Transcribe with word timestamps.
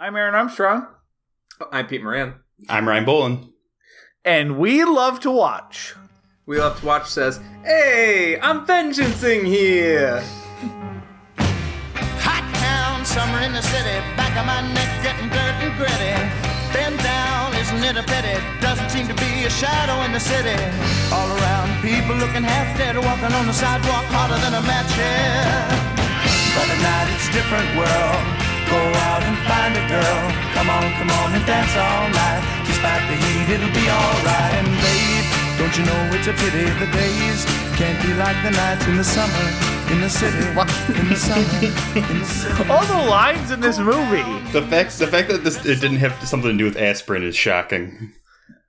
I'm 0.00 0.16
Aaron 0.16 0.34
Armstrong, 0.34 0.86
oh, 1.60 1.68
I'm 1.70 1.86
Pete 1.86 2.02
Moran. 2.02 2.34
I'm 2.68 2.88
Ryan 2.88 3.04
Bolin. 3.04 3.52
and 4.24 4.56
we 4.58 4.84
love 4.84 5.20
to 5.20 5.30
watch. 5.30 5.94
We 6.46 6.58
Love 6.58 6.80
to 6.80 6.86
Watch 6.86 7.06
says, 7.06 7.38
Hey, 7.62 8.40
I'm 8.40 8.66
vengeancing 8.66 9.44
here! 9.46 10.18
Hot 12.26 12.42
town, 12.58 13.04
summer 13.04 13.38
in 13.44 13.52
the 13.52 13.62
city. 13.62 13.96
Back 14.18 14.34
of 14.34 14.46
my 14.50 14.58
neck 14.74 14.90
getting 15.04 15.28
dirt 15.30 15.56
and 15.62 15.70
gritty. 15.78 16.16
Bend 16.74 16.98
down, 17.04 17.54
isn't 17.54 17.84
it 17.84 17.94
a 17.94 18.02
pity? 18.02 18.34
Doesn't 18.58 18.90
seem 18.90 19.06
to 19.06 19.14
be 19.14 19.44
a 19.46 19.50
shadow 19.50 20.02
in 20.02 20.10
the 20.12 20.18
city. 20.18 20.56
All 21.14 21.28
around, 21.38 21.70
people 21.86 22.16
looking 22.16 22.42
half 22.42 22.72
dead, 22.76 22.96
walking 22.98 23.30
on 23.36 23.46
the 23.46 23.54
sidewalk 23.54 24.08
harder 24.10 24.40
than 24.42 24.54
a 24.58 24.62
match 24.66 24.90
here. 24.98 25.70
But 26.56 26.66
at 26.66 26.80
night 26.82 27.14
it's 27.14 27.28
a 27.28 27.32
different 27.36 27.68
world. 27.78 28.39
Go 28.70 28.82
out 29.10 29.22
and 29.26 29.36
find 29.50 29.72
a 29.74 29.84
girl. 29.90 30.22
Come 30.54 30.70
on, 30.70 30.86
come 30.94 31.10
on 31.10 31.34
and 31.34 31.44
dance 31.46 31.74
all 31.74 32.06
night. 32.14 32.42
Despite 32.66 33.04
the 33.10 33.16
heat, 33.18 33.46
it'll 33.54 33.74
be 33.74 33.86
alright. 33.90 34.54
And 34.62 34.70
babe, 34.78 35.26
don't 35.58 35.74
you 35.76 35.84
know 35.84 36.00
it's 36.14 36.28
a 36.30 36.34
pity 36.38 36.64
the 36.78 36.88
days 36.94 37.44
can't 37.76 38.00
be 38.02 38.14
like 38.14 38.38
the 38.46 38.50
nights 38.50 38.86
in 38.86 38.96
the 38.96 39.04
summer 39.04 39.70
in 39.90 40.00
the 40.00 40.08
city. 40.08 40.36
In 40.38 41.08
the 41.08 41.16
summer, 41.16 41.42
in 41.98 42.18
the 42.18 42.24
city. 42.24 42.70
All 42.70 42.84
the 42.86 43.10
lines 43.10 43.50
in 43.50 43.60
this 43.60 43.78
movie. 43.78 44.22
The 44.52 44.62
fact 44.62 44.98
the 44.98 45.06
fact 45.06 45.28
that 45.28 45.42
this 45.44 45.64
it 45.66 45.80
didn't 45.80 45.98
have 45.98 46.12
something 46.28 46.50
to 46.50 46.56
do 46.56 46.64
with 46.64 46.76
aspirin 46.76 47.22
is 47.22 47.34
shocking. 47.34 48.12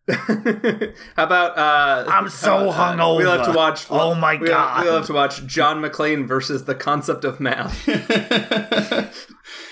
How 0.09 1.23
about, 1.23 1.57
uh. 1.57 2.05
I'm 2.09 2.27
so 2.29 2.69
uh, 2.69 2.73
hungover. 2.97 3.17
We 3.17 3.25
love 3.25 3.45
to 3.45 3.53
watch. 3.53 3.85
Oh 3.89 4.15
my 4.15 4.37
we, 4.37 4.47
God. 4.47 4.83
We 4.83 4.89
love 4.89 5.05
to 5.07 5.13
watch 5.13 5.45
John 5.45 5.81
McClane 5.81 6.27
versus 6.27 6.65
the 6.65 6.75
concept 6.75 7.23
of 7.23 7.39
math. 7.39 7.87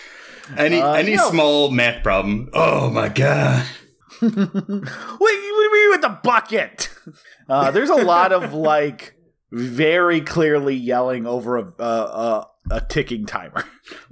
Any 0.58 0.82
Uh, 0.82 0.94
any 0.94 1.18
small 1.18 1.70
math 1.72 2.04
problem. 2.04 2.50
Oh 2.54 2.90
my 2.90 3.10
god. 3.10 3.66
What 4.22 4.32
do 4.32 5.36
you 5.38 5.72
mean 5.74 5.90
with 5.92 6.02
the 6.02 6.20
bucket? 6.24 6.90
Uh, 7.50 7.72
there's 7.72 7.90
a 7.90 7.96
lot 7.96 8.32
of 8.32 8.54
like 8.54 9.16
very 9.52 10.22
clearly 10.22 10.76
yelling 10.76 11.26
over 11.26 11.58
a 11.58 11.74
a, 11.80 11.84
a, 11.84 12.48
a 12.70 12.82
ticking 12.82 13.26
timer. 13.26 13.64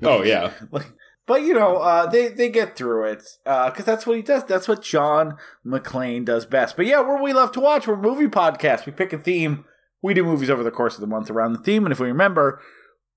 Oh 0.01 0.23
yeah. 0.23 0.53
Like, 0.71 0.91
But 1.27 1.43
you 1.43 1.53
know, 1.53 1.77
uh, 1.77 2.07
they 2.07 2.29
they 2.29 2.49
get 2.49 2.75
through 2.75 3.03
it 3.11 3.23
because 3.45 3.85
that's 3.85 4.07
what 4.07 4.15
he 4.15 4.23
does. 4.23 4.43
That's 4.45 4.67
what 4.67 4.81
John 4.81 5.37
McClane 5.63 6.25
does 6.25 6.47
best. 6.47 6.75
But 6.75 6.87
yeah, 6.87 7.01
we're 7.01 7.21
we 7.21 7.31
love 7.33 7.51
to 7.51 7.59
watch. 7.59 7.85
We're 7.85 7.93
a 7.93 8.01
movie 8.01 8.25
podcast. 8.25 8.87
We 8.87 8.91
pick 8.91 9.13
a 9.13 9.19
theme. 9.19 9.65
We 10.01 10.15
do 10.15 10.23
movies 10.23 10.49
over 10.49 10.63
the 10.63 10.71
course 10.71 10.95
of 10.95 11.01
the 11.01 11.07
month 11.07 11.29
around 11.29 11.53
the 11.53 11.59
theme, 11.61 11.85
and 11.85 11.91
if 11.91 11.99
we 11.99 12.07
remember, 12.07 12.59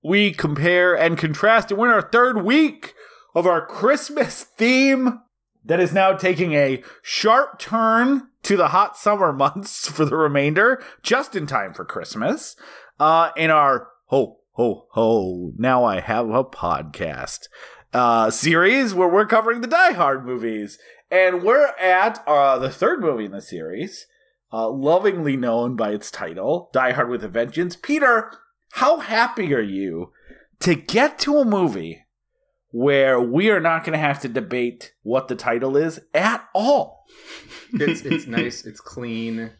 we 0.03 0.31
compare 0.33 0.93
and 0.93 1.17
contrast. 1.17 1.71
And 1.71 1.79
we're 1.79 1.87
in 1.87 1.93
our 1.93 2.09
third 2.11 2.43
week 2.43 2.93
of 3.33 3.47
our 3.47 3.65
Christmas 3.65 4.43
theme 4.43 5.19
that 5.63 5.79
is 5.79 5.93
now 5.93 6.13
taking 6.13 6.53
a 6.53 6.83
sharp 7.01 7.59
turn 7.59 8.27
to 8.43 8.57
the 8.57 8.69
hot 8.69 8.97
summer 8.97 9.31
months 9.33 9.87
for 9.87 10.05
the 10.05 10.15
remainder, 10.15 10.83
just 11.03 11.35
in 11.35 11.47
time 11.47 11.73
for 11.73 11.85
Christmas. 11.85 12.55
Uh, 12.99 13.31
in 13.35 13.49
our 13.49 13.89
ho 14.05 14.39
ho 14.51 14.87
ho, 14.91 15.51
now 15.57 15.83
I 15.83 15.99
have 15.99 16.29
a 16.29 16.43
podcast 16.43 17.47
uh, 17.93 18.29
series 18.29 18.93
where 18.93 19.07
we're 19.07 19.25
covering 19.25 19.61
the 19.61 19.67
Die 19.67 19.93
Hard 19.93 20.25
movies, 20.25 20.77
and 21.09 21.43
we're 21.43 21.67
at 21.79 22.25
uh, 22.27 22.57
the 22.57 22.69
third 22.69 23.01
movie 23.01 23.25
in 23.25 23.31
the 23.31 23.41
series, 23.41 24.05
uh, 24.53 24.69
lovingly 24.69 25.35
known 25.35 25.75
by 25.75 25.91
its 25.91 26.11
title, 26.11 26.69
Die 26.73 26.91
Hard 26.91 27.09
with 27.09 27.23
a 27.23 27.27
Vengeance. 27.27 27.75
Peter, 27.75 28.31
how 28.73 28.99
happy 28.99 29.53
are 29.53 29.61
you 29.61 30.11
to 30.59 30.75
get 30.75 31.19
to 31.19 31.37
a 31.37 31.45
movie 31.45 32.05
where 32.71 33.19
we 33.19 33.49
are 33.49 33.59
not 33.59 33.83
going 33.83 33.93
to 33.93 33.99
have 33.99 34.19
to 34.21 34.27
debate 34.27 34.93
what 35.03 35.27
the 35.27 35.35
title 35.35 35.77
is 35.77 35.99
at 36.13 36.47
all? 36.53 37.05
it's, 37.73 38.01
it's 38.01 38.27
nice, 38.27 38.65
it's 38.65 38.79
clean. 38.79 39.51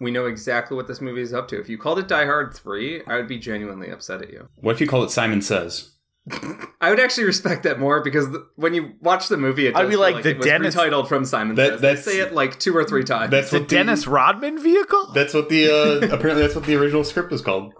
We 0.00 0.10
know 0.10 0.26
exactly 0.26 0.76
what 0.76 0.86
this 0.86 1.00
movie 1.00 1.22
is 1.22 1.34
up 1.34 1.48
to. 1.48 1.60
If 1.60 1.68
you 1.68 1.76
called 1.76 1.98
it 1.98 2.06
Die 2.08 2.24
Hard 2.24 2.54
3, 2.54 3.02
I 3.06 3.16
would 3.16 3.26
be 3.28 3.38
genuinely 3.38 3.90
upset 3.90 4.22
at 4.22 4.30
you. 4.30 4.48
What 4.56 4.72
if 4.72 4.80
you 4.80 4.86
call 4.86 5.02
it 5.02 5.10
Simon 5.10 5.42
Says? 5.42 5.90
I 6.80 6.90
would 6.90 7.00
actually 7.00 7.24
respect 7.24 7.62
that 7.64 7.80
more 7.80 8.02
because 8.04 8.30
the, 8.30 8.46
when 8.56 8.74
you 8.74 8.92
watch 9.00 9.28
the 9.28 9.36
movie, 9.36 9.66
it 9.66 9.72
does 9.72 9.80
I'd 9.80 9.84
be 9.86 9.90
feel 9.92 10.00
like, 10.00 10.22
the 10.22 10.30
it 10.30 10.36
was 10.38 10.46
Dennis- 10.46 10.74
retitled 10.76 11.08
from 11.08 11.24
Simon 11.24 11.56
That- 11.56 11.70
Says. 11.72 11.80
They 11.80 11.88
that's- 11.88 12.04
say 12.04 12.20
it 12.20 12.32
like 12.32 12.58
two 12.60 12.76
or 12.76 12.84
three 12.84 13.02
times. 13.02 13.30
That's 13.30 13.50
The 13.50 13.60
what 13.60 13.68
Dennis 13.68 14.06
Rodman 14.06 14.62
vehicle? 14.62 15.10
That's 15.14 15.34
what 15.34 15.48
the 15.48 15.68
uh, 15.70 16.06
apparently 16.14 16.42
that's 16.42 16.54
what 16.54 16.64
the 16.64 16.76
original 16.76 17.02
script 17.02 17.30
was 17.32 17.40
called. 17.42 17.72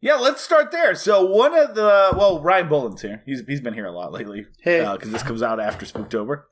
Yeah, 0.00 0.14
let's 0.14 0.40
start 0.42 0.70
there. 0.70 0.94
So 0.94 1.24
one 1.24 1.56
of 1.58 1.74
the 1.74 2.10
well, 2.16 2.40
Ryan 2.40 2.68
Bullen's 2.68 3.02
here. 3.02 3.22
He's 3.26 3.42
he's 3.48 3.60
been 3.60 3.74
here 3.74 3.86
a 3.86 3.90
lot 3.92 4.12
lately. 4.12 4.46
Hey. 4.62 4.80
because 4.92 5.10
this 5.10 5.22
comes 5.22 5.42
out 5.42 5.58
after 5.60 5.84
Spooktober. 5.86 6.42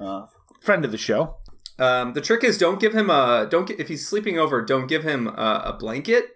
Uh, 0.00 0.26
friend 0.60 0.84
of 0.84 0.92
the 0.92 0.98
show. 0.98 1.36
Um, 1.78 2.12
the 2.12 2.20
trick 2.20 2.44
is 2.44 2.58
don't 2.58 2.78
give 2.80 2.92
him 2.94 3.10
a 3.10 3.46
don't 3.50 3.66
gi- 3.66 3.74
if 3.78 3.88
he's 3.88 4.06
sleeping 4.06 4.38
over, 4.38 4.62
don't 4.64 4.86
give 4.86 5.02
him 5.02 5.26
a, 5.26 5.62
a 5.66 5.76
blanket, 5.78 6.26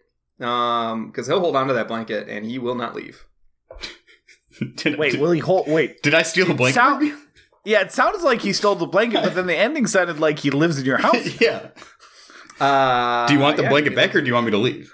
um, 0.40 1.06
because 1.06 1.26
he'll 1.28 1.40
hold 1.40 1.54
on 1.54 1.68
to 1.68 1.74
that 1.74 1.86
blanket 1.88 2.28
and 2.28 2.44
he 2.46 2.58
will 2.58 2.74
not 2.74 2.94
leave. 2.96 3.26
did, 4.76 4.98
Wait, 4.98 5.12
did, 5.12 5.20
will 5.20 5.30
he 5.32 5.40
hold? 5.40 5.68
Wait, 5.68 6.02
did 6.02 6.14
I 6.14 6.22
steal 6.22 6.46
the 6.46 6.54
blanket? 6.54 6.74
sound- 6.80 7.12
yeah, 7.64 7.80
it 7.82 7.92
sounds 7.92 8.22
like 8.22 8.42
he 8.42 8.52
stole 8.52 8.74
the 8.76 8.86
blanket, 8.86 9.22
but 9.22 9.34
then 9.34 9.46
the 9.46 9.56
ending 9.56 9.86
sounded 9.86 10.18
like 10.20 10.38
he 10.40 10.50
lives 10.50 10.78
in 10.78 10.84
your 10.84 10.98
house. 11.06 11.40
yeah. 11.40 11.68
Uh, 12.58 13.26
Do 13.26 13.34
you 13.34 13.40
want 13.40 13.56
the 13.56 13.64
yeah, 13.64 13.68
blanket 13.68 13.94
back 13.94 14.14
or 14.14 14.20
do 14.20 14.26
you 14.28 14.34
want 14.34 14.46
me 14.46 14.52
to 14.52 14.58
leave? 14.58 14.92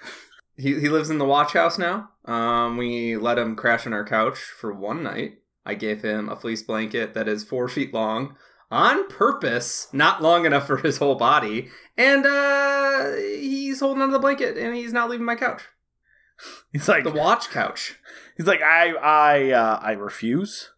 He 0.57 0.81
he 0.81 0.89
lives 0.89 1.11
in 1.11 1.19
the 1.19 1.25
watch 1.25 1.53
house 1.55 1.79
now. 1.79 2.11
Um, 2.25 2.77
we 2.77 3.17
let 3.17 3.39
him 3.39 3.57
crash 3.57 3.87
on 3.87 3.93
our 3.93 4.05
couch 4.05 4.39
for 4.39 4.73
one 4.73 5.03
night. 5.03 5.39
I 5.65 5.75
gave 5.75 6.03
him 6.03 6.29
a 6.29 6.37
fleece 6.37 6.63
blanket 6.63 7.15
that 7.15 7.29
is 7.29 7.45
four 7.45 7.69
feet 7.69 7.93
long 7.95 8.37
on 8.71 9.07
purpose, 9.09 9.89
not 9.93 10.23
long 10.23 10.47
enough 10.47 10.67
for 10.67 10.79
his 10.79 10.97
whole 10.99 11.15
body, 11.15 11.69
and 11.97 12.25
uh, 12.25 13.13
he's 13.17 13.81
holding 13.81 14.03
onto 14.03 14.13
the 14.13 14.19
blanket 14.19 14.57
and 14.57 14.75
he's 14.75 14.93
not 14.93 15.11
leaving 15.11 15.27
my 15.27 15.37
couch. 15.37 15.63
He's 16.73 16.89
like, 16.89 17.05
The 17.05 17.11
watch 17.11 17.51
couch. 17.51 17.99
he's 18.37 18.47
like, 18.47 18.63
I 18.63 18.93
I 18.95 19.51
uh, 19.51 19.79
I 19.83 19.93
refuse 19.93 20.71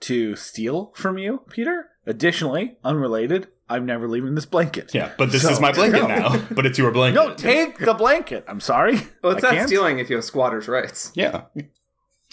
to 0.00 0.34
steal 0.36 0.92
from 0.94 1.16
you, 1.16 1.42
Peter. 1.48 1.90
Additionally, 2.06 2.76
unrelated, 2.84 3.48
I'm 3.70 3.86
never 3.86 4.08
leaving 4.08 4.34
this 4.34 4.46
blanket. 4.46 4.90
Yeah, 4.92 5.12
but 5.16 5.32
this 5.32 5.42
So- 5.42 5.50
is 5.50 5.60
my 5.60 5.72
blanket 5.72 6.02
No. 6.02 6.06
now. 6.08 6.42
But 6.50 6.66
it's 6.66 6.76
your 6.78 6.90
blanket. 6.90 7.14
No, 7.18 7.34
take 7.34 7.78
the 7.78 7.94
blanket. 7.94 8.44
I'm 8.48 8.60
sorry. 8.60 9.00
Well, 9.22 9.32
it's 9.34 9.44
I 9.44 9.48
not 9.50 9.54
can't. 9.56 9.68
stealing 9.68 9.98
if 9.98 10.10
you 10.10 10.16
have 10.16 10.24
squatters' 10.24 10.68
rights. 10.68 11.12
Yeah. 11.14 11.42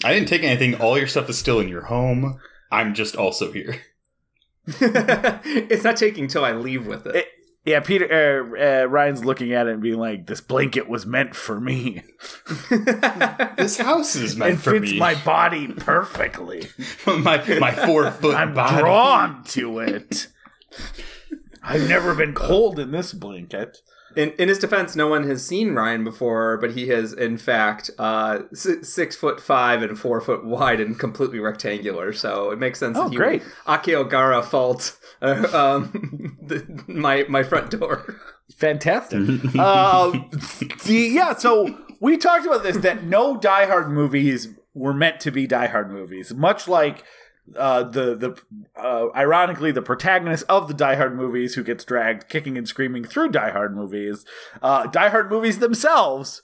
I 0.04 0.12
didn't 0.12 0.28
take 0.28 0.42
anything. 0.44 0.74
All 0.80 0.98
your 0.98 1.06
stuff 1.08 1.28
is 1.30 1.38
still 1.38 1.60
in 1.60 1.68
your 1.68 1.82
home. 1.86 2.38
I'm 2.70 2.92
just 2.94 3.16
also 3.16 3.50
here. 3.52 3.80
it's 4.66 5.84
not 5.84 5.96
taking 5.96 6.28
till 6.28 6.44
I 6.44 6.52
leave 6.52 6.86
with 6.86 7.06
it. 7.06 7.16
It- 7.16 7.28
Yeah, 7.64 7.80
Peter 7.80 8.06
uh, 8.08 8.84
uh, 8.84 8.86
Ryan's 8.86 9.24
looking 9.24 9.52
at 9.52 9.66
it 9.66 9.72
and 9.74 9.82
being 9.82 9.98
like, 9.98 10.26
"This 10.26 10.40
blanket 10.40 10.88
was 10.88 11.04
meant 11.04 11.34
for 11.34 11.60
me. 11.60 12.02
This 13.58 13.76
house 13.78 14.14
is 14.14 14.36
meant 14.36 14.54
it 14.54 14.56
for 14.60 14.70
fits 14.78 14.92
me. 14.92 14.98
my 14.98 15.14
body 15.24 15.66
perfectly. 15.68 16.68
my 17.06 17.36
my 17.58 17.72
four 17.72 18.10
foot 18.10 18.36
I'm 18.36 18.54
body. 18.54 18.78
drawn 18.78 19.44
to 19.56 19.80
it. 19.80 20.28
I've 21.68 21.88
never 21.88 22.14
been 22.14 22.34
cold 22.34 22.78
in 22.78 22.90
this 22.90 23.12
blanket." 23.12 23.78
In, 24.16 24.30
in 24.32 24.48
his 24.48 24.58
defense, 24.58 24.96
no 24.96 25.06
one 25.06 25.24
has 25.28 25.46
seen 25.46 25.74
Ryan 25.74 26.02
before, 26.02 26.56
but 26.56 26.70
he 26.72 26.88
is, 26.90 27.12
in 27.12 27.36
fact, 27.36 27.90
uh, 27.98 28.38
si- 28.54 28.82
six 28.82 29.14
foot 29.14 29.38
five 29.38 29.82
and 29.82 29.98
four 29.98 30.20
foot 30.22 30.44
wide 30.46 30.80
and 30.80 30.98
completely 30.98 31.38
rectangular. 31.40 32.12
So 32.14 32.50
it 32.50 32.58
makes 32.58 32.78
sense 32.80 32.96
Oh, 32.98 33.04
that 33.04 33.10
he 33.10 33.16
great. 33.16 33.42
would 33.42 33.52
Akiogara 33.66 34.42
fault 34.42 34.98
uh, 35.20 35.46
um, 35.52 36.38
the, 36.42 36.82
my 36.88 37.26
my 37.28 37.42
front 37.42 37.70
door. 37.70 38.16
Fantastic. 38.56 39.18
um, 39.58 40.30
the, 40.86 41.10
yeah, 41.12 41.34
so 41.34 41.78
we 42.00 42.16
talked 42.16 42.46
about 42.46 42.62
this 42.62 42.78
that 42.78 43.04
no 43.04 43.36
Die 43.36 43.66
Hard 43.66 43.90
movies 43.90 44.48
were 44.74 44.94
meant 44.94 45.20
to 45.20 45.30
be 45.30 45.46
Die 45.46 45.66
Hard 45.66 45.90
movies, 45.92 46.32
much 46.34 46.66
like 46.66 47.04
uh, 47.56 47.82
the 47.84 48.14
the 48.14 48.40
uh, 48.76 49.08
ironically 49.14 49.72
the 49.72 49.82
protagonist 49.82 50.44
of 50.48 50.68
the 50.68 50.74
Die 50.74 50.94
Hard 50.96 51.16
movies 51.16 51.54
who 51.54 51.62
gets 51.62 51.84
dragged 51.84 52.28
kicking 52.28 52.58
and 52.58 52.68
screaming 52.68 53.04
through 53.04 53.30
Die 53.30 53.50
Hard 53.50 53.74
movies. 53.74 54.24
Uh, 54.62 54.86
Die 54.86 55.08
Hard 55.08 55.30
movies 55.30 55.58
themselves 55.58 56.42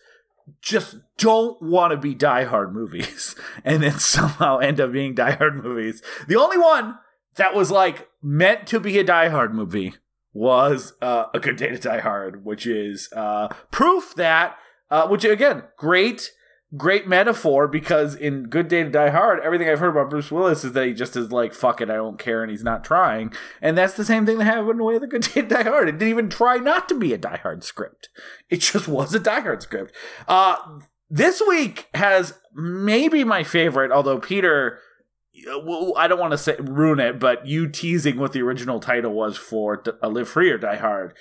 just 0.60 0.96
don't 1.16 1.60
want 1.62 1.90
to 1.92 1.96
be 1.96 2.14
Die 2.14 2.44
Hard 2.44 2.72
movies, 2.72 3.34
and 3.64 3.82
then 3.82 3.98
somehow 3.98 4.58
end 4.58 4.80
up 4.80 4.92
being 4.92 5.14
Die 5.14 5.32
Hard 5.32 5.62
movies. 5.62 6.02
The 6.28 6.36
only 6.36 6.58
one 6.58 6.98
that 7.36 7.54
was 7.54 7.70
like 7.70 8.08
meant 8.22 8.66
to 8.68 8.80
be 8.80 8.98
a 8.98 9.04
Die 9.04 9.28
Hard 9.28 9.54
movie 9.54 9.94
was 10.34 10.94
uh, 11.00 11.26
a 11.32 11.38
good 11.38 11.56
day 11.56 11.68
to 11.68 11.78
die 11.78 12.00
hard 12.00 12.44
which 12.44 12.66
is 12.66 13.08
uh, 13.14 13.48
proof 13.70 14.14
that 14.16 14.58
uh, 14.90 15.06
which 15.06 15.24
again 15.24 15.62
great 15.78 16.32
great 16.76 17.06
metaphor 17.06 17.68
because 17.68 18.14
in 18.14 18.44
good 18.44 18.68
day 18.68 18.82
to 18.82 18.90
die 18.90 19.10
hard 19.10 19.40
everything 19.40 19.68
i've 19.68 19.78
heard 19.78 19.90
about 19.90 20.10
bruce 20.10 20.30
willis 20.30 20.64
is 20.64 20.72
that 20.72 20.86
he 20.86 20.92
just 20.92 21.14
is 21.14 21.30
like 21.30 21.52
fuck 21.52 21.80
it 21.80 21.90
i 21.90 21.94
don't 21.94 22.18
care 22.18 22.42
and 22.42 22.50
he's 22.50 22.64
not 22.64 22.84
trying. 22.84 23.32
And 23.60 23.76
that's 23.76 23.94
the 23.94 24.04
same 24.04 24.26
thing 24.26 24.38
that 24.38 24.44
happened 24.44 24.80
with 24.80 25.02
a 25.02 25.06
good 25.06 25.22
day 25.22 25.42
to 25.42 25.48
die 25.48 25.62
hard. 25.64 25.88
It 25.88 25.92
didn't 25.92 26.08
even 26.08 26.30
try 26.30 26.58
not 26.58 26.88
to 26.88 26.94
be 26.94 27.12
a 27.12 27.18
die 27.18 27.40
hard 27.42 27.64
script. 27.64 28.08
It 28.50 28.60
just 28.60 28.86
was 28.86 29.14
a 29.14 29.18
die 29.18 29.40
hard 29.40 29.62
script. 29.62 29.94
Uh, 30.28 30.56
this 31.10 31.42
week 31.46 31.88
has 31.94 32.34
maybe 32.54 33.24
my 33.24 33.42
favorite 33.42 33.90
although 33.90 34.18
peter 34.18 34.78
I 35.96 36.06
don't 36.06 36.20
want 36.20 36.30
to 36.30 36.38
say 36.38 36.54
ruin 36.60 37.00
it, 37.00 37.18
but 37.18 37.44
you 37.44 37.68
teasing 37.68 38.18
what 38.18 38.32
the 38.32 38.40
original 38.42 38.78
title 38.78 39.12
was 39.12 39.36
for 39.36 39.82
Live 40.00 40.28
Free 40.28 40.48
or 40.48 40.58
Die 40.58 40.76
Hard 40.76 41.12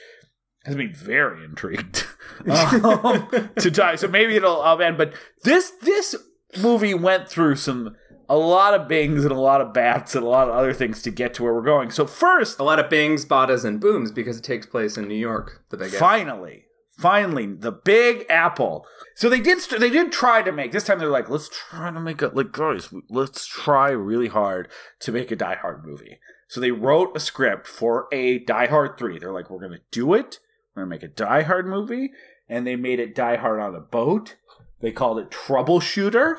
has 0.65 0.75
me 0.75 0.87
very 0.87 1.43
intrigued 1.43 2.05
um, 2.49 3.27
to 3.59 3.69
die. 3.71 3.95
So 3.95 4.07
maybe 4.07 4.35
it'll 4.35 4.63
end. 4.81 4.97
But 4.97 5.13
this 5.43 5.71
this 5.81 6.15
movie 6.61 6.93
went 6.93 7.27
through 7.29 7.55
some 7.57 7.95
a 8.29 8.37
lot 8.37 8.73
of 8.73 8.87
bings 8.87 9.23
and 9.25 9.31
a 9.33 9.39
lot 9.39 9.59
of 9.61 9.73
bats 9.73 10.15
and 10.15 10.23
a 10.23 10.27
lot 10.27 10.47
of 10.47 10.55
other 10.55 10.73
things 10.73 11.01
to 11.03 11.11
get 11.11 11.33
to 11.35 11.43
where 11.43 11.53
we're 11.53 11.61
going. 11.61 11.91
So 11.91 12.05
first, 12.07 12.59
A 12.59 12.63
lot 12.63 12.79
of 12.79 12.89
bings, 12.89 13.25
badas, 13.25 13.65
and 13.65 13.79
booms 13.81 14.11
because 14.11 14.37
it 14.37 14.43
takes 14.43 14.65
place 14.65 14.97
in 14.97 15.07
New 15.07 15.15
York. 15.15 15.63
The 15.69 15.77
big 15.77 15.87
apple. 15.93 15.99
finally 15.99 16.63
finally 16.95 17.47
the 17.47 17.71
big 17.71 18.23
apple 18.29 18.85
so 19.15 19.27
they 19.27 19.39
did 19.39 19.59
st- 19.59 19.81
they 19.81 19.89
did 19.89 20.11
try 20.11 20.43
to 20.43 20.51
make 20.51 20.71
this 20.71 20.83
time 20.83 20.99
they're 20.99 21.07
like 21.09 21.27
let's 21.27 21.49
try 21.49 21.89
to 21.89 21.99
make 21.99 22.21
a 22.21 22.27
like 22.27 22.51
guys 22.51 22.87
let's 23.09 23.47
try 23.47 23.89
really 23.89 24.27
hard 24.27 24.67
to 24.99 25.11
make 25.11 25.31
a 25.31 25.35
die 25.35 25.55
hard 25.59 25.83
movie 25.83 26.19
so 26.47 26.61
they 26.61 26.69
wrote 26.69 27.09
a 27.17 27.19
script 27.19 27.65
for 27.65 28.07
a 28.11 28.37
die 28.45 28.67
hard 28.67 28.95
3 28.95 29.17
they're 29.17 29.33
like 29.33 29.49
we're 29.49 29.59
gonna 29.59 29.79
do 29.89 30.13
it 30.13 30.37
we're 30.75 30.83
gonna 30.83 30.89
make 30.89 31.03
a 31.03 31.07
die 31.07 31.43
hard 31.43 31.67
movie 31.67 32.11
and 32.49 32.65
they 32.65 32.75
made 32.75 32.99
it 32.99 33.15
die 33.15 33.37
hard 33.37 33.59
on 33.59 33.75
a 33.75 33.79
boat 33.79 34.35
they 34.81 34.91
called 34.91 35.19
it 35.19 35.29
troubleshooter 35.29 36.37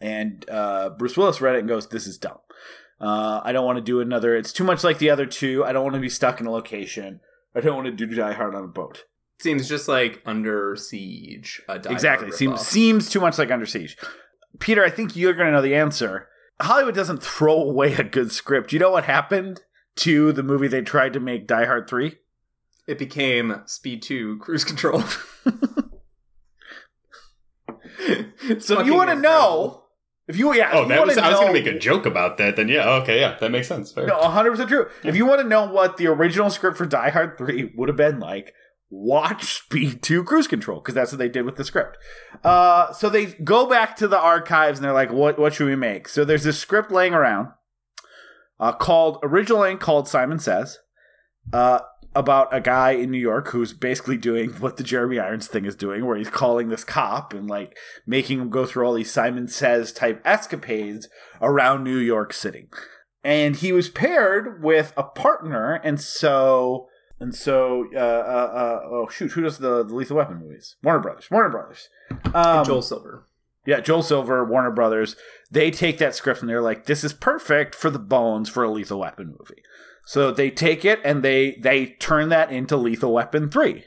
and 0.00 0.48
uh, 0.50 0.90
bruce 0.90 1.16
willis 1.16 1.40
read 1.40 1.54
it 1.54 1.60
and 1.60 1.68
goes 1.68 1.88
this 1.88 2.06
is 2.06 2.18
dumb 2.18 2.38
uh, 3.00 3.40
i 3.44 3.52
don't 3.52 3.66
want 3.66 3.76
to 3.76 3.82
do 3.82 4.00
another 4.00 4.36
it's 4.36 4.52
too 4.52 4.64
much 4.64 4.84
like 4.84 4.98
the 4.98 5.10
other 5.10 5.26
two 5.26 5.64
i 5.64 5.72
don't 5.72 5.84
want 5.84 5.94
to 5.94 6.00
be 6.00 6.08
stuck 6.08 6.40
in 6.40 6.46
a 6.46 6.50
location 6.50 7.20
I 7.54 7.60
don't 7.60 7.76
want 7.76 7.86
to 7.86 8.06
do 8.06 8.14
Die 8.14 8.32
Hard 8.32 8.54
on 8.54 8.64
a 8.64 8.68
boat. 8.68 9.04
Seems 9.40 9.68
just 9.68 9.88
like 9.88 10.22
Under 10.24 10.76
Siege. 10.76 11.60
Exactly. 11.68 12.30
Seems 12.30 12.60
seems 12.60 13.10
too 13.10 13.20
much 13.20 13.38
like 13.38 13.50
Under 13.50 13.66
Siege. 13.66 13.96
Peter, 14.58 14.84
I 14.84 14.90
think 14.90 15.16
you're 15.16 15.34
going 15.34 15.46
to 15.46 15.52
know 15.52 15.62
the 15.62 15.74
answer. 15.74 16.28
Hollywood 16.60 16.94
doesn't 16.94 17.22
throw 17.22 17.54
away 17.54 17.94
a 17.94 18.04
good 18.04 18.30
script. 18.30 18.72
You 18.72 18.78
know 18.78 18.90
what 18.90 19.04
happened 19.04 19.62
to 19.96 20.32
the 20.32 20.42
movie 20.42 20.68
they 20.68 20.82
tried 20.82 21.12
to 21.14 21.20
make 21.20 21.46
Die 21.46 21.64
Hard 21.64 21.88
3? 21.88 22.16
It 22.86 22.98
became 22.98 23.62
Speed 23.66 24.02
2 24.02 24.38
Cruise 24.38 24.64
Control. 24.64 25.02
So 28.60 28.80
if 28.80 28.86
you 28.86 28.94
want 28.94 29.10
to 29.10 29.16
know, 29.16 29.84
if 30.26 30.36
you 30.36 30.52
yeah, 30.54 30.70
Oh, 30.72 30.82
if 30.82 30.88
you 30.88 30.94
that 30.94 31.06
was. 31.06 31.18
I 31.18 31.30
was 31.30 31.40
going 31.40 31.54
to 31.54 31.60
make 31.60 31.66
a 31.66 31.78
joke 31.78 32.06
about 32.06 32.38
that. 32.38 32.56
Then 32.56 32.68
yeah, 32.68 32.88
okay, 33.02 33.20
yeah, 33.20 33.36
that 33.40 33.50
makes 33.50 33.68
sense. 33.68 33.92
Fair. 33.92 34.06
No, 34.06 34.18
100% 34.18 34.68
true. 34.68 34.88
If 35.04 35.16
you 35.16 35.26
want 35.26 35.40
to 35.40 35.46
know 35.46 35.66
what 35.66 35.96
the 35.96 36.06
original 36.08 36.50
script 36.50 36.76
for 36.76 36.86
Die 36.86 37.10
Hard 37.10 37.38
3 37.38 37.72
would 37.76 37.88
have 37.88 37.96
been 37.96 38.18
like, 38.18 38.52
watch 38.90 39.54
Speed 39.64 40.02
2 40.02 40.24
Cruise 40.24 40.46
Control, 40.48 40.80
because 40.80 40.94
that's 40.94 41.12
what 41.12 41.18
they 41.18 41.28
did 41.28 41.44
with 41.44 41.56
the 41.56 41.64
script. 41.64 41.98
Uh, 42.44 42.92
so 42.92 43.08
they 43.08 43.26
go 43.26 43.66
back 43.66 43.96
to 43.96 44.08
the 44.08 44.18
archives 44.18 44.78
and 44.78 44.84
they're 44.84 44.92
like, 44.92 45.12
what, 45.12 45.38
what 45.38 45.54
should 45.54 45.66
we 45.66 45.76
make? 45.76 46.08
So 46.08 46.24
there's 46.24 46.44
this 46.44 46.58
script 46.58 46.90
laying 46.90 47.14
around 47.14 47.48
uh, 48.60 48.72
called, 48.72 49.18
originally 49.22 49.76
called 49.76 50.08
Simon 50.08 50.38
Says, 50.38 50.78
uh, 51.52 51.80
about 52.14 52.54
a 52.54 52.60
guy 52.60 52.90
in 52.92 53.10
New 53.10 53.18
York 53.18 53.48
who's 53.48 53.72
basically 53.72 54.16
doing 54.16 54.50
what 54.54 54.76
the 54.76 54.82
Jeremy 54.82 55.18
Irons 55.18 55.46
thing 55.48 55.64
is 55.64 55.74
doing, 55.74 56.04
where 56.04 56.16
he's 56.16 56.28
calling 56.28 56.68
this 56.68 56.84
cop 56.84 57.32
and 57.32 57.48
like 57.48 57.76
making 58.06 58.40
him 58.40 58.50
go 58.50 58.66
through 58.66 58.84
all 58.84 58.94
these 58.94 59.10
Simon 59.10 59.48
Says 59.48 59.92
type 59.92 60.20
escapades 60.24 61.08
around 61.40 61.84
New 61.84 61.98
York 61.98 62.32
City 62.32 62.68
and 63.24 63.56
he 63.56 63.72
was 63.72 63.88
paired 63.88 64.62
with 64.62 64.92
a 64.96 65.02
partner, 65.04 65.74
and 65.84 66.00
so 66.00 66.88
and 67.20 67.34
so 67.34 67.86
uh, 67.94 67.98
uh, 67.98 68.00
uh, 68.00 68.80
oh 68.84 69.08
shoot, 69.10 69.32
who 69.32 69.42
does 69.42 69.58
the, 69.58 69.84
the 69.84 69.94
Lethal 69.94 70.16
Weapon 70.16 70.38
movies? 70.40 70.76
Warner 70.82 71.00
Brothers. 71.00 71.30
Warner 71.30 71.50
Brothers. 71.50 71.88
Um, 72.34 72.64
Joel 72.64 72.82
Silver. 72.82 73.28
yeah, 73.64 73.80
Joel 73.80 74.02
Silver, 74.02 74.44
Warner 74.44 74.72
Brothers. 74.72 75.16
They 75.50 75.70
take 75.70 75.98
that 75.98 76.14
script 76.14 76.40
and 76.40 76.48
they're 76.48 76.62
like, 76.62 76.86
"This 76.86 77.04
is 77.04 77.12
perfect 77.12 77.74
for 77.74 77.90
the 77.90 77.98
bones 77.98 78.48
for 78.48 78.64
a 78.64 78.70
Lethal 78.70 79.00
Weapon 79.00 79.36
movie." 79.38 79.62
So 80.04 80.30
they 80.30 80.50
take 80.50 80.84
it 80.84 81.00
and 81.04 81.22
they 81.22 81.56
they 81.60 81.86
turn 81.86 82.28
that 82.30 82.50
into 82.50 82.76
Lethal 82.76 83.12
Weapon 83.12 83.50
three. 83.50 83.84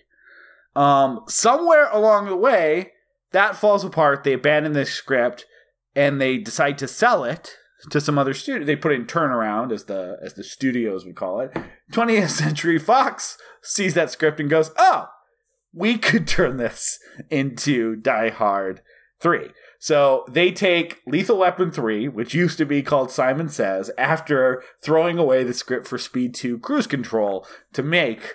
Um, 0.75 1.21
somewhere 1.27 1.89
along 1.91 2.27
the 2.27 2.35
way, 2.35 2.93
that 3.31 3.55
falls 3.55 3.83
apart. 3.83 4.23
They 4.23 4.33
abandon 4.33 4.73
this 4.73 4.91
script 4.91 5.45
and 5.95 6.19
they 6.19 6.37
decide 6.37 6.77
to 6.79 6.87
sell 6.87 7.23
it 7.23 7.57
to 7.89 8.01
some 8.01 8.17
other 8.17 8.33
studio. 8.33 8.65
They 8.65 8.75
put 8.75 8.91
it 8.91 8.95
in 8.95 9.05
turnaround 9.05 9.71
as 9.71 9.85
the 9.85 10.17
as 10.23 10.33
the 10.33 10.43
studios 10.43 11.05
would 11.05 11.15
call 11.15 11.39
it. 11.39 11.51
20th 11.91 12.29
Century 12.29 12.79
Fox 12.79 13.37
sees 13.61 13.93
that 13.93 14.11
script 14.11 14.39
and 14.39 14.49
goes, 14.49 14.71
"Oh, 14.77 15.09
we 15.73 15.97
could 15.97 16.27
turn 16.27 16.57
this 16.57 16.99
into 17.29 17.95
Die 17.95 18.29
Hard 18.29 18.81
3." 19.19 19.51
So 19.85 20.25
they 20.27 20.51
take 20.51 21.03
Lethal 21.05 21.37
Weapon 21.37 21.69
3, 21.69 22.07
which 22.07 22.33
used 22.33 22.57
to 22.57 22.65
be 22.65 22.81
called 22.81 23.11
Simon 23.11 23.49
Says, 23.49 23.91
after 23.99 24.63
throwing 24.81 25.19
away 25.19 25.43
the 25.43 25.53
script 25.53 25.85
for 25.87 25.99
Speed 25.99 26.33
2 26.33 26.57
Cruise 26.57 26.87
Control 26.87 27.45
to 27.73 27.83
make 27.83 28.33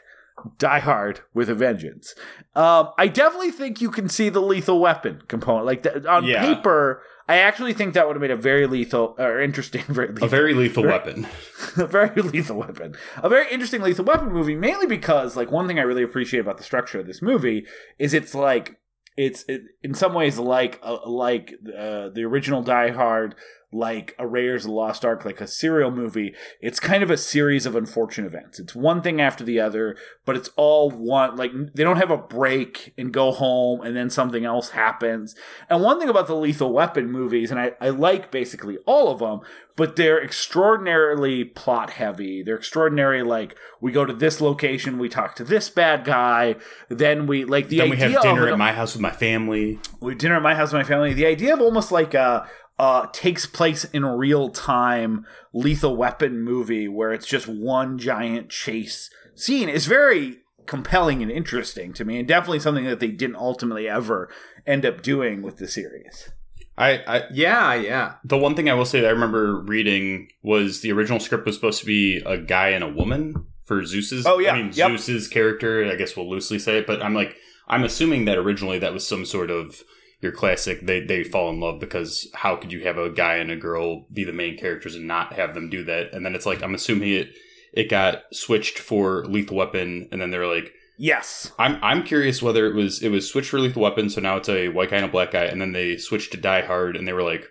Die 0.58 0.78
Hard 0.78 1.22
with 1.34 1.50
a 1.50 1.56
Vengeance. 1.56 2.14
Um, 2.54 2.90
I 2.96 3.08
definitely 3.08 3.50
think 3.50 3.80
you 3.80 3.90
can 3.90 4.08
see 4.08 4.28
the 4.28 4.38
Lethal 4.40 4.78
Weapon 4.78 5.22
component. 5.26 5.66
Like 5.66 5.82
that, 5.82 6.06
on 6.06 6.22
Yeah. 6.24 6.54
paper, 6.54 7.02
I 7.28 7.38
actually 7.38 7.72
think 7.72 7.94
that 7.94 8.06
would 8.06 8.14
have 8.14 8.20
made 8.22 8.30
a 8.30 8.36
very 8.36 8.68
lethal 8.68 9.16
or 9.18 9.40
interesting, 9.40 9.82
very 9.88 10.06
lethal, 10.12 10.26
a 10.26 10.28
very 10.28 10.54
lethal 10.54 10.84
Very- 10.84 10.92
weapon. 10.94 11.26
a 11.78 11.86
very 11.88 12.22
lethal 12.22 12.58
weapon. 12.58 12.94
A 13.16 13.28
very 13.28 13.50
interesting 13.50 13.82
lethal 13.82 14.04
weapon 14.04 14.32
movie, 14.32 14.54
mainly 14.54 14.86
because 14.86 15.36
like 15.36 15.50
one 15.50 15.66
thing 15.66 15.80
I 15.80 15.82
really 15.82 16.04
appreciate 16.04 16.38
about 16.38 16.58
the 16.58 16.64
structure 16.64 17.00
of 17.00 17.08
this 17.08 17.20
movie 17.20 17.66
is 17.98 18.14
it's 18.14 18.36
like 18.36 18.76
it's 19.16 19.44
it, 19.48 19.62
in 19.82 19.94
some 19.94 20.14
ways 20.14 20.38
like 20.38 20.80
uh, 20.82 20.98
like 21.08 21.54
uh, 21.68 22.08
the 22.08 22.22
original 22.24 22.62
Die 22.62 22.90
Hard, 22.90 23.34
like 23.72 24.16
a 24.18 24.26
Raiders 24.26 24.64
of 24.64 24.70
the 24.70 24.74
Lost 24.74 25.04
Ark, 25.04 25.24
like 25.24 25.40
a 25.40 25.46
serial 25.46 25.92
movie. 25.92 26.34
It's 26.60 26.80
kind 26.80 27.02
of 27.04 27.10
a 27.10 27.16
series 27.16 27.66
of 27.66 27.76
unfortunate 27.76 28.26
events. 28.26 28.58
It's 28.58 28.74
one 28.74 29.00
thing 29.00 29.20
after 29.20 29.44
the 29.44 29.60
other, 29.60 29.96
but 30.24 30.36
it's 30.36 30.50
all 30.56 30.90
one. 30.90 31.36
Like 31.36 31.52
they 31.74 31.84
don't 31.84 31.96
have 31.96 32.10
a 32.10 32.16
break 32.16 32.92
and 32.98 33.12
go 33.12 33.30
home 33.30 33.80
and 33.82 33.96
then 33.96 34.10
something 34.10 34.44
else 34.44 34.70
happens. 34.70 35.36
And 35.68 35.82
one 35.82 36.00
thing 36.00 36.08
about 36.08 36.26
the 36.26 36.34
Lethal 36.34 36.72
Weapon 36.72 37.12
movies, 37.12 37.52
and 37.52 37.60
I, 37.60 37.72
I 37.80 37.90
like 37.90 38.32
basically 38.32 38.78
all 38.86 39.08
of 39.12 39.20
them, 39.20 39.40
but 39.76 39.94
they're 39.94 40.22
extraordinarily 40.22 41.44
plot 41.44 41.90
heavy. 41.90 42.42
They're 42.42 42.56
extraordinary. 42.56 43.22
Like 43.22 43.56
we 43.80 43.92
go 43.92 44.04
to 44.04 44.12
this 44.12 44.40
location, 44.40 44.98
we 44.98 45.08
talk 45.08 45.36
to 45.36 45.44
this 45.44 45.70
bad 45.70 46.04
guy, 46.04 46.56
then 46.88 47.28
we 47.28 47.44
like 47.44 47.68
the 47.68 47.78
then 47.78 47.90
we 47.90 47.96
have 47.98 48.20
dinner 48.20 48.48
at 48.48 48.58
my 48.58 48.72
house 48.72 48.94
with 48.94 49.02
my 49.02 49.12
family. 49.12 49.78
we 50.00 50.16
dinner 50.16 50.36
at 50.36 50.42
my 50.42 50.56
house 50.56 50.72
with 50.72 50.82
my 50.82 50.88
family. 50.88 51.14
The 51.14 51.26
idea 51.26 51.54
of 51.54 51.60
almost 51.60 51.92
like 51.92 52.14
a 52.14 52.48
uh, 52.80 53.06
takes 53.12 53.44
place 53.44 53.84
in 53.84 54.06
real 54.06 54.48
time 54.48 55.26
lethal 55.52 55.94
weapon 55.94 56.40
movie 56.40 56.88
where 56.88 57.12
it's 57.12 57.26
just 57.26 57.46
one 57.46 57.98
giant 57.98 58.48
chase 58.48 59.10
scene 59.34 59.68
is 59.68 59.84
very 59.84 60.38
compelling 60.64 61.20
and 61.20 61.30
interesting 61.30 61.92
to 61.92 62.06
me, 62.06 62.18
and 62.18 62.26
definitely 62.26 62.58
something 62.58 62.86
that 62.86 62.98
they 62.98 63.10
didn't 63.10 63.36
ultimately 63.36 63.86
ever 63.86 64.30
end 64.66 64.86
up 64.86 65.02
doing 65.02 65.42
with 65.42 65.58
the 65.58 65.68
series. 65.68 66.30
I, 66.78 67.02
I 67.06 67.24
Yeah, 67.30 67.74
yeah. 67.74 68.14
the 68.24 68.38
one 68.38 68.54
thing 68.54 68.70
I 68.70 68.74
will 68.74 68.86
say 68.86 69.00
that 69.02 69.08
I 69.08 69.10
remember 69.10 69.60
reading 69.60 70.28
was 70.42 70.80
the 70.80 70.92
original 70.92 71.20
script 71.20 71.44
was 71.44 71.56
supposed 71.56 71.80
to 71.80 71.86
be 71.86 72.22
a 72.24 72.38
guy 72.38 72.68
and 72.70 72.82
a 72.82 72.88
woman 72.88 73.44
for 73.66 73.84
Zeus's. 73.84 74.24
Oh, 74.24 74.38
yeah. 74.38 74.52
I 74.52 74.62
mean 74.62 74.72
Yep. 74.72 74.92
Zeus's 74.92 75.28
character. 75.28 75.84
I 75.84 75.96
guess 75.96 76.16
we'll 76.16 76.30
loosely 76.30 76.58
say 76.58 76.78
it, 76.78 76.86
but 76.86 77.02
I'm 77.02 77.12
like 77.12 77.36
I'm 77.68 77.84
assuming 77.84 78.24
that 78.24 78.38
originally 78.38 78.78
that 78.78 78.94
was 78.94 79.06
some 79.06 79.26
sort 79.26 79.50
of 79.50 79.82
your 80.20 80.32
classic. 80.32 80.86
They 80.86 81.00
they 81.00 81.24
fall 81.24 81.50
in 81.50 81.60
love 81.60 81.80
because 81.80 82.28
how 82.34 82.56
could 82.56 82.72
you 82.72 82.80
have 82.84 82.98
a 82.98 83.10
guy 83.10 83.36
and 83.36 83.50
a 83.50 83.56
girl 83.56 84.06
be 84.12 84.24
the 84.24 84.32
main 84.32 84.56
characters 84.56 84.94
and 84.94 85.06
not 85.06 85.34
have 85.34 85.54
them 85.54 85.70
do 85.70 85.84
that? 85.84 86.12
And 86.12 86.24
then 86.24 86.34
it's 86.34 86.46
like 86.46 86.62
I'm 86.62 86.74
assuming 86.74 87.10
it 87.10 87.32
it 87.72 87.88
got 87.88 88.22
switched 88.32 88.78
for 88.78 89.24
Lethal 89.26 89.56
Weapon, 89.56 90.08
and 90.12 90.20
then 90.20 90.30
they're 90.30 90.46
like. 90.46 90.72
Yes. 91.02 91.50
I'm 91.58 91.78
I'm 91.82 92.02
curious 92.02 92.42
whether 92.42 92.66
it 92.66 92.74
was 92.74 93.02
it 93.02 93.08
was 93.08 93.26
switched 93.26 93.48
for 93.48 93.58
Lethal 93.58 93.80
Weapon, 93.80 94.10
so 94.10 94.20
now 94.20 94.36
it's 94.36 94.50
a 94.50 94.68
white 94.68 94.90
guy 94.90 94.96
and 94.96 95.06
a 95.06 95.08
black 95.08 95.30
guy, 95.30 95.44
and 95.44 95.58
then 95.58 95.72
they 95.72 95.96
switched 95.96 96.32
to 96.32 96.36
Die 96.36 96.60
Hard, 96.66 96.94
and 96.94 97.08
they 97.08 97.14
were 97.14 97.22
like, 97.22 97.48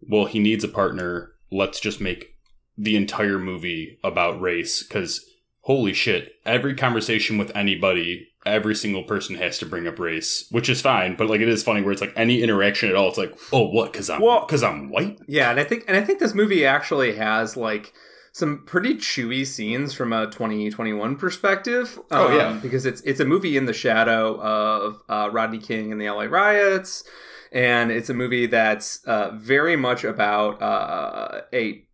"Well, 0.00 0.24
he 0.24 0.38
needs 0.38 0.64
a 0.64 0.68
partner. 0.68 1.32
Let's 1.52 1.80
just 1.80 2.00
make 2.00 2.28
the 2.78 2.96
entire 2.96 3.38
movie 3.38 3.98
about 4.02 4.40
race." 4.40 4.82
Because 4.82 5.22
holy 5.68 5.92
shit, 5.92 6.32
every 6.46 6.74
conversation 6.74 7.36
with 7.36 7.54
anybody, 7.54 8.26
every 8.46 8.74
single 8.74 9.02
person 9.02 9.36
has 9.36 9.58
to 9.58 9.66
bring 9.66 9.86
up 9.86 9.98
race, 9.98 10.46
which 10.50 10.66
is 10.70 10.80
fine, 10.80 11.14
but 11.14 11.28
like 11.28 11.42
it 11.42 11.48
is 11.48 11.62
funny 11.62 11.82
where 11.82 11.92
it's 11.92 12.00
like 12.00 12.14
any 12.16 12.42
interaction 12.42 12.88
at 12.88 12.94
all, 12.96 13.08
it's 13.10 13.18
like, 13.18 13.38
"Oh, 13.52 13.68
what? 13.68 13.92
Because 13.92 14.08
I'm 14.08 14.22
Well- 14.22 14.46
because 14.46 14.62
I'm 14.62 14.88
white." 14.88 15.18
Yeah, 15.28 15.50
and 15.50 15.60
I 15.60 15.64
think 15.64 15.84
and 15.86 15.94
I 15.94 16.00
think 16.00 16.20
this 16.20 16.34
movie 16.34 16.64
actually 16.64 17.16
has 17.16 17.54
like 17.54 17.92
some 18.32 18.62
pretty 18.64 18.94
chewy 18.94 19.44
scenes 19.46 19.92
from 19.92 20.12
a 20.14 20.26
2021 20.26 21.16
perspective. 21.16 21.98
Oh, 22.10 22.34
yeah. 22.34 22.58
because 22.62 22.86
it's 22.86 23.02
it's 23.02 23.20
a 23.20 23.26
movie 23.26 23.58
in 23.58 23.66
the 23.66 23.74
shadow 23.74 24.40
of 24.40 25.02
uh, 25.10 25.28
Rodney 25.30 25.58
King 25.58 25.92
and 25.92 26.00
the 26.00 26.08
LA 26.08 26.24
riots, 26.24 27.04
and 27.52 27.90
it's 27.90 28.08
a 28.08 28.14
movie 28.14 28.46
that's 28.46 29.04
uh, 29.04 29.32
very 29.34 29.76
much 29.76 30.02
about 30.02 30.62
uh, 30.62 31.42
a 31.52 31.84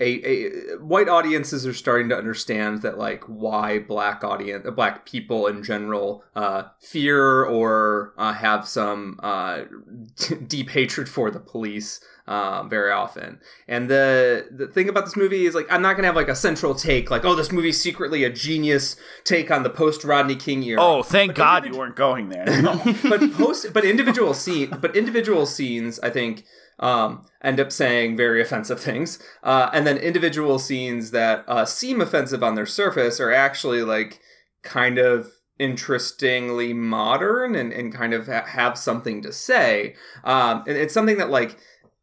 a, 0.00 0.24
a 0.26 0.78
white 0.78 1.08
audiences 1.08 1.66
are 1.66 1.74
starting 1.74 2.08
to 2.08 2.16
understand 2.16 2.82
that 2.82 2.98
like 2.98 3.24
why 3.24 3.78
black 3.78 4.24
audience 4.24 4.66
black 4.74 5.04
people 5.04 5.46
in 5.46 5.62
general 5.62 6.24
uh, 6.34 6.64
fear 6.80 7.44
or 7.44 8.14
uh, 8.16 8.32
have 8.32 8.66
some 8.66 9.20
uh, 9.22 9.60
deep 10.46 10.70
hatred 10.70 11.08
for 11.08 11.30
the 11.30 11.40
police 11.40 12.00
um, 12.26 12.70
very 12.70 12.92
often. 12.92 13.40
And 13.66 13.90
the 13.90 14.46
the 14.50 14.68
thing 14.68 14.88
about 14.88 15.04
this 15.04 15.16
movie 15.16 15.46
is 15.46 15.54
like 15.54 15.66
I'm 15.70 15.82
not 15.82 15.96
gonna 15.96 16.06
have 16.06 16.16
like 16.16 16.28
a 16.28 16.36
central 16.36 16.74
take 16.74 17.10
like 17.10 17.24
oh 17.24 17.34
this 17.34 17.50
movie's 17.50 17.80
secretly 17.80 18.24
a 18.24 18.30
genius 18.30 18.96
take 19.24 19.50
on 19.50 19.64
the 19.64 19.70
post 19.70 20.04
Rodney 20.04 20.36
King 20.36 20.62
era. 20.62 20.80
Oh, 20.80 21.02
thank 21.02 21.30
But 21.30 21.36
God 21.36 21.64
individu- 21.64 21.72
you 21.72 21.78
weren't 21.78 21.96
going 21.96 22.28
there. 22.28 22.44
but 23.08 23.32
post 23.32 23.72
but 23.72 23.84
individual 23.84 24.32
scene 24.32 24.70
but 24.80 24.96
individual 24.96 25.44
scenes 25.44 25.98
I 26.00 26.10
think 26.10 26.44
um, 26.80 27.24
end 27.42 27.60
up 27.60 27.70
saying 27.70 28.16
very 28.16 28.42
offensive 28.42 28.80
things, 28.90 29.18
uh, 29.42 29.70
and 29.72 29.86
then 29.86 29.96
individual 29.96 30.58
scenes 30.58 31.12
that 31.12 31.44
uh, 31.46 31.64
seem 31.64 32.00
offensive 32.00 32.42
on 32.42 32.54
their 32.54 32.66
surface 32.66 33.20
are 33.20 33.32
actually 33.32 33.82
like 33.82 34.20
kind 34.62 34.98
of 34.98 35.30
interestingly 35.58 36.72
modern 36.72 37.54
and, 37.54 37.72
and 37.72 37.92
kind 37.92 38.14
of 38.14 38.26
ha- 38.26 38.46
have 38.46 38.78
something 38.78 39.22
to 39.22 39.32
say. 39.32 39.94
Um, 40.24 40.64
and 40.66 40.76
it's 40.76 40.94
something 40.94 41.18
that 41.18 41.30
like 41.30 41.58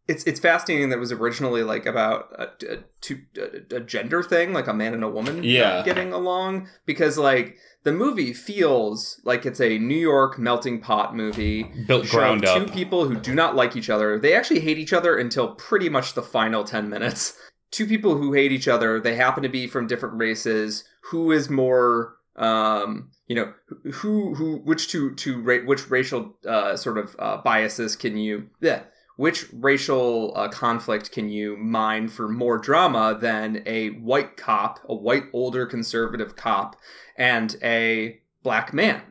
it's 0.07 0.23
it's 0.23 0.39
fascinating 0.39 0.89
that 0.89 0.97
it 0.97 0.99
was 0.99 1.11
originally 1.11 1.63
like 1.63 1.85
about 1.85 2.31
a, 2.37 2.73
a, 2.73 2.77
two, 3.01 3.21
a, 3.37 3.75
a 3.77 3.79
gender 3.79 4.23
thing, 4.23 4.53
like 4.53 4.67
a 4.67 4.73
man 4.73 4.93
and 4.93 5.03
a 5.03 5.09
woman 5.09 5.39
uh, 5.39 5.43
Yeah. 5.43 5.83
getting 5.83 6.13
along, 6.13 6.67
because 6.85 7.17
like 7.17 7.57
the 7.83 7.91
movie 7.91 8.33
feels 8.33 9.19
like 9.23 9.45
it's 9.45 9.61
a 9.61 9.77
New 9.77 9.97
York 9.97 10.37
melting 10.39 10.81
pot 10.81 11.15
movie 11.15 11.63
Built 11.87 12.07
ground 12.09 12.43
two 12.45 12.65
people 12.65 13.07
who 13.07 13.15
do 13.19 13.33
not 13.33 13.55
like 13.55 13.75
each 13.75 13.89
other. 13.89 14.19
They 14.19 14.33
actually 14.33 14.59
hate 14.61 14.77
each 14.77 14.93
other 14.93 15.17
until 15.17 15.55
pretty 15.55 15.89
much 15.89 16.13
the 16.13 16.21
final 16.23 16.63
10 16.63 16.89
minutes. 16.89 17.37
Two 17.69 17.85
people 17.85 18.15
who 18.15 18.31
hate 18.31 18.53
each 18.53 18.69
other, 18.69 18.97
they 18.97 19.15
happen 19.15 19.43
to 19.43 19.49
be 19.49 19.67
from 19.67 19.87
different 19.87 20.15
races. 20.17 20.85
Who 21.11 21.31
is 21.33 21.49
more 21.49 22.15
um 22.37 23.09
you 23.27 23.35
know 23.35 23.51
who 23.95 24.35
who 24.35 24.57
which 24.59 24.87
two 24.89 25.13
two 25.15 25.41
ra- 25.41 25.65
which 25.65 25.89
racial 25.89 26.37
uh 26.47 26.77
sort 26.77 26.97
of 26.99 27.15
uh, 27.19 27.37
biases 27.43 27.95
can 27.95 28.15
you 28.15 28.47
yeah 28.61 28.83
which 29.17 29.47
racial 29.51 30.31
uh, 30.35 30.47
conflict 30.47 31.11
can 31.11 31.27
you 31.27 31.57
mine 31.57 32.07
for 32.07 32.29
more 32.29 32.57
drama 32.57 33.17
than 33.19 33.63
a 33.65 33.89
white 33.89 34.37
cop 34.37 34.79
a 34.87 34.95
white 34.95 35.23
older 35.33 35.65
conservative 35.65 36.35
cop 36.35 36.77
and 37.17 37.57
a 37.61 38.21
black 38.43 38.73
man? 38.73 39.01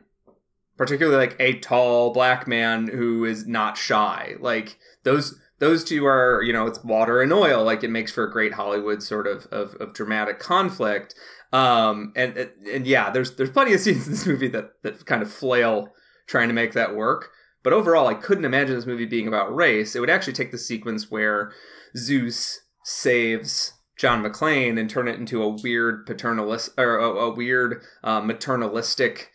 Particularly 0.77 1.17
like 1.17 1.35
a 1.39 1.59
tall 1.59 2.13
black 2.13 2.47
man 2.47 2.87
who 2.87 3.25
is 3.25 3.45
not 3.45 3.77
shy. 3.77 4.35
Like 4.39 4.79
those 5.03 5.39
those 5.59 5.83
two 5.83 6.05
are 6.05 6.41
you 6.41 6.53
know 6.53 6.67
it's 6.67 6.83
water 6.83 7.21
and 7.21 7.33
oil. 7.33 7.63
Like 7.63 7.83
it 7.83 7.91
makes 7.91 8.11
for 8.11 8.23
a 8.23 8.31
great 8.31 8.53
hollywood 8.53 9.03
sort 9.03 9.27
of 9.27 9.45
of, 9.47 9.75
of 9.75 9.93
dramatic 9.93 10.39
conflict. 10.39 11.15
Um 11.51 12.13
and 12.15 12.49
and 12.71 12.87
yeah 12.87 13.09
there's 13.09 13.35
there's 13.35 13.49
plenty 13.49 13.73
of 13.73 13.81
scenes 13.81 14.05
in 14.07 14.13
this 14.13 14.25
movie 14.25 14.47
that 14.49 14.71
that 14.83 15.05
kind 15.05 15.21
of 15.21 15.31
flail 15.31 15.89
trying 16.27 16.47
to 16.47 16.53
make 16.53 16.73
that 16.73 16.95
work 16.95 17.31
but 17.63 17.73
overall 17.73 18.07
i 18.07 18.13
couldn't 18.13 18.45
imagine 18.45 18.75
this 18.75 18.85
movie 18.85 19.05
being 19.05 19.27
about 19.27 19.53
race 19.55 19.95
it 19.95 19.99
would 19.99 20.09
actually 20.09 20.33
take 20.33 20.51
the 20.51 20.57
sequence 20.57 21.11
where 21.11 21.51
zeus 21.95 22.59
saves 22.83 23.73
John 23.97 24.23
McClane 24.23 24.79
and 24.79 24.87
turn 24.87 25.07
it 25.07 25.19
into 25.19 25.41
a 25.41 25.49
weird 25.49 26.05
paternalist 26.05 26.69
or 26.77 26.99
a, 26.99 27.09
a 27.09 27.33
weird 27.33 27.81
uh, 28.03 28.21
maternalistic 28.21 29.25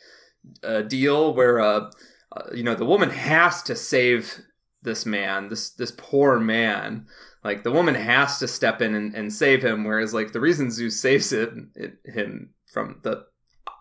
uh, 0.62 0.82
deal 0.82 1.34
where 1.34 1.60
uh, 1.60 1.90
uh, 2.34 2.42
you 2.54 2.62
know 2.62 2.74
the 2.74 2.84
woman 2.84 3.10
has 3.10 3.62
to 3.64 3.76
save 3.76 4.40
this 4.82 5.04
man, 5.04 5.48
this 5.48 5.70
this 5.70 5.92
poor 5.96 6.38
man. 6.38 7.06
Like 7.44 7.64
the 7.64 7.72
woman 7.72 7.96
has 7.96 8.38
to 8.38 8.46
step 8.46 8.80
in 8.80 8.94
and, 8.94 9.14
and 9.14 9.32
save 9.32 9.64
him, 9.64 9.84
whereas 9.84 10.14
like 10.14 10.32
the 10.32 10.40
reason 10.40 10.70
Zeus 10.70 11.00
saves 11.00 11.32
him, 11.32 11.72
it, 11.74 11.94
him 12.04 12.54
from 12.72 13.00
the 13.02 13.24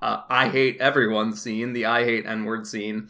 uh, 0.01 0.23
I 0.29 0.49
hate 0.49 0.77
everyone 0.79 1.33
scene, 1.33 1.73
the 1.73 1.85
I 1.85 2.03
hate 2.03 2.25
N 2.25 2.45
word 2.45 2.65
scene, 2.65 3.09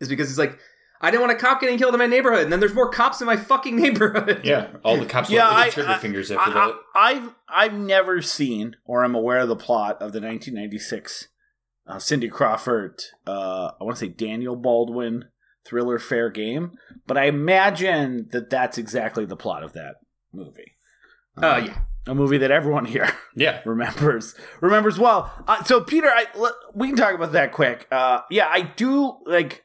is 0.00 0.08
because 0.08 0.28
he's 0.28 0.38
like, 0.38 0.58
I 1.00 1.10
didn't 1.12 1.20
want 1.26 1.32
a 1.32 1.36
cop 1.40 1.60
getting 1.60 1.78
killed 1.78 1.94
in 1.94 1.98
my 1.98 2.06
neighborhood, 2.06 2.42
and 2.42 2.52
then 2.52 2.58
there's 2.60 2.74
more 2.74 2.90
cops 2.90 3.20
in 3.20 3.26
my 3.26 3.36
fucking 3.36 3.76
neighborhood. 3.80 4.40
Yeah, 4.44 4.68
all 4.84 4.96
the 4.96 5.06
cops 5.06 5.30
Yeah, 5.30 5.48
yeah, 5.48 5.56
I- 5.56 5.66
the 5.66 5.72
trigger 5.72 5.88
I- 5.90 5.98
fingers 5.98 6.30
after 6.30 6.50
I, 6.50 6.54
that. 6.54 6.74
I, 6.94 7.10
I've 7.12 7.34
I've 7.48 7.74
never 7.74 8.20
seen 8.22 8.76
or 8.84 9.04
am 9.04 9.14
aware 9.14 9.38
of 9.38 9.48
the 9.48 9.56
plot 9.56 9.94
of 10.02 10.12
the 10.12 10.20
1996 10.20 11.28
uh, 11.86 11.98
Cindy 11.98 12.28
Crawford. 12.28 13.00
Uh, 13.26 13.70
I 13.80 13.84
want 13.84 13.96
to 13.96 14.00
say 14.06 14.08
Daniel 14.08 14.56
Baldwin 14.56 15.26
thriller 15.66 15.98
Fair 15.98 16.30
Game, 16.30 16.72
but 17.06 17.16
I 17.16 17.24
imagine 17.26 18.28
that 18.32 18.50
that's 18.50 18.76
exactly 18.78 19.24
the 19.24 19.36
plot 19.36 19.62
of 19.62 19.72
that 19.74 19.96
movie. 20.32 20.74
Uh, 21.36 21.62
yeah. 21.66 21.78
a 22.08 22.14
movie 22.14 22.38
that 22.38 22.50
everyone 22.50 22.84
here 22.84 23.08
yeah, 23.36 23.60
remembers 23.64 24.34
remembers 24.60 24.98
well. 24.98 25.30
Uh, 25.46 25.62
so 25.62 25.80
Peter, 25.80 26.08
I 26.08 26.26
we 26.74 26.88
can 26.88 26.96
talk 26.96 27.14
about 27.14 27.32
that 27.32 27.52
quick. 27.52 27.86
Uh, 27.92 28.20
yeah, 28.30 28.48
I 28.50 28.62
do 28.62 29.18
like. 29.26 29.64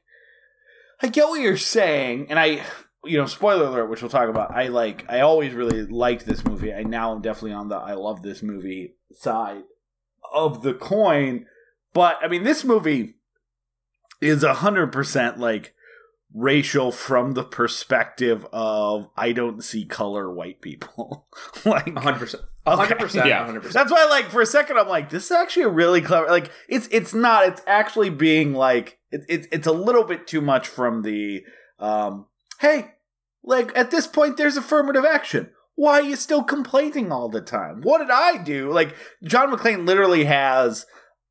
I 1.04 1.08
get 1.08 1.28
what 1.28 1.42
you're 1.42 1.58
saying, 1.58 2.28
and 2.30 2.40
I, 2.40 2.64
you 3.04 3.18
know, 3.18 3.26
spoiler 3.26 3.66
alert, 3.66 3.90
which 3.90 4.02
we'll 4.02 4.10
talk 4.10 4.30
about. 4.30 4.52
I 4.52 4.70
like. 4.70 5.06
I 5.10 5.20
always 5.20 5.54
really 5.54 5.84
liked 5.84 6.26
this 6.26 6.46
movie. 6.46 6.74
I 6.74 6.84
now 6.84 7.14
am 7.14 7.22
definitely 7.22 7.52
on 7.52 7.68
the 7.68 7.76
I 7.76 7.94
love 7.96 8.22
this 8.24 8.42
movie 8.42 8.96
side 9.12 9.64
of 10.34 10.64
the 10.64 10.74
coin. 10.74 11.46
But 11.94 12.20
I 12.24 12.30
mean, 12.30 12.44
this 12.44 12.64
movie 12.64 13.16
is 14.22 14.44
a 14.44 14.54
hundred 14.56 14.94
percent 14.94 15.38
like 15.38 15.76
racial 16.34 16.92
from 16.92 17.34
the 17.34 17.44
perspective 17.44 18.46
of 18.52 19.10
I 19.16 19.32
don't 19.32 19.64
see 19.64 19.86
color 19.86 20.32
white 20.32 20.62
people. 20.62 21.28
like 21.66 21.86
100%. 21.86 22.36
Okay. 22.66 22.94
100%. 22.94 23.26
Yeah. 23.26 23.48
100%. 23.48 23.72
that's 23.72 23.92
why, 23.92 24.06
like, 24.06 24.26
for 24.26 24.42
a 24.42 24.46
second, 24.46 24.78
I'm 24.78 24.88
like, 24.88 25.10
this 25.10 25.26
is 25.26 25.32
actually 25.32 25.64
a 25.64 25.70
really 25.70 26.02
clever. 26.02 26.28
Like, 26.28 26.52
it's 26.70 26.88
it's 26.92 27.14
not. 27.14 27.46
It's 27.48 27.62
actually 27.68 28.10
being 28.10 28.54
like, 28.54 29.00
it, 29.12 29.22
it, 29.28 29.48
it's 29.52 29.68
a 29.68 29.72
little 29.72 30.04
bit 30.04 30.28
too 30.28 30.42
much 30.42 30.68
from 30.68 31.02
the, 31.02 31.44
um, 31.80 32.28
hey, 32.60 32.94
like 33.44 33.78
at 33.78 33.92
this 33.92 34.08
point, 34.08 34.38
there's 34.38 34.58
affirmative 34.58 35.06
action. 35.06 35.52
Why 35.76 36.00
are 36.00 36.04
you 36.04 36.16
still 36.16 36.44
complaining 36.44 37.12
all 37.12 37.30
the 37.30 37.42
time? 37.42 37.82
What 37.82 37.98
did 37.98 38.12
I 38.12 38.38
do? 38.38 38.72
Like, 38.72 38.96
John 39.24 39.52
McClane 39.52 39.88
literally 39.88 40.26
has, 40.26 40.86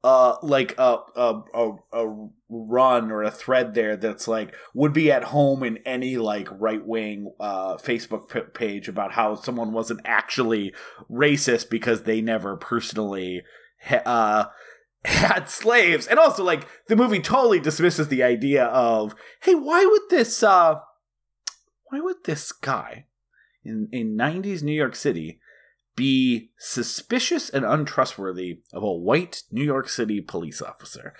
uh, 0.05 0.37
like 0.43 0.75
a 0.79 0.99
a 1.15 1.41
a, 1.55 1.73
a 1.93 2.29
run 2.49 3.11
or 3.11 3.23
a 3.23 3.31
thread 3.31 3.75
there 3.75 3.97
that's 3.97 4.27
like 4.27 4.55
would 4.75 4.93
be 4.93 5.11
at 5.13 5.25
home 5.25 5.63
in 5.63 5.79
any 5.79 6.17
like 6.17 6.49
right 6.61 6.85
wing 6.85 7.33
uh 7.41 7.77
Facebook 7.77 8.29
p- 8.29 8.41
page 8.53 8.89
about 8.89 9.13
how 9.13 9.35
someone 9.35 9.73
wasn't 9.73 10.01
actually 10.05 10.75
racist 11.11 11.71
because 11.71 12.03
they 12.03 12.21
never 12.21 12.57
personally 12.57 13.43
ha- 13.81 14.03
uh 14.05 14.45
had 15.05 15.49
slaves. 15.49 16.07
And 16.07 16.19
also 16.19 16.45
like 16.45 16.67
the 16.89 16.97
movie 16.97 17.21
totally 17.21 17.61
dismisses 17.61 18.09
the 18.09 18.23
idea 18.23 18.65
of 18.67 19.15
hey 19.43 19.55
why 19.55 19.85
would 19.85 20.11
this 20.11 20.43
uh 20.43 20.77
why 21.91 22.01
would 22.01 22.25
this 22.25 22.51
guy 22.51 23.07
in 23.65 23.89
in 23.93 24.17
90s 24.17 24.63
New 24.63 24.73
York 24.73 24.97
City 24.97 25.39
be 25.97 26.51
suspicious 26.59 27.49
and 27.51 27.65
untrustworthy 27.65 28.61
of 28.73 28.83
a 28.83 28.93
white 28.93 29.43
New 29.51 29.65
York 29.65 29.89
City 29.89 30.21
police 30.21 30.63
officer. 30.63 31.15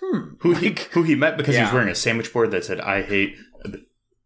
Hmm. 0.00 0.34
Who 0.40 0.54
he 0.54 0.76
who 0.92 1.02
he 1.02 1.14
met 1.14 1.36
because 1.36 1.54
he 1.54 1.62
was 1.62 1.72
wearing 1.72 1.88
a 1.88 1.94
sandwich 1.94 2.32
board 2.32 2.50
that 2.52 2.64
said 2.64 2.80
"I 2.80 3.02
hate 3.02 3.36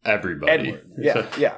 everybody." 0.05 0.53
Edward. 0.53 0.91
Yeah 0.99 1.13
So- 1.15 1.29
yeah. 1.39 1.57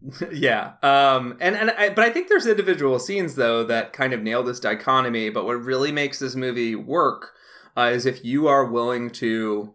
Yeah 0.32 0.72
um 0.82 1.36
and 1.40 1.54
and 1.56 1.70
I, 1.72 1.90
but 1.90 2.04
i 2.04 2.10
think 2.10 2.28
there's 2.28 2.46
individual 2.46 2.98
scenes 2.98 3.34
though 3.34 3.64
that 3.64 3.92
kind 3.92 4.14
of 4.14 4.22
nail 4.22 4.42
this 4.42 4.58
dichotomy 4.58 5.28
but 5.28 5.44
what 5.44 5.62
really 5.62 5.92
makes 5.92 6.18
this 6.18 6.34
movie 6.34 6.74
work 6.74 7.32
uh, 7.76 7.90
is 7.92 8.06
if 8.06 8.24
you 8.24 8.48
are 8.48 8.64
willing 8.64 9.10
to 9.10 9.74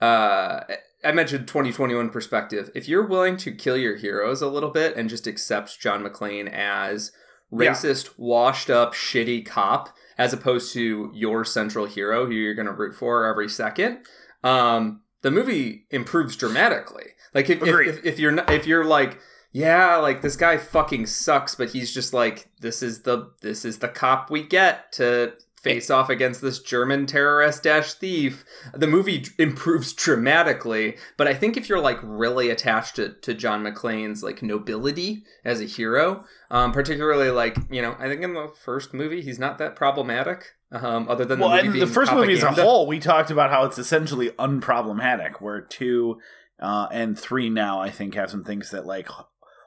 uh 0.00 0.60
i 1.04 1.12
mentioned 1.12 1.48
2021 1.48 2.10
perspective. 2.10 2.70
If 2.74 2.88
you're 2.88 3.06
willing 3.06 3.36
to 3.38 3.50
kill 3.52 3.76
your 3.76 3.96
heroes 3.96 4.42
a 4.42 4.48
little 4.48 4.70
bit 4.70 4.96
and 4.96 5.08
just 5.10 5.26
accept 5.26 5.80
john 5.80 6.04
mcclane 6.04 6.48
as 6.52 7.10
Yeah. 7.50 7.70
racist 7.72 8.10
washed 8.16 8.70
up 8.70 8.94
shitty 8.94 9.46
cop 9.46 9.96
as 10.16 10.32
opposed 10.32 10.72
to 10.74 11.10
your 11.14 11.44
central 11.44 11.86
hero 11.86 12.26
who 12.26 12.32
you're 12.32 12.54
going 12.54 12.66
to 12.66 12.72
root 12.72 12.94
for 12.94 13.24
every 13.24 13.48
second. 13.48 13.98
Um 14.44 15.02
the 15.22 15.30
movie 15.30 15.86
improves 15.90 16.36
dramatically. 16.36 17.06
Like 17.34 17.50
if, 17.50 17.60
if, 17.62 17.88
if, 17.88 18.04
if 18.04 18.18
you're 18.18 18.32
not, 18.32 18.50
if 18.50 18.66
you're 18.66 18.84
like 18.84 19.18
yeah, 19.52 19.96
like 19.96 20.20
this 20.20 20.36
guy 20.36 20.58
fucking 20.58 21.06
sucks, 21.06 21.54
but 21.54 21.70
he's 21.70 21.92
just 21.92 22.12
like 22.12 22.50
this 22.60 22.82
is 22.82 23.02
the 23.02 23.30
this 23.40 23.64
is 23.64 23.78
the 23.78 23.88
cop 23.88 24.30
we 24.30 24.42
get 24.42 24.92
to 24.92 25.32
face 25.58 25.90
off 25.90 26.08
against 26.08 26.40
this 26.40 26.60
German 26.60 27.06
terrorist 27.06 27.64
dash 27.64 27.94
thief. 27.94 28.44
The 28.74 28.86
movie 28.86 29.26
improves 29.38 29.92
dramatically, 29.92 30.96
but 31.16 31.26
I 31.26 31.34
think 31.34 31.56
if 31.56 31.68
you're 31.68 31.80
like 31.80 31.98
really 32.02 32.50
attached 32.50 32.96
to, 32.96 33.10
to 33.10 33.34
John 33.34 33.64
McClane's 33.64 34.22
like 34.22 34.42
nobility 34.42 35.24
as 35.44 35.60
a 35.60 35.64
hero, 35.64 36.24
um, 36.50 36.72
particularly 36.72 37.30
like 37.30 37.56
you 37.70 37.82
know, 37.82 37.96
I 37.98 38.08
think 38.08 38.22
in 38.22 38.34
the 38.34 38.52
first 38.64 38.94
movie 38.94 39.20
he's 39.20 39.38
not 39.38 39.58
that 39.58 39.76
problematic. 39.76 40.54
Um, 40.70 41.08
other 41.08 41.24
than 41.24 41.40
well, 41.40 41.56
the 41.56 41.64
movie 41.64 41.80
the 41.80 41.86
first 41.86 42.12
movie 42.12 42.34
as 42.34 42.42
a 42.42 42.52
whole, 42.52 42.86
we 42.86 42.98
talked 42.98 43.30
about 43.30 43.50
how 43.50 43.64
it's 43.64 43.78
essentially 43.78 44.30
unproblematic. 44.30 45.40
Where 45.40 45.60
two 45.60 46.20
uh, 46.60 46.88
and 46.92 47.18
three 47.18 47.48
now, 47.48 47.80
I 47.80 47.90
think, 47.90 48.14
have 48.14 48.30
some 48.30 48.44
things 48.44 48.70
that 48.70 48.86
like 48.86 49.08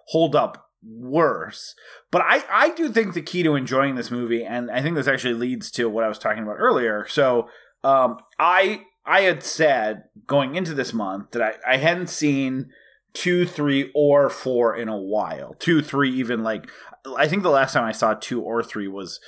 hold 0.07 0.35
up 0.35 0.70
worse. 0.83 1.75
But 2.11 2.23
I, 2.25 2.43
I 2.49 2.69
do 2.71 2.89
think 2.89 3.13
the 3.13 3.21
key 3.21 3.43
to 3.43 3.55
enjoying 3.55 3.95
this 3.95 4.11
movie, 4.11 4.43
and 4.43 4.69
I 4.71 4.81
think 4.81 4.95
this 4.95 5.07
actually 5.07 5.35
leads 5.35 5.71
to 5.71 5.89
what 5.89 6.03
I 6.03 6.07
was 6.07 6.19
talking 6.19 6.43
about 6.43 6.57
earlier. 6.57 7.07
So 7.07 7.49
um, 7.83 8.17
I 8.39 8.83
I 9.05 9.21
had 9.21 9.43
said 9.43 10.03
going 10.27 10.55
into 10.55 10.73
this 10.73 10.93
month 10.93 11.31
that 11.31 11.41
I, 11.41 11.73
I 11.73 11.77
hadn't 11.77 12.07
seen 12.07 12.71
two, 13.13 13.45
three, 13.45 13.91
or 13.93 14.29
four 14.29 14.75
in 14.75 14.87
a 14.87 14.97
while. 14.97 15.55
Two, 15.59 15.81
three, 15.81 16.11
even 16.11 16.43
like 16.43 16.69
I 17.17 17.27
think 17.27 17.43
the 17.43 17.49
last 17.49 17.73
time 17.73 17.83
I 17.83 17.91
saw 17.91 18.13
two 18.13 18.41
or 18.41 18.63
three 18.63 18.87
was 18.87 19.19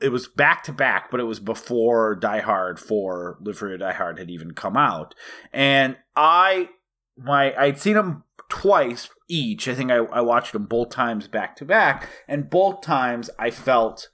it 0.00 0.10
was 0.10 0.28
back 0.28 0.62
to 0.64 0.72
back, 0.72 1.10
but 1.10 1.20
it 1.20 1.24
was 1.24 1.40
before 1.40 2.14
Die 2.14 2.40
Hard 2.40 2.78
four, 2.78 3.38
Live 3.40 3.58
Free 3.58 3.72
or 3.72 3.78
Die 3.78 3.92
Hard 3.92 4.18
had 4.18 4.30
even 4.30 4.52
come 4.52 4.76
out, 4.76 5.14
and 5.52 5.96
I 6.14 6.68
my 7.16 7.54
I'd 7.56 7.78
seen 7.78 7.94
them 7.94 8.24
twice 8.52 9.08
each. 9.28 9.66
I 9.66 9.74
think 9.74 9.90
I, 9.90 9.96
I 9.96 10.20
watched 10.20 10.52
them 10.52 10.66
both 10.66 10.90
times 10.90 11.26
back 11.26 11.56
to 11.56 11.64
back, 11.64 12.06
and 12.28 12.50
both 12.50 12.82
times 12.82 13.30
I 13.38 13.50
felt 13.50 14.10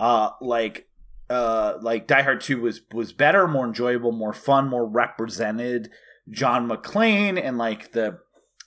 uh 0.00 0.30
like 0.40 0.88
uh 1.28 1.74
like 1.82 2.06
Die 2.06 2.22
Hard 2.22 2.40
2 2.40 2.62
was 2.62 2.80
was 2.94 3.12
better, 3.12 3.46
more 3.46 3.66
enjoyable, 3.66 4.10
more 4.10 4.32
fun, 4.32 4.68
more 4.68 4.86
represented 4.86 5.90
John 6.30 6.66
McClane 6.66 7.38
and 7.38 7.58
like 7.58 7.92
the 7.92 8.20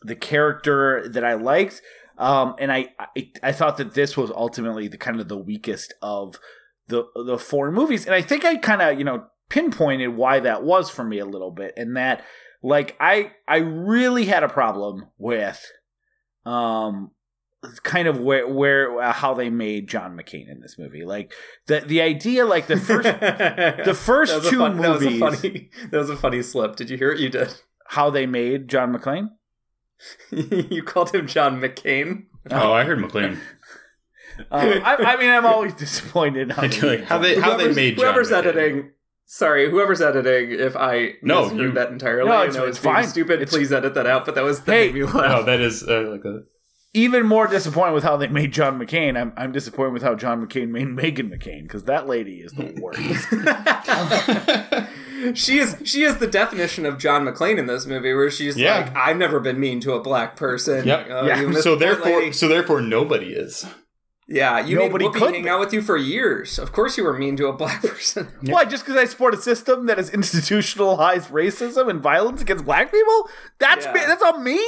the 0.04 0.16
character 0.16 1.10
that 1.10 1.26
I 1.26 1.34
liked. 1.34 1.82
Um 2.20 2.54
and 2.60 2.72
I 2.72 2.90
I, 3.00 3.32
I 3.42 3.52
thought 3.52 3.78
that 3.78 3.96
this 3.96 4.16
was 4.16 4.30
ultimately 4.30 4.88
the 4.88 5.00
kind 5.00 5.20
of 5.20 5.30
the 5.30 5.36
weakest 5.36 5.96
of 6.00 6.40
the 6.90 7.06
the 7.16 7.40
four 7.40 7.72
movies. 7.72 8.06
And 8.06 8.14
I 8.14 8.22
think 8.22 8.46
I 8.46 8.58
kind 8.58 8.84
of, 8.84 9.00
you 9.00 9.04
know, 9.04 9.26
pinpointed 9.50 10.16
why 10.16 10.42
that 10.42 10.64
was 10.64 10.92
for 10.92 11.04
me 11.04 11.18
a 11.18 11.26
little 11.26 11.52
bit 11.52 11.74
and 11.76 11.98
that 11.98 12.24
like 12.64 12.96
I 13.00 13.32
I 13.48 13.58
really 13.58 14.26
had 14.26 14.44
a 14.44 14.50
problem 14.50 15.08
with 15.18 15.64
um 16.46 17.12
kind 17.84 18.08
of 18.08 18.20
where 18.20 18.48
where 18.48 19.02
uh, 19.02 19.12
how 19.12 19.34
they 19.34 19.50
made 19.50 19.88
John 19.90 20.16
McCain 20.18 20.50
in 20.50 20.60
this 20.62 20.78
movie. 20.78 21.04
Like 21.04 21.34
the 21.68 21.82
the 21.82 22.02
idea 22.02 22.46
like 22.46 22.68
the 22.68 22.78
first 22.78 23.04
the 23.20 23.94
first 24.00 24.32
That 24.32 24.38
was 24.40 24.48
a 24.48 24.50
two 24.52 24.58
fun- 24.60 24.78
movies 24.78 25.20
That 25.20 25.26
was, 25.26 25.34
a 25.36 25.42
funny, 25.50 25.70
that 25.92 25.98
was 25.98 26.10
a 26.10 26.16
funny 26.18 26.42
slip. 26.44 26.76
Did 26.76 26.90
you 26.90 26.98
hear 26.98 27.10
what 27.10 27.20
you 27.20 27.30
did? 27.30 27.54
how 27.90 28.10
they 28.10 28.26
made 28.26 28.68
John 28.68 28.94
McClane. 28.94 29.30
you 30.32 30.84
called 30.84 31.16
him 31.16 31.26
John 31.26 31.60
McCain. 31.62 32.26
Oh, 32.52 32.72
I 32.74 32.84
heard 32.84 33.00
McLean. 33.00 33.40
Um, 34.52 34.82
I, 34.84 34.96
I 34.98 35.16
mean, 35.18 35.30
I'm 35.30 35.46
always 35.46 35.74
disappointed. 35.74 36.52
How 36.52 36.64
I 36.64 36.68
do 36.68 36.86
like 36.86 37.04
how 37.06 37.18
they 37.18 37.40
how 37.40 37.52
they 37.58 37.64
Whoever's- 37.64 37.76
made 37.76 37.98
John 37.98 38.06
whoever's 38.06 38.30
McCain. 38.30 38.38
editing. 38.46 38.92
Sorry, 39.30 39.70
whoever's 39.70 40.00
editing. 40.02 40.52
If 40.58 40.78
I 40.78 41.16
No, 41.22 41.44
misheard 41.50 41.60
you- 41.60 41.72
that 41.74 41.90
entirely, 41.92 42.30
No, 42.30 42.36
I 42.38 42.44
it's- 42.44 42.56
know 42.56 42.64
it's 42.66 42.78
it's, 42.78 42.86
fine. 42.86 43.06
stupid. 43.08 43.42
It's- 43.42 43.52
Please 43.54 43.74
edit 43.74 43.94
that 43.96 44.08
out. 44.08 44.26
But 44.26 44.36
that 44.36 44.44
was 44.46 44.62
that 44.62 44.72
Hey. 44.72 44.86
made 44.86 44.94
me 44.96 45.00
No, 45.02 45.08
laugh. 45.08 45.46
that 45.46 45.60
is 45.60 45.84
uh, 45.88 46.08
like 46.10 46.24
a 46.24 46.44
even 46.94 47.26
more 47.28 47.46
disappointed 47.46 47.92
with 47.94 48.04
how 48.06 48.16
they 48.16 48.28
made 48.30 48.54
John 48.54 48.80
McCain. 48.80 49.20
I'm 49.20 49.34
I'm 49.36 49.52
disappointed 49.52 49.92
with 49.94 50.02
how 50.02 50.16
John 50.16 50.44
McCain 50.48 50.70
made 50.70 50.88
Meghan 50.88 51.30
McCain 51.30 51.64
because 51.64 51.84
that 51.84 52.08
lady 52.08 52.38
is 52.38 52.54
the 52.54 52.74
worst. 52.82 53.02
she 55.38 55.60
is 55.60 55.76
she 55.84 56.04
is 56.04 56.18
the 56.18 56.28
definition 56.28 56.86
of 56.86 56.98
John 56.98 57.26
McClane 57.26 57.58
in 57.58 57.66
this 57.66 57.86
movie, 57.86 58.14
where 58.14 58.32
she's 58.32 58.58
Yeah. 58.58 58.78
like, 58.78 58.96
"I've 58.96 59.18
never 59.18 59.40
been 59.42 59.60
mean 59.60 59.80
to 59.82 59.92
a 59.94 60.00
black 60.02 60.38
person." 60.38 60.88
Yep. 60.88 61.10
Uh, 61.10 61.24
Yeah. 61.26 61.52
so 61.60 61.76
therefore 61.76 62.20
lady. 62.20 62.32
so 62.32 62.48
therefore 62.48 62.80
nobody 62.82 63.34
is. 63.34 63.66
Yeah, 64.28 64.60
you 64.60 64.76
Nobody 64.78 65.06
made 65.06 65.14
Whoopi 65.14 65.20
could 65.20 65.34
hang 65.34 65.44
be. 65.44 65.50
out 65.50 65.60
with 65.60 65.74
you 65.74 65.82
for 65.82 65.96
years. 65.98 66.60
Of 66.60 66.72
course, 66.72 66.98
you 66.98 67.04
were 67.04 67.18
mean 67.18 67.38
to 67.38 67.48
a 67.48 67.54
black 67.54 67.82
person. 67.84 68.28
Why? 68.42 68.66
Just 68.66 68.86
because 68.86 69.00
I 69.00 69.06
support 69.06 69.34
a 69.34 69.38
system 69.38 69.86
that 69.88 69.98
has 69.98 70.10
institutionalized 70.14 71.30
racism 71.30 71.90
and 71.90 72.02
violence 72.02 72.42
against 72.42 72.66
black 72.66 72.92
people? 72.92 73.30
That's 73.60 73.86
Yeah. 73.86 73.94
me. 73.94 74.00
That's 74.06 74.24
on 74.24 74.44
me. 74.44 74.60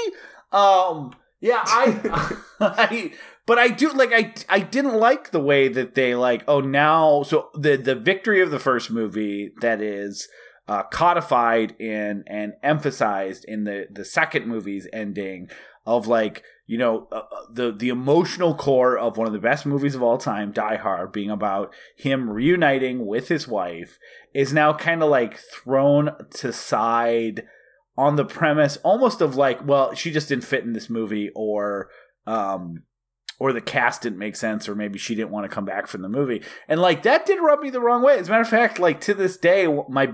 Um. 0.51 1.13
Yeah. 1.41 1.61
I. 1.65 2.37
I. 2.59 3.11
But 3.45 3.57
I 3.57 3.69
do 3.69 3.89
like. 3.91 4.11
I. 4.13 4.33
I 4.47 4.59
didn't 4.59 4.95
like 4.95 5.31
the 5.31 5.39
way 5.41 5.67
that 5.67 5.95
they 5.95 6.15
like. 6.15 6.43
Oh, 6.47 6.61
now. 6.61 7.23
So 7.23 7.49
the 7.53 7.75
the 7.77 7.95
victory 7.95 8.41
of 8.41 8.51
the 8.51 8.59
first 8.59 8.89
movie 8.91 9.51
that 9.61 9.81
is. 9.81 10.27
Uh, 10.67 10.83
codified 10.83 11.71
in 11.79 12.23
and 12.27 12.53
emphasized 12.61 13.43
in 13.45 13.63
the 13.63 13.87
the 13.91 14.05
second 14.05 14.45
movie's 14.45 14.87
ending 14.93 15.49
of 15.83 16.05
like 16.05 16.43
you 16.69 16.77
know 16.77 17.07
uh, 17.11 17.15
uh, 17.15 17.41
the 17.51 17.71
the 17.71 17.89
emotional 17.89 18.53
core 18.53 18.95
of 18.95 19.17
one 19.17 19.25
of 19.25 19.33
the 19.33 19.39
best 19.39 19.65
movies 19.65 19.95
of 19.95 20.03
all 20.03 20.19
time 20.19 20.51
Die 20.51 20.75
Hard 20.75 21.11
being 21.11 21.31
about 21.31 21.73
him 21.97 22.29
reuniting 22.29 23.07
with 23.07 23.27
his 23.27 23.47
wife 23.47 23.97
is 24.35 24.53
now 24.53 24.71
kind 24.71 25.01
of 25.01 25.09
like 25.09 25.39
thrown 25.39 26.11
to 26.35 26.53
side 26.53 27.47
on 27.97 28.17
the 28.17 28.23
premise 28.23 28.77
almost 28.83 29.19
of 29.19 29.35
like 29.35 29.67
well 29.67 29.95
she 29.95 30.11
just 30.11 30.29
didn't 30.29 30.43
fit 30.43 30.63
in 30.63 30.73
this 30.73 30.91
movie 30.91 31.31
or 31.33 31.89
um 32.27 32.83
or 33.39 33.53
the 33.53 33.61
cast 33.61 34.01
didn't 34.01 34.19
make 34.19 34.35
sense 34.35 34.69
or 34.69 34.75
maybe 34.75 34.99
she 34.99 35.15
didn't 35.15 35.31
want 35.31 35.49
to 35.49 35.53
come 35.53 35.65
back 35.65 35.87
from 35.87 36.01
the 36.01 36.09
movie 36.09 36.41
and 36.67 36.81
like 36.81 37.03
that 37.03 37.25
did 37.25 37.39
rub 37.41 37.61
me 37.61 37.69
the 37.69 37.81
wrong 37.81 38.03
way 38.03 38.17
as 38.17 38.27
a 38.27 38.31
matter 38.31 38.41
of 38.41 38.49
fact 38.49 38.77
like 38.77 39.01
to 39.01 39.13
this 39.13 39.37
day 39.37 39.67
my 39.87 40.13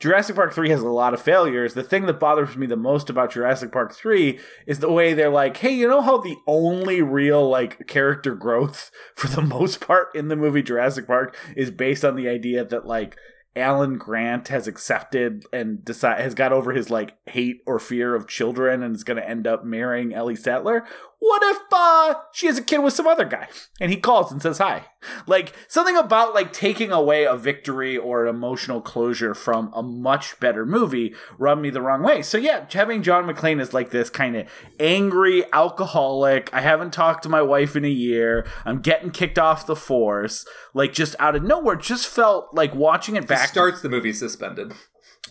Jurassic 0.00 0.36
Park 0.36 0.54
3 0.54 0.70
has 0.70 0.80
a 0.80 0.88
lot 0.88 1.12
of 1.12 1.20
failures. 1.20 1.74
The 1.74 1.82
thing 1.82 2.06
that 2.06 2.20
bothers 2.20 2.56
me 2.56 2.68
the 2.68 2.76
most 2.76 3.10
about 3.10 3.32
Jurassic 3.32 3.72
Park 3.72 3.92
3 3.92 4.38
is 4.64 4.78
the 4.78 4.92
way 4.92 5.12
they're 5.12 5.28
like, 5.28 5.56
hey, 5.56 5.72
you 5.72 5.88
know 5.88 6.02
how 6.02 6.18
the 6.18 6.36
only 6.46 7.02
real 7.02 7.48
like 7.48 7.88
character 7.88 8.36
growth 8.36 8.92
for 9.16 9.26
the 9.26 9.42
most 9.42 9.80
part 9.80 10.14
in 10.14 10.28
the 10.28 10.36
movie 10.36 10.62
Jurassic 10.62 11.06
Park 11.06 11.36
is 11.56 11.72
based 11.72 12.04
on 12.04 12.14
the 12.14 12.28
idea 12.28 12.64
that 12.64 12.86
like 12.86 13.16
Alan 13.56 13.98
Grant 13.98 14.48
has 14.48 14.68
accepted 14.68 15.44
and 15.52 15.84
decide 15.84 16.20
has 16.20 16.34
got 16.34 16.52
over 16.52 16.72
his 16.72 16.90
like 16.90 17.16
hate 17.26 17.60
or 17.66 17.80
fear 17.80 18.14
of 18.14 18.28
children 18.28 18.84
and 18.84 18.94
is 18.94 19.02
going 19.02 19.16
to 19.16 19.28
end 19.28 19.48
up 19.48 19.64
marrying 19.64 20.14
Ellie 20.14 20.36
Sattler. 20.36 20.84
What 21.20 21.42
if 21.42 21.58
uh 21.72 22.14
she 22.32 22.46
has 22.46 22.58
a 22.58 22.62
kid 22.62 22.78
with 22.78 22.94
some 22.94 23.06
other 23.06 23.24
guy 23.24 23.48
and 23.80 23.90
he 23.90 23.96
calls 23.96 24.30
and 24.30 24.40
says 24.40 24.58
hi? 24.58 24.86
Like 25.26 25.52
something 25.66 25.96
about 25.96 26.32
like 26.32 26.52
taking 26.52 26.92
away 26.92 27.24
a 27.24 27.36
victory 27.36 27.96
or 27.96 28.24
an 28.24 28.34
emotional 28.34 28.80
closure 28.80 29.34
from 29.34 29.72
a 29.74 29.82
much 29.82 30.38
better 30.38 30.64
movie 30.64 31.14
rubbed 31.36 31.60
me 31.60 31.70
the 31.70 31.82
wrong 31.82 32.04
way. 32.04 32.22
So 32.22 32.38
yeah, 32.38 32.66
having 32.72 33.02
John 33.02 33.26
McClane 33.26 33.60
as 33.60 33.74
like 33.74 33.90
this 33.90 34.10
kind 34.10 34.36
of 34.36 34.46
angry 34.78 35.44
alcoholic. 35.52 36.54
I 36.54 36.60
haven't 36.60 36.92
talked 36.92 37.24
to 37.24 37.28
my 37.28 37.42
wife 37.42 37.74
in 37.74 37.84
a 37.84 37.88
year. 37.88 38.46
I'm 38.64 38.80
getting 38.80 39.10
kicked 39.10 39.38
off 39.38 39.66
the 39.66 39.76
force. 39.76 40.46
Like 40.72 40.92
just 40.92 41.16
out 41.18 41.34
of 41.34 41.42
nowhere, 41.42 41.76
just 41.76 42.06
felt 42.06 42.54
like 42.54 42.74
watching 42.74 43.16
it 43.16 43.26
back. 43.26 43.48
starts 43.48 43.82
the 43.82 43.88
movie 43.88 44.12
suspended. 44.12 44.72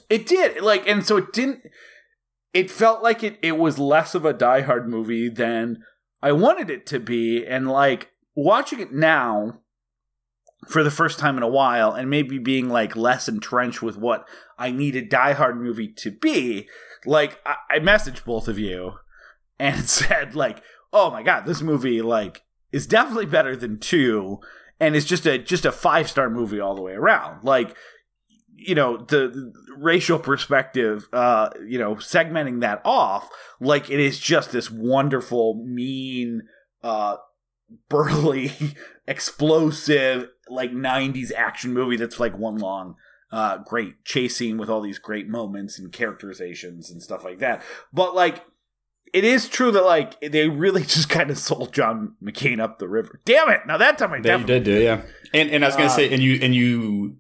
It 0.10 0.26
did. 0.26 0.62
Like, 0.62 0.88
and 0.88 1.06
so 1.06 1.18
it 1.18 1.34
didn't. 1.34 1.62
It 2.54 2.72
felt 2.72 3.04
like 3.04 3.24
it. 3.24 3.38
It 3.42 3.58
was 3.58 3.80
less 3.80 4.16
of 4.16 4.26
a 4.26 4.34
Die 4.34 4.62
Hard 4.62 4.90
movie 4.90 5.30
than 5.30 5.84
I 6.22 6.32
wanted 6.32 6.70
it 6.70 6.86
to 6.88 7.00
be, 7.00 7.46
and 7.46 7.70
like 7.70 8.12
watching 8.36 8.80
it 8.80 8.92
now 8.92 9.62
for 10.68 10.84
the 10.84 10.92
first 10.92 11.20
time 11.20 11.38
in 11.38 11.44
a 11.44 11.48
while, 11.48 11.94
and 11.94 12.10
maybe 12.10 12.38
being 12.38 12.70
like 12.70 12.96
less 12.96 13.28
entrenched 13.28 13.82
with 13.82 13.98
what 13.98 14.28
I 14.58 14.72
need 14.72 14.96
a 14.96 15.02
Die 15.02 15.34
Hard 15.34 15.62
movie 15.62 15.90
to 15.98 16.12
be. 16.12 16.68
Like, 17.06 17.40
I, 17.46 17.56
I 17.70 17.80
messaged 17.80 18.26
both 18.26 18.48
of 18.48 18.58
you 18.58 18.94
and 19.60 19.84
said 19.90 20.36
like, 20.36 20.62
"Oh 20.92 21.12
my 21.12 21.24
god, 21.24 21.46
this 21.46 21.62
movie 21.62 22.02
like 22.02 22.44
is 22.72 22.88
definitely 22.88 23.28
better 23.28 23.56
than 23.56 23.80
two, 23.80 24.40
and 24.80 24.96
it's 24.96 25.06
just 25.06 25.26
a 25.26 25.38
just 25.38 25.66
a 25.66 25.72
five 25.72 26.10
star 26.10 26.30
movie 26.30 26.60
all 26.60 26.76
the 26.76 26.82
way 26.82 26.94
around." 26.94 27.44
Like 27.44 27.76
you 28.68 28.76
know 28.76 28.98
the, 28.98 29.28
the 29.30 29.54
racial 29.78 30.20
perspective 30.20 31.08
uh 31.14 31.50
you 31.66 31.80
know 31.80 31.96
segmenting 31.96 32.62
that 32.62 32.82
off 32.84 33.30
like 33.60 33.90
it 33.90 34.00
is 34.00 34.20
just 34.20 34.52
this 34.52 34.70
wonderful 34.70 35.64
mean 35.66 36.44
uh 36.84 37.16
burly 37.90 38.52
explosive 39.08 40.30
like 40.50 40.72
90s 40.72 41.32
action 41.36 41.74
movie 41.74 41.98
that's 41.98 42.20
like 42.20 42.38
one 42.38 42.58
long 42.58 42.96
uh 43.32 43.58
great 43.66 44.04
chase 44.06 44.38
scene 44.38 44.58
with 44.58 44.70
all 44.70 44.82
these 44.82 45.00
great 45.00 45.28
moments 45.28 45.78
and 45.78 45.92
characterizations 45.92 46.90
and 46.90 47.04
stuff 47.04 47.24
like 47.24 47.40
that 47.40 47.62
but 47.92 48.16
like 48.16 48.46
it 49.14 49.24
is 49.24 49.48
true 49.50 49.72
that 49.72 49.84
like 49.86 50.20
they 50.22 50.48
really 50.48 50.82
just 50.96 51.10
kind 51.10 51.30
of 51.30 51.38
sold 51.38 51.74
John 51.74 52.16
McCain 52.22 52.60
up 52.60 52.78
the 52.78 52.90
river. 52.90 53.22
Damn 53.24 53.50
it! 53.50 53.62
Now 53.66 53.78
that 53.78 53.98
time 53.98 54.12
I 54.12 54.18
you 54.18 54.24
definitely 54.24 54.60
did 54.60 54.64
do, 54.66 54.82
yeah. 54.84 55.02
And 55.34 55.50
and 55.50 55.64
I 55.64 55.70
was 55.70 55.78
gonna 55.78 55.88
Uh, 55.88 55.96
say, 55.96 56.14
and 56.14 56.22
you 56.22 56.38
and 56.42 56.54
you 56.54 57.16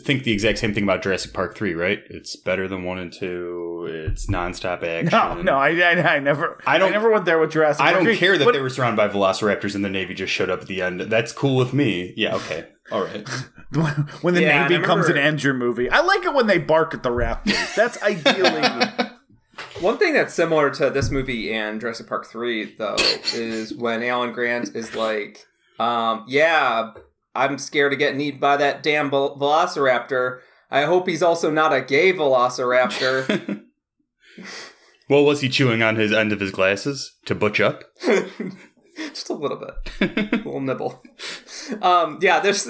think 0.00 0.24
the 0.24 0.32
exact 0.32 0.58
same 0.58 0.72
thing 0.74 0.84
about 0.84 1.02
Jurassic 1.02 1.32
Park 1.32 1.56
three, 1.56 1.74
right? 1.74 2.00
It's 2.08 2.36
better 2.36 2.66
than 2.68 2.84
one 2.84 2.98
and 2.98 3.12
two. 3.12 3.86
It's 3.90 4.26
nonstop 4.26 4.82
action. 4.82 5.10
no, 5.10 5.42
no, 5.42 5.56
I, 5.58 5.70
I, 5.80 6.14
I 6.16 6.18
never, 6.20 6.58
I 6.66 6.78
don't- 6.78 6.88
I 6.88 6.92
never 6.92 7.10
went 7.10 7.24
there 7.24 7.38
with 7.38 7.52
Jurassic. 7.52 7.78
Park. 7.78 7.88
I 7.88 7.92
Park 7.92 8.04
don't 8.04 8.12
3, 8.14 8.18
care 8.18 8.38
that 8.38 8.44
but- 8.44 8.52
they 8.52 8.60
were 8.60 8.70
surrounded 8.70 8.96
by 8.96 9.08
velociraptors 9.08 9.74
and 9.74 9.84
the 9.84 9.90
Navy 9.90 10.14
just 10.14 10.32
showed 10.32 10.50
up 10.50 10.60
at 10.62 10.66
the 10.68 10.82
end. 10.82 11.00
That's 11.02 11.32
cool 11.32 11.56
with 11.56 11.72
me. 11.72 12.14
Yeah, 12.16 12.34
okay. 12.36 12.68
All 12.90 13.04
right. 13.04 13.28
when 14.22 14.34
the 14.34 14.42
Yeah, 14.42 14.66
Navy 14.68 14.82
comes 14.84 15.08
and 15.08 15.16
ends 15.18 15.42
your 15.44 15.54
movie. 15.54 15.88
I 15.90 16.00
like 16.00 16.24
it 16.24 16.34
when 16.34 16.46
they 16.46 16.58
bark 16.58 16.94
at 16.94 17.02
the 17.02 17.10
Raptors. 17.10 17.74
That's 17.74 18.02
ideally. 18.02 18.62
One 19.80 19.98
thing 19.98 20.14
that's 20.14 20.32
similar 20.34 20.70
to 20.70 20.90
this 20.90 21.10
movie 21.10 21.52
and 21.52 21.80
Jurassic 21.80 22.06
Park 22.08 22.26
3, 22.26 22.76
though, 22.76 22.96
is 23.34 23.74
when 23.74 24.02
Alan 24.02 24.32
Grant 24.32 24.74
is 24.74 24.94
like, 24.94 25.44
um, 25.78 26.24
yeah, 26.28 26.92
I'm 27.34 27.58
scared 27.58 27.92
of 27.92 27.98
getting 27.98 28.20
eaten 28.20 28.40
by 28.40 28.56
that 28.58 28.82
damn 28.82 29.10
vel- 29.10 29.38
velociraptor. 29.38 30.40
I 30.70 30.82
hope 30.82 31.08
he's 31.08 31.22
also 31.22 31.50
not 31.50 31.72
a 31.72 31.80
gay 31.80 32.12
velociraptor. 32.12 33.64
well, 35.08 35.24
was 35.24 35.40
he 35.40 35.48
chewing 35.48 35.82
on 35.82 35.96
his 35.96 36.12
end 36.12 36.32
of 36.32 36.40
his 36.40 36.50
glasses 36.50 37.16
to 37.26 37.34
butch 37.34 37.60
up? 37.60 37.84
just 38.96 39.30
a 39.30 39.34
little 39.34 39.56
bit, 39.56 40.10
a 40.32 40.36
little 40.36 40.60
nibble. 40.60 41.02
Um, 41.80 42.18
yeah, 42.20 42.40
there's 42.40 42.64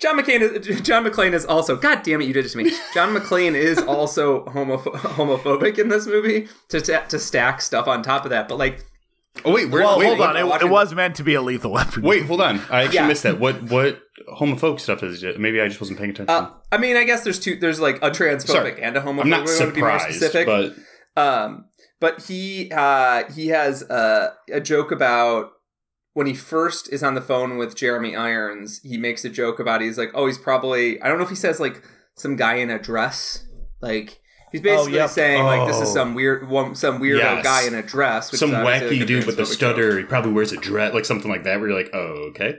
John 0.00 0.18
McCain. 0.18 0.40
Is, 0.40 0.80
John 0.80 1.04
McClane 1.04 1.32
is 1.32 1.44
also. 1.44 1.76
God 1.76 2.02
damn 2.02 2.20
it, 2.20 2.26
you 2.26 2.32
did 2.32 2.46
it 2.46 2.50
to 2.50 2.58
me. 2.58 2.70
John 2.94 3.14
McClane 3.14 3.54
is 3.54 3.78
also 3.78 4.44
homoph- 4.46 4.94
homophobic 4.94 5.78
in 5.78 5.88
this 5.88 6.06
movie 6.06 6.48
to 6.68 6.80
to 6.80 7.18
stack 7.18 7.60
stuff 7.60 7.86
on 7.86 8.02
top 8.02 8.24
of 8.24 8.30
that. 8.30 8.48
But 8.48 8.58
like, 8.58 8.84
Oh 9.44 9.52
wait, 9.54 9.70
where, 9.70 9.82
well, 9.82 9.98
wait, 9.98 10.06
hold 10.06 10.20
on. 10.20 10.36
It, 10.36 10.46
watching- 10.46 10.68
it 10.68 10.70
was 10.70 10.92
meant 10.94 11.14
to 11.16 11.22
be 11.22 11.34
a 11.34 11.40
lethal 11.42 11.70
weapon. 11.72 12.02
Wait, 12.02 12.24
hold 12.26 12.40
on. 12.40 12.60
I 12.70 12.82
actually 12.82 12.96
Yeah. 12.96 13.06
missed 13.08 13.22
that. 13.22 13.38
What 13.38 13.62
what 13.64 14.00
homophobic 14.38 14.80
stuff 14.80 15.02
is 15.02 15.22
it? 15.22 15.38
Maybe 15.38 15.60
I 15.60 15.68
just 15.68 15.80
wasn't 15.80 15.98
paying 15.98 16.10
attention. 16.10 16.34
uh, 16.34 16.50
I 16.72 16.78
mean, 16.78 16.96
I 16.96 17.04
guess 17.04 17.22
there's 17.22 17.38
two. 17.38 17.56
There's 17.56 17.80
like 17.80 17.96
a 18.02 18.10
transphobic 18.10 18.46
Sorry. 18.48 18.82
and 18.82 18.96
a 18.96 19.00
homophobic. 19.00 19.20
I'm 19.22 19.30
not 19.30 19.46
we 19.46 19.56
to 19.58 19.66
be 19.66 19.74
surprised, 19.74 20.04
specific. 20.16 20.46
but 20.46 20.74
Um, 21.16 21.66
but 22.00 22.22
he 22.24 22.70
uh, 22.74 23.30
he 23.32 23.48
has 23.48 23.82
a, 23.82 24.34
a 24.52 24.60
joke 24.60 24.90
about 24.90 25.50
when 26.12 26.26
he 26.26 26.34
first 26.34 26.92
is 26.92 27.02
on 27.04 27.14
the 27.14 27.20
phone 27.22 27.56
with 27.56 27.76
Jeremy 27.76 28.16
Irons. 28.16 28.80
He 28.82 28.96
makes 28.98 29.24
a 29.24 29.30
joke 29.30 29.60
about 29.60 29.80
he's 29.80 29.96
like, 29.96 30.10
oh, 30.12 30.26
he's 30.26 30.38
probably 30.38 31.00
I 31.00 31.08
don't 31.08 31.18
know 31.18 31.24
if 31.24 31.30
he 31.30 31.36
says 31.36 31.60
like 31.60 31.82
some 32.16 32.36
guy 32.36 32.54
in 32.54 32.68
a 32.70 32.78
dress, 32.80 33.46
like. 33.80 34.19
He's 34.52 34.60
basically 34.60 34.94
yep. 34.94 35.10
saying 35.10 35.44
like 35.44 35.66
this 35.68 35.76
is 35.80 35.90
Oh. 35.90 35.94
some 35.94 36.14
weird 36.14 36.48
one, 36.48 36.74
some 36.74 37.00
weirdo 37.00 37.18
Yes. 37.18 37.44
guy 37.44 37.62
in 37.66 37.74
a 37.74 37.82
dress. 37.82 38.32
Which 38.32 38.40
some 38.40 38.50
is 38.50 38.56
obviously, 38.56 38.98
wacky 38.98 39.06
dude 39.06 39.26
with 39.26 39.36
the 39.36 39.42
transphobic 39.42 39.46
joke. 39.46 39.54
stutter. 39.54 39.98
He 39.98 40.04
probably 40.04 40.32
wears 40.32 40.52
a 40.52 40.56
dress, 40.56 40.92
like 40.94 41.04
something 41.04 41.30
like 41.30 41.44
that. 41.44 41.60
Where 41.60 41.68
you're 41.70 41.78
like, 41.78 41.90
oh, 41.94 42.30
okay. 42.30 42.56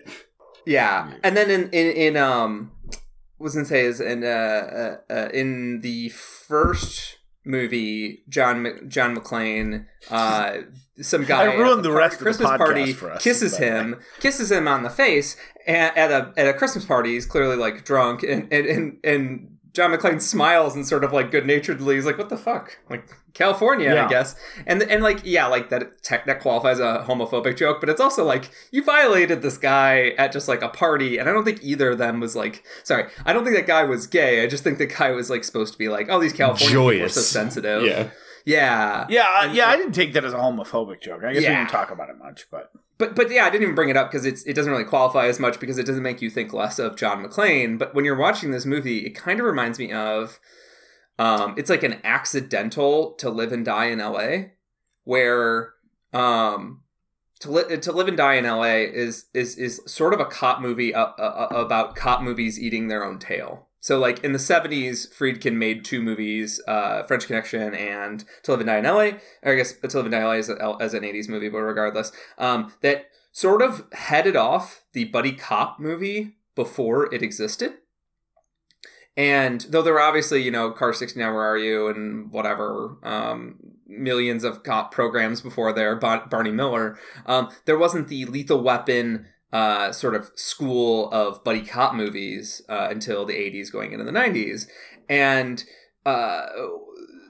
Yeah, 0.66 1.12
and 1.24 1.36
then 1.36 1.50
in 1.50 1.70
in, 1.72 1.88
in 1.92 2.18
um, 2.18 2.72
what 3.38 3.46
was 3.46 3.56
gonna 3.56 3.66
say 3.66 3.82
is 3.86 4.00
in 4.00 4.24
uh, 4.24 4.28
uh, 4.28 4.96
uh 5.14 5.30
in 5.34 5.82
the 5.82 6.10
first 6.10 7.18
movie, 7.44 8.24
John 8.30 8.62
Mc- 8.62 8.88
John 8.88 9.16
McClane, 9.18 9.86
uh, 10.12 10.58
some 11.02 11.26
guy 11.26 11.44
I 11.44 11.56
ruined 11.56 11.80
at 11.80 11.84
the 11.84 11.90
party- 11.90 11.98
rest 11.98 12.14
of 12.14 12.20
the 12.20 12.26
Christmas 12.26 12.58
party 12.58 12.94
for 12.94 13.12
us, 13.12 13.24
kisses 13.24 13.58
by 13.58 13.62
way. 13.62 13.68
him, 13.72 14.00
kisses 14.20 14.52
him 14.52 14.68
on 14.68 14.84
the 14.84 14.92
face 14.92 15.36
at, 15.66 15.98
at 15.98 16.12
a 16.12 16.32
at 16.38 16.48
a 16.48 16.54
Christmas 16.54 16.86
party. 16.86 17.14
He's 17.16 17.26
clearly 17.26 17.56
like 17.56 17.84
drunk, 17.84 18.24
and 18.24 18.48
and 18.54 18.66
and. 18.66 18.98
and 19.04 19.51
John 19.74 19.92
McClane 19.92 20.22
smiles 20.22 20.76
and 20.76 20.86
sort 20.88 21.04
of 21.04 21.14
like 21.14 21.32
good 21.32 21.46
naturedly. 21.46 21.96
He's 21.96 22.06
like, 22.06 22.18
"What 22.18 22.30
the 22.30 22.38
fuck? 22.38 22.78
Like 22.90 23.08
California, 23.34 23.90
I 24.06 24.10
guess." 24.10 24.36
And 24.68 24.84
and 24.84 25.02
like 25.02 25.22
yeah, 25.24 25.46
like 25.48 25.70
that 25.70 26.04
tech 26.04 26.26
that 26.26 26.42
qualifies 26.42 26.80
a 26.80 27.06
homophobic 27.08 27.56
joke, 27.58 27.80
but 27.80 27.88
it's 27.90 28.02
also 28.02 28.26
like 28.26 28.52
you 28.72 28.84
violated 28.84 29.42
this 29.42 29.58
guy 29.58 30.10
at 30.18 30.32
just 30.34 30.48
like 30.50 30.62
a 30.62 30.68
party, 30.70 31.18
and 31.18 31.30
I 31.30 31.32
don't 31.34 31.46
think 31.46 31.60
either 31.64 31.92
of 31.92 31.98
them 32.00 32.20
was 32.20 32.36
like 32.36 32.64
sorry, 32.84 33.06
I 33.26 33.32
don't 33.32 33.44
think 33.46 33.56
that 33.56 33.68
guy 33.68 33.84
was 33.86 34.08
gay. 34.08 34.44
I 34.44 34.48
just 34.48 34.64
think 34.64 34.78
the 34.78 34.88
guy 34.88 35.12
was 35.12 35.30
like 35.30 35.44
supposed 35.46 35.72
to 35.74 35.80
be 35.80 35.88
like, 35.88 36.08
oh, 36.10 36.20
these 36.20 36.34
California 36.34 36.68
people 36.92 37.06
are 37.06 37.10
so 37.10 37.22
sensitive. 37.22 37.84
Yeah. 37.84 38.10
yeah, 38.46 39.06
Yeah, 39.10 39.26
I- 39.30 39.46
And- 39.46 39.56
yeah. 39.56 39.68
I 39.70 39.78
didn't 39.78 39.94
take 39.94 40.14
that 40.14 40.26
as 40.26 40.34
a 40.34 40.38
homophobic 40.38 41.02
joke. 41.02 41.24
I 41.24 41.32
guess 41.34 41.44
we 41.44 41.48
didn't 41.48 41.70
talk 41.70 41.92
about 41.92 42.10
it 42.10 42.18
much, 42.18 42.48
but 42.52 42.72
But 43.02 43.16
but 43.16 43.32
yeah, 43.32 43.46
I 43.46 43.50
didn't 43.50 43.64
even 43.64 43.74
bring 43.74 43.90
it 43.90 43.98
up 43.98 44.12
because 44.12 44.28
it's 44.28 44.44
it 44.44 44.54
doesn't 44.54 44.72
really 44.72 44.84
qualify 44.84 45.26
as 45.26 45.40
much 45.40 45.60
because 45.60 45.80
it 45.80 45.88
doesn't 45.88 46.04
make 46.04 46.22
you 46.22 46.30
think 46.30 46.54
less 46.54 46.78
of 46.78 46.96
John 46.96 47.26
McClane. 47.26 47.80
But 47.80 47.96
when 47.96 48.06
you're 48.06 48.16
watching 48.16 48.52
this 48.52 48.64
movie, 48.64 49.00
it 49.00 49.16
kind 49.16 49.40
of 49.40 49.46
reminds 49.48 49.80
me 49.80 49.92
of 49.92 50.40
um, 51.18 51.56
it's 51.58 51.72
like 51.72 51.82
an 51.82 52.00
accidental 52.04 53.14
to 53.14 53.32
live 53.32 53.52
and 53.52 53.66
die 53.66 53.86
in 53.86 54.00
L.A. 54.00 54.52
where 55.04 55.74
um, 56.14 56.84
to 57.40 57.50
li- 57.50 57.76
to 57.76 57.92
live 57.92 58.08
and 58.08 58.18
die 58.18 58.36
in 58.36 58.46
L.A. 58.46 58.84
is 58.84 59.26
is 59.34 59.58
is 59.58 59.82
sort 59.88 60.14
of 60.14 60.20
a 60.20 60.26
cop 60.26 60.62
movie 60.62 60.94
uh, 60.94 61.06
uh, 61.06 61.48
about 61.50 61.96
cop 61.96 62.22
movies 62.22 62.60
eating 62.60 62.88
their 62.88 63.04
own 63.04 63.18
tail. 63.18 63.66
So 63.82 63.98
like 64.00 64.24
in 64.24 64.32
the 64.32 64.40
70s, 64.40 65.12
Friedkin 65.14 65.56
made 65.56 65.84
two 65.84 66.02
movies, 66.02 66.62
uh, 66.68 67.04
French 67.04 67.26
Connection 67.26 67.74
and 67.74 68.24
To 68.44 68.52
Live 68.52 68.62
and 68.62 68.68
Die 68.68 68.78
in 68.78 68.84
LA. 68.86 69.18
Or 69.44 69.54
I 69.54 69.56
guess 69.56 69.74
To 69.74 69.98
Live 69.98 70.06
and 70.06 70.12
Die 70.12 70.20
in 70.20 70.24
LA 70.24 70.34
is 70.34 70.50
a, 70.50 70.78
as 70.80 70.94
an 70.94 71.04
80s 71.04 71.28
movie, 71.28 71.50
but 71.50 71.58
regardless, 71.58 72.12
um, 72.38 72.72
that 72.82 73.08
sort 73.32 73.62
of 73.62 73.92
headed 73.92 74.36
off 74.36 74.84
the 74.94 75.06
buddy 75.06 75.32
cop 75.34 75.80
movie 75.80 76.38
before 76.56 77.14
it 77.14 77.24
existed. 77.24 77.74
And 79.18 79.62
though 79.70 79.82
there 79.82 79.94
were 79.94 80.02
obviously, 80.02 80.42
you 80.42 80.52
know, 80.52 80.72
Car 80.72 80.94
69, 80.94 81.34
Where 81.34 81.44
Are 81.44 81.58
You, 81.58 81.88
and 81.88 82.32
whatever, 82.32 82.98
um, 83.04 83.58
millions 83.88 84.44
of 84.44 84.64
cop 84.64 84.92
programs 84.94 85.42
before 85.42 85.74
there, 85.74 85.96
Bar- 85.96 86.28
Barney 86.30 86.52
Miller, 86.52 86.98
um, 87.26 87.50
there 87.66 87.78
wasn't 87.78 88.08
the 88.08 88.26
Lethal 88.26 88.64
Weapon 88.64 89.28
uh, 89.52 89.92
sort 89.92 90.16
of 90.16 90.32
school 90.36 91.10
of 91.12 91.44
buddy 91.44 91.62
cop 91.62 91.94
movies 91.94 92.62
uh, 92.70 92.88
until 92.90 93.26
the 93.26 93.34
80s 93.34 93.72
going 93.72 93.92
into 93.92 94.06
the 94.06 94.12
90s. 94.12 94.68
And 95.10 95.64
uh, 96.06 96.46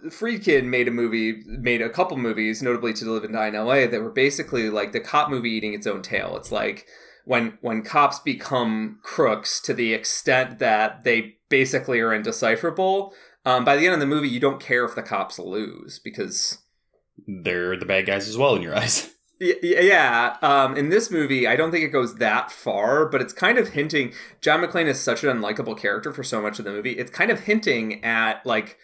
Friedkin 0.05 0.65
made 0.65 0.87
a 0.87 0.91
movie, 0.91 1.43
made 1.45 1.81
a 1.81 1.89
couple 1.89 2.17
movies, 2.17 2.61
notably 2.61 2.93
To 2.93 3.11
Live 3.11 3.23
and 3.23 3.33
Die 3.33 3.47
in 3.47 3.53
LA, 3.53 3.87
that 3.87 4.01
were 4.01 4.11
basically 4.11 4.69
like 4.69 4.91
the 4.91 4.99
cop 4.99 5.29
movie 5.29 5.51
eating 5.51 5.73
its 5.73 5.87
own 5.87 6.01
tail. 6.01 6.35
It's 6.37 6.51
like 6.51 6.85
when 7.25 7.57
when 7.61 7.83
cops 7.83 8.19
become 8.19 8.99
crooks 9.03 9.59
to 9.61 9.73
the 9.73 9.93
extent 9.93 10.59
that 10.59 11.03
they 11.03 11.37
basically 11.49 11.99
are 11.99 12.13
indecipherable. 12.13 13.13
Um, 13.45 13.65
by 13.65 13.75
the 13.75 13.85
end 13.85 13.93
of 13.95 13.99
the 13.99 14.05
movie, 14.05 14.29
you 14.29 14.39
don't 14.39 14.59
care 14.59 14.85
if 14.85 14.95
the 14.95 15.01
cops 15.01 15.39
lose 15.39 15.99
because 15.99 16.59
They're 17.27 17.75
the 17.77 17.85
bad 17.85 18.05
guys 18.05 18.27
as 18.27 18.37
well 18.37 18.55
in 18.55 18.61
your 18.61 18.75
eyes. 18.77 19.13
Yeah, 19.41 20.37
um, 20.43 20.77
in 20.77 20.89
this 20.89 21.09
movie, 21.09 21.47
I 21.47 21.55
don't 21.55 21.71
think 21.71 21.83
it 21.83 21.89
goes 21.89 22.15
that 22.17 22.51
far, 22.51 23.07
but 23.07 23.21
it's 23.21 23.33
kind 23.33 23.57
of 23.57 23.69
hinting. 23.69 24.13
John 24.39 24.61
McClane 24.61 24.85
is 24.85 24.99
such 24.99 25.23
an 25.23 25.35
unlikable 25.35 25.75
character 25.75 26.13
for 26.13 26.23
so 26.23 26.43
much 26.43 26.59
of 26.59 26.65
the 26.65 26.71
movie. 26.71 26.91
It's 26.91 27.09
kind 27.09 27.31
of 27.31 27.39
hinting 27.39 28.03
at 28.03 28.45
like 28.45 28.77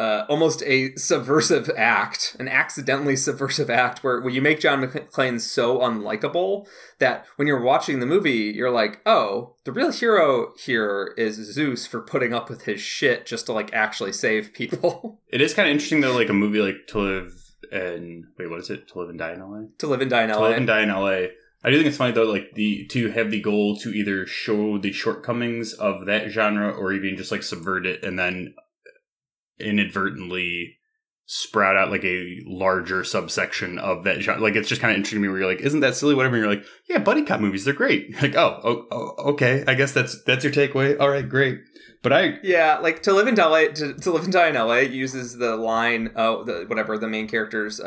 uh, 0.00 0.24
almost 0.28 0.64
a 0.64 0.92
subversive 0.96 1.70
act, 1.76 2.34
an 2.40 2.48
accidentally 2.48 3.14
subversive 3.14 3.70
act, 3.70 4.02
where 4.02 4.20
where 4.20 4.32
you 4.32 4.42
make 4.42 4.58
John 4.58 4.82
McClane 4.82 5.40
so 5.40 5.78
unlikable 5.78 6.66
that 6.98 7.24
when 7.36 7.46
you're 7.46 7.62
watching 7.62 8.00
the 8.00 8.06
movie, 8.06 8.52
you're 8.52 8.72
like, 8.72 9.00
oh, 9.06 9.54
the 9.64 9.70
real 9.70 9.92
hero 9.92 10.52
here 10.58 11.14
is 11.16 11.36
Zeus 11.36 11.86
for 11.86 12.00
putting 12.00 12.34
up 12.34 12.50
with 12.50 12.62
his 12.62 12.80
shit 12.80 13.24
just 13.24 13.46
to 13.46 13.52
like 13.52 13.72
actually 13.72 14.14
save 14.14 14.52
people, 14.52 15.20
It 15.28 15.40
is 15.40 15.54
kind 15.54 15.68
of 15.68 15.72
interesting 15.72 16.00
though, 16.00 16.14
like 16.14 16.28
a 16.28 16.32
movie 16.32 16.60
like 16.60 16.88
To 16.88 16.98
Live 16.98 17.39
and 17.72 18.24
wait, 18.38 18.50
what 18.50 18.60
is 18.60 18.70
it? 18.70 18.88
To 18.88 18.98
Live 19.00 19.10
and 19.10 19.18
Die 19.18 19.32
in 19.32 19.40
LA. 19.40 19.62
to 19.78 19.86
live 19.86 20.00
and 20.00 20.10
die 20.10 20.24
in 20.24 20.30
LA. 20.30 20.36
To 20.36 20.42
Live 20.42 20.56
and 20.56 20.66
Die 20.66 20.80
in 20.82 20.88
LA. 20.88 21.28
I 21.62 21.68
do 21.68 21.76
think 21.76 21.86
it's 21.88 21.96
funny 21.96 22.12
though, 22.12 22.24
like 22.24 22.54
the 22.54 22.86
to 22.86 23.10
have 23.10 23.30
the 23.30 23.40
goal 23.40 23.76
to 23.78 23.90
either 23.90 24.26
show 24.26 24.78
the 24.78 24.92
shortcomings 24.92 25.74
of 25.74 26.06
that 26.06 26.30
genre 26.30 26.70
or 26.70 26.92
even 26.92 27.16
just 27.16 27.30
like 27.30 27.42
subvert 27.42 27.86
it 27.86 28.02
and 28.02 28.18
then 28.18 28.54
inadvertently 29.58 30.78
sprout 31.26 31.76
out 31.76 31.92
like 31.92 32.04
a 32.04 32.40
larger 32.44 33.04
subsection 33.04 33.78
of 33.78 34.04
that 34.04 34.20
genre. 34.20 34.42
Like 34.42 34.56
it's 34.56 34.68
just 34.68 34.80
kind 34.80 34.90
of 34.90 34.96
interesting 34.96 35.18
to 35.18 35.22
me 35.22 35.28
where 35.28 35.38
you're 35.38 35.48
like, 35.50 35.60
isn't 35.60 35.80
that 35.80 35.94
silly? 35.94 36.14
Whatever. 36.14 36.36
And 36.36 36.44
you're 36.44 36.52
like, 36.52 36.64
yeah, 36.88 36.98
buddy 36.98 37.24
cop 37.24 37.40
movies, 37.40 37.64
they're 37.64 37.74
great. 37.74 38.20
Like, 38.20 38.34
oh, 38.34 38.60
oh, 38.64 38.86
oh, 38.90 39.14
okay. 39.32 39.62
I 39.66 39.74
guess 39.74 39.92
that's 39.92 40.22
that's 40.24 40.44
your 40.44 40.52
takeaway. 40.52 40.98
All 40.98 41.08
right, 41.08 41.28
great. 41.28 41.60
But 42.02 42.12
I 42.12 42.38
Yeah, 42.42 42.78
like 42.78 43.02
to 43.02 43.12
live 43.12 43.28
in 43.28 43.34
LA, 43.34 43.66
to, 43.74 43.94
to 43.94 44.10
live 44.10 44.24
and 44.24 44.32
die 44.32 44.48
in 44.48 44.54
LA 44.54 44.78
uses 44.78 45.36
the 45.36 45.56
line, 45.56 46.12
oh, 46.16 46.44
the, 46.44 46.64
whatever 46.66 46.96
the 46.96 47.08
main 47.08 47.28
character's 47.28 47.78
uh, 47.78 47.84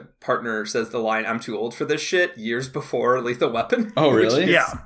uh, 0.00 0.04
partner 0.20 0.64
says 0.64 0.88
the 0.90 0.98
line, 0.98 1.26
"I'm 1.26 1.38
too 1.38 1.58
old 1.58 1.74
for 1.74 1.84
this 1.84 2.00
shit" 2.00 2.36
years 2.38 2.68
before 2.68 3.20
Lethal 3.20 3.50
Weapon. 3.50 3.92
Oh, 3.96 4.10
really? 4.12 4.44
is, 4.44 4.50
Yeah. 4.50 4.78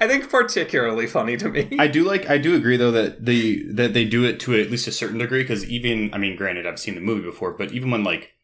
I 0.00 0.06
think 0.06 0.30
particularly 0.30 1.06
funny 1.06 1.36
to 1.36 1.48
me. 1.48 1.76
I 1.78 1.88
do 1.88 2.04
like 2.04 2.30
I 2.30 2.38
do 2.38 2.54
agree 2.54 2.76
though 2.76 2.92
that 2.92 3.24
they 3.24 3.56
that 3.72 3.92
they 3.92 4.04
do 4.04 4.24
it 4.24 4.38
to 4.40 4.54
at 4.54 4.70
least 4.70 4.86
a 4.86 4.92
certain 4.92 5.18
degree 5.18 5.42
because 5.42 5.68
even 5.68 6.14
I 6.14 6.18
mean 6.18 6.36
granted 6.36 6.64
I've 6.66 6.78
seen 6.78 6.94
the 6.94 7.00
movie 7.00 7.24
before 7.24 7.50
but 7.52 7.72
even 7.72 7.90
when 7.90 8.04
like 8.04 8.34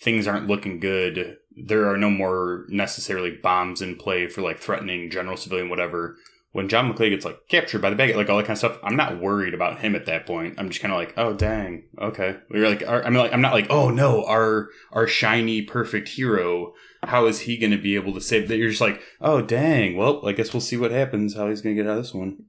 things 0.00 0.26
aren't 0.26 0.48
looking 0.48 0.80
good 0.80 1.36
there 1.56 1.88
are 1.88 1.96
no 1.96 2.10
more 2.10 2.64
necessarily 2.68 3.30
bombs 3.30 3.80
in 3.82 3.94
play 3.94 4.26
for 4.26 4.42
like 4.42 4.58
threatening 4.58 5.10
general 5.10 5.36
civilian 5.36 5.68
whatever 5.68 6.16
when 6.54 6.68
John 6.68 6.90
McClane 6.90 7.10
gets 7.10 7.24
like 7.24 7.46
captured 7.48 7.82
by 7.82 7.90
the 7.90 7.96
bag 7.96 8.16
like 8.16 8.30
all 8.30 8.38
that 8.38 8.46
kind 8.46 8.52
of 8.52 8.58
stuff 8.58 8.78
I'm 8.82 8.96
not 8.96 9.20
worried 9.20 9.54
about 9.54 9.80
him 9.80 9.94
at 9.94 10.06
that 10.06 10.26
point 10.26 10.54
I'm 10.58 10.68
just 10.70 10.80
kind 10.80 10.92
of 10.92 10.98
like 10.98 11.12
oh 11.16 11.34
dang 11.34 11.84
okay 12.00 12.38
we're 12.48 12.68
like 12.68 12.82
our, 12.86 13.04
I 13.04 13.10
mean 13.10 13.18
like 13.18 13.32
I'm 13.32 13.42
not 13.42 13.52
like 13.52 13.66
oh 13.70 13.90
no 13.90 14.24
our 14.24 14.70
our 14.92 15.06
shiny 15.06 15.62
perfect 15.62 16.08
hero 16.08 16.72
how 17.02 17.26
is 17.26 17.40
he 17.40 17.58
going 17.58 17.72
to 17.72 17.78
be 17.78 17.96
able 17.96 18.14
to 18.14 18.20
save 18.20 18.48
that 18.48 18.56
you're 18.56 18.70
just 18.70 18.80
like 18.80 19.02
oh 19.20 19.42
dang 19.42 19.96
well 19.96 20.26
I 20.26 20.32
guess 20.32 20.52
we'll 20.52 20.60
see 20.60 20.76
what 20.76 20.90
happens 20.90 21.36
how 21.36 21.48
he's 21.48 21.60
going 21.60 21.76
to 21.76 21.82
get 21.82 21.90
out 21.90 21.98
of 21.98 22.04
this 22.04 22.14
one 22.14 22.44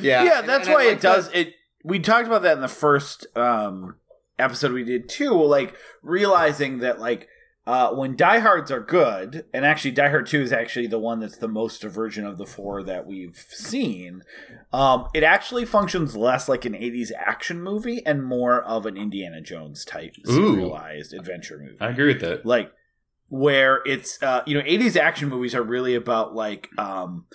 yeah, 0.00 0.24
yeah, 0.24 0.40
that's 0.42 0.66
and 0.66 0.76
I 0.76 0.78
why 0.78 0.84
like 0.86 0.96
it 0.96 1.00
does 1.00 1.30
it. 1.32 1.54
We 1.84 1.98
talked 1.98 2.26
about 2.26 2.42
that 2.42 2.56
in 2.56 2.60
the 2.60 2.68
first 2.68 3.26
um, 3.36 3.96
episode 4.38 4.72
we 4.72 4.84
did 4.84 5.08
too. 5.08 5.32
Like 5.42 5.74
realizing 6.02 6.78
that 6.78 7.00
like 7.00 7.28
uh, 7.68 7.92
when 7.92 8.16
diehards 8.16 8.70
are 8.70 8.80
good, 8.80 9.44
and 9.52 9.66
actually 9.66 9.90
Die 9.90 10.08
Hard 10.08 10.26
Two 10.26 10.40
is 10.40 10.52
actually 10.54 10.86
the 10.86 10.98
one 10.98 11.20
that's 11.20 11.36
the 11.36 11.48
most 11.48 11.82
version 11.82 12.24
of 12.24 12.38
the 12.38 12.46
four 12.46 12.82
that 12.82 13.06
we've 13.06 13.44
seen. 13.50 14.22
Um, 14.72 15.08
it 15.12 15.22
actually 15.22 15.66
functions 15.66 16.16
less 16.16 16.48
like 16.48 16.64
an 16.64 16.72
'80s 16.72 17.12
action 17.14 17.62
movie 17.62 18.00
and 18.06 18.24
more 18.24 18.62
of 18.62 18.86
an 18.86 18.96
Indiana 18.96 19.42
Jones 19.42 19.84
type 19.84 20.14
Ooh. 20.26 20.32
serialized 20.32 21.12
adventure 21.12 21.58
movie 21.58 21.76
I 21.78 21.90
agree 21.90 22.06
with 22.14 22.22
that. 22.22 22.46
like 22.46 22.72
where 23.28 23.82
it's 23.84 24.22
uh 24.22 24.42
you 24.46 24.54
know 24.56 24.64
80s 24.64 24.96
action 24.96 25.28
movies 25.28 25.54
are 25.54 25.62
really 25.62 25.94
about 25.94 26.34
like 26.34 26.70
um 26.78 27.26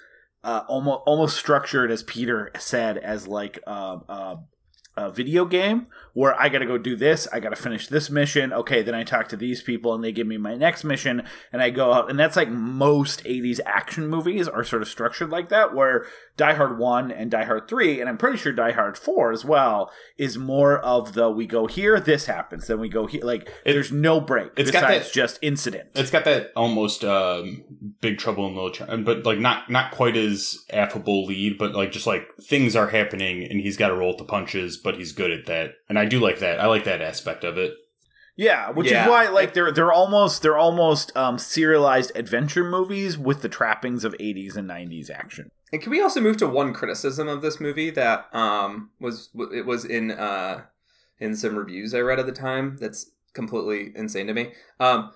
uh 0.44 0.64
almost 0.68 1.02
almost 1.06 1.38
structured 1.38 1.92
as 1.92 2.02
peter 2.02 2.50
said 2.58 2.98
as 2.98 3.28
like 3.28 3.60
um 3.68 4.04
uh, 4.10 4.38
a 4.98 5.12
video 5.12 5.46
game 5.46 5.86
where 6.14 6.40
I 6.40 6.50
got 6.50 6.60
to 6.60 6.66
go 6.66 6.78
do 6.78 6.96
this, 6.96 7.28
I 7.34 7.40
got 7.40 7.50
to 7.50 7.56
finish 7.56 7.88
this 7.88 8.10
mission. 8.10 8.54
Okay, 8.54 8.82
then 8.84 8.94
I 8.96 9.04
talk 9.04 9.28
to 9.30 9.36
these 9.38 9.62
people 9.64 9.94
and 9.96 10.04
they 10.04 10.12
give 10.12 10.28
me 10.28 10.38
my 10.38 10.54
next 10.56 10.84
mission 10.84 11.24
and 11.52 11.62
I 11.62 11.70
go 11.72 11.92
out 11.92 12.10
and 12.10 12.20
that's 12.20 12.36
like 12.36 12.50
most 12.50 13.24
80s 13.24 13.60
action 13.66 14.08
movies 14.08 14.48
are 14.48 14.64
sort 14.64 14.82
of 14.84 14.88
structured 14.88 15.30
like 15.32 15.50
that 15.50 15.74
where 15.74 16.06
Die 16.38 16.54
Hard 16.54 16.78
1 16.78 17.12
and 17.12 17.32
Die 17.32 17.44
Hard 17.44 17.68
3 17.68 18.00
and 18.00 18.10
I'm 18.10 18.18
pretty 18.18 18.38
sure 18.38 18.52
Die 18.52 18.72
Hard 18.72 18.98
4 18.98 19.32
as 19.32 19.44
well 19.44 19.92
is 20.18 20.38
more 20.38 20.78
of 20.80 21.14
the 21.14 21.30
we 21.32 21.48
go 21.48 21.68
here, 21.68 22.00
this 22.00 22.26
happens, 22.28 22.68
then 22.68 22.80
we 22.80 22.90
go 22.90 23.08
here 23.08 23.24
like 23.24 23.50
It- 23.66 23.74
there's 23.74 23.92
no 23.92 24.20
break 24.22 24.52
it's 24.56 24.72
got 24.72 24.88
that- 24.88 25.12
just 25.12 25.40
incident. 25.42 25.90
It's 25.96 26.12
got 26.12 26.26
that 26.26 26.52
almost 26.56 27.04
um, 27.04 27.64
Big 28.02 28.18
Trouble 28.20 28.48
in 28.48 28.54
Little 28.56 28.72
China, 28.72 28.98
but 29.00 29.26
like 29.26 29.40
not 29.40 29.70
not 29.70 29.92
quite 29.92 30.16
as 30.16 30.64
affable 30.72 31.26
lead, 31.26 31.58
but 31.58 31.74
like 31.74 31.92
just 31.92 32.06
like 32.08 32.28
things 32.42 32.76
are 32.76 32.88
happening 32.90 33.44
and 33.50 33.60
he's 33.62 33.78
got 33.78 33.88
to 33.88 33.96
roll 33.96 34.10
with 34.10 34.18
the 34.20 34.26
punches, 34.26 34.78
but 34.78 34.96
he's 34.96 35.12
good 35.12 35.32
at 35.32 35.46
that, 35.48 35.72
and 35.90 35.98
I 36.00 36.03
do 36.06 36.20
like 36.20 36.40
that. 36.40 36.60
I 36.60 36.68
like 36.68 36.84
that 36.86 37.02
aspect 37.02 37.44
of 37.44 37.58
it. 37.58 37.74
Yeah, 38.36 38.72
which 38.72 38.90
Yeah. 38.90 39.04
is 39.04 39.10
why 39.10 39.28
like 39.30 39.54
they're 39.54 39.72
they're 39.72 39.92
almost 39.92 40.42
they're 40.42 40.58
almost 40.58 41.16
um, 41.16 41.38
serialized 41.38 42.12
adventure 42.16 42.64
movies 42.64 43.18
with 43.18 43.42
the 43.42 43.50
trappings 43.50 44.04
of 44.04 44.14
80s 44.14 44.56
and 44.56 44.68
90s 44.70 45.10
action. 45.12 45.52
And 45.72 45.82
can 45.82 45.92
we 45.92 46.02
also 46.02 46.20
move 46.20 46.38
to 46.38 46.48
one 46.48 46.74
criticism 46.74 47.28
of 47.28 47.42
this 47.42 47.60
movie 47.60 47.92
that 47.92 48.34
um 48.34 48.90
was 49.00 49.30
it 49.52 49.66
was 49.68 49.86
in 49.86 50.12
uh 50.12 50.64
in 51.20 51.36
some 51.36 51.56
reviews 51.56 51.94
I 51.94 52.00
read 52.00 52.20
at 52.20 52.26
the 52.26 52.32
time 52.32 52.78
that's 52.80 53.12
completely 53.34 53.92
insane 53.96 54.26
to 54.28 54.34
me. 54.34 54.54
Um 54.80 55.12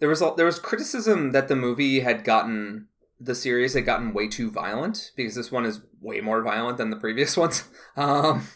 there 0.00 0.08
was 0.08 0.22
there 0.36 0.46
was 0.46 0.58
criticism 0.58 1.32
that 1.32 1.48
the 1.48 1.56
movie 1.56 2.00
had 2.00 2.24
gotten 2.24 2.88
the 3.20 3.34
series 3.34 3.74
had 3.74 3.84
gotten 3.84 4.14
way 4.14 4.28
too 4.28 4.50
violent 4.50 5.12
because 5.14 5.34
this 5.34 5.52
one 5.52 5.64
is 5.66 5.82
way 6.00 6.20
more 6.20 6.42
violent 6.42 6.78
than 6.78 6.88
the 6.90 6.96
previous 6.96 7.36
ones. 7.42 7.64
Um 7.96 8.48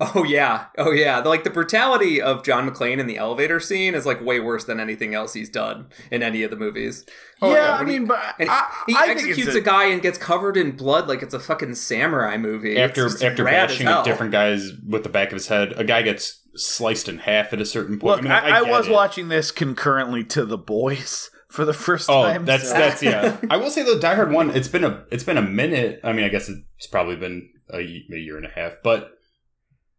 Oh 0.00 0.24
yeah, 0.24 0.66
oh 0.78 0.90
yeah. 0.90 1.20
The, 1.20 1.28
like 1.28 1.44
the 1.44 1.50
brutality 1.50 2.20
of 2.20 2.42
John 2.44 2.68
McClane 2.68 2.98
in 2.98 3.06
the 3.06 3.16
elevator 3.18 3.60
scene 3.60 3.94
is 3.94 4.06
like 4.06 4.22
way 4.24 4.40
worse 4.40 4.64
than 4.64 4.80
anything 4.80 5.14
else 5.14 5.32
he's 5.34 5.50
done 5.50 5.88
in 6.10 6.22
any 6.22 6.42
of 6.42 6.50
the 6.50 6.56
movies. 6.56 7.04
Oh, 7.42 7.50
yeah, 7.52 7.56
yeah, 7.66 7.70
I 7.74 7.78
when 7.78 7.86
he- 7.88 7.98
mean, 7.98 8.08
but 8.08 8.18
I, 8.40 8.72
he 8.86 8.94
I 8.96 9.06
executes 9.08 9.46
it's 9.48 9.56
a, 9.56 9.60
guy 9.60 9.86
and 9.86 10.00
gets 10.00 10.16
covered 10.18 10.56
in 10.56 10.72
blood 10.72 11.08
like 11.08 11.22
it's 11.22 11.34
a 11.34 11.40
fucking 11.40 11.74
samurai 11.74 12.36
movie. 12.38 12.78
After 12.78 13.06
after 13.06 13.44
bashing 13.44 13.86
at 13.86 14.04
different 14.04 14.32
guys 14.32 14.72
with 14.86 15.02
the 15.02 15.08
back 15.10 15.28
of 15.28 15.34
his 15.34 15.48
head, 15.48 15.74
a 15.76 15.84
guy 15.84 16.02
gets 16.02 16.42
sliced 16.54 17.08
in 17.08 17.18
half 17.18 17.52
at 17.52 17.60
a 17.60 17.66
certain 17.66 17.98
point. 17.98 18.16
Look, 18.16 18.18
I, 18.20 18.22
mean, 18.22 18.32
I, 18.32 18.58
I, 18.58 18.64
get 18.64 18.70
was 18.70 18.88
it. 18.88 18.92
watching 18.92 19.28
this 19.28 19.50
concurrently 19.50 20.24
to 20.24 20.46
The 20.46 20.56
Boys 20.56 21.28
for 21.50 21.66
the 21.66 21.74
first 21.74 22.08
Oh, 22.08 22.22
time. 22.22 22.46
that's 22.46 22.68
so- 22.68 22.74
that's 22.78 23.02
yeah. 23.02 23.36
I 23.50 23.58
will 23.58 23.70
say 23.70 23.82
though, 23.82 23.98
Die 23.98 24.14
Hard 24.14 24.32
One. 24.32 24.50
It's 24.50 24.68
been 24.68 24.84
a 24.84 25.04
it's 25.12 25.24
been 25.24 25.36
a 25.36 25.42
minute. 25.42 26.00
I 26.02 26.12
mean, 26.14 26.24
I 26.24 26.28
guess 26.28 26.48
it's 26.48 26.86
probably 26.86 27.16
been 27.16 27.50
a 27.68 27.80
year 27.82 28.36
and 28.38 28.46
a 28.46 28.50
half, 28.50 28.76
but 28.82 29.15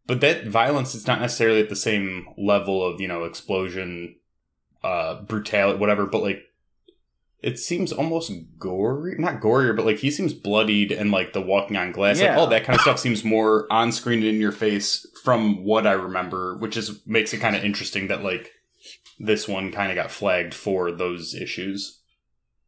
but 0.07 0.21
that 0.21 0.47
violence 0.47 0.95
is 0.95 1.05
not 1.05 1.21
necessarily 1.21 1.59
at 1.61 1.69
the 1.69 1.75
same 1.75 2.27
level 2.37 2.83
of 2.83 2.99
you 2.99 3.07
know 3.07 3.23
explosion, 3.25 4.15
uh, 4.83 5.21
brutality, 5.21 5.77
whatever. 5.79 6.05
But 6.05 6.23
like, 6.23 6.43
it 7.43 7.59
seems 7.59 7.91
almost 7.93 8.31
gory, 8.57 9.15
not 9.19 9.39
gorier, 9.41 9.75
but 9.75 9.85
like 9.85 9.97
he 9.99 10.09
seems 10.09 10.33
bloodied 10.33 10.91
and 10.91 11.11
like 11.11 11.33
the 11.33 11.41
walking 11.41 11.77
on 11.77 11.91
glass, 11.91 12.19
Yeah. 12.19 12.29
like 12.29 12.37
all 12.37 12.47
that 12.47 12.63
kind 12.63 12.75
of 12.75 12.81
stuff 12.81 12.99
seems 12.99 13.23
more 13.23 13.67
on 13.71 13.91
screen 13.91 14.19
and 14.19 14.27
in 14.29 14.41
your 14.41 14.51
face 14.51 15.05
from 15.23 15.63
what 15.63 15.85
I 15.85 15.91
remember, 15.91 16.57
which 16.57 16.75
is 16.77 17.05
makes 17.05 17.33
it 17.33 17.39
kind 17.39 17.55
of 17.55 17.63
interesting 17.63 18.07
that 18.07 18.23
like 18.23 18.51
this 19.19 19.47
one 19.47 19.71
kind 19.71 19.91
of 19.91 19.95
got 19.95 20.11
flagged 20.11 20.53
for 20.53 20.91
those 20.91 21.33
issues. 21.35 21.96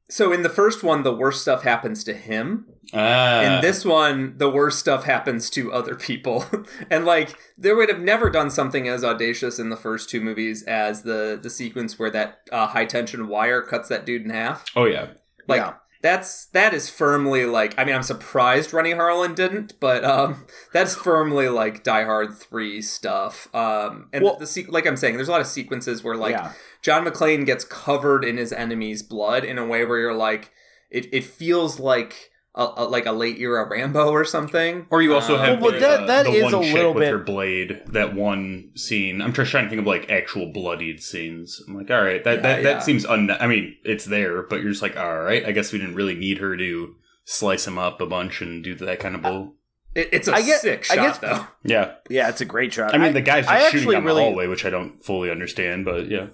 So 0.10 0.32
in 0.34 0.42
the 0.42 0.50
first 0.50 0.84
one, 0.84 1.04
the 1.04 1.14
worst 1.14 1.42
stuff 1.42 1.64
happens 1.64 2.04
to 2.06 2.14
him. 2.14 2.66
Ah. 2.92 3.42
in 3.42 3.62
this 3.62 3.86
one, 3.86 4.34
the 4.38 4.50
worst 4.50 4.80
stuff 4.80 5.04
happens 5.04 5.52
to 5.52 5.72
other 5.72 5.94
people. 5.96 6.44
and 6.90 7.06
like 7.06 7.38
they 7.56 7.72
would 7.72 7.88
have 7.90 8.00
never 8.00 8.32
done 8.32 8.50
something 8.50 8.88
as 8.88 9.04
audacious 9.04 9.60
in 9.60 9.70
the 9.70 9.78
first 9.78 10.10
two 10.10 10.20
movies 10.22 10.64
as 10.64 11.04
the 11.04 11.40
the 11.42 11.52
sequence 11.52 12.00
where 12.00 12.10
that 12.10 12.40
uh, 12.52 12.66
high 12.68 12.86
tension 12.86 13.28
wire 13.28 13.62
cuts 13.62 13.90
that 13.90 14.06
dude 14.08 14.24
in 14.24 14.32
half. 14.32 14.66
Oh 14.76 14.86
yeah. 14.86 15.10
Like 15.48 15.62
Yeah. 15.62 15.74
that's 16.02 16.48
that 16.48 16.74
is 16.74 16.90
firmly 16.90 17.46
like 17.46 17.76
I 17.78 17.86
mean 17.86 17.94
I'm 17.94 18.02
surprised 18.02 18.74
Renny 18.74 18.94
Harlin 18.94 19.36
didn't, 19.36 19.80
but 19.80 20.04
um 20.04 20.48
that's 20.74 20.96
firmly 20.96 21.48
like 21.50 21.84
Die 21.84 22.04
Hard 22.06 22.34
3 22.36 22.82
stuff. 22.82 23.54
Um 23.54 24.10
and 24.12 24.24
Well- 24.24 24.38
the 24.38 24.48
se- 24.48 24.66
like 24.70 24.88
I'm 24.88 24.98
saying 24.98 25.16
there's 25.18 25.28
a 25.30 25.32
lot 25.32 25.42
of 25.42 25.48
sequences 25.48 26.04
where 26.04 26.16
like 26.16 26.32
yeah. 26.32 26.54
John 26.82 27.06
McClane 27.06 27.46
gets 27.46 27.64
covered 27.66 28.24
in 28.24 28.38
his 28.38 28.52
enemy's 28.54 29.04
blood 29.04 29.44
in 29.44 29.58
a 29.58 29.66
way 29.66 29.86
where 29.86 30.00
you're 30.00 30.14
like 30.14 30.52
it 30.90 31.08
it 31.14 31.24
feels 31.24 31.80
like 31.80 32.32
a, 32.56 32.68
a 32.78 32.84
like 32.86 33.06
a 33.06 33.12
late 33.12 33.38
era 33.40 33.68
Rambo 33.70 34.10
or 34.10 34.26
something. 34.26 34.88
Or 34.90 35.02
you 35.02 35.14
also 35.14 35.36
Um, 35.36 35.40
have 35.42 35.62
Well, 35.62 35.72
the, 35.72 35.80
but 35.80 35.80
that- 35.82 36.00
uh, 36.02 36.06
that 36.08 36.24
the 36.26 36.32
is 36.32 36.44
one 36.44 36.54
a 36.56 36.64
chick 36.64 36.74
little 36.74 36.94
with 36.94 37.02
bit- 37.04 37.12
her 37.12 37.20
blade. 37.20 37.82
That 37.88 38.16
one 38.16 38.72
scene. 38.76 39.22
I'm 39.22 39.34
just 39.34 39.52
trying 39.52 39.66
to 39.66 39.70
think 39.70 39.82
of 39.82 39.86
like 39.88 40.10
actual 40.10 40.52
bloodied 40.52 41.02
scenes. 41.04 41.62
I'm 41.68 41.76
like, 41.78 41.92
all 41.92 42.02
right, 42.02 42.24
that 42.24 42.38
Yeah, 42.38 42.42
that, 42.42 42.58
yeah. 42.58 42.64
that 42.74 42.84
seems 42.84 43.06
un. 43.06 43.30
I 43.30 43.46
mean, 43.48 43.76
it's 43.84 44.06
there, 44.06 44.42
but 44.44 44.62
you're 44.62 44.72
just 44.72 44.82
like, 44.82 44.98
all 44.98 45.20
right. 45.20 45.46
I 45.46 45.52
guess 45.52 45.72
we 45.72 45.80
didn't 45.80 45.96
really 45.96 46.16
need 46.16 46.40
her 46.40 46.58
to 46.58 46.96
slice 47.24 47.68
him 47.68 47.78
up 47.78 48.02
a 48.02 48.08
bunch 48.08 48.42
and 48.42 48.64
do 48.64 48.74
that 48.76 49.00
kind 49.00 49.14
of 49.16 49.22
bull. 49.22 49.54
it- 49.94 50.10
it's 50.12 50.28
a 50.28 50.34
I 50.34 50.42
get- 50.42 50.62
sick 50.62 50.88
I 50.90 50.96
shot 50.96 51.02
guess- 51.06 51.18
though. 51.20 51.48
Yeah, 51.64 51.92
Yeah, 52.10 52.30
it's 52.30 52.42
a 52.42 52.46
great 52.46 52.74
shot. 52.74 52.96
I 52.96 52.98
mean, 52.98 53.14
the 53.14 53.22
guy's 53.22 53.46
I 53.48 53.60
just 53.60 53.66
shooting 53.72 53.80
actually 53.82 53.96
down 53.96 54.06
really- 54.06 54.22
the 54.22 54.26
hallway, 54.30 54.48
which 54.48 54.66
I 54.66 54.70
don't 54.72 55.04
fully 55.06 55.30
understand, 55.30 55.86
but 55.86 56.08
yeah. 56.10 56.28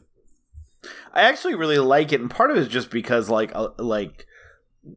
I 1.15 1.21
actually 1.21 1.55
really 1.55 1.79
like 1.79 2.11
it, 2.11 2.19
and 2.19 2.29
part 2.29 2.51
of 2.51 2.57
it 2.57 2.61
is 2.61 2.67
just 2.67 2.91
because 2.91 3.29
like 3.29 3.55
uh, 3.55 3.69
like 3.77 4.27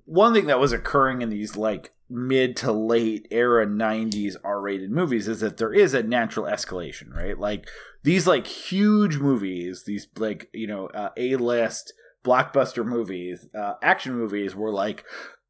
one 0.05 0.35
thing 0.35 0.47
that 0.47 0.61
was 0.61 0.73
occurring 0.73 1.23
in 1.23 1.31
these 1.31 1.57
like 1.57 1.93
mid 2.11 2.57
to 2.57 2.73
late 2.73 3.29
era 3.31 3.67
90s 3.67 4.35
r-rated 4.43 4.91
movies 4.91 5.29
is 5.29 5.41
that 5.41 5.59
there 5.59 5.73
is 5.73 5.93
a 5.93 6.03
natural 6.03 6.47
escalation 6.47 7.15
right? 7.15 7.39
Like 7.39 7.69
these 8.03 8.27
like 8.27 8.47
huge 8.47 9.19
movies 9.19 9.85
these 9.87 10.09
like 10.17 10.49
you 10.53 10.67
know 10.67 10.87
uh, 10.89 11.11
a-list 11.17 11.93
blockbuster 12.25 12.85
movies 12.85 13.47
uh, 13.55 13.75
action 13.83 14.15
movies 14.15 14.55
were 14.55 14.73
like 14.73 15.05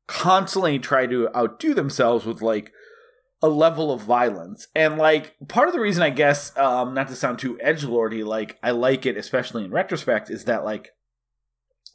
constantly 0.06 0.78
try 0.78 1.06
to 1.06 1.28
outdo 1.36 1.74
themselves 1.74 2.24
with 2.24 2.42
like 2.42 2.72
a 3.40 3.48
level 3.48 3.92
of 3.92 4.00
violence 4.00 4.66
and 4.74 4.98
like 4.98 5.36
part 5.46 5.68
of 5.68 5.74
the 5.74 5.80
reason 5.80 6.02
i 6.02 6.10
guess 6.10 6.56
um 6.56 6.92
not 6.92 7.06
to 7.06 7.14
sound 7.14 7.38
too 7.38 7.56
edge 7.60 7.84
lordy 7.84 8.24
like 8.24 8.58
i 8.62 8.70
like 8.70 9.06
it 9.06 9.16
especially 9.16 9.64
in 9.64 9.70
retrospect 9.70 10.28
is 10.28 10.44
that 10.44 10.64
like 10.64 10.90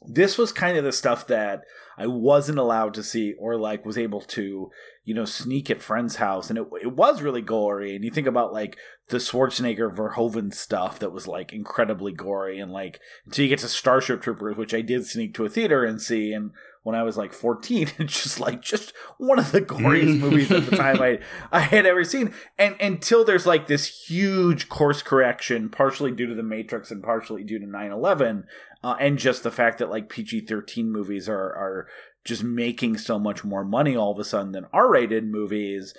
this 0.06 0.38
was 0.38 0.52
kind 0.52 0.76
of 0.76 0.84
the 0.84 0.92
stuff 0.92 1.26
that 1.26 1.62
I 1.96 2.06
wasn't 2.06 2.58
allowed 2.58 2.94
to 2.94 3.02
see 3.02 3.34
or 3.38 3.56
like 3.56 3.84
was 3.84 3.96
able 3.96 4.20
to, 4.20 4.70
you 5.04 5.14
know, 5.14 5.24
sneak 5.24 5.70
at 5.70 5.82
friends' 5.82 6.16
house. 6.16 6.50
And 6.50 6.58
it, 6.58 6.66
it 6.82 6.92
was 6.92 7.22
really 7.22 7.40
gory. 7.40 7.94
And 7.94 8.04
you 8.04 8.10
think 8.10 8.26
about 8.26 8.52
like 8.52 8.76
the 9.08 9.18
Schwarzenegger 9.18 9.94
Verhoeven 9.94 10.52
stuff 10.52 10.98
that 10.98 11.12
was 11.12 11.28
like 11.28 11.52
incredibly 11.52 12.12
gory. 12.12 12.58
And 12.58 12.72
like 12.72 13.00
until 13.24 13.44
you 13.44 13.48
get 13.48 13.60
to 13.60 13.68
Starship 13.68 14.22
Troopers, 14.22 14.56
which 14.56 14.74
I 14.74 14.80
did 14.80 15.06
sneak 15.06 15.34
to 15.34 15.44
a 15.44 15.50
theater 15.50 15.84
and 15.84 16.00
see. 16.00 16.32
And 16.32 16.50
when 16.84 16.94
I 16.94 17.02
was 17.02 17.16
like 17.16 17.32
14, 17.32 17.90
it's 17.98 18.22
just 18.22 18.38
like 18.38 18.62
just 18.62 18.92
one 19.18 19.40
of 19.40 19.50
the 19.50 19.60
goriest 19.60 20.20
movies 20.20 20.52
at 20.52 20.66
the 20.66 20.76
time 20.76 21.02
I, 21.02 21.18
I 21.52 21.60
had 21.60 21.84
ever 21.84 22.04
seen. 22.04 22.32
And 22.56 22.76
until 22.80 23.24
there's 23.24 23.46
like 23.46 23.66
this 23.66 24.06
huge 24.06 24.68
course 24.68 25.02
correction, 25.02 25.68
partially 25.68 26.12
due 26.12 26.26
to 26.26 26.34
the 26.34 26.42
Matrix 26.42 26.90
and 26.92 27.02
partially 27.02 27.42
due 27.42 27.58
to 27.58 27.66
9 27.66 27.90
11 27.90 28.44
uh, 28.84 28.96
and 29.00 29.18
just 29.18 29.42
the 29.42 29.50
fact 29.50 29.78
that 29.78 29.88
like 29.88 30.10
PG 30.10 30.42
thirteen 30.42 30.92
movies 30.92 31.26
are 31.26 31.34
are 31.40 31.88
just 32.22 32.44
making 32.44 32.98
so 32.98 33.18
much 33.18 33.42
more 33.42 33.64
money 33.64 33.96
all 33.96 34.12
of 34.12 34.18
a 34.18 34.24
sudden 34.24 34.52
than 34.52 34.66
R 34.72 34.90
rated 34.90 35.24
movies. 35.24 35.94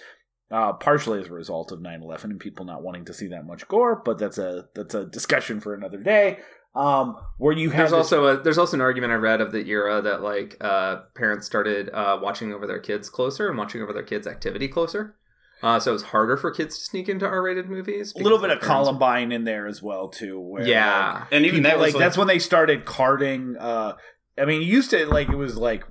Uh, 0.51 0.71
partially 0.71 1.19
as 1.19 1.27
a 1.27 1.33
result 1.33 1.71
of 1.71 1.79
9-11 1.79 2.25
and 2.25 2.39
people 2.39 2.65
not 2.65 2.83
wanting 2.83 3.03
to 3.03 3.15
see 3.15 3.27
that 3.27 3.47
much 3.47 3.67
gore, 3.67 3.99
but 4.05 4.19
that's 4.19 4.37
a 4.37 4.67
that's 4.75 4.93
a 4.93 5.03
discussion 5.03 5.59
for 5.59 5.73
another 5.73 5.97
day. 5.97 6.37
Um, 6.75 7.15
where 7.37 7.53
you 7.53 7.69
have 7.69 7.77
There's 7.77 7.91
this- 7.91 7.97
also 8.13 8.25
a 8.27 8.41
there's 8.41 8.57
also 8.57 8.75
an 8.77 8.81
argument 8.81 9.13
I 9.13 9.15
read 9.15 9.39
of 9.41 9.51
the 9.51 9.67
era 9.69 10.01
that 10.01 10.21
like 10.21 10.57
uh, 10.61 10.97
parents 11.15 11.45
started 11.45 11.89
uh, 11.89 12.19
watching 12.21 12.53
over 12.53 12.67
their 12.67 12.79
kids 12.79 13.09
closer 13.09 13.47
and 13.49 13.57
watching 13.57 13.81
over 13.81 13.93
their 13.93 14.03
kids' 14.03 14.27
activity 14.27 14.67
closer. 14.67 15.15
Uh, 15.63 15.79
so 15.79 15.91
it 15.91 15.93
was 15.93 16.03
harder 16.03 16.35
for 16.35 16.51
kids 16.51 16.77
to 16.77 16.83
sneak 16.83 17.07
into 17.07 17.25
R-rated 17.25 17.69
movies. 17.69 18.13
a 18.15 18.21
little 18.21 18.37
bit 18.39 18.49
of 18.49 18.59
parents- 18.59 18.67
Columbine 18.87 19.31
in 19.31 19.45
there 19.45 19.67
as 19.67 19.81
well 19.81 20.09
too. 20.09 20.37
Where, 20.39 20.61
like, 20.63 20.69
Yeah, 20.69 21.25
And 21.31 21.45
even 21.45 21.63
people- 21.63 21.71
that 21.71 21.79
was 21.79 21.93
like, 21.93 21.99
that's 22.03 22.17
when 22.17 22.27
they 22.27 22.39
started 22.39 22.85
carding 22.85 23.55
uh 23.57 23.93
i 24.37 24.43
mean 24.43 24.61
it 24.61 24.65
used 24.65 24.89
to 24.89 25.05
like 25.07 25.29
it 25.29 25.37
was 25.37 25.55
like 25.55 25.85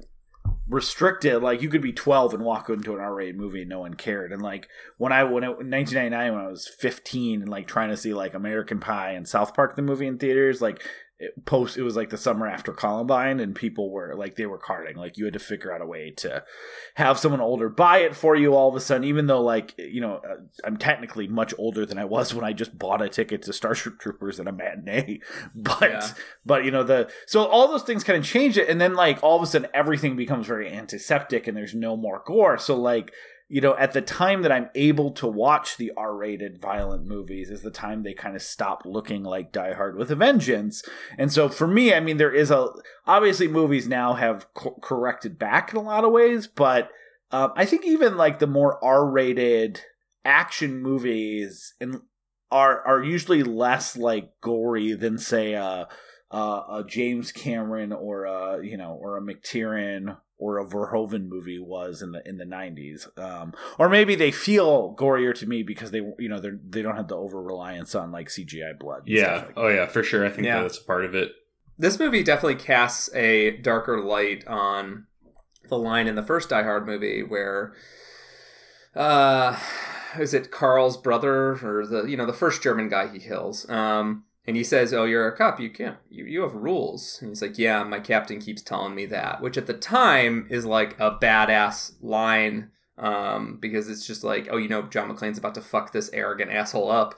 restricted 0.67 1.43
like 1.43 1.61
you 1.61 1.69
could 1.69 1.83
be 1.83 1.93
12 1.93 2.35
and 2.35 2.43
walk 2.43 2.71
into 2.71 2.95
an 2.95 3.01
r-rated 3.01 3.37
movie 3.37 3.61
and 3.61 3.69
no 3.69 3.81
one 3.81 3.95
cared. 3.95 4.33
And 4.33 4.41
like 4.41 4.69
when 4.97 5.13
i 5.13 5.23
when 5.25 5.45
it, 5.45 5.61
in 5.61 5.71
1999 5.71 6.33
when 6.33 6.45
i 6.45 6.49
was 6.49 6.69
15 6.69 7.43
and 7.43 7.51
like 7.51 7.67
trying 7.67 7.91
to 7.91 7.97
see 7.97 8.15
like 8.15 8.35
american 8.35 8.81
pie 8.81 9.13
and 9.13 9.29
south 9.29 9.55
park 9.55 9.77
the 9.77 9.83
movie 9.83 10.07
in 10.07 10.19
theaters 10.19 10.63
like 10.63 10.83
it, 11.25 11.45
post 11.45 11.77
it 11.77 11.83
was 11.83 11.97
like 11.97 12.11
the 12.11 12.19
summer 12.19 12.47
after 12.47 12.73
columbine 12.73 13.41
and 13.41 13.55
people 13.55 13.91
were 13.91 14.15
like 14.17 14.37
they 14.37 14.47
were 14.47 14.59
carding. 14.59 14.97
Like 14.97 15.17
you 15.19 15.25
had 15.25 15.35
to 15.35 15.41
figure 15.41 15.73
out 15.73 15.81
a 15.83 15.87
way 15.87 16.11
to 16.19 16.45
have 16.95 17.19
someone 17.19 17.41
older 17.41 17.69
buy 17.69 17.99
it 17.99 18.15
for 18.15 18.37
you 18.37 18.55
all 18.55 18.69
of 18.69 18.77
a 18.77 18.81
sudden 18.81 19.05
even 19.05 19.27
though 19.27 19.43
like 19.43 19.75
you 19.79 20.01
know 20.01 20.17
uh, 20.29 20.37
i'm 20.65 20.77
technically 20.77 21.27
much 21.27 21.53
older 21.59 21.85
than 21.85 21.99
i 21.99 22.05
was 22.05 22.33
when 22.35 22.45
i 22.45 22.53
just 22.53 22.79
bought 22.79 23.03
a 23.03 23.09
ticket 23.09 23.43
to 23.43 23.53
starship 23.53 23.99
troopers 23.99 24.39
at 24.39 24.47
a 24.47 24.53
matinee. 24.53 25.21
But 25.55 25.91
Yeah. 25.91 26.09
but 26.47 26.65
you 26.65 26.71
know 26.71 26.83
the 26.85 27.11
so 27.27 27.45
all 27.47 27.69
those 27.69 27.83
things 27.83 28.05
kind 28.05 28.19
of 28.19 28.25
change 28.25 28.59
it 28.59 28.69
and 28.69 28.81
then 28.81 28.95
like 28.95 29.19
all 29.23 29.37
of 29.37 29.43
a 29.43 29.47
sudden 29.47 29.69
everything 29.75 30.17
becomes 30.17 30.47
very 30.47 30.71
antiseptic 30.73 31.47
and 31.47 31.57
there's 31.57 31.75
no 31.75 31.97
more 31.97 32.23
gore. 32.27 32.59
So 32.59 32.77
like 32.77 33.13
you 33.49 33.61
know, 33.61 33.77
at 33.77 33.93
the 33.93 34.01
time 34.01 34.43
that 34.43 34.53
I'm 34.53 34.71
able 34.75 35.11
to 35.13 35.27
watch 35.27 35.77
the 35.77 35.93
R-rated 35.97 36.61
violent 36.61 37.07
movies 37.07 37.51
is 37.51 37.63
the 37.63 37.71
time 37.71 38.03
they 38.03 38.15
kind 38.15 38.35
of 38.35 38.43
stop 38.43 38.83
looking 38.85 39.23
like 39.23 39.53
Die 39.53 39.75
Hard 39.75 39.97
with 39.97 40.11
a 40.11 40.17
Vengeance. 40.17 40.83
And 41.19 41.31
so 41.31 41.49
for 41.49 41.67
me, 41.67 41.93
I 41.93 42.01
mean, 42.01 42.17
there 42.17 42.33
is 42.33 42.51
a 42.51 42.69
obviously 43.07 43.49
movies 43.49 43.87
now 43.87 44.15
have 44.15 44.53
co- 44.55 44.79
corrected 44.81 45.39
back 45.39 45.73
in 45.73 45.77
a 45.77 45.83
lot 45.83 46.05
of 46.05 46.13
ways, 46.13 46.47
but 46.47 46.91
um, 47.31 47.53
I 47.55 47.65
think 47.65 47.85
even 47.85 48.17
like 48.17 48.39
the 48.39 48.47
more 48.47 48.83
R-rated 48.83 49.81
action 50.25 50.81
movies 50.81 51.75
and 51.81 52.01
are 52.51 52.87
are 52.87 53.03
usually 53.03 53.43
less 53.43 53.97
like 53.97 54.31
gory 54.41 54.95
than 54.95 55.19
say 55.19 55.53
a, 55.55 55.89
a, 56.31 56.37
a 56.39 56.85
James 56.87 57.33
Cameron 57.33 57.93
or 57.93 58.25
a 58.25 58.65
you 58.65 58.77
know 58.77 58.99
or 59.01 59.17
a 59.19 59.21
McTiernan 59.21 60.17
or 60.39 60.59
a 60.59 60.65
Verhoeven 60.67 61.29
movie 61.29 61.59
was 61.59 62.03
in 62.03 62.13
the 62.13 62.29
in 62.29 62.37
the 62.39 62.45
nineties, 62.45 63.09
um, 63.17 63.53
or 63.79 63.89
maybe 63.89 64.15
they 64.15 64.31
feel 64.33 64.95
gorier 64.99 65.35
to 65.35 65.47
me 65.47 65.63
because 65.63 65.91
they 65.91 65.99
you 66.19 66.29
know 66.29 66.41
they 66.41 66.51
they 66.69 66.83
don't 66.83 66.97
have 66.97 67.09
the 67.09 67.17
over 67.17 67.41
reliance 67.43 67.95
on 67.95 68.11
like 68.13 68.29
CGI 68.29 68.79
blood. 68.79 69.01
and 69.01 69.09
Yeah. 69.11 69.37
stuff 69.37 69.47
like 69.49 69.55
Oh 69.57 69.69
yeah, 69.69 69.87
for 69.87 70.03
sure. 70.03 70.25
I 70.27 70.31
think 70.31 70.47
Yeah. 70.47 70.63
that's 70.63 70.79
a 70.79 70.85
part 70.85 71.05
of 71.05 71.15
it. 71.15 71.31
This 71.79 71.99
movie 71.99 72.23
definitely 72.23 72.57
casts 72.63 73.13
a 73.15 73.57
darker 73.59 74.01
light 74.01 74.47
on 74.47 75.07
the 75.69 75.79
line 75.79 76.07
in 76.07 76.15
the 76.15 76.23
first 76.23 76.49
Die 76.51 76.63
Hard 76.63 76.87
movie 76.87 77.23
where 77.23 77.73
uh 78.95 79.59
is 80.19 80.35
it 80.35 80.51
Carl's 80.51 80.97
brother 80.97 81.53
or 81.65 81.87
the 81.87 82.05
you 82.05 82.17
know 82.17 82.27
the 82.27 82.33
first 82.33 82.63
German 82.63 82.89
guy 82.89 83.09
he 83.09 83.19
kills 83.19 83.69
um 83.71 84.25
and 84.47 84.57
he 84.57 84.65
says 84.65 84.93
oh 84.93 85.05
you're 85.05 85.29
a 85.29 85.37
cop. 85.37 85.61
You 85.61 85.71
can't 85.71 85.97
you, 86.11 86.25
you 86.25 86.43
have 86.43 86.55
rules. 86.55 87.19
And 87.21 87.31
he's 87.31 87.43
like 87.43 87.59
yeah 87.59 87.83
my 87.83 88.01
captain 88.01 88.41
keeps 88.41 88.63
telling 88.63 88.95
me 88.95 89.07
that 89.07 89.41
which 89.41 89.57
at 89.57 89.67
the 89.67 89.75
time 89.75 90.47
is 90.51 90.65
like 90.65 90.99
a 91.01 91.13
badass 91.13 91.93
line 92.01 92.71
um 92.97 93.59
because 93.61 93.89
it's 93.89 94.07
just 94.07 94.23
like 94.23 94.49
oh 94.51 94.57
you 94.57 94.69
know 94.69 94.83
John 94.83 95.11
McClane's 95.11 95.39
about 95.39 95.55
to 95.57 95.61
fuck 95.61 95.93
this 95.93 96.11
arrogant 96.13 96.51
asshole 96.51 96.91
up. 96.91 97.15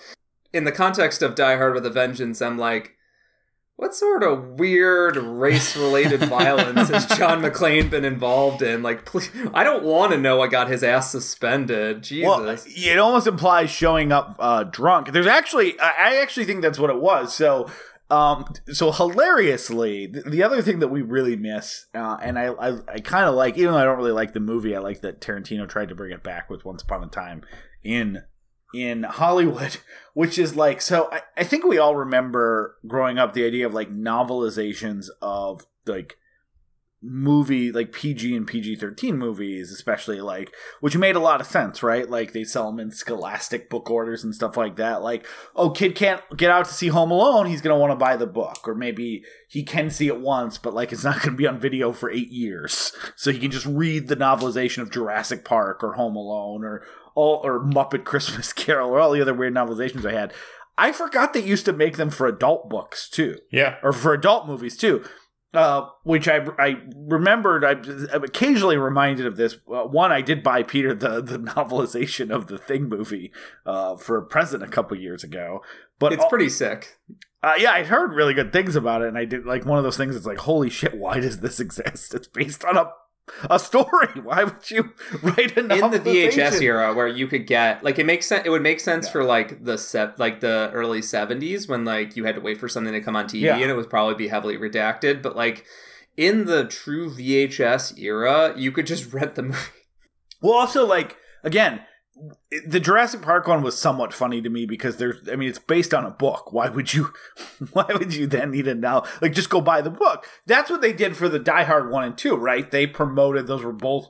In 0.53 0.65
the 0.65 0.73
context 0.73 1.23
of 1.23 1.35
Die 1.35 1.57
Hard 1.57 1.75
with 1.75 1.87
a 1.87 1.91
Vengeance 1.91 2.41
I'm 2.41 2.59
like 2.59 2.97
what 3.77 3.95
sort 3.95 4.23
of 4.23 4.59
weird 4.59 5.17
race-related 5.17 6.21
violence 6.29 6.89
has 6.89 7.07
John 7.07 7.43
McClane 7.43 7.91
been 7.91 8.07
involved 8.07 8.63
in? 8.63 8.83
Like, 8.83 9.05
please, 9.05 9.31
I 9.53 9.65
don't 9.65 9.85
want 9.85 10.13
to 10.13 10.19
know. 10.19 10.41
I 10.41 10.49
got 10.49 10.69
his 10.69 10.83
ass 10.83 11.11
suspended. 11.11 12.03
Jesus. 12.03 12.27
Well, 12.27 12.57
it 12.67 12.99
almost 12.99 13.27
implies 13.27 13.71
showing 13.71 14.13
up 14.13 14.37
uh, 14.39 14.65
drunk. 14.65 15.13
There's 15.13 15.27
actually, 15.27 15.79
I 15.79 15.93
I 15.99 16.17
actually 16.23 16.47
think 16.47 16.63
that's 16.63 16.79
what 16.79 16.89
it 16.89 17.01
was. 17.01 17.35
So, 17.35 17.71
um, 18.09 18.51
so 18.73 18.93
hilariously, 18.93 20.07
the 20.07 20.43
other 20.43 20.63
thing 20.63 20.79
that 20.79 20.89
we 20.89 21.03
really 21.03 21.37
miss, 21.37 21.87
uh, 21.95 22.17
and 22.23 22.39
I, 22.39 22.47
I, 22.47 22.79
I 22.89 23.01
kind 23.01 23.27
of 23.27 23.35
like, 23.35 23.59
even 23.59 23.73
though 23.73 23.79
I 23.79 23.85
don't 23.85 23.99
really 23.99 24.13
like 24.13 24.33
the 24.33 24.41
movie, 24.41 24.75
I 24.75 24.79
like 24.79 25.03
that 25.03 25.21
Tarantino 25.21 25.69
tried 25.69 25.89
to 25.89 25.95
bring 25.95 26.13
it 26.13 26.23
back 26.23 26.49
with 26.49 26.65
Once 26.65 26.83
Upon 26.83 27.03
a 27.05 27.09
Time 27.09 27.43
in 27.83 28.23
in 28.77 29.05
Hollywood, 29.05 29.79
which 30.15 30.39
is 30.39 30.57
like, 30.57 30.81
so 30.81 31.09
I, 31.13 31.23
I 31.37 31.45
think 31.45 31.65
we 31.65 31.79
all 31.79 31.97
remember 31.97 32.77
growing 32.87 33.19
up 33.19 33.33
the 33.33 33.45
idea 33.45 33.67
of 33.67 33.75
like 33.75 33.91
novelizations 33.91 35.09
of 35.21 35.67
like 35.87 36.19
movie 37.03 37.71
like 37.71 37.93
PG 37.93 38.35
and 38.35 38.47
PG 38.47 38.77
thirteen 38.77 39.17
movies, 39.17 39.71
especially 39.71 40.21
like 40.21 40.53
which 40.81 40.97
made 40.97 41.17
a 41.17 41.21
lot 41.21 41.41
of 41.41 41.47
sense, 41.47 41.83
right? 41.83 42.09
Like 42.09 42.33
they 42.33 42.45
sell 42.45 42.71
them 42.71 42.81
in 42.81 42.91
Scholastic 42.91 43.69
book 43.71 43.91
orders 43.91 44.25
and 44.25 44.35
stuff 44.35 44.57
like 44.57 44.77
that. 44.77 45.03
Like, 45.03 45.27
oh, 45.55 45.71
kid 45.71 45.95
can't 45.95 46.23
get 46.37 46.51
out 46.51 46.67
to 46.67 46.75
see 46.75 46.89
Home 46.89 47.11
Alone, 47.11 47.47
he's 47.47 47.61
gonna 47.61 47.79
want 47.79 47.93
to 47.93 47.97
buy 47.97 48.17
the 48.17 48.27
book, 48.27 48.67
or 48.67 48.75
maybe 48.75 49.25
he 49.49 49.63
can 49.63 49.91
see 49.91 50.09
it 50.09 50.21
once, 50.21 50.59
but 50.59 50.75
like 50.75 50.93
it's 50.93 51.05
not 51.05 51.23
gonna 51.23 51.37
be 51.37 51.47
on 51.47 51.61
video 51.61 51.93
for 51.93 52.11
eight 52.11 52.31
years, 52.31 52.93
so 53.17 53.31
he 53.31 53.39
can 53.39 53.51
just 53.51 53.67
read 53.67 54.09
the 54.09 54.17
novelization 54.17 54.79
of 54.83 54.91
Jurassic 54.91 55.45
Park 55.45 55.85
or 55.85 55.95
Home 55.95 56.17
Alone 56.17 56.65
or 56.65 56.83
all 57.17 57.41
or 57.43 57.59
Muppet 57.65 58.05
Christmas 58.05 58.53
Carol 58.63 58.91
or 58.91 59.01
all 59.01 59.11
the 59.11 59.21
other 59.21 59.35
weird 59.35 59.55
novelizations 59.55 60.07
I 60.09 60.13
had. 60.13 60.33
I 60.79 60.93
forgot 60.93 61.33
they 61.33 61.43
used 61.43 61.65
to 61.65 61.73
make 61.73 61.97
them 61.97 62.11
for 62.11 62.27
adult 62.29 62.69
books 62.71 63.09
too 63.09 63.39
Yeah. 63.51 63.77
or 63.83 63.93
for 63.93 64.13
adult 64.13 64.47
movies 64.47 64.77
too. 64.77 65.03
Uh, 65.55 65.89
which 66.03 66.29
I 66.29 66.45
I 66.59 66.83
remembered. 66.95 67.65
I, 67.65 67.71
I'm 68.15 68.25
occasionally 68.25 68.77
reminded 68.77 69.25
of 69.25 69.37
this. 69.37 69.55
Uh, 69.73 69.85
one, 69.85 70.13
I 70.13 70.21
did 70.21 70.43
buy 70.43 70.63
Peter 70.63 70.93
the 70.95 71.23
the 71.33 71.39
novelization 71.39 72.31
of 72.31 72.49
the 72.49 72.59
Thing 72.59 72.91
movie 72.91 73.33
uh, 73.65 73.97
for 73.97 74.19
a 74.19 74.27
present 74.27 74.63
a 74.63 74.67
couple 74.69 74.99
years 74.99 75.25
ago. 75.25 75.63
But 75.99 76.13
it's 76.13 76.27
pretty 76.29 76.51
sick. 76.51 76.99
uh, 77.43 77.55
yeah, 77.57 77.71
I'd 77.73 77.87
heard 77.87 78.13
really 78.13 78.35
good 78.35 78.53
things 78.53 78.77
about 78.77 79.01
it, 79.01 79.09
and 79.09 79.17
I 79.17 79.25
did 79.25 79.47
like 79.47 79.65
one 79.65 79.79
of 79.79 79.85
those 79.85 79.97
things. 79.97 80.15
It's 80.15 80.27
like, 80.27 80.39
holy 80.39 80.69
shit, 80.69 80.95
why 80.99 81.21
does 81.21 81.41
this 81.41 81.59
exist? 81.67 82.13
It's 82.13 82.29
based 82.29 82.63
on 82.63 82.77
a 82.77 82.91
a 83.51 83.59
story. 83.59 84.09
Why 84.23 84.45
would 84.45 84.71
you 84.71 84.93
write 85.23 85.57
a 85.57 85.61
In 85.61 85.69
the? 85.69 86.01
VHS 86.01 86.61
era, 86.63 86.95
where 86.95 87.09
you 87.09 87.27
could 87.27 87.47
get 87.47 87.83
like 87.85 87.99
it 87.99 88.07
makes 88.07 88.27
sense. 88.27 88.43
It 88.47 88.51
would 88.51 88.63
make 88.63 88.81
sense 88.81 89.07
Yeah. 89.07 89.13
for 89.13 89.25
like 89.25 89.65
the 89.65 89.77
set, 89.79 90.19
like 90.19 90.41
the 90.41 90.71
early 90.73 91.01
'70s 91.01 91.69
when 91.69 91.85
like 91.85 92.17
you 92.17 92.25
had 92.25 92.35
to 92.37 92.41
wait 92.41 92.59
for 92.59 92.69
something 92.69 92.93
to 92.93 93.01
come 93.01 93.17
on 93.17 93.27
TV, 93.27 93.43
Yeah. 93.43 93.57
and 93.57 93.71
it 93.71 93.75
would 93.75 93.91
probably 93.91 94.15
be 94.15 94.29
heavily 94.29 94.57
redacted. 94.57 95.23
But 95.23 95.37
like 95.37 95.65
in 96.17 96.45
the 96.47 96.65
true 96.67 97.11
VHS 97.11 97.99
era, 97.99 98.55
you 98.57 98.73
could 98.73 98.87
just 98.87 99.13
rent 99.13 99.35
the 99.35 99.43
movie. 99.43 99.59
Well, 100.41 100.55
also 100.55 100.87
like 100.87 101.17
again, 101.43 101.81
the 102.67 102.81
Jurassic 102.81 103.23
Park 103.23 103.47
one 103.47 103.63
was 103.63 103.79
somewhat 103.79 104.15
funny 104.15 104.41
to 104.41 104.49
me 104.49 104.65
because 104.65 104.97
there's, 104.97 105.29
I 105.29 105.37
mean, 105.37 105.49
it's 105.49 105.59
based 105.59 105.93
on 105.93 106.07
a 106.07 106.11
book. 106.11 106.53
Why 106.53 106.69
would 106.69 106.95
you, 106.95 107.13
why 107.73 107.87
would 107.93 108.15
you 108.15 108.27
then 108.27 108.53
need 108.53 108.65
to 108.65 108.75
now 108.75 109.05
like 109.21 109.35
just 109.35 109.51
go 109.51 109.61
buy 109.61 109.83
the 109.83 109.91
book? 109.91 110.27
That's 110.47 110.71
what 110.71 110.81
they 110.81 110.93
did 110.93 111.17
for 111.17 111.29
the 111.29 111.39
Die 111.39 111.65
Hard 111.65 111.91
one 111.91 112.05
and 112.05 112.17
two, 112.17 112.35
right? 112.35 112.71
They 112.71 112.87
promoted 112.87 113.47
those 113.47 113.63
were 113.63 113.73
both 113.73 114.09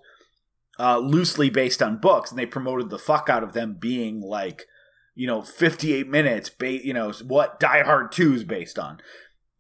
uh, 0.79 0.99
loosely 0.99 1.51
based 1.51 1.83
on 1.83 1.99
books, 1.99 2.31
and 2.31 2.39
they 2.39 2.47
promoted 2.47 2.91
the 2.91 2.99
fuck 2.99 3.29
out 3.29 3.43
of 3.43 3.55
them 3.55 3.77
being 3.79 4.21
like, 4.21 4.67
you 5.15 5.27
know, 5.27 5.43
58 5.43 6.09
minutes, 6.09 6.51
ba- 6.51 6.85
you 6.85 6.93
know, 6.93 7.11
what 7.27 7.59
Die 7.59 7.83
Hard 7.83 8.13
two 8.13 8.35
is 8.35 8.45
based 8.45 8.79
on. 8.79 9.01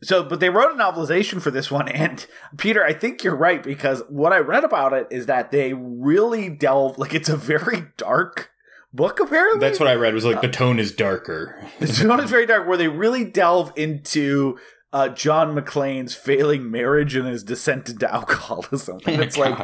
So, 0.07 0.23
but 0.23 0.39
they 0.39 0.51
wrote 0.51 0.73
a 0.73 0.77
novelization 0.77 1.43
for 1.43 1.51
this 1.51 1.69
one, 1.69 1.89
and 1.89 2.25
Peter, 2.57 2.85
I 2.85 2.93
think 2.93 3.25
you're 3.25 3.35
right 3.35 3.61
because 3.61 4.03
what 4.09 4.33
I 4.33 4.39
read 4.39 4.63
about 4.63 4.93
it 4.93 5.09
is 5.11 5.27
that 5.27 5.51
they 5.51 5.73
really 5.73 6.49
delve 6.49 6.97
like 6.97 7.13
it's 7.13 7.29
a 7.29 7.37
very 7.37 7.87
dark 7.97 8.51
book. 8.93 9.19
Apparently, 9.19 9.59
That's 9.59 9.81
what 9.81 9.89
I 9.89 9.95
read. 9.95 10.15
Was 10.15 10.25
like 10.25 10.43
the 10.43 10.49
tone 10.49 10.79
is 10.79 10.93
darker. 10.93 11.61
the 11.81 11.89
tone 11.89 12.21
is 12.21 12.31
very 12.31 12.47
dark, 12.47 12.69
where 12.69 12.77
they 12.77 12.87
really 12.87 13.25
delve 13.25 13.73
into 13.75 14.57
uh, 14.93 15.09
John 15.09 15.57
McClane's 15.57 16.15
failing 16.15 16.71
marriage 16.71 17.17
and 17.17 17.27
his 17.27 17.43
descent 17.43 17.89
into 17.89 18.13
alcoholism. 18.13 19.01
And 19.07 19.21
it's 19.21 19.37
like, 19.37 19.59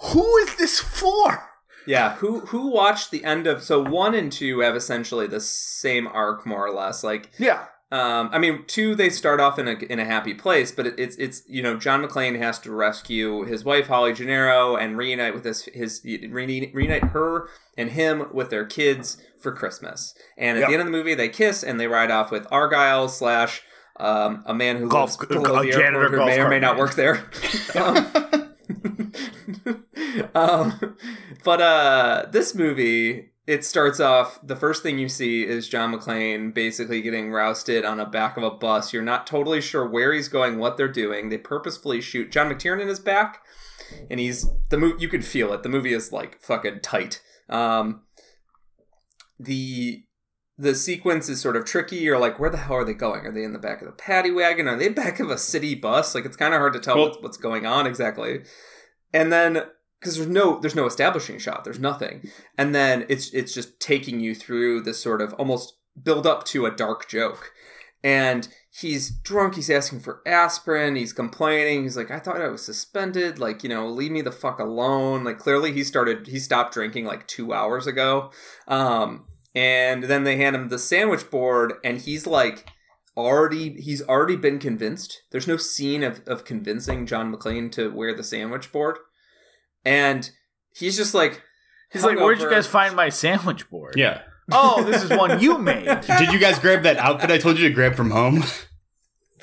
who 0.00 0.36
is 0.38 0.54
this 0.56 0.78
for? 0.78 1.50
Yeah, 1.86 2.14
who 2.14 2.40
who 2.40 2.68
watched 2.68 3.10
the 3.10 3.24
end 3.24 3.48
of 3.48 3.62
so 3.62 3.82
one 3.82 4.14
and 4.14 4.30
two 4.30 4.60
have 4.60 4.76
essentially 4.76 5.26
the 5.26 5.40
same 5.40 6.06
arc 6.06 6.46
more 6.46 6.64
or 6.64 6.72
less. 6.72 7.02
Like 7.02 7.30
Yeah, 7.38 7.66
Um, 7.94 8.28
I 8.32 8.38
mean, 8.40 8.64
two 8.66 8.96
they 8.96 9.08
start 9.08 9.38
off 9.38 9.56
in 9.56 9.68
a 9.68 9.74
in 9.88 10.00
a 10.00 10.04
happy 10.04 10.34
place, 10.34 10.72
but 10.72 10.84
it, 10.84 10.94
it's 10.98 11.14
it's 11.16 11.42
you 11.46 11.62
know 11.62 11.76
John 11.78 12.02
McClane 12.04 12.36
has 12.38 12.58
to 12.60 12.72
rescue 12.72 13.44
his 13.44 13.64
wife 13.64 13.86
Holly 13.86 14.12
Gennero 14.12 14.76
and 14.76 14.98
reunite 14.98 15.32
with 15.32 15.44
his 15.44 15.66
his 15.72 16.00
reunite, 16.04 16.74
reunite 16.74 17.04
her 17.04 17.48
and 17.78 17.90
him 17.90 18.26
with 18.32 18.50
their 18.50 18.64
kids 18.66 19.18
for 19.40 19.52
Christmas. 19.52 20.12
And 20.36 20.56
at 20.58 20.62
Yep. 20.62 20.68
the 20.68 20.72
end 20.74 20.80
of 20.80 20.86
the 20.86 20.92
movie, 20.92 21.14
they 21.14 21.28
kiss 21.28 21.62
and 21.62 21.78
they 21.78 21.86
ride 21.86 22.10
off 22.10 22.32
with 22.32 22.48
Argyle 22.50 23.08
slash 23.08 23.62
um, 24.00 24.42
a 24.44 24.54
man 24.54 24.78
who 24.78 24.88
Golf- 24.88 25.16
lives 25.20 25.26
below 25.32 25.62
the 25.62 25.72
airport 25.74 26.10
who 26.10 26.24
may 26.26 26.40
or 26.40 26.48
may 26.48 26.58
not 26.58 26.76
work 26.76 26.94
there. 26.94 27.30
um, 27.76 28.54
um, 30.34 30.96
but 31.44 31.60
uh, 31.60 32.26
this 32.32 32.54
movie, 32.56 33.30
it 33.46 33.64
starts 33.64 34.00
off. 34.00 34.38
The 34.42 34.56
first 34.56 34.82
thing 34.82 34.98
you 34.98 35.08
see 35.08 35.46
is 35.46 35.68
John 35.68 35.92
McClane 35.92 36.54
basically 36.54 37.02
getting 37.02 37.30
rousted 37.30 37.84
on 37.84 37.98
the 37.98 38.04
back 38.06 38.36
of 38.36 38.42
a 38.42 38.50
bus. 38.50 38.92
You're 38.92 39.02
not 39.02 39.26
totally 39.26 39.60
sure 39.60 39.86
where 39.86 40.12
he's 40.12 40.28
going, 40.28 40.58
what 40.58 40.76
they're 40.76 40.88
doing. 40.88 41.28
They 41.28 41.38
purposefully 41.38 42.00
shoot. 42.00 42.32
John 42.32 42.48
McTiernan 42.48 42.88
is 42.88 43.00
back, 43.00 43.42
and 44.10 44.18
he's 44.18 44.48
the 44.70 44.78
movie. 44.78 45.00
You 45.02 45.08
can 45.08 45.22
feel 45.22 45.52
it. 45.52 45.62
The 45.62 45.68
movie 45.68 45.92
is 45.92 46.10
like 46.12 46.40
fucking 46.40 46.80
tight. 46.80 47.20
Um, 47.50 48.02
the 49.38 50.04
the 50.56 50.74
sequence 50.74 51.28
is 51.28 51.40
sort 51.40 51.56
of 51.56 51.64
tricky. 51.64 51.96
You're 51.96 52.18
like, 52.18 52.38
where 52.38 52.48
the 52.50 52.56
hell 52.56 52.76
are 52.76 52.84
they 52.84 52.94
going? 52.94 53.26
Are 53.26 53.32
they 53.32 53.42
in 53.42 53.52
the 53.52 53.58
back 53.58 53.80
of 53.82 53.86
the 53.86 53.92
paddy 53.92 54.30
wagon? 54.30 54.68
Are 54.68 54.76
they 54.76 54.88
back 54.88 55.18
of 55.18 55.28
a 55.28 55.36
city 55.36 55.74
bus? 55.74 56.14
Like, 56.14 56.24
it's 56.24 56.36
kind 56.36 56.54
of 56.54 56.60
hard 56.60 56.74
to 56.74 56.80
tell 56.80 56.96
Well- 56.96 57.08
what's, 57.08 57.18
what's 57.22 57.36
going 57.36 57.66
on 57.66 57.86
exactly. 57.86 58.44
And 59.12 59.32
then, 59.32 59.64
because 60.04 60.18
there's 60.18 60.28
no 60.28 60.60
there's 60.60 60.74
no 60.74 60.84
establishing 60.84 61.38
shot, 61.38 61.64
there's 61.64 61.78
nothing. 61.78 62.28
And 62.58 62.74
then 62.74 63.06
it's 63.08 63.32
it's 63.32 63.54
just 63.54 63.80
taking 63.80 64.20
you 64.20 64.34
through 64.34 64.82
this 64.82 65.02
sort 65.02 65.22
of 65.22 65.32
almost 65.34 65.78
build 66.00 66.26
up 66.26 66.44
to 66.44 66.66
a 66.66 66.70
dark 66.70 67.08
joke. 67.08 67.52
And 68.02 68.46
he's 68.70 69.08
drunk. 69.08 69.54
He's 69.54 69.70
asking 69.70 70.00
for 70.00 70.20
aspirin. 70.26 70.94
He's 70.94 71.14
complaining. 71.14 71.84
He's 71.84 71.96
like, 71.96 72.10
I 72.10 72.18
thought 72.18 72.42
I 72.42 72.48
was 72.48 72.62
suspended. 72.62 73.38
Like, 73.38 73.62
you 73.62 73.70
know, 73.70 73.88
leave 73.88 74.12
me 74.12 74.20
the 74.20 74.30
fuck 74.30 74.58
alone. 74.58 75.24
Like, 75.24 75.38
clearly 75.38 75.72
he 75.72 75.82
started, 75.82 76.26
he 76.26 76.38
stopped 76.38 76.74
drinking 76.74 77.06
like 77.06 77.26
two 77.26 77.54
hours 77.54 77.86
ago. 77.86 78.30
Um, 78.68 79.24
and 79.54 80.04
then 80.04 80.24
they 80.24 80.36
hand 80.36 80.54
him 80.54 80.68
the 80.68 80.78
sandwich 80.78 81.30
board, 81.30 81.74
and 81.82 81.98
he's 81.98 82.26
like, 82.26 82.68
already, 83.16 83.80
he's 83.80 84.02
already 84.02 84.36
been 84.36 84.58
convinced. 84.58 85.22
There's 85.30 85.48
no 85.48 85.56
scene 85.56 86.02
of, 86.02 86.20
of 86.26 86.44
convincing 86.44 87.06
John 87.06 87.32
McClane 87.32 87.70
to 87.72 87.90
wear 87.90 88.14
the 88.14 88.24
sandwich 88.24 88.70
board. 88.70 88.98
And 89.84 90.28
he's 90.74 90.96
just 90.96 91.14
like, 91.14 91.42
He's 91.92 92.02
like, 92.02 92.18
"Where'd 92.18 92.40
you 92.40 92.50
guys 92.50 92.66
find 92.66 92.96
my 92.96 93.08
sandwich 93.08 93.68
board?" 93.70 93.94
Yeah. 93.96 94.22
Oh, 94.52 94.82
this 94.84 95.02
is 95.02 95.08
one 95.08 95.40
you 95.40 95.56
made, 95.56 95.86
Did 96.18 96.30
you 96.30 96.38
guys 96.38 96.58
grab 96.58 96.82
that 96.82 96.98
outfit 96.98 97.30
I 97.30 97.38
told 97.38 97.56
you 97.58 97.66
to 97.66 97.72
grab 97.74 97.94
from 97.94 98.10
home? 98.10 98.42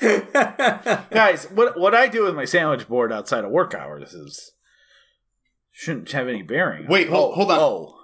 guys. 1.10 1.46
What 1.50 1.78
what 1.78 1.94
I 1.94 2.08
do 2.08 2.24
with 2.24 2.34
my 2.34 2.44
sandwich 2.44 2.88
board 2.88 3.12
outside 3.12 3.44
of 3.44 3.50
work 3.50 3.74
hours 3.74 4.12
is 4.14 4.52
shouldn't 5.72 6.10
have 6.12 6.28
any 6.28 6.42
bearing. 6.42 6.86
Wait, 6.86 7.08
hold- 7.08 7.32
oh, 7.32 7.34
hold 7.34 7.50
on. 7.50 7.58
Oh, 7.58 7.98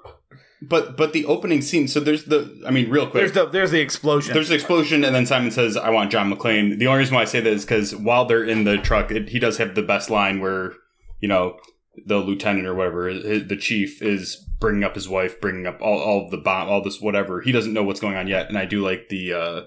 But 0.62 0.96
but 0.96 1.12
the 1.12 1.24
opening 1.26 1.62
scene. 1.62 1.86
So 1.88 2.00
there's 2.00 2.24
the. 2.24 2.60
I 2.66 2.70
mean, 2.70 2.90
real 2.90 3.04
quick. 3.06 3.22
there's 3.22 3.32
the 3.32 3.46
there's 3.46 3.70
the 3.70 3.80
explosion. 3.80 4.34
There's 4.34 4.48
the 4.48 4.56
explosion, 4.56 5.04
and 5.04 5.14
then 5.14 5.26
Simon 5.26 5.50
says, 5.50 5.76
"I 5.76 5.90
want 5.90 6.10
John 6.10 6.32
McClane." 6.32 6.78
The 6.78 6.86
only 6.88 6.98
reason 7.00 7.14
why 7.14 7.22
I 7.22 7.26
say 7.26 7.40
that 7.40 7.52
is 7.52 7.64
because 7.64 7.94
while 7.94 8.24
they're 8.24 8.44
in 8.44 8.64
the 8.64 8.76
truck, 8.78 9.10
it, 9.12 9.28
he 9.28 9.38
does 9.38 9.58
have 9.58 9.74
the 9.76 9.82
best 9.82 10.10
line 10.10 10.40
where, 10.40 10.72
you 11.20 11.28
know, 11.28 11.58
the 12.06 12.18
lieutenant 12.18 12.66
or 12.66 12.74
whatever, 12.74 13.08
his- 13.08 13.46
the 13.48 13.56
chief 13.56 14.02
is 14.02 14.36
bringing 14.60 14.84
up 14.84 14.94
his 14.94 15.08
wife, 15.08 15.40
bringing 15.40 15.66
up 15.66 15.80
all, 15.80 15.98
all 15.98 16.30
the 16.30 16.36
bomb, 16.36 16.68
all 16.68 16.82
this 16.82 17.00
whatever. 17.00 17.40
He 17.40 17.52
doesn't 17.52 17.72
know 17.72 17.82
what's 17.84 18.00
going 18.00 18.16
on 18.16 18.26
yet, 18.28 18.48
and 18.48 18.58
I 18.58 18.64
do 18.64 18.82
like 18.82 19.08
the 19.08 19.32
uh, 19.32 19.60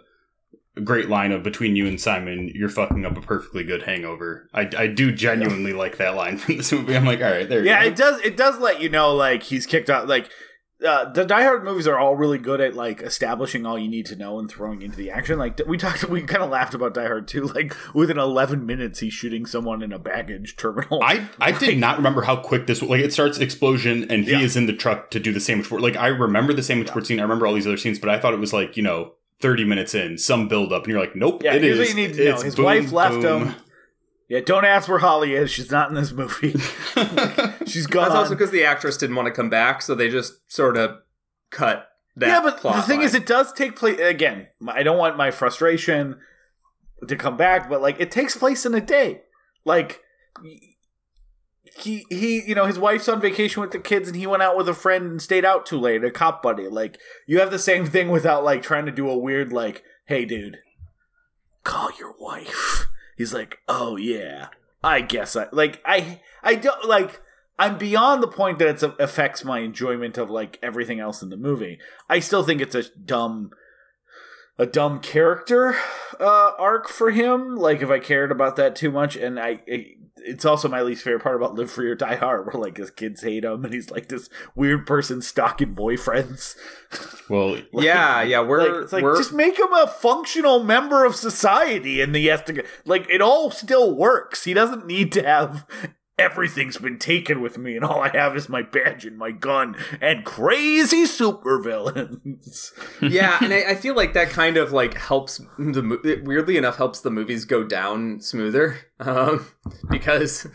great 0.83 1.09
line 1.09 1.31
of 1.31 1.43
"Between 1.43 1.75
you 1.75 1.87
and 1.87 1.99
Simon, 1.99 2.51
you're 2.53 2.69
fucking 2.69 3.05
up 3.05 3.17
a 3.17 3.21
perfectly 3.21 3.63
good 3.63 3.83
hangover." 3.83 4.49
I, 4.53 4.69
I 4.77 4.87
do 4.87 5.11
genuinely 5.11 5.73
like 5.73 5.97
that 5.97 6.15
line 6.15 6.37
from 6.37 6.57
this 6.57 6.71
movie. 6.71 6.95
I'm 6.95 7.05
like, 7.05 7.21
all 7.21 7.31
right, 7.31 7.47
there. 7.47 7.59
You 7.61 7.67
yeah, 7.67 7.81
go. 7.83 7.87
it 7.87 7.95
does. 7.95 8.21
It 8.21 8.37
does 8.37 8.59
let 8.59 8.81
you 8.81 8.89
know 8.89 9.13
like 9.13 9.43
he's 9.43 9.65
kicked 9.65 9.89
out. 9.89 10.07
Like 10.07 10.29
uh, 10.85 11.05
the 11.11 11.23
Die 11.25 11.43
Hard 11.43 11.63
movies 11.63 11.87
are 11.87 11.97
all 11.99 12.15
really 12.15 12.37
good 12.39 12.59
at 12.61 12.75
like 12.75 13.01
establishing 13.01 13.65
all 13.65 13.77
you 13.77 13.87
need 13.87 14.05
to 14.07 14.15
know 14.15 14.39
and 14.39 14.49
throwing 14.49 14.81
into 14.81 14.97
the 14.97 15.11
action. 15.11 15.37
Like 15.37 15.59
we 15.67 15.77
talked, 15.77 16.03
we 16.09 16.23
kind 16.23 16.41
of 16.43 16.49
laughed 16.49 16.73
about 16.73 16.93
Die 16.93 17.05
Hard 17.05 17.27
too. 17.27 17.43
Like 17.45 17.75
within 17.93 18.17
11 18.17 18.65
minutes, 18.65 18.99
he's 18.99 19.13
shooting 19.13 19.45
someone 19.45 19.81
in 19.83 19.91
a 19.93 19.99
baggage 19.99 20.55
terminal. 20.57 21.01
I, 21.03 21.27
I 21.39 21.51
did 21.51 21.77
not 21.77 21.97
remember 21.97 22.23
how 22.23 22.35
quick 22.37 22.65
this 22.67 22.81
like 22.81 23.01
it 23.01 23.13
starts 23.13 23.37
explosion 23.37 24.09
and 24.09 24.25
he 24.25 24.31
Yeah. 24.31 24.39
is 24.41 24.55
in 24.57 24.65
the 24.65 24.73
truck 24.73 25.11
to 25.11 25.19
do 25.19 25.31
the 25.31 25.39
sandwich 25.39 25.69
board. 25.69 25.81
Like 25.81 25.97
I 25.97 26.07
remember 26.07 26.53
the 26.53 26.63
sandwich 26.63 26.91
board 26.91 27.05
scene. 27.05 27.19
I 27.19 27.23
remember 27.23 27.45
all 27.45 27.53
these 27.53 27.67
other 27.67 27.77
scenes, 27.77 27.99
but 27.99 28.09
I 28.09 28.19
thought 28.19 28.33
it 28.33 28.39
was 28.39 28.53
like 28.53 28.75
you 28.77 28.83
know 28.83 29.13
thirty 29.39 29.63
minutes 29.63 29.93
in 29.95 30.17
some 30.17 30.47
build 30.47 30.71
up, 30.73 30.83
and 30.83 30.91
you're 30.91 30.99
like, 31.01 31.15
nope, 31.15 31.43
Yeah, 31.43 31.53
it 31.55 31.61
here's 31.63 31.79
is. 31.79 31.79
what 31.79 31.89
you 31.89 32.07
need 32.07 32.15
to 32.15 32.25
know. 32.25 32.41
His 32.41 32.55
boom, 32.55 32.65
wife 32.65 32.91
left 32.91 33.21
boom. 33.21 33.47
him. 33.49 33.55
yeah, 34.29 34.39
don't 34.39 34.65
ask 34.65 34.87
where 34.87 34.99
Holly 34.99 35.33
is. 35.35 35.51
She's 35.51 35.69
not 35.71 35.89
in 35.89 35.95
this 35.95 36.11
movie. 36.11 36.55
She's 37.65 37.87
gone. 37.87 38.05
That's 38.05 38.15
also 38.15 38.31
because 38.31 38.51
the 38.51 38.63
actress 38.63 38.97
didn't 38.97 39.15
want 39.15 39.27
to 39.27 39.33
come 39.33 39.49
back, 39.49 39.81
so 39.81 39.95
they 39.95 40.09
just 40.09 40.51
sort 40.51 40.77
of 40.77 40.97
cut 41.49 41.87
that. 42.15 42.27
yeah, 42.27 42.41
but 42.41 42.61
the 42.61 42.81
thing 42.81 42.99
line. 42.99 43.05
is, 43.05 43.13
it 43.13 43.25
does 43.25 43.53
take 43.53 43.75
place 43.75 43.99
again. 43.99 44.47
I 44.67 44.83
don't 44.83 44.97
want 44.97 45.17
my 45.17 45.31
frustration 45.31 46.17
to 47.07 47.15
come 47.15 47.37
back, 47.37 47.69
but 47.69 47.81
like 47.81 47.99
it 47.99 48.11
takes 48.11 48.35
place 48.35 48.65
in 48.65 48.73
a 48.73 48.81
day. 48.81 49.21
Like 49.65 50.01
he 51.77 52.05
he, 52.09 52.43
you 52.45 52.55
know, 52.55 52.65
his 52.65 52.79
wife's 52.79 53.07
on 53.07 53.21
vacation 53.21 53.61
with 53.61 53.71
the 53.71 53.79
kids, 53.79 54.07
and 54.07 54.17
he 54.17 54.27
went 54.27 54.43
out 54.43 54.57
with 54.57 54.67
a 54.67 54.73
friend 54.73 55.05
and 55.05 55.21
stayed 55.21 55.45
out 55.45 55.65
too 55.65 55.79
late. 55.79 56.03
A 56.03 56.11
cop 56.11 56.43
buddy. 56.43 56.67
Like 56.67 56.99
you 57.27 57.39
have 57.39 57.51
the 57.51 57.59
same 57.59 57.85
thing 57.85 58.09
without 58.09 58.43
like 58.43 58.61
trying 58.61 58.85
to 58.85 58.91
do 58.91 59.09
a 59.09 59.17
weird 59.17 59.53
like, 59.53 59.83
hey, 60.05 60.25
dude, 60.25 60.57
call 61.63 61.89
your 61.97 62.13
wife. 62.19 62.87
He's 63.17 63.33
like, 63.33 63.59
oh 63.67 63.95
yeah, 63.95 64.47
I 64.83 65.01
guess 65.01 65.35
I 65.35 65.47
like 65.51 65.81
I 65.85 66.21
I 66.43 66.55
don't 66.55 66.85
like. 66.87 67.21
I'm 67.61 67.77
beyond 67.77 68.23
the 68.23 68.27
point 68.27 68.57
that 68.57 68.83
it 68.83 68.95
affects 68.99 69.43
my 69.45 69.59
enjoyment 69.59 70.17
of 70.17 70.31
like 70.31 70.57
everything 70.63 70.99
else 70.99 71.21
in 71.21 71.29
the 71.29 71.37
movie. 71.37 71.77
I 72.09 72.19
still 72.19 72.41
think 72.43 72.59
it's 72.59 72.73
a 72.73 72.85
dumb, 72.97 73.51
a 74.57 74.65
dumb 74.65 74.99
character 74.99 75.75
uh, 76.19 76.53
arc 76.57 76.89
for 76.89 77.11
him. 77.11 77.55
Like 77.55 77.83
if 77.83 77.91
I 77.91 77.99
cared 77.99 78.31
about 78.31 78.55
that 78.55 78.75
too 78.75 78.89
much, 78.89 79.15
and 79.15 79.39
I, 79.39 79.59
it, 79.67 79.95
it's 80.17 80.43
also 80.43 80.69
my 80.69 80.81
least 80.81 81.03
favorite 81.03 81.21
part 81.21 81.35
about 81.35 81.53
Live 81.53 81.69
Free 81.69 81.87
or 81.87 81.93
Die 81.93 82.15
Hard, 82.15 82.47
where 82.47 82.59
like 82.59 82.77
his 82.77 82.89
kids 82.89 83.21
hate 83.21 83.45
him, 83.45 83.63
and 83.63 83.71
he's 83.71 83.91
like 83.91 84.07
this 84.09 84.27
weird 84.55 84.87
person 84.87 85.21
stalking 85.21 85.75
boyfriends. 85.75 86.55
Well, 87.29 87.49
Like- 87.71 87.85
yeah, 87.85 88.23
yeah, 88.23 88.41
we're 88.41 88.63
like, 88.73 88.83
it's 88.85 88.93
like 88.93 89.03
we're 89.03 89.17
just 89.17 89.33
make 89.33 89.59
him 89.59 89.71
a 89.71 89.85
functional 89.85 90.63
member 90.63 91.05
of 91.05 91.15
society, 91.15 92.01
and 92.01 92.15
he 92.15 92.25
has 92.25 92.41
to 92.45 92.63
like 92.85 93.07
it 93.07 93.21
all 93.21 93.51
still 93.51 93.95
works. 93.95 94.45
He 94.45 94.55
doesn't 94.55 94.87
need 94.87 95.11
to 95.11 95.21
have 95.21 95.67
everything's 96.17 96.77
been 96.77 96.99
taken 96.99 97.41
with 97.41 97.57
me, 97.57 97.75
and 97.75 97.83
all 97.83 98.01
I 98.01 98.09
have 98.09 98.35
is 98.35 98.49
my 98.49 98.61
badge 98.61 99.05
and 99.05 99.17
my 99.17 99.31
gun 99.31 99.75
and 99.99 100.23
crazy 100.23 101.03
supervillains. 101.03 102.71
yeah, 103.01 103.37
and 103.41 103.53
I, 103.53 103.71
I 103.71 103.75
feel 103.75 103.95
like 103.95 104.13
that 104.13 104.29
kind 104.29 104.57
of 104.57 104.71
like 104.71 104.95
helps 104.95 105.39
the 105.57 105.99
it 106.03 106.23
weirdly 106.23 106.57
enough 106.57 106.77
helps 106.77 107.01
the 107.01 107.11
movies 107.11 107.45
go 107.45 107.63
down 107.63 108.21
smoother 108.21 108.77
um, 108.99 109.47
because 109.89 110.47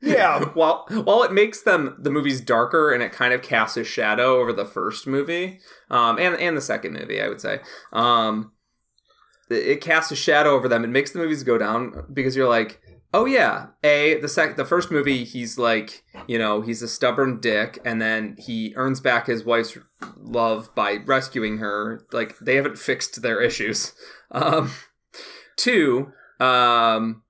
yeah, 0.00 0.44
while 0.54 0.86
while 0.88 1.22
it 1.22 1.32
makes 1.32 1.62
them 1.62 1.96
the 1.98 2.10
movies 2.10 2.40
darker 2.40 2.92
and 2.92 3.02
it 3.02 3.12
kind 3.12 3.34
of 3.34 3.42
casts 3.42 3.76
a 3.76 3.84
shadow 3.84 4.38
over 4.40 4.52
the 4.52 4.64
first 4.64 5.06
movie 5.06 5.60
um, 5.90 6.18
and 6.18 6.36
and 6.36 6.56
the 6.56 6.62
second 6.62 6.94
movie, 6.94 7.20
I 7.20 7.28
would 7.28 7.40
say. 7.40 7.60
Um, 7.92 8.52
it 9.50 9.66
it 9.66 9.80
casts 9.80 10.12
a 10.12 10.16
shadow 10.16 10.50
over 10.50 10.68
them. 10.68 10.84
It 10.84 10.90
makes 10.90 11.10
the 11.10 11.18
movies 11.18 11.42
go 11.42 11.58
down 11.58 12.06
because 12.12 12.36
you're 12.36 12.48
like, 12.48 12.80
oh 13.12 13.24
yeah, 13.24 13.68
a 13.82 14.20
the 14.20 14.28
sec 14.28 14.56
the 14.56 14.64
first 14.64 14.90
movie 14.90 15.24
he's 15.24 15.58
like, 15.58 16.04
you 16.26 16.38
know, 16.38 16.60
he's 16.60 16.82
a 16.82 16.88
stubborn 16.88 17.40
dick, 17.40 17.78
and 17.84 18.00
then 18.00 18.36
he 18.38 18.72
earns 18.76 19.00
back 19.00 19.26
his 19.26 19.44
wife's 19.44 19.76
love 20.16 20.74
by 20.74 20.98
rescuing 21.04 21.58
her. 21.58 22.06
Like 22.12 22.38
they 22.38 22.56
haven't 22.56 22.78
fixed 22.78 23.22
their 23.22 23.40
issues. 23.40 23.92
Um, 24.32 24.70
two, 25.56 26.12
um, 26.38 27.24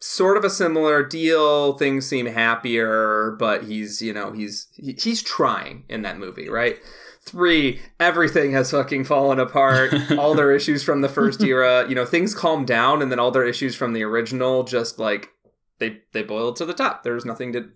sort 0.00 0.36
of 0.36 0.44
a 0.44 0.50
similar 0.50 1.04
deal. 1.04 1.76
Things 1.76 2.06
seem 2.06 2.26
happier, 2.26 3.34
but 3.40 3.64
he's 3.64 4.00
you 4.00 4.12
know 4.12 4.30
he's 4.30 4.68
he, 4.76 4.92
he's 4.92 5.20
trying 5.20 5.82
in 5.88 6.02
that 6.02 6.16
movie, 6.16 6.48
right? 6.48 6.78
Three, 7.26 7.80
everything 7.98 8.52
has 8.52 8.70
fucking 8.70 9.04
fallen 9.04 9.40
apart. 9.40 9.94
all 10.18 10.34
their 10.34 10.52
issues 10.54 10.82
from 10.82 11.00
the 11.00 11.08
first 11.08 11.42
era, 11.42 11.88
you 11.88 11.94
know, 11.94 12.04
things 12.04 12.34
calm 12.34 12.64
down, 12.64 13.00
and 13.00 13.10
then 13.10 13.18
all 13.18 13.30
their 13.30 13.46
issues 13.46 13.74
from 13.74 13.94
the 13.94 14.02
original 14.02 14.62
just 14.62 14.98
like 14.98 15.30
they 15.78 16.02
they 16.12 16.22
boiled 16.22 16.56
to 16.56 16.66
the 16.66 16.74
top. 16.74 17.02
There's 17.02 17.24
nothing 17.24 17.52
to 17.54 17.70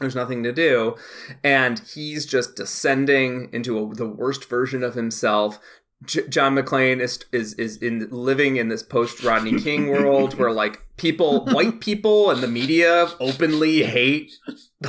there's 0.00 0.16
nothing 0.16 0.42
to 0.44 0.52
do, 0.52 0.96
and 1.44 1.78
he's 1.78 2.24
just 2.24 2.56
descending 2.56 3.50
into 3.52 3.78
a, 3.78 3.94
the 3.94 4.08
worst 4.08 4.48
version 4.48 4.82
of 4.82 4.94
himself. 4.94 5.60
J- 6.04 6.28
John 6.28 6.54
McClane 6.54 7.00
is 7.00 7.24
is 7.30 7.54
is 7.54 7.76
in 7.76 8.08
living 8.10 8.56
in 8.56 8.68
this 8.68 8.82
post 8.82 9.22
Rodney 9.22 9.60
King 9.60 9.88
world 9.88 10.34
where 10.34 10.50
like 10.50 10.86
people, 10.96 11.44
white 11.46 11.80
people, 11.80 12.30
and 12.30 12.42
the 12.42 12.48
media 12.48 13.08
openly 13.20 13.82
hate 13.82 14.32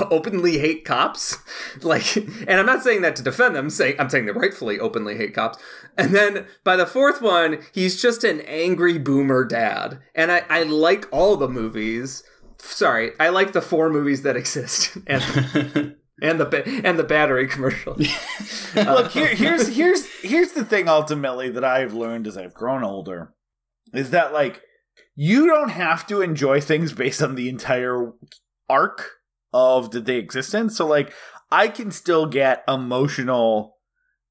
openly 0.09 0.59
hate 0.59 0.85
cops. 0.85 1.37
Like, 1.81 2.15
and 2.15 2.51
I'm 2.51 2.65
not 2.65 2.83
saying 2.83 3.01
that 3.01 3.15
to 3.15 3.23
defend 3.23 3.55
them. 3.55 3.65
I'm 3.65 3.69
saying 3.69 3.95
I'm 3.99 4.09
saying 4.09 4.25
they 4.25 4.31
rightfully 4.31 4.79
openly 4.79 5.17
hate 5.17 5.33
cops. 5.33 5.57
And 5.97 6.13
then 6.13 6.45
by 6.63 6.75
the 6.75 6.85
fourth 6.85 7.21
one, 7.21 7.59
he's 7.73 8.01
just 8.01 8.23
an 8.23 8.41
angry 8.41 8.97
boomer 8.97 9.45
dad. 9.45 9.99
And 10.15 10.31
I 10.31 10.43
I 10.49 10.63
like 10.63 11.07
all 11.11 11.37
the 11.37 11.49
movies. 11.49 12.23
Sorry, 12.57 13.11
I 13.19 13.29
like 13.29 13.53
the 13.53 13.61
four 13.61 13.89
movies 13.89 14.21
that 14.21 14.35
exist 14.35 14.97
and 15.07 15.95
and 16.21 16.39
the 16.39 16.45
ba- 16.45 16.67
and 16.67 16.97
the 16.97 17.03
battery 17.03 17.47
commercial. 17.47 17.95
Look, 18.75 19.11
here, 19.11 19.27
here's 19.27 19.67
here's 19.75 20.05
here's 20.21 20.51
the 20.51 20.63
thing. 20.63 20.87
Ultimately, 20.87 21.49
that 21.49 21.65
I've 21.65 21.93
learned 21.93 22.27
as 22.27 22.37
I've 22.37 22.53
grown 22.53 22.83
older, 22.83 23.33
is 23.93 24.11
that 24.11 24.33
like 24.33 24.61
you 25.15 25.47
don't 25.47 25.69
have 25.69 26.07
to 26.07 26.21
enjoy 26.21 26.61
things 26.61 26.93
based 26.93 27.21
on 27.21 27.35
the 27.35 27.49
entire 27.49 28.13
arc 28.69 29.11
of 29.53 29.91
the 29.91 29.99
day 29.99 30.17
existence. 30.17 30.77
So, 30.77 30.87
like, 30.87 31.13
I 31.51 31.67
can 31.67 31.91
still 31.91 32.25
get 32.25 32.63
emotional 32.67 33.77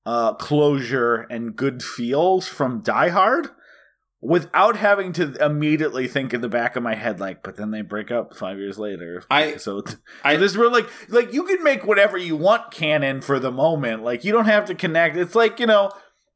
uh, 0.06 0.34
closure 0.34 1.26
and 1.30 1.54
good 1.56 1.82
feels 1.82 2.48
from 2.48 2.82
Die 2.82 3.08
Hard 3.10 3.48
without 4.22 4.76
having 4.76 5.12
to 5.14 5.34
immediately 5.44 6.06
think 6.06 6.34
in 6.34 6.40
the 6.42 6.48
back 6.48 6.76
of 6.76 6.82
my 6.82 6.94
head 6.94 7.18
like 7.18 7.42
but 7.42 7.56
then 7.56 7.70
they 7.70 7.80
break 7.80 8.10
up 8.10 8.36
five 8.36 8.58
years 8.58 8.78
later 8.78 9.22
I- 9.30 9.56
so 9.56 9.82
I- 10.24 10.32
I 10.32 10.36
this 10.36 10.56
real 10.56 10.70
like 10.70 10.88
like 11.08 11.32
you 11.32 11.44
can 11.44 11.62
make 11.64 11.86
whatever 11.86 12.18
you 12.18 12.36
want 12.36 12.70
canon 12.70 13.22
for 13.22 13.38
the 13.38 13.50
moment. 13.50 14.02
Like 14.04 14.22
you 14.24 14.32
don't 14.32 14.44
have 14.46 14.66
to 14.66 14.74
connect. 14.74 15.16
It's 15.16 15.34
like 15.34 15.58
you 15.58 15.66
know, 15.66 15.90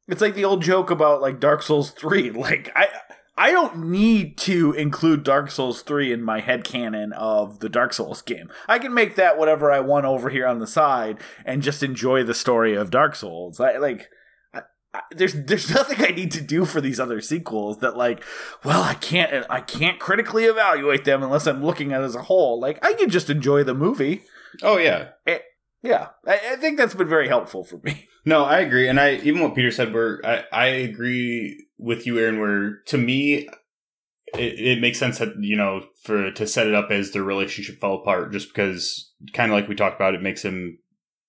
it's 0.07 0.21
like 0.21 0.33
the 0.35 0.45
old 0.45 0.63
joke 0.63 0.89
about 0.89 1.21
like 1.21 1.39
Dark 1.39 1.61
Souls 1.61 1.91
three. 1.91 2.29
Like 2.35 2.71
I 2.75 2.87
I 3.37 3.51
don't 3.51 3.89
need 3.89 4.37
to 4.39 4.71
include 4.71 5.23
Dark 5.23 5.51
Souls 5.51 5.81
three 5.81 6.11
in 6.13 6.23
my 6.23 6.39
head 6.39 6.63
canon 6.63 7.11
of 7.13 7.59
the 7.59 7.67
Dark 7.69 7.91
Souls 7.93 8.21
game. 8.21 8.49
I 8.67 8.79
can 8.79 8.93
make 8.93 9.15
that 9.15 9.37
whatever 9.37 9.71
I 9.71 9.81
want 9.81 10.05
over 10.05 10.29
here 10.29 10.47
on 10.47 10.59
the 10.59 10.67
side 10.67 11.19
and 11.45 11.61
just 11.61 11.83
enjoy 11.83 12.23
the 12.23 12.33
story 12.33 12.73
of 12.75 12.89
Dark 12.89 13.13
Souls. 13.15 13.59
I 13.59 13.77
like. 13.77 14.09
There's 15.11 15.33
there's 15.33 15.69
nothing 15.73 16.03
I 16.05 16.09
need 16.11 16.31
to 16.31 16.41
do 16.41 16.65
for 16.65 16.81
these 16.81 16.99
other 16.99 17.21
sequels 17.21 17.79
that 17.79 17.97
like 17.97 18.23
well 18.63 18.81
I 18.81 18.95
can't 18.95 19.45
I 19.49 19.61
can't 19.61 19.99
critically 19.99 20.45
evaluate 20.45 21.05
them 21.05 21.23
unless 21.23 21.47
I'm 21.47 21.63
looking 21.63 21.93
at 21.93 22.01
it 22.01 22.05
as 22.05 22.15
a 22.15 22.23
whole 22.23 22.59
like 22.59 22.83
I 22.85 22.93
can 22.93 23.09
just 23.09 23.29
enjoy 23.29 23.63
the 23.63 23.73
movie 23.73 24.23
oh 24.63 24.77
yeah, 24.77 25.09
eh, 25.27 25.39
yeah, 25.81 26.09
I, 26.25 26.39
I 26.51 26.55
think 26.55 26.77
that's 26.77 26.95
been 26.95 27.07
very 27.07 27.27
helpful 27.27 27.63
for 27.63 27.77
me. 27.83 28.07
No, 28.27 28.43
I 28.43 28.61
agree, 28.61 28.87
and 28.87 28.99
I 28.99 29.17
even 29.17 29.43
what 29.43 29.53
Peter 29.53 29.69
said. 29.69 29.93
Where 29.93 30.19
I, 30.25 30.45
I 30.51 30.65
agree 30.65 31.67
with 31.77 32.07
you, 32.07 32.17
Aaron. 32.17 32.39
Where 32.39 32.77
to 32.87 32.97
me, 32.97 33.47
it, 34.33 34.59
it 34.59 34.81
makes 34.81 34.97
sense 34.97 35.19
that 35.19 35.35
you 35.41 35.55
know 35.55 35.83
for 36.01 36.31
to 36.31 36.47
set 36.47 36.65
it 36.65 36.73
up 36.73 36.89
as 36.89 37.11
their 37.11 37.21
relationship 37.21 37.79
fell 37.79 37.93
apart, 37.93 38.31
just 38.31 38.47
because 38.47 39.11
kind 39.33 39.51
of 39.51 39.55
like 39.55 39.67
we 39.67 39.75
talked 39.75 39.97
about, 39.97 40.15
it 40.15 40.23
makes 40.23 40.43
him 40.43 40.79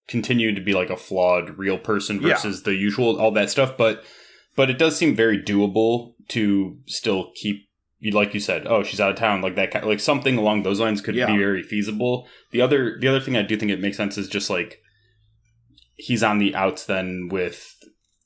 continue 0.08 0.54
to 0.54 0.60
be 0.60 0.72
like 0.72 0.90
a 0.90 0.96
flawed 0.96 1.58
real 1.58 1.78
person 1.78 2.20
Yeah. 2.22 2.34
versus 2.34 2.62
the 2.62 2.74
usual 2.74 3.18
all 3.18 3.30
that 3.32 3.50
stuff. 3.50 3.76
But 3.76 4.04
but 4.54 4.70
it 4.70 4.78
does 4.78 4.96
seem 4.96 5.14
very 5.14 5.38
doable 5.42 6.14
to 6.28 6.78
still 6.86 7.32
keep. 7.34 7.56
you- 7.98 8.12
Like 8.12 8.34
you 8.34 8.40
said, 8.40 8.66
oh, 8.66 8.82
she's 8.84 9.00
out 9.00 9.10
of 9.10 9.16
town, 9.16 9.40
like 9.42 9.56
that, 9.56 9.70
kind 9.72 9.84
like 9.86 10.00
something 10.00 10.36
along 10.36 10.62
those 10.62 10.80
lines 10.80 11.00
could 11.00 11.14
Yeah. 11.14 11.26
be 11.26 11.38
very 11.38 11.62
feasible. 11.62 12.28
The 12.52 12.60
other, 12.60 12.98
the 13.00 13.08
other 13.08 13.20
thing 13.20 13.36
I 13.36 13.42
do 13.42 13.56
think 13.56 13.70
it 13.72 13.80
makes 13.80 13.96
sense 13.96 14.16
is 14.18 14.28
just 14.28 14.48
like 14.50 14.80
he's 15.94 16.22
on 16.22 16.38
the 16.38 16.54
outs 16.54 16.84
then 16.84 17.28
with 17.30 17.74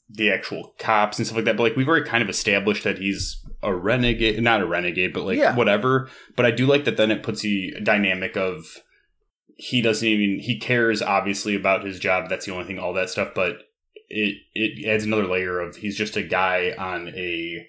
the 0.08 0.30
actual 0.30 0.74
cops 0.78 1.18
and 1.18 1.26
stuff 1.26 1.36
like 1.36 1.44
that. 1.44 1.56
But 1.56 1.62
like 1.62 1.76
we've 1.76 1.88
already 1.88 2.04
kind 2.08 2.22
of 2.22 2.28
established 2.28 2.82
that 2.84 2.98
he's 2.98 3.40
a 3.62 3.72
renegade, 3.74 4.42
not 4.42 4.60
a 4.60 4.66
renegade, 4.66 5.12
but 5.12 5.24
like 5.24 5.38
Yeah. 5.38 5.54
whatever. 5.54 6.08
But 6.36 6.46
I 6.46 6.50
do 6.50 6.66
like 6.66 6.84
that 6.84 6.96
then 6.96 7.10
it 7.12 7.22
puts 7.22 7.42
the 7.42 7.72
dynamic 7.82 8.36
of 8.36 8.64
he 9.60 9.82
doesn't 9.82 10.06
even 10.08 10.38
he 10.38 10.58
cares 10.58 11.02
obviously 11.02 11.54
about 11.54 11.84
his 11.84 11.98
job. 11.98 12.28
That's 12.28 12.46
the 12.46 12.52
only 12.52 12.64
thing, 12.64 12.78
all 12.78 12.94
that 12.94 13.10
stuff. 13.10 13.32
But 13.34 13.58
it 14.08 14.36
it 14.54 14.88
adds 14.88 15.04
another 15.04 15.26
layer 15.26 15.60
of 15.60 15.76
he's 15.76 15.96
just 15.96 16.16
a 16.16 16.22
guy 16.22 16.74
on 16.78 17.08
a 17.08 17.66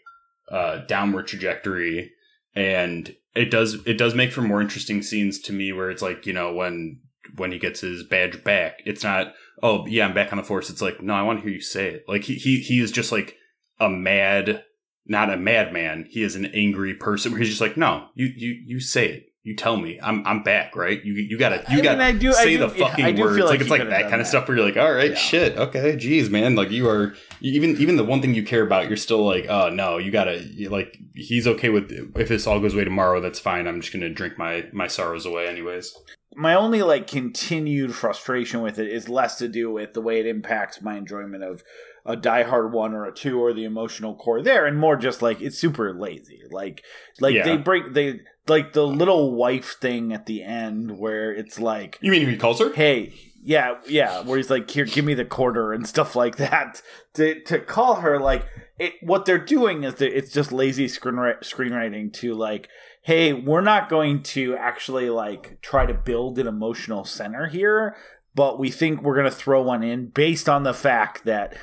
uh, 0.50 0.78
downward 0.86 1.28
trajectory, 1.28 2.12
and 2.56 3.14
it 3.36 3.52
does 3.52 3.86
it 3.86 3.98
does 3.98 4.16
make 4.16 4.32
for 4.32 4.42
more 4.42 4.62
interesting 4.62 5.02
scenes 5.02 5.40
to 5.42 5.54
me 5.54 5.74
where 5.74 5.92
it's 5.92 6.02
like 6.02 6.26
you 6.26 6.32
know 6.32 6.54
when 6.54 7.02
when 7.36 7.52
he 7.52 7.60
gets 7.60 7.82
his 7.82 8.04
badge 8.04 8.42
back, 8.42 8.82
it's 8.86 9.04
not 9.04 9.34
oh 9.62 9.86
yeah 9.88 10.06
I'm 10.06 10.14
back 10.14 10.32
on 10.32 10.38
the 10.38 10.44
force. 10.44 10.70
It's 10.70 10.82
like 10.82 11.02
no 11.02 11.14
I 11.14 11.24
want 11.24 11.40
to 11.40 11.44
hear 11.44 11.54
you 11.54 11.62
say 11.62 11.90
it. 11.90 12.06
Like 12.08 12.24
he 12.24 12.36
he 12.36 12.62
he 12.62 12.80
is 12.80 12.92
just 12.92 13.12
like 13.12 13.36
a 13.80 13.90
mad 13.90 14.64
not 15.06 15.34
a 15.34 15.36
madman. 15.36 16.08
He 16.10 16.24
is 16.24 16.38
an 16.38 16.46
angry 16.46 16.94
person 16.94 17.32
where 17.32 17.40
he's 17.40 17.50
just 17.50 17.62
like 17.62 17.76
no 17.76 18.08
you 18.16 18.28
you 18.28 18.52
you 18.66 18.80
say 18.80 19.08
it. 19.10 19.26
You 19.44 19.56
tell 19.56 19.76
me 19.76 20.00
I'm 20.04 20.26
I'm 20.28 20.44
back, 20.44 20.76
right? 20.76 21.04
You 21.04 21.14
you 21.14 21.38
gotta 21.40 21.64
you 21.72 21.80
I 21.80 21.82
gotta 21.82 21.98
mean, 21.98 22.08
I 22.08 22.12
do- 22.12 22.30
I 22.30 22.34
say 22.44 22.52
do- 22.58 22.60
the 22.60 22.70
fucking 22.70 23.06
I 23.06 23.12
do 23.12 23.24
words. 23.24 23.38
like, 23.40 23.50
like 23.50 23.62
it's 23.62 23.70
like 23.72 23.90
that 23.90 24.02
kind 24.04 24.14
of 24.16 24.20
that. 24.20 24.28
stuff 24.28 24.48
where 24.48 24.56
you're 24.56 24.66
like, 24.66 24.78
all 24.78 24.94
right, 24.94 25.10
Yeah. 25.12 25.16
shit, 25.18 25.58
okay, 25.58 25.96
geez, 25.96 26.30
man. 26.30 26.54
Like 26.54 26.70
you 26.70 26.88
are 26.88 27.16
even 27.42 27.72
even 27.78 27.96
the 27.98 28.04
one 28.04 28.22
thing 28.22 28.36
you 28.36 28.44
care 28.44 28.62
about, 28.62 28.88
you're 28.88 28.98
still 28.98 29.26
like, 29.26 29.48
oh 29.50 29.70
no, 29.70 29.98
you 29.98 30.12
gotta 30.12 30.46
like 30.70 30.96
he's 31.16 31.48
okay 31.48 31.70
with 31.70 31.92
if 32.16 32.28
this 32.28 32.46
all 32.46 32.60
goes 32.60 32.76
away 32.76 32.84
tomorrow, 32.84 33.20
that's 33.20 33.40
fine. 33.40 33.66
I'm 33.68 33.82
just 33.82 33.92
gonna 33.92 34.10
drink 34.10 34.38
my 34.38 34.66
my 34.74 34.86
sorrows 34.86 35.26
away 35.26 35.48
anyways. 35.48 35.92
my 36.36 36.54
only 36.54 36.84
like 36.84 37.08
continued 37.08 37.96
frustration 37.96 38.62
with 38.62 38.78
it 38.78 38.90
is 38.90 39.10
less 39.10 39.38
to 39.40 39.48
do 39.48 39.72
with 39.72 39.94
the 39.94 40.02
way 40.02 40.20
it 40.20 40.28
impacts 40.28 40.82
my 40.84 40.96
enjoyment 40.98 41.44
of 41.44 41.64
a 42.06 42.16
Die 42.16 42.44
Hard 42.44 42.72
one 42.74 42.94
or 42.94 43.06
a 43.06 43.14
two 43.14 43.40
or 43.40 43.54
the 43.54 43.64
emotional 43.64 44.16
core 44.16 44.42
there, 44.42 44.66
and 44.66 44.78
more 44.78 44.96
just 44.98 45.22
like 45.22 45.42
it's 45.42 45.58
super 45.58 45.94
lazy. 45.94 46.42
Like 46.52 46.84
like 47.20 47.34
Yeah. 47.36 47.44
they 47.44 47.58
break 47.58 47.94
they 47.94 48.22
like 48.48 48.74
the 48.74 48.86
little 48.86 49.34
wife 49.36 49.78
thing 49.80 50.12
at 50.14 50.26
the 50.26 50.44
end 50.44 50.98
where 50.98 51.34
it's 51.34 51.60
like 51.60 51.98
You 52.02 52.12
mean 52.12 52.28
he 52.28 52.38
calls 52.38 52.60
her? 52.60 52.74
hey 52.74 53.14
yeah 53.44 53.76
yeah 53.88 54.22
where 54.22 54.38
he's 54.38 54.52
like 54.52 54.70
here 54.70 54.86
give 54.86 55.04
me 55.04 55.16
the 55.16 55.26
quarter 55.26 55.74
and 55.74 55.88
stuff 55.88 56.16
like 56.16 56.36
that 56.38 56.82
to 57.16 57.42
to 57.44 57.60
call 57.60 57.96
her 57.96 58.20
like 58.20 58.46
it 58.78 58.94
what 59.02 59.26
they're 59.26 59.40
doing 59.44 59.84
is 59.84 59.96
that 59.96 60.16
it's 60.16 60.32
just 60.32 60.52
lazy 60.52 60.86
screenwri- 60.86 61.40
screenwriting 61.40 62.14
to 62.14 62.36
like 62.36 62.70
hey 63.04 63.34
we're 63.34 63.62
not 63.62 63.90
going 63.90 64.22
to 64.22 64.56
actually 64.58 65.10
like 65.10 65.60
try 65.64 65.88
to 65.88 65.94
build 65.94 66.38
an 66.38 66.46
emotional 66.46 67.04
center 67.04 67.48
here 67.48 67.96
but 68.36 68.60
we 68.60 68.70
think 68.70 69.02
we're 69.02 69.16
going 69.16 69.30
to 69.30 69.36
throw 69.36 69.62
one 69.64 69.82
in 69.84 70.08
based 70.10 70.48
on 70.48 70.62
the 70.62 70.74
fact 70.74 71.26
that 71.26 71.58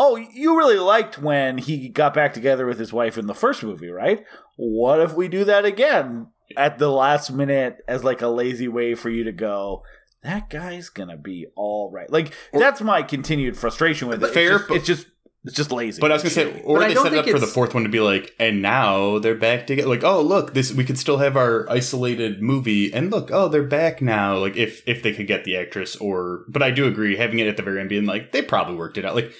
oh 0.00 0.16
you 0.16 0.56
really 0.56 0.78
liked 0.78 1.18
when 1.18 1.58
he 1.58 1.88
got 1.90 2.14
back 2.14 2.32
together 2.32 2.64
with 2.66 2.78
his 2.78 2.92
wife 2.92 3.18
in 3.18 3.26
the 3.26 3.34
first 3.34 3.62
movie 3.62 3.90
right 3.90 4.24
what 4.56 4.98
if 4.98 5.12
we 5.12 5.28
do 5.28 5.44
that 5.44 5.64
again 5.66 6.26
at 6.56 6.78
the 6.78 6.88
last 6.88 7.30
minute 7.30 7.76
as 7.86 8.02
like 8.02 8.22
a 8.22 8.28
lazy 8.28 8.66
way 8.66 8.94
for 8.94 9.10
you 9.10 9.22
to 9.22 9.32
go 9.32 9.82
that 10.22 10.48
guy's 10.48 10.88
gonna 10.88 11.16
be 11.18 11.46
all 11.54 11.90
right 11.92 12.10
like 12.10 12.32
Or- 12.52 12.60
that's 12.60 12.80
my 12.80 13.02
continued 13.02 13.56
frustration 13.56 14.08
with 14.08 14.24
it 14.24 14.32
Fair, 14.32 14.56
it's 14.56 14.58
just, 14.58 14.68
but- 14.68 14.76
it's 14.76 14.86
just 14.86 15.06
it's 15.44 15.54
just 15.54 15.72
lazy 15.72 16.00
But 16.00 16.10
I 16.10 16.14
was 16.14 16.22
gonna 16.22 16.34
say, 16.34 16.62
or 16.64 16.78
But 16.78 16.88
they 16.88 16.94
set 16.94 17.12
it 17.14 17.18
up 17.18 17.28
for 17.28 17.38
the 17.38 17.46
fourth 17.46 17.72
one 17.72 17.84
to 17.84 17.88
be 17.88 18.00
like, 18.00 18.34
and 18.38 18.60
now 18.60 19.18
they're 19.18 19.34
back 19.34 19.66
together. 19.66 19.88
Like, 19.88 20.04
oh 20.04 20.20
look, 20.20 20.52
this 20.52 20.70
we 20.70 20.84
could 20.84 20.98
still 20.98 21.16
have 21.16 21.34
our 21.34 21.66
isolated 21.70 22.42
movie, 22.42 22.92
and 22.92 23.10
look, 23.10 23.30
oh 23.32 23.48
they're 23.48 23.62
back 23.62 24.02
now. 24.02 24.36
Like, 24.36 24.56
if 24.58 24.82
if 24.86 25.02
they 25.02 25.14
could 25.14 25.26
get 25.26 25.44
the 25.44 25.56
actress, 25.56 25.96
or 25.96 26.44
but 26.46 26.62
I 26.62 26.70
do 26.70 26.86
agree 26.86 27.16
having 27.16 27.38
it 27.38 27.46
at 27.46 27.56
the 27.56 27.62
very 27.62 27.80
end 27.80 27.88
being 27.88 28.04
like 28.04 28.32
they 28.32 28.42
probably 28.42 28.74
worked 28.74 28.98
it 28.98 29.06
out. 29.06 29.14
Like 29.14 29.32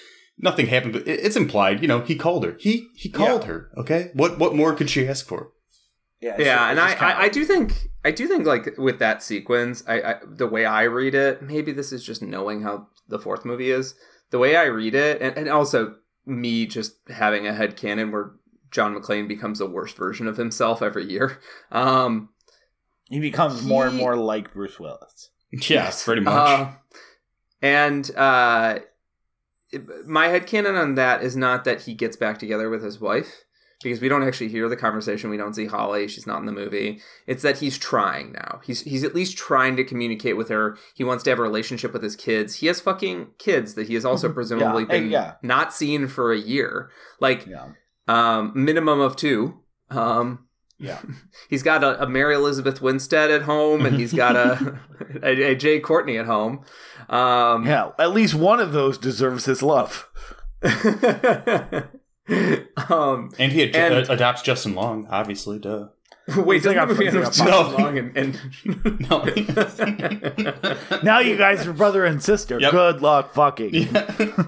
nothing 0.42 0.66
happened, 0.66 0.92
but 0.94 1.06
it's 1.08 1.36
implied. 1.36 1.82
You 1.82 1.88
know, 1.88 2.00
he 2.00 2.16
called 2.16 2.44
her. 2.44 2.56
He 2.58 2.88
he 2.96 3.08
called 3.08 3.44
her. 3.44 3.70
Okay, 3.76 4.10
what 4.14 4.38
what 4.38 4.54
more 4.54 4.74
could 4.74 4.90
she 4.90 5.06
ask 5.08 5.26
for? 5.26 5.52
yeah, 6.20 6.36
yeah, 6.38 6.44
just- 6.44 6.70
and 6.70 6.80
I, 6.80 6.88
kinda- 6.94 7.16
I, 7.16 7.22
I 7.24 7.28
do 7.28 7.44
think 7.44 7.88
I 8.04 8.10
do 8.10 8.26
think 8.26 8.46
like 8.46 8.76
with 8.78 8.98
that 8.98 9.22
sequence, 9.22 9.82
I, 9.86 10.00
I 10.02 10.14
the 10.26 10.46
way 10.48 10.64
I 10.66 10.82
read 10.84 11.14
it, 11.14 11.42
maybe 11.42 11.72
this 11.72 11.92
is 11.92 12.04
just 12.04 12.22
knowing 12.22 12.62
how 12.62 12.88
the 13.08 13.18
fourth 13.18 13.44
movie 13.44 13.70
is. 13.70 13.94
The 14.30 14.38
way 14.38 14.54
I 14.56 14.64
read 14.64 14.94
it, 14.94 15.20
and, 15.22 15.36
and 15.36 15.48
also 15.48 15.96
me 16.26 16.66
just 16.66 16.96
having 17.08 17.46
a 17.46 17.54
head 17.54 17.76
canon 17.76 18.12
where 18.12 18.32
John 18.70 18.94
McClane 18.94 19.26
becomes 19.26 19.58
the 19.58 19.66
worst 19.66 19.96
version 19.96 20.28
of 20.28 20.36
himself 20.36 20.82
every 20.82 21.10
year. 21.10 21.38
Um, 21.72 22.28
he 23.08 23.18
becomes 23.18 23.62
more 23.64 23.86
and 23.88 23.96
more 23.96 24.14
like 24.16 24.52
bruce 24.52 24.78
willis 24.78 25.30
Yes, 25.68 26.04
pretty 26.04 26.20
much. 26.22 26.34
Uh, 26.34 26.70
and 27.62 28.08
uh, 28.16 28.78
my 30.06 30.28
headcanon 30.28 30.80
on 30.80 30.94
that 30.96 31.22
is 31.22 31.36
not 31.36 31.64
that 31.64 31.82
he 31.82 31.94
gets 31.94 32.16
back 32.16 32.38
together 32.38 32.68
with 32.68 32.82
his 32.82 33.00
wife, 33.00 33.44
because 33.82 34.00
we 34.00 34.08
don't 34.08 34.22
actually 34.22 34.48
hear 34.48 34.68
the 34.68 34.76
conversation. 34.76 35.30
We 35.30 35.36
don't 35.38 35.54
see 35.54 35.66
Holly. 35.66 36.06
She's 36.08 36.26
not 36.26 36.40
in 36.40 36.46
the 36.46 36.52
movie. 36.52 37.00
It's 37.26 37.42
that 37.42 37.58
he's 37.58 37.78
trying 37.78 38.32
now. 38.32 38.60
He's 38.64 38.82
he's 38.82 39.04
at 39.04 39.14
least 39.14 39.38
trying 39.38 39.76
to 39.76 39.84
communicate 39.84 40.36
with 40.36 40.48
her. 40.50 40.76
He 40.94 41.04
wants 41.04 41.24
to 41.24 41.30
have 41.30 41.38
a 41.38 41.42
relationship 41.42 41.92
with 41.92 42.02
his 42.02 42.16
kids. 42.16 42.56
He 42.56 42.66
has 42.66 42.80
fucking 42.80 43.28
kids 43.38 43.74
that 43.74 43.88
he 43.88 43.94
has 43.94 44.04
also 44.04 44.28
presumably 44.32 44.82
Yeah, 44.82 44.88
been 44.88 45.10
yeah. 45.10 45.32
not 45.42 45.72
seen 45.72 46.08
for 46.08 46.32
a 46.32 46.38
year. 46.38 46.90
Like 47.20 47.46
yeah 47.46 47.68
um, 48.08 48.52
minimum 48.54 49.00
of 49.00 49.16
two. 49.16 49.60
Um, 49.88 50.46
yeah 50.78 51.00
he's 51.48 51.62
got 51.62 51.82
a, 51.84 52.02
a 52.02 52.06
Mary 52.08 52.34
Elizabeth 52.34 52.82
Winstead 52.82 53.30
at 53.30 53.42
home, 53.42 53.86
and 53.86 53.96
he's 53.96 54.12
got 54.12 54.36
a 54.36 54.78
a, 55.22 55.52
a 55.52 55.54
Jai 55.54 55.78
Courtney 55.78 56.18
at 56.18 56.26
home. 56.26 56.64
Um, 57.10 57.66
yeah 57.66 57.90
at 57.98 58.12
least 58.12 58.34
one 58.34 58.60
of 58.60 58.72
those 58.72 58.96
deserves 58.96 59.44
his 59.46 59.62
love 59.62 60.08
um, 60.62 61.88
and 63.38 63.50
he 63.52 63.64
ad- 63.64 63.74
and- 63.74 64.08
adopts 64.10 64.42
Justin 64.42 64.74
Long, 64.74 65.06
obviously. 65.10 65.58
Duh. 65.58 65.88
wait, 66.36 66.56
It's 66.58 66.64
doesn't 66.66 66.78
I'm 66.78 66.86
the 66.88 66.94
movie 66.94 67.08
end 67.08 67.16
with 67.18 67.32
Justin 67.34 67.48
Long 67.48 67.98
and, 67.98 68.16
and 68.84 69.10
No. 69.10 69.24
now 71.02 71.18
you 71.18 71.36
guys 71.36 71.66
are 71.66 71.72
brother 71.72 72.04
and 72.04 72.22
sister 72.22 72.60
Yep. 72.60 72.70
good 72.70 73.02
luck 73.02 73.34
fucking 73.34 73.88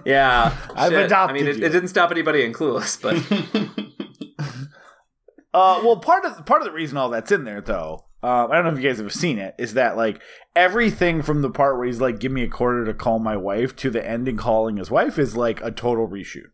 yeah, 0.04 0.56
I've 0.76 0.92
shit. 0.92 1.06
adopted 1.06 1.36
I 1.36 1.40
mean, 1.40 1.48
it, 1.48 1.56
you. 1.58 1.66
it 1.66 1.70
didn't 1.70 1.88
stop 1.88 2.12
anybody 2.12 2.44
in 2.44 2.52
Clueless, 2.52 3.00
but 3.02 3.16
Uh, 5.54 5.78
well, 5.84 5.98
part 5.98 6.24
of 6.24 6.46
part 6.46 6.62
of 6.62 6.66
the 6.66 6.72
reason 6.72 6.96
all 6.96 7.10
that's 7.10 7.30
in 7.30 7.44
there, 7.44 7.60
though, 7.60 8.06
uh, 8.22 8.46
I 8.48 8.54
don't 8.56 8.64
know 8.64 8.70
if 8.72 8.80
you 8.82 8.88
guys 8.88 8.98
have 9.00 9.12
seen 9.12 9.38
it, 9.38 9.54
is 9.58 9.74
that 9.74 9.96
like 9.96 10.20
everything 10.54 11.22
from 11.22 11.42
the 11.42 11.50
part 11.50 11.76
where 11.76 11.86
he's 11.86 12.00
like, 12.00 12.18
"Give 12.20 12.30
me 12.32 12.42
a 12.42 12.48
quarter 12.48 12.84
to 12.84 12.94
call 12.94 13.18
my 13.18 13.36
wife," 13.36 13.74
to 13.76 13.90
the 13.90 14.06
ending 14.06 14.36
calling 14.36 14.76
his 14.76 14.90
wife 14.90 15.18
is 15.18 15.36
like 15.36 15.60
a 15.62 15.70
total 15.70 16.08
reshoot. 16.08 16.50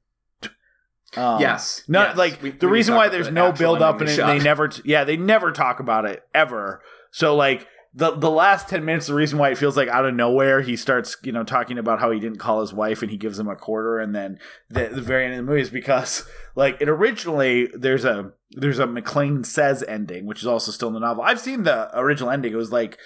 Um, 1.16 1.40
yes, 1.40 1.84
not 1.88 2.10
yes. 2.10 2.16
like 2.18 2.42
We- 2.42 2.50
the 2.50 2.66
we 2.66 2.72
reason 2.74 2.94
why 2.94 3.08
there's 3.08 3.26
the 3.26 3.32
no 3.32 3.50
build 3.52 3.80
up 3.80 4.00
ending 4.00 4.08
in 4.10 4.16
to 4.16 4.22
it, 4.24 4.38
they 4.38 4.44
never, 4.44 4.68
t- 4.68 4.82
yeah, 4.84 5.04
they 5.04 5.16
never 5.16 5.52
talk 5.52 5.80
about 5.80 6.04
it 6.04 6.22
ever. 6.34 6.82
So 7.10 7.34
like 7.34 7.66
the 7.94 8.10
the 8.10 8.30
last 8.30 8.68
ten 8.68 8.84
minutes, 8.84 9.06
the 9.06 9.14
reason 9.14 9.38
why 9.38 9.48
it 9.50 9.56
feels 9.56 9.74
like 9.74 9.88
out 9.88 10.04
of 10.04 10.14
nowhere, 10.14 10.60
he 10.60 10.76
starts 10.76 11.16
you 11.22 11.32
know 11.32 11.44
talking 11.44 11.78
about 11.78 12.00
how 12.00 12.10
he 12.10 12.20
didn't 12.20 12.38
call 12.38 12.60
his 12.60 12.74
wife 12.74 13.00
and 13.00 13.10
he 13.10 13.16
gives 13.16 13.38
him 13.38 13.48
a 13.48 13.56
quarter, 13.56 13.98
and 13.98 14.14
then 14.14 14.38
the, 14.68 14.88
the 14.92 15.00
very 15.00 15.24
end 15.24 15.32
of 15.32 15.38
the 15.38 15.42
movie 15.50 15.62
is 15.62 15.70
because 15.70 16.28
like 16.58 16.76
it 16.82 16.88
originally 16.88 17.68
there's 17.72 18.04
a 18.04 18.32
there's 18.50 18.78
a 18.80 18.86
McClane 18.86 19.46
says 19.46 19.82
ending, 19.86 20.26
which 20.26 20.40
is 20.40 20.46
also 20.46 20.72
still 20.72 20.88
in 20.88 20.94
the 20.94 21.00
novel. 21.00 21.22
I've 21.22 21.40
seen 21.40 21.62
the 21.62 21.78
original 21.98 22.30
ending. 22.30 22.52
It 22.52 22.56
was 22.56 22.72
like. 22.72 22.98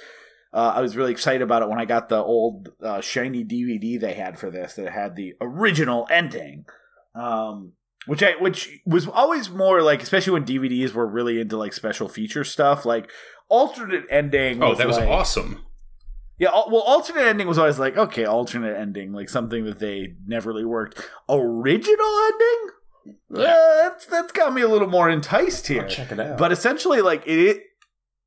Uh, 0.55 0.71
I 0.77 0.81
was 0.83 0.99
really 0.99 1.13
excited 1.13 1.41
about 1.41 1.63
it 1.63 1.69
when 1.71 1.79
I 1.79 1.87
got 1.87 2.11
the 2.11 2.23
old 2.23 2.69
uh, 2.83 3.01
shiny 3.01 3.43
DVD 3.43 3.99
they 3.99 4.13
had 4.13 4.39
for 4.39 4.51
this 4.51 4.75
that 4.75 4.93
had 4.93 5.17
the 5.17 5.33
original 5.41 6.07
ending. 6.11 6.67
Um, 7.15 7.73
which 8.05 8.23
I 8.23 8.33
which 8.39 8.69
was 8.85 9.09
always 9.09 9.49
more 9.49 9.81
like 9.81 10.03
especially 10.03 10.35
when 10.35 10.45
DVDs 10.45 10.93
were 10.93 11.07
really 11.07 11.41
into 11.41 11.57
like 11.57 11.73
special 11.73 12.07
feature 12.07 12.45
stuff 12.45 12.85
like 12.85 13.11
alternate 13.49 14.05
ending 14.11 14.63
Oh, 14.63 14.75
that 14.75 14.87
was 14.87 14.99
like- 14.99 15.09
awesome. 15.09 15.65
yeah 16.39 16.51
well 16.53 16.83
alternate 16.83 17.27
ending 17.27 17.47
was 17.49 17.59
always 17.59 17.79
like 17.79 17.97
okay 17.97 18.25
alternate 18.25 18.77
ending 18.77 19.13
like 19.13 19.29
something 19.31 19.65
that 19.65 19.79
they 19.79 20.17
never 20.27 20.51
really 20.51 20.65
worked 20.67 21.09
original 21.31 22.19
ending 22.33 22.71
yeah. 23.05 23.81
that's 23.83 24.07
that's 24.07 24.33
got 24.33 24.53
me 24.53 24.63
a 24.63 24.69
little 24.69 24.89
more 24.89 25.09
enticed 25.09 25.67
here 25.67 25.87
check 25.89 26.13
it 26.13 26.21
out. 26.21 26.39
but 26.39 26.53
essentially 26.53 27.01
like 27.01 27.27
it, 27.27 27.39
it 27.39 27.63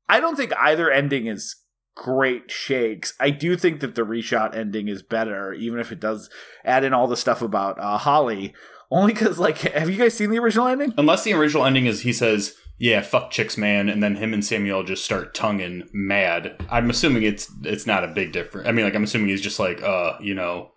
i 0.08 0.20
don't 0.20 0.36
think 0.36 0.52
either 0.58 0.90
ending 0.90 1.26
is 1.26 1.56
great 1.94 2.50
shakes 2.50 3.14
i 3.20 3.30
do 3.30 3.56
think 3.56 3.80
that 3.80 3.94
the 3.94 4.02
reshot 4.02 4.54
ending 4.54 4.88
is 4.88 5.02
better 5.02 5.52
even 5.54 5.78
if 5.78 5.90
it 5.90 6.00
does 6.00 6.28
add 6.64 6.84
in 6.84 6.92
all 6.92 7.06
the 7.06 7.16
stuff 7.16 7.40
about 7.40 7.78
uh, 7.80 7.96
holly 7.96 8.52
only 8.90 9.12
because 9.12 9.38
like 9.38 9.58
have 9.58 9.90
you 9.90 9.96
guys 9.96 10.14
seen 10.14 10.30
the 10.30 10.38
original 10.38 10.66
ending 10.68 10.92
Unless 10.96 11.24
the 11.24 11.32
original 11.34 11.64
ending 11.64 11.86
is 11.86 12.02
he 12.02 12.12
says, 12.12 12.54
yeah, 12.78 13.00
fuck 13.00 13.30
chicks, 13.30 13.56
man, 13.56 13.88
and 13.88 14.02
then 14.02 14.16
him 14.16 14.34
and 14.34 14.44
Samuel 14.44 14.84
just 14.84 15.04
start 15.04 15.34
tonguing 15.34 15.88
mad. 15.92 16.56
I'm 16.70 16.90
assuming 16.90 17.22
it's 17.22 17.50
it's 17.62 17.86
not 17.86 18.04
a 18.04 18.08
big 18.08 18.32
difference. 18.32 18.68
I 18.68 18.72
mean, 18.72 18.84
like 18.84 18.94
I'm 18.94 19.04
assuming 19.04 19.28
he's 19.28 19.40
just 19.40 19.58
like, 19.58 19.82
uh, 19.82 20.14
you 20.20 20.34
know, 20.34 20.72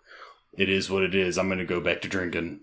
it 0.56 0.68
is 0.68 0.90
what 0.90 1.02
it 1.02 1.14
is. 1.14 1.38
I'm 1.38 1.48
gonna 1.48 1.64
go 1.64 1.80
back 1.80 2.00
to 2.02 2.08
drinking. 2.08 2.60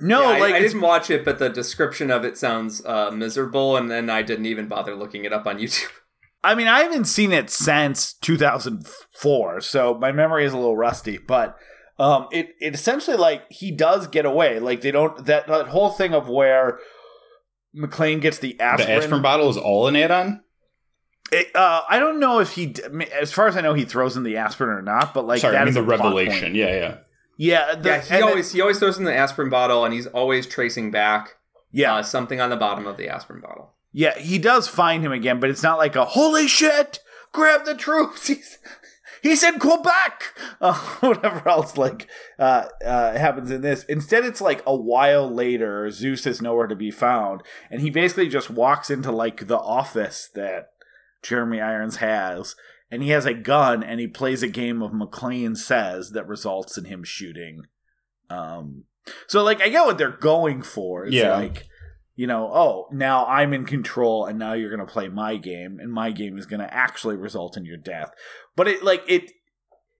No, 0.00 0.22
Yeah, 0.22 0.28
I- 0.28 0.38
like 0.40 0.54
I, 0.54 0.56
it's- 0.58 0.72
didn't 0.72 0.82
watch 0.82 1.10
it, 1.10 1.24
but 1.24 1.38
the 1.38 1.48
description 1.48 2.10
of 2.10 2.24
it 2.24 2.36
sounds 2.38 2.84
uh, 2.84 3.10
miserable, 3.10 3.76
and 3.76 3.90
then 3.90 4.08
I 4.10 4.22
didn't 4.22 4.46
even 4.46 4.66
bother 4.68 4.94
looking 4.96 5.24
it 5.24 5.32
up 5.32 5.46
on 5.46 5.58
YouTube. 5.60 5.88
I 6.42 6.54
mean, 6.54 6.68
I 6.68 6.80
haven't 6.80 7.04
seen 7.04 7.32
it 7.32 7.50
since 7.50 8.14
2004, 8.14 9.60
so 9.60 9.94
my 9.94 10.10
memory 10.12 10.44
is 10.46 10.52
a 10.52 10.56
little 10.56 10.76
rusty. 10.76 11.18
But 11.18 11.56
um, 11.98 12.28
it 12.32 12.54
it 12.60 12.74
essentially 12.74 13.16
like 13.18 13.44
he 13.50 13.70
does 13.70 14.06
get 14.06 14.24
away. 14.24 14.58
Like 14.58 14.80
they 14.80 14.90
don't 14.90 15.24
that 15.26 15.46
that 15.48 15.68
whole 15.68 15.90
thing 15.90 16.14
of 16.14 16.28
where 16.30 16.78
McClane 17.76 18.20
gets 18.20 18.38
the 18.38 18.58
aspirin. 18.58 18.88
The 18.88 18.94
aspirin 19.04 19.22
bottle 19.22 19.50
is 19.50 19.56
all 19.58 19.86
an 19.86 19.96
add-on. 19.96 20.40
It, 21.32 21.54
uh, 21.54 21.82
I 21.88 21.98
don't 22.00 22.18
know 22.18 22.40
if 22.40 22.52
he, 22.54 22.74
as 23.20 23.30
far 23.32 23.46
as 23.46 23.56
I 23.56 23.60
know, 23.60 23.74
he 23.74 23.84
throws 23.84 24.16
in 24.16 24.24
the 24.24 24.38
aspirin 24.38 24.76
or 24.78 24.82
not. 24.82 25.14
But 25.14 25.26
like, 25.26 25.40
Sorry, 25.40 25.52
that 25.52 25.60
I 25.60 25.64
mean 25.64 25.68
is 25.68 25.74
the 25.74 25.82
a 25.82 25.84
revelation. 25.84 26.40
point. 26.40 26.54
Yeah, 26.56 26.74
yeah. 26.74 26.96
Yeah, 27.40 27.74
the, 27.74 27.88
yeah, 27.88 28.00
he 28.02 28.22
always 28.22 28.52
he 28.52 28.60
always 28.60 28.78
throws 28.78 28.98
in 28.98 29.04
the 29.04 29.16
aspirin 29.16 29.48
bottle, 29.48 29.82
and 29.86 29.94
he's 29.94 30.06
always 30.06 30.46
tracing 30.46 30.90
back 30.90 31.36
yeah, 31.72 31.94
uh, 31.94 32.02
something 32.02 32.38
on 32.38 32.50
the 32.50 32.56
bottom 32.56 32.86
of 32.86 32.98
the 32.98 33.08
aspirin 33.08 33.40
bottle. 33.40 33.72
yeah. 33.92 34.18
He 34.18 34.38
does 34.38 34.68
find 34.68 35.02
him 35.02 35.10
again, 35.10 35.40
but 35.40 35.48
it's 35.48 35.62
not 35.62 35.78
like 35.78 35.96
a 35.96 36.04
holy 36.04 36.46
shit, 36.46 36.98
grab 37.32 37.64
the 37.64 37.74
troops. 37.74 38.26
He's, 38.26 38.58
he 39.22 39.36
said 39.36 39.58
Quebec, 39.58 40.34
uh, 40.60 40.74
whatever 41.00 41.48
else 41.48 41.78
like 41.78 42.08
uh, 42.38 42.66
uh, 42.84 43.12
happens 43.16 43.50
in 43.50 43.62
this. 43.62 43.84
Instead, 43.84 44.26
it's 44.26 44.42
like 44.42 44.62
a 44.66 44.76
while 44.76 45.26
later. 45.32 45.90
Zeus 45.90 46.26
is 46.26 46.42
nowhere 46.42 46.66
to 46.66 46.76
be 46.76 46.90
found, 46.90 47.42
and 47.70 47.80
he 47.80 47.88
basically 47.88 48.28
just 48.28 48.50
walks 48.50 48.90
into 48.90 49.10
like 49.10 49.46
the 49.46 49.58
office 49.58 50.28
that 50.34 50.72
Jeremy 51.22 51.62
Irons 51.62 51.96
has, 51.96 52.54
and 52.90 53.02
he 53.02 53.10
has 53.10 53.26
a 53.26 53.34
gun, 53.34 53.82
and 53.82 54.00
he 54.00 54.06
plays 54.06 54.42
a 54.42 54.48
game 54.48 54.82
of 54.82 54.92
McClane 54.92 55.56
says 55.56 56.10
that 56.10 56.26
results 56.26 56.76
in 56.78 56.84
him 56.86 57.04
shooting. 57.04 57.62
Um, 58.28 58.84
so 59.26 59.42
like 59.42 59.60
I 59.60 59.68
get 59.68 59.86
what 59.86 59.98
they're 59.98 60.10
going 60.16 60.62
for. 60.62 61.04
It's 61.06 61.14
Yeah. 61.14 61.34
like 61.36 61.66
you 62.16 62.26
know, 62.26 62.50
oh, 62.52 62.86
now 62.92 63.24
I'm 63.24 63.54
in 63.54 63.64
control 63.64 64.26
and 64.26 64.38
now 64.38 64.52
you're 64.52 64.68
going 64.74 64.86
to 64.86 64.92
play 64.92 65.08
my 65.08 65.36
game 65.36 65.78
and 65.80 65.90
my 65.90 66.10
game 66.10 66.36
is 66.36 66.44
going 66.44 66.60
to 66.60 66.74
actually 66.74 67.16
result 67.16 67.56
in 67.56 67.64
your 67.64 67.78
death. 67.78 68.10
But 68.56 68.68
it 68.68 68.82
like 68.84 69.02
it 69.08 69.30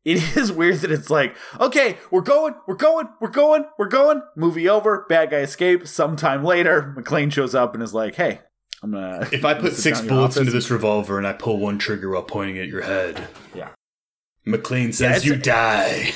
it 0.04 0.18
is 0.36 0.52
weird 0.52 0.76
that 0.80 0.90
it's 0.90 1.08
like, 1.08 1.34
okay, 1.58 1.96
we're 2.10 2.20
going, 2.20 2.54
we're 2.68 2.74
going, 2.74 3.08
we're 3.22 3.28
going, 3.30 3.64
we're 3.78 3.88
going. 3.88 4.20
Movie 4.36 4.68
over, 4.68 5.06
bad 5.08 5.30
guy 5.30 5.38
escapes. 5.38 5.90
Sometime 5.92 6.44
later, 6.44 6.94
McClane 6.98 7.32
shows 7.32 7.54
up 7.54 7.72
and 7.74 7.82
is 7.82 7.94
like, 7.94 8.16
"Hey, 8.16 8.40
I'm 8.82 8.92
gonna." 8.92 9.28
If 9.32 9.44
I 9.44 9.54
put 9.54 9.72
six 9.74 9.98
down 9.98 10.08
in 10.08 10.12
your 10.14 10.18
bullets 10.20 10.36
into 10.36 10.52
this 10.52 10.70
revolver 10.70 11.18
and 11.18 11.26
I 11.26 11.32
pull 11.32 11.58
one 11.58 11.78
trigger 11.78 12.10
while 12.10 12.22
pointing 12.22 12.58
at 12.58 12.68
your 12.68 12.82
head, 12.82 13.28
Yeah. 13.54 13.70
McClane 14.46 14.94
says 14.94 15.18
it's- 15.18 15.24
you 15.26 15.36
die. 15.36 16.12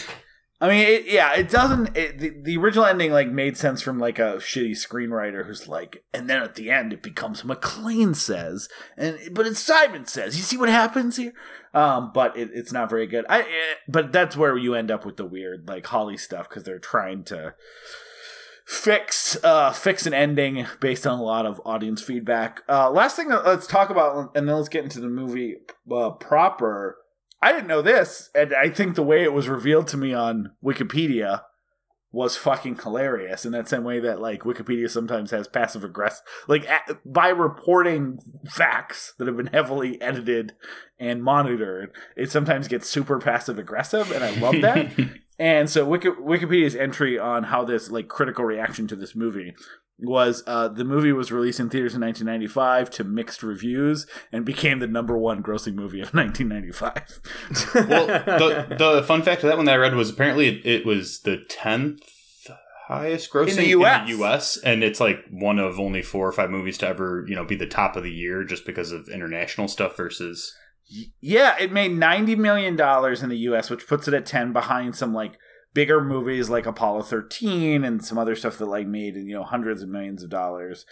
I 0.60 0.68
mean, 0.68 0.86
it, 0.86 1.06
yeah, 1.06 1.34
it 1.34 1.50
doesn't. 1.50 1.94
It, 1.94 2.18
the, 2.18 2.30
the 2.42 2.56
original 2.56 2.86
ending 2.86 3.10
like 3.12 3.28
made 3.28 3.58
sense 3.58 3.82
from 3.82 3.98
like 3.98 4.18
a 4.18 4.36
shitty 4.36 4.70
screenwriter 4.70 5.44
who's 5.46 5.68
like, 5.68 6.04
and 6.14 6.30
then 6.30 6.42
at 6.42 6.54
the 6.54 6.70
end 6.70 6.92
it 6.94 7.02
becomes 7.02 7.42
McClane 7.42 8.16
says, 8.16 8.68
and 8.96 9.18
but 9.32 9.46
it's 9.46 9.58
Simon 9.58 10.06
says. 10.06 10.38
You 10.38 10.42
see 10.42 10.56
what 10.56 10.70
happens 10.70 11.16
here? 11.16 11.34
Um, 11.74 12.12
but 12.14 12.34
it, 12.36 12.50
it's 12.54 12.72
not 12.72 12.88
very 12.88 13.06
good. 13.06 13.26
I, 13.28 13.40
eh, 13.40 13.44
but 13.88 14.10
that's 14.12 14.36
where 14.38 14.56
you 14.56 14.74
end 14.74 14.90
up 14.90 15.04
with 15.04 15.16
the 15.18 15.26
weird 15.26 15.68
like 15.68 15.84
Holly 15.84 16.16
stuff 16.16 16.48
because 16.48 16.62
they're 16.62 16.78
trying 16.78 17.24
to 17.24 17.54
fix 18.64 19.36
uh 19.44 19.70
fix 19.72 20.06
an 20.06 20.14
ending 20.14 20.66
based 20.80 21.06
on 21.06 21.18
a 21.18 21.22
lot 21.22 21.46
of 21.46 21.60
audience 21.64 22.02
feedback. 22.02 22.62
Uh, 22.68 22.90
last 22.90 23.16
thing 23.16 23.28
let's 23.28 23.66
talk 23.66 23.90
about, 23.90 24.34
and 24.34 24.48
then 24.48 24.56
let's 24.56 24.68
get 24.68 24.84
into 24.84 25.00
the 25.00 25.08
movie 25.08 25.56
uh, 25.92 26.10
proper. 26.10 26.96
I 27.42 27.52
didn't 27.52 27.66
know 27.68 27.82
this, 27.82 28.30
and 28.34 28.54
I 28.54 28.70
think 28.70 28.94
the 28.94 29.02
way 29.02 29.22
it 29.22 29.32
was 29.32 29.48
revealed 29.48 29.86
to 29.88 29.96
me 29.98 30.14
on 30.14 30.52
Wikipedia 30.64 31.42
was 32.10 32.36
fucking 32.36 32.78
hilarious 32.78 33.44
in 33.44 33.50
that 33.50 33.68
same 33.68 33.82
way 33.82 33.98
that 33.98 34.20
like 34.20 34.42
Wikipedia 34.42 34.88
sometimes 34.88 35.32
has 35.32 35.48
passive 35.48 35.82
aggressive 35.82 36.24
like 36.46 36.64
a- 36.66 36.96
by 37.04 37.28
reporting 37.28 38.20
facts 38.48 39.14
that 39.18 39.26
have 39.26 39.36
been 39.36 39.48
heavily 39.48 40.00
edited 40.00 40.52
and 40.96 41.24
monitored 41.24 41.90
it 42.16 42.30
sometimes 42.30 42.68
gets 42.68 42.88
super 42.88 43.18
passive 43.18 43.58
aggressive 43.58 44.12
and 44.12 44.22
I 44.22 44.30
love 44.38 44.60
that 44.60 44.92
and 45.38 45.68
so 45.68 45.84
Wiki- 45.84 46.08
Wikipedia's 46.08 46.76
entry 46.76 47.18
on 47.18 47.44
how 47.44 47.64
this 47.64 47.90
like 47.90 48.08
critical 48.08 48.44
reaction 48.44 48.86
to 48.88 48.96
this 48.96 49.14
movie 49.14 49.54
was 49.98 50.42
uh, 50.46 50.68
the 50.68 50.84
movie 50.84 51.12
was 51.12 51.30
released 51.30 51.60
in 51.60 51.70
theaters 51.70 51.94
in 51.94 52.00
1995 52.00 52.90
to 52.90 53.04
mixed 53.04 53.42
reviews 53.42 54.06
and 54.32 54.44
became 54.44 54.80
the 54.80 54.86
number 54.86 55.16
one 55.16 55.42
grossing 55.42 55.74
movie 55.74 56.00
of 56.00 56.08
1995. 56.14 57.88
well, 57.88 58.06
the 58.38 58.76
the 58.76 59.02
fun 59.04 59.22
fact 59.22 59.42
of 59.42 59.48
that 59.48 59.56
one 59.56 59.66
that 59.66 59.74
I 59.74 59.78
read 59.78 59.94
was 59.94 60.10
apparently 60.10 60.48
it, 60.48 60.66
it 60.66 60.86
was 60.86 61.20
the 61.20 61.38
tenth 61.48 62.00
highest 62.88 63.32
grossing 63.32 63.50
In 63.50 63.56
the 63.56 63.72
in 63.72 64.06
the 64.06 64.24
US, 64.24 64.56
and 64.58 64.82
it's 64.82 65.00
like 65.00 65.24
one 65.30 65.58
of 65.58 65.80
only 65.80 66.02
four 66.02 66.28
or 66.28 66.32
five 66.32 66.50
movies 66.50 66.78
to 66.78 66.88
ever 66.88 67.24
you 67.28 67.34
know 67.34 67.44
be 67.44 67.56
the 67.56 67.66
top 67.66 67.96
of 67.96 68.02
the 68.02 68.12
year 68.12 68.44
just 68.44 68.66
because 68.66 68.92
of 68.92 69.08
international 69.08 69.68
stuff 69.68 69.96
versus 69.96 70.54
Yeah, 71.20 71.56
it 71.58 71.72
made 71.72 71.92
ninety 71.92 72.36
million 72.36 72.76
dollars 72.76 73.22
in 73.22 73.30
the 73.30 73.38
U.S., 73.38 73.70
which 73.70 73.86
puts 73.86 74.06
it 74.06 74.14
at 74.14 74.26
ten 74.26 74.52
behind 74.52 74.94
some 74.94 75.14
like 75.14 75.38
bigger 75.72 76.02
movies 76.02 76.48
like 76.50 76.66
Apollo 76.66 77.02
thirteen 77.02 77.84
and 77.84 78.04
some 78.04 78.18
other 78.18 78.36
stuff 78.36 78.58
that 78.58 78.66
like 78.66 78.86
made 78.86 79.16
you 79.16 79.34
know 79.34 79.44
hundreds 79.44 79.82
of 79.82 79.88
millions 79.88 80.22
of 80.22 80.30
dollars. 80.30 80.86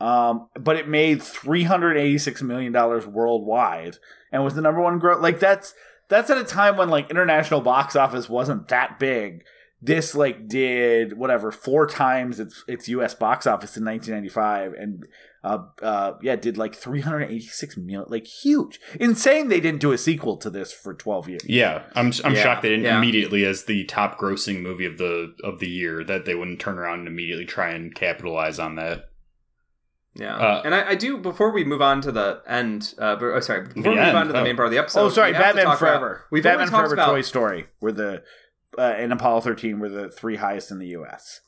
Um, 0.00 0.48
but 0.54 0.76
it 0.76 0.88
made 0.88 1.22
three 1.22 1.64
hundred 1.64 1.96
eighty 1.96 2.18
six 2.18 2.42
million 2.42 2.72
dollars 2.72 3.06
worldwide 3.06 3.96
and 4.30 4.44
was 4.44 4.54
the 4.54 4.60
number 4.60 4.80
one 4.80 4.98
growth. 4.98 5.22
Like 5.22 5.40
that's 5.40 5.74
that's 6.08 6.30
at 6.30 6.38
a 6.38 6.44
time 6.44 6.76
when 6.76 6.88
like 6.88 7.10
international 7.10 7.60
box 7.60 7.96
office 7.96 8.28
wasn't 8.28 8.68
that 8.68 8.98
big. 8.98 9.44
This 9.80 10.14
like 10.16 10.48
did 10.48 11.16
whatever 11.16 11.52
four 11.52 11.86
times 11.86 12.40
its 12.40 12.64
its 12.66 12.88
U.S. 12.88 13.14
box 13.14 13.46
office 13.46 13.76
in 13.76 13.84
1995, 13.84 14.72
and 14.72 15.06
uh, 15.44 15.58
uh, 15.80 16.14
yeah, 16.20 16.34
did 16.34 16.58
like 16.58 16.74
386 16.74 17.76
million, 17.76 18.04
like 18.08 18.26
huge, 18.26 18.80
insane. 18.98 19.46
They 19.46 19.60
didn't 19.60 19.80
do 19.80 19.92
a 19.92 19.98
sequel 19.98 20.36
to 20.38 20.50
this 20.50 20.72
for 20.72 20.94
12 20.94 21.28
years. 21.28 21.42
yeah. 21.46 21.84
I'm 21.94 22.12
I'm 22.24 22.34
Yeah, 22.34 22.42
shocked 22.42 22.62
they 22.62 22.70
didn't 22.70 22.86
yeah. 22.86 22.98
immediately 22.98 23.44
as 23.44 23.66
the 23.66 23.84
top 23.84 24.18
grossing 24.18 24.62
movie 24.62 24.84
of 24.84 24.98
the 24.98 25.32
of 25.44 25.60
the 25.60 25.68
year 25.68 26.02
that 26.02 26.24
they 26.24 26.34
wouldn't 26.34 26.58
turn 26.58 26.76
around 26.76 26.98
and 27.00 27.08
immediately 27.08 27.44
try 27.46 27.70
and 27.70 27.94
capitalize 27.94 28.58
on 28.58 28.74
that. 28.76 29.04
Yeah, 30.16 30.36
Uh, 30.36 30.62
and 30.64 30.74
I, 30.74 30.88
I 30.90 30.94
do 30.96 31.18
before 31.18 31.52
we 31.52 31.62
move 31.62 31.80
on 31.82 32.00
to 32.00 32.10
the 32.10 32.42
end. 32.48 32.94
Uh, 32.98 33.16
oh, 33.20 33.38
sorry, 33.38 33.68
before 33.68 33.82
The 33.84 33.88
we 33.90 33.94
move 33.94 34.04
end, 34.04 34.16
on 34.16 34.26
to 34.26 34.32
the 34.32 34.40
oh. 34.40 34.42
main 34.42 34.56
part 34.56 34.66
of 34.66 34.72
the 34.72 34.78
episode. 34.78 35.00
oh, 35.02 35.08
sorry, 35.10 35.30
we 35.30 35.36
have 35.36 35.50
to 35.52 35.54
Batman 35.54 35.64
talk 35.66 35.80
about- 35.80 35.88
Forever. 36.00 36.24
we've 36.32 36.42
Batman 36.42 36.66
talked 36.66 36.78
Forever, 36.88 36.94
about 36.94 37.10
Toy 37.10 37.20
Story 37.20 37.66
where 37.78 37.92
the 37.92 38.22
uh, 38.76 38.82
and 38.82 39.12
Apollo 39.12 39.42
13 39.42 39.78
were 39.78 39.88
the 39.88 40.10
three 40.10 40.36
highest 40.36 40.70
in 40.70 40.78
the 40.78 40.88
U.S. 40.88 41.40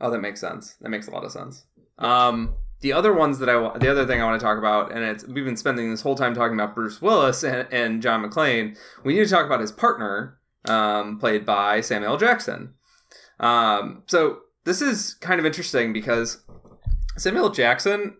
Oh, 0.00 0.10
that 0.10 0.20
makes 0.20 0.40
sense. 0.40 0.76
That 0.80 0.90
makes 0.90 1.08
a 1.08 1.10
lot 1.10 1.24
of 1.24 1.32
sense. 1.32 1.64
Um, 1.98 2.54
the 2.80 2.92
other 2.92 3.12
ones 3.12 3.38
that 3.38 3.48
I 3.48 3.78
the 3.78 3.90
other 3.90 4.06
thing 4.06 4.20
I 4.20 4.24
want 4.24 4.38
to 4.38 4.44
talk 4.44 4.58
about, 4.58 4.92
and 4.92 5.02
it's 5.02 5.26
we've 5.26 5.44
been 5.44 5.56
spending 5.56 5.90
this 5.90 6.02
whole 6.02 6.14
time 6.14 6.34
talking 6.34 6.54
about 6.58 6.74
Bruce 6.74 7.00
Willis 7.00 7.42
and, 7.42 7.66
and 7.72 8.02
John 8.02 8.22
McClane. 8.22 8.76
We 9.04 9.14
need 9.14 9.24
to 9.24 9.30
talk 9.30 9.46
about 9.46 9.60
his 9.60 9.72
partner, 9.72 10.38
um, 10.66 11.18
played 11.18 11.46
by 11.46 11.80
Samuel 11.80 12.18
Jackson. 12.18 12.74
Um, 13.40 14.02
so 14.06 14.40
this 14.64 14.82
is 14.82 15.14
kind 15.14 15.40
of 15.40 15.46
interesting 15.46 15.92
because 15.92 16.42
Samuel. 17.16 17.50
Jackson, 17.50 18.16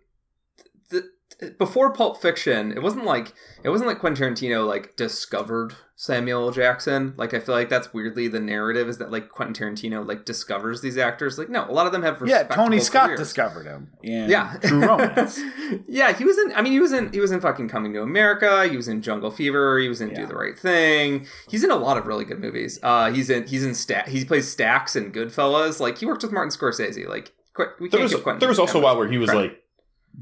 before 1.59 1.93
Pulp 1.93 2.23
Fiction, 2.23 2.73
it 2.73 2.83
wasn't 2.83 3.05
like 3.05 3.35
it 3.63 3.69
wasn't 3.69 3.89
like 3.89 3.99
Quentin 3.99 4.35
Tarantino 4.35 4.67
like 4.67 4.97
discovered 4.97 5.75
Samuel 5.99 6.51
Jackson. 6.51 7.15
Like 7.17 7.33
I 7.33 7.41
feel 7.41 7.55
like 7.55 7.71
that's 7.71 7.95
weirdly 7.95 8.29
the 8.29 8.39
narrative 8.39 8.87
is 8.87 8.99
that 8.99 9.11
like 9.11 9.31
Quentin 9.31 9.55
Tarantino 9.55 10.07
like 10.07 10.27
discovers 10.27 10.83
these 10.83 10.99
actors. 10.99 11.39
Like 11.39 11.49
no, 11.49 11.65
a 11.65 11.73
lot 11.73 11.87
of 11.87 11.93
them 11.93 12.03
have 12.03 12.23
Yeah, 12.27 12.43
Tony 12.43 12.81
Scott 12.81 13.07
careers. 13.07 13.19
discovered 13.21 13.65
him 13.67 13.91
in 14.03 14.29
Yeah, 14.29 14.57
True 14.63 14.87
Romance. 14.87 15.41
yeah, 15.89 16.13
he 16.13 16.25
was 16.27 16.37
in. 16.37 16.53
I 16.55 16.61
mean, 16.61 16.73
he 16.75 16.81
was 16.81 16.93
in. 16.93 17.11
He 17.15 17.19
was 17.21 17.31
in 17.33 17.41
fucking 17.41 17.69
Coming 17.71 17.95
to 17.95 18.03
America. 18.03 18.69
He 18.69 18.77
was 18.77 18.89
in 18.89 19.01
Jungle 19.01 19.31
Fever. 19.31 19.79
He 19.79 19.89
was 19.89 20.03
in 20.03 20.11
Yeah. 20.11 20.17
Do 20.21 20.27
the 20.27 20.35
Right 20.37 20.59
Thing. 20.59 21.27
He's 21.49 21.65
in 21.65 21.71
a 21.71 21.77
lot 21.77 21.97
of 21.97 22.07
really 22.07 22.27
good 22.27 22.41
movies. 22.41 22.79
Uh, 22.83 23.11
he's 23.11 23.31
in. 23.31 23.47
He's 23.47 23.65
in. 23.65 23.75
Sta- 23.75 24.05
he 24.07 24.23
plays 24.27 24.47
Stacks 24.51 24.97
in 24.97 25.13
Goodfellas. 25.13 25.81
Like 25.81 25.97
he 25.97 26.05
worked 26.05 26.23
with 26.23 26.31
Martin 26.33 26.51
Scorsese. 26.51 27.09
Like 27.09 27.33
Qu- 27.55 27.69
we 27.81 27.89
There 27.89 28.01
can't 28.01 28.13
was 28.13 28.23
Quentin 28.23 28.41
there 28.41 28.51
was 28.51 28.59
also 28.59 28.79
a 28.79 28.83
while 28.83 28.99
where 28.99 29.09
he 29.09 29.17
was 29.17 29.31
credit. 29.31 29.53
like 29.53 29.63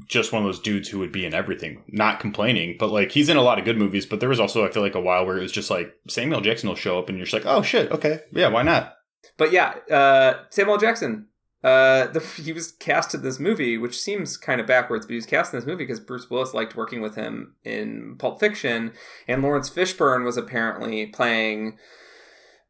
just 0.07 0.31
one 0.31 0.41
of 0.41 0.47
those 0.47 0.59
dudes 0.59 0.89
who 0.89 0.99
would 0.99 1.11
be 1.11 1.25
in 1.25 1.33
everything, 1.33 1.83
not 1.87 2.19
complaining, 2.19 2.75
but 2.77 2.91
like 2.91 3.11
he's 3.11 3.29
in 3.29 3.37
a 3.37 3.41
lot 3.41 3.59
of 3.59 3.65
good 3.65 3.77
movies. 3.77 4.05
But 4.05 4.19
there 4.19 4.29
was 4.29 4.39
also 4.39 4.65
I 4.65 4.71
feel 4.71 4.83
like 4.83 4.95
a 4.95 5.01
while 5.01 5.25
where 5.25 5.37
it 5.37 5.41
was 5.41 5.51
just 5.51 5.69
like 5.69 5.93
Samuel 6.07 6.41
Jackson 6.41 6.69
will 6.69 6.75
show 6.75 6.99
up 6.99 7.09
and 7.09 7.17
you're 7.17 7.25
just 7.25 7.33
like, 7.33 7.45
oh 7.45 7.61
shit, 7.61 7.91
okay, 7.91 8.21
yeah, 8.31 8.49
why 8.49 8.63
not? 8.63 8.95
But 9.37 9.51
yeah, 9.51 9.75
uh, 9.91 10.43
Samuel 10.49 10.77
Jackson. 10.77 11.27
Uh, 11.63 12.05
the, 12.07 12.19
he 12.43 12.53
was 12.53 12.71
cast 12.73 13.15
in 13.15 13.23
this 13.23 13.39
movie, 13.39 13.77
which 13.77 13.99
seems 13.99 14.37
kind 14.37 14.61
of 14.61 14.67
backwards, 14.67 15.05
but 15.05 15.11
he 15.11 15.15
was 15.15 15.25
cast 15.25 15.53
in 15.53 15.59
this 15.59 15.65
movie 15.65 15.83
because 15.83 15.99
Bruce 15.99 16.29
Willis 16.29 16.53
liked 16.53 16.75
working 16.75 17.01
with 17.01 17.15
him 17.15 17.55
in 17.63 18.15
Pulp 18.19 18.39
Fiction, 18.39 18.93
and 19.27 19.41
Laurence 19.41 19.69
Fishburne 19.69 20.23
was 20.23 20.37
apparently 20.37 21.07
playing 21.07 21.77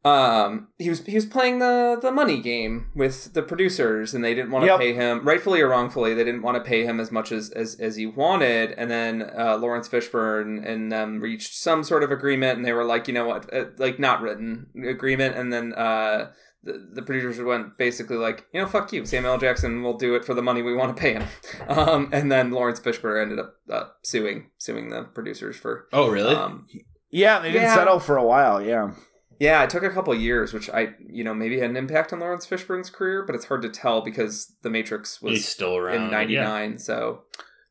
um 0.06 0.68
he 0.78 0.88
was 0.88 1.00
he 1.04 1.14
was 1.14 1.26
playing 1.26 1.58
the 1.58 1.98
the 2.00 2.12
money 2.12 2.40
game 2.40 2.86
with 2.94 3.32
the 3.34 3.42
producers 3.42 4.14
and 4.14 4.22
they 4.24 4.34
didn't 4.34 4.50
want 4.52 4.62
to 4.62 4.66
Yep. 4.68 4.78
pay 4.78 4.92
him 4.92 5.24
rightfully 5.26 5.60
or 5.60 5.68
wrongfully 5.68 6.14
they 6.14 6.22
didn't 6.24 6.42
want 6.42 6.56
to 6.56 6.62
pay 6.72 6.84
him 6.84 7.00
as 7.00 7.10
much 7.10 7.32
as 7.32 7.50
as, 7.50 7.74
as 7.80 7.96
he 7.96 8.06
wanted 8.06 8.72
and 8.72 8.88
then 8.90 9.30
uh, 9.36 9.56
Laurence 9.56 9.88
Fishburne 9.88 10.64
and 10.64 10.92
them 10.92 11.20
reached 11.20 11.54
some 11.54 11.82
sort 11.82 12.02
of 12.04 12.10
agreement 12.12 12.56
and 12.56 12.64
they 12.64 12.72
were 12.72 12.84
like 12.84 13.08
you 13.08 13.14
know 13.14 13.26
what 13.26 13.52
uh, 13.52 13.64
like 13.78 13.98
not 13.98 14.20
written 14.20 14.66
agreement 14.86 15.36
and 15.36 15.52
then 15.52 15.72
uh 15.74 16.30
the, 16.62 16.74
the 16.94 17.02
producers 17.02 17.38
went 17.40 17.78
basically 17.78 18.16
like 18.16 18.46
you 18.52 18.60
know 18.60 18.66
fuck 18.66 18.92
you 18.92 19.04
Samuel 19.06 19.34
L. 19.34 19.38
Jackson 19.38 19.82
will 19.82 19.96
do 19.96 20.14
it 20.14 20.24
for 20.24 20.34
the 20.34 20.42
money 20.42 20.62
we 20.62 20.74
want 20.74 20.96
to 20.96 21.00
pay 21.00 21.12
him 21.14 21.24
um 21.68 22.08
and 22.12 22.30
then 22.30 22.50
Laurence 22.50 22.80
Fishburne 22.80 23.22
ended 23.22 23.38
up 23.38 23.54
uh, 23.70 23.84
suing 24.02 24.50
suing 24.58 24.90
the 24.90 25.02
producers 25.04 25.56
for 25.56 25.86
Oh, 25.92 26.08
really? 26.10 26.34
um 26.34 26.66
Yeah, 27.10 27.38
they 27.40 27.50
didn't 27.50 27.64
Yeah. 27.70 27.74
settle 27.74 27.98
for 28.00 28.16
a 28.16 28.24
while. 28.24 28.60
Yeah. 28.62 28.90
Yeah, 29.38 29.62
it 29.62 29.70
took 29.70 29.82
a 29.82 29.90
couple 29.90 30.14
years, 30.14 30.52
which 30.52 30.70
I, 30.70 30.94
you 31.08 31.22
know, 31.22 31.34
maybe 31.34 31.58
had 31.60 31.70
an 31.70 31.76
impact 31.76 32.12
on 32.12 32.20
Laurence 32.20 32.46
Fishburne's 32.46 32.90
career, 32.90 33.22
but 33.22 33.34
it's 33.34 33.44
hard 33.44 33.62
to 33.62 33.68
tell 33.68 34.00
because 34.00 34.54
The 34.62 34.70
Matrix 34.70 35.18
He's 35.18 35.30
was 35.30 35.44
still 35.46 35.76
around. 35.76 36.04
in 36.04 36.10
'99. 36.10 36.78
So 36.78 37.22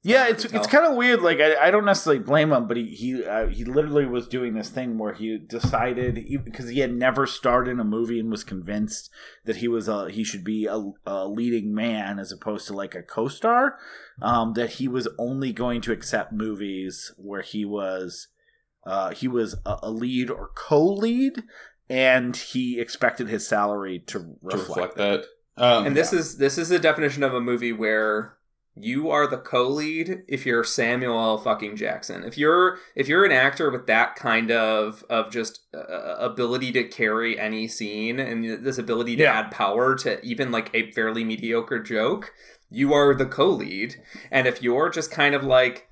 Yeah, 0.04 0.28
it's 0.28 0.46
it's 0.46 0.68
kind 0.68 0.86
of 0.86 0.96
weird. 0.96 1.22
Like 1.24 1.40
I, 1.40 1.68
I 1.68 1.72
don't 1.72 1.86
necessarily 1.86 2.22
blame 2.22 2.52
him, 2.52 2.68
but 2.68 2.78
he 2.78 2.86
he 2.90 3.26
uh, 3.26 3.48
he 3.48 3.66
literally 3.66 4.06
was 4.06 4.28
doing 4.28 4.54
this 4.54 4.70
thing 4.70 5.00
where 5.00 5.14
he 5.14 5.40
decided 5.40 6.24
because 6.46 6.70
he 6.70 6.82
had 6.82 6.94
never 6.94 7.26
starred 7.26 7.68
in 7.68 7.80
a 7.80 7.84
movie 7.84 8.20
and 8.20 8.30
was 8.30 8.44
convinced 8.44 9.10
that 9.46 9.58
he 9.58 9.68
was 9.68 9.88
a 9.88 10.12
he 10.12 10.24
should 10.24 10.44
be 10.44 10.68
a, 10.68 10.92
a 11.08 11.28
leading 11.28 11.74
man 11.74 12.20
as 12.20 12.32
opposed 12.32 12.68
to 12.68 12.74
like 12.74 12.94
a 12.94 13.02
co-star. 13.02 13.80
Um, 14.22 14.54
that 14.54 14.74
he 14.74 14.88
was 14.88 15.08
only 15.18 15.52
going 15.52 15.82
to 15.82 15.92
accept 15.92 16.32
movies 16.32 17.12
where 17.18 17.42
he 17.42 17.66
was 17.66 18.28
uh, 18.86 19.12
he 19.12 19.28
was 19.28 19.56
a, 19.66 19.78
a 19.84 19.92
lead 19.92 20.30
or 20.30 20.50
co-lead, 20.56 21.44
and 21.90 22.36
he 22.36 22.80
expected 22.80 23.28
his 23.30 23.48
salary 23.48 24.00
to 24.08 24.20
To 24.20 24.36
reflect, 24.42 24.70
reflect 24.70 24.98
that. 24.98 25.26
that. 25.58 25.64
Um, 25.64 25.86
and 25.88 25.96
this 25.96 26.12
is 26.12 26.38
this 26.38 26.58
is 26.58 26.70
the 26.70 26.80
definition 26.80 27.24
of 27.24 27.34
a 27.34 27.40
movie 27.42 27.72
where 27.72 28.38
you 28.78 29.10
are 29.10 29.26
the 29.26 29.38
co-lead 29.38 30.24
if 30.28 30.46
you're 30.46 30.66
Samuel 30.66 31.18
L. 31.18 31.38
fucking 31.38 31.78
Jackson. 31.78 32.26
If 32.26 32.38
you're 32.38 32.78
if 32.94 33.08
you're 33.08 33.24
an 33.24 33.32
actor 33.32 33.72
with 33.72 33.88
that 33.88 34.16
kind 34.18 34.52
of 34.52 35.06
of 35.10 35.32
just 35.32 35.62
uh, 35.74 36.16
ability 36.20 36.74
to 36.74 36.84
carry 36.84 37.40
any 37.40 37.70
scene 37.70 38.20
and 38.20 38.66
this 38.66 38.78
ability 38.78 39.16
to 39.16 39.24
Yeah. 39.24 39.40
add 39.40 39.52
power 39.52 39.96
to 40.00 40.22
even 40.26 40.52
like 40.52 40.70
a 40.74 40.92
fairly 40.92 41.24
mediocre 41.24 41.80
joke, 41.82 42.34
you 42.70 42.92
are 42.94 43.16
the 43.16 43.26
co-lead. 43.26 43.96
And 44.30 44.48
if 44.48 44.62
you're 44.62 44.90
just 44.90 45.10
kind 45.10 45.34
of 45.36 45.44
like 45.46 45.88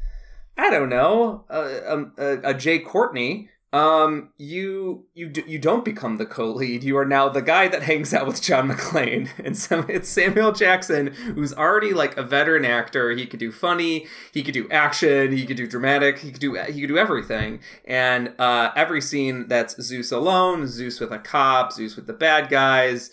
I 0.58 0.70
don't 0.70 0.90
know, 0.90 1.46
a, 1.50 2.06
a, 2.18 2.40
a 2.50 2.54
Jai 2.54 2.80
Courtney. 2.80 3.50
Um, 3.74 4.30
you 4.38 5.08
you 5.16 5.30
d- 5.30 5.46
you 5.48 5.58
don't 5.58 5.84
become 5.84 6.18
the 6.18 6.28
co-lead. 6.28 6.84
You 6.84 6.96
are 6.96 7.06
now 7.06 7.28
the 7.28 7.42
guy 7.42 7.68
that 7.68 7.82
hangs 7.82 8.14
out 8.14 8.28
with 8.28 8.40
John 8.40 8.70
McClane, 8.70 9.30
and 9.44 9.58
so 9.58 9.84
it's 9.90 10.08
Samuel 10.08 10.52
Jackson, 10.52 11.08
who's 11.08 11.56
already 11.56 11.92
like 11.92 12.16
a 12.16 12.22
veteran 12.22 12.66
actor. 12.66 13.10
He 13.10 13.26
could 13.26 13.40
do 13.40 13.52
funny, 13.52 14.06
he 14.32 14.44
could 14.44 14.54
do 14.54 14.70
action, 14.70 15.32
he 15.32 15.48
could 15.48 15.58
do 15.58 15.66
dramatic, 15.66 16.20
he 16.20 16.30
could 16.30 16.40
do 16.40 16.54
he 16.54 16.82
could 16.82 16.88
do 16.88 17.00
everything. 17.00 17.62
And 17.84 18.34
uh, 18.38 18.70
every 18.76 19.02
scene 19.02 19.48
that's 19.48 19.82
Zeus 19.82 20.12
alone, 20.12 20.68
Zeus 20.68 21.00
with 21.00 21.12
a 21.12 21.18
cop, 21.18 21.72
Zeus 21.74 21.96
with 21.96 22.06
the 22.06 22.14
bad 22.14 22.50
guys, 22.50 23.10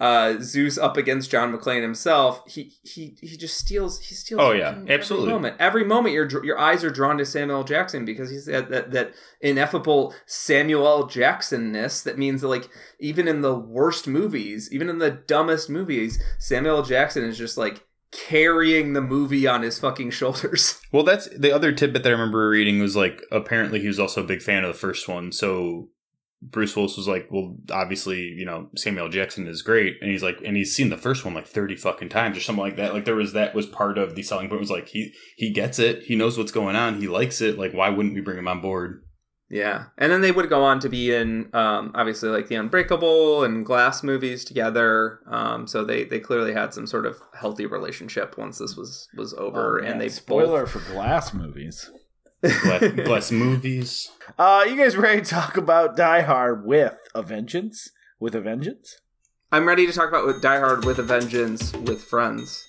uh, 0.00 0.36
Zeus 0.40 0.76
up 0.76 0.96
against 0.96 1.30
John 1.30 1.52
McClane 1.52 1.82
himself. 1.82 2.42
He 2.46 2.74
he 2.82 3.16
he 3.20 3.36
just 3.36 3.56
steals. 3.56 4.00
He 4.00 4.14
steals. 4.14 4.40
Oh, 4.40 4.52
yeah, 4.52 4.78
absolutely. 4.88 5.28
Every 5.28 5.34
moment, 5.34 5.56
every 5.60 5.84
moment, 5.84 6.14
your 6.14 6.44
your 6.44 6.58
eyes 6.58 6.84
are 6.84 6.90
drawn 6.90 7.18
to 7.18 7.24
Samuel 7.24 7.58
L. 7.58 7.64
Jackson 7.64 8.04
because 8.04 8.30
he's 8.30 8.46
that 8.46 8.68
that, 8.70 8.90
that 8.92 9.14
ineffable 9.40 10.14
Samuel 10.26 10.86
L. 10.86 11.04
Jacksonness. 11.04 12.02
That 12.02 12.18
means 12.18 12.40
that 12.40 12.48
like 12.48 12.68
even 12.98 13.28
in 13.28 13.42
the 13.42 13.54
worst 13.54 14.06
movies, 14.06 14.68
even 14.72 14.88
in 14.88 14.98
the 14.98 15.10
dumbest 15.10 15.70
movies, 15.70 16.22
Samuel 16.38 16.78
L. 16.78 16.82
Jackson 16.82 17.24
is 17.24 17.38
just 17.38 17.56
like 17.56 17.86
carrying 18.14 18.92
the 18.92 19.00
movie 19.00 19.46
on 19.46 19.62
his 19.62 19.78
fucking 19.78 20.10
shoulders. 20.10 20.80
Well, 20.92 21.02
that's 21.02 21.28
the 21.36 21.50
other 21.50 21.72
tidbit 21.72 22.04
that 22.04 22.08
I 22.08 22.12
remember 22.12 22.48
reading 22.48 22.78
was 22.78 22.94
like 22.94 23.20
apparently 23.32 23.80
he 23.80 23.88
was 23.88 23.98
also 23.98 24.22
a 24.22 24.26
big 24.26 24.42
fan 24.42 24.62
of 24.62 24.72
the 24.72 24.78
first 24.78 25.08
one. 25.08 25.32
So 25.32 25.88
Bruce 26.50 26.76
Willis 26.76 26.96
was 26.96 27.08
like, 27.08 27.28
well, 27.30 27.56
obviously, 27.70 28.20
you 28.20 28.44
know, 28.44 28.68
Samuel 28.76 29.08
Jackson 29.08 29.46
is 29.46 29.62
great, 29.62 29.96
and 30.00 30.10
he's 30.10 30.22
like, 30.22 30.40
and 30.44 30.56
he's 30.56 30.74
seen 30.74 30.90
the 30.90 30.96
first 30.96 31.24
one 31.24 31.34
like 31.34 31.46
thirty 31.46 31.76
fucking 31.76 32.08
times 32.10 32.36
or 32.36 32.40
something 32.40 32.64
like 32.64 32.76
that. 32.76 32.92
Like 32.92 33.04
there 33.04 33.16
was 33.16 33.32
that 33.32 33.54
was 33.54 33.66
part 33.66 33.98
of 33.98 34.14
the 34.14 34.22
selling 34.22 34.48
point 34.48 34.60
was 34.60 34.70
like 34.70 34.88
he 34.88 35.12
he 35.36 35.50
gets 35.50 35.78
it, 35.78 36.04
he 36.04 36.16
knows 36.16 36.36
what's 36.38 36.52
going 36.52 36.76
on, 36.76 37.00
he 37.00 37.08
likes 37.08 37.40
it. 37.40 37.58
Like 37.58 37.72
why 37.72 37.88
wouldn't 37.88 38.14
we 38.14 38.20
bring 38.20 38.38
him 38.38 38.48
on 38.48 38.60
board? 38.60 39.02
Yeah, 39.50 39.84
and 39.98 40.10
then 40.10 40.22
they 40.22 40.32
would 40.32 40.48
go 40.48 40.64
on 40.64 40.80
to 40.80 40.88
be 40.88 41.14
in 41.14 41.50
um, 41.54 41.92
obviously 41.94 42.28
like 42.30 42.48
the 42.48 42.54
Unbreakable 42.56 43.44
and 43.44 43.64
Glass 43.64 44.02
movies 44.02 44.44
together. 44.44 45.20
Um, 45.30 45.66
so 45.66 45.84
they 45.84 46.04
they 46.04 46.18
clearly 46.18 46.52
had 46.52 46.72
some 46.74 46.86
sort 46.86 47.06
of 47.06 47.18
healthy 47.38 47.66
relationship 47.66 48.36
once 48.38 48.58
this 48.58 48.74
was 48.74 49.06
was 49.16 49.34
over, 49.34 49.78
Oh, 49.78 49.82
man, 49.82 49.92
and 49.92 50.00
they 50.00 50.08
spoiler 50.08 50.62
both 50.62 50.72
for 50.72 50.92
Glass 50.92 51.34
movies. 51.34 51.90
Bless, 52.44 52.92
bless 52.92 53.32
movies. 53.32 54.10
Uh, 54.38 54.64
you 54.68 54.76
guys 54.76 54.96
ready 54.96 55.22
to 55.22 55.26
talk 55.26 55.56
about 55.56 55.96
Die 55.96 56.20
Hard 56.20 56.66
with 56.66 56.98
a 57.14 57.22
Vengeance? 57.22 57.90
With 58.20 58.34
a 58.34 58.40
Vengeance? 58.40 59.00
I'm 59.50 59.66
ready 59.66 59.86
to 59.86 59.92
talk 59.92 60.10
about 60.10 60.42
Die 60.42 60.58
Hard 60.58 60.84
with 60.84 60.98
a 60.98 61.02
Vengeance 61.02 61.72
with 61.72 62.02
friends. 62.02 62.68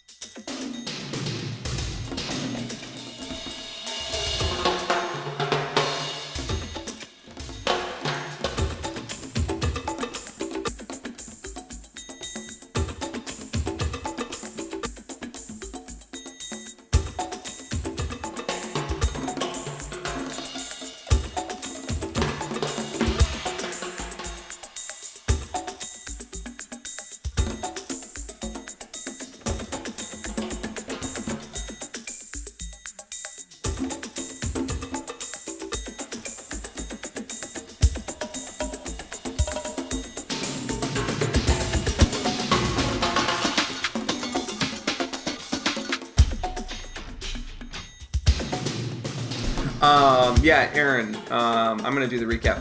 Yeah, 50.46 50.70
Aaron. 50.74 51.16
Um, 51.32 51.82
I'm 51.84 51.93
gonna 51.93 52.08
do 52.08 52.20
the 52.20 52.26
recap. 52.26 52.60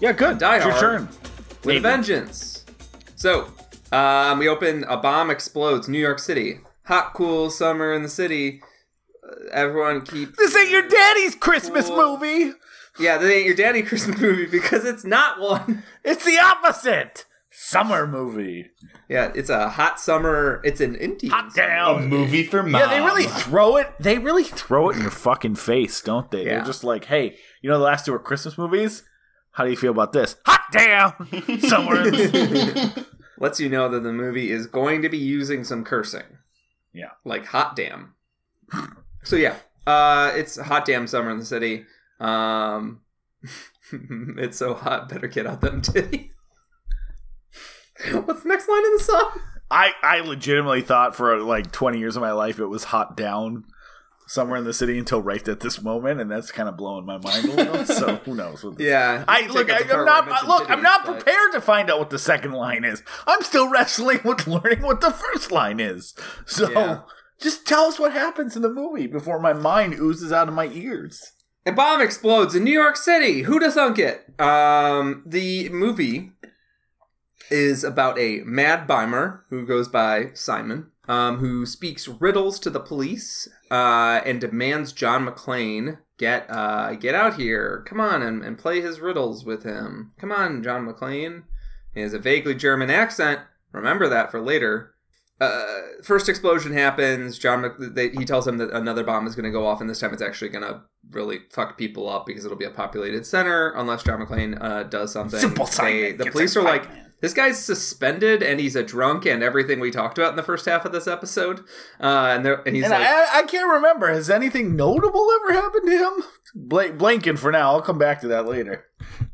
Yeah, 0.00 0.12
good. 0.12 0.38
Die 0.38 0.56
It's 0.56 0.64
your 0.66 0.78
turn. 0.78 1.08
with 1.64 1.76
a 1.76 1.80
vengeance. 1.80 2.64
So, 3.16 3.50
um, 3.92 4.38
we 4.38 4.48
open. 4.48 4.84
A 4.84 4.96
bomb 4.98 5.30
explodes. 5.30 5.88
New 5.88 5.98
York 5.98 6.18
City. 6.18 6.60
Hot, 6.84 7.14
cool 7.14 7.50
summer 7.50 7.92
in 7.94 8.02
the 8.02 8.08
city. 8.08 8.60
Uh, 9.26 9.48
everyone 9.52 10.02
keep. 10.02 10.36
This 10.36 10.54
ain't 10.54 10.70
your 10.70 10.86
daddy's 10.86 11.34
Christmas 11.34 11.88
Cool. 11.88 12.18
movie. 12.18 12.52
Yeah, 12.98 13.18
this 13.18 13.30
ain't 13.30 13.46
your 13.46 13.54
daddy 13.56 13.82
Christmas 13.82 14.18
movie 14.20 14.46
because 14.46 14.84
it's 14.84 15.04
not 15.04 15.40
one. 15.40 15.82
It's 16.04 16.24
the 16.24 16.38
opposite. 16.38 17.24
Summer 17.58 18.06
movie. 18.06 18.70
Yeah, 19.08 19.32
it's 19.34 19.48
a 19.48 19.70
hot 19.70 19.98
summer. 19.98 20.60
It's 20.62 20.82
an 20.82 20.94
indie. 20.94 21.30
Hot 21.30 21.50
A 21.52 21.56
damn. 21.56 22.06
movie 22.06 22.44
for 22.44 22.62
mom. 22.62 22.78
Yeah, 22.78 22.86
they 22.86 23.00
really 23.00 23.24
throw 23.24 23.76
it. 23.78 23.90
They 23.98 24.18
really 24.18 24.44
throw 24.44 24.90
it 24.90 24.96
in 24.96 25.02
your 25.02 25.10
fucking 25.10 25.54
face, 25.54 26.02
don't 26.02 26.30
they? 26.30 26.44
Yeah. 26.44 26.56
They're 26.56 26.64
just 26.66 26.84
like, 26.84 27.06
"Hey, 27.06 27.38
you 27.62 27.70
know 27.70 27.78
the 27.78 27.84
last 27.84 28.04
two 28.04 28.12
are 28.12 28.18
Christmas 28.18 28.58
movies. 28.58 29.04
How 29.52 29.64
do 29.64 29.70
you 29.70 29.76
feel 29.78 29.90
about 29.90 30.12
this? 30.12 30.36
Hot 30.44 30.60
damn! 30.70 31.12
Somewhere 31.60 32.06
in 32.06 32.12
the 32.12 33.06
Lets 33.38 33.58
you 33.58 33.70
know 33.70 33.88
that 33.88 34.02
the 34.02 34.12
movie 34.12 34.50
is 34.50 34.66
going 34.66 35.00
to 35.00 35.08
be 35.08 35.18
using 35.18 35.64
some 35.64 35.82
cursing. 35.82 36.24
Yeah. 36.92 37.12
Like 37.24 37.46
hot 37.46 37.74
damn. 37.74 38.16
so 39.24 39.34
yeah, 39.34 39.56
uh, 39.86 40.30
it's 40.34 40.60
hot 40.60 40.84
damn 40.84 41.06
summer 41.06 41.30
in 41.30 41.38
the 41.38 41.44
city. 41.46 41.86
Um, 42.20 43.00
it's 43.92 44.58
so 44.58 44.74
hot. 44.74 45.08
Better 45.08 45.26
get 45.26 45.46
out 45.46 45.62
them 45.62 45.80
titties. 45.80 46.32
What's 48.24 48.42
the 48.42 48.48
next 48.48 48.68
line 48.68 48.84
in 48.84 48.92
the 48.96 49.02
song? 49.02 49.40
I 49.70 49.92
I 50.02 50.20
legitimately 50.20 50.82
thought 50.82 51.16
for 51.16 51.38
like 51.40 51.72
20 51.72 51.98
years 51.98 52.16
of 52.16 52.22
my 52.22 52.32
life 52.32 52.58
it 52.58 52.66
was 52.66 52.84
hot 52.84 53.16
down 53.16 53.64
somewhere 54.28 54.58
in 54.58 54.64
the 54.64 54.72
city 54.74 54.98
until 54.98 55.22
right 55.22 55.46
at 55.48 55.60
this 55.60 55.80
moment, 55.82 56.20
and 56.20 56.28
that's 56.30 56.50
kind 56.50 56.68
of 56.68 56.76
blowing 56.76 57.06
my 57.06 57.16
mind 57.18 57.44
a 57.44 57.52
little. 57.52 57.84
so 57.86 58.16
who 58.24 58.34
knows? 58.34 58.62
What 58.64 58.76
this- 58.76 58.86
Yeah, 58.86 59.24
I 59.28 59.46
look. 59.46 59.70
I, 59.70 59.78
i'm 59.78 60.00
I 60.00 60.04
not. 60.04 60.46
Look, 60.48 60.68
I'm 60.70 60.78
titties, 60.78 60.82
not 60.82 61.06
but- 61.06 61.14
prepared 61.16 61.52
to 61.52 61.60
find 61.60 61.90
out 61.90 61.98
what 61.98 62.10
the 62.10 62.18
second 62.18 62.52
line 62.52 62.84
is. 62.84 63.02
I'm 63.26 63.42
still 63.42 63.68
wrestling 63.70 64.20
with 64.24 64.46
learning 64.46 64.82
what 64.82 65.00
the 65.00 65.10
first 65.12 65.50
line 65.52 65.80
is. 65.80 66.14
So 66.44 66.70
Yeah. 66.70 67.00
just 67.40 67.66
tell 67.66 67.84
us 67.84 67.98
what 67.98 68.12
happens 68.12 68.56
in 68.56 68.62
the 68.62 68.68
movie 68.68 69.06
before 69.06 69.38
my 69.40 69.52
mind 69.52 69.94
oozes 69.94 70.32
out 70.32 70.48
of 70.48 70.54
my 70.54 70.66
ears. 70.68 71.32
A 71.64 71.72
bomb 71.72 72.00
explodes 72.00 72.54
in 72.54 72.62
New 72.62 72.70
York 72.72 72.96
City. 72.96 73.42
Who 73.42 73.54
Who'da 73.54 73.72
thunk 73.72 73.98
it? 73.98 74.40
Um, 74.40 75.24
the 75.26 75.68
movie 75.70 76.30
is 77.50 77.84
about 77.84 78.18
a 78.18 78.40
mad 78.44 78.86
Bimer 78.88 79.40
who 79.50 79.66
goes 79.66 79.88
by 79.88 80.30
Simon, 80.34 80.90
um, 81.08 81.38
who 81.38 81.66
speaks 81.66 82.08
riddles 82.08 82.58
to 82.60 82.70
the 82.70 82.80
police 82.80 83.48
uh, 83.70 84.20
and 84.24 84.40
demands 84.40 84.92
John 84.92 85.26
McClane 85.26 85.98
get 86.18 86.46
uh, 86.50 86.94
get 86.94 87.14
out 87.14 87.36
here. 87.36 87.84
Come 87.86 88.00
on 88.00 88.22
and, 88.22 88.42
and 88.42 88.58
play 88.58 88.80
his 88.80 89.00
riddles 89.00 89.44
with 89.44 89.62
him. 89.62 90.12
Come 90.18 90.32
on, 90.32 90.62
John 90.62 90.86
McClane. 90.86 91.44
He 91.94 92.00
has 92.00 92.12
a 92.12 92.18
vaguely 92.18 92.54
German 92.54 92.90
accent. 92.90 93.40
Remember 93.72 94.08
that 94.08 94.30
for 94.30 94.40
later. 94.40 94.92
Uh, 95.38 95.80
first 96.02 96.30
explosion 96.30 96.72
happens. 96.72 97.38
John, 97.38 97.60
Mc- 97.60 97.94
they, 97.94 98.08
he 98.08 98.24
tells 98.24 98.46
him 98.48 98.56
that 98.56 98.70
another 98.70 99.04
bomb 99.04 99.26
is 99.26 99.34
going 99.34 99.44
to 99.44 99.50
go 99.50 99.66
off, 99.66 99.82
and 99.82 99.90
this 99.90 100.00
time 100.00 100.14
it's 100.14 100.22
actually 100.22 100.48
going 100.48 100.64
to 100.64 100.80
really 101.10 101.40
fuck 101.50 101.76
people 101.76 102.08
up 102.08 102.24
because 102.24 102.46
it'll 102.46 102.56
be 102.56 102.64
a 102.64 102.70
populated 102.70 103.26
center 103.26 103.70
unless 103.76 104.02
John 104.02 104.20
McClane 104.24 104.56
uh, 104.62 104.84
does 104.84 105.12
something. 105.12 105.38
Simple 105.38 105.66
They- 105.66 106.12
the 106.12 106.30
police 106.30 106.56
are 106.56 106.62
like, 106.62 106.84
Pac-Man. 106.84 107.05
This 107.20 107.32
guy's 107.32 107.62
suspended 107.62 108.42
and 108.42 108.60
he's 108.60 108.76
a 108.76 108.82
drunk 108.82 109.24
and 109.24 109.42
everything 109.42 109.80
we 109.80 109.90
talked 109.90 110.18
about 110.18 110.30
in 110.30 110.36
the 110.36 110.42
first 110.42 110.66
half 110.66 110.84
of 110.84 110.92
this 110.92 111.06
episode. 111.06 111.60
Uh, 112.00 112.32
and 112.34 112.44
they're, 112.44 112.62
and 112.66 112.76
he's 112.76 112.84
and 112.84 112.92
like, 112.92 113.06
I, 113.06 113.40
I 113.40 113.42
can't 113.44 113.72
remember. 113.72 114.12
Has 114.12 114.28
anything 114.28 114.76
notable 114.76 115.28
ever 115.40 115.52
happened 115.54 115.86
to 115.86 115.98
him? 115.98 116.22
Bla- 116.54 116.92
blanking 116.92 117.38
for 117.38 117.50
now. 117.50 117.72
I'll 117.72 117.82
come 117.82 117.98
back 117.98 118.20
to 118.20 118.28
that 118.28 118.46
later. 118.46 118.86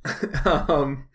um, 0.45 1.09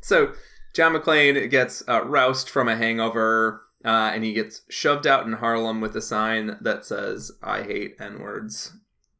so 0.00 0.32
John 0.74 0.94
McClane 0.94 1.50
gets 1.50 1.82
uh, 1.88 2.04
roused 2.04 2.48
from 2.48 2.68
a 2.68 2.76
hangover, 2.76 3.62
uh, 3.84 4.10
and 4.14 4.24
he 4.24 4.32
gets 4.32 4.62
shoved 4.68 5.06
out 5.06 5.26
in 5.26 5.34
Harlem 5.34 5.80
with 5.80 5.96
a 5.96 6.02
sign 6.02 6.56
that 6.60 6.84
says 6.84 7.32
"I 7.42 7.62
hate 7.62 7.96
N 8.00 8.20
words," 8.20 8.72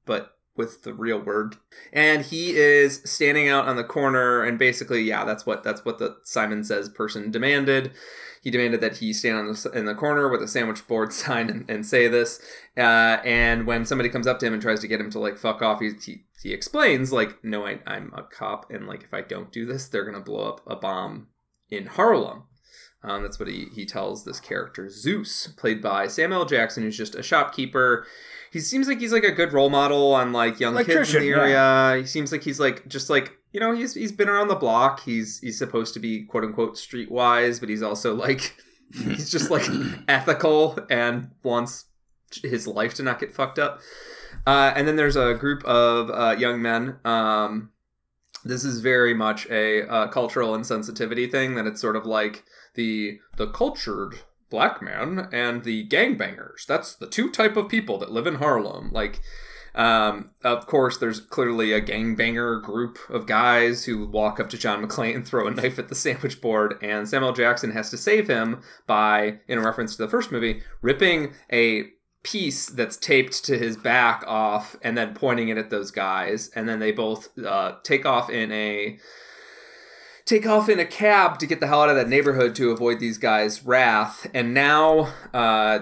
but 0.06 0.32
with 0.56 0.82
the 0.82 0.92
real 0.92 1.18
word. 1.18 1.56
And 1.92 2.24
he 2.24 2.56
is 2.56 3.02
standing 3.04 3.48
out 3.48 3.66
on 3.66 3.76
the 3.76 3.84
corner, 3.84 4.42
and 4.42 4.58
basically, 4.58 5.02
yeah, 5.02 5.24
that's 5.24 5.46
what 5.46 5.62
that's 5.62 5.84
what 5.84 5.98
the 5.98 6.16
Simon 6.24 6.64
Says 6.64 6.88
person 6.88 7.30
demanded. 7.30 7.92
He 8.42 8.50
demanded 8.50 8.80
that 8.80 8.96
he 8.96 9.12
stand 9.12 9.36
on 9.38 9.46
the, 9.46 9.70
in 9.70 9.84
the 9.84 9.94
corner 9.94 10.28
with 10.28 10.42
a 10.42 10.48
sandwich 10.48 10.86
board 10.88 11.12
sign 11.12 11.48
and, 11.48 11.70
and 11.70 11.86
say 11.86 12.08
this. 12.08 12.40
Uh, 12.76 13.18
and 13.24 13.66
when 13.66 13.86
somebody 13.86 14.08
comes 14.08 14.26
up 14.26 14.40
to 14.40 14.46
him 14.46 14.52
and 14.52 14.60
tries 14.60 14.80
to 14.80 14.88
get 14.88 15.00
him 15.00 15.10
to 15.10 15.20
like 15.20 15.38
fuck 15.38 15.62
off, 15.62 15.80
he 15.80 15.92
he, 16.04 16.24
he 16.42 16.52
explains 16.52 17.12
like, 17.12 17.42
"No, 17.44 17.66
I, 17.66 17.80
I'm 17.86 18.12
a 18.14 18.22
cop, 18.22 18.70
and 18.70 18.86
like 18.86 19.04
if 19.04 19.14
I 19.14 19.22
don't 19.22 19.52
do 19.52 19.64
this, 19.64 19.88
they're 19.88 20.04
gonna 20.04 20.24
blow 20.24 20.48
up 20.48 20.60
a 20.66 20.76
bomb 20.76 21.28
in 21.70 21.86
Harlem." 21.86 22.44
Um, 23.04 23.22
that's 23.22 23.38
what 23.38 23.48
he, 23.48 23.66
he 23.74 23.84
tells 23.84 24.24
this 24.24 24.38
character, 24.38 24.88
Zeus, 24.88 25.48
played 25.56 25.82
by 25.82 26.06
Samuel 26.06 26.44
Jackson, 26.44 26.84
who's 26.84 26.96
just 26.96 27.16
a 27.16 27.22
shopkeeper. 27.22 28.06
He 28.52 28.60
seems 28.60 28.86
like 28.86 29.00
he's 29.00 29.14
like 29.14 29.24
a 29.24 29.32
good 29.32 29.54
role 29.54 29.70
model 29.70 30.12
on 30.12 30.32
like 30.32 30.60
young 30.60 30.76
kids 30.84 31.14
in 31.14 31.22
the 31.22 31.28
area. 31.30 31.98
He 32.02 32.06
seems 32.06 32.30
like 32.30 32.42
he's 32.42 32.60
like 32.60 32.86
just 32.86 33.08
like 33.08 33.38
you 33.50 33.58
know 33.58 33.74
he's 33.74 33.94
he's 33.94 34.12
been 34.12 34.28
around 34.28 34.48
the 34.48 34.54
block. 34.54 35.00
He's 35.00 35.40
he's 35.40 35.56
supposed 35.56 35.94
to 35.94 36.00
be 36.00 36.24
quote 36.24 36.44
unquote 36.44 36.74
streetwise, 36.74 37.60
but 37.60 37.70
he's 37.70 37.82
also 37.82 38.14
like 38.14 38.54
he's 38.92 39.30
just 39.30 39.50
like 39.50 39.66
ethical 40.08 40.78
and 40.90 41.30
wants 41.42 41.86
his 42.42 42.66
life 42.66 42.92
to 42.94 43.02
not 43.02 43.18
get 43.18 43.32
fucked 43.32 43.58
up. 43.58 43.80
Uh, 44.46 44.72
and 44.76 44.86
then 44.86 44.96
there's 44.96 45.16
a 45.16 45.32
group 45.32 45.64
of 45.64 46.10
uh, 46.10 46.36
young 46.38 46.60
men. 46.60 46.96
Um, 47.06 47.70
this 48.44 48.64
is 48.64 48.80
very 48.80 49.14
much 49.14 49.46
a 49.48 49.88
uh, 49.88 50.08
cultural 50.08 50.52
insensitivity 50.58 51.30
thing. 51.30 51.54
That 51.54 51.66
it's 51.66 51.80
sort 51.80 51.96
of 51.96 52.04
like 52.04 52.44
the 52.74 53.18
the 53.38 53.46
cultured 53.46 54.20
black 54.52 54.80
man 54.80 55.28
and 55.32 55.64
the 55.64 55.88
gangbangers. 55.88 56.66
That's 56.66 56.94
the 56.94 57.08
two 57.08 57.30
type 57.30 57.56
of 57.56 57.68
people 57.68 57.98
that 57.98 58.12
live 58.12 58.28
in 58.28 58.36
Harlem. 58.36 58.92
Like, 58.92 59.20
um, 59.74 60.30
of 60.44 60.66
course, 60.66 60.98
there's 60.98 61.18
clearly 61.18 61.72
a 61.72 61.80
gangbanger 61.80 62.62
group 62.62 62.98
of 63.08 63.26
guys 63.26 63.86
who 63.86 64.06
walk 64.06 64.38
up 64.38 64.50
to 64.50 64.58
John 64.58 64.84
McClane 64.84 65.16
and 65.16 65.26
throw 65.26 65.48
a 65.48 65.50
knife 65.50 65.78
at 65.78 65.88
the 65.88 65.94
sandwich 65.94 66.40
board, 66.40 66.74
and 66.82 67.08
Samuel 67.08 67.32
Jackson 67.32 67.72
has 67.72 67.90
to 67.90 67.96
save 67.96 68.28
him 68.28 68.62
by, 68.86 69.38
in 69.48 69.58
a 69.58 69.62
reference 69.62 69.96
to 69.96 70.02
the 70.02 70.10
first 70.10 70.30
movie, 70.30 70.62
ripping 70.82 71.32
a 71.50 71.86
piece 72.22 72.66
that's 72.66 72.96
taped 72.96 73.44
to 73.44 73.58
his 73.58 73.76
back 73.76 74.22
off 74.26 74.76
and 74.82 74.96
then 74.96 75.14
pointing 75.14 75.48
it 75.48 75.58
at 75.58 75.70
those 75.70 75.90
guys 75.90 76.50
and 76.54 76.68
then 76.68 76.78
they 76.78 76.92
both 76.92 77.36
uh, 77.44 77.74
take 77.82 78.06
off 78.06 78.30
in 78.30 78.52
a 78.52 78.96
take 80.24 80.46
off 80.46 80.68
in 80.68 80.78
a 80.80 80.84
cab 80.84 81.38
to 81.38 81.46
get 81.46 81.60
the 81.60 81.66
hell 81.66 81.82
out 81.82 81.88
of 81.90 81.96
that 81.96 82.08
neighborhood 82.08 82.54
to 82.54 82.70
avoid 82.70 83.00
these 83.00 83.18
guys 83.18 83.64
wrath 83.64 84.26
and 84.34 84.54
now 84.54 85.12
uh, 85.34 85.80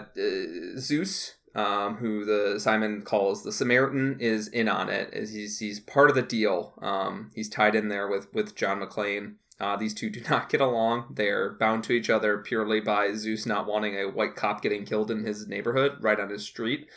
zeus 0.79 1.35
um, 1.55 1.97
who 1.97 2.25
the 2.25 2.59
simon 2.61 3.03
calls 3.03 3.43
the 3.43 3.53
samaritan 3.53 4.17
is 4.21 4.49
in 4.49 4.69
on 4.69 4.89
it. 4.89 5.13
he's, 5.15 5.59
he's 5.59 5.81
part 5.81 6.11
of 6.11 6.17
the 6.17 6.23
deal 6.23 6.75
um, 6.83 7.31
he's 7.35 7.49
tied 7.49 7.75
in 7.75 7.89
there 7.89 8.09
with 8.09 8.33
with 8.33 8.55
john 8.55 8.81
mcclane 8.81 9.35
uh, 9.61 9.77
these 9.77 9.93
two 9.93 10.11
do 10.11 10.21
not 10.31 10.49
get 10.49 10.61
along. 10.61 11.05
They're 11.15 11.51
bound 11.51 11.85
to 11.85 11.93
each 11.93 12.11
other 12.11 12.39
purely 12.39 12.81
by 12.81 13.13
Zeus 13.13 13.47
not 13.47 13.67
wanting 13.67 13.95
a 13.97 14.09
white 14.09 14.35
cop 14.35 14.63
getting 14.63 14.85
killed 14.85 15.11
in 15.11 15.25
his 15.25 15.47
neighborhood, 15.47 15.99
right 16.01 16.19
on 16.19 16.31
his 16.31 16.45
street. 16.45 16.89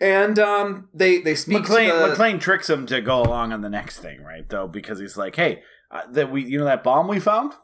And 0.00 0.38
um, 0.38 0.88
they 0.94 1.20
they 1.20 1.34
speak 1.34 1.64
McClane, 1.64 1.90
to 1.90 2.08
the, 2.08 2.14
McClane 2.14 2.40
tricks 2.40 2.70
him 2.70 2.86
to 2.86 3.02
go 3.02 3.20
along 3.22 3.52
on 3.52 3.60
the 3.60 3.68
next 3.68 3.98
thing, 3.98 4.22
right? 4.22 4.48
Though 4.48 4.66
because 4.66 4.98
he's 4.98 5.16
like, 5.16 5.36
"Hey, 5.36 5.62
uh, 5.90 6.02
that 6.10 6.30
we, 6.30 6.44
you 6.44 6.58
know, 6.58 6.64
that 6.64 6.84
bomb 6.84 7.08
we 7.08 7.20
found, 7.20 7.54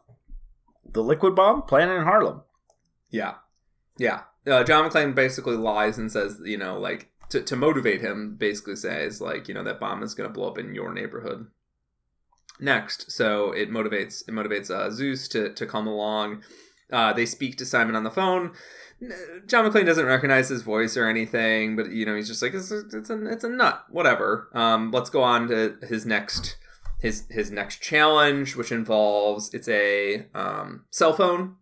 the 0.85 1.03
liquid 1.03 1.35
bomb, 1.35 1.63
planted 1.63 1.97
in 1.97 2.05
Harlem." 2.05 2.43
Yeah, 3.11 3.35
yeah. 3.99 4.23
Uh, 4.47 4.63
John 4.63 4.89
McClane 4.89 5.15
basically 5.15 5.57
lies 5.57 5.99
and 5.99 6.11
says, 6.11 6.41
you 6.45 6.57
know, 6.57 6.79
like 6.79 7.11
to, 7.31 7.43
to 7.43 7.57
motivate 7.57 8.01
him, 8.01 8.37
basically 8.37 8.77
says 8.77 9.21
like, 9.21 9.49
you 9.49 9.55
know, 9.55 9.65
that 9.65 9.81
bomb 9.81 10.03
is 10.03 10.15
going 10.15 10.29
to 10.29 10.33
blow 10.33 10.49
up 10.49 10.59
in 10.59 10.75
your 10.75 10.93
neighborhood. 10.93 11.47
Next, 12.59 13.11
so 13.11 13.53
it 13.53 13.71
motivates 13.71 14.23
it 14.27 14.33
motivates 14.33 14.71
uh, 14.71 14.91
Zeus 14.91 15.29
to 15.29 15.53
to 15.53 15.67
come 15.67 15.87
along. 15.87 16.43
Uh, 16.91 17.13
they 17.13 17.27
speak 17.27 17.59
to 17.59 17.67
Simon 17.67 17.97
on 17.97 18.05
the 18.05 18.11
phone. 18.11 18.53
John 19.47 19.71
McClane 19.71 19.85
doesn't 19.85 20.07
recognize 20.07 20.49
his 20.49 20.63
voice 20.63 20.97
or 20.97 21.07
anything, 21.07 21.77
but 21.77 21.91
you 21.91 22.07
know 22.07 22.17
he's 22.17 22.29
just 22.29 22.41
like 22.41 22.55
it's 22.55 22.71
a, 22.71 22.79
it's 22.95 23.11
a 23.11 23.27
it's 23.27 23.45
a 23.45 23.51
nut, 23.51 23.85
whatever. 23.91 24.49
Um, 24.55 24.91
let's 24.91 25.11
go 25.11 25.23
on 25.23 25.49
to 25.49 25.77
his 25.87 26.07
next 26.07 26.57
his 27.07 27.27
his 27.31 27.51
next 27.51 27.81
challenge, 27.81 28.57
which 28.57 28.73
involves 28.73 29.53
it's 29.55 29.69
a 29.69 30.27
um, 30.35 30.85
cell 30.91 31.13
phone 31.13 31.57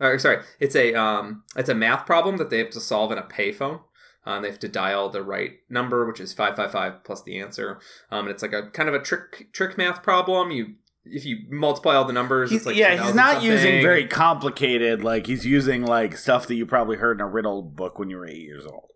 or 0.00 0.18
sorry, 0.18 0.42
it's 0.60 0.76
a 0.76 0.94
um, 0.94 1.42
it's 1.56 1.68
a 1.68 1.74
math 1.74 2.06
problem 2.06 2.36
that 2.36 2.50
they 2.50 2.58
have 2.58 2.70
to 2.70 2.80
solve 2.80 3.12
in 3.12 3.18
a 3.18 3.22
payphone. 3.22 3.80
Um, 4.24 4.42
they 4.42 4.50
have 4.50 4.58
to 4.60 4.68
dial 4.68 5.08
the 5.08 5.22
right 5.22 5.52
number, 5.70 6.04
which 6.06 6.20
is 6.20 6.32
five 6.32 6.56
five 6.56 6.72
five 6.72 7.04
plus 7.04 7.22
the 7.22 7.38
answer. 7.38 7.78
Um, 8.10 8.26
and 8.26 8.30
it's 8.30 8.42
like 8.42 8.52
a 8.52 8.70
kind 8.70 8.88
of 8.88 8.94
a 8.94 9.00
trick 9.00 9.52
trick 9.52 9.78
math 9.78 10.02
problem. 10.02 10.50
You 10.50 10.74
if 11.04 11.24
you 11.24 11.38
multiply 11.48 11.94
all 11.94 12.04
the 12.04 12.12
numbers, 12.12 12.50
He's, 12.50 12.58
it's 12.58 12.66
like 12.66 12.76
yeah, 12.76 12.90
he's 12.90 13.12
2000 13.12 13.16
not 13.16 13.42
using 13.42 13.82
very 13.82 14.06
complicated. 14.06 15.02
Like 15.02 15.26
he's 15.26 15.46
using 15.46 15.86
like 15.86 16.16
stuff 16.18 16.46
that 16.48 16.56
you 16.56 16.66
probably 16.66 16.96
heard 16.96 17.18
in 17.18 17.20
a 17.20 17.28
riddle 17.28 17.62
book 17.62 17.98
when 17.98 18.10
you 18.10 18.16
were 18.16 18.26
eight 18.26 18.42
years 18.42 18.66
old, 18.66 18.90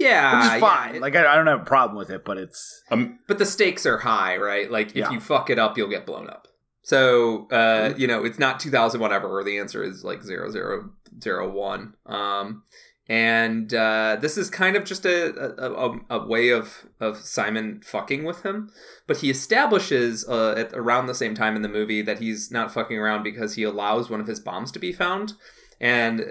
yeah, 0.00 0.36
which 0.36 0.46
is 0.46 0.52
yeah, 0.54 0.60
fine. 0.60 0.94
it- 0.96 1.02
like 1.02 1.14
I, 1.14 1.32
I 1.32 1.36
don't 1.36 1.46
have 1.46 1.60
a 1.60 1.64
problem 1.64 1.96
with 1.96 2.10
it, 2.10 2.24
but 2.24 2.36
it's 2.38 2.82
Um, 2.90 3.18
but 3.28 3.38
the 3.38 3.46
stakes 3.46 3.86
are 3.86 3.98
high, 3.98 4.36
right? 4.36 4.70
Like 4.70 4.88
if 4.90 4.96
Yeah. 4.96 5.10
you 5.10 5.20
fuck 5.20 5.50
it 5.50 5.58
up, 5.58 5.76
you'll 5.78 5.88
get 5.90 6.06
blown 6.06 6.28
up. 6.28 6.48
So 6.82 7.46
uh, 7.50 7.94
you 7.96 8.06
know, 8.06 8.24
it's 8.24 8.38
not 8.38 8.58
two 8.58 8.70
thousand 8.70 9.00
whatever, 9.00 9.28
or 9.28 9.44
the 9.44 9.58
answer 9.58 9.82
is 9.84 10.02
like 10.02 10.22
zero 10.22 10.50
zero 10.50 10.90
zero 11.22 11.48
one. 11.50 11.94
Um, 12.06 12.64
and 13.08 13.74
uh, 13.74 14.18
this 14.20 14.38
is 14.38 14.48
kind 14.50 14.76
of 14.76 14.84
just 14.84 15.04
a, 15.04 15.34
a, 15.58 15.72
a, 15.72 15.98
a 16.20 16.26
way 16.26 16.50
of 16.50 16.86
of 17.00 17.18
Simon 17.18 17.80
fucking 17.84 18.22
with 18.24 18.42
him, 18.44 18.70
but 19.08 19.18
he 19.18 19.30
establishes 19.30 20.24
uh, 20.28 20.52
at 20.56 20.72
around 20.72 21.06
the 21.06 21.14
same 21.14 21.34
time 21.34 21.56
in 21.56 21.62
the 21.62 21.68
movie 21.68 22.02
that 22.02 22.20
he's 22.20 22.50
not 22.52 22.72
fucking 22.72 22.96
around 22.96 23.22
because 23.24 23.54
he 23.56 23.62
allows 23.64 24.08
one 24.08 24.20
of 24.20 24.26
his 24.28 24.40
bombs 24.40 24.70
to 24.72 24.78
be 24.78 24.92
found. 24.92 25.34
And 25.80 26.20
uh, 26.20 26.24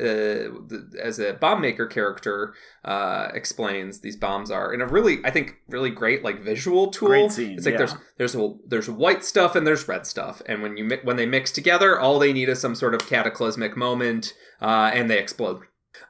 the, 0.67 0.99
as 1.01 1.17
a 1.17 1.33
bomb 1.33 1.61
maker 1.61 1.87
character 1.87 2.53
uh, 2.85 3.29
explains, 3.33 4.01
these 4.01 4.15
bombs 4.15 4.51
are 4.51 4.71
in 4.71 4.79
a 4.79 4.85
really, 4.85 5.25
I 5.25 5.31
think, 5.31 5.55
really 5.67 5.89
great 5.89 6.23
like 6.23 6.43
visual 6.43 6.91
tool. 6.91 7.09
Great 7.09 7.31
scene, 7.31 7.57
it's 7.57 7.65
like 7.65 7.73
yeah. 7.73 7.77
there's 7.79 7.95
there's 8.17 8.35
a, 8.35 8.53
there's 8.67 8.89
white 8.89 9.25
stuff 9.25 9.55
and 9.55 9.65
there's 9.65 9.87
red 9.87 10.05
stuff, 10.05 10.43
and 10.45 10.61
when 10.61 10.77
you 10.77 10.83
mi- 10.83 10.99
when 11.03 11.15
they 11.15 11.25
mix 11.25 11.51
together, 11.51 11.99
all 11.99 12.19
they 12.19 12.31
need 12.31 12.47
is 12.47 12.61
some 12.61 12.75
sort 12.75 12.93
of 12.93 13.07
cataclysmic 13.07 13.75
moment, 13.75 14.33
uh, 14.61 14.91
and 14.93 15.09
they 15.09 15.17
explode. 15.17 15.63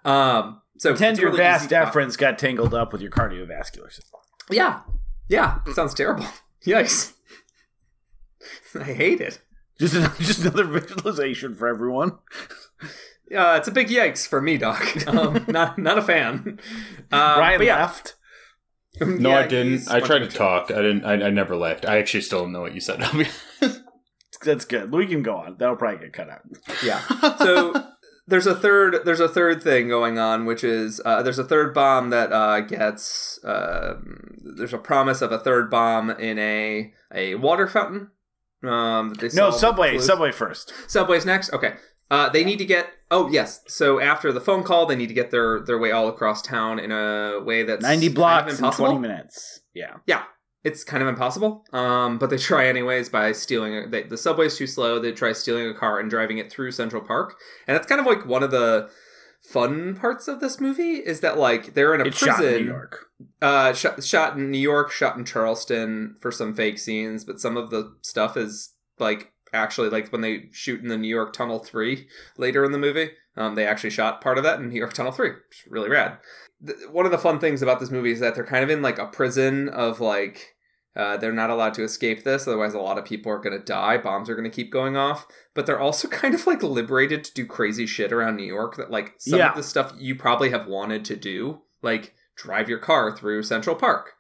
Um, 0.03 0.61
so 0.77 0.91
pretend 0.91 1.13
it's 1.13 1.21
your 1.21 1.31
really 1.31 1.43
vas 1.43 1.65
deferens 1.65 2.17
got 2.17 2.37
tangled 2.37 2.73
up 2.73 2.91
with 2.91 3.01
your 3.01 3.11
cardiovascular 3.11 3.89
system. 3.89 4.19
Yeah, 4.51 4.81
yeah, 5.29 5.59
sounds 5.73 5.93
terrible. 5.93 6.25
Yikes! 6.65 7.13
I 8.75 8.83
hate 8.83 9.21
it. 9.21 9.39
Just 9.79 9.93
just 10.19 10.41
another 10.41 10.65
visualization 10.65 11.55
for 11.55 11.67
everyone. 11.67 12.17
Uh, 13.36 13.55
it's 13.57 13.67
a 13.67 13.71
big 13.71 13.88
yikes 13.88 14.27
for 14.27 14.41
me, 14.41 14.57
Doc. 14.57 14.84
Um, 15.07 15.45
not 15.47 15.77
not 15.77 15.97
a 15.97 16.01
fan. 16.01 16.59
Um, 17.11 17.39
Ryan 17.39 17.59
but 17.59 17.67
yeah. 17.67 17.80
left. 17.80 18.15
no, 19.01 19.30
Yeah, 19.30 19.39
I 19.39 19.47
didn't. 19.47 19.89
I 19.89 19.99
tried 19.99 20.19
to 20.19 20.25
to 20.25 20.32
the 20.32 20.38
talk. 20.38 20.71
I 20.71 20.82
didn't. 20.82 21.05
I, 21.05 21.13
I 21.13 21.30
never 21.30 21.55
left. 21.55 21.86
I 21.86 21.97
actually 21.97 22.21
still 22.21 22.41
don't 22.41 22.51
know 22.51 22.61
what 22.61 22.73
you 22.73 22.82
said. 22.82 22.99
That's 24.43 24.65
good. 24.65 24.91
We 24.93 25.07
can 25.07 25.21
go 25.21 25.36
on. 25.36 25.57
That'll 25.57 25.75
probably 25.75 25.99
get 25.99 26.13
cut 26.13 26.30
out. 26.30 26.41
Yeah. 26.84 27.01
So 27.38 27.73
there's 28.30 28.47
a 28.47 28.55
third 28.55 28.97
there's 29.05 29.19
a 29.19 29.27
third 29.27 29.61
thing 29.61 29.89
going 29.89 30.17
on, 30.17 30.45
which 30.45 30.63
is 30.63 31.01
uh, 31.03 31.23
there's 31.23 31.39
a 31.39 31.43
third 31.43 31.73
bomb 31.73 32.11
that 32.11 32.32
uh, 32.32 32.61
gets 32.61 33.43
uh, 33.43 33.95
there's 34.57 34.73
a 34.73 34.77
promise 34.77 35.21
of 35.21 35.32
a 35.32 35.39
third 35.39 35.69
bomb 35.69 36.11
in 36.11 36.38
a 36.38 36.93
a 37.13 37.36
water 37.36 37.67
fountain. 37.67 38.11
Um, 38.63 39.13
they 39.15 39.30
No, 39.34 39.51
Subway. 39.51 39.97
Subway 39.97 40.32
first. 40.32 40.73
Subway's 40.88 41.25
next. 41.25 41.51
Okay. 41.53 41.75
Uh, 42.11 42.30
they 42.30 42.43
need 42.43 42.59
to 42.59 42.65
get. 42.65 42.88
Oh 43.12 43.28
yes. 43.30 43.62
So 43.68 43.99
after 43.99 44.32
the 44.32 44.41
phone 44.41 44.64
call, 44.64 44.86
they 44.86 44.95
need 44.95 45.07
to 45.07 45.14
get 45.14 45.32
their 45.32 45.60
their 45.62 45.78
way 45.80 45.91
all 45.91 46.07
across 46.07 46.41
town 46.41 46.80
in 46.80 46.91
a 46.91 47.39
way 47.43 47.64
that's 47.64 47.82
90 47.82 48.07
kind 48.07 48.07
of 48.12 48.16
blocks 48.16 48.53
in 48.53 48.57
impossible. 48.60 48.86
20 48.88 48.99
minutes. 48.99 49.62
Yeah. 49.74 49.97
Yeah, 50.05 50.24
it's 50.64 50.84
kind 50.84 51.01
of 51.01 51.10
impossible. 51.10 51.64
Um, 51.74 52.18
but 52.20 52.30
they 52.30 52.38
try 52.38 52.68
anyways 52.68 53.10
by 53.10 53.32
stealing. 53.32 53.76
A, 53.76 53.88
they, 53.88 54.03
the 54.03 54.18
subway's 54.18 54.57
too 54.57 54.68
slow. 54.68 54.99
They 54.99 55.12
try 55.12 55.32
stealing 55.34 55.68
a 55.68 55.74
car 55.74 55.99
and 55.99 56.10
driving 56.10 56.38
it 56.38 56.51
through 56.51 56.72
Central 56.72 57.01
Park, 57.01 57.36
and 57.68 57.76
that's 57.76 57.88
kind 57.88 57.99
of 58.01 58.05
like 58.07 58.26
one 58.26 58.43
of 58.43 58.51
the 58.51 58.89
fun 59.41 59.95
parts 59.95 60.28
of 60.28 60.41
this 60.41 60.60
movie 60.60 60.95
is 60.95 61.22
that 61.22 61.38
like 61.38 61.74
they're 61.74 61.95
in 61.95 62.01
a 62.01 62.05
It's 62.05 62.20
prison. 62.20 62.36
shot 62.36 62.43
in 62.45 62.62
New 62.64 62.68
York. 62.72 63.05
Uh, 63.41 63.74
shot, 63.74 64.03
shot 64.03 64.38
in 64.38 64.51
New 64.51 64.57
York, 64.60 64.91
shot 64.91 65.18
in 65.18 65.24
Charleston 65.26 66.16
for 66.22 66.32
some 66.32 66.53
fake 66.53 66.78
scenes, 66.78 67.24
but 67.24 67.39
some 67.39 67.55
of 67.57 67.70
the 67.70 67.95
stuff 68.01 68.36
is 68.38 68.74
like 68.99 69.32
actually 69.53 69.89
like 69.89 70.09
when 70.11 70.21
they 70.21 70.49
shoot 70.51 70.81
in 70.81 70.87
the 70.87 70.97
New 70.97 71.07
York 71.07 71.33
Tunnel 71.33 71.59
Three 71.59 72.07
later 72.37 72.63
in 72.63 72.71
the 72.71 72.77
movie. 72.77 73.11
Um, 73.37 73.55
they 73.55 73.65
actually 73.65 73.91
shot 73.91 74.21
part 74.21 74.37
of 74.37 74.43
that 74.43 74.59
in 74.59 74.69
New 74.69 74.75
York 74.79 74.93
Tunnel 74.93 75.11
Three, 75.11 75.29
which 75.31 75.65
is 75.65 75.71
really 75.71 75.89
rad. 75.89 76.17
Th- 76.65 76.77
one 76.91 77.05
of 77.05 77.11
the 77.11 77.17
fun 77.17 77.39
things 77.39 77.61
about 77.61 77.79
this 77.79 77.91
movie 77.91 78.11
is 78.11 78.19
that 78.19 78.35
they're 78.35 78.45
kind 78.45 78.63
of 78.63 78.69
in 78.69 78.81
like 78.81 78.99
a 78.99 79.05
prison 79.07 79.69
of 79.69 79.99
like 80.01 80.55
uh, 80.95 81.15
they're 81.17 81.31
not 81.31 81.49
allowed 81.49 81.73
to 81.75 81.83
escape 81.83 82.23
this, 82.23 82.47
otherwise 82.47 82.73
a 82.73 82.79
lot 82.79 82.97
of 82.97 83.05
people 83.05 83.31
are 83.31 83.39
going 83.39 83.57
to 83.57 83.63
die. 83.63 83.97
Bombs 83.97 84.29
are 84.29 84.35
going 84.35 84.49
to 84.49 84.55
keep 84.55 84.71
going 84.71 84.97
off, 84.97 85.25
but 85.53 85.65
they're 85.65 85.79
also 85.79 86.07
kind 86.09 86.33
of 86.35 86.45
like 86.47 86.61
liberated 86.63 87.23
to 87.23 87.33
do 87.33 87.45
crazy 87.45 87.85
shit 87.85 88.11
around 88.11 88.35
New 88.35 88.43
York. 88.45 88.75
That 88.75 88.91
like 88.91 89.13
some 89.19 89.39
Yeah. 89.39 89.51
of 89.51 89.55
the 89.55 89.63
stuff 89.63 89.93
you 89.97 90.15
probably 90.15 90.49
have 90.49 90.67
wanted 90.67 91.05
to 91.05 91.15
do, 91.15 91.61
like 91.81 92.13
drive 92.35 92.67
your 92.67 92.79
car 92.79 93.15
through 93.15 93.43
Central 93.43 93.75
Park. 93.75 94.13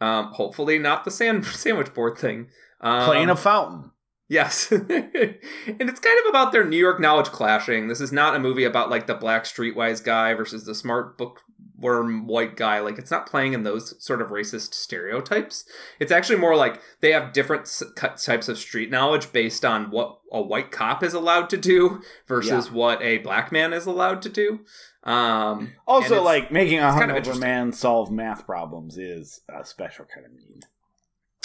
Um, 0.00 0.26
hopefully 0.32 0.78
not 0.78 1.04
the 1.04 1.10
sand 1.10 1.44
sandwich 1.46 1.92
board 1.92 2.16
thing. 2.16 2.48
Um, 2.80 3.04
Playing 3.04 3.30
a 3.30 3.36
fountain. 3.36 3.90
Yes. 4.28 4.70
and 4.72 4.88
it's 4.88 6.00
kind 6.00 6.18
of 6.20 6.30
about 6.30 6.52
their 6.52 6.64
New 6.64 6.78
York 6.78 7.00
knowledge 7.00 7.26
clashing. 7.26 7.88
This 7.88 8.00
is 8.00 8.12
not 8.12 8.34
a 8.34 8.40
movie 8.40 8.64
about 8.64 8.90
like 8.90 9.06
the 9.06 9.14
black 9.14 9.44
streetwise 9.44 10.02
guy 10.02 10.32
versus 10.34 10.64
the 10.64 10.74
smart 10.74 11.18
bookworm 11.18 12.26
white 12.26 12.56
guy. 12.56 12.80
Like 12.80 12.98
it's 12.98 13.10
not 13.10 13.26
playing 13.26 13.52
in 13.52 13.62
those 13.62 14.02
sort 14.02 14.22
of 14.22 14.28
racist 14.28 14.72
stereotypes. 14.72 15.64
It's 16.00 16.12
actually 16.12 16.38
more 16.38 16.56
like 16.56 16.80
they 17.00 17.12
have 17.12 17.34
different 17.34 17.70
types 18.16 18.48
of 18.48 18.58
street 18.58 18.90
knowledge 18.90 19.32
based 19.32 19.64
on 19.64 19.90
what 19.90 20.18
a 20.32 20.40
white 20.40 20.70
cop 20.70 21.02
is 21.02 21.12
allowed 21.12 21.50
to 21.50 21.58
do 21.58 22.00
versus 22.26 22.70
what 22.70 23.02
a 23.02 23.18
black 23.18 23.52
man 23.52 23.74
is 23.74 23.84
allowed 23.84 24.22
to 24.22 24.28
do. 24.30 24.60
Um 25.04 25.74
Also, 25.86 26.22
like 26.22 26.50
making 26.50 26.78
a 26.78 26.88
it's 26.88 26.98
kind 26.98 27.10
of 27.10 27.38
man 27.38 27.72
solve 27.72 28.10
math 28.10 28.46
problems 28.46 28.96
is 28.96 29.40
a 29.48 29.64
special 29.64 30.06
kind 30.06 30.24
of 30.24 30.32
need. 30.32 30.62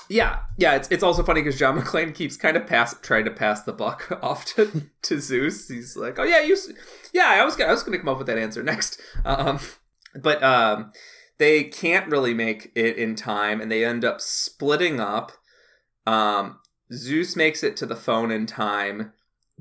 Yeah, 0.10 0.40
yeah. 0.58 0.76
It's 0.76 0.88
it's 0.90 1.04
also 1.04 1.24
funny 1.24 1.42
because 1.42 1.60
John 1.60 1.78
McClane 1.80 2.14
keeps 2.14 2.38
kind 2.38 2.58
of 2.58 2.66
pass 2.66 2.96
trying 3.02 3.26
to 3.26 3.32
pass 3.32 3.64
the 3.64 3.74
buck 3.74 4.18
off 4.24 4.46
to, 4.56 4.90
to 5.04 5.20
Zeus. 5.20 5.68
He's 5.68 5.96
like, 5.96 6.20
oh 6.20 6.24
yeah, 6.24 6.42
you, 6.42 6.58
yeah. 7.14 7.28
I 7.28 7.44
was 7.44 7.56
gonna, 7.56 7.70
I 7.70 7.74
was 7.74 7.84
to 7.84 7.98
come 7.98 8.10
up 8.10 8.18
with 8.18 8.28
that 8.28 8.38
answer 8.38 8.64
next. 8.64 9.02
Um, 9.26 9.60
but 10.16 10.42
um, 10.42 10.94
they 11.38 11.66
can't 11.66 12.08
really 12.08 12.34
make 12.34 12.72
it 12.76 12.98
in 12.98 13.16
time, 13.16 13.60
and 13.60 13.72
they 13.72 13.84
end 13.84 14.06
up 14.06 14.22
splitting 14.22 15.00
up. 15.00 15.32
Um, 16.06 16.60
Zeus 16.94 17.36
makes 17.36 17.64
it 17.64 17.76
to 17.78 17.86
the 17.86 17.96
phone 17.96 18.32
in 18.32 18.46
time, 18.46 19.12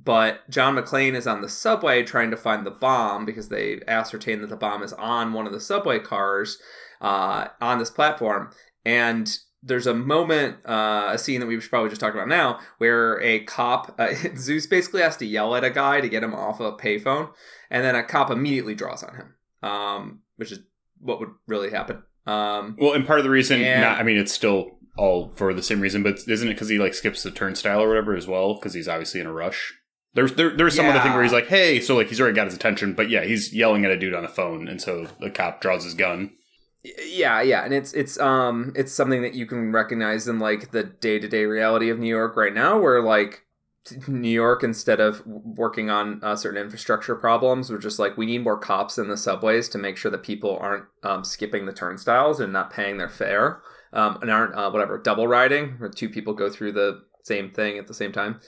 but 0.03 0.49
John 0.49 0.77
McClane 0.77 1.15
is 1.15 1.27
on 1.27 1.41
the 1.41 1.49
subway 1.49 2.05
trying 2.05 2.31
to 2.31 2.37
find 2.37 2.65
the 2.65 2.71
bomb 2.71 3.25
because 3.27 3.49
they 3.49 3.81
ascertain 3.89 4.41
that 4.41 4.51
the 4.51 4.57
bomb 4.57 4.83
is 4.83 4.93
on 4.93 5.33
one 5.33 5.47
of 5.47 5.53
the 5.53 5.61
subway 5.61 5.99
cars 5.99 6.59
uh, 7.01 7.49
on 7.61 7.79
this 7.79 7.91
platform, 7.91 8.51
and 8.85 9.39
there's 9.67 9.87
a 9.87 9.95
moment, 9.95 10.57
uh, 10.65 11.11
a 11.13 11.19
scene 11.19 11.41
that 11.41 11.47
we 11.47 11.61
should 11.61 11.71
probably 11.71 11.89
just 11.91 12.01
talk 12.01 12.15
about 12.15 12.29
now, 12.29 12.61
where 12.79 13.21
a 13.21 13.41
cop, 13.41 13.95
uh, 13.99 14.15
Zeus 14.37 14.67
basically 14.67 15.03
has 15.03 15.17
to 15.19 15.27
yell 15.27 15.55
at 15.57 15.65
a 15.65 15.71
guy 15.71 16.01
to 16.01 16.09
get 16.09 16.23
him 16.23 16.35
off 16.35 16.61
a 16.61 16.73
payphone, 16.73 17.31
and 17.71 17.85
then 17.85 17.95
a 17.97 18.03
cop 18.05 18.31
immediately 18.31 18.75
draws 18.75 19.03
on 19.03 19.15
him, 19.17 19.35
um, 19.69 20.21
which 20.37 20.53
is 20.53 20.61
what 21.01 21.21
would 21.21 21.31
really 21.47 21.71
happen. 21.71 22.03
Um, 22.27 22.77
Well, 22.79 22.95
and 22.95 23.07
part 23.07 23.19
of 23.19 23.25
the 23.25 23.31
reason, 23.31 23.61
And- 23.63 23.83
not, 23.83 23.99
I 23.99 24.03
mean, 24.03 24.17
it's 24.17 24.33
still 24.33 24.79
all 24.97 25.31
for 25.37 25.53
the 25.53 25.63
same 25.63 25.81
reason, 25.81 26.03
but 26.03 26.21
isn't 26.27 26.49
it 26.49 26.55
because 26.55 26.69
he 26.71 26.79
like 26.79 26.95
skips 26.95 27.23
the 27.23 27.31
turnstile 27.31 27.83
or 27.83 27.89
whatever 27.89 28.17
as 28.17 28.27
well? 28.27 28.55
Because 28.55 28.73
he's 28.73 28.89
obviously 28.89 29.21
in 29.21 29.27
a 29.27 29.33
rush. 29.33 29.75
There's 30.15 30.33
there, 30.33 30.57
there's 30.57 30.75
some 30.75 30.87
other 30.87 31.01
thing 31.01 31.13
where 31.13 31.23
he's 31.23 31.33
like, 31.33 31.49
hey, 31.49 31.79
so 31.81 31.95
like 31.95 32.09
he's 32.09 32.19
already 32.21 32.35
got 32.35 32.47
his 32.47 32.55
attention, 32.55 32.95
but 32.95 33.11
yeah, 33.11 33.23
he's 33.25 33.53
yelling 33.53 33.85
at 33.85 33.91
a 33.91 33.99
dude 33.99 34.15
on 34.15 34.23
the 34.23 34.29
phone, 34.31 34.67
and 34.69 34.81
so 34.81 35.09
the 35.21 35.29
cop 35.31 35.61
draws 35.61 35.85
his 35.85 35.93
gun. 35.93 36.31
Yeah, 37.07 37.41
yeah, 37.43 37.65
and 37.65 37.73
it's 37.73 37.93
it's 37.93 38.19
um 38.19 38.73
it's 38.75 38.93
something 38.93 39.23
that 39.23 39.35
you 39.35 39.47
can 39.47 39.73
recognize 39.73 40.29
in 40.29 40.39
like 40.39 40.71
the 40.71 40.85
day 40.85 41.19
to 41.19 41.29
day 41.29 41.45
reality 41.45 41.91
of 41.91 41.99
New 41.99 42.09
York 42.09 42.37
right 42.37 42.55
now, 42.55 42.79
where 42.79 43.03
like 43.03 43.45
New 44.09 44.29
York, 44.29 44.63
instead 44.63 45.01
of 45.01 45.23
working 45.27 45.91
on 45.91 46.21
uh, 46.23 46.37
certain 46.37 46.61
infrastructure 46.61 47.15
problems, 47.15 47.71
we're 47.71 47.79
just 47.79 47.99
like 47.99 48.17
we 48.17 48.27
need 48.27 48.43
more 48.43 48.59
cops 48.59 48.99
in 48.99 49.09
the 49.09 49.17
subways 49.17 49.69
to 49.71 49.79
make 49.79 49.97
sure 49.97 50.11
that 50.11 50.23
people 50.23 50.57
aren't 50.61 50.85
um, 51.03 51.25
skipping 51.25 51.67
the 51.67 51.73
turnstiles 51.73 52.41
and 52.41 52.53
not 52.53 52.73
paying 52.73 52.99
their 52.99 53.09
fare, 53.09 53.63
um, 53.93 54.19
and 54.23 54.31
aren't 54.31 54.55
uh, 54.55 54.71
whatever 54.71 54.99
double 54.99 55.29
riding, 55.29 55.77
where 55.79 55.91
two 55.91 56.09
people 56.09 56.35
go 56.35 56.51
through 56.51 56.73
the 56.73 57.03
same 57.25 57.51
thing 57.51 57.79
at 57.79 57.87
the 57.87 57.95
same 57.95 58.13
time. 58.13 58.41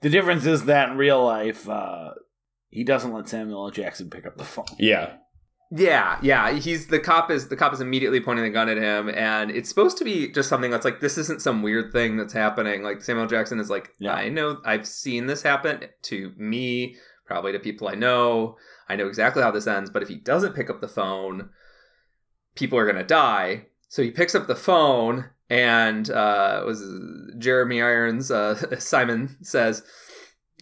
The 0.00 0.10
difference 0.10 0.46
is 0.46 0.64
that 0.64 0.90
in 0.90 0.96
real 0.96 1.24
life, 1.24 1.68
uh, 1.68 2.10
he 2.68 2.84
doesn't 2.84 3.12
let 3.12 3.28
Samuel 3.28 3.66
L. 3.66 3.70
Jackson 3.70 4.10
pick 4.10 4.26
up 4.26 4.36
the 4.36 4.44
phone. 4.44 4.64
Yeah, 4.78 5.16
Yeah, 5.74 6.18
yeah. 6.20 6.52
He's 6.52 6.88
the 6.88 7.00
cop 7.00 7.30
is 7.30 7.48
the 7.48 7.56
cop 7.56 7.72
is 7.72 7.80
immediately 7.80 8.20
pointing 8.20 8.44
the 8.44 8.50
gun 8.50 8.68
at 8.68 8.76
him, 8.76 9.08
and 9.08 9.50
it's 9.50 9.70
supposed 9.70 9.96
to 9.98 10.04
be 10.04 10.30
just 10.30 10.50
something 10.50 10.70
that's 10.70 10.84
like 10.84 11.00
this 11.00 11.16
isn't 11.16 11.40
some 11.40 11.62
weird 11.62 11.92
thing 11.92 12.18
that's 12.18 12.34
happening. 12.34 12.82
Like 12.82 13.00
Samuel 13.00 13.26
Jackson 13.26 13.58
is 13.58 13.70
like, 13.70 13.90
Yeah. 13.98 14.12
I 14.12 14.28
know 14.28 14.60
I've 14.66 14.86
seen 14.86 15.26
this 15.26 15.42
happen 15.42 15.84
to 16.02 16.32
me, 16.36 16.96
probably 17.26 17.52
to 17.52 17.58
people 17.58 17.88
I 17.88 17.94
know. 17.94 18.56
I 18.86 18.96
know 18.96 19.06
exactly 19.06 19.42
how 19.42 19.50
this 19.50 19.66
ends, 19.66 19.88
but 19.88 20.02
if 20.02 20.08
he 20.10 20.16
doesn't 20.16 20.54
pick 20.54 20.68
up 20.68 20.82
the 20.82 20.88
phone, 20.88 21.48
people 22.54 22.78
are 22.78 22.86
gonna 22.86 23.02
die. 23.02 23.68
So 23.88 24.02
he 24.02 24.10
picks 24.10 24.34
up 24.34 24.46
the 24.48 24.54
phone, 24.54 25.30
and 25.48 26.10
uh, 26.10 26.60
it 26.62 26.66
was 26.66 26.82
Jeremy 27.38 27.80
Irons. 27.80 28.30
Uh, 28.30 28.56
Simon 28.78 29.38
says, 29.42 29.84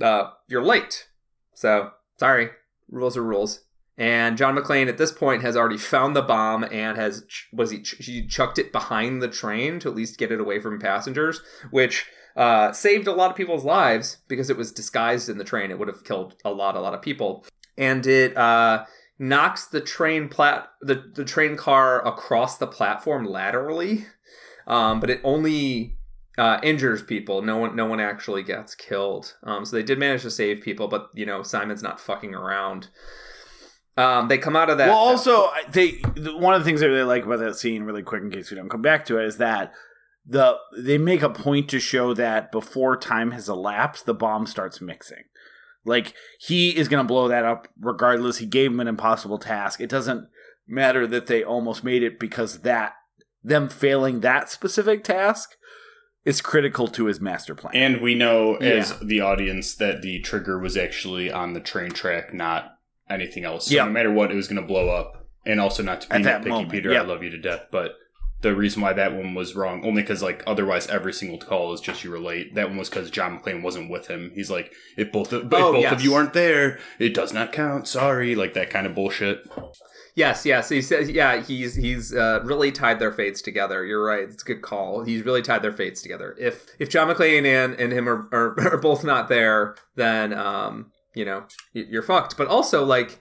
uh, 0.01 0.31
"You're 0.47 0.63
late." 0.63 1.09
So 1.55 1.91
sorry, 2.17 2.51
rules 2.89 3.17
are 3.17 3.25
rules. 3.25 3.65
And 4.01 4.39
John 4.39 4.57
McClane 4.57 4.89
at 4.89 4.97
this 4.97 5.13
point 5.13 5.43
has 5.43 5.59
already 5.59 5.77
found 5.77 6.17
the 6.17 6.23
bomb 6.23 6.65
and 6.65 6.97
has 6.97 7.23
was 7.53 7.71
he 7.71 7.85
he 7.99 8.27
chucked 8.27 8.59
it 8.59 8.73
behind 8.73 9.21
the 9.21 9.29
train 9.29 9.79
to 9.81 9.91
at 9.91 9.95
least 9.95 10.17
get 10.17 10.33
it 10.33 10.41
away 10.41 10.59
from 10.59 10.81
passengers, 10.81 11.43
which 11.71 12.07
uh, 12.35 12.73
saved 12.73 13.07
a 13.07 13.13
lot 13.13 13.31
of 13.31 13.37
people's 13.37 13.63
lives 13.63 14.17
because 14.27 14.49
it 14.49 14.57
was 14.57 14.73
disguised 14.73 15.29
in 15.29 15.37
the 15.37 15.45
train. 15.45 15.71
It 15.71 15.79
would 15.79 15.89
have 15.89 16.03
killed 16.03 16.35
a 16.47 16.51
lot, 16.51 16.77
a 16.77 16.81
lot 16.81 16.95
of 16.95 17.03
people, 17.03 17.45
and 17.77 18.07
it 18.07 18.35
uh, 18.39 18.87
knocks 19.19 19.67
the 19.67 19.83
train 19.83 20.31
plat 20.31 20.71
the 20.81 21.05
the 21.15 21.25
train 21.25 21.59
car 21.59 22.05
across 22.07 22.57
the 22.57 22.67
platform 22.67 23.27
laterally, 23.27 24.07
um, 24.67 25.01
but 25.01 25.11
it 25.11 25.21
only 25.23 25.99
uh, 26.39 26.59
injures 26.63 27.03
people. 27.03 27.43
No 27.43 27.59
one, 27.59 27.77
no 27.77 27.85
one 27.85 28.01
actually 28.01 28.45
gets 28.45 28.75
killed. 28.75 29.37
Um, 29.43 29.67
so 29.67 29.77
they 29.77 29.83
did 29.83 29.99
manage 29.99 30.23
to 30.23 30.31
save 30.31 30.63
people, 30.63 30.89
but 30.89 31.11
you 31.13 31.27
know 31.27 31.43
Simon's 31.43 31.83
not 31.83 32.01
fucking 32.01 32.35
around. 32.35 32.89
Um, 33.97 34.29
they 34.29 34.39
come 34.39 34.57
out 34.57 34.71
of 34.71 34.79
that. 34.79 34.89
well, 34.89 34.97
also, 34.97 35.49
they 35.73 36.01
one 36.17 36.55
of 36.55 36.61
the 36.61 36.65
things 36.65 36.83
I 36.83 36.87
really 36.87 37.03
like 37.03 37.25
about 37.25 37.41
that 37.41 37.57
scene, 37.57 37.83
really 37.83 38.03
quick, 38.03 38.23
in 38.23 38.31
case 38.31 38.51
we 38.51 38.57
don't 38.57 38.69
come 38.71 38.83
back 38.83 39.05
to 39.07 39.19
it, 39.19 39.27
is 39.27 39.37
that 39.39 39.73
the 40.27 40.57
they 40.77 40.97
make 40.99 41.23
a 41.23 41.31
point 41.31 41.69
to 41.71 41.81
show 41.81 42.15
that 42.15 42.53
before 42.53 42.97
time 42.97 43.33
has 43.33 43.49
elapsed, 43.49 44.07
the 44.07 44.15
bomb 44.15 44.47
starts 44.47 44.81
mixing. 44.81 45.25
Like 45.85 46.15
he 46.39 46.77
is 46.77 46.89
going 46.89 47.03
to 47.05 47.09
blow 47.09 47.29
that 47.29 47.45
up 47.45 47.69
regardless. 47.81 48.39
He 48.39 48.47
gave 48.47 48.71
him 48.71 48.81
an 48.81 48.89
impossible 48.89 49.39
task. 49.39 49.81
It 49.81 49.89
doesn't 49.91 50.29
matter 50.69 51.07
that 51.07 51.27
they 51.27 51.43
almost 51.43 51.83
made 51.83 52.03
it 52.03 52.21
because 52.21 52.61
that 52.61 52.93
them 53.43 53.69
failing 53.69 54.21
that 54.21 54.51
specific 54.51 55.03
task 55.03 55.57
is 56.25 56.43
critical 56.43 56.87
to 56.87 57.07
his 57.07 57.19
master 57.19 57.55
plan. 57.55 57.75
and 57.75 58.03
we 58.03 58.15
know 58.15 58.57
as 58.57 58.91
Yeah. 58.91 58.97
the 59.03 59.21
audience 59.21 59.75
that 59.77 60.03
the 60.03 60.21
trigger 60.21 60.59
was 60.59 60.77
actually 60.77 61.33
on 61.33 61.55
the 61.55 61.61
train 61.61 61.91
track, 61.93 62.35
not 62.35 62.70
anything 63.11 63.45
else. 63.45 63.67
So 63.67 63.75
Yeah. 63.75 63.85
no 63.85 63.91
matter 63.91 64.13
what, 64.13 64.31
it 64.31 64.35
was 64.37 64.49
going 64.49 64.61
to 64.61 64.67
blow 64.67 64.89
up, 64.89 65.27
and 65.47 65.61
also 65.61 65.83
not 65.83 66.01
to 66.03 66.09
be 66.09 66.17
nitpicky, 66.17 66.47
moment, 66.49 66.71
Peter. 66.71 66.93
yeah. 66.93 67.01
I 67.01 67.05
love 67.05 67.23
you 67.23 67.31
to 67.31 67.39
death, 67.39 67.67
but 67.71 67.93
the 68.43 68.55
reason 68.55 68.81
why 68.81 68.93
that 68.95 69.13
one 69.15 69.35
was 69.35 69.55
wrong 69.55 69.85
only 69.85 70.01
because 70.01 70.23
like 70.23 70.43
otherwise 70.47 70.87
every 70.89 71.13
single 71.13 71.37
call 71.39 71.75
is 71.75 71.81
just 71.81 72.03
you 72.05 72.11
relate. 72.11 72.55
That 72.55 72.69
one 72.69 72.79
was 72.79 72.89
because 72.89 73.11
John 73.11 73.39
McClane 73.39 73.63
wasn't 73.63 73.91
with 73.91 74.07
him. 74.07 74.33
He's 74.35 74.51
like, 74.51 74.73
if 74.97 75.13
both 75.13 75.33
of, 75.35 75.43
if 75.43 75.53
Oh, 75.53 75.73
both 75.73 75.83
yes. 75.83 75.93
of 75.93 76.01
you 76.03 76.15
aren't 76.15 76.33
there, 76.33 76.79
it 76.99 77.13
does 77.13 77.35
not 77.35 77.53
count. 77.53 77.87
Sorry, 77.87 78.35
like 78.35 78.55
that 78.55 78.71
kind 78.71 78.87
of 78.87 78.95
bullshit. 78.95 79.43
Yes, 80.15 80.45
yes. 80.45 80.69
He 80.71 80.83
says, 80.83 81.11
yeah, 81.11 81.41
he's 81.43 81.75
he's 81.77 82.15
uh, 82.15 82.41
really 82.43 82.73
tied 82.73 82.99
their 82.99 83.13
fates 83.13 83.41
together. 83.43 83.85
You're 83.85 84.05
right. 84.05 84.25
It's 84.29 84.43
a 84.43 84.47
good 84.47 84.63
call. 84.63 85.05
He's 85.05 85.23
really 85.25 85.43
tied 85.43 85.63
their 85.63 85.73
fates 85.73 86.03
together. 86.03 86.35
If 86.39 86.67
if 86.79 86.89
John 86.91 87.09
McClane 87.15 87.45
and, 87.47 87.75
and 87.79 87.93
him 87.93 88.09
are, 88.09 88.27
are, 88.33 88.59
are 88.75 88.79
both 88.79 89.05
not 89.05 89.29
there, 89.29 89.77
then 89.97 90.33
um, 90.33 90.91
you 91.15 91.25
know 91.25 91.45
you're 91.73 92.03
fucked. 92.03 92.37
But 92.37 92.49
also, 92.49 92.85
like, 92.85 93.21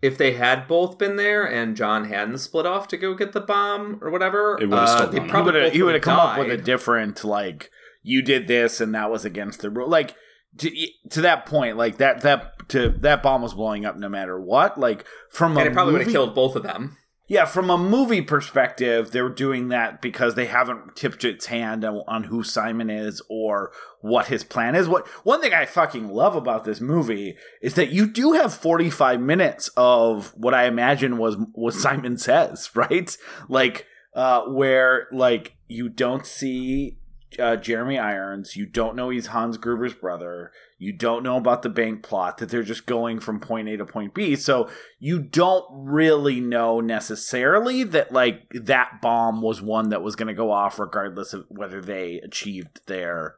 if 0.00 0.18
they 0.18 0.32
had 0.32 0.66
both 0.66 0.98
been 0.98 1.16
there 1.16 1.44
and 1.44 1.76
John 1.76 2.06
hadn't 2.06 2.38
split 2.38 2.66
off 2.66 2.88
to 2.88 2.96
go 2.96 3.14
get 3.14 3.32
the 3.32 3.40
bomb 3.40 3.98
or 4.02 4.10
whatever, 4.10 4.58
It 4.60 4.66
would've 4.66 4.84
uh, 4.84 4.86
still 4.86 5.06
they 5.08 5.18
gone 5.18 5.22
on. 5.22 5.26
he 5.26 5.30
probably 5.30 5.52
would 5.52 5.62
have 5.62 5.72
he 5.72 5.82
would 5.82 5.94
have 5.94 6.02
come 6.02 6.18
up 6.18 6.38
with 6.38 6.50
a 6.50 6.56
different 6.56 7.22
like 7.24 7.70
you 8.02 8.22
did 8.22 8.48
this 8.48 8.80
and 8.80 8.94
that 8.94 9.10
was 9.10 9.24
against 9.24 9.60
the 9.60 9.70
rule. 9.70 9.88
Like 9.88 10.16
to, 10.58 10.70
to 11.10 11.20
that 11.22 11.46
point, 11.46 11.76
like 11.76 11.98
that 11.98 12.20
that 12.22 12.68
to 12.70 12.90
that 13.00 13.22
bomb 13.22 13.42
was 13.42 13.54
blowing 13.54 13.86
up 13.86 13.96
no 13.96 14.08
matter 14.08 14.40
what. 14.40 14.78
Like 14.78 15.06
from 15.30 15.56
and 15.56 15.68
it 15.68 15.72
probably 15.72 15.92
would 15.92 16.02
have 16.02 16.10
killed 16.12 16.34
both 16.34 16.56
of 16.56 16.62
them. 16.62 16.96
Yeah, 17.28 17.44
from 17.44 17.70
a 17.70 17.78
movie 17.78 18.20
perspective, 18.20 19.12
they're 19.12 19.28
doing 19.28 19.68
that 19.68 20.02
because 20.02 20.34
they 20.34 20.46
haven't 20.46 20.96
tipped 20.96 21.24
its 21.24 21.46
hand 21.46 21.84
on, 21.84 22.02
on 22.08 22.24
who 22.24 22.42
Simon 22.42 22.90
is 22.90 23.22
or 23.28 23.72
what 24.00 24.26
his 24.26 24.42
plan 24.44 24.74
is. 24.74 24.88
What 24.88 25.06
one 25.24 25.40
thing 25.40 25.54
I 25.54 25.64
fucking 25.64 26.08
love 26.08 26.34
about 26.34 26.64
this 26.64 26.80
movie 26.80 27.36
is 27.62 27.74
that 27.74 27.90
you 27.90 28.06
do 28.06 28.32
have 28.32 28.52
45 28.52 29.20
minutes 29.20 29.70
of 29.76 30.34
what 30.36 30.52
I 30.52 30.64
imagine 30.64 31.16
was 31.16 31.36
what 31.52 31.74
Simon 31.74 32.18
says, 32.18 32.70
right? 32.74 33.16
Like 33.48 33.86
uh 34.14 34.42
where 34.42 35.08
like 35.10 35.54
you 35.68 35.88
don't 35.88 36.26
see 36.26 36.98
uh, 37.38 37.56
Jeremy 37.56 37.98
Irons, 37.98 38.56
you 38.56 38.66
don't 38.66 38.96
know 38.96 39.10
he's 39.10 39.28
Hans 39.28 39.56
Gruber's 39.56 39.94
brother. 39.94 40.52
You 40.78 40.92
don't 40.92 41.22
know 41.22 41.36
about 41.36 41.62
the 41.62 41.68
bank 41.68 42.02
plot 42.02 42.38
that 42.38 42.48
they're 42.48 42.62
just 42.62 42.86
going 42.86 43.20
from 43.20 43.40
point 43.40 43.68
A 43.68 43.76
to 43.76 43.86
point 43.86 44.14
B. 44.14 44.36
So 44.36 44.68
you 44.98 45.20
don't 45.20 45.64
really 45.70 46.40
know 46.40 46.80
necessarily 46.80 47.84
that 47.84 48.12
like 48.12 48.50
that 48.50 49.00
bomb 49.00 49.42
was 49.42 49.62
one 49.62 49.90
that 49.90 50.02
was 50.02 50.16
going 50.16 50.28
to 50.28 50.34
go 50.34 50.50
off 50.50 50.78
regardless 50.78 51.32
of 51.32 51.44
whether 51.48 51.80
they 51.80 52.20
achieved 52.24 52.80
their 52.86 53.36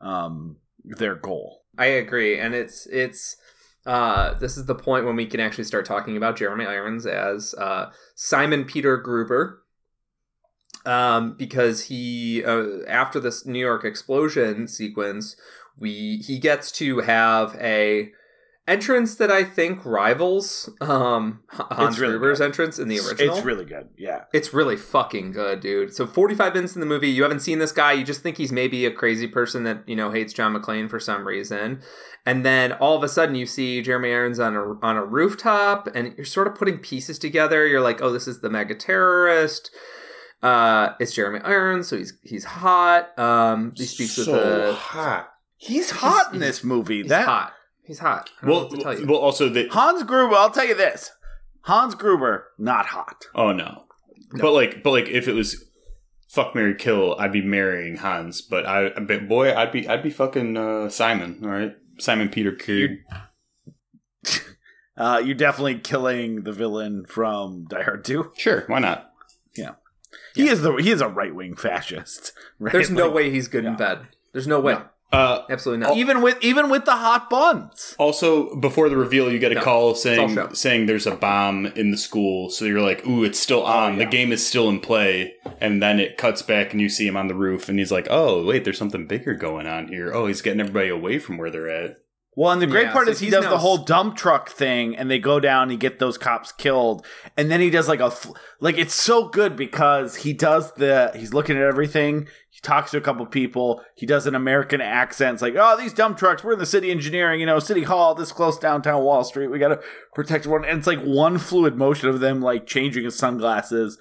um 0.00 0.56
their 0.84 1.14
goal. 1.14 1.62
I 1.78 1.86
agree, 1.86 2.38
and 2.38 2.54
it's 2.54 2.86
it's 2.86 3.36
uh, 3.86 4.34
this 4.34 4.56
is 4.56 4.66
the 4.66 4.74
point 4.74 5.04
when 5.04 5.16
we 5.16 5.26
can 5.26 5.40
actually 5.40 5.64
start 5.64 5.84
talking 5.84 6.16
about 6.16 6.36
Jeremy 6.36 6.64
Irons 6.64 7.04
as 7.06 7.54
uh, 7.54 7.90
Simon 8.14 8.64
Peter 8.64 8.96
Gruber, 8.96 9.62
um, 10.86 11.34
because 11.36 11.84
he 11.84 12.44
uh, 12.44 12.82
after 12.88 13.20
this 13.20 13.46
New 13.46 13.58
York 13.58 13.84
explosion 13.84 14.68
sequence, 14.68 15.36
we 15.78 16.18
he 16.18 16.38
gets 16.38 16.70
to 16.72 17.00
have 17.00 17.56
a 17.60 18.12
entrance 18.66 19.16
that 19.16 19.30
I 19.30 19.44
think 19.44 19.84
rivals 19.84 20.70
um, 20.80 21.40
Hans 21.50 21.98
really 21.98 22.12
Gruber's 22.12 22.38
good. 22.38 22.46
entrance 22.46 22.78
in 22.78 22.88
the 22.88 22.98
original. 22.98 23.36
It's 23.36 23.44
really 23.44 23.64
good. 23.64 23.88
Yeah. 23.96 24.24
It's 24.32 24.54
really 24.54 24.76
fucking 24.76 25.32
good, 25.32 25.60
dude. 25.60 25.94
So 25.94 26.06
45 26.06 26.54
minutes 26.54 26.74
in 26.74 26.80
the 26.80 26.86
movie, 26.86 27.10
you 27.10 27.22
haven't 27.22 27.40
seen 27.40 27.58
this 27.58 27.72
guy, 27.72 27.92
you 27.92 28.04
just 28.04 28.22
think 28.22 28.38
he's 28.38 28.52
maybe 28.52 28.86
a 28.86 28.90
crazy 28.90 29.26
person 29.26 29.64
that, 29.64 29.86
you 29.86 29.96
know, 29.96 30.10
hates 30.10 30.32
John 30.32 30.54
McClane 30.54 30.88
for 30.88 30.98
some 30.98 31.26
reason. 31.26 31.82
And 32.24 32.44
then 32.44 32.72
all 32.72 32.96
of 32.96 33.02
a 33.02 33.08
sudden 33.08 33.34
you 33.34 33.44
see 33.46 33.82
Jeremy 33.82 34.10
Irons 34.10 34.40
on 34.40 34.56
a 34.56 34.62
on 34.82 34.96
a 34.96 35.04
rooftop 35.04 35.88
and 35.94 36.14
you're 36.16 36.24
sort 36.24 36.46
of 36.46 36.54
putting 36.54 36.78
pieces 36.78 37.18
together. 37.18 37.66
You're 37.66 37.82
like, 37.82 38.00
"Oh, 38.00 38.10
this 38.10 38.26
is 38.26 38.40
the 38.40 38.48
mega 38.48 38.74
terrorist." 38.74 39.70
Uh, 40.44 40.94
it's 41.00 41.14
Jeremy 41.14 41.40
Irons, 41.40 41.88
so 41.88 41.96
he's 41.96 42.12
he's 42.22 42.44
hot. 42.44 43.18
Um, 43.18 43.72
he 43.74 43.86
speaks 43.86 44.18
with 44.18 44.26
so 44.26 44.68
a 44.70 44.74
hot. 44.74 45.30
He's 45.56 45.90
hot 45.90 46.34
in 46.34 46.38
this 46.38 46.62
movie. 46.62 46.98
he's 47.00 47.08
that 47.08 47.24
hot. 47.24 47.54
He's 47.82 47.98
hot. 47.98 48.30
Well, 48.42 48.68
to 48.68 48.76
tell 48.76 48.98
you. 48.98 49.06
well, 49.06 49.20
also 49.20 49.48
the 49.48 49.68
Hans 49.68 50.02
Gruber, 50.02 50.34
I'll 50.34 50.50
tell 50.50 50.66
you 50.66 50.74
this. 50.74 51.10
Hans 51.62 51.94
Gruber, 51.94 52.48
not 52.58 52.84
hot. 52.84 53.24
oh 53.34 53.52
no. 53.52 53.84
but 54.38 54.52
like, 54.52 54.82
but 54.82 54.90
like, 54.90 55.08
if 55.08 55.28
it 55.28 55.32
was 55.32 55.64
fuck 56.28 56.54
Mary 56.54 56.74
Kill, 56.74 57.16
I'd 57.18 57.32
be 57.32 57.40
marrying 57.40 57.96
Hans. 57.96 58.42
But 58.42 58.66
I, 58.66 58.90
but 58.90 59.26
boy, 59.26 59.54
I'd 59.54 59.72
be, 59.72 59.88
I'd 59.88 60.02
be 60.02 60.10
fucking 60.10 60.58
uh, 60.58 60.90
Simon. 60.90 61.40
All 61.42 61.48
right, 61.48 61.74
Simon 61.98 62.28
Peter 62.28 62.52
Kidd. 62.52 62.98
Uh, 64.96 65.20
you're 65.24 65.34
definitely 65.34 65.76
killing 65.80 66.44
the 66.44 66.52
villain 66.52 67.04
from 67.04 67.64
Die 67.64 67.82
Hard 67.82 68.04
2. 68.04 68.30
Sure, 68.36 68.62
why 68.68 68.78
not? 68.78 69.10
He 70.34 70.48
is 70.48 70.62
the 70.62 70.74
he 70.76 70.90
is 70.90 71.00
a 71.00 71.08
right 71.08 71.34
wing 71.34 71.56
fascist. 71.56 72.32
Right? 72.60 72.72
There's 72.72 72.90
no 72.90 73.10
way 73.10 73.30
he's 73.30 73.48
good 73.48 73.64
in 73.64 73.72
yeah. 73.72 73.78
bed. 73.78 73.98
There's 74.32 74.46
no 74.46 74.60
way. 74.60 74.74
No. 74.74 74.84
Uh, 75.12 75.44
Absolutely 75.48 75.86
not. 75.86 75.96
even 75.96 76.22
with 76.22 76.36
even 76.42 76.70
with 76.70 76.84
the 76.84 76.92
hot 76.96 77.28
buns. 77.30 77.94
Also, 77.98 78.54
before 78.56 78.88
the 78.88 78.96
reveal, 78.96 79.30
you 79.30 79.38
get 79.38 79.52
a 79.52 79.56
No, 79.56 79.60
call 79.62 79.94
saying 79.94 80.54
saying 80.54 80.86
there's 80.86 81.06
a 81.06 81.14
bomb 81.14 81.66
in 81.66 81.90
the 81.92 81.96
school. 81.96 82.50
So 82.50 82.64
you're 82.64 82.80
like, 82.80 83.06
"Ooh, 83.06 83.22
it's 83.22 83.38
still 83.38 83.62
on. 83.64 83.92
yeah. 83.92 84.04
The 84.04 84.10
game 84.10 84.32
is 84.32 84.44
still 84.44 84.68
in 84.68 84.80
play." 84.80 85.34
And 85.60 85.80
then 85.82 86.00
it 86.00 86.16
cuts 86.16 86.42
back, 86.42 86.72
and 86.72 86.80
you 86.80 86.88
see 86.88 87.06
him 87.06 87.16
on 87.16 87.28
the 87.28 87.34
roof, 87.34 87.68
and 87.68 87.78
he's 87.78 87.92
like, 87.92 88.08
"Oh, 88.10 88.44
wait, 88.44 88.64
there's 88.64 88.78
something 88.78 89.06
bigger 89.06 89.34
going 89.34 89.66
on 89.68 89.88
here. 89.88 90.12
Oh, 90.12 90.26
he's 90.26 90.42
getting 90.42 90.60
everybody 90.60 90.88
away 90.88 91.18
from 91.20 91.38
where 91.38 91.50
they're 91.50 91.68
at." 91.68 91.98
Well, 92.36 92.50
and 92.50 92.60
the 92.60 92.66
great 92.66 92.86
Yeah, 92.86 92.92
part 92.92 93.06
so 93.06 93.12
is 93.12 93.20
he 93.20 93.30
does 93.30 93.44
the 93.44 93.58
whole 93.58 93.78
dump 93.78 94.16
truck 94.16 94.48
thing, 94.48 94.96
and 94.96 95.10
they 95.10 95.18
go 95.18 95.38
down, 95.38 95.70
and 95.70 95.78
get 95.78 95.98
those 95.98 96.18
cops 96.18 96.50
killed, 96.52 97.06
and 97.36 97.50
then 97.50 97.60
he 97.60 97.70
does 97.70 97.88
like 97.88 98.00
a 98.00 98.12
like 98.60 98.76
it's 98.76 98.94
so 98.94 99.28
good 99.28 99.56
because 99.56 100.16
he 100.16 100.32
does 100.32 100.72
the 100.72 101.12
he's 101.14 101.32
looking 101.32 101.56
at 101.56 101.62
everything. 101.62 102.26
He 102.50 102.60
talks 102.60 102.92
to 102.92 102.98
a 102.98 103.00
couple 103.00 103.26
people. 103.26 103.82
He 103.96 104.06
does 104.06 104.26
an 104.26 104.34
American 104.34 104.80
accent. 104.80 105.34
It's 105.34 105.42
like, 105.42 105.54
oh, 105.56 105.76
these 105.76 105.92
dump 105.92 106.18
trucks. 106.18 106.44
We're 106.44 106.52
in 106.52 106.60
the 106.60 106.66
city 106.66 106.90
engineering, 106.90 107.40
you 107.40 107.46
know, 107.46 107.58
city 107.58 107.82
hall, 107.82 108.14
this 108.14 108.30
close 108.30 108.58
downtown 108.58 109.02
Wall 109.02 109.24
Street. 109.24 109.48
We 109.48 109.58
got 109.58 109.68
to 109.68 109.80
protect 110.14 110.46
one. 110.46 110.64
And 110.64 110.78
it's 110.78 110.86
like 110.86 111.00
one 111.00 111.38
fluid 111.38 111.76
motion 111.76 112.08
of 112.08 112.20
them 112.20 112.40
like 112.40 112.64
changing 112.66 113.04
his 113.04 113.16
sunglasses. 113.16 113.98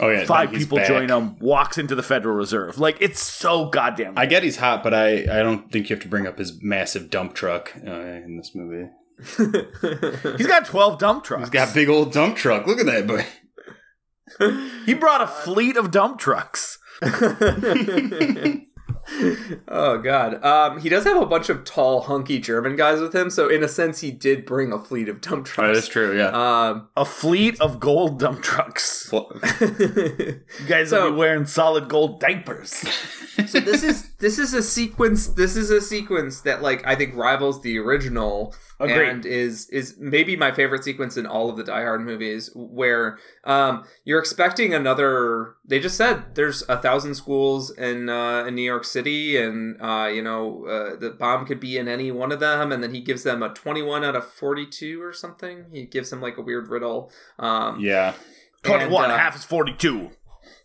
Oh 0.00 0.08
yeah, 0.08 0.24
Five 0.24 0.52
people 0.52 0.78
back. 0.78 0.86
join 0.88 1.08
him. 1.10 1.38
Walks 1.38 1.76
into 1.76 1.94
the 1.94 2.02
Federal 2.02 2.34
Reserve. 2.34 2.78
Like 2.78 2.96
it's 3.00 3.20
so 3.20 3.66
goddamn. 3.68 4.14
I 4.16 4.26
get 4.26 4.42
he's 4.42 4.56
hot, 4.56 4.82
but 4.82 4.94
I 4.94 5.22
I 5.22 5.42
don't 5.42 5.70
think 5.70 5.90
you 5.90 5.96
have 5.96 6.02
to 6.02 6.08
bring 6.08 6.26
up 6.26 6.38
his 6.38 6.62
massive 6.62 7.10
dump 7.10 7.34
truck 7.34 7.72
uh, 7.86 7.90
in 7.90 8.36
this 8.38 8.52
movie. 8.54 8.88
He's 10.38 10.46
got 10.46 10.64
twelve 10.64 10.98
dump 10.98 11.24
trucks. 11.24 11.42
He's 11.42 11.50
got 11.50 11.74
big 11.74 11.88
old 11.88 12.12
dump 12.12 12.36
truck. 12.36 12.66
Look 12.66 12.80
at 12.80 12.86
that 12.86 13.06
boy. 13.06 13.26
He 14.86 14.94
brought 14.94 15.20
a 15.20 15.26
fleet 15.26 15.76
of 15.76 15.90
dump 15.90 16.18
trucks. 16.18 16.78
oh 19.68 19.98
god. 19.98 20.42
Um, 20.44 20.80
he 20.80 20.88
does 20.88 21.04
have 21.04 21.20
a 21.20 21.26
bunch 21.26 21.48
of 21.48 21.64
tall, 21.64 22.02
hunky 22.02 22.38
German 22.38 22.76
guys 22.76 23.00
with 23.00 23.14
him, 23.14 23.30
so 23.30 23.48
in 23.48 23.62
a 23.62 23.68
sense, 23.68 24.00
he 24.00 24.10
did 24.10 24.46
bring 24.46 24.72
a 24.72 24.78
fleet 24.78 25.08
of 25.08 25.20
dump 25.20 25.48
Oh, 25.58 25.72
that's 25.74 25.88
true. 25.88 26.16
Yeah. 26.16 26.28
Um, 26.28 26.88
A 26.96 27.04
fleet 27.04 27.60
of 27.60 27.80
gold 27.80 28.18
dump 28.18 28.42
trucks. 28.42 29.12
You 29.60 30.40
guys 30.68 30.90
So- 30.90 31.04
will 31.04 31.10
be 31.12 31.16
wearing 31.16 31.46
solid 31.46 31.88
gold 31.88 32.20
diapers. 32.20 32.70
so 33.46 33.60
this 33.60 33.82
is 33.82 34.10
this 34.22 34.38
is 34.38 34.54
a 34.54 34.62
sequence. 34.62 35.26
This 35.26 35.56
is 35.56 35.70
a 35.70 35.80
sequence 35.80 36.42
that 36.42 36.62
like 36.62 36.86
I 36.86 36.94
think 36.94 37.16
rivals 37.16 37.60
the 37.60 37.76
original. 37.78 38.54
Agreed. 38.78 39.08
And 39.08 39.26
is 39.26 39.68
is 39.70 39.96
maybe 39.98 40.36
my 40.36 40.52
favorite 40.52 40.84
sequence 40.84 41.16
in 41.16 41.26
all 41.26 41.50
of 41.50 41.56
the 41.56 41.64
Die 41.64 41.82
Hard 41.82 42.02
movies, 42.02 42.48
where 42.54 43.18
um, 43.42 43.84
you're 44.04 44.20
expecting 44.20 44.72
another. 44.74 45.56
They 45.64 45.80
just 45.80 45.96
said 45.96 46.36
there's 46.36 46.62
a 46.68 46.78
thousand 46.78 47.16
schools 47.16 47.76
in 47.76 48.08
uh, 48.08 48.44
in 48.44 48.54
New 48.54 48.62
York 48.62 48.84
City, 48.84 49.36
and 49.36 49.76
uh, 49.82 50.08
you 50.12 50.22
know 50.22 50.66
uh, 50.66 50.96
the 50.96 51.10
bomb 51.10 51.44
could 51.44 51.58
be 51.58 51.76
in 51.76 51.88
any 51.88 52.12
one 52.12 52.30
of 52.30 52.38
them, 52.38 52.70
and 52.70 52.80
then 52.80 52.94
he 52.94 53.00
gives 53.00 53.24
them 53.24 53.42
a 53.42 53.48
21 53.48 54.04
out 54.04 54.14
of 54.14 54.24
42 54.24 55.02
or 55.02 55.12
something. 55.12 55.66
He 55.72 55.84
gives 55.84 56.10
them 56.10 56.20
like 56.20 56.38
a 56.38 56.42
weird 56.42 56.68
riddle. 56.68 57.10
Um, 57.40 57.80
yeah. 57.80 58.14
21, 58.62 59.04
and, 59.04 59.12
uh, 59.12 59.18
half 59.18 59.34
is 59.34 59.44
42. 59.44 60.12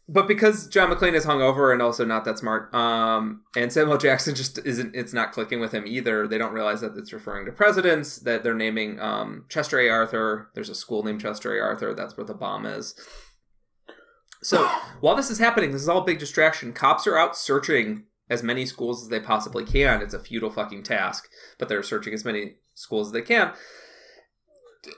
But 0.09 0.27
because 0.27 0.67
John 0.67 0.89
McClane 0.89 1.15
is 1.15 1.25
hungover 1.25 1.73
and 1.73 1.81
also 1.81 2.05
not 2.05 2.23
that 2.25 2.39
smart, 2.39 2.73
um, 2.73 3.41
and 3.57 3.73
Samuel 3.73 3.97
Jackson 3.97 4.35
just 4.35 4.57
isn't, 4.65 4.95
it's 4.95 5.13
not 5.13 5.33
clicking 5.33 5.59
with 5.59 5.73
him 5.73 5.85
either. 5.85 6.27
They 6.27 6.37
don't 6.37 6.53
realize 6.53 6.79
that 6.81 6.95
it's 6.95 7.11
referring 7.11 7.45
to 7.45 7.51
presidents. 7.51 8.17
That 8.19 8.43
they're 8.43 8.53
naming 8.53 8.99
um, 9.01 9.45
Chester 9.49 9.79
A. 9.79 9.89
Arthur. 9.89 10.49
There's 10.55 10.69
a 10.69 10.75
school 10.75 11.03
named 11.03 11.19
Chester 11.19 11.57
A. 11.57 11.61
Arthur. 11.61 11.93
That's 11.93 12.15
where 12.15 12.25
the 12.25 12.33
bomb 12.33 12.65
is. 12.65 12.95
So 14.41 14.65
while 15.01 15.15
this 15.15 15.29
is 15.29 15.39
happening, 15.39 15.71
this 15.71 15.81
is 15.81 15.89
all 15.89 16.01
a 16.01 16.05
big 16.05 16.19
distraction. 16.19 16.71
Cops 16.71 17.05
are 17.05 17.17
out 17.17 17.35
searching 17.37 18.05
as 18.29 18.43
many 18.43 18.65
schools 18.65 19.03
as 19.03 19.09
they 19.09 19.19
possibly 19.19 19.65
can. 19.65 20.01
It's 20.01 20.13
a 20.13 20.19
futile 20.19 20.49
fucking 20.49 20.83
task, 20.83 21.27
but 21.59 21.67
they're 21.67 21.83
searching 21.83 22.13
as 22.13 22.23
many 22.23 22.55
schools 22.75 23.07
as 23.07 23.13
they 23.13 23.21
can. 23.21 23.51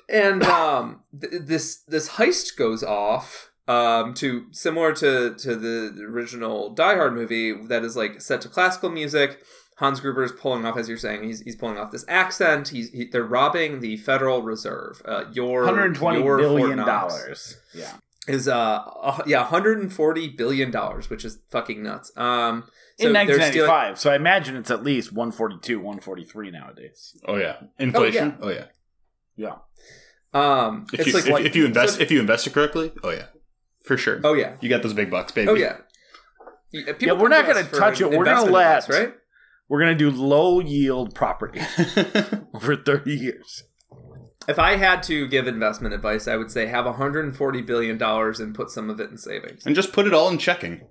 And 0.07 0.43
um, 0.43 1.01
th- 1.19 1.41
this 1.45 1.83
this 1.87 2.09
heist 2.09 2.55
goes 2.55 2.83
off 2.83 3.48
um, 3.69 4.13
to 4.15 4.47
similar 4.51 4.93
to 4.93 5.35
to 5.35 5.55
the 5.55 6.03
original 6.03 6.73
Die 6.73 6.95
Hard 6.95 7.13
movie 7.13 7.53
that 7.67 7.83
is 7.83 7.95
like 7.95 8.19
set 8.21 8.41
to 8.41 8.49
classical 8.49 8.89
music. 8.89 9.39
Hans 9.77 10.01
Gruber 10.01 10.23
is 10.25 10.33
pulling 10.33 10.65
off, 10.65 10.75
as 10.75 10.89
you're 10.89 10.97
saying, 10.97 11.23
he's, 11.23 11.39
he's 11.39 11.55
pulling 11.55 11.77
off 11.77 11.89
this 11.93 12.03
accent. 12.09 12.67
He's 12.67 12.89
he, 12.91 13.05
they're 13.05 13.23
robbing 13.23 13.79
the 13.79 13.95
Federal 13.95 14.41
Reserve. 14.41 15.01
Uh, 15.05 15.23
your 15.31 15.63
120 15.63 16.19
your 16.19 16.37
billion 16.37 16.79
dollars. 16.79 17.55
Yeah. 17.73 17.93
is 18.27 18.49
uh, 18.49 18.81
uh 19.01 19.23
yeah 19.25 19.39
140 19.41 20.27
billion 20.29 20.69
dollars, 20.71 21.09
which 21.09 21.23
is 21.23 21.39
fucking 21.49 21.81
nuts. 21.81 22.11
Um, 22.17 22.65
so 22.99 23.07
In 23.07 23.13
they're 23.13 23.23
stealing- 23.25 23.69
1995. 23.69 23.99
So 23.99 24.11
I 24.11 24.15
imagine 24.15 24.57
it's 24.57 24.71
at 24.71 24.83
least 24.83 25.13
142, 25.13 25.77
143 25.77 26.51
nowadays. 26.51 27.15
Oh 27.25 27.37
yeah. 27.37 27.61
Inflation. 27.77 28.29
yeah. 28.41 28.45
Oh 28.45 28.49
yeah. 28.49 28.65
Yeah. 29.37 29.55
Um, 30.33 30.87
If 30.91 30.99
it's 30.99 31.07
you 31.07 31.13
like 31.13 31.23
if, 31.25 31.31
like- 31.31 31.45
if 31.45 31.55
you 31.55 31.65
invest 31.65 31.95
so- 31.95 32.01
if 32.01 32.11
you 32.11 32.19
invest 32.19 32.45
it 32.47 32.53
correctly, 32.53 32.91
oh 33.01 33.11
yeah, 33.11 33.27
for 33.89 33.97
sure. 33.97 34.21
oh 34.23 34.33
yeah, 34.33 34.53
You 34.61 34.69
got 34.69 34.83
those 34.83 34.93
big 34.93 35.09
bucks, 35.11 35.33
baby. 35.33 35.49
oh 35.49 35.55
yeah. 35.55 35.77
Yeah, 36.71 36.83
uh, 36.83 36.93
people 36.93 37.07
Yeah, 37.07 37.21
we're 37.21 37.27
not 37.29 37.45
gonna 37.47 37.63
touch 37.63 37.99
it. 37.99 38.05
We're 38.05 38.23
gonna 38.23 38.29
investment 38.45 38.53
let- 38.53 38.77
advice, 38.83 38.89
right. 38.99 39.13
We're 39.67 39.79
going 39.81 39.95
to 39.95 40.03
do 40.03 40.09
low 40.09 40.59
yield 40.61 41.13
property 41.13 41.59
for 42.59 42.75
30 42.75 43.13
years. 43.15 43.63
If 44.47 44.57
I 44.57 44.77
had 44.77 45.03
to 45.03 45.27
give 45.27 45.45
investment 45.47 45.93
advice, 45.93 46.27
I 46.27 46.37
would 46.37 46.49
say 46.49 46.65
have 46.65 46.85
140 46.85 47.61
billion 47.61 47.97
dollars 47.99 48.39
and 48.39 48.55
put 48.55 48.71
some 48.71 48.89
of 48.89 48.99
it 48.99 49.11
in 49.11 49.17
savings. 49.19 49.67
and 49.67 49.75
just 49.75 49.93
put 49.93 50.07
it 50.07 50.13
all 50.13 50.29
in 50.29 50.39
checking. 50.39 50.87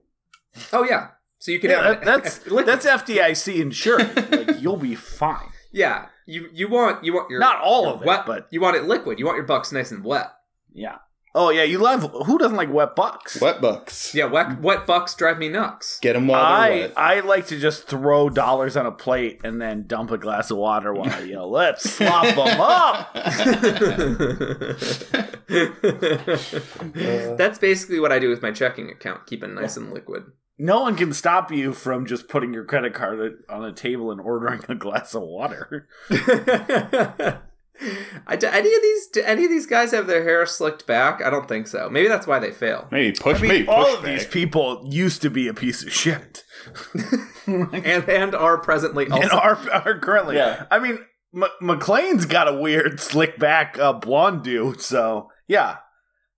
Oh 0.72 0.84
yeah, 0.84 1.08
So 1.40 1.50
you 1.50 1.58
can 1.58 1.70
Yeah, 1.70 1.82
have 1.88 2.04
that, 2.04 2.22
that's 2.22 2.38
that's 2.66 2.86
FDIC 2.86 3.60
insured. 3.60 4.30
like 4.30 4.60
you'll 4.60 4.76
be 4.76 4.94
fine. 4.94 5.50
yeah. 5.72 6.06
You 6.26 6.48
you 6.52 6.68
want 6.68 7.02
you 7.02 7.14
want 7.14 7.30
your 7.30 7.40
Not 7.40 7.58
all 7.60 7.82
your 7.84 7.94
of 7.94 8.02
it, 8.02 8.06
wet, 8.06 8.26
but- 8.26 8.46
you 8.50 8.60
want 8.60 8.76
it 8.76 8.84
liquid. 8.84 9.18
You 9.18 9.24
want 9.26 9.38
your 9.38 9.46
bucks 9.46 9.72
nice 9.72 9.90
and 9.90 10.04
wet. 10.04 10.28
Yeah. 10.72 10.98
Oh 11.34 11.50
yeah, 11.50 11.62
you 11.62 11.78
love 11.78 12.10
who 12.26 12.38
doesn't 12.38 12.56
like 12.56 12.72
wet 12.72 12.96
bucks? 12.96 13.40
Wet 13.40 13.60
bucks. 13.60 14.14
Yeah, 14.14 14.24
wet 14.24 14.60
wet 14.60 14.86
bucks 14.86 15.14
drive 15.14 15.38
me 15.38 15.48
nuts. 15.48 16.00
Get 16.00 16.14
them 16.14 16.26
while 16.26 16.42
they're 16.42 16.52
I 16.52 16.70
wet. 16.70 16.92
I 16.96 17.20
like 17.20 17.46
to 17.48 17.60
just 17.60 17.86
throw 17.86 18.30
dollars 18.30 18.76
on 18.76 18.86
a 18.86 18.92
plate 18.92 19.40
and 19.44 19.60
then 19.60 19.86
dump 19.86 20.10
a 20.10 20.18
glass 20.18 20.50
of 20.50 20.56
water 20.56 20.92
while 20.92 21.10
I 21.10 21.20
yell, 21.20 21.50
"Let's 21.50 21.88
slop 21.88 22.24
them 22.24 22.60
up." 22.60 23.14
That's 27.38 27.58
basically 27.58 28.00
what 28.00 28.12
I 28.12 28.18
do 28.18 28.30
with 28.30 28.42
my 28.42 28.50
checking 28.50 28.90
account. 28.90 29.26
Keep 29.26 29.44
it 29.44 29.48
nice 29.48 29.76
and 29.76 29.92
liquid. 29.92 30.24
No 30.58 30.80
one 30.80 30.96
can 30.96 31.12
stop 31.12 31.52
you 31.52 31.72
from 31.72 32.04
just 32.04 32.28
putting 32.28 32.52
your 32.52 32.64
credit 32.64 32.92
card 32.92 33.44
on 33.48 33.64
a 33.64 33.72
table 33.72 34.10
and 34.10 34.20
ordering 34.20 34.62
a 34.68 34.74
glass 34.74 35.14
of 35.14 35.22
water. 35.22 35.86
I, 38.26 38.36
do 38.36 38.46
any 38.48 38.74
of 38.74 38.82
these 38.82 39.06
do 39.08 39.22
any 39.24 39.44
of 39.44 39.50
these 39.50 39.66
guys 39.66 39.92
have 39.92 40.06
their 40.06 40.22
hair 40.22 40.44
slicked 40.46 40.86
back? 40.86 41.22
I 41.22 41.30
don't 41.30 41.48
think 41.48 41.68
so. 41.68 41.88
Maybe 41.88 42.08
that's 42.08 42.26
why 42.26 42.38
they 42.38 42.50
fail. 42.50 42.88
Maybe 42.90 43.16
push. 43.16 43.38
I 43.38 43.42
mean, 43.42 43.48
maybe 43.48 43.68
all 43.68 43.84
push 43.84 43.98
of 43.98 44.04
these 44.04 44.26
people 44.26 44.84
used 44.88 45.22
to 45.22 45.30
be 45.30 45.48
a 45.48 45.54
piece 45.54 45.82
of 45.82 45.92
shit, 45.92 46.44
and 47.46 48.08
and 48.08 48.34
are 48.34 48.58
presently 48.58 49.08
also 49.08 49.22
and 49.22 49.32
are 49.32 49.58
are 49.70 49.98
currently. 49.98 50.36
Yeah. 50.36 50.66
I 50.70 50.78
mean, 50.78 50.98
M- 51.34 51.44
McClane's 51.62 52.26
got 52.26 52.48
a 52.48 52.54
weird 52.54 53.00
slick 53.00 53.38
back 53.38 53.78
uh, 53.78 53.92
blonde 53.92 54.42
dude, 54.42 54.80
so 54.80 55.30
yeah. 55.46 55.76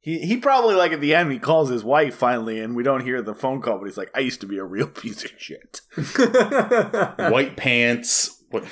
He, 0.02 0.20
he 0.20 0.38
probably 0.38 0.74
like 0.74 0.92
at 0.92 1.02
the 1.02 1.14
end 1.14 1.30
he 1.30 1.38
calls 1.38 1.68
his 1.68 1.84
wife 1.84 2.14
finally 2.14 2.58
and 2.58 2.74
we 2.74 2.82
don't 2.82 3.04
hear 3.04 3.20
the 3.20 3.34
phone 3.34 3.60
call 3.60 3.76
but 3.76 3.84
he's 3.84 3.98
like 3.98 4.10
I 4.14 4.20
used 4.20 4.40
to 4.40 4.46
be 4.46 4.56
a 4.56 4.64
real 4.64 4.86
piece 4.86 5.24
of 5.24 5.32
shit. 5.36 5.82
white 7.30 7.54
pants. 7.58 8.42
What? 8.50 8.64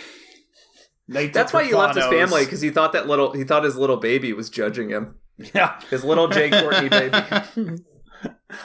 Nate 1.09 1.33
That's 1.33 1.53
why 1.53 1.65
he 1.65 1.75
left 1.75 1.97
his 1.97 2.05
family 2.05 2.45
because 2.45 2.61
he 2.61 2.71
thought 2.71 2.93
that 2.93 3.07
little 3.07 3.33
he 3.33 3.43
thought 3.43 3.65
his 3.65 3.77
little 3.77 3.97
baby 3.97 4.33
was 4.33 4.51
judging 4.51 4.91
him. 4.91 5.17
Yeah. 5.55 5.81
His 5.91 6.05
little 6.05 6.29
Jai 6.29 6.51
Courtney 6.51 6.89
baby. 6.91 7.83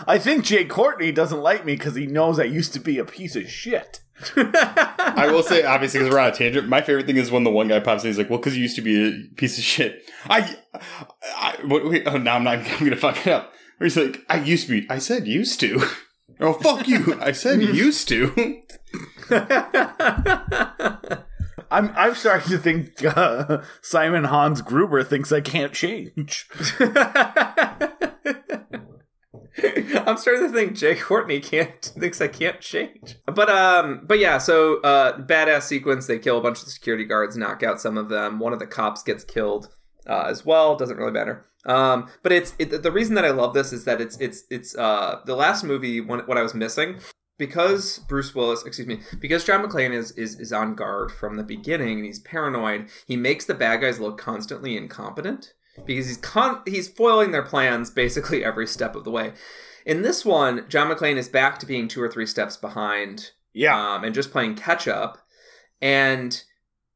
I 0.07 0.17
think 0.17 0.43
Jai 0.43 0.65
Courtney 0.65 1.11
doesn't 1.11 1.39
like 1.39 1.65
me 1.65 1.75
because 1.75 1.95
he 1.95 2.07
knows 2.07 2.39
I 2.39 2.45
used 2.45 2.73
to 2.73 2.79
be 2.79 2.97
a 2.97 3.05
piece 3.05 3.35
of 3.35 3.49
shit. 3.49 4.01
I 4.35 5.29
will 5.31 5.43
say, 5.43 5.63
obviously, 5.63 5.99
because 5.99 6.13
we're 6.13 6.19
on 6.19 6.29
a 6.29 6.31
tangent. 6.31 6.67
My 6.67 6.81
favorite 6.81 7.05
thing 7.05 7.17
is 7.17 7.31
when 7.31 7.43
the 7.43 7.51
one 7.51 7.67
guy 7.67 7.79
pops 7.79 8.03
in. 8.03 8.09
He's 8.09 8.17
like, 8.17 8.29
"Well, 8.29 8.39
because 8.39 8.55
you 8.55 8.61
used 8.61 8.75
to 8.75 8.81
be 8.81 9.07
a 9.07 9.35
piece 9.35 9.57
of 9.57 9.63
shit." 9.63 10.03
I, 10.29 10.55
I 11.35 11.57
what, 11.65 11.89
wait, 11.89 12.03
oh, 12.05 12.17
now 12.17 12.35
I'm 12.35 12.43
not. 12.43 12.59
I'm 12.79 12.79
gonna 12.79 12.95
fuck 12.95 13.25
it 13.25 13.33
up. 13.33 13.53
Or 13.79 13.85
he's 13.85 13.97
like, 13.97 14.21
"I 14.29 14.39
used 14.41 14.67
to 14.67 14.81
be." 14.81 14.89
I 14.89 14.99
said 14.99 15.27
used 15.27 15.59
to. 15.61 15.83
Oh 16.39 16.53
fuck 16.53 16.87
you! 16.87 17.17
I 17.19 17.31
said 17.31 17.61
used 17.61 18.07
to. 18.09 18.61
I'm 21.73 21.91
I'm 21.95 22.13
starting 22.13 22.51
to 22.51 22.57
think 22.59 23.03
uh, 23.03 23.63
Simon 23.81 24.25
Hans 24.25 24.61
Gruber 24.61 25.03
thinks 25.03 25.31
I 25.31 25.41
can't 25.41 25.73
change. 25.73 26.47
I'm 30.05 30.17
starting 30.17 30.43
to 30.43 30.51
think 30.51 30.75
Jai 30.75 30.95
Courtney 30.95 31.39
can't 31.39 31.81
thinks 31.99 32.21
I 32.21 32.27
can't 32.27 32.61
change. 32.61 33.17
But 33.25 33.49
um, 33.49 34.01
but 34.05 34.19
yeah, 34.19 34.37
so 34.37 34.81
uh, 34.81 35.17
badass 35.17 35.63
sequence. 35.63 36.05
They 36.05 36.19
kill 36.19 36.37
a 36.37 36.41
bunch 36.41 36.59
of 36.59 36.65
the 36.65 36.71
security 36.71 37.05
guards, 37.05 37.35
knock 37.35 37.63
out 37.63 37.81
some 37.81 37.97
of 37.97 38.07
them. 38.07 38.39
One 38.39 38.53
of 38.53 38.59
the 38.59 38.67
cops 38.67 39.01
gets 39.01 39.23
killed 39.23 39.69
uh, 40.07 40.25
as 40.27 40.45
well. 40.45 40.75
Doesn't 40.75 40.97
really 40.97 41.11
matter. 41.11 41.47
Um, 41.65 42.07
but 42.21 42.31
it's 42.31 42.53
it, 42.59 42.83
the 42.83 42.91
reason 42.91 43.15
that 43.15 43.25
I 43.25 43.31
love 43.31 43.55
this 43.55 43.73
is 43.73 43.85
that 43.85 43.99
it's 43.99 44.15
it's 44.19 44.43
it's 44.51 44.77
uh 44.77 45.21
the 45.25 45.35
last 45.35 45.63
movie 45.63 46.01
when, 46.01 46.19
what 46.21 46.37
I 46.37 46.43
was 46.43 46.53
missing 46.53 46.99
because 47.37 47.99
Bruce 48.07 48.33
Willis, 48.35 48.65
excuse 48.65 48.87
me, 48.87 48.99
because 49.19 49.43
John 49.45 49.63
McClane 49.65 49.93
is, 49.93 50.11
is 50.11 50.39
is 50.39 50.53
on 50.53 50.75
guard 50.75 51.11
from 51.11 51.35
the 51.35 51.43
beginning 51.43 51.97
and 51.97 52.05
he's 52.05 52.19
paranoid. 52.19 52.89
He 53.07 53.17
makes 53.17 53.45
the 53.45 53.53
bad 53.53 53.81
guys 53.81 53.99
look 53.99 54.17
constantly 54.17 54.77
incompetent 54.77 55.53
because 55.85 56.07
he's 56.07 56.17
con- 56.17 56.61
he's 56.65 56.87
foiling 56.87 57.31
their 57.31 57.41
plans 57.43 57.89
basically 57.89 58.43
every 58.45 58.67
step 58.67 58.95
of 58.95 59.03
the 59.03 59.11
way. 59.11 59.33
In 59.85 60.01
this 60.01 60.23
one, 60.23 60.65
John 60.69 60.89
McClane 60.89 61.17
is 61.17 61.27
back 61.27 61.59
to 61.59 61.65
being 61.65 61.87
two 61.87 62.01
or 62.01 62.09
three 62.09 62.25
steps 62.25 62.55
behind, 62.55 63.31
Yeah, 63.53 63.95
um, 63.95 64.03
and 64.05 64.15
just 64.15 64.31
playing 64.31 64.55
catch 64.55 64.87
up. 64.87 65.17
And 65.81 66.41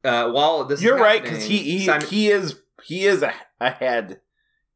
uh, 0.06 0.30
while 0.32 0.64
this, 0.64 0.82
you're 0.82 0.98
right 0.98 1.22
because 1.22 1.44
he 1.46 1.58
he, 1.58 1.86
Simon- 1.86 2.08
he 2.08 2.30
is 2.30 2.60
he 2.84 3.06
is 3.06 3.24
a- 3.24 3.34
ahead 3.60 4.22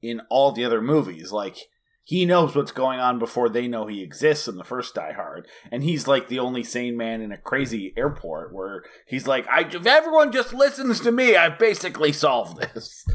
in 0.02 0.20
all 0.30 0.52
the 0.52 0.66
other 0.66 0.82
movies. 0.82 1.32
Like 1.32 1.56
he 2.04 2.26
knows 2.26 2.56
what's 2.56 2.72
going 2.72 3.00
on 3.00 3.20
before 3.20 3.50
they 3.50 3.68
know 3.68 3.88
he 3.88 4.02
exists 4.02 4.48
in 4.48 4.56
the 4.56 4.64
first 4.64 4.96
Die 4.96 5.14
Hard, 5.14 5.48
and 5.72 5.84
he's 5.84 6.08
like 6.08 6.28
the 6.28 6.40
only 6.40 6.64
sane 6.64 6.98
man 6.98 7.22
in 7.22 7.32
a 7.32 7.38
crazy 7.38 7.94
airport 7.96 8.54
where 8.54 8.84
he's 9.08 9.28
like, 9.28 9.48
"I 9.48 9.62
if 9.62 9.86
everyone 9.86 10.32
just 10.32 10.54
listens 10.54 11.00
to 11.02 11.12
me, 11.12 11.36
I've 11.36 11.60
basically 11.60 12.12
solved 12.12 12.60
this." 12.60 13.06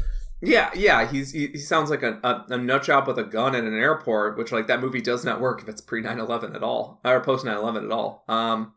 Yeah, 0.41 0.69
yeah, 0.75 1.09
he's 1.09 1.31
he, 1.31 1.47
he 1.47 1.57
sounds 1.57 1.89
like 1.89 2.03
a, 2.03 2.19
a, 2.23 2.45
a 2.49 2.57
nut 2.57 2.83
job 2.83 3.07
with 3.07 3.17
a 3.17 3.23
gun 3.23 3.55
in 3.55 3.65
an 3.65 3.73
airport, 3.73 4.37
which 4.37 4.51
like 4.51 4.67
that 4.67 4.81
movie 4.81 5.01
does 5.01 5.25
not 5.25 5.41
work 5.41 5.61
if 5.61 5.67
it's 5.67 5.81
pre 5.81 6.03
9-11 6.03 6.55
at 6.55 6.63
all 6.63 7.01
or 7.03 7.19
post 7.21 7.43
9-11 7.45 7.85
at 7.85 7.91
all. 7.91 8.23
Um, 8.27 8.73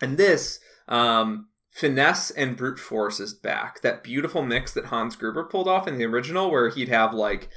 and 0.00 0.16
this 0.16 0.60
um, 0.88 1.48
finesse 1.70 2.30
and 2.30 2.56
brute 2.56 2.78
force 2.78 3.20
is 3.20 3.34
back. 3.34 3.82
That 3.82 4.02
beautiful 4.02 4.42
mix 4.42 4.72
that 4.74 4.86
Hans 4.86 5.14
Gruber 5.14 5.44
pulled 5.44 5.68
off 5.68 5.86
in 5.86 5.98
the 5.98 6.06
original, 6.06 6.50
where 6.50 6.70
he'd 6.70 6.88
have 6.88 7.12
like 7.12 7.50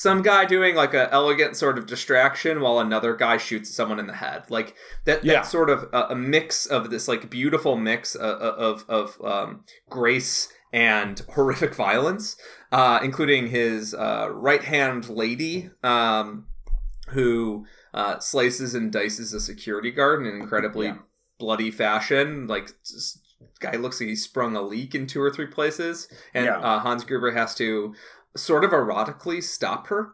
some 0.00 0.22
guy 0.22 0.46
doing 0.46 0.74
like 0.74 0.94
a 0.94 1.12
elegant 1.12 1.54
sort 1.56 1.76
of 1.76 1.84
distraction 1.84 2.62
while 2.62 2.78
another 2.78 3.14
guy 3.14 3.36
shoots 3.36 3.68
someone 3.74 3.98
in 3.98 4.06
the 4.06 4.14
head 4.14 4.42
like 4.48 4.74
that, 5.04 5.22
Yeah. 5.22 5.34
that 5.34 5.46
sort 5.46 5.68
of 5.68 5.88
a, 5.92 6.06
a 6.10 6.14
mix 6.14 6.64
of 6.64 6.88
this 6.88 7.06
like 7.06 7.28
beautiful 7.28 7.76
mix 7.76 8.14
of 8.14 8.40
of, 8.40 8.84
of 8.88 9.22
um, 9.32 9.64
grace 9.90 10.50
and 10.72 11.20
horrific 11.34 11.74
violence 11.74 12.36
uh, 12.72 12.98
including 13.02 13.48
his 13.48 13.92
uh, 13.94 14.28
right 14.32 14.64
hand 14.64 15.08
lady 15.10 15.68
um, 15.82 16.46
who 17.08 17.66
uh, 17.92 18.18
slices 18.20 18.74
and 18.74 18.90
dices 18.92 19.34
a 19.34 19.40
security 19.40 19.90
guard 19.90 20.22
in 20.22 20.26
an 20.32 20.40
incredibly 20.40 20.86
Yeah. 20.86 20.96
bloody 21.38 21.70
fashion 21.70 22.46
like 22.46 22.70
guy 23.58 23.76
looks 23.76 24.00
like 24.00 24.08
he 24.08 24.16
sprung 24.16 24.56
a 24.56 24.62
leak 24.62 24.94
in 24.94 25.06
two 25.06 25.20
or 25.20 25.30
three 25.30 25.46
places 25.46 26.08
and 26.32 26.46
Yeah. 26.46 26.58
uh, 26.58 26.78
hans 26.78 27.04
gruber 27.04 27.32
has 27.32 27.54
to 27.56 27.94
sort 28.36 28.64
of 28.64 28.70
erotically 28.70 29.42
stop 29.42 29.88
her 29.88 30.12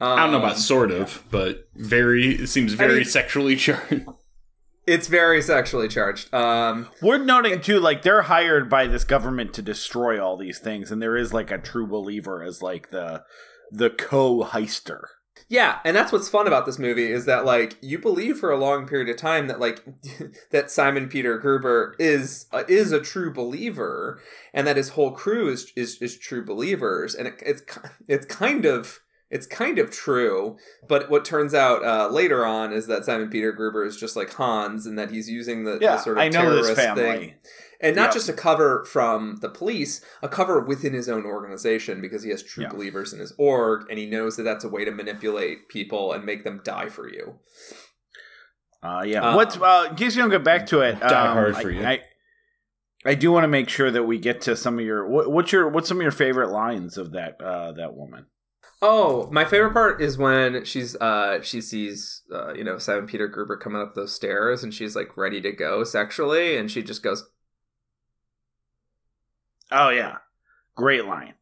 I 0.00 0.16
don't 0.16 0.32
know 0.32 0.38
about 0.38 0.52
Um, 0.52 0.58
sort 0.58 0.90
of, 0.90 1.22
but 1.30 1.68
very. 1.74 2.34
It 2.34 2.48
seems 2.48 2.72
very 2.74 2.96
mean- 2.96 3.04
sexually 3.04 3.56
charged. 3.56 4.06
it's 4.86 5.06
very 5.06 5.40
sexually 5.40 5.88
charged 5.88 6.34
um, 6.34 6.88
We're 7.00 7.18
noting 7.18 7.60
too, 7.60 7.78
like 7.80 8.02
they're 8.02 8.22
hired 8.22 8.68
by 8.68 8.86
this 8.86 9.04
government 9.04 9.54
to 9.54 9.62
destroy 9.62 10.22
all 10.22 10.36
these 10.36 10.58
things, 10.58 10.90
and 10.90 11.00
there 11.00 11.16
is 11.16 11.32
like 11.32 11.50
a 11.50 11.58
true 11.58 11.86
believer 11.86 12.42
as 12.42 12.60
like 12.60 12.90
the 12.90 13.22
the 13.70 13.88
co-heister. 13.90 15.02
Yeah, 15.48 15.80
and 15.84 15.94
that's 15.94 16.10
what's 16.10 16.28
fun 16.28 16.46
about 16.46 16.64
this 16.64 16.78
movie 16.78 17.12
is 17.12 17.26
that 17.26 17.44
like 17.44 17.76
you 17.82 17.98
believe 17.98 18.38
for 18.38 18.50
a 18.50 18.56
long 18.56 18.86
period 18.86 19.08
of 19.08 19.16
time 19.16 19.46
that 19.48 19.60
like 19.60 19.84
that 20.50 20.70
Simon 20.70 21.08
Peter 21.08 21.38
Gruber 21.38 21.94
is 21.98 22.46
uh, 22.52 22.64
is 22.66 22.92
a 22.92 23.00
true 23.00 23.32
believer 23.32 24.20
and 24.54 24.66
that 24.66 24.76
his 24.76 24.90
whole 24.90 25.12
crew 25.12 25.48
is 25.48 25.70
is, 25.76 26.00
is 26.00 26.18
true 26.18 26.44
believers. 26.44 27.14
And 27.14 27.28
it, 27.28 27.42
it's 27.44 27.62
it's 28.08 28.26
kind 28.26 28.64
of 28.64 29.00
it's 29.30 29.46
kind 29.46 29.78
of 29.78 29.90
true, 29.90 30.56
but 30.88 31.10
what 31.10 31.24
turns 31.24 31.54
out 31.54 31.84
uh, 31.84 32.08
later 32.08 32.44
on 32.46 32.72
is 32.72 32.86
that 32.86 33.04
Simon 33.04 33.28
Peter 33.30 33.52
Gruber 33.52 33.84
is 33.84 33.96
just 33.96 34.16
like 34.16 34.32
Hans, 34.34 34.86
and 34.86 34.98
that 34.98 35.10
he's 35.10 35.28
using 35.28 35.64
the, 35.64 35.78
the 35.78 35.98
sort 35.98 36.18
of 36.18 36.22
I 36.22 36.28
know 36.28 36.42
terrorist 36.42 36.74
family. 36.76 37.02
thing 37.02 37.34
and 37.80 37.96
not 37.96 38.04
Yep. 38.06 38.12
just 38.12 38.28
a 38.28 38.32
cover 38.32 38.84
from 38.84 39.36
the 39.42 39.48
police, 39.48 40.00
a 40.22 40.28
cover 40.28 40.60
within 40.60 40.94
his 40.94 41.08
own 41.08 41.24
organization 41.26 42.00
because 42.00 42.22
he 42.22 42.30
has 42.30 42.42
true 42.42 42.64
Yeah. 42.64 42.70
believers 42.70 43.12
in 43.12 43.18
his 43.18 43.34
org, 43.36 43.86
and 43.90 43.98
he 43.98 44.06
knows 44.06 44.36
that 44.36 44.44
that's 44.44 44.64
a 44.64 44.68
way 44.68 44.84
to 44.84 44.90
manipulate 44.92 45.68
people 45.68 46.12
and 46.12 46.24
make 46.24 46.44
them 46.44 46.60
die 46.64 46.88
for 46.88 47.08
you. 47.12 47.34
Uh, 48.82 49.02
yeah. 49.04 49.22
Uh, 49.30 49.36
What's 49.36 49.56
uh, 49.56 49.88
in 49.90 49.96
case 49.96 50.14
you 50.14 50.22
don't 50.22 50.30
get 50.30 50.44
back 50.44 50.66
to 50.66 50.80
it? 50.80 51.00
Die 51.00 51.26
um, 51.26 51.32
hard 51.36 51.54
I- 51.56 51.62
for 51.62 51.70
you. 51.70 51.84
I, 51.84 52.00
I 53.06 53.14
do 53.14 53.32
want 53.32 53.44
to 53.44 53.48
make 53.48 53.68
sure 53.68 53.90
that 53.90 54.04
we 54.04 54.18
get 54.18 54.40
to 54.42 54.56
some 54.56 54.78
of 54.78 54.84
your 54.84 55.06
what, 55.08 55.30
what's 55.30 55.52
your 55.52 55.68
what's 55.68 55.88
some 55.88 55.98
of 55.98 56.02
your 56.02 56.10
favorite 56.12 56.50
lines 56.50 56.96
of 56.96 57.12
that 57.12 57.40
uh, 57.40 57.72
that 57.72 57.94
woman. 57.94 58.26
Oh, 58.82 59.28
my 59.30 59.44
favorite 59.44 59.72
part 59.72 60.00
is 60.02 60.18
when 60.18 60.64
she's 60.64 60.94
uh 60.96 61.40
she 61.42 61.60
sees 61.60 62.22
uh 62.32 62.52
you 62.54 62.64
know 62.64 62.78
Simon 62.78 63.06
Peter 63.06 63.26
Gruber 63.28 63.56
coming 63.56 63.80
up 63.80 63.94
those 63.94 64.14
stairs 64.14 64.62
and 64.62 64.74
she's 64.74 64.94
like 64.94 65.16
ready 65.16 65.40
to 65.40 65.52
go 65.52 65.84
sexually 65.84 66.56
and 66.56 66.70
she 66.70 66.82
just 66.82 67.02
goes, 67.02 67.24
Oh 69.70 69.88
yeah, 69.88 70.16
great 70.76 71.04
line. 71.06 71.34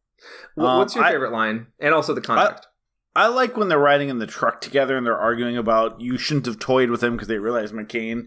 "Wh- 0.55 0.61
Um, 0.63 0.79
"What's 0.79 0.95
your 0.95 1.03
I- 1.03 1.11
favorite 1.11 1.31
line?" 1.33 1.67
And 1.79 1.93
also 1.93 2.13
the 2.13 2.21
contact. 2.21 2.67
I 3.15 3.27
like 3.27 3.55
when 3.57 3.67
they're 3.67 3.77
riding 3.77 4.09
in 4.09 4.17
the 4.17 4.25
truck 4.25 4.59
together 4.59 4.97
and 4.97 5.05
they're 5.05 5.17
arguing 5.17 5.55
about 5.57 6.01
you 6.01 6.17
shouldn't 6.17 6.47
have 6.47 6.57
toyed 6.57 6.89
with 6.89 7.03
him 7.03 7.13
because 7.13 7.27
they 7.27 7.37
realize 7.37 7.71
McCain 7.71 8.25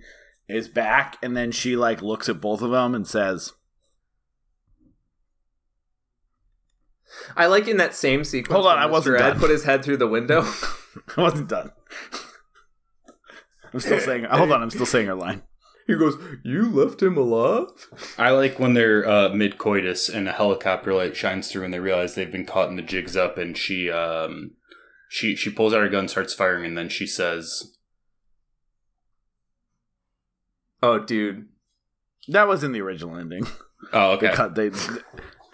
is 0.49 0.69
back, 0.69 1.17
and 1.23 1.37
then 1.37 1.51
she 1.51 1.75
like 1.75 2.03
looks 2.03 2.29
at 2.29 2.41
both 2.41 2.63
of 2.63 2.71
them 2.71 2.95
and 2.95 3.07
says, 3.07 3.53
I 7.37 7.47
like 7.47 7.69
in 7.69 7.77
that 7.79 7.95
same 7.95 8.25
sequence. 8.25 8.53
Hold 8.55 8.67
on, 8.67 8.79
I 8.79 8.87
Mr. 8.87 8.91
wasn't 8.91 9.17
Ed 9.21 9.31
done. 9.31 9.39
Put 9.41 9.51
his 9.51 9.65
head 9.65 9.85
through 9.85 9.97
the 9.99 10.07
window. 10.09 10.43
"I 11.17 11.21
wasn't 11.21 11.49
done." 11.49 11.71
I'm 13.73 13.81
still 13.81 14.01
saying. 14.01 14.25
Hold 14.25 14.53
on, 14.53 14.63
I'm 14.63 14.71
still 14.71 14.87
saying 14.87 15.07
her 15.07 15.15
line. 15.15 15.43
He 15.87 15.95
goes, 15.95 16.17
"You 16.45 16.69
left 16.71 17.03
him 17.03 17.17
alive." 17.17 17.69
I 18.19 18.31
like 18.31 18.59
when 18.59 18.75
they're 18.75 19.07
uh, 19.09 19.29
mid 19.31 19.59
coitus 19.59 20.09
and 20.09 20.29
a 20.29 20.33
helicopter 20.33 20.93
light 20.95 21.17
shines 21.17 21.51
through 21.51 21.65
and 21.65 21.73
they 21.75 21.79
realize 21.81 22.15
they've 22.15 22.31
been 22.33 22.47
caught 22.47 22.71
in 22.71 22.77
the 22.77 22.83
jigs 22.83 23.17
up 23.17 23.39
and 23.39 23.57
she 23.57 23.91
um 23.91 24.53
she 25.09 25.37
she 25.37 25.51
pulls 25.51 25.73
out 25.75 25.81
her 25.83 25.89
gun, 25.89 26.09
starts 26.09 26.35
firing, 26.35 26.65
and 26.65 26.77
then 26.77 26.89
she 26.89 27.07
says, 27.07 27.75
Oh, 30.83 30.99
dude. 30.99 31.47
That 32.29 32.49
was 32.49 32.65
in 32.65 32.73
the 32.73 32.81
original 32.81 33.17
ending. 33.17 33.47
"Oh, 33.93 34.17
They 34.17 34.29
okay." 34.29 34.37
cut. 34.37 34.55
They 34.57 34.71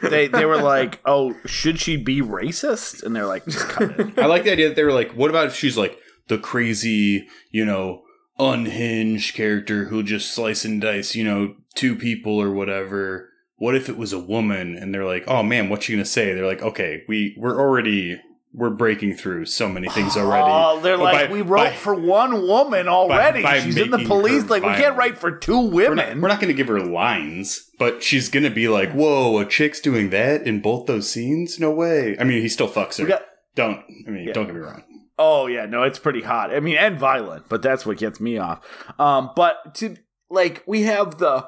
they 0.03 0.27
they 0.27 0.45
were 0.45 0.61
like, 0.61 1.01
"Oh, 1.05 1.37
should 1.47 1.79
she 1.79 1.97
be 1.97 2.21
racist?" 2.21 3.03
And 3.03 3.15
they're 3.15 3.27
like, 3.27 3.45
"Just 3.45 3.69
cut 3.69 3.99
it." 3.99 4.19
I 4.19 4.27
like 4.27 4.45
the 4.45 4.53
idea 4.53 4.69
that 4.69 4.77
they 4.77 4.85
were 4.85 4.93
like, 4.93 5.13
"What 5.13 5.31
about 5.31 5.47
if 5.47 5.55
she's 5.55 5.79
like 5.79 5.99
the 6.29 6.39
crazy, 6.39 7.29
you 7.51 7.65
know, 7.65 8.03
unhinged 8.39 9.35
character 9.35 9.87
who'll 9.87 10.03
just 10.03 10.33
slice 10.33 10.65
and 10.65 10.81
dice, 10.81 11.15
you 11.15 11.25
know, 11.25 11.57
two 11.75 11.97
people 11.97 12.41
or 12.41 12.53
whatever?" 12.53 13.31
What 13.57 13.77
if 13.77 13.89
it 13.89 13.97
was 13.97 14.13
a 14.13 14.19
woman? 14.19 14.77
And 14.77 14.93
they're 14.93 15.05
like, 15.05 15.25
"Oh 15.29 15.43
man, 15.43 15.69
what 15.69 15.85
she 15.85 15.93
gonna 15.93 16.05
say?" 16.05 16.35
They're 16.35 16.47
like, 16.47 16.63
"Okay, 16.63 17.05
we 17.09 17.35
we're 17.39 17.61
already 17.61 18.21
we're 18.55 18.71
breaking 18.71 19.15
through 19.17 19.47
so 19.47 19.69
many 19.69 19.89
things 19.89 20.17
already." 20.17 20.45
Oh, 20.47 20.81
they're 20.81 20.97
like, 20.97 21.29
by- 21.29 21.33
we 21.33 21.43
wrote 21.43 21.65
by- 21.71 21.73
for 21.73 21.95
one 21.95 22.47
woman 22.47 22.89
already. 22.89 23.43
by 23.43 23.61
She's 23.61 23.77
in 23.77 23.91
the 23.91 23.99
police. 24.05 24.45
Like, 24.51 24.63
we 24.63 24.71
can't 24.75 24.97
write 24.97 25.19
for 25.19 25.31
two 25.39 25.61
We're 25.69 25.91
women. 25.91 25.97
not, 25.97 26.23
we're 26.23 26.29
not 26.29 26.41
going 26.41 26.49
to 26.53 26.57
give 26.57 26.69
her 26.69 26.81
lines, 26.81 27.69
but 27.79 28.03
she's 28.03 28.29
going 28.29 28.45
to 28.45 28.51
be 28.51 28.69
like, 28.69 28.93
"Whoa, 28.93 29.39
a 29.39 29.47
chick's 29.47 29.81
doing 29.81 30.11
that 30.11 30.47
in 30.47 30.61
both 30.61 30.87
those 30.87 31.11
scenes? 31.11 31.59
No 31.59 31.71
way!" 31.71 32.17
I 32.19 32.25
mean, 32.25 32.43
he 32.43 32.49
still 32.49 32.69
fucks 32.69 32.99
her. 32.99 33.07
Got- 33.07 33.25
don't. 33.55 33.81
I 34.07 34.11
mean, 34.11 34.27
Yeah. 34.29 34.33
don't 34.33 34.47
get 34.47 34.55
me 34.55 34.61
wrong. 34.61 34.83
Oh 35.19 35.47
yeah, 35.47 35.67
no, 35.67 35.83
it's 35.83 35.99
pretty 35.99 36.23
hot. 36.23 36.53
I 36.55 36.61
mean, 36.61 36.77
and 36.77 36.99
violent, 36.99 37.49
but 37.49 37.61
that's 37.63 37.85
what 37.85 37.99
gets 37.99 38.19
me 38.19 38.39
off. 38.39 38.61
Um, 38.99 39.31
but 39.37 39.75
to 39.77 39.97
like, 40.31 40.63
we 40.67 40.83
have 40.83 41.19
the 41.19 41.47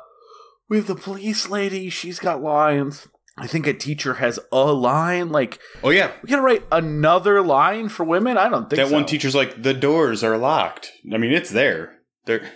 we 0.68 0.76
have 0.76 0.86
the 0.86 0.94
police 0.94 1.48
lady. 1.48 1.88
She's 1.88 2.18
got 2.18 2.42
lines. 2.42 3.08
I 3.36 3.46
think 3.46 3.66
a 3.66 3.74
teacher 3.74 4.14
has 4.14 4.38
a 4.52 4.72
line. 4.72 5.30
Like, 5.30 5.58
Oh 5.82 5.90
yeah, 5.90 6.12
we 6.22 6.28
gotta 6.28 6.42
write 6.42 6.64
another 6.70 7.42
line 7.42 7.88
for 7.88 8.04
women. 8.04 8.38
I 8.38 8.48
don't 8.48 8.70
think 8.70 8.76
that 8.80 8.88
so. 8.88 8.94
one 8.94 9.06
teacher's 9.06 9.34
like, 9.34 9.62
"The 9.62 9.74
doors 9.74 10.22
are 10.22 10.38
locked." 10.38 10.92
I 11.12 11.18
mean, 11.18 11.32
it's 11.32 11.50
there. 11.50 11.98
They 12.26 12.34
are 12.34 12.50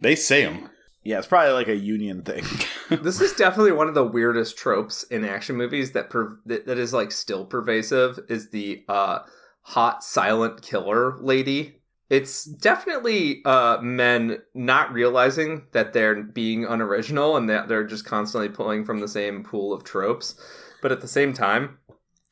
they 0.00 0.14
say 0.14 0.44
them. 0.44 0.68
Yeah, 1.04 1.18
it's 1.18 1.26
probably 1.26 1.52
like 1.52 1.68
a 1.68 1.76
union 1.76 2.22
thing. 2.22 2.44
this 3.02 3.20
is 3.20 3.32
definitely 3.32 3.72
one 3.72 3.88
of 3.88 3.94
the 3.94 4.04
weirdest 4.04 4.56
tropes 4.56 5.02
in 5.04 5.24
action 5.24 5.56
movies 5.56 5.92
that 5.92 6.10
per- 6.10 6.38
that, 6.46 6.66
that 6.66 6.78
is 6.78 6.92
like 6.92 7.10
still 7.10 7.44
pervasive 7.44 8.20
is 8.28 8.50
the 8.50 8.84
uh 8.88 9.20
hot 9.62 10.04
silent 10.04 10.62
killer 10.62 11.16
lady 11.20 11.81
it's 12.12 12.44
definitely 12.44 13.40
uh 13.46 13.78
men 13.80 14.38
not 14.54 14.92
realizing 14.92 15.66
that 15.72 15.94
they're 15.94 16.22
being 16.22 16.64
unoriginal 16.66 17.38
and 17.38 17.48
that 17.48 17.68
they're 17.68 17.86
just 17.86 18.04
constantly 18.04 18.50
pulling 18.50 18.84
from 18.84 19.00
the 19.00 19.08
same 19.08 19.42
pool 19.42 19.72
of 19.72 19.82
tropes 19.82 20.34
but 20.82 20.92
at 20.92 21.00
the 21.00 21.08
same 21.08 21.32
time 21.32 21.78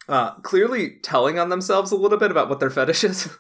uh 0.09 0.35
clearly 0.41 0.99
telling 1.03 1.39
on 1.39 1.49
themselves 1.49 1.91
a 1.91 1.97
little 1.97 2.19
bit 2.19 2.31
about 2.31 2.51
what 2.51 2.61
their 2.61 2.71
fetish 2.71 3.05
is 3.05 3.31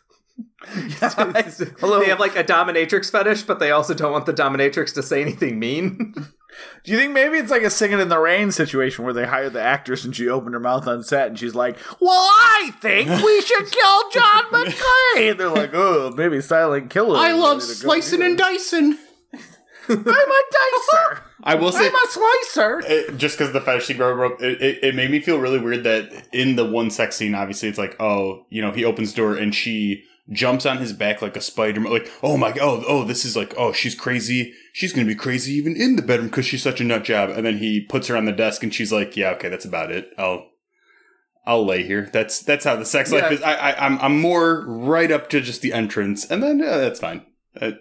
Hello. 0.62 1.30
they 2.00 2.08
have 2.08 2.18
like 2.18 2.36
a 2.36 2.42
dominatrix 2.42 3.10
fetish 3.10 3.42
but 3.42 3.58
they 3.60 3.70
also 3.70 3.92
don't 3.92 4.12
want 4.12 4.24
the 4.24 4.32
dominatrix 4.32 4.94
to 4.94 5.02
say 5.02 5.20
anything 5.20 5.58
mean 5.58 6.14
Do 6.84 6.92
you 6.92 6.98
think 6.98 7.12
maybe 7.12 7.38
it's 7.38 7.50
like 7.50 7.62
a 7.62 7.70
singing 7.70 8.00
in 8.00 8.08
the 8.08 8.18
rain 8.18 8.50
situation 8.52 9.04
where 9.04 9.12
they 9.12 9.26
hired 9.26 9.52
the 9.52 9.60
actress 9.62 10.04
and 10.04 10.14
she 10.16 10.28
opened 10.28 10.54
her 10.54 10.60
mouth 10.60 10.86
on 10.86 11.02
set 11.02 11.28
and 11.28 11.38
she's 11.38 11.54
like, 11.54 11.76
"Well, 12.00 12.10
I 12.10 12.72
think 12.80 13.08
we 13.22 13.40
should 13.42 13.66
kill 13.70 14.10
John 14.10 14.44
McClane." 14.44 15.36
They're 15.36 15.48
like, 15.48 15.74
"Oh, 15.74 16.12
maybe 16.16 16.40
silent 16.40 16.90
killer." 16.90 17.18
I 17.18 17.32
love 17.32 17.60
the 17.60 17.66
way 17.68 17.74
to 17.74 17.82
go 17.82 17.88
slicing 17.88 18.22
and 18.22 18.38
dicing. 18.38 18.98
I'm 19.88 19.98
a 19.98 20.02
dicer. 20.04 21.20
I 21.42 21.54
will 21.56 21.72
say, 21.72 21.88
I'm 21.88 21.94
a 21.94 22.06
slicer. 22.08 22.80
it, 22.86 23.16
just 23.16 23.36
because 23.38 23.52
the 23.52 23.60
fetish 23.60 23.86
scene 23.86 23.96
broke 23.96 24.34
up, 24.34 24.42
it, 24.42 24.60
it, 24.60 24.84
it 24.84 24.94
made 24.94 25.10
me 25.10 25.20
feel 25.20 25.38
really 25.38 25.58
weird 25.58 25.84
that 25.84 26.28
in 26.32 26.56
the 26.56 26.64
one 26.64 26.90
sex 26.90 27.16
scene, 27.16 27.34
obviously, 27.34 27.68
it's 27.68 27.78
like, 27.78 27.96
oh, 27.98 28.44
you 28.50 28.62
know, 28.62 28.72
he 28.72 28.84
opens 28.84 29.12
the 29.12 29.16
door 29.16 29.36
and 29.36 29.54
she 29.54 30.04
jumps 30.30 30.66
on 30.66 30.78
his 30.78 30.92
back 30.92 31.22
like 31.22 31.36
a 31.36 31.40
spider. 31.40 31.80
Like, 31.80 32.10
oh 32.22 32.36
my, 32.36 32.52
god, 32.52 32.60
oh, 32.62 32.84
oh, 32.86 33.04
this 33.04 33.24
is 33.24 33.36
like, 33.36 33.54
oh, 33.56 33.72
she's 33.72 33.94
crazy. 33.94 34.54
She's 34.72 34.92
gonna 34.92 35.06
be 35.06 35.14
crazy 35.14 35.52
even 35.54 35.76
in 35.76 35.96
the 35.96 36.02
bedroom 36.02 36.28
because 36.28 36.46
she's 36.46 36.62
such 36.62 36.80
a 36.80 36.84
nut 36.84 37.04
job. 37.04 37.30
And 37.30 37.44
then 37.44 37.58
he 37.58 37.80
puts 37.80 38.08
her 38.08 38.16
on 38.16 38.24
the 38.24 38.32
desk 38.32 38.62
and 38.62 38.74
she's 38.74 38.92
like, 38.92 39.16
yeah, 39.16 39.30
okay, 39.30 39.48
that's 39.48 39.64
about 39.64 39.90
it. 39.90 40.10
I'll. 40.18 40.46
I'll 41.46 41.64
lay 41.64 41.84
here. 41.84 42.08
That's 42.12 42.40
that's 42.40 42.64
how 42.66 42.76
the 42.76 42.84
sex 42.84 43.10
life 43.10 43.32
is. 43.32 43.42
I, 43.42 43.54
I 43.54 43.86
I'm 43.86 43.98
I'm 44.00 44.20
more 44.20 44.64
right 44.66 45.10
up 45.10 45.30
to 45.30 45.40
just 45.40 45.62
the 45.62 45.72
entrance, 45.72 46.30
and 46.30 46.42
then 46.42 46.60
uh, 46.62 46.76
that's 46.76 47.00
fine. 47.00 47.24
Uh, 47.58 47.72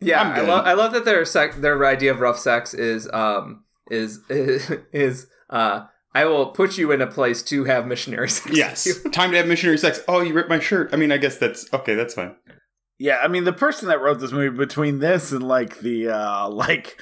Yeah, 0.00 0.22
I 0.22 0.40
love 0.42 0.64
I 0.64 0.72
love 0.74 0.92
that 0.92 1.04
their 1.04 1.24
sex 1.24 1.56
their 1.56 1.84
idea 1.84 2.12
of 2.12 2.20
rough 2.20 2.38
sex 2.38 2.74
is 2.74 3.10
um 3.12 3.64
is 3.90 4.20
is, 4.30 4.70
is 4.92 5.26
uh 5.50 5.86
I 6.14 6.24
will 6.24 6.46
put 6.46 6.78
you 6.78 6.90
in 6.90 7.00
a 7.00 7.06
place 7.06 7.42
to 7.44 7.64
have 7.64 7.86
missionary 7.86 8.28
sex. 8.28 8.46
with 8.46 8.56
yes, 8.56 8.86
you. 8.86 9.10
time 9.10 9.30
to 9.32 9.36
have 9.36 9.46
missionary 9.46 9.78
sex. 9.78 10.00
Oh, 10.08 10.20
you 10.20 10.34
ripped 10.34 10.48
my 10.48 10.58
shirt. 10.58 10.90
I 10.92 10.96
mean, 10.96 11.12
I 11.12 11.18
guess 11.18 11.36
that's 11.36 11.72
okay. 11.72 11.94
That's 11.94 12.14
fine. 12.14 12.34
Yeah, 13.00 13.18
I 13.22 13.28
mean 13.28 13.44
the 13.44 13.52
person 13.52 13.86
that 13.88 14.00
wrote 14.00 14.18
this 14.18 14.32
movie 14.32 14.56
between 14.56 14.98
this 14.98 15.30
and 15.30 15.46
like 15.46 15.78
the 15.78 16.08
uh 16.08 16.48
like 16.50 17.00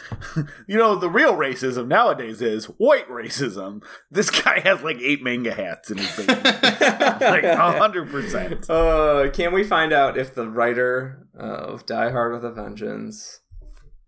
you 0.66 0.76
know 0.76 0.94
the 0.94 1.08
real 1.08 1.34
racism 1.34 1.86
nowadays 1.88 2.42
is 2.42 2.66
white 2.66 3.08
racism. 3.08 3.82
This 4.10 4.28
guy 4.28 4.60
has 4.60 4.82
like 4.82 4.98
eight 5.00 5.22
MAGA 5.22 5.54
hats 5.54 5.90
in 5.90 5.96
his 5.96 6.14
basement. 6.14 6.44
like 6.44 7.44
hundred 7.44 8.10
percent. 8.10 8.68
Uh, 8.68 9.30
can 9.32 9.54
we 9.54 9.64
find 9.64 9.94
out 9.94 10.18
if 10.18 10.34
the 10.34 10.50
writer 10.50 11.26
of 11.34 11.86
Die 11.86 12.10
Hard 12.10 12.34
with 12.34 12.44
a 12.44 12.52
Vengeance 12.52 13.40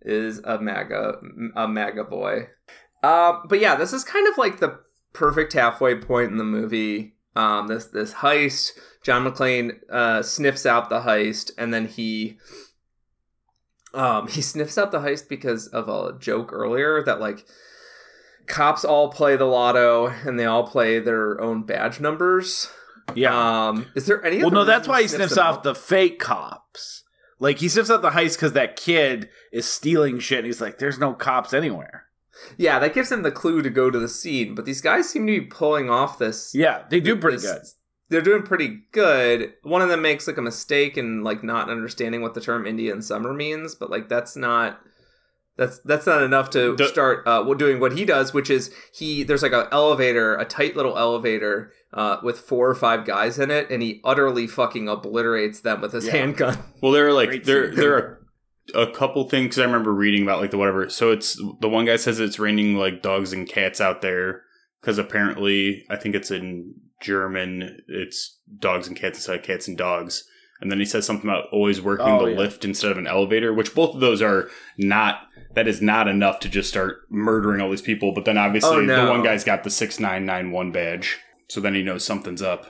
is 0.03 0.41
a 0.45 0.61
MAGA 0.61 1.15
a 1.57 1.67
MAGA 1.67 2.05
boy? 2.05 2.49
Uh, 3.03 3.39
but 3.49 3.61
yeah, 3.61 3.77
this 3.77 3.95
is 3.95 4.05
kind 4.05 4.29
of 4.29 4.37
like 4.37 4.61
the 4.61 4.79
perfect 5.19 5.53
halfway 5.53 5.97
point 5.97 6.31
in 6.31 6.39
the 6.39 6.45
movie. 6.45 7.15
Um, 7.35 7.67
this 7.67 7.87
this 7.87 8.15
heist, 8.15 8.71
John 9.03 9.25
McClane 9.25 9.79
uh, 9.91 10.23
sniffs 10.23 10.65
out 10.65 10.89
the 10.89 11.01
heist, 11.01 11.51
and 11.59 11.75
then 11.75 11.87
he 11.87 12.39
um, 13.93 14.29
he 14.29 14.41
sniffs 14.41 14.79
out 14.79 14.93
the 14.93 15.01
heist 15.01 15.29
because 15.29 15.67
of 15.69 15.89
a 15.89 16.17
joke 16.19 16.53
earlier 16.53 17.03
that 17.05 17.21
like 17.21 17.45
cops 18.47 18.85
all 18.85 19.11
play 19.11 19.37
the 19.37 19.45
lotto 19.45 20.07
and 20.07 20.39
they 20.39 20.45
all 20.47 20.67
play 20.67 21.01
their 21.01 21.41
own 21.41 21.65
badge 21.65 22.01
numbers. 22.01 22.71
Yeah. 23.15 23.69
Um, 23.69 23.87
is 23.95 24.07
there 24.07 24.25
any? 24.25 24.39
well, 24.39 24.51
no, 24.51 24.65
that's 24.65 24.87
why 24.87 25.03
he 25.03 25.09
sniffs 25.09 25.33
sniffs 25.33 25.39
off 25.39 25.57
out? 25.59 25.63
the 25.65 25.75
fake 25.75 26.21
cops. 26.21 27.03
Like 27.41 27.59
he 27.59 27.69
sniffs 27.69 27.91
out 27.91 28.03
the 28.03 28.11
heist 28.11 28.37
because 28.37 28.53
that 28.53 28.77
kid 28.77 29.31
is 29.53 29.69
stealing 29.69 30.21
shit. 30.21 30.39
And 30.39 30.47
he's 30.47 30.61
like, 30.61 30.79
"There's 30.79 30.99
no 30.99 31.13
cops 31.13 31.53
anywhere." 31.53 32.08
Yeah, 32.57 32.79
that 32.79 32.95
gives 32.95 33.11
him 33.13 33.23
the 33.23 33.31
clue 33.31 33.63
to 33.63 33.71
go 33.71 33.91
to 33.91 33.99
the 33.99 34.09
scene. 34.09 34.55
But 34.55 34.65
these 34.65 34.81
guys 34.81 35.09
seem 35.09 35.27
to 35.27 35.41
be 35.41 35.47
pulling 35.47 35.91
off 35.91 36.19
this. 36.19 36.53
Yeah, 36.55 36.85
they 36.91 37.01
do 37.01 37.17
pretty 37.17 37.39
this- 37.39 37.51
good. 37.53 37.63
They're 38.11 38.23
doing 38.23 38.43
pretty 38.43 38.85
good. 38.93 39.53
One 39.63 39.83
of 39.83 39.91
them 39.91 40.01
makes 40.01 40.27
like 40.27 40.39
a 40.39 40.43
mistake 40.43 40.97
and 40.97 41.23
like 41.25 41.45
not 41.45 41.69
understanding 41.69 42.23
what 42.23 42.33
the 42.33 42.41
term 42.41 42.67
Indian 42.67 43.03
summer 43.03 43.35
means, 43.35 43.75
but 43.75 43.91
like 43.91 44.09
that's 44.09 44.35
not. 44.37 44.81
That's 45.59 45.81
that's 45.81 46.07
not 46.07 46.23
enough 46.23 46.51
to 46.51 46.77
The- 46.77 46.87
start 46.89 47.27
uh, 47.27 47.43
doing 47.55 47.81
what 47.81 47.93
he 47.99 48.05
does, 48.05 48.33
which 48.33 48.49
is 48.49 48.73
he 48.95 49.25
there's 49.25 49.43
like 49.43 49.53
an 49.53 49.67
elevator, 49.73 50.37
a 50.37 50.45
tight 50.45 50.77
little 50.77 50.97
elevator 50.97 51.73
uh, 51.93 52.19
with 52.23 52.39
four 52.39 52.71
or 52.71 52.75
five 52.77 53.05
guys 53.05 53.39
in 53.41 53.51
it, 53.51 53.69
and 53.69 53.83
he 53.83 54.01
utterly 54.05 54.47
fucking 54.47 54.89
obliterates 54.89 55.61
them 55.61 55.81
with 55.81 55.93
his 55.93 56.07
Yeah. 56.07 56.13
handgun. 56.13 56.59
Well, 56.81 56.93
there 56.93 57.09
are 57.09 57.13
like 57.13 57.29
Great 57.29 57.45
there 57.45 57.67
scene. 57.67 57.75
there 57.81 57.95
are 57.95 58.18
a 58.75 58.87
couple 58.91 59.29
things 59.29 59.59
I 59.59 59.65
remember 59.65 59.93
reading 59.95 60.23
about 60.23 60.41
like 60.41 60.51
the 60.51 60.59
whatever. 60.59 60.89
So 60.89 61.11
it's 61.11 61.41
the 61.61 61.69
one 61.69 61.85
guy 61.87 61.97
says 61.97 62.21
it's 62.21 62.39
raining 62.39 62.77
like 62.77 63.03
dogs 63.03 63.33
and 63.33 63.49
cats 63.49 63.81
out 63.81 64.03
there 64.03 64.43
because 64.81 64.99
apparently 64.99 65.85
I 65.91 65.97
think 65.97 66.15
it's 66.15 66.31
in 66.31 66.75
German. 67.01 67.81
It's 67.89 68.39
dogs 68.59 68.87
and 68.89 68.97
cats 68.97 69.19
instead 69.19 69.39
of 69.39 69.45
cats 69.45 69.69
and 69.69 69.77
dogs. 69.79 70.25
And 70.61 70.73
then 70.73 70.81
he 70.81 70.85
says 70.85 71.07
something 71.07 71.31
about 71.31 71.45
always 71.53 71.81
working 71.81 72.07
Oh, 72.09 72.25
the 72.25 72.33
yeah. 72.33 72.39
lift 72.39 72.65
instead 72.65 72.91
of 72.91 72.99
an 72.99 73.07
elevator, 73.07 73.55
which 73.55 73.75
both 73.77 73.95
of 73.95 74.01
those 74.01 74.21
are 74.21 74.49
not. 74.77 75.21
That 75.55 75.69
is 75.69 75.81
not 75.81 76.09
enough 76.09 76.41
to 76.41 76.49
just 76.49 76.69
start 76.69 76.99
murdering 77.11 77.61
all 77.61 77.71
these 77.71 77.81
people. 77.83 78.13
But 78.13 78.25
then 78.25 78.37
obviously 78.37 78.77
Oh, 78.77 78.81
no. 78.81 79.05
the 79.07 79.11
one 79.11 79.23
guy's 79.23 79.45
got 79.45 79.63
the 79.65 79.71
six 79.71 79.99
nine 80.01 80.27
nine 80.27 80.51
one 80.51 80.73
badge, 80.73 81.19
so 81.49 81.61
then 81.61 81.75
he 81.75 81.83
knows 81.83 82.05
something's 82.05 82.43
up. 82.43 82.67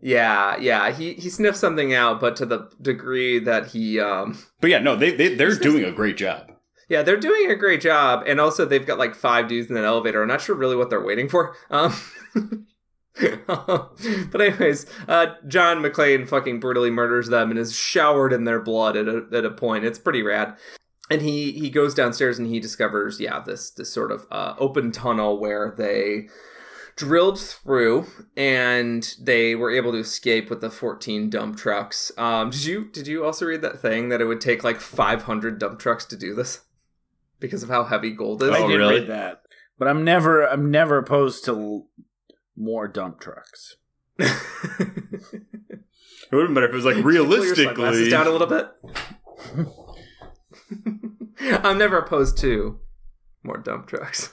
Yeah, 0.00 0.56
yeah, 0.58 0.92
he 0.92 1.14
he 1.14 1.30
sniffs 1.30 1.58
something 1.58 1.94
out, 1.94 2.20
but 2.20 2.36
to 2.36 2.46
the 2.46 2.70
degree 2.80 3.38
that 3.40 3.68
he 3.68 3.98
um 3.98 4.38
But 4.60 4.70
yeah, 4.70 4.78
no, 4.78 4.94
they 4.96 5.10
they 5.12 5.34
they're 5.34 5.54
doing 5.54 5.84
a 5.84 5.92
great 5.92 6.16
job. 6.16 6.52
Yeah, 6.88 7.02
they're 7.02 7.16
doing 7.16 7.50
a 7.50 7.56
great 7.56 7.80
job, 7.80 8.22
and 8.26 8.40
also 8.40 8.64
they've 8.64 8.86
got 8.86 8.98
like 8.98 9.14
five 9.14 9.48
dudes 9.48 9.70
in 9.70 9.76
an 9.76 9.84
elevator. 9.84 10.22
I'm 10.22 10.28
not 10.28 10.40
sure 10.40 10.54
really 10.54 10.76
what 10.76 10.90
they're 10.90 11.04
waiting 11.04 11.28
for. 11.28 11.56
Um, 11.70 11.94
but 14.30 14.40
anyways, 14.40 14.84
uh, 15.08 15.26
John 15.48 15.78
McClane 15.78 16.28
fucking 16.28 16.60
brutally 16.60 16.90
murders 16.90 17.28
them 17.28 17.50
and 17.50 17.58
is 17.58 17.74
showered 17.74 18.32
in 18.32 18.44
their 18.44 18.60
blood 18.60 18.94
at 18.94 19.08
a, 19.08 19.26
at 19.32 19.44
a 19.44 19.50
point. 19.50 19.86
It's 19.86 19.98
pretty 19.98 20.22
rad. 20.22 20.54
And 21.10 21.22
he 21.22 21.52
he 21.52 21.70
goes 21.70 21.94
downstairs 21.94 22.38
and 22.38 22.46
he 22.48 22.60
discovers 22.60 23.20
yeah 23.20 23.40
this 23.40 23.70
this 23.70 23.90
sort 23.90 24.12
of 24.12 24.26
uh, 24.30 24.54
open 24.58 24.92
tunnel 24.92 25.40
where 25.40 25.74
they 25.78 26.28
drilled 26.96 27.38
through, 27.38 28.06
and 28.36 29.14
they 29.20 29.54
were 29.54 29.70
able 29.70 29.92
to 29.92 29.98
escape 29.98 30.48
with 30.50 30.60
the 30.60 30.70
14 30.70 31.30
dump 31.30 31.56
trucks. 31.56 32.10
Um, 32.18 32.50
did 32.50 32.64
you 32.64 32.84
did 32.86 33.06
you 33.06 33.24
also 33.24 33.46
read 33.46 33.62
that 33.62 33.80
thing 33.80 34.08
that 34.08 34.20
it 34.20 34.24
would 34.24 34.40
take 34.40 34.64
like 34.64 34.80
500 34.80 35.58
dump 35.58 35.78
trucks 35.78 36.04
to 36.06 36.16
do 36.16 36.34
this 36.34 36.62
because 37.38 37.62
of 37.62 37.68
how 37.68 37.84
heavy 37.84 38.10
gold 38.10 38.42
is? 38.42 38.50
I 38.50 38.58
Oh, 38.60 38.68
did 38.68 38.76
really? 38.78 39.00
read 39.00 39.08
that, 39.08 39.42
but 39.78 39.88
I'm 39.88 40.02
never 40.04 40.42
I'm 40.46 40.70
never 40.70 40.96
opposed 40.98 41.44
to 41.44 41.50
l- 41.52 41.88
more 42.56 42.88
dump 42.88 43.20
trucks. 43.20 43.76
It 46.28 46.34
would 46.34 46.40
have 46.42 46.48
been 46.48 46.54
better 46.54 46.66
if 46.66 46.72
it 46.72 46.74
was 46.74 46.84
like 46.84 46.94
Pull 47.00 47.12
your 47.12 47.24
realistically. 47.24 48.10
down 48.10 48.26
a 48.26 48.30
little 48.30 48.48
bit. 48.48 48.66
I'm 51.64 51.78
never 51.78 51.98
opposed 51.98 52.36
to 52.38 52.80
more 53.44 53.58
dump 53.58 53.86
trucks. 53.86 54.32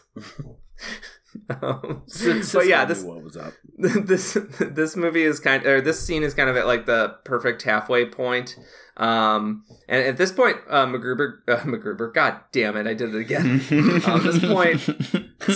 Um, 1.61 2.03
but 2.53 2.67
yeah, 2.67 2.85
this 2.85 3.03
what 3.03 3.23
was 3.23 3.37
up? 3.37 3.53
this 3.77 4.37
this 4.59 4.95
movie 4.95 5.23
is 5.23 5.39
kind 5.39 5.65
or 5.65 5.81
this 5.81 6.05
scene 6.05 6.23
is 6.23 6.33
kind 6.33 6.49
of 6.49 6.57
at 6.57 6.67
like 6.67 6.85
the 6.85 7.15
perfect 7.25 7.61
halfway 7.63 8.05
point. 8.05 8.57
Um, 8.95 9.65
and 9.89 10.05
at 10.05 10.17
this 10.17 10.31
point, 10.31 10.57
uh, 10.69 10.85
MacGruber, 10.85 11.37
uh, 11.47 11.57
MacGruber, 11.61 12.13
god 12.13 12.41
damn 12.51 12.77
it, 12.77 12.85
I 12.85 12.93
did 12.93 13.15
it 13.15 13.19
again. 13.19 13.59
Um, 13.71 14.01
at 14.05 14.23
this 14.23 14.39
point, 14.39 14.81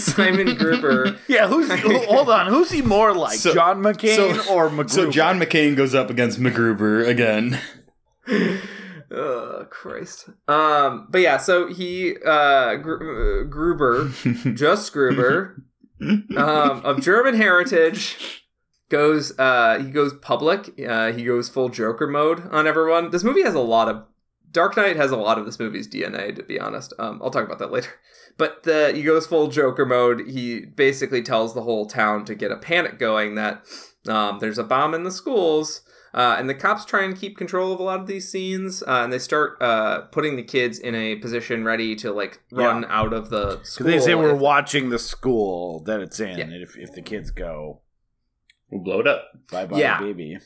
Simon 0.02 0.56
Gruber, 0.56 1.18
Yeah, 1.28 1.48
who's 1.48 1.72
who- 1.72 2.00
hold 2.06 2.32
on? 2.32 2.48
Who's 2.48 2.72
he 2.72 2.82
more 2.82 3.14
like, 3.14 3.38
So- 3.38 3.54
John 3.54 3.82
McCain 3.84 4.16
so- 4.16 4.54
or 4.56 4.70
MacGruber? 4.70 4.90
So 4.90 5.12
John 5.12 5.40
McCain 5.40 5.76
goes 5.76 5.94
up 5.94 6.10
against 6.10 6.40
MacGruber 6.40 7.08
again. 7.08 7.60
Oh 9.12 9.66
Christ. 9.70 10.30
Um, 10.48 11.08
but 11.10 11.22
yeah, 11.22 11.38
so 11.38 11.68
he 11.68 12.16
uh, 12.26 12.30
uh, 12.30 12.76
Gruber, 12.76 14.10
just 14.54 14.94
Gruber, 14.94 15.64
um, 16.02 16.82
of 16.84 17.02
German 17.02 17.36
heritage 17.36 18.46
goes 18.90 19.38
uh 19.38 19.80
he 19.80 19.92
goes 19.92 20.14
public 20.22 20.74
uh 20.88 21.12
he 21.12 21.24
goes 21.24 21.50
full 21.50 21.70
joker 21.70 22.08
mode 22.08 22.48
on 22.52 22.68
everyone. 22.68 23.12
This 23.12 23.24
movie 23.24 23.44
has 23.44 23.56
a 23.56 23.60
lot 23.60 23.90
of 23.90 24.04
dark 24.52 24.78
knight 24.78 24.96
has 24.96 25.12
a 25.12 25.18
lot 25.18 25.38
of 25.38 25.46
this 25.46 25.60
movie's 25.60 25.88
dna 25.88 26.36
to 26.36 26.44
be 26.44 26.60
honest. 26.60 26.94
Um 27.00 27.22
i'll 27.22 27.30
talk 27.30 27.46
about 27.46 27.60
that 27.60 27.72
later. 27.72 27.90
But 28.38 28.64
the 28.64 28.92
he 28.94 29.04
goes 29.04 29.28
full 29.28 29.48
joker 29.48 29.86
mode. 29.86 30.28
He 30.28 30.62
basically 30.62 31.22
tells 31.22 31.54
the 31.54 31.64
whole 31.64 31.86
town 31.86 32.24
to 32.26 32.36
get 32.36 32.52
a 32.52 32.58
panic 32.58 33.00
going 33.00 33.36
that 33.36 33.66
um 34.08 34.40
there's 34.40 34.58
a 34.58 34.64
bomb 34.64 34.94
in 34.94 35.04
the 35.04 35.12
schools 35.12 35.82
uh, 36.14 36.36
and 36.40 36.50
the 36.50 36.54
cops 36.56 36.86
try 36.86 37.04
and 37.04 37.18
keep 37.18 37.38
control 37.38 37.72
of 37.74 37.80
a 37.80 37.84
lot 37.84 38.00
of 38.00 38.08
these 38.08 38.30
scenes, 38.30 38.82
uh, 38.84 39.02
and 39.04 39.12
they 39.14 39.20
start 39.20 39.62
uh, 39.62 40.02
putting 40.12 40.36
the 40.36 40.44
kids 40.44 40.80
in 40.80 40.96
a 40.96 41.16
position 41.18 41.64
ready 41.64 41.96
to 41.98 42.12
like 42.12 42.42
run 42.52 42.86
out 42.86 43.14
of 43.14 43.30
the 43.30 43.62
school. 43.64 43.88
They 43.88 44.00
say 44.00 44.16
we're 44.16 44.36
if- 44.36 44.40
watching 44.42 44.90
the 44.90 45.00
school 45.00 45.82
that 45.84 46.00
it's 46.02 46.20
in, 46.20 46.38
Yeah. 46.38 46.44
and 46.46 46.54
if, 46.54 46.78
if 46.78 46.92
the 46.94 47.02
kids 47.02 47.32
go, 47.32 47.82
We'll 48.70 48.82
blow 48.84 49.00
it 49.00 49.08
up. 49.08 49.26
bye 49.52 49.66
bye, 49.66 49.80
Yeah. 49.80 50.00
baby. 50.00 50.38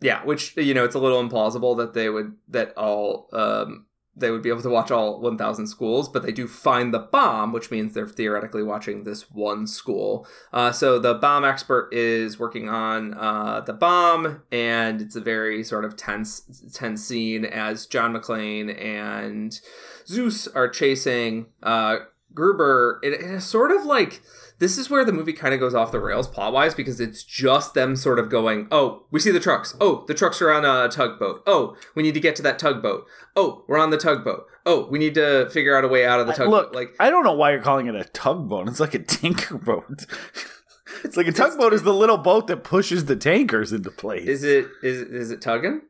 Yeah, 0.00 0.24
which 0.24 0.56
you 0.56 0.74
know, 0.74 0.84
it's 0.84 0.94
a 0.94 1.00
little 1.00 1.22
implausible 1.22 1.76
that 1.78 1.92
they 1.92 2.08
would 2.08 2.34
that 2.48 2.72
all 2.76 3.28
um 3.32 3.86
they 4.18 4.30
would 4.30 4.42
be 4.42 4.48
able 4.48 4.62
to 4.62 4.70
watch 4.70 4.90
all 4.90 5.20
1000 5.20 5.66
schools, 5.66 6.08
but 6.08 6.22
they 6.22 6.32
do 6.32 6.46
find 6.46 6.92
the 6.92 6.98
bomb, 6.98 7.52
which 7.52 7.70
means 7.70 7.94
they're 7.94 8.06
theoretically 8.06 8.62
watching 8.62 9.04
this 9.04 9.30
one 9.30 9.66
school. 9.66 10.26
Uh, 10.52 10.72
so 10.72 10.98
the 10.98 11.14
bomb 11.14 11.44
expert 11.44 11.88
is 11.92 12.38
working 12.38 12.68
on 12.68 13.14
uh, 13.14 13.60
the 13.60 13.72
bomb, 13.72 14.42
and 14.50 15.00
it's 15.00 15.16
a 15.16 15.20
very 15.20 15.62
sort 15.64 15.84
of 15.84 15.96
tense 15.96 16.42
tense 16.72 17.04
scene 17.04 17.44
as 17.44 17.86
John 17.86 18.12
McClane 18.12 18.78
and 18.82 19.60
Zeus 20.06 20.48
are 20.48 20.68
chasing 20.68 21.46
uh, 21.62 21.98
Gruber. 22.34 23.00
It 23.02 23.14
is 23.14 23.44
sort 23.44 23.70
of 23.70 23.84
like 23.84 24.22
this 24.58 24.76
is 24.76 24.90
where 24.90 25.04
the 25.04 25.12
movie 25.12 25.32
kind 25.32 25.54
of 25.54 25.60
goes 25.60 25.74
off 25.74 25.92
the 25.92 26.00
rails 26.00 26.26
plot 26.26 26.52
wise 26.52 26.74
because 26.74 27.00
it's 27.00 27.22
just 27.22 27.74
them 27.74 27.94
sort 27.94 28.18
of 28.18 28.28
going, 28.28 28.66
oh, 28.70 29.04
we 29.10 29.20
see 29.20 29.30
the 29.30 29.40
trucks. 29.40 29.76
Oh, 29.80 30.04
the 30.08 30.14
trucks 30.14 30.42
are 30.42 30.50
on 30.50 30.64
a 30.64 30.88
tugboat. 30.88 31.42
Oh, 31.46 31.76
we 31.94 32.02
need 32.02 32.14
to 32.14 32.20
get 32.20 32.34
to 32.36 32.42
that 32.42 32.58
tugboat. 32.58 33.06
Oh, 33.36 33.64
we're 33.68 33.78
on 33.78 33.90
the 33.90 33.96
tugboat. 33.96 34.46
Oh, 34.66 34.88
we 34.90 34.98
need 34.98 35.14
to 35.14 35.48
figure 35.50 35.76
out 35.76 35.84
a 35.84 35.88
way 35.88 36.04
out 36.04 36.20
of 36.20 36.26
the 36.26 36.32
tugboat. 36.32 36.50
Look, 36.50 36.74
like, 36.74 36.96
I 36.98 37.10
don't 37.10 37.24
know 37.24 37.34
why 37.34 37.52
you're 37.52 37.62
calling 37.62 37.86
it 37.86 37.94
a 37.94 38.04
tugboat. 38.04 38.68
It's 38.68 38.80
like 38.80 38.94
a 38.94 38.98
tinker 38.98 39.56
boat. 39.56 40.06
it's 41.04 41.16
like 41.16 41.28
a 41.28 41.32
tugboat 41.32 41.72
is 41.72 41.84
the 41.84 41.94
little 41.94 42.18
boat 42.18 42.48
that 42.48 42.64
pushes 42.64 43.04
the 43.04 43.16
tankers 43.16 43.72
into 43.72 43.90
place. 43.90 44.26
is 44.26 44.42
it 44.42 44.66
is 44.82 45.02
is 45.02 45.30
it 45.30 45.40
tugging? 45.40 45.82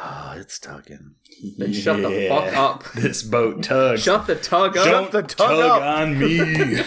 Oh, 0.00 0.34
it's 0.36 0.60
tugging. 0.60 1.16
Then 1.56 1.72
shut 1.72 1.96
the 2.02 2.28
fuck 2.28 2.56
up. 2.56 2.84
This 2.94 3.24
boat 3.24 3.64
tug. 3.64 3.98
Shut 3.98 4.28
the 4.28 4.36
tug 4.36 4.76
up. 4.76 4.84
Don't 4.84 5.10
the 5.10 5.22
tug 5.22 5.48
tug 5.48 5.60
up. 5.60 5.82
on 5.82 6.16
me. 6.18 6.38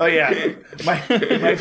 Oh 0.00 0.06
yeah, 0.06 0.52
my 0.84 1.02
my, 1.10 1.58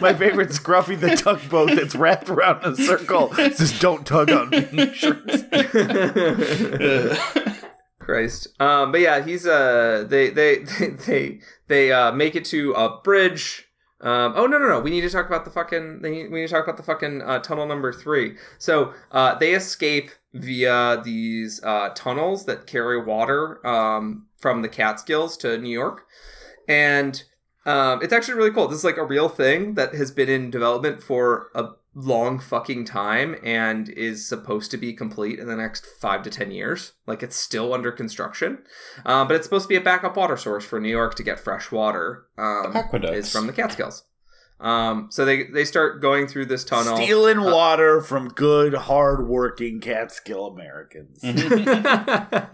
my 0.00 0.12
favorite 0.14 0.48
Scruffy 0.48 0.98
the 0.98 1.14
tugboat 1.16 1.70
that's 1.76 1.94
wrapped 1.94 2.28
around 2.28 2.64
in 2.64 2.72
a 2.72 2.76
circle 2.76 3.32
says 3.34 3.78
"Don't 3.78 4.04
tug 4.04 4.28
on 4.30 4.50
me." 4.50 4.62
Christ. 8.00 8.48
Um, 8.60 8.90
but 8.92 9.00
yeah, 9.00 9.24
he's 9.24 9.46
uh, 9.46 10.04
they 10.08 10.30
they 10.30 10.58
they 10.64 10.88
they, 11.06 11.40
they 11.68 11.92
uh, 11.92 12.10
make 12.12 12.34
it 12.34 12.44
to 12.46 12.72
a 12.72 13.00
bridge. 13.02 13.65
Um, 14.00 14.34
oh 14.36 14.46
no 14.46 14.58
no 14.58 14.68
no! 14.68 14.80
We 14.80 14.90
need 14.90 15.00
to 15.02 15.10
talk 15.10 15.26
about 15.26 15.44
the 15.44 15.50
fucking. 15.50 16.00
We 16.02 16.28
need 16.28 16.46
to 16.46 16.48
talk 16.48 16.64
about 16.64 16.76
the 16.76 16.82
fucking 16.82 17.22
uh, 17.22 17.38
tunnel 17.38 17.66
number 17.66 17.92
three. 17.92 18.36
So 18.58 18.92
uh, 19.10 19.36
they 19.36 19.54
escape 19.54 20.10
via 20.34 21.00
these 21.02 21.62
uh, 21.64 21.90
tunnels 21.94 22.44
that 22.44 22.66
carry 22.66 23.02
water 23.02 23.66
um, 23.66 24.26
from 24.36 24.60
the 24.60 24.68
Catskills 24.68 25.38
to 25.38 25.56
New 25.56 25.70
York, 25.70 26.06
and 26.68 27.22
um, 27.64 28.02
it's 28.02 28.12
actually 28.12 28.34
really 28.34 28.50
cool. 28.50 28.68
This 28.68 28.78
is 28.78 28.84
like 28.84 28.98
a 28.98 29.04
real 29.04 29.30
thing 29.30 29.74
that 29.74 29.94
has 29.94 30.10
been 30.10 30.28
in 30.28 30.50
development 30.50 31.02
for 31.02 31.48
a 31.54 31.70
long 31.96 32.38
fucking 32.38 32.84
time 32.84 33.34
and 33.42 33.88
is 33.88 34.28
supposed 34.28 34.70
to 34.70 34.76
be 34.76 34.92
complete 34.92 35.38
in 35.38 35.48
the 35.48 35.56
next 35.56 35.86
five 35.86 36.22
to 36.22 36.30
ten 36.30 36.50
years. 36.50 36.92
Like 37.06 37.22
it's 37.22 37.36
still 37.36 37.72
under 37.72 37.90
construction, 37.90 38.58
uh, 39.04 39.24
but 39.24 39.34
it's 39.34 39.46
supposed 39.46 39.64
to 39.64 39.68
be 39.68 39.76
a 39.76 39.80
backup 39.80 40.16
water 40.16 40.36
source 40.36 40.64
for 40.64 40.78
New 40.78 40.90
York 40.90 41.14
to 41.16 41.22
get 41.22 41.40
fresh 41.40 41.72
water. 41.72 42.26
Um, 42.36 42.76
Aqueducts. 42.76 43.16
is 43.16 43.32
from 43.32 43.46
the 43.46 43.52
Catskills. 43.52 44.04
Um, 44.60 45.08
so 45.10 45.24
they 45.24 45.44
they 45.44 45.64
start 45.64 46.02
going 46.02 46.28
through 46.28 46.46
this 46.46 46.64
tunnel. 46.64 46.96
Stealing 46.96 47.40
water 47.40 48.02
from 48.02 48.28
good, 48.28 48.74
hard-working 48.74 49.80
Catskill 49.80 50.46
Americans. 50.46 51.20
I 51.24 52.48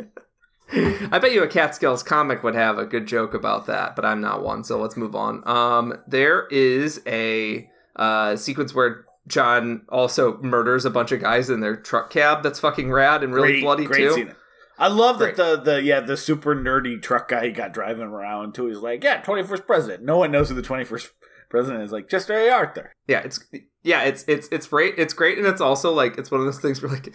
bet 1.19 1.33
you 1.33 1.43
a 1.43 1.49
Catskills 1.49 2.03
comic 2.03 2.43
would 2.43 2.55
have 2.55 2.79
a 2.79 2.87
good 2.87 3.07
joke 3.07 3.35
about 3.35 3.67
that, 3.67 3.95
but 3.95 4.05
I'm 4.05 4.21
not 4.21 4.43
one, 4.43 4.65
so 4.65 4.81
let's 4.81 4.97
move 4.97 5.15
on. 5.15 5.47
Um, 5.47 5.95
there 6.07 6.47
is 6.47 7.03
a 7.07 7.69
uh, 7.95 8.37
sequence 8.37 8.75
where 8.75 9.05
John 9.29 9.83
also 9.89 10.39
murders 10.43 10.85
a 10.85 10.91
bunch 10.91 11.13
of 11.13 11.21
guys 11.21 11.49
in 11.51 11.61
their 11.61 11.77
truck 11.77 12.11
cab. 12.11 12.43
That's 12.43 12.59
fucking 12.61 12.91
rad 12.91 13.23
and 13.23 13.33
really 13.33 13.53
Great- 13.53 13.63
bloody 13.63 13.85
great 13.87 13.99
too. 13.99 14.13
scene. 14.15 14.35
I 14.79 14.89
love 14.89 15.19
Great. 15.19 15.37
that 15.37 15.65
the 15.65 15.73
the 15.75 15.83
yeah 15.83 16.01
the 16.01 16.17
super 16.17 16.57
nerdy 16.57 17.01
truck 17.01 17.29
guy 17.29 17.47
he 17.47 17.53
got 17.53 17.73
driving 17.73 18.05
around 18.05 18.55
too. 18.55 18.67
He's 18.67 18.79
like, 18.79 19.05
yeah, 19.05 19.21
twenty 19.21 19.43
first 19.45 19.67
president. 19.67 20.03
No 20.03 20.17
one 20.17 20.33
knows 20.33 20.49
who 20.49 20.55
the 20.57 20.63
twenty 20.63 20.85
first 20.85 21.11
president 21.51 21.85
is. 21.85 21.93
Like, 21.93 22.09
just 22.09 22.31
A. 22.31 22.51
Arthur. 22.51 22.93
Yeah, 23.07 23.21
it's 23.21 23.45
yeah, 23.83 24.03
it's 24.05 24.25
it's 24.27 24.49
it's 24.51 24.67
great. 24.67 24.95
It's 24.99 25.15
great, 25.15 25.39
and 25.39 25.47
it's 25.47 25.61
also 25.61 25.93
like 25.93 26.19
it's 26.19 26.31
one 26.31 26.41
of 26.41 26.47
those 26.47 26.59
things 26.59 26.83
where 26.83 26.91
like 26.91 27.15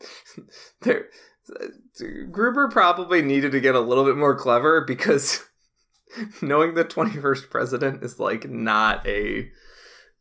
there. 0.82 1.06
Gruber 2.30 2.68
probably 2.68 3.20
needed 3.20 3.52
to 3.52 3.60
get 3.60 3.74
a 3.74 3.80
little 3.80 4.04
bit 4.04 4.16
more 4.16 4.36
clever 4.36 4.80
because 4.80 5.44
knowing 6.42 6.74
the 6.74 6.84
21st 6.84 7.50
president 7.50 8.02
is 8.02 8.18
like 8.18 8.48
not 8.48 9.06
a 9.06 9.50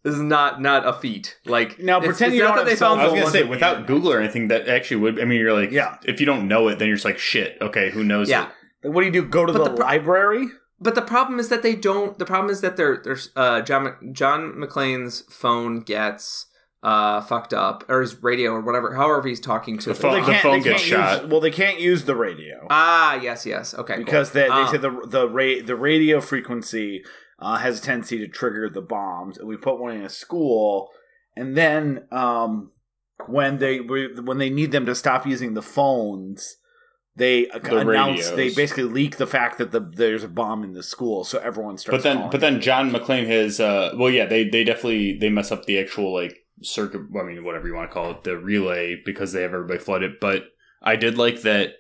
is 0.04 0.20
not 0.20 0.62
not 0.62 0.88
a 0.88 0.94
feat. 0.94 1.38
Like 1.46 1.80
Now, 1.80 1.98
it's- 1.98 2.08
pretend 2.18 2.34
it's 2.34 2.38
you 2.40 2.44
not 2.44 2.56
don't 2.56 2.58
that 2.58 2.64
they 2.66 2.72
have 2.72 2.80
cell 2.80 2.96
found 2.96 3.02
I 3.02 3.12
was 3.12 3.20
gonna 3.20 3.32
say 3.32 3.44
without 3.44 3.86
Google 3.88 4.12
or 4.14 4.20
anything, 4.20 4.48
that 4.50 4.68
actually 4.68 4.98
would. 4.98 5.20
I 5.20 5.26
mean, 5.26 5.40
you're 5.40 5.54
like, 5.54 5.72
Yeah. 5.72 5.98
If 6.04 6.20
you 6.20 6.26
don't 6.26 6.48
know 6.48 6.68
it, 6.70 6.80
then 6.80 6.88
you're 6.88 6.98
just 6.98 7.06
like, 7.06 7.20
shit. 7.20 7.58
Okay, 7.62 7.92
who 7.92 8.04
knows? 8.04 8.30
yeah. 8.30 8.48
it? 8.82 8.88
Like, 8.88 8.96
what 8.96 9.02
do 9.02 9.06
you 9.08 9.12
do? 9.14 9.24
Go 9.24 9.46
to 9.46 9.54
But 9.54 9.60
the, 9.64 9.70
the 9.72 9.76
pro- 9.76 9.86
library? 9.86 10.48
But 10.80 10.96
the 10.96 11.04
problem 11.04 11.40
is 11.40 11.50
that 11.50 11.62
they 11.62 11.76
don't. 11.76 12.18
The 12.18 12.26
problem 12.26 12.50
is 12.52 12.62
that 12.62 12.76
their 12.78 13.00
there's 13.04 13.30
uh 13.36 13.62
John 13.62 13.84
Mc- 13.84 14.14
John 14.14 14.54
McClane's 14.54 15.22
phone 15.30 15.82
gets 15.82 16.48
uh 16.82 17.22
fucked 17.22 17.54
up 17.54 17.84
or 17.88 18.02
his 18.02 18.24
radio 18.24 18.54
or 18.54 18.62
whatever. 18.62 18.96
However 18.96 19.28
he's 19.28 19.40
talking 19.40 19.78
to 19.78 19.90
The 19.90 19.94
phone- 19.94 20.14
Well, 20.14 20.26
the 20.26 20.34
phone 20.40 20.52
they 20.62 20.70
gets 20.72 20.82
can't 20.82 20.92
shot. 21.00 21.22
Use, 21.22 21.32
well, 21.32 21.40
they 21.40 21.52
can't 21.52 21.80
use 21.80 22.06
the 22.06 22.16
radio 22.16 22.66
Ah, 22.72 23.14
yes, 23.22 23.46
yes. 23.46 23.76
Okay, 23.76 23.98
cool. 23.98 24.04
because 24.06 24.32
they, 24.32 24.42
they 24.42 24.48
Um, 24.50 24.68
say 24.72 24.78
the 24.78 24.90
the 25.06 25.30
ra- 25.30 25.62
the 25.64 25.76
radio 25.76 26.20
frequency 26.20 27.06
uh, 27.42 27.58
has 27.58 27.80
a 27.80 27.82
tendency 27.82 28.20
to 28.20 28.28
trigger 28.28 28.70
the 28.70 28.82
bombs. 28.82 29.38
And 29.38 29.48
we 29.48 29.58
put 29.58 29.80
one 29.80 29.96
in 29.96 30.04
a 30.04 30.10
school, 30.10 30.90
and 31.36 31.58
then 31.58 32.06
um, 32.12 32.72
when 33.28 33.58
they 33.58 33.78
when 33.80 34.38
they 34.38 34.50
need 34.50 34.72
them 34.72 34.86
to 34.86 34.96
stop 34.96 35.26
using 35.26 35.54
the 35.54 35.62
phones. 35.62 36.58
They 37.14 37.50
announce. 37.50 37.86
radios. 37.86 38.36
They 38.38 38.54
basically 38.54 38.86
leak 38.86 39.18
the 39.18 39.28
fact 39.28 39.58
that 39.58 39.72
the 39.72 39.82
there's 39.82 40.24
a 40.24 40.30
bomb 40.30 40.64
in 40.64 40.72
the 40.72 40.82
school, 40.82 41.26
so 41.26 41.40
everyone 41.40 41.78
starts. 41.78 42.02
But 42.02 42.10
then, 42.10 42.30
but 42.30 42.40
then 42.40 42.62
John 42.62 42.90
McClane 42.90 43.28
has. 43.28 43.60
Uh, 43.60 43.92
well, 43.98 44.10
yeah, 44.10 44.26
they 44.26 44.48
they 44.48 44.64
definitely 44.64 45.18
they 45.18 45.30
mess 45.30 45.52
up 45.52 45.66
the 45.66 45.78
actual 45.78 46.14
like 46.14 46.46
circuit. 46.64 47.02
I 47.20 47.24
mean, 47.24 47.44
whatever 47.44 47.68
you 47.68 47.76
want 47.76 47.90
to 47.90 47.94
call 47.94 48.12
it, 48.12 48.24
the 48.24 48.38
relay 48.38 48.96
because 49.06 49.34
they 49.34 49.42
have 49.42 49.54
everybody 49.54 49.80
flooded. 49.80 50.22
But 50.22 50.46
I 50.82 50.96
did 50.96 51.18
like 51.18 51.42
that 51.42 51.74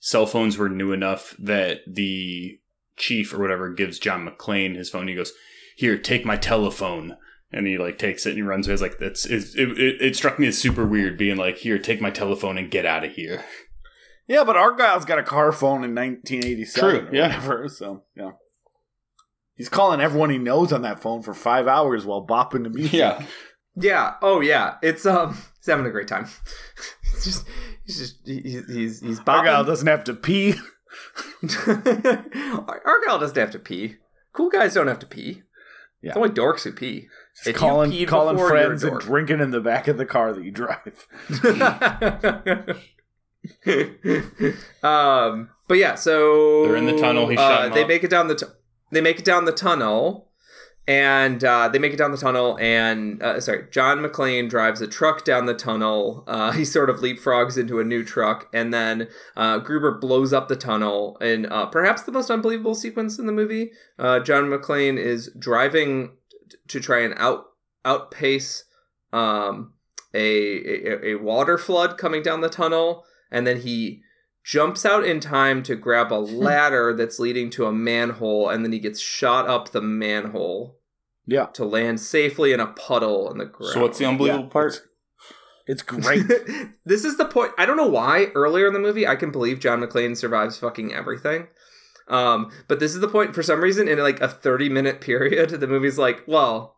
cell 0.00 0.26
phones 0.26 0.58
were 0.58 0.68
new 0.68 0.92
enough 0.92 1.36
that 1.38 1.80
the 1.86 2.58
chief 2.96 3.32
or 3.32 3.38
whatever 3.38 3.72
gives 3.72 3.98
John 3.98 4.26
McClane 4.26 4.76
his 4.76 4.90
phone. 4.90 5.08
He 5.08 5.14
goes, 5.14 5.32
"Here, 5.76 5.98
take 5.98 6.24
my 6.24 6.36
telephone." 6.36 7.16
And 7.54 7.66
he 7.66 7.76
like 7.76 7.98
takes 7.98 8.24
it 8.24 8.30
and 8.30 8.38
he 8.38 8.42
runs 8.42 8.66
away. 8.66 8.72
It's 8.72 8.82
like 8.82 8.98
that's 8.98 9.26
it, 9.26 9.54
it, 9.56 10.00
it 10.00 10.16
struck 10.16 10.38
me 10.38 10.46
as 10.46 10.56
super 10.56 10.86
weird 10.86 11.18
being 11.18 11.36
like, 11.36 11.58
"Here, 11.58 11.78
take 11.78 12.00
my 12.00 12.10
telephone 12.10 12.56
and 12.56 12.70
get 12.70 12.86
out 12.86 13.04
of 13.04 13.12
here." 13.12 13.44
Yeah, 14.26 14.44
but 14.44 14.56
Argyle's 14.56 15.04
got 15.04 15.18
a 15.18 15.22
car 15.22 15.52
phone 15.52 15.84
in 15.84 15.94
1987 15.94 16.90
True, 16.90 17.08
or 17.08 17.14
yeah. 17.14 17.26
whatever. 17.26 17.68
So 17.68 18.04
yeah, 18.16 18.30
he's 19.54 19.68
calling 19.68 20.00
everyone 20.00 20.30
he 20.30 20.38
knows 20.38 20.72
on 20.72 20.82
that 20.82 21.02
phone 21.02 21.22
for 21.22 21.34
five 21.34 21.66
hours 21.66 22.06
while 22.06 22.26
bopping 22.26 22.62
the 22.62 22.70
music. 22.70 22.94
Yeah, 22.94 23.26
Yeah. 23.76 24.14
Oh 24.22 24.40
yeah. 24.40 24.76
It's 24.82 25.04
um. 25.06 25.34
He's 25.58 25.66
having 25.66 25.86
a 25.86 25.90
great 25.90 26.08
time. 26.08 26.28
It's 27.14 27.24
just. 27.24 27.46
He's 27.84 27.98
just. 27.98 28.16
He's 28.24 28.66
he's 28.66 29.00
he's 29.00 29.20
Argyle 29.26 29.64
doesn't 29.64 29.86
have 29.86 30.04
to 30.04 30.14
pee. 30.14 30.54
Argyle 32.84 33.18
doesn't 33.18 33.36
have 33.36 33.50
to 33.52 33.58
pee. 33.58 33.96
Cool 34.32 34.50
guys 34.50 34.74
don't 34.74 34.88
have 34.88 34.98
to 35.00 35.06
pee. 35.06 35.42
Yeah. 36.00 36.10
It's 36.10 36.16
only 36.16 36.30
dorks 36.30 36.64
who 36.64 36.72
pee. 36.72 37.08
Just 37.36 37.46
If 37.46 37.54
you 37.54 37.60
calling 37.60 37.90
peed 37.92 38.08
calling 38.08 38.36
before, 38.36 38.48
you're 38.56 38.66
friends 38.66 38.84
and 38.84 38.98
drinking 39.00 39.40
in 39.40 39.50
the 39.50 39.60
back 39.60 39.88
of 39.88 39.98
the 39.98 40.06
car 40.06 40.32
that 40.32 40.44
you 40.44 40.50
drive. 40.50 41.06
um, 44.82 45.50
but 45.68 45.78
yeah, 45.78 45.94
so 45.94 46.64
They're 46.66 46.76
in 46.76 46.86
the 46.86 46.98
tunnel, 46.98 47.28
he 47.28 47.36
uh, 47.36 47.48
shut 47.48 47.64
'em 47.66 47.72
they 47.72 47.82
up. 47.82 47.88
make 47.88 48.04
it 48.04 48.10
down 48.10 48.28
the. 48.28 48.34
Tu- 48.34 48.46
they 48.90 49.00
make 49.00 49.18
it 49.18 49.24
down 49.24 49.44
the 49.46 49.52
tunnel, 49.52 50.28
and 50.86 51.44
uh, 51.44 51.68
they 51.68 51.78
make 51.78 51.92
it 51.92 51.96
down 51.96 52.10
the 52.10 52.16
tunnel. 52.16 52.58
And 52.60 53.22
uh, 53.22 53.40
sorry, 53.40 53.66
John 53.70 53.98
McClane 53.98 54.48
drives 54.48 54.80
a 54.80 54.88
truck 54.88 55.24
down 55.24 55.46
the 55.46 55.54
tunnel. 55.54 56.24
Uh, 56.26 56.52
he 56.52 56.64
sort 56.64 56.90
of 56.90 56.96
leapfrogs 56.96 57.56
into 57.56 57.78
a 57.78 57.84
new 57.84 58.04
truck, 58.04 58.48
and 58.52 58.74
then 58.74 59.08
uh, 59.36 59.58
Gruber 59.58 59.98
blows 59.98 60.32
up 60.32 60.48
the 60.48 60.56
tunnel. 60.56 61.16
In 61.20 61.46
uh, 61.46 61.66
perhaps 61.66 62.02
the 62.02 62.12
most 62.12 62.30
unbelievable 62.30 62.74
sequence 62.74 63.18
in 63.18 63.26
the 63.26 63.32
movie, 63.32 63.70
uh, 63.98 64.20
John 64.20 64.44
McClane 64.44 64.98
is 64.98 65.30
driving 65.38 66.16
t- 66.50 66.56
to 66.68 66.80
try 66.80 67.02
and 67.02 67.14
out 67.16 67.44
outpace 67.84 68.64
um, 69.12 69.74
a, 70.14 70.88
a 70.88 71.12
a 71.12 71.14
water 71.14 71.58
flood 71.58 71.96
coming 71.96 72.22
down 72.22 72.40
the 72.40 72.48
tunnel, 72.48 73.04
and 73.30 73.46
then 73.46 73.60
he 73.60 74.01
jumps 74.44 74.84
out 74.84 75.04
in 75.04 75.20
time 75.20 75.62
to 75.64 75.74
grab 75.76 76.12
a 76.12 76.14
ladder 76.20 76.92
that's 76.94 77.18
leading 77.18 77.50
to 77.50 77.66
a 77.66 77.72
manhole, 77.72 78.48
and 78.48 78.64
then 78.64 78.72
he 78.72 78.78
gets 78.78 79.00
shot 79.00 79.48
up 79.48 79.70
the 79.70 79.80
manhole 79.82 80.78
Yeah, 81.26 81.46
to 81.54 81.64
land 81.64 82.00
safely 82.00 82.52
in 82.52 82.60
a 82.60 82.66
puddle 82.66 83.30
in 83.30 83.38
the 83.38 83.44
ground. 83.46 83.72
So 83.74 83.80
what's 83.82 83.98
the 83.98 84.06
unbelievable 84.06 84.44
Yeah, 84.44 84.50
part? 84.50 84.82
it's 85.66 85.82
great. 85.82 86.26
this 86.84 87.04
is 87.04 87.16
the 87.16 87.24
point. 87.24 87.52
I 87.56 87.66
don't 87.66 87.76
know 87.76 87.86
why 87.86 88.26
earlier 88.34 88.66
in 88.66 88.72
the 88.72 88.78
movie 88.80 89.06
I 89.06 89.14
can 89.16 89.30
believe 89.30 89.60
John 89.60 89.80
McClane 89.80 90.16
survives 90.16 90.58
fucking 90.58 90.92
everything. 90.92 91.46
Um, 92.08 92.50
but 92.66 92.80
this 92.80 92.94
is 92.94 93.00
the 93.00 93.06
point 93.08 93.32
for 93.34 93.44
some 93.44 93.60
reason 93.60 93.86
in 93.86 93.98
like 94.00 94.20
a 94.20 94.28
30 94.28 94.68
minute 94.68 95.00
period, 95.00 95.50
the 95.60 95.68
movie's 95.68 95.98
like, 95.98 96.24
well, 96.26 96.76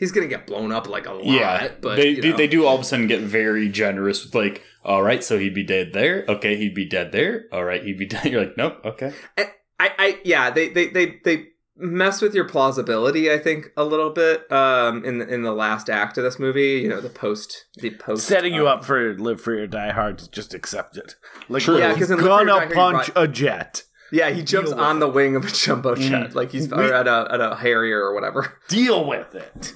he's 0.00 0.10
gonna 0.10 0.26
get 0.26 0.48
blown 0.48 0.72
up 0.72 0.88
like 0.88 1.06
a 1.06 1.12
lot. 1.12 1.24
Yeah, 1.24 1.68
but 1.80 1.94
they 1.96 2.08
you 2.08 2.22
they, 2.22 2.30
know. 2.30 2.36
they 2.36 2.48
do 2.48 2.66
all 2.66 2.74
of 2.74 2.80
a 2.80 2.84
sudden 2.84 3.06
get 3.06 3.20
very 3.20 3.68
generous 3.68 4.24
with 4.24 4.34
like, 4.34 4.64
all 4.84 5.04
right, 5.04 5.22
so 5.22 5.38
he'd 5.38 5.54
be 5.54 5.62
dead 5.62 5.92
there. 5.92 6.24
Okay, 6.26 6.56
he'd 6.56 6.74
be 6.74 6.86
dead 6.86 7.12
there. 7.12 7.44
All 7.52 7.62
right, 7.62 7.84
he'd 7.84 7.98
be 7.98 8.06
dead. 8.06 8.24
You're 8.32 8.40
like, 8.46 8.56
nope. 8.56 8.80
Okay, 8.84 9.12
I, 9.38 9.44
I 9.78 10.20
yeah, 10.24 10.50
they 10.50 10.70
they 10.70 10.88
they 10.88 11.20
they 11.24 11.46
mess 11.76 12.20
with 12.20 12.34
your 12.34 12.44
plausibility, 12.46 13.30
I 13.32 13.38
think, 13.38 13.68
a 13.76 13.84
little 13.84 14.10
bit 14.10 14.50
um 14.52 15.04
in 15.04 15.18
the, 15.18 15.28
in 15.28 15.42
the 15.42 15.52
last 15.52 15.88
act 15.88 16.18
of 16.18 16.24
this 16.24 16.38
movie. 16.38 16.80
You 16.80 16.88
know, 16.88 17.00
the 17.00 17.08
post 17.10 17.66
the 17.76 17.90
post 17.90 18.26
Setting 18.26 18.54
you 18.54 18.68
um, 18.68 18.78
up 18.78 18.84
for 18.84 19.16
Live 19.16 19.40
Free 19.40 19.60
or 19.60 19.66
Die 19.66 19.92
Hard, 19.92 20.18
to 20.18 20.30
just 20.30 20.54
accept 20.54 20.96
it. 20.96 21.14
Like 21.48 21.62
True. 21.62 21.78
Yeah, 21.78 21.92
because 21.92 22.10
in 22.10 22.18
Live 22.18 22.24
Free 22.26 22.32
or 22.32 22.44
Die 22.44 22.44
gonna 22.44 22.60
Hard, 22.60 22.72
punch 22.74 23.14
brought- 23.14 23.24
a 23.24 23.28
jet. 23.28 23.82
Yeah, 24.12 24.30
he 24.30 24.42
jumps 24.42 24.70
Deal 24.70 24.78
with 24.78 24.84
on 24.86 24.96
it. 24.96 25.00
the 25.00 25.08
wing 25.08 25.36
of 25.36 25.44
a 25.44 25.48
jumbo 25.48 25.94
jet, 25.94 26.34
like 26.34 26.50
he's 26.52 26.72
or 26.72 26.92
at 26.92 27.06
a 27.06 27.28
at 27.30 27.40
a 27.40 27.54
Harrier 27.56 28.00
or 28.02 28.14
whatever. 28.14 28.58
Deal 28.68 29.04
with 29.06 29.34
it. 29.34 29.74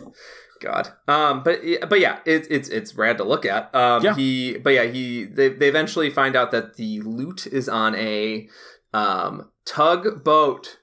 God. 0.61 0.89
Um, 1.09 1.43
but 1.43 1.61
but 1.89 2.01
yeah, 2.01 2.21
it's 2.25 2.49
it's 2.49 2.69
it's 2.69 2.95
rad 2.97 3.19
to 3.19 3.25
look 3.25 3.45
at. 3.45 3.75
Um, 3.75 4.03
Yeah. 4.03 4.15
he 4.15 4.59
but 4.59 4.71
yeah 4.71 4.85
he 4.85 5.25
they 5.25 5.49
they 5.51 5.69
eventually 5.69 6.11
find 6.11 6.35
out 6.37 6.51
that 6.53 6.77
the 6.77 7.01
loot 7.03 7.47
is 7.47 7.69
on 7.69 7.95
a 7.97 8.49
um 8.93 9.51
tug 9.67 10.25
boat 10.25 10.79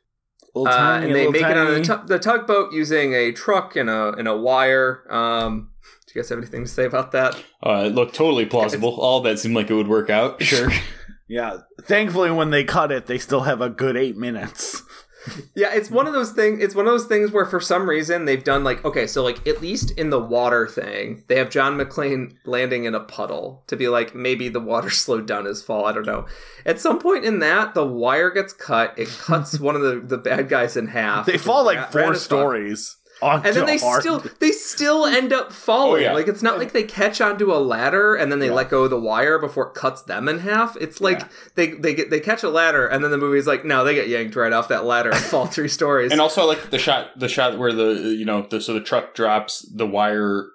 Little 0.53 0.67
uh, 0.73 0.99
and 0.99 1.15
they 1.15 1.27
little 1.27 1.31
make 1.31 1.41
it 1.43 1.57
on 1.57 1.65
the, 1.67 1.81
tiny. 1.81 2.01
tu- 2.01 2.07
the 2.07 2.19
tugboat 2.19 2.73
using 2.73 3.13
a 3.13 3.31
truck 3.31 3.75
and 3.77 3.89
a 3.89 4.11
and 4.13 4.27
a 4.27 4.35
wire. 4.35 5.03
Um, 5.09 5.69
do 6.05 6.11
you 6.13 6.21
guys 6.21 6.29
have 6.29 6.37
anything 6.39 6.65
to 6.65 6.69
say 6.69 6.83
about 6.85 7.13
that? 7.13 7.35
uh, 7.65 7.83
it 7.87 7.95
looked 7.95 8.13
totally 8.15 8.45
plausible. 8.45 8.99
All 8.99 9.21
that 9.21 9.39
seemed 9.39 9.55
like 9.55 9.69
it 9.69 9.73
would 9.73 9.87
work 9.87 10.09
out. 10.09 10.41
Sure. 10.43 10.69
Yeah. 11.31 11.59
Thankfully, 11.83 12.29
when 12.29 12.49
they 12.49 12.65
cut 12.65 12.91
it, 12.91 13.05
they 13.05 13.17
still 13.17 13.41
have 13.41 13.61
a 13.61 13.69
good 13.69 13.95
eight 13.95 14.17
minutes. 14.17 14.83
Yeah, 15.53 15.71
it's 15.71 15.91
one 15.91 16.07
of 16.07 16.13
those 16.13 16.31
things. 16.31 16.63
It's 16.63 16.73
one 16.73 16.87
of 16.87 16.93
those 16.93 17.05
things 17.05 17.31
where, 17.31 17.45
for 17.45 17.59
some 17.59 17.87
reason, 17.87 18.25
they've 18.25 18.43
done 18.43 18.63
like 18.63 18.83
okay, 18.83 19.05
so 19.05 19.23
like 19.23 19.47
at 19.47 19.61
least 19.61 19.91
in 19.91 20.09
the 20.09 20.19
water 20.19 20.67
thing, 20.67 21.23
they 21.27 21.37
have 21.37 21.51
John 21.51 21.77
McClane 21.77 22.33
landing 22.43 22.85
in 22.85 22.95
a 22.95 23.01
puddle 23.01 23.63
to 23.67 23.75
be 23.75 23.87
like 23.87 24.15
maybe 24.15 24.49
the 24.49 24.59
water 24.59 24.89
slowed 25.03 25.27
down 25.27 25.45
his 25.45 25.61
fall. 25.61 25.85
I 25.85 25.91
don't 25.91 26.07
know. 26.07 26.25
At 26.65 26.79
some 26.79 26.97
point 26.97 27.23
in 27.23 27.37
that, 27.37 27.75
the 27.75 27.85
wire 27.85 28.31
gets 28.31 28.51
cut. 28.51 28.97
It 28.97 29.09
cuts 29.09 29.59
one 29.59 29.75
of 29.75 29.83
the 29.83 29.99
the 29.99 30.17
bad 30.17 30.49
guys 30.49 30.75
in 30.75 30.87
half. 30.87 31.27
They 31.27 31.37
fall 31.37 31.65
like 31.65 31.91
four 31.91 32.15
stories. 32.15 32.97
And 33.21 33.43
then 33.55 33.65
they 33.65 33.77
hard. 33.77 34.01
still 34.01 34.19
they 34.39 34.51
still 34.51 35.05
end 35.05 35.31
up 35.31 35.51
falling. 35.51 36.03
Oh, 36.03 36.05
yeah. 36.07 36.13
Like 36.13 36.27
it's 36.27 36.41
not 36.41 36.57
like 36.57 36.71
they 36.73 36.83
catch 36.83 37.21
onto 37.21 37.51
a 37.53 37.57
ladder 37.59 38.15
and 38.15 38.31
then 38.31 38.39
they 38.39 38.47
Yeah. 38.47 38.53
let 38.53 38.69
go 38.69 38.83
of 38.83 38.89
the 38.89 38.99
wire 38.99 39.37
before 39.39 39.67
it 39.67 39.73
cuts 39.75 40.01
them 40.03 40.27
in 40.27 40.39
half. 40.39 40.75
It's 40.79 40.99
like 41.01 41.19
Yeah. 41.19 41.27
they 41.55 41.67
they 41.71 41.93
get 41.93 42.09
they 42.09 42.19
catch 42.19 42.43
a 42.43 42.49
ladder 42.49 42.87
and 42.87 43.03
then 43.03 43.11
the 43.11 43.17
movie's 43.17 43.47
like 43.47 43.63
no 43.65 43.83
they 43.83 43.93
get 43.95 44.07
yanked 44.07 44.35
right 44.35 44.53
off 44.53 44.67
that 44.69 44.85
ladder 44.85 45.09
and 45.11 45.19
fall 45.19 45.45
three 45.45 45.67
stories. 45.67 46.11
and 46.13 46.19
also, 46.21 46.45
like 46.47 46.69
the 46.71 46.79
shot, 46.79 47.17
the 47.19 47.29
shot 47.29 47.57
where 47.57 47.73
the 47.73 48.15
you 48.17 48.25
know, 48.25 48.41
the, 48.49 48.59
so 48.61 48.73
the 48.73 48.81
truck 48.81 49.13
drops, 49.13 49.67
the 49.75 49.85
wire, 49.87 50.47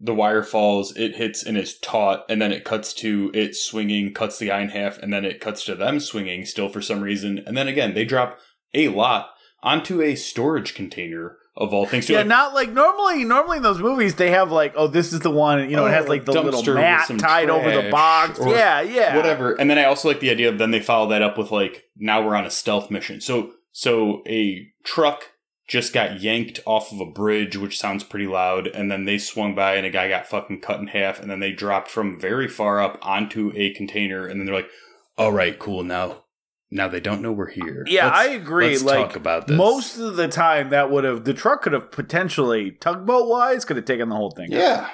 the 0.00 0.14
wire 0.14 0.42
falls, 0.42 0.96
it 0.96 1.16
hits 1.16 1.44
and 1.44 1.56
it's 1.56 1.78
taut, 1.78 2.24
and 2.28 2.40
then 2.40 2.52
it 2.52 2.64
cuts 2.64 2.94
to 2.94 3.30
it 3.34 3.54
swinging, 3.54 4.12
cuts 4.14 4.38
the 4.38 4.46
guy 4.46 4.60
in 4.62 4.70
half, 4.70 4.98
and 4.98 5.12
then 5.12 5.24
it 5.24 5.40
cuts 5.40 5.64
to 5.64 5.74
them 5.74 6.00
swinging 6.00 6.44
still 6.44 6.68
for 6.68 6.80
some 6.82 7.00
reason, 7.02 7.42
and 7.46 7.56
then 7.56 7.68
again 7.68 7.94
they 7.94 8.04
drop 8.04 8.38
a 8.74 8.88
lot 8.88 9.30
onto 9.62 10.00
a 10.00 10.14
storage 10.14 10.74
container 10.74 11.36
of 11.56 11.74
all 11.74 11.86
things. 11.86 12.06
So 12.06 12.12
Yeah, 12.12 12.20
like, 12.20 12.28
not 12.28 12.54
like 12.54 12.70
normally. 12.70 13.24
Normally 13.24 13.58
in 13.58 13.62
those 13.62 13.80
movies, 13.80 14.14
they 14.14 14.30
have 14.30 14.50
like, 14.50 14.74
oh, 14.76 14.86
this 14.86 15.12
is 15.12 15.20
the 15.20 15.30
one. 15.30 15.68
You 15.68 15.76
know, 15.76 15.86
it 15.86 15.90
has 15.90 16.06
Oh, 16.06 16.08
like 16.08 16.24
the 16.24 16.32
little 16.32 16.74
mat 16.74 17.10
tied 17.18 17.50
over 17.50 17.70
the 17.70 17.90
box. 17.90 18.38
Yeah, 18.42 18.80
yeah. 18.80 19.16
whatever. 19.16 19.52
And 19.52 19.68
then 19.68 19.78
I 19.78 19.84
also 19.84 20.08
like 20.08 20.20
the 20.20 20.30
idea 20.30 20.48
of 20.48 20.58
then 20.58 20.70
they 20.70 20.80
follow 20.80 21.08
that 21.10 21.22
up 21.22 21.36
with 21.36 21.50
like 21.50 21.84
now 21.96 22.24
we're 22.24 22.36
on 22.36 22.46
a 22.46 22.50
stealth 22.50 22.90
mission. 22.90 23.20
So 23.20 23.52
so 23.72 24.22
a 24.26 24.66
truck 24.84 25.32
just 25.68 25.92
got 25.92 26.20
yanked 26.20 26.58
off 26.66 26.90
of 26.92 27.00
a 27.00 27.06
bridge, 27.06 27.56
which 27.56 27.78
sounds 27.78 28.02
pretty 28.02 28.26
loud, 28.26 28.66
and 28.66 28.90
then 28.90 29.04
they 29.04 29.18
swung 29.18 29.54
by 29.54 29.76
and 29.76 29.86
a 29.86 29.90
guy 29.90 30.08
got 30.08 30.26
fucking 30.26 30.60
cut 30.60 30.80
in 30.80 30.88
half, 30.88 31.20
and 31.20 31.30
then 31.30 31.38
they 31.38 31.52
dropped 31.52 31.88
from 31.88 32.18
very 32.20 32.48
far 32.48 32.80
up 32.80 32.98
onto 33.02 33.52
a 33.54 33.72
container, 33.74 34.26
and 34.26 34.40
then 34.40 34.46
they're 34.46 34.54
like, 34.54 34.70
"All 35.16 35.32
right, 35.32 35.56
cool, 35.58 35.84
now." 35.84 36.24
Now 36.70 36.86
they 36.88 37.00
don't 37.00 37.20
know 37.20 37.32
we're 37.32 37.50
here. 37.50 37.84
Yeah, 37.88 38.06
Let's- 38.06 38.18
I 38.18 38.24
agree. 38.28 38.68
Let's 38.70 38.82
like 38.84 39.06
talk 39.08 39.16
about 39.16 39.46
this. 39.48 39.56
most 39.56 39.98
of 39.98 40.16
the 40.16 40.28
time, 40.28 40.70
that 40.70 40.90
would 40.90 41.02
have 41.04 41.24
the 41.24 41.34
truck 41.34 41.62
could 41.62 41.72
have 41.72 41.90
potentially 41.90 42.70
tugboat 42.72 43.28
wise 43.28 43.64
could 43.64 43.76
have 43.76 43.84
taken 43.86 44.08
the 44.08 44.14
whole 44.16 44.30
thing. 44.30 44.52
yeah. 44.52 44.88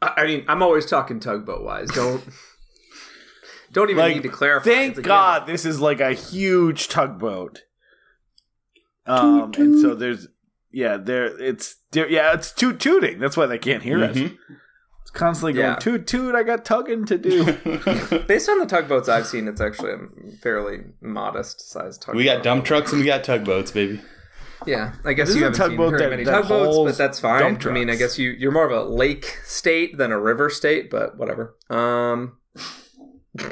I 0.00 0.12
I 0.18 0.24
mean, 0.26 0.44
I'm 0.48 0.62
always 0.62 0.86
talking 0.86 1.20
tugboat 1.20 1.62
wise. 1.62 1.90
Don't 1.90 2.24
don't 3.72 3.90
even 3.90 4.02
Like, 4.02 4.14
need 4.14 4.22
to 4.22 4.30
clarify. 4.30 4.64
Thank 4.70 4.88
It's 4.90 4.98
like, 4.98 5.06
God 5.06 5.46
this 5.46 5.64
is 5.66 5.80
like 5.80 6.00
a 6.00 6.12
huge 6.14 6.88
tugboat. 6.88 7.64
Um, 9.06 9.52
and 9.58 9.80
so 9.80 9.94
there's 9.94 10.28
yeah, 10.70 10.96
there 10.96 11.26
it's 11.40 11.76
yeah, 11.92 12.32
it's 12.32 12.52
toot 12.52 12.80
tooting. 12.80 13.18
That's 13.18 13.36
why 13.36 13.46
they 13.46 13.58
can't 13.58 13.82
hear 13.82 14.02
us. 14.04 14.16
It's 15.10 15.18
constantly 15.18 15.54
going 15.54 15.66
Yeah. 15.72 15.76
toot 15.76 16.06
toot. 16.06 16.34
I 16.36 16.42
got 16.44 16.64
tugging 16.64 17.04
to 17.06 17.18
do. 17.18 17.44
Based 18.28 18.48
on 18.48 18.58
the 18.60 18.66
tugboats 18.66 19.08
I've 19.08 19.26
seen, 19.26 19.48
it's 19.48 19.60
actually 19.60 19.92
a 19.92 19.98
fairly 20.40 20.80
modest 21.00 21.68
sized 21.70 22.02
tugboat. 22.02 22.16
we 22.16 22.24
got 22.24 22.42
dump 22.44 22.64
trucks 22.64 22.92
and 22.92 23.00
we 23.00 23.06
got 23.06 23.24
tugboats, 23.24 23.72
baby. 23.72 24.00
Yeah, 24.66 24.92
I 25.04 25.14
guess 25.14 25.28
This 25.28 25.36
you 25.38 25.44
haven't 25.44 25.58
seen 25.70 25.76
very 25.76 25.98
that- 25.98 26.10
many 26.10 26.24
that 26.24 26.42
tugboats, 26.42 26.76
but 26.84 26.96
that's 26.98 27.18
fine. 27.18 27.58
I 27.66 27.70
mean, 27.70 27.90
I 27.90 27.96
guess 27.96 28.18
you 28.18 28.30
you're 28.30 28.52
more 28.52 28.66
of 28.66 28.72
a 28.72 28.84
lake 28.88 29.38
state 29.44 29.96
than 29.98 30.12
a 30.12 30.20
river 30.20 30.48
state, 30.50 30.90
but 30.90 31.16
whatever. 31.16 31.56
Um, 31.70 32.36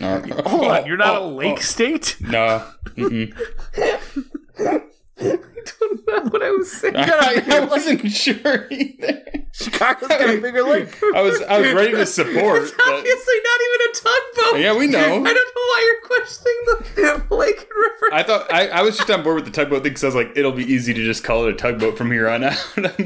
Hold 0.00 0.64
on, 0.70 0.86
you're 0.86 0.96
not 0.98 1.16
a 1.16 1.20
Oh, 1.20 1.28
lake 1.30 1.56
oh. 1.58 1.60
state. 1.62 2.16
No. 2.20 2.64
I 5.20 5.38
don't 5.80 6.06
know 6.06 6.30
what 6.30 6.42
I 6.42 6.50
was 6.50 6.70
saying. 6.70 6.94
I, 6.96 7.42
I 7.50 7.60
wasn't 7.70 8.10
sure 8.10 8.66
either. 8.70 9.24
Chicago's 9.52 10.08
got 10.08 10.28
a 10.28 10.38
bigger 10.42 10.62
lake. 10.62 10.94
I 11.14 11.22
was 11.22 11.40
I 11.42 11.58
was 11.58 11.72
ready 11.72 11.92
to 11.92 12.04
support. 12.04 12.62
It's 12.62 12.72
but- 12.72 12.86
obviously 12.86 13.34
not 13.42 13.60
even 13.64 13.80
a 13.80 13.94
tugboat. 13.94 14.60
Yeah, 14.60 14.76
we 14.76 14.86
know. 14.86 14.98
I 14.98 15.08
don't 15.08 15.24
know 15.24 15.30
why 15.32 15.82
you're 15.86 16.06
questioning 16.20 17.24
the 17.28 17.34
lake 17.34 17.56
and 17.60 17.68
river. 17.70 18.12
I 18.14 18.22
thought 18.22 18.52
I, 18.52 18.68
I 18.68 18.82
was 18.82 18.98
just 18.98 19.10
on 19.10 19.22
board 19.22 19.36
with 19.36 19.46
the 19.46 19.50
tugboat 19.50 19.82
thing 19.84 19.92
because 19.92 20.04
I 20.04 20.08
was 20.08 20.14
like, 20.16 20.36
it'll 20.36 20.52
be 20.52 20.64
easy 20.64 20.92
to 20.92 21.02
just 21.02 21.24
call 21.24 21.46
it 21.46 21.54
a 21.54 21.56
tugboat 21.56 21.96
from 21.96 22.10
here 22.12 22.28
on 22.28 22.44
out. 22.44 22.62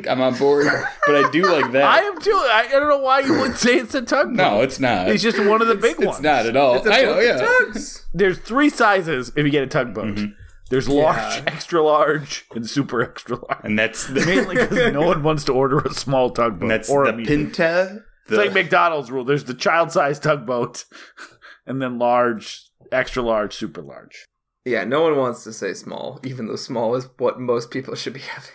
I'm 0.08 0.20
on 0.20 0.36
board, 0.36 0.66
but 1.06 1.14
I 1.24 1.30
do 1.30 1.42
like 1.50 1.70
that. 1.72 1.84
I 1.84 2.00
am 2.00 2.20
too. 2.20 2.32
I, 2.32 2.64
I 2.66 2.72
don't 2.72 2.88
know 2.88 2.98
why 2.98 3.20
you 3.20 3.38
would 3.38 3.56
say 3.56 3.76
it's 3.76 3.94
a 3.94 4.02
tugboat. 4.02 4.34
no, 4.34 4.62
it's 4.62 4.80
not. 4.80 5.08
It's 5.08 5.22
just 5.22 5.38
one 5.38 5.62
of 5.62 5.68
the 5.68 5.76
big 5.76 5.96
it's 5.98 6.04
ones. 6.06 6.20
not 6.20 6.46
at 6.46 6.56
all. 6.56 6.74
It's 6.74 6.86
a 6.86 6.92
I 6.92 7.02
know, 7.02 7.20
yeah. 7.20 7.36
tugs. 7.36 8.04
There's 8.12 8.38
three 8.38 8.68
sizes 8.70 9.28
if 9.36 9.44
you 9.46 9.50
get 9.50 9.62
a 9.62 9.68
tugboat. 9.68 10.16
Mm-hmm. 10.16 10.32
There's 10.70 10.88
large, 10.88 11.16
Yeah. 11.16 11.42
extra 11.46 11.82
large, 11.82 12.46
and 12.54 12.68
super 12.68 13.02
extra 13.02 13.36
large. 13.36 13.64
And 13.64 13.78
that's 13.78 14.06
the, 14.06 14.24
Mainly 14.24 14.56
because 14.56 14.92
no 14.92 15.02
one 15.02 15.22
wants 15.22 15.44
to 15.44 15.52
order 15.52 15.78
a 15.80 15.92
small 15.92 16.30
tugboat 16.30 16.62
and 16.62 16.70
that's 16.70 16.88
or 16.88 17.04
the 17.04 17.12
a 17.12 17.16
medium. 17.16 17.46
Pinta. 17.46 18.04
It's 18.28 18.36
like 18.38 18.52
McDonald's 18.54 19.10
rule. 19.10 19.24
There's 19.24 19.44
the 19.44 19.54
child-sized 19.54 20.22
tugboat, 20.22 20.84
and 21.66 21.82
then 21.82 21.98
large, 21.98 22.70
extra 22.92 23.22
large, 23.22 23.52
super 23.54 23.82
large. 23.82 24.24
Yeah, 24.64 24.84
no 24.84 25.02
one 25.02 25.16
wants 25.16 25.42
to 25.44 25.52
say 25.52 25.74
small, 25.74 26.20
even 26.22 26.46
though 26.46 26.54
small 26.56 26.94
is 26.94 27.08
what 27.18 27.40
most 27.40 27.70
people 27.72 27.94
should 27.96 28.12
be 28.12 28.20
having. 28.34 28.50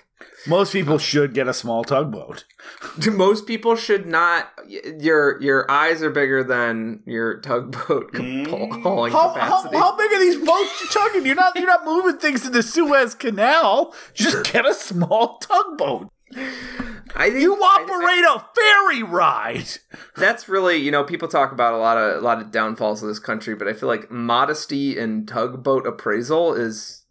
Most 0.47 0.73
people 0.73 0.97
should 0.97 1.33
get 1.33 1.47
a 1.47 1.53
small 1.53 1.83
tugboat. 1.83 2.45
Most 3.11 3.47
people 3.47 3.75
should 3.75 4.05
not. 4.05 4.49
Your 4.99 5.41
your 5.41 5.69
eyes 5.69 6.01
are 6.03 6.09
bigger 6.09 6.43
than 6.43 7.01
your 7.05 7.39
tugboat 7.41 8.13
Mm. 8.13 8.47
hauling 8.83 9.11
How, 9.11 9.29
how, 9.29 9.33
capacity. 9.33 9.77
how 9.77 9.97
big 9.97 10.11
are 10.11 10.19
these 10.19 10.37
boats 10.37 10.81
you're 10.81 11.03
talking? 11.03 11.25
You're 11.25 11.35
not 11.35 11.55
you're 11.55 11.65
not 11.67 11.85
moving 11.85 12.17
things 12.17 12.45
in 12.45 12.51
the 12.51 12.63
Suez 12.63 13.15
Canal. 13.15 13.93
Just 14.13 14.51
get 14.53 14.65
a 14.65 14.73
small 14.73 15.37
tugboat. 15.39 16.09
I 17.17 17.29
think 17.29 17.41
You 17.41 17.53
operate 17.55 18.25
a 18.25 18.45
ferry 18.55 19.03
ride. 19.03 19.67
that's 20.17 20.49
really 20.49 20.77
you 20.77 20.91
know 20.91 21.03
people 21.03 21.27
talk 21.27 21.51
about 21.51 21.73
a 21.73 21.77
lot 21.77 21.97
of 21.97 22.17
a 22.17 22.25
lot 22.25 22.41
of 22.41 22.51
downfalls 22.51 23.01
of 23.01 23.07
this 23.07 23.19
country, 23.19 23.55
but 23.55 23.67
I 23.67 23.73
feel 23.73 23.87
like 23.87 24.11
modesty 24.11 24.97
in 24.97 25.25
tugboat 25.25 25.87
appraisal 25.87 26.53
is 26.53 27.04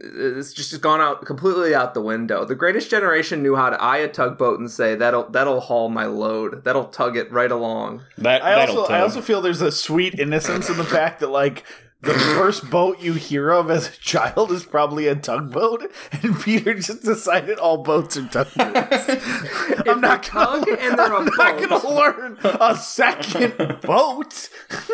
it's 0.00 0.52
just 0.52 0.80
gone 0.80 1.00
out 1.00 1.24
completely 1.24 1.74
out 1.74 1.94
the 1.94 2.00
window. 2.00 2.44
The 2.44 2.54
greatest 2.54 2.90
generation 2.90 3.42
knew 3.42 3.56
how 3.56 3.70
to 3.70 3.80
eye 3.82 3.98
a 3.98 4.08
tugboat 4.08 4.60
and 4.60 4.70
say 4.70 4.94
that'll 4.94 5.28
that'll 5.30 5.60
haul 5.60 5.88
my 5.88 6.06
load. 6.06 6.64
That'll 6.64 6.86
tug 6.86 7.16
it 7.16 7.30
right 7.32 7.50
along. 7.50 8.02
that. 8.18 8.42
I 8.42 8.54
that'll 8.56 8.80
also 8.80 8.92
I 8.92 9.00
also 9.00 9.20
feel 9.20 9.40
there's 9.40 9.62
a 9.62 9.72
sweet 9.72 10.18
innocence 10.18 10.68
in 10.68 10.76
the 10.76 10.84
fact 10.84 11.20
that 11.20 11.30
like 11.30 11.64
the 12.00 12.14
first 12.14 12.70
boat 12.70 13.00
you 13.00 13.14
hear 13.14 13.50
of 13.50 13.70
as 13.70 13.88
a 13.88 14.00
child 14.00 14.52
is 14.52 14.64
probably 14.64 15.08
a 15.08 15.16
tugboat, 15.16 15.90
and 16.22 16.40
Peter 16.40 16.74
just 16.74 17.02
decided 17.02 17.58
all 17.58 17.78
boats 17.82 18.16
are 18.16 18.26
tugboats. 18.28 18.56
I'm 19.88 20.00
not 20.00 20.28
gonna, 20.30 20.64
tug 20.64 20.68
and 20.68 20.98
they're 20.98 21.12
a 21.12 21.18
I'm 21.18 21.24
not 21.26 21.58
boat. 21.58 21.68
gonna 21.68 21.94
learn 21.94 22.38
a 22.44 22.76
second 22.76 23.80
boat. 23.82 24.48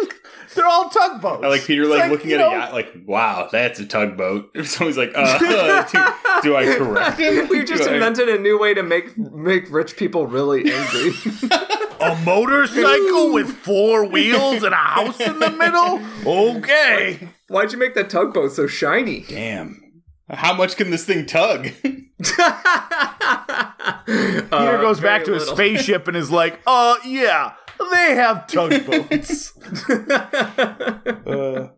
They're 0.55 0.67
all 0.69 0.89
tugboats. 0.89 1.43
I 1.43 1.49
like 1.49 1.65
Peter 1.65 1.83
It's 1.83 1.91
like, 1.91 2.11
looking 2.13 2.31
at 2.33 2.39
know, 2.39 2.51
a 2.51 2.53
yacht 2.53 2.73
like, 2.73 2.95
wow, 3.07 3.49
that's 3.51 3.81
a 3.81 3.87
tugboat. 3.87 4.53
If 4.55 4.69
someone's 4.69 4.97
like, 4.97 5.11
uh, 5.17 5.39
do, 5.39 5.49
do 6.43 6.57
I 6.57 6.77
correct 6.77 7.19
him? 7.19 7.49
We've 7.49 7.67
just 7.67 7.83
Do 7.83 7.93
invented 7.93 8.29
a 8.29 8.39
new 8.39 8.57
way 8.61 8.73
to 8.73 8.85
make 8.85 9.19
make 9.19 9.69
rich 9.69 9.97
people 9.97 10.29
really 10.29 10.73
angry. 10.73 11.11
A 12.05 12.17
motorcycle 12.25 13.33
with 13.33 13.49
four 13.49 14.05
wheels 14.05 14.63
and 14.63 14.75
a 14.75 14.77
house 14.77 15.19
in 15.21 15.39
the 15.39 15.51
middle? 15.51 16.01
Okay. 16.27 17.29
Why'd 17.49 17.73
you 17.73 17.79
make 17.79 17.95
that 17.95 18.11
tugboat 18.11 18.53
so 18.53 18.67
shiny? 18.67 19.25
Damn. 19.27 20.03
How 20.29 20.55
much 20.55 20.77
can 20.77 20.91
this 20.91 21.07
thing 21.07 21.25
tug? 21.27 21.63
Peter 21.83 22.05
goes 24.51 25.01
back 25.01 25.25
to 25.25 25.33
his 25.33 25.47
spaceship 25.47 26.07
and 26.09 26.17
is 26.17 26.31
like, 26.31 26.61
uh, 26.67 26.97
yeah, 27.07 27.53
they 27.93 28.15
have 28.15 28.47
tugboats. 28.47 29.53
Uh, 31.27 31.69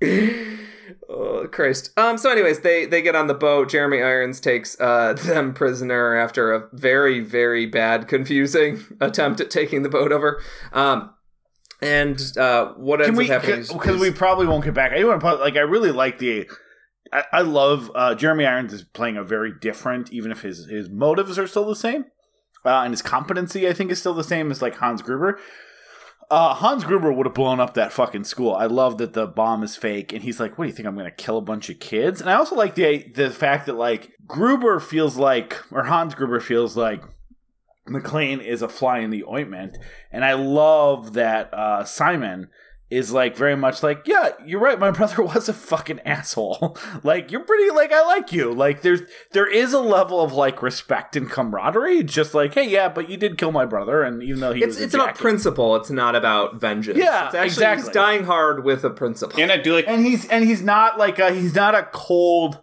Oh 1.38 1.48
Christ. 1.48 1.90
Um. 1.96 2.18
So, 2.18 2.30
anyways, 2.30 2.60
they 2.60 2.86
they 2.86 3.02
get 3.02 3.14
on 3.14 3.26
the 3.26 3.34
boat. 3.34 3.70
Jeremy 3.70 4.02
Irons 4.02 4.40
takes 4.40 4.78
uh 4.80 5.12
them 5.24 5.54
prisoner 5.54 6.16
after 6.16 6.52
a 6.52 6.68
very 6.72 7.20
very 7.20 7.66
bad, 7.66 8.08
confusing 8.08 8.84
attempt 9.00 9.40
at 9.40 9.50
taking 9.50 9.82
the 9.82 9.88
boat 9.88 10.12
over. 10.12 10.42
Um. 10.72 11.14
And 11.80 12.20
uh, 12.36 12.72
what 12.72 13.00
ends 13.00 13.16
we, 13.16 13.30
up 13.30 13.42
happening 13.42 13.64
because 13.72 14.00
we 14.00 14.10
probably 14.10 14.48
won't 14.48 14.64
get 14.64 14.74
back. 14.74 14.90
I 14.90 15.04
want 15.04 15.20
to, 15.20 15.34
like, 15.34 15.54
I 15.54 15.60
really 15.60 15.92
like 15.92 16.18
the, 16.18 16.50
I, 17.12 17.22
I 17.32 17.40
love, 17.42 17.92
uh, 17.94 18.16
Jeremy 18.16 18.46
Irons 18.46 18.72
is 18.72 18.82
playing 18.82 19.16
a 19.16 19.22
very 19.22 19.52
different, 19.60 20.12
even 20.12 20.32
if 20.32 20.42
his, 20.42 20.66
his 20.66 20.90
motives 20.90 21.38
are 21.38 21.46
still 21.46 21.66
the 21.66 21.76
same. 21.76 22.06
Uh, 22.64 22.82
and 22.82 22.92
his 22.92 23.00
competency, 23.00 23.68
I 23.68 23.72
think, 23.74 23.92
is 23.92 24.00
still 24.00 24.14
the 24.14 24.24
same 24.24 24.50
as 24.50 24.60
like 24.60 24.74
Hans 24.78 25.02
Gruber. 25.02 25.38
Uh, 26.30 26.52
Hans 26.52 26.84
Gruber 26.84 27.10
would 27.10 27.24
have 27.24 27.34
blown 27.34 27.58
up 27.58 27.72
that 27.74 27.92
fucking 27.92 28.24
school. 28.24 28.54
I 28.54 28.66
love 28.66 28.98
that 28.98 29.14
the 29.14 29.26
bomb 29.26 29.62
is 29.62 29.76
fake, 29.76 30.12
and 30.12 30.22
he's 30.22 30.38
like, 30.38 30.58
"What 30.58 30.64
do 30.64 30.68
you 30.68 30.74
think? 30.74 30.86
I'm 30.86 30.94
going 30.94 31.06
to 31.06 31.10
kill 31.10 31.38
a 31.38 31.42
bunch 31.42 31.70
of 31.70 31.78
kids?" 31.80 32.20
And 32.20 32.28
I 32.28 32.34
also 32.34 32.54
like 32.54 32.74
the 32.74 33.08
the 33.14 33.30
fact 33.30 33.66
that 33.66 33.76
like 33.76 34.12
Gruber 34.26 34.78
feels 34.78 35.16
like, 35.16 35.56
or 35.70 35.84
Hans 35.84 36.14
Gruber 36.14 36.40
feels 36.40 36.76
like 36.76 37.02
McClane 37.88 38.44
is 38.44 38.60
a 38.60 38.68
fly 38.68 38.98
in 38.98 39.08
the 39.10 39.24
ointment, 39.24 39.78
and 40.12 40.22
I 40.22 40.34
love 40.34 41.14
that 41.14 41.52
uh, 41.54 41.84
Simon 41.84 42.50
is 42.90 43.12
like 43.12 43.36
very 43.36 43.54
much 43.54 43.82
like, 43.82 44.06
yeah, 44.06 44.30
you're 44.46 44.60
right. 44.60 44.78
My 44.78 44.90
brother 44.98 45.22
was 45.22 45.48
a 45.48 45.52
fucking 45.52 46.00
asshole. 46.00 46.76
like 47.02 47.30
you're 47.30 47.44
pretty 47.44 47.70
like 47.70 47.92
I 47.92 48.02
like 48.06 48.32
you. 48.32 48.52
Like 48.52 48.82
there's 48.82 49.02
there 49.32 49.46
is 49.50 49.72
a 49.72 49.80
level 49.80 50.20
of 50.20 50.32
like 50.32 50.62
respect 50.62 51.14
and 51.16 51.30
camaraderie. 51.30 52.02
Just 52.02 52.32
like, 52.34 52.54
hey, 52.54 52.68
yeah, 52.68 52.88
but 52.88 53.10
you 53.10 53.16
did 53.16 53.36
kill 53.36 53.52
my 53.52 53.66
brother, 53.66 54.02
and 54.02 54.22
even 54.22 54.40
though 54.40 54.52
he 54.52 54.60
It's 54.62 54.76
was 54.76 54.80
it's 54.80 54.94
about 54.94 55.16
principle. 55.16 55.76
It's 55.76 55.90
not 55.90 56.16
about 56.16 56.60
vengeance. 56.60 56.98
Yeah, 56.98 57.26
it's 57.26 57.34
actually, 57.34 57.46
exactly. 57.46 57.84
He's 57.84 57.92
dying 57.94 58.24
hard 58.24 58.64
with 58.64 58.84
a 58.84 58.90
principle. 58.90 59.40
and 59.40 59.52
I 59.52 59.58
do 59.58 59.74
like 59.74 59.86
and 59.86 60.04
he's 60.04 60.26
and 60.28 60.44
he's 60.44 60.62
not 60.62 60.98
like 60.98 61.18
a 61.18 61.32
he's 61.34 61.54
not 61.54 61.74
a 61.74 61.82
cold 61.92 62.62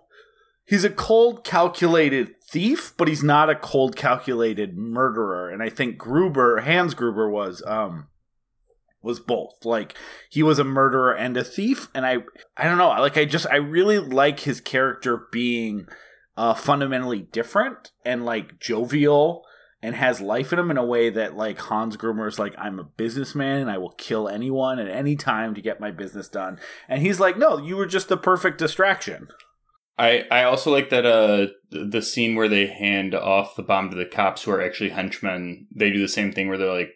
he's 0.67 0.83
a 0.83 0.89
cold 0.89 1.43
calculated 1.43 2.33
thief 2.41 2.93
but 2.97 3.07
he's 3.07 3.23
not 3.23 3.49
a 3.49 3.55
cold 3.55 3.95
calculated 3.95 4.77
murderer 4.77 5.49
and 5.49 5.61
i 5.61 5.69
think 5.69 5.97
gruber 5.97 6.59
hans 6.61 6.93
gruber 6.93 7.29
was 7.29 7.61
um 7.67 8.07
was 9.05 9.19
both 9.19 9.63
like 9.63 9.95
he 10.29 10.43
was 10.43 10.59
a 10.59 10.63
murderer 10.63 11.13
and 11.13 11.37
a 11.37 11.43
thief 11.43 11.87
and 11.93 12.05
i 12.05 12.17
i 12.57 12.65
don't 12.65 12.77
know 12.77 12.89
like 12.89 13.17
i 13.17 13.23
just 13.23 13.47
i 13.51 13.55
really 13.55 13.99
like 13.99 14.41
his 14.41 14.59
character 14.59 15.27
being 15.31 15.87
uh 16.35 16.53
fundamentally 16.53 17.21
different 17.21 17.91
and 18.03 18.25
like 18.25 18.59
jovial 18.59 19.45
and 19.85 19.95
has 19.95 20.19
life 20.19 20.51
in 20.51 20.57
him 20.57 20.71
in 20.71 20.77
a 20.77 20.85
way 20.85 21.11
that 21.11 21.37
like 21.37 21.59
Hans 21.59 21.95
Gruber 21.95 22.27
is 22.27 22.39
like 22.39 22.55
I'm 22.57 22.79
a 22.79 22.83
businessman 22.83 23.61
and 23.61 23.69
I 23.69 23.77
will 23.77 23.91
kill 23.91 24.27
anyone 24.27 24.79
at 24.79 24.87
any 24.87 25.15
time 25.15 25.53
to 25.53 25.61
get 25.61 25.79
my 25.79 25.91
business 25.91 26.27
done. 26.27 26.59
And 26.89 27.03
he's 27.03 27.19
like, 27.19 27.37
"No, 27.37 27.59
you 27.59 27.75
were 27.75 27.85
just 27.85 28.09
the 28.09 28.17
perfect 28.17 28.57
distraction." 28.57 29.27
I, 29.97 30.25
I 30.31 30.43
also 30.43 30.71
like 30.71 30.89
that 30.89 31.05
uh 31.05 31.47
the 31.69 32.01
scene 32.01 32.35
where 32.35 32.49
they 32.49 32.65
hand 32.65 33.13
off 33.13 33.55
the 33.55 33.63
bomb 33.63 33.89
to 33.91 33.95
the 33.95 34.05
cops 34.05 34.43
who 34.43 34.51
are 34.51 34.61
actually 34.61 34.89
henchmen. 34.89 35.67
They 35.73 35.91
do 35.91 36.01
the 36.01 36.07
same 36.07 36.31
thing 36.31 36.47
where 36.47 36.57
they're 36.57 36.73
like, 36.73 36.93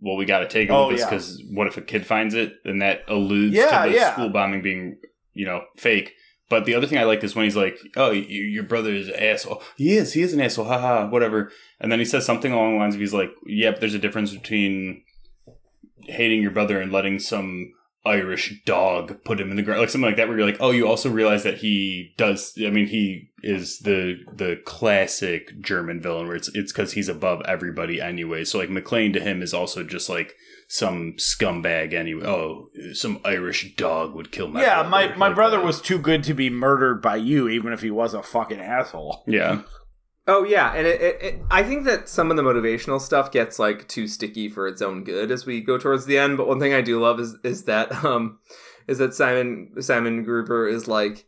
"Well, 0.00 0.16
we 0.16 0.24
got 0.24 0.40
to 0.40 0.48
take 0.48 0.68
him 0.68 0.74
Oh, 0.74 0.88
with 0.88 0.96
this 0.96 1.04
yeah. 1.04 1.10
because 1.10 1.42
what 1.50 1.66
if 1.66 1.76
a 1.76 1.80
kid 1.82 2.06
finds 2.06 2.34
it?" 2.34 2.54
And 2.64 2.80
that 2.82 3.02
alludes 3.08 3.54
Yeah, 3.54 3.84
to 3.84 3.90
the 3.90 3.96
yeah. 3.96 4.12
school 4.12 4.28
bombing 4.30 4.62
being 4.62 4.96
you 5.34 5.46
know 5.46 5.62
fake. 5.76 6.12
But 6.50 6.64
the 6.64 6.74
other 6.74 6.86
thing 6.86 6.96
I 6.98 7.04
like 7.04 7.22
is 7.22 7.34
when 7.36 7.44
he's 7.44 7.56
like, 7.56 7.76
"Oh, 7.96 8.10
y 8.10 8.24
your 8.28 8.62
brother 8.64 8.90
is 8.90 9.08
an 9.08 9.16
asshole. 9.16 9.62
He 9.76 9.96
is. 9.96 10.14
He 10.14 10.22
is 10.22 10.32
an 10.32 10.40
asshole. 10.40 10.64
Haha. 10.66 11.08
Whatever." 11.08 11.50
And 11.80 11.92
then 11.92 11.98
he 11.98 12.04
says 12.06 12.24
something 12.24 12.52
along 12.52 12.72
the 12.72 12.78
lines 12.78 12.94
of, 12.94 13.00
"He's 13.00 13.12
like, 13.14 13.30
yep. 13.46 13.80
There's 13.80 13.94
a 13.94 13.98
difference 13.98 14.32
between 14.34 15.02
hating 16.04 16.40
your 16.42 16.50
brother 16.52 16.80
and 16.80 16.90
letting 16.92 17.18
some." 17.18 17.72
Irish 18.08 18.62
dog 18.64 19.22
put 19.24 19.40
him 19.40 19.50
in 19.50 19.56
the 19.56 19.62
ground, 19.62 19.80
like 19.80 19.90
something 19.90 20.08
like 20.08 20.16
that, 20.16 20.28
where 20.28 20.38
you're 20.38 20.46
like, 20.46 20.60
oh, 20.60 20.70
you 20.70 20.88
also 20.88 21.10
realize 21.10 21.42
that 21.44 21.58
he 21.58 22.14
does. 22.16 22.54
I 22.58 22.70
mean, 22.70 22.86
he 22.86 23.30
is 23.42 23.80
the 23.80 24.20
the 24.32 24.60
classic 24.64 25.60
German 25.60 26.00
villain, 26.00 26.26
where 26.26 26.36
it's 26.36 26.48
it's 26.54 26.72
because 26.72 26.92
he's 26.92 27.08
above 27.08 27.42
everybody 27.46 28.00
anyway. 28.00 28.44
So 28.44 28.58
like 28.58 28.70
McClane 28.70 29.12
to 29.12 29.20
him 29.20 29.42
is 29.42 29.52
also 29.54 29.84
just 29.84 30.08
like 30.08 30.34
some 30.68 31.14
scumbag 31.14 31.92
anyway. 31.92 32.26
Oh, 32.26 32.68
some 32.92 33.20
Irish 33.24 33.74
dog 33.76 34.14
would 34.14 34.32
kill 34.32 34.48
my 34.48 34.60
yeah, 34.62 34.82
brother, 34.82 34.88
my 34.88 35.16
my 35.16 35.26
like 35.28 35.34
brother 35.34 35.58
that. 35.58 35.66
was 35.66 35.80
too 35.80 35.98
good 35.98 36.22
to 36.24 36.34
be 36.34 36.50
murdered 36.50 37.02
by 37.02 37.16
you, 37.16 37.48
even 37.48 37.72
if 37.72 37.82
he 37.82 37.90
was 37.90 38.14
a 38.14 38.22
fucking 38.22 38.60
asshole. 38.60 39.24
yeah. 39.26 39.62
Oh 40.30 40.44
yeah, 40.44 40.74
and 40.74 40.86
it, 40.86 41.00
it, 41.00 41.22
it, 41.22 41.40
I 41.50 41.62
think 41.62 41.86
that 41.86 42.06
some 42.06 42.30
of 42.30 42.36
the 42.36 42.42
motivational 42.42 43.00
stuff 43.00 43.32
gets 43.32 43.58
like 43.58 43.88
too 43.88 44.06
sticky 44.06 44.50
for 44.50 44.68
its 44.68 44.82
own 44.82 45.02
good 45.02 45.30
as 45.30 45.46
we 45.46 45.62
go 45.62 45.78
towards 45.78 46.04
the 46.04 46.18
end. 46.18 46.36
But 46.36 46.46
one 46.46 46.60
thing 46.60 46.74
I 46.74 46.82
do 46.82 47.00
love 47.00 47.18
is 47.18 47.36
is 47.42 47.64
that 47.64 47.90
um 48.04 48.38
is 48.86 48.98
that 48.98 49.14
Simon 49.14 49.80
Simon 49.80 50.22
Gruber 50.24 50.68
is 50.68 50.86
like, 50.86 51.24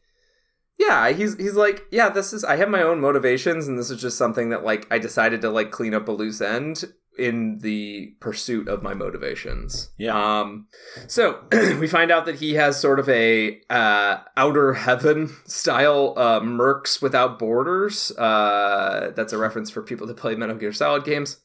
yeah, 0.79 1.11
he's 1.13 1.35
he's 1.39 1.55
like, 1.55 1.87
yeah, 1.91 2.11
this 2.11 2.35
is 2.35 2.45
I 2.45 2.57
have 2.57 2.69
my 2.69 2.83
own 2.83 3.01
motivations, 3.01 3.69
and 3.69 3.79
this 3.79 3.91
is 3.91 4.03
just 4.03 4.19
something 4.19 4.51
that 4.51 4.65
like 4.65 4.87
I 4.91 4.99
decided 4.99 5.41
to 5.41 5.51
like 5.51 5.71
clean 5.71 5.95
up 5.95 6.07
a 6.07 6.13
loose 6.13 6.43
end 6.43 6.85
in 7.19 7.59
the 7.59 8.15
pursuit 8.21 8.69
of 8.69 8.83
my 8.83 8.95
motivations. 8.95 9.91
Yeah. 9.99 10.15
Um. 10.41 10.67
So 11.07 11.45
we 11.79 11.87
find 11.87 12.11
out 12.11 12.27
that 12.27 12.37
he 12.37 12.55
has 12.55 12.81
sort 12.81 12.99
of 12.99 13.09
a 13.09 13.61
uh, 13.69 14.19
outer 14.37 14.75
heaven 14.75 15.31
style 15.47 16.15
uh, 16.17 16.41
Mercs 16.41 17.03
without 17.03 17.39
borders. 17.39 18.11
Uh, 18.19 19.13
that's 19.15 19.33
a 19.33 19.39
reference 19.39 19.71
for 19.71 19.83
people 19.83 20.07
that 20.07 20.17
play 20.17 20.35
Metal 20.35 20.57
Gear 20.57 20.73
Solid 20.73 21.05
games. 21.05 21.39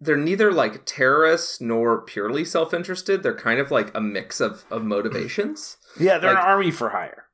they're 0.00 0.16
neither 0.16 0.50
like 0.52 0.82
terrorists 0.84 1.60
nor 1.60 2.02
purely 2.02 2.44
self-interested. 2.44 3.22
They're 3.22 3.36
kind 3.36 3.60
of 3.60 3.70
like 3.70 3.90
a 3.96 4.00
mix 4.00 4.40
of 4.40 4.64
of 4.70 4.84
motivations. 4.84 5.76
Yeah, 6.00 6.16
they're 6.18 6.32
Like- 6.32 6.42
an 6.42 6.48
army 6.50 6.70
for 6.70 6.88
hire. 6.88 7.24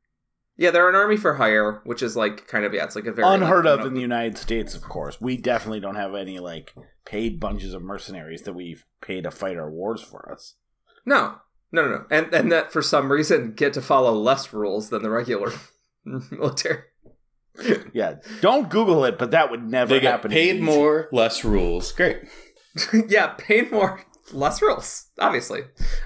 Yeah, 0.56 0.72
they're 0.72 0.88
an 0.88 0.96
army 0.96 1.16
for 1.16 1.34
hire, 1.34 1.80
which 1.84 2.02
is 2.02 2.16
like 2.16 2.48
kind 2.48 2.64
of 2.64 2.74
yeah, 2.74 2.82
it's 2.82 2.96
like 2.96 3.06
a 3.06 3.12
very 3.12 3.32
Unheard 3.32 3.66
like, 3.66 3.78
of 3.78 3.86
in 3.86 3.94
the 3.94 4.00
United 4.00 4.36
States, 4.36 4.74
of 4.74 4.82
course. 4.82 5.20
We 5.20 5.36
definitely 5.36 5.78
don't 5.78 5.94
have 5.94 6.16
any 6.16 6.40
like 6.40 6.74
paid 7.08 7.40
bunches 7.40 7.72
of 7.74 7.82
mercenaries 7.82 8.42
that 8.42 8.52
we've 8.52 8.84
paid 9.00 9.24
to 9.24 9.30
fight 9.30 9.56
our 9.56 9.70
wars 9.70 10.02
for 10.02 10.30
us. 10.30 10.54
No, 11.06 11.36
no, 11.72 11.82
no, 11.82 11.88
no, 11.90 12.04
and 12.10 12.32
and 12.34 12.52
that 12.52 12.70
for 12.72 12.82
some 12.82 13.10
reason 13.10 13.52
get 13.52 13.72
to 13.72 13.80
follow 13.82 14.12
less 14.12 14.52
rules 14.52 14.90
than 14.90 15.02
the 15.02 15.10
regular 15.10 15.52
military. 16.04 16.82
Yeah, 17.92 18.16
don't 18.40 18.68
Google 18.70 19.04
it, 19.04 19.18
but 19.18 19.32
that 19.32 19.50
would 19.50 19.64
never 19.68 19.94
They 19.94 20.00
get 20.00 20.10
happen. 20.12 20.30
paid 20.30 20.56
in- 20.56 20.62
more, 20.62 21.08
less 21.10 21.44
rules. 21.44 21.90
Great. 21.92 22.18
yeah, 23.08 23.28
paid 23.38 23.72
more, 23.72 24.04
less 24.32 24.62
rules, 24.62 25.06
obviously. 25.18 25.62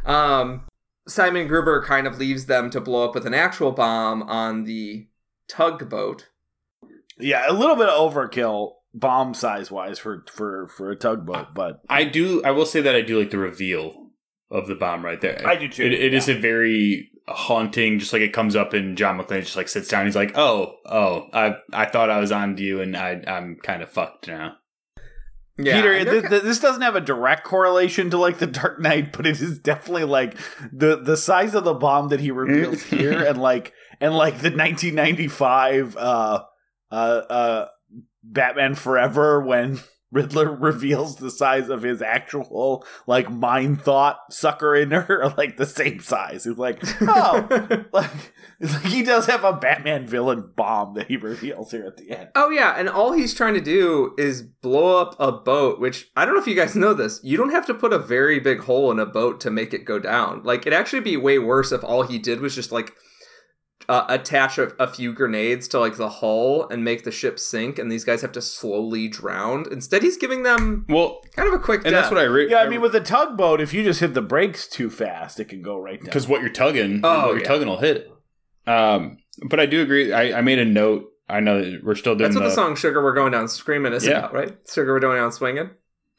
Um, 0.06 0.62
Simon 1.06 1.48
Gruber 1.48 1.82
kind 1.84 2.06
of 2.06 2.18
leaves 2.18 2.46
them 2.46 2.70
to 2.70 2.80
blow 2.80 3.04
up 3.06 3.14
with 3.14 3.26
an 3.26 3.34
actual 3.34 3.72
bomb 3.72 4.22
on 4.22 4.64
the 4.64 5.08
tugboat. 5.48 6.28
Yeah, 7.18 7.44
a 7.48 7.52
little 7.52 7.76
bit 7.76 7.88
of 7.90 8.12
overkill, 8.14 8.72
bomb 8.94 9.34
size 9.34 9.70
wise 9.70 9.98
for 9.98 10.24
for 10.32 10.68
for 10.68 10.90
a 10.90 10.96
tugboat, 10.96 11.54
but 11.54 11.80
I 11.88 12.04
do. 12.04 12.42
I 12.44 12.50
will 12.50 12.66
say 12.66 12.80
that 12.80 12.94
I 12.94 13.00
do 13.00 13.18
like 13.18 13.30
the 13.30 13.38
reveal 13.38 14.10
of 14.50 14.66
the 14.66 14.74
bomb 14.74 15.04
right 15.04 15.20
there. 15.20 15.42
I 15.46 15.56
do 15.56 15.68
too, 15.68 15.84
It, 15.84 15.92
it 15.92 16.14
is 16.14 16.28
yeah. 16.28 16.34
a 16.34 16.40
very 16.40 17.10
haunting. 17.28 17.98
Just 17.98 18.12
like 18.12 18.22
it 18.22 18.32
comes 18.32 18.54
up 18.54 18.72
and 18.74 18.96
John 18.98 19.18
McClane 19.18 19.40
just 19.42 19.56
like 19.56 19.68
sits 19.68 19.88
down. 19.88 20.04
He's 20.06 20.16
like, 20.16 20.36
"Oh, 20.36 20.76
oh, 20.86 21.28
I 21.32 21.56
I 21.72 21.86
thought 21.86 22.10
I 22.10 22.18
was 22.20 22.32
on 22.32 22.56
to 22.56 22.62
you, 22.62 22.80
and 22.80 22.96
I 22.96 23.22
I'm 23.26 23.56
kind 23.62 23.82
of 23.82 23.90
fucked 23.90 24.28
now." 24.28 24.56
Yeah, 25.58 25.76
Peter, 25.76 26.04
th- 26.04 26.28
th- 26.30 26.42
this 26.42 26.60
doesn't 26.60 26.80
have 26.80 26.96
a 26.96 27.00
direct 27.00 27.44
correlation 27.44 28.08
to 28.10 28.18
like 28.18 28.38
the 28.38 28.46
Dark 28.46 28.80
Knight, 28.80 29.12
but 29.14 29.26
it 29.26 29.40
is 29.40 29.58
definitely 29.58 30.04
like 30.04 30.36
the 30.72 30.96
the 30.96 31.16
size 31.16 31.54
of 31.54 31.64
the 31.64 31.74
bomb 31.74 32.08
that 32.08 32.20
he 32.20 32.30
reveals 32.30 32.82
here, 32.84 33.22
and 33.24 33.38
like 33.40 33.72
and 34.00 34.14
like 34.14 34.38
the 34.38 34.50
1995 34.50 35.96
uh 35.96 36.42
uh 36.90 36.94
uh 36.94 37.66
Batman 38.22 38.74
Forever 38.74 39.40
when 39.40 39.80
Riddler 40.12 40.54
reveals 40.54 41.16
the 41.16 41.30
size 41.30 41.70
of 41.70 41.82
his 41.82 42.02
actual 42.02 42.84
like 43.06 43.30
mind 43.30 43.80
thought 43.80 44.18
sucker 44.30 44.76
in 44.76 44.90
her 44.90 45.24
are 45.24 45.34
like 45.38 45.56
the 45.56 45.66
same 45.66 46.00
size. 46.00 46.46
It's 46.46 46.58
like 46.58 46.82
oh, 47.00 47.46
like 47.92 48.10
like 48.60 48.82
he 48.82 49.02
does 49.02 49.26
have 49.26 49.42
a 49.42 49.54
Batman 49.54 50.06
villain 50.06 50.52
bomb 50.54 50.94
that 50.94 51.08
he 51.08 51.16
reveals 51.16 51.70
here 51.70 51.86
at 51.86 51.96
the 51.96 52.10
end. 52.10 52.28
Oh 52.34 52.50
yeah, 52.50 52.74
and 52.76 52.90
all 52.90 53.12
he's 53.12 53.32
trying 53.32 53.54
to 53.54 53.60
do 53.60 54.14
is 54.18 54.42
blow 54.42 55.00
up 55.00 55.16
a 55.18 55.32
boat, 55.32 55.80
which 55.80 56.10
I 56.14 56.26
don't 56.26 56.34
know 56.34 56.40
if 56.40 56.46
you 56.46 56.54
guys 56.54 56.76
know 56.76 56.92
this. 56.92 57.18
You 57.22 57.38
don't 57.38 57.50
have 57.50 57.66
to 57.66 57.74
put 57.74 57.94
a 57.94 57.98
very 57.98 58.38
big 58.38 58.60
hole 58.60 58.92
in 58.92 58.98
a 58.98 59.06
boat 59.06 59.40
to 59.40 59.50
make 59.50 59.72
it 59.72 59.86
go 59.86 59.98
down. 59.98 60.42
Like 60.42 60.60
it'd 60.60 60.78
actually 60.78 61.00
be 61.00 61.16
way 61.16 61.38
worse 61.38 61.72
if 61.72 61.82
all 61.82 62.02
he 62.02 62.18
did 62.18 62.40
was 62.40 62.54
just 62.54 62.70
like 62.70 62.92
uh, 63.88 64.04
attach 64.08 64.58
a, 64.58 64.72
a 64.82 64.86
few 64.86 65.12
grenades 65.12 65.68
to 65.68 65.78
like 65.80 65.96
the 65.96 66.08
hull 66.08 66.68
and 66.68 66.84
make 66.84 67.04
the 67.04 67.10
ship 67.10 67.38
sink, 67.38 67.78
and 67.78 67.90
these 67.90 68.04
guys 68.04 68.22
have 68.22 68.32
to 68.32 68.42
slowly 68.42 69.08
drown. 69.08 69.64
Instead, 69.72 70.02
he's 70.02 70.16
giving 70.16 70.42
them 70.42 70.86
Well, 70.88 71.20
kind 71.34 71.48
of 71.48 71.54
a 71.54 71.58
quick 71.58 71.82
and 71.84 71.92
death. 71.92 72.02
that's 72.04 72.10
what 72.10 72.20
I 72.20 72.24
re- 72.24 72.50
Yeah, 72.50 72.58
I 72.58 72.68
mean 72.68 72.80
with 72.80 72.94
a 72.94 73.00
tugboat, 73.00 73.60
if 73.60 73.72
you 73.74 73.82
just 73.84 74.00
hit 74.00 74.14
the 74.14 74.22
brakes 74.22 74.66
too 74.66 74.90
fast, 74.90 75.40
it 75.40 75.46
can 75.46 75.62
go 75.62 75.78
right 75.78 75.98
down. 75.98 76.04
because 76.04 76.26
what 76.28 76.40
you're 76.40 76.50
tugging, 76.50 77.00
Oh, 77.04 77.18
what 77.26 77.28
you're 77.28 77.38
yeah. 77.40 77.48
tugging 77.48 77.68
will 77.68 77.78
hit. 77.78 78.10
Um, 78.66 79.18
but 79.48 79.58
I 79.60 79.66
do 79.66 79.82
agree. 79.82 80.12
I, 80.12 80.38
I 80.38 80.40
made 80.42 80.58
a 80.58 80.64
note. 80.64 81.08
I 81.28 81.40
know 81.40 81.62
that 81.62 81.82
we're 81.84 81.94
still 81.94 82.14
doing 82.14 82.30
That's 82.30 82.34
what 82.36 82.42
the, 82.42 82.48
the 82.50 82.54
song 82.54 82.76
"Sugar 82.76 83.02
We're 83.02 83.14
Going 83.14 83.32
Down 83.32 83.48
Screaming" 83.48 83.92
is 83.94 84.04
Yeah. 84.06 84.18
about, 84.18 84.34
right? 84.34 84.56
Sugar, 84.70 84.92
we're 84.92 85.00
going 85.00 85.16
down 85.18 85.32
swinging. 85.32 85.70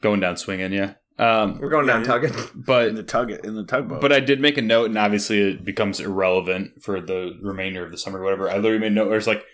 going 0.02 0.20
down 0.20 0.36
swinging. 0.36 0.72
Yeah. 0.72 0.94
Um, 1.18 1.58
We're 1.60 1.68
going 1.68 1.86
down 1.86 2.00
yeah. 2.00 2.06
tugging. 2.06 2.32
but 2.54 2.88
in 2.88 2.94
the 2.96 3.02
tug 3.02 3.30
in 3.30 3.54
the 3.54 3.64
tugboat. 3.64 4.00
But 4.00 4.12
I 4.12 4.20
did 4.20 4.40
make 4.40 4.58
a 4.58 4.62
note, 4.62 4.86
and 4.86 4.98
obviously 4.98 5.40
it 5.52 5.64
becomes 5.64 6.00
irrelevant 6.00 6.82
for 6.82 7.00
the 7.00 7.38
remainder 7.40 7.84
of 7.84 7.92
the 7.92 7.98
summer, 7.98 8.20
or 8.20 8.24
whatever. 8.24 8.50
I 8.50 8.56
literally 8.56 8.78
made 8.78 8.92
a 8.92 8.94
note 8.94 9.08
where 9.08 9.18
it's 9.18 9.26
like, 9.26 9.44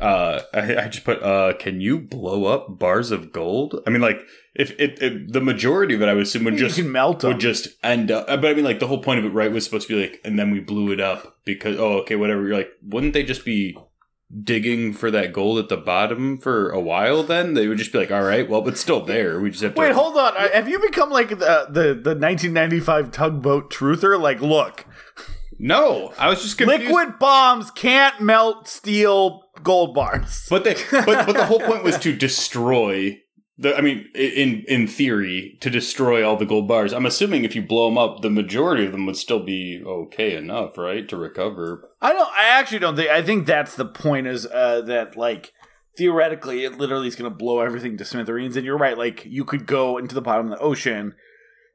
uh, 0.00 0.42
I, 0.52 0.76
I 0.76 0.88
just 0.88 1.04
put, 1.04 1.22
uh, 1.22 1.54
can 1.58 1.80
you 1.80 1.98
blow 1.98 2.44
up 2.44 2.78
bars 2.78 3.10
of 3.10 3.32
gold? 3.32 3.82
I 3.86 3.90
mean, 3.90 4.02
like, 4.02 4.20
if 4.54 4.72
it, 4.72 5.00
it 5.02 5.32
the 5.32 5.40
majority 5.40 5.94
of 5.94 6.02
it, 6.02 6.08
I 6.08 6.14
would 6.14 6.24
assume 6.24 6.44
would 6.44 6.54
you 6.54 6.60
just 6.60 6.76
can 6.76 6.92
melt 6.92 7.20
them. 7.20 7.32
would 7.32 7.40
just 7.40 7.68
end 7.82 8.10
up. 8.10 8.26
But 8.26 8.46
I 8.46 8.54
mean, 8.54 8.64
like, 8.64 8.80
the 8.80 8.86
whole 8.86 9.02
point 9.02 9.18
of 9.18 9.24
it, 9.24 9.30
right, 9.30 9.50
was 9.50 9.64
supposed 9.64 9.88
to 9.88 9.96
be 9.96 10.02
like, 10.02 10.20
and 10.24 10.38
then 10.38 10.50
we 10.50 10.60
blew 10.60 10.92
it 10.92 11.00
up 11.00 11.38
because, 11.44 11.78
oh, 11.78 12.00
okay, 12.00 12.16
whatever. 12.16 12.46
You're 12.46 12.56
like, 12.56 12.72
wouldn't 12.82 13.14
they 13.14 13.22
just 13.22 13.44
be 13.44 13.78
digging 14.44 14.92
for 14.92 15.10
that 15.10 15.32
gold 15.32 15.58
at 15.58 15.68
the 15.68 15.76
bottom 15.76 16.38
for 16.38 16.70
a 16.70 16.80
while? 16.80 17.22
Then 17.22 17.54
they 17.54 17.66
would 17.68 17.78
just 17.78 17.92
be 17.92 17.98
like, 17.98 18.10
all 18.10 18.22
right, 18.22 18.48
well, 18.48 18.66
it's 18.68 18.80
still 18.80 19.04
there. 19.04 19.40
We 19.40 19.50
just 19.50 19.62
have 19.62 19.74
to 19.74 19.80
Wait, 19.80 19.92
hold 19.92 20.16
on. 20.16 20.34
Have 20.34 20.68
you 20.68 20.78
become 20.80 21.10
like 21.10 21.30
the 21.30 21.66
the, 21.70 21.82
the 21.94 22.14
1995 22.16 23.10
tugboat 23.10 23.70
truther? 23.72 24.20
Like, 24.20 24.40
look, 24.40 24.84
No, 25.58 26.12
I 26.18 26.28
was 26.28 26.42
just 26.42 26.58
confused. 26.58 26.82
liquid 26.84 27.18
bombs 27.18 27.70
can't 27.70 28.20
melt 28.20 28.68
steel 28.68 29.44
gold 29.62 29.94
bars. 29.94 30.46
But 30.48 30.64
they 30.64 30.74
but 30.90 31.26
but 31.26 31.32
the 31.32 31.46
whole 31.46 31.60
point 31.60 31.82
was 31.82 31.98
to 31.98 32.14
destroy 32.14 33.20
the. 33.58 33.76
I 33.76 33.80
mean, 33.80 34.08
in 34.14 34.64
in 34.68 34.86
theory, 34.86 35.58
to 35.60 35.70
destroy 35.70 36.26
all 36.26 36.36
the 36.36 36.46
gold 36.46 36.68
bars. 36.68 36.92
I'm 36.92 37.06
assuming 37.06 37.44
if 37.44 37.56
you 37.56 37.62
blow 37.62 37.88
them 37.88 37.98
up, 37.98 38.22
the 38.22 38.30
majority 38.30 38.86
of 38.86 38.92
them 38.92 39.06
would 39.06 39.16
still 39.16 39.42
be 39.42 39.82
okay 39.84 40.36
enough, 40.36 40.78
right, 40.78 41.08
to 41.08 41.16
recover. 41.16 41.90
I 42.00 42.12
don't. 42.12 42.28
I 42.28 42.44
actually 42.44 42.78
don't 42.78 42.96
think. 42.96 43.10
I 43.10 43.22
think 43.22 43.46
that's 43.46 43.74
the 43.74 43.84
point. 43.84 44.26
Is 44.26 44.46
uh, 44.46 44.82
that 44.82 45.16
like 45.16 45.52
theoretically, 45.98 46.64
it 46.64 46.78
literally 46.78 47.08
is 47.08 47.16
going 47.16 47.30
to 47.30 47.36
blow 47.36 47.60
everything 47.60 47.98
to 47.98 48.04
smithereens. 48.04 48.56
And 48.56 48.64
you're 48.64 48.78
right. 48.78 48.96
Like 48.96 49.26
you 49.26 49.44
could 49.44 49.66
go 49.66 49.98
into 49.98 50.14
the 50.14 50.22
bottom 50.22 50.50
of 50.50 50.58
the 50.58 50.64
ocean 50.64 51.14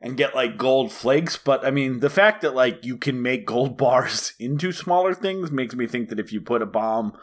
and 0.01 0.17
get 0.17 0.33
like 0.33 0.57
gold 0.57 0.91
flakes. 0.91 1.37
But 1.37 1.65
I 1.65 1.71
mean, 1.71 1.99
the 1.99 2.09
fact 2.09 2.41
that 2.41 2.55
like 2.55 2.85
you 2.85 2.97
can 2.97 3.21
make 3.21 3.45
gold 3.45 3.77
bars 3.77 4.33
into 4.39 4.71
smaller 4.71 5.13
things 5.13 5.51
makes 5.51 5.75
me 5.75 5.85
think 5.85 6.09
that 6.09 6.19
if 6.19 6.31
you 6.31 6.41
put 6.41 6.61
a 6.61 6.65
bomb. 6.65 7.13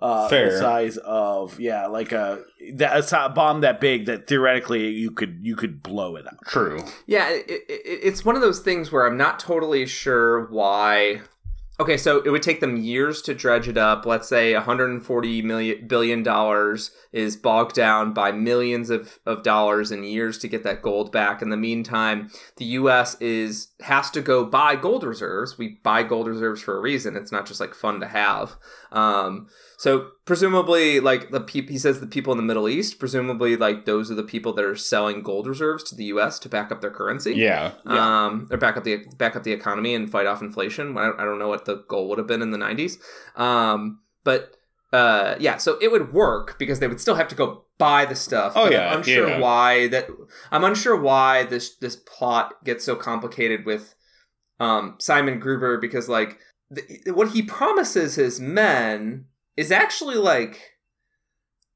Uh, 0.00 0.28
Fair. 0.28 0.52
the 0.52 0.58
size 0.58 0.96
of 0.98 1.58
yeah, 1.58 1.86
like 1.88 2.12
a 2.12 2.44
that 2.74 3.12
a 3.12 3.28
bomb 3.30 3.62
that 3.62 3.80
big 3.80 4.06
that 4.06 4.28
theoretically 4.28 4.90
you 4.90 5.10
could 5.10 5.40
you 5.42 5.56
could 5.56 5.82
blow 5.82 6.14
it 6.14 6.24
up. 6.24 6.36
True. 6.46 6.84
Yeah, 7.06 7.28
it, 7.30 7.48
it, 7.48 7.64
it's 7.68 8.24
one 8.24 8.36
of 8.36 8.40
those 8.40 8.60
things 8.60 8.92
where 8.92 9.06
I'm 9.06 9.16
not 9.16 9.40
totally 9.40 9.86
sure 9.86 10.46
why. 10.50 11.22
Okay, 11.80 11.96
so 11.96 12.20
it 12.22 12.30
would 12.30 12.42
take 12.42 12.58
them 12.60 12.76
years 12.76 13.22
to 13.22 13.34
dredge 13.34 13.68
it 13.68 13.76
up. 13.76 14.04
Let's 14.04 14.28
say 14.28 14.52
140 14.54 15.42
million 15.42 15.86
billion 15.86 16.22
dollars 16.22 16.92
is 17.12 17.36
bogged 17.36 17.74
down 17.74 18.12
by 18.12 18.32
millions 18.32 18.90
of, 18.90 19.18
of 19.26 19.44
dollars 19.44 19.92
and 19.92 20.04
years 20.04 20.38
to 20.38 20.48
get 20.48 20.64
that 20.64 20.82
gold 20.82 21.12
back. 21.12 21.42
In 21.42 21.50
the 21.50 21.56
meantime, 21.56 22.30
the 22.56 22.64
U.S. 22.64 23.16
is 23.20 23.68
has 23.80 24.10
to 24.10 24.20
go 24.20 24.44
buy 24.44 24.74
gold 24.74 25.02
reserves. 25.02 25.58
We 25.58 25.78
buy 25.82 26.04
gold 26.04 26.28
reserves 26.28 26.62
for 26.62 26.76
a 26.76 26.80
reason. 26.80 27.16
It's 27.16 27.32
not 27.32 27.46
just 27.46 27.60
like 27.60 27.74
fun 27.74 28.00
to 28.00 28.06
have. 28.06 28.56
Um, 28.90 29.48
so 29.78 30.10
presumably, 30.24 30.98
like 30.98 31.30
the 31.30 31.40
peop 31.40 31.70
he 31.70 31.78
says, 31.78 32.00
the 32.00 32.06
people 32.08 32.32
in 32.32 32.36
the 32.36 32.42
Middle 32.42 32.68
East, 32.68 32.98
presumably, 32.98 33.54
like 33.56 33.84
those 33.84 34.10
are 34.10 34.16
the 34.16 34.24
people 34.24 34.52
that 34.54 34.64
are 34.64 34.74
selling 34.74 35.22
gold 35.22 35.46
reserves 35.46 35.84
to 35.84 35.94
the 35.94 36.06
U.S. 36.06 36.40
to 36.40 36.48
back 36.48 36.72
up 36.72 36.80
their 36.80 36.90
currency. 36.90 37.34
Yeah. 37.36 37.74
Um, 37.86 38.48
or 38.50 38.56
back 38.56 38.76
up 38.76 38.82
the 38.82 39.06
back 39.18 39.36
up 39.36 39.44
the 39.44 39.52
economy 39.52 39.94
and 39.94 40.10
fight 40.10 40.26
off 40.26 40.42
inflation. 40.42 40.98
I 40.98 41.04
don't, 41.04 41.20
I 41.20 41.24
don't 41.24 41.38
know 41.38 41.46
what 41.46 41.64
the 41.64 41.84
goal 41.86 42.08
would 42.08 42.18
have 42.18 42.26
been 42.26 42.42
in 42.42 42.50
the 42.50 42.58
'90s, 42.58 42.96
um, 43.40 44.00
but 44.24 44.56
uh, 44.92 45.36
yeah. 45.38 45.58
So 45.58 45.78
it 45.80 45.92
would 45.92 46.12
work 46.12 46.58
because 46.58 46.80
they 46.80 46.88
would 46.88 47.00
still 47.00 47.14
have 47.14 47.28
to 47.28 47.36
go 47.36 47.66
buy 47.78 48.04
the 48.04 48.16
stuff. 48.16 48.54
Oh, 48.56 48.64
but 48.64 48.72
yeah, 48.72 48.90
I'm 48.90 48.98
unsure 48.98 49.28
yeah. 49.28 49.38
why 49.38 49.86
that. 49.86 50.08
I'm 50.50 50.64
unsure 50.64 51.00
why 51.00 51.44
this 51.44 51.76
this 51.76 51.94
plot 51.94 52.64
gets 52.64 52.84
so 52.84 52.96
complicated 52.96 53.64
with 53.64 53.94
um, 54.58 54.96
Simon 54.98 55.38
Gruber 55.38 55.78
because 55.78 56.08
like 56.08 56.36
th- 56.74 57.14
what 57.14 57.28
he 57.28 57.42
promises 57.42 58.16
his 58.16 58.40
men 58.40 59.26
is 59.58 59.70
actually 59.72 60.14
like 60.16 60.60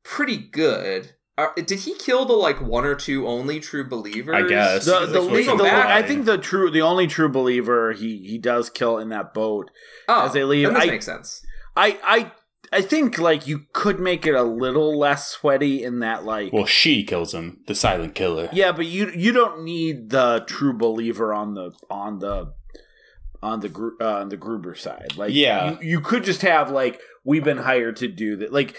pretty 0.05 0.37
good. 0.37 1.11
Are, 1.39 1.53
did 1.57 1.81
he 1.81 1.95
kill 1.95 2.25
the 2.27 2.35
like 2.35 2.61
one 2.61 2.85
or 2.85 2.95
two 2.95 3.27
only 3.27 3.59
true 3.59 3.89
believers? 3.89 4.35
I 4.35 4.47
guess. 4.47 4.85
The, 4.85 5.01
That's 5.01 5.13
the, 5.13 5.23
what's 5.23 5.47
the- 5.47 5.53
implied. 5.53 5.87
I 5.87 6.03
think 6.03 6.27
the 6.27 6.39
true, 6.39 6.71
the 6.71 6.83
only 6.83 7.07
true 7.07 7.29
believer 7.29 7.93
he 7.93 8.19
he 8.27 8.39
does 8.39 8.69
kill 8.71 8.99
in 8.99 9.09
that 9.09 9.33
boat. 9.35 9.71
Oh, 10.09 10.27
as 10.27 10.33
they 10.35 10.45
leave, 10.45 10.67
then 10.69 10.75
this 10.75 10.83
I- 10.85 10.87
makes 10.87 11.07
sense. 11.07 11.45
I 11.75 11.99
I 12.05 12.33
I 12.71 12.83
think 12.83 13.19
like 13.19 13.47
you 13.47 13.65
could 13.73 13.99
make 13.99 14.27
it 14.27 14.35
a 14.35 14.43
little 14.43 14.99
less 14.99 15.29
sweaty 15.29 15.83
in 15.83 16.01
that 16.01 16.25
like. 16.25 16.53
Well, 16.53 16.67
she 16.67 17.03
kills 17.03 17.33
him, 17.35 17.61
the 17.67 17.75
silent 17.75 18.15
killer. 18.15 18.49
yeah, 18.53 18.73
but 18.73 18.85
you 18.87 19.11
you 19.15 19.33
don't 19.33 19.65
need 19.65 20.11
the 20.11 20.45
true 20.47 20.75
believer 20.77 21.33
on 21.33 21.55
the 21.55 21.73
on 21.91 22.19
the 22.19 22.53
on 23.43 23.61
the 23.61 23.69
Gru- 23.69 23.97
uh, 24.01 24.21
on 24.21 24.29
the 24.29 24.37
Gruber 24.37 24.75
side. 24.75 25.17
Like, 25.17 25.33
Yeah. 25.35 25.73
you, 25.81 25.89
you 25.91 26.01
could 26.01 26.25
just 26.25 26.43
have 26.43 26.71
like 26.71 27.01
we've 27.25 27.45
been 27.45 27.59
hired 27.59 27.97
to 27.97 28.09
do 28.09 28.37
that. 28.37 28.53
Like, 28.53 28.77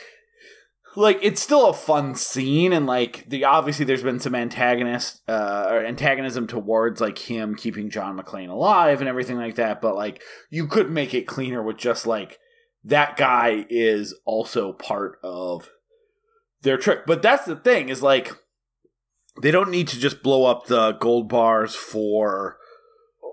like 0.96 1.18
it's 1.24 1.42
still 1.42 1.68
a 1.70 1.74
fun 1.74 2.14
scene, 2.16 2.72
and 2.72 2.86
like 2.86 3.28
the 3.28 3.44
obviously 3.46 3.84
there's 3.84 4.04
been 4.04 4.20
some 4.20 4.36
antagonist 4.36 5.22
uh, 5.28 5.68
or 5.72 5.84
antagonism 5.86 6.46
towards 6.48 7.02
like 7.02 7.18
him 7.18 7.56
keeping 7.56 7.90
John 7.90 8.18
McClane 8.18 8.50
alive 8.50 9.00
and 9.02 9.10
everything 9.10 9.38
like 9.38 9.56
that. 9.56 9.82
But 9.82 9.96
like 9.96 10.22
you 10.52 10.68
could 10.68 10.92
make 10.92 11.14
it 11.14 11.28
cleaner 11.28 11.64
with 11.64 11.78
just 11.78 12.06
like 12.06 12.38
that 12.84 13.18
guy 13.18 13.66
is 13.70 14.14
also 14.26 14.74
part 14.74 15.18
of 15.24 15.70
their 16.62 16.78
trick. 16.78 17.06
But 17.08 17.22
that's 17.24 17.46
the 17.46 17.56
thing 17.56 17.90
is 17.90 18.04
like 18.04 18.32
they 19.42 19.50
don't 19.52 19.72
need 19.72 19.88
to 19.88 20.00
just 20.00 20.22
blow 20.22 20.46
up 20.46 20.68
the 20.68 20.92
gold 20.92 21.28
bars 21.28 21.74
for 21.74 22.58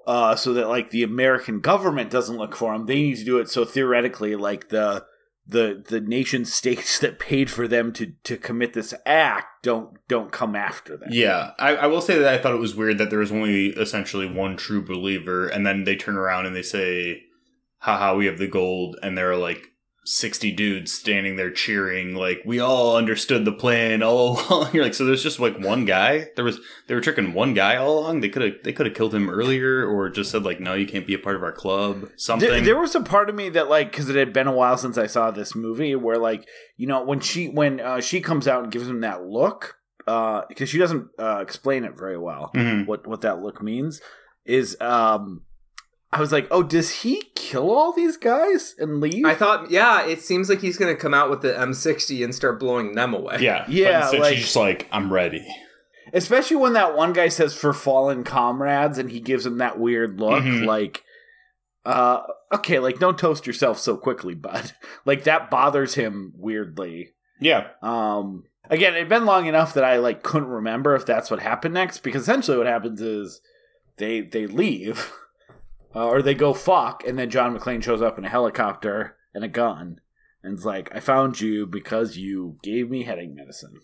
uh 0.07 0.35
so 0.37 0.53
that 0.55 0.69
like 0.69 0.91
the 0.91 1.03
American 1.03 1.61
government 1.61 2.11
doesn't 2.11 2.37
look 2.37 2.55
for 2.55 2.73
them. 2.73 2.87
They 2.87 2.97
need 2.97 3.17
to 3.17 3.25
do 3.25 3.39
it 3.39 3.49
so 3.49 3.65
theoretically 3.65 4.37
like 4.37 4.69
the 4.69 5.05
the 5.47 5.85
the 5.89 6.01
nation 6.01 6.45
states 6.45 6.99
that 6.99 7.19
paid 7.19 7.51
for 7.51 7.69
them 7.69 7.93
to 7.93 8.13
to 8.25 8.37
commit 8.37 8.73
this 8.73 8.95
act 9.05 9.63
don't 9.63 9.97
don't 10.09 10.33
come 10.33 10.57
after 10.57 10.97
them. 10.97 11.11
Yeah, 11.13 11.53
I, 11.59 11.77
I 11.77 11.87
will 11.87 12.01
say 12.01 12.19
that 12.19 12.33
I 12.33 12.39
thought 12.39 12.55
it 12.55 12.61
was 12.61 12.75
weird 12.75 12.99
that 12.99 13.11
there 13.11 13.19
was 13.19 13.33
only 13.33 13.69
essentially 13.69 14.31
one 14.31 14.57
true 14.57 14.83
believer, 14.83 15.49
and 15.49 15.67
then 15.67 15.85
they 15.85 15.97
turn 15.97 16.17
around 16.17 16.47
and 16.47 16.57
they 16.57 16.63
say, 16.63 17.25
haha, 17.79 18.15
we 18.15 18.27
have 18.27 18.39
the 18.39 18.47
gold, 18.47 18.97
and 19.03 19.17
there 19.19 19.31
are 19.31 19.37
like 19.37 19.70
60 20.05 20.51
dudes 20.53 20.93
standing 20.93 21.37
there 21.37 21.51
cheering, 21.51 22.15
like, 22.15 22.41
we 22.45 22.59
all 22.59 22.97
understood 22.97 23.45
the 23.45 23.53
plan 23.53 24.03
all 24.03 24.41
along. 24.51 24.71
You're 24.73 24.83
like, 24.85 24.95
so 24.95 25.05
there's 25.05 25.23
just 25.23 25.39
like 25.39 25.59
one 25.59 25.85
guy? 25.85 26.29
There 26.37 26.45
was, 26.45 26.59
they 26.87 26.95
were 26.95 27.01
tricking 27.01 27.35
one 27.35 27.55
guy 27.55 27.77
all 27.77 27.99
along? 28.01 28.21
They 28.21 28.29
could 28.31 28.43
have, 28.43 28.55
they 28.65 28.73
could 28.73 28.87
have 28.87 28.95
killed 28.95 29.15
him 29.15 29.29
earlier, 29.29 29.87
or 29.87 30.09
just 30.09 30.31
said, 30.31 30.43
like, 30.43 30.59
no, 30.59 30.75
you 30.75 30.87
can't 30.87 31.07
be 31.07 31.15
a 31.15 31.19
part 31.19 31.37
of 31.37 31.43
our 31.43 31.53
club. 31.53 32.09
Something. 32.17 32.49
There, 32.49 32.61
there 32.61 32.79
was 32.81 32.95
a 32.95 33.01
part 33.03 33.29
of 33.29 33.35
me 33.35 33.51
that 33.51 33.69
like 33.69 33.91
because 33.93 34.09
it 34.09 34.17
had 34.17 34.33
been 34.33 34.47
a 34.47 34.53
while 34.53 34.77
since 34.79 34.97
I 34.99 35.07
saw 35.07 35.31
this 35.31 35.55
movie 35.55 35.95
where 35.95 36.19
like 36.19 36.49
you 36.77 36.87
know 36.87 37.03
when 37.05 37.21
she 37.21 37.49
when 37.49 37.79
uh, 37.81 38.01
she 38.01 38.21
comes 38.21 38.49
out 38.49 38.63
and 38.65 38.73
gives 38.73 38.89
him 38.89 39.01
that 39.01 39.23
look 39.25 39.77
because 40.07 40.69
she 40.69 40.79
doesn't 40.79 41.07
uh, 41.19 41.39
explain 41.41 41.85
it 41.85 41.97
very 41.97 42.19
well 42.19 42.51
Mhm. 42.55 42.87
what 42.87 43.07
what 43.07 43.21
that 43.21 43.41
look 43.41 43.63
means 43.63 44.01
is 44.45 44.77
um 44.81 45.43
I 46.13 46.21
was 46.21 46.33
like 46.33 46.49
oh 46.51 46.63
does 46.63 46.91
he 47.03 47.23
kill 47.35 47.71
all 47.71 47.93
these 47.93 48.17
guys 48.17 48.75
and 48.79 49.01
leave 49.01 49.25
I 49.25 49.35
thought, 49.35 49.71
yeah, 49.71 50.05
it 50.07 50.21
seems 50.23 50.49
like 50.49 50.61
he's 50.61 50.77
going 50.77 50.95
to 50.95 51.01
come 51.01 51.15
out 51.15 51.31
with 51.31 51.41
the 51.43 51.53
M60 51.53 52.23
and 52.25 52.35
start 52.35 52.61
blowing 52.61 52.95
them 52.95 53.15
away. 53.15 53.39
Yeah. 53.41 53.65
Yeah, 53.69 53.91
But 53.93 54.03
instead 54.03 54.21
like- 54.21 54.35
she's 54.35 54.45
just 54.45 54.57
like, 54.57 54.89
I'm 54.93 55.13
ready. 55.13 55.47
especially 56.13 56.57
when 56.57 56.73
that 56.75 56.97
one 56.97 57.13
guy 57.13 57.29
says 57.29 57.55
for 57.57 57.73
fallen 57.73 58.25
comrades 58.25 58.99
and 58.99 59.11
he 59.11 59.21
gives 59.21 59.47
him 59.47 59.59
that 59.59 59.79
weird 59.79 60.19
look 60.21 60.43
Mhm. 60.45 60.65
like 60.67 61.05
uh 61.85 62.23
okay 62.53 62.79
like 62.79 62.99
don't 62.99 63.19
toast 63.19 63.47
yourself 63.47 63.79
so 63.79 63.97
quickly 63.97 64.35
bud 64.35 64.73
like 65.07 65.25
that 65.25 65.51
bothers 65.51 65.95
him 65.95 66.33
weirdly 66.37 67.11
Yeah. 67.41 67.69
um 67.83 68.45
again 68.69 68.95
it'd 68.95 69.09
been 69.09 69.25
long 69.25 69.47
enough 69.47 69.73
that 69.75 69.85
i 69.85 69.97
like 69.97 70.23
couldn't 70.23 70.49
remember 70.49 70.95
if 70.95 71.07
that's 71.07 71.31
what 71.31 71.41
happened 71.41 71.73
next 71.75 71.99
because 72.03 72.23
essentially 72.23 72.59
what 72.59 72.67
happens 72.67 73.01
is 73.01 73.41
they 73.97 74.21
they 74.21 74.47
leave 74.47 75.11
uh, 75.95 76.07
or 76.07 76.23
they 76.23 76.35
go 76.35 76.53
fuck 76.55 77.03
and 77.07 77.19
then 77.19 77.31
john 77.31 77.57
mcclane 77.57 77.83
shows 77.83 78.03
up 78.03 78.19
in 78.19 78.25
a 78.25 78.29
helicopter 78.29 79.17
and 79.35 79.45
a 79.45 79.49
gun 79.49 80.01
and 80.43 80.55
it's 80.55 80.65
like 80.65 80.91
i 80.95 81.01
found 81.01 81.41
you 81.41 81.67
because 81.67 82.17
you 82.17 82.57
gave 82.63 82.89
me 82.91 83.05
headache 83.05 83.35
medicine 83.35 83.81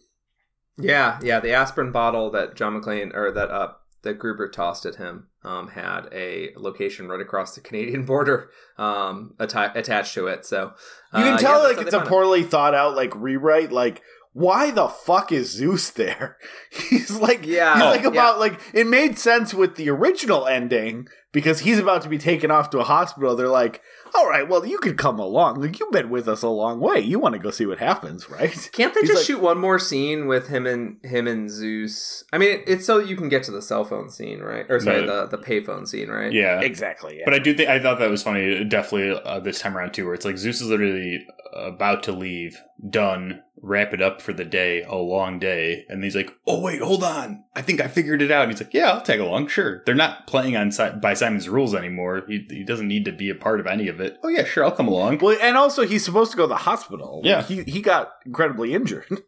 Yeah, 0.79 1.19
yeah. 1.23 1.41
The 1.41 1.53
aspirin 1.55 1.91
bottle 1.91 2.31
that 2.33 2.55
John 2.55 2.79
McClane 2.79 3.15
or 3.15 3.33
that 3.33 3.51
uh 3.51 3.73
that 4.03 4.19
Gruber 4.19 4.49
tossed 4.51 4.85
at 4.85 4.97
him 4.97 5.29
um, 5.43 5.69
had 5.69 6.03
a 6.13 6.51
location 6.57 7.09
right 7.09 7.21
across 7.21 7.55
the 7.55 7.63
Canadian 7.63 8.05
border 8.13 8.51
um, 8.77 9.35
atta- 9.41 9.73
attached 9.75 10.13
to 10.15 10.27
it. 10.27 10.45
So 10.45 10.75
You 11.15 11.23
can 11.23 11.35
uh, 11.35 11.39
tell 11.39 11.63
yeah, 11.63 11.69
like 11.69 11.79
it's 11.87 11.95
a 11.95 11.99
found 11.99 12.07
it. 12.07 12.11
poorly 12.11 12.43
thought 12.43 12.75
out 12.75 12.95
like 12.95 13.15
rewrite. 13.17 13.73
Like, 13.73 14.03
why 14.35 14.71
the 14.71 14.87
fuck 14.89 15.33
is 15.33 15.51
Zeus 15.51 15.89
there? 15.91 16.37
He's 16.91 17.11
like, 17.19 17.47
Yeah. 17.47 17.75
he's 17.75 17.83
Oh, 17.83 17.87
like 17.91 18.03
yeah. 18.03 18.09
about 18.09 18.39
like 18.39 18.61
it 18.75 18.87
made 18.87 19.19
sense 19.19 19.55
with 19.55 19.77
the 19.77 19.89
original 19.89 20.47
ending 20.47 21.09
because 21.37 21.61
he's 21.61 21.79
about 21.79 22.01
to 22.01 22.09
be 22.09 22.17
taken 22.17 22.51
off 22.51 22.71
to 22.71 22.79
a 22.79 22.85
hospital. 22.85 23.37
They're 23.37 23.47
like, 23.49 23.83
all 24.15 24.27
right, 24.27 24.49
well, 24.49 24.65
you 24.65 24.79
could 24.79 24.97
come 24.97 25.19
along. 25.19 25.61
Like, 25.61 25.79
you've 25.79 25.93
been 25.93 26.09
with 26.09 26.29
us 26.29 26.41
a 26.43 26.49
long 26.49 26.81
way. 26.81 27.01
You 27.01 27.19
want 27.19 27.35
to 27.35 27.39
go 27.39 27.51
see 27.51 27.67
what 27.67 27.77
happens, 27.79 28.31
right? 28.31 28.51
Can't 28.73 28.95
they 28.95 29.01
He's 29.01 29.11
just 29.11 29.21
like- 29.21 29.27
shoot 29.27 29.43
one 29.43 29.59
more 29.59 29.79
scene 29.79 30.27
with 30.29 30.49
him 30.49 30.67
and 30.67 30.97
him 31.05 31.27
and 31.27 31.51
Zeus? 31.51 32.25
I 32.33 32.39
mean, 32.39 32.63
it's 32.67 32.87
so 32.87 32.99
you 32.99 33.17
can 33.17 33.29
get 33.29 33.43
to 33.43 33.51
the 33.51 33.61
cell 33.61 33.85
phone 33.85 34.09
scene, 34.09 34.41
right? 34.41 34.65
Or 34.71 34.81
sorry, 34.81 35.05
No. 35.05 35.27
the 35.27 35.37
the 35.37 35.43
payphone 35.45 35.87
scene, 35.87 36.09
right? 36.09 36.33
Yeah. 36.33 36.61
Exactly. 36.63 37.19
Yeah. 37.19 37.25
But 37.27 37.35
I 37.35 37.39
do 37.39 37.53
think 37.55 37.69
I 37.69 37.79
thought 37.81 37.99
that 37.99 38.09
was 38.09 38.23
funny, 38.23 38.65
definitely 38.65 39.21
uh, 39.23 39.39
this 39.41 39.59
time 39.59 39.77
around 39.77 39.93
too, 39.93 40.07
where 40.07 40.15
it's 40.15 40.25
like 40.25 40.39
Zeus 40.39 40.63
is 40.63 40.69
literally 40.71 41.27
about 41.53 42.03
to 42.05 42.13
leave, 42.13 42.59
done, 42.89 43.43
wrap 43.61 43.93
it 43.95 44.03
up 44.03 44.21
for 44.21 44.33
the 44.33 44.45
day, 44.45 44.83
a 44.83 44.95
long 44.97 45.39
day, 45.39 45.85
and 45.89 46.03
he's 46.05 46.15
like, 46.17 46.31
"Oh 46.47 46.61
wait, 46.61 46.81
hold 46.83 47.03
on, 47.03 47.45
I 47.55 47.63
think 47.63 47.81
I 47.81 47.89
figured 47.89 48.23
it 48.23 48.31
out." 48.31 48.43
And 48.45 48.53
he's 48.53 48.61
like, 48.61 48.75
"Yeah, 48.75 48.91
I'll 48.93 49.01
tag 49.01 49.21
along, 49.21 49.49
sure." 49.49 49.83
They're 49.87 49.95
not 49.95 50.27
playing 50.27 50.57
on 50.57 50.71
si- 50.73 50.91
by 51.01 51.15
Simon's 51.15 51.49
rules 51.49 51.75
anymore. 51.75 52.25
He, 52.29 52.47
he 52.51 52.65
doesn't 52.65 52.89
need 52.89 53.05
to 53.07 53.13
be 53.13 53.31
a 53.31 53.35
part 53.35 53.61
of 53.61 53.67
any 53.67 53.89
of 53.89 54.01
it. 54.01 54.19
Oh 54.23 54.29
yeah, 54.29 54.45
sure, 54.45 54.65
I'll 54.65 54.73
come 54.73 54.89
along. 54.89 55.19
well, 55.19 55.37
and 55.41 55.57
also 55.57 55.87
he's 55.87 56.05
supposed 56.05 56.31
to 56.33 56.37
go 56.37 56.45
to 56.45 56.49
the 56.49 56.57
hospital. 56.57 57.21
Yeah. 57.25 57.43
he 57.43 57.63
he 57.65 57.81
got 57.81 58.13
incredibly 58.25 58.75
injured. 58.75 59.07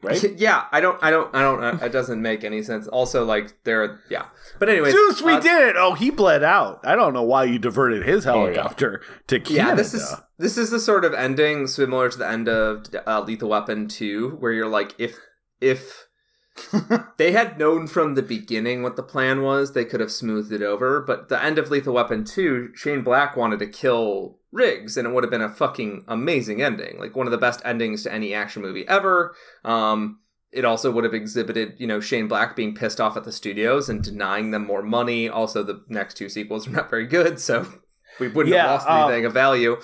Right? 0.00 0.22
Yeah, 0.38 0.66
I 0.70 0.80
don't, 0.80 1.02
I 1.02 1.10
don't, 1.10 1.34
I 1.34 1.42
don't. 1.42 1.62
Uh, 1.62 1.84
it 1.84 1.90
doesn't 1.90 2.22
make 2.22 2.44
any 2.44 2.62
sense. 2.62 2.86
Also, 2.86 3.24
like 3.24 3.64
they're, 3.64 3.98
yeah. 4.08 4.26
But 4.60 4.68
anyway, 4.68 4.92
Zeus, 4.92 5.20
we 5.22 5.32
uh, 5.32 5.40
did 5.40 5.68
it. 5.70 5.76
Oh, 5.76 5.94
he 5.94 6.10
bled 6.10 6.44
out. 6.44 6.80
I 6.84 6.94
don't 6.94 7.12
know 7.12 7.24
why 7.24 7.44
you 7.44 7.58
diverted 7.58 8.04
his 8.06 8.24
Oh, 8.26 8.46
yeah. 8.46 8.52
helicopter 8.54 9.02
to 9.26 9.40
Canada. 9.40 9.54
Yeah, 9.70 9.74
this 9.74 9.94
is 9.94 10.14
this 10.38 10.56
is 10.56 10.70
the 10.70 10.78
sort 10.78 11.04
of 11.04 11.14
ending 11.14 11.66
similar 11.66 12.08
to 12.10 12.16
the 12.18 12.28
end 12.28 12.48
of 12.48 12.86
uh, 13.06 13.22
Lethal 13.22 13.48
Weapon 13.48 13.88
two, 13.88 14.36
where 14.38 14.52
you're 14.52 14.68
like, 14.68 14.94
if 14.98 15.18
if 15.60 16.06
they 17.16 17.32
had 17.32 17.58
known 17.58 17.86
from 17.86 18.14
the 18.14 18.22
beginning 18.22 18.82
what 18.82 18.96
the 18.96 19.02
plan 19.02 19.42
was, 19.42 19.72
they 19.72 19.84
could 19.84 20.00
have 20.00 20.12
smoothed 20.12 20.52
it 20.52 20.62
over. 20.62 21.00
But 21.00 21.28
the 21.28 21.42
end 21.42 21.58
of 21.58 21.70
Lethal 21.70 21.94
Weapon 21.94 22.24
two, 22.24 22.70
Shane 22.74 23.02
Black 23.02 23.36
wanted 23.36 23.58
to 23.60 23.66
kill 23.66 24.37
Riggs, 24.52 24.96
and 24.96 25.06
it 25.06 25.12
would 25.12 25.24
have 25.24 25.30
been 25.30 25.42
a 25.42 25.48
fucking 25.48 26.04
amazing 26.08 26.62
ending, 26.62 26.98
like 26.98 27.14
one 27.16 27.26
of 27.26 27.30
the 27.30 27.38
best 27.38 27.60
endings 27.64 28.02
to 28.04 28.12
any 28.12 28.34
action 28.34 28.62
movie 28.62 28.86
ever. 28.88 29.34
Um, 29.64 30.20
it 30.50 30.64
also 30.64 30.90
would 30.90 31.04
have 31.04 31.12
exhibited, 31.14 31.74
you 31.78 31.86
know, 31.86 32.00
Shane 32.00 32.28
Black 32.28 32.56
being 32.56 32.74
pissed 32.74 33.00
off 33.00 33.16
at 33.16 33.24
the 33.24 33.32
studios 33.32 33.88
and 33.90 34.02
denying 34.02 34.50
them 34.50 34.66
more 34.66 34.82
money. 34.82 35.28
Also, 35.28 35.62
the 35.62 35.84
next 35.88 36.14
two 36.14 36.28
sequels 36.30 36.66
are 36.66 36.70
not 36.78 36.88
very 36.90 37.06
good, 37.06 37.38
so 37.38 37.66
we 38.18 38.28
wouldn't 38.28 38.54
Yeah, 38.54 38.62
have 38.62 38.70
lost 38.70 38.88
uh, 38.88 39.06
anything 39.06 39.26
of 39.26 39.34
value. 39.34 39.76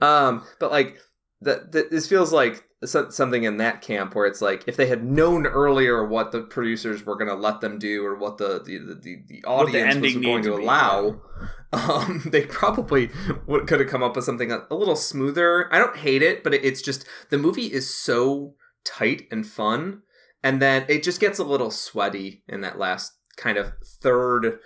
Um, 0.00 0.44
but 0.60 0.70
like, 0.70 0.98
the, 1.40 1.88
this 1.90 2.06
feels 2.08 2.32
like 2.32 2.64
so- 2.86 3.10
something 3.10 3.44
in 3.44 3.56
that 3.58 3.82
camp 3.82 4.14
where 4.14 4.26
it's 4.26 4.40
like 4.40 4.64
if 4.66 4.76
they 4.76 4.86
had 4.86 5.04
known 5.04 5.46
earlier 5.46 6.04
what 6.06 6.32
the 6.32 6.42
producers 6.42 7.04
were 7.04 7.16
going 7.16 7.28
to 7.28 7.34
let 7.34 7.60
them 7.60 7.78
do 7.78 8.04
or 8.04 8.16
what 8.16 8.38
the 8.38 8.62
the, 8.64 8.78
the, 8.78 8.94
the, 8.94 9.42
What 9.44 9.72
the 9.72 9.82
audience 9.82 9.96
was 9.96 10.16
going 10.16 10.42
to 10.42 10.50
to 10.50 10.56
allow, 10.56 11.20
um, 11.72 12.22
they 12.26 12.42
probably 12.46 13.10
would, 13.46 13.66
could 13.66 13.80
have 13.80 13.88
come 13.88 14.02
up 14.02 14.16
with 14.16 14.24
something 14.24 14.52
a, 14.52 14.66
a 14.70 14.74
little 14.74 14.96
smoother. 14.96 15.72
I 15.72 15.78
don't 15.78 15.96
hate 15.96 16.22
it, 16.22 16.42
but 16.44 16.54
it, 16.54 16.64
it's 16.64 16.82
just 16.82 17.06
the 17.30 17.38
movie 17.38 17.72
is 17.72 17.94
so 17.94 18.54
tight 18.84 19.26
and 19.30 19.46
fun, 19.46 20.02
and 20.42 20.60
then 20.60 20.84
it 20.88 21.02
just 21.02 21.20
gets 21.20 21.38
a 21.38 21.44
little 21.44 21.70
sweaty 21.70 22.42
in 22.48 22.60
that 22.60 22.78
last 22.78 23.12
kind 23.36 23.58
of 23.58 23.72
third 24.00 24.58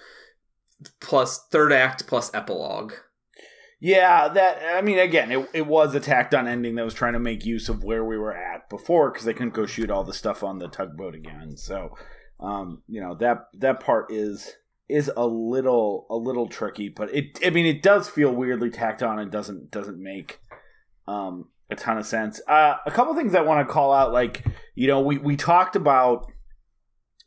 plus 1.01 1.47
third 1.51 1.73
act 1.73 2.07
plus 2.07 2.33
epilogue. 2.35 2.93
Yeah, 3.81 4.29
that 4.29 4.77
I 4.77 4.83
mean, 4.83 4.99
again, 4.99 5.31
it, 5.31 5.49
it 5.55 5.67
was 5.67 5.95
a 5.95 6.01
tacked 6.01 6.35
on 6.35 6.49
ending 6.49 6.75
that 6.75 6.85
was 6.85 6.95
trying 6.95 7.13
to 7.13 7.21
make 7.21 7.45
use 7.45 7.69
of 7.69 7.85
where 7.85 8.05
we 8.05 8.19
were 8.19 8.37
at 8.37 8.69
before 8.69 9.11
because 9.11 9.25
they 9.25 9.35
couldn't 9.35 9.55
go 9.55 9.67
shoot 9.67 9.91
all 9.91 10.03
the 10.03 10.13
stuff 10.13 10.43
on 10.43 10.59
the 10.59 10.69
tugboat 10.69 11.15
again. 11.15 11.57
So, 11.57 11.97
um, 12.41 12.83
you 12.89 13.01
know 13.01 13.15
that 13.21 13.47
that 13.55 13.81
part 13.81 14.13
is 14.13 14.53
is 14.89 15.11
a 15.17 15.27
little 15.27 16.07
a 16.11 16.17
little 16.17 16.49
tricky, 16.49 16.89
but 16.89 17.15
it 17.15 17.39
I 17.45 17.51
mean 17.51 17.67
it 17.67 17.83
does 17.83 18.09
feel 18.09 18.35
weirdly 18.35 18.71
tacked 18.71 19.03
on 19.03 19.21
and 19.21 19.31
doesn't 19.31 19.71
doesn't 19.71 20.03
make 20.03 20.41
um 21.07 21.49
a 21.71 21.77
ton 21.77 21.99
of 21.99 22.07
sense. 22.07 22.41
Uh, 22.49 22.77
a 22.87 22.91
couple 22.91 23.15
things 23.15 23.35
I 23.35 23.43
want 23.43 23.67
to 23.67 23.73
call 23.73 23.93
out, 23.93 24.13
like 24.13 24.45
you 24.75 24.89
know, 24.89 25.01
we 25.01 25.19
we 25.19 25.37
talked 25.37 25.77
about 25.77 26.27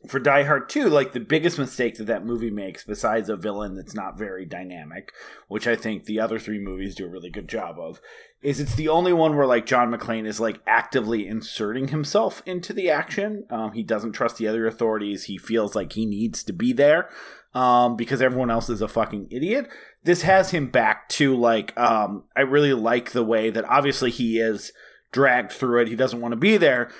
for 0.06 0.18
Die 0.18 0.42
Hard 0.44 0.68
2, 0.68 0.88
like 0.88 1.12
the 1.12 1.20
biggest 1.20 1.58
mistake 1.58 1.96
that 1.96 2.06
that 2.06 2.26
movie 2.26 2.50
makes, 2.50 2.84
besides 2.84 3.28
a 3.28 3.36
villain 3.36 3.76
that's 3.76 3.94
not 3.94 4.18
very 4.18 4.44
dynamic, 4.44 5.12
which 5.48 5.66
I 5.66 5.76
think 5.76 6.04
the 6.04 6.20
other 6.20 6.38
three 6.38 6.58
movies 6.58 6.94
do 6.94 7.06
a 7.06 7.08
really 7.08 7.30
good 7.30 7.48
job 7.48 7.78
of, 7.78 8.00
is 8.42 8.58
it's 8.58 8.74
the 8.74 8.88
only 8.88 9.12
one 9.12 9.36
where 9.36 9.46
like 9.46 9.66
John 9.66 9.92
McClane 9.92 10.26
is 10.26 10.40
like 10.40 10.60
actively 10.66 11.28
inserting 11.28 11.88
himself 11.88 12.42
into 12.44 12.72
the 12.72 12.90
action. 12.90 13.44
Um, 13.50 13.72
he 13.72 13.82
doesn't 13.82 14.12
trust 14.12 14.38
the 14.38 14.48
other 14.48 14.66
authorities. 14.66 15.24
He 15.24 15.38
feels 15.38 15.76
like 15.76 15.92
he 15.92 16.04
needs 16.04 16.42
to 16.44 16.52
be 16.52 16.72
there 16.72 17.08
um, 17.54 17.96
because 17.96 18.20
everyone 18.20 18.50
else 18.50 18.68
is 18.68 18.82
a 18.82 18.88
fucking 18.88 19.28
idiot. 19.30 19.68
This 20.02 20.22
has 20.22 20.50
him 20.50 20.68
back 20.68 21.08
to 21.10 21.36
like 21.36 21.76
um, 21.78 22.24
I 22.36 22.40
really 22.40 22.72
like 22.72 23.12
the 23.12 23.24
way 23.24 23.50
that 23.50 23.64
obviously 23.66 24.10
he 24.10 24.40
is 24.40 24.72
dragged 25.12 25.52
through 25.52 25.82
it. 25.82 25.88
He 25.88 25.96
doesn't 25.96 26.20
want 26.20 26.32
to 26.32 26.36
be 26.36 26.56
there, 26.56 26.90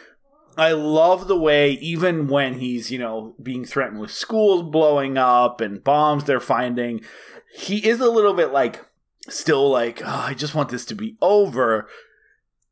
I 0.56 0.72
love 0.72 1.28
the 1.28 1.38
way, 1.38 1.72
even 1.72 2.28
when 2.28 2.60
he's, 2.60 2.90
you 2.90 2.98
know, 2.98 3.34
being 3.42 3.64
threatened 3.64 4.00
with 4.00 4.12
schools 4.12 4.62
blowing 4.62 5.16
up 5.16 5.60
and 5.60 5.82
bombs 5.82 6.24
they're 6.24 6.40
finding, 6.40 7.02
he 7.54 7.86
is 7.86 8.00
a 8.00 8.10
little 8.10 8.34
bit 8.34 8.52
like, 8.52 8.84
still 9.28 9.70
like, 9.70 10.02
oh, 10.04 10.24
I 10.26 10.34
just 10.34 10.54
want 10.54 10.68
this 10.68 10.84
to 10.86 10.94
be 10.94 11.16
over. 11.20 11.88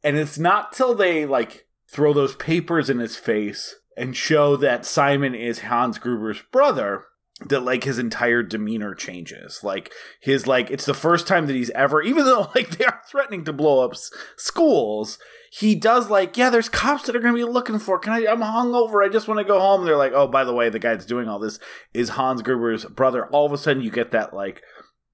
And 0.03 0.17
it's 0.17 0.39
not 0.39 0.73
till 0.73 0.95
they, 0.95 1.27
like, 1.27 1.67
throw 1.89 2.13
those 2.13 2.37
papers 2.37 2.91
in 2.91 2.99
his 2.99 3.17
face 3.17 3.77
and 3.97 4.17
show 4.17 4.57
that 4.57 4.87
Simon 4.87 5.35
is 5.35 5.61
Hans 5.61 5.99
Gruber's 5.99 6.43
brother 6.53 7.05
that 7.49 7.61
like 7.61 7.85
his 7.85 7.99
entire 7.99 8.43
demeanor 8.43 8.95
changes. 8.95 9.65
Like 9.65 9.93
his 10.21 10.47
like 10.47 10.71
it's 10.71 10.85
the 10.85 10.95
first 10.95 11.27
time 11.27 11.47
that 11.47 11.55
he's 11.57 11.71
ever 11.71 12.03
even 12.03 12.25
though 12.25 12.51
like 12.55 12.77
they 12.77 12.85
are 12.85 13.01
threatening 13.09 13.45
to 13.45 13.53
blow 13.53 13.85
up 13.85 13.93
s- 13.95 14.11
schools, 14.37 15.19
he 15.51 15.75
does 15.75 16.11
like, 16.11 16.37
yeah, 16.37 16.51
there's 16.51 16.69
cops 16.69 17.05
that 17.05 17.17
are 17.17 17.21
going 17.21 17.35
to 17.35 17.47
be 17.47 17.51
looking 17.51 17.79
for. 17.79 17.99
Can 17.99 18.13
I 18.13 18.27
I'm 18.27 18.41
hungover. 18.41 19.05
I 19.05 19.09
just 19.09 19.27
want 19.27 19.39
to 19.39 19.45
go 19.45 19.59
home. 19.59 19.85
they're 19.85 19.97
like, 19.97 20.13
"Oh, 20.13 20.27
by 20.29 20.45
the 20.45 20.55
way, 20.55 20.69
the 20.69 20.79
guy 20.79 20.91
that's 20.91 21.07
doing 21.07 21.29
all 21.29 21.39
this 21.39 21.59
is 21.95 22.11
Hans 22.11 22.43
Gruber's 22.43 22.85
brother." 22.85 23.27
All 23.27 23.47
of 23.47 23.53
a 23.53 23.59
sudden 23.59 23.83
you 23.83 23.91
get 23.91 24.11
that 24.13 24.35
like 24.35 24.63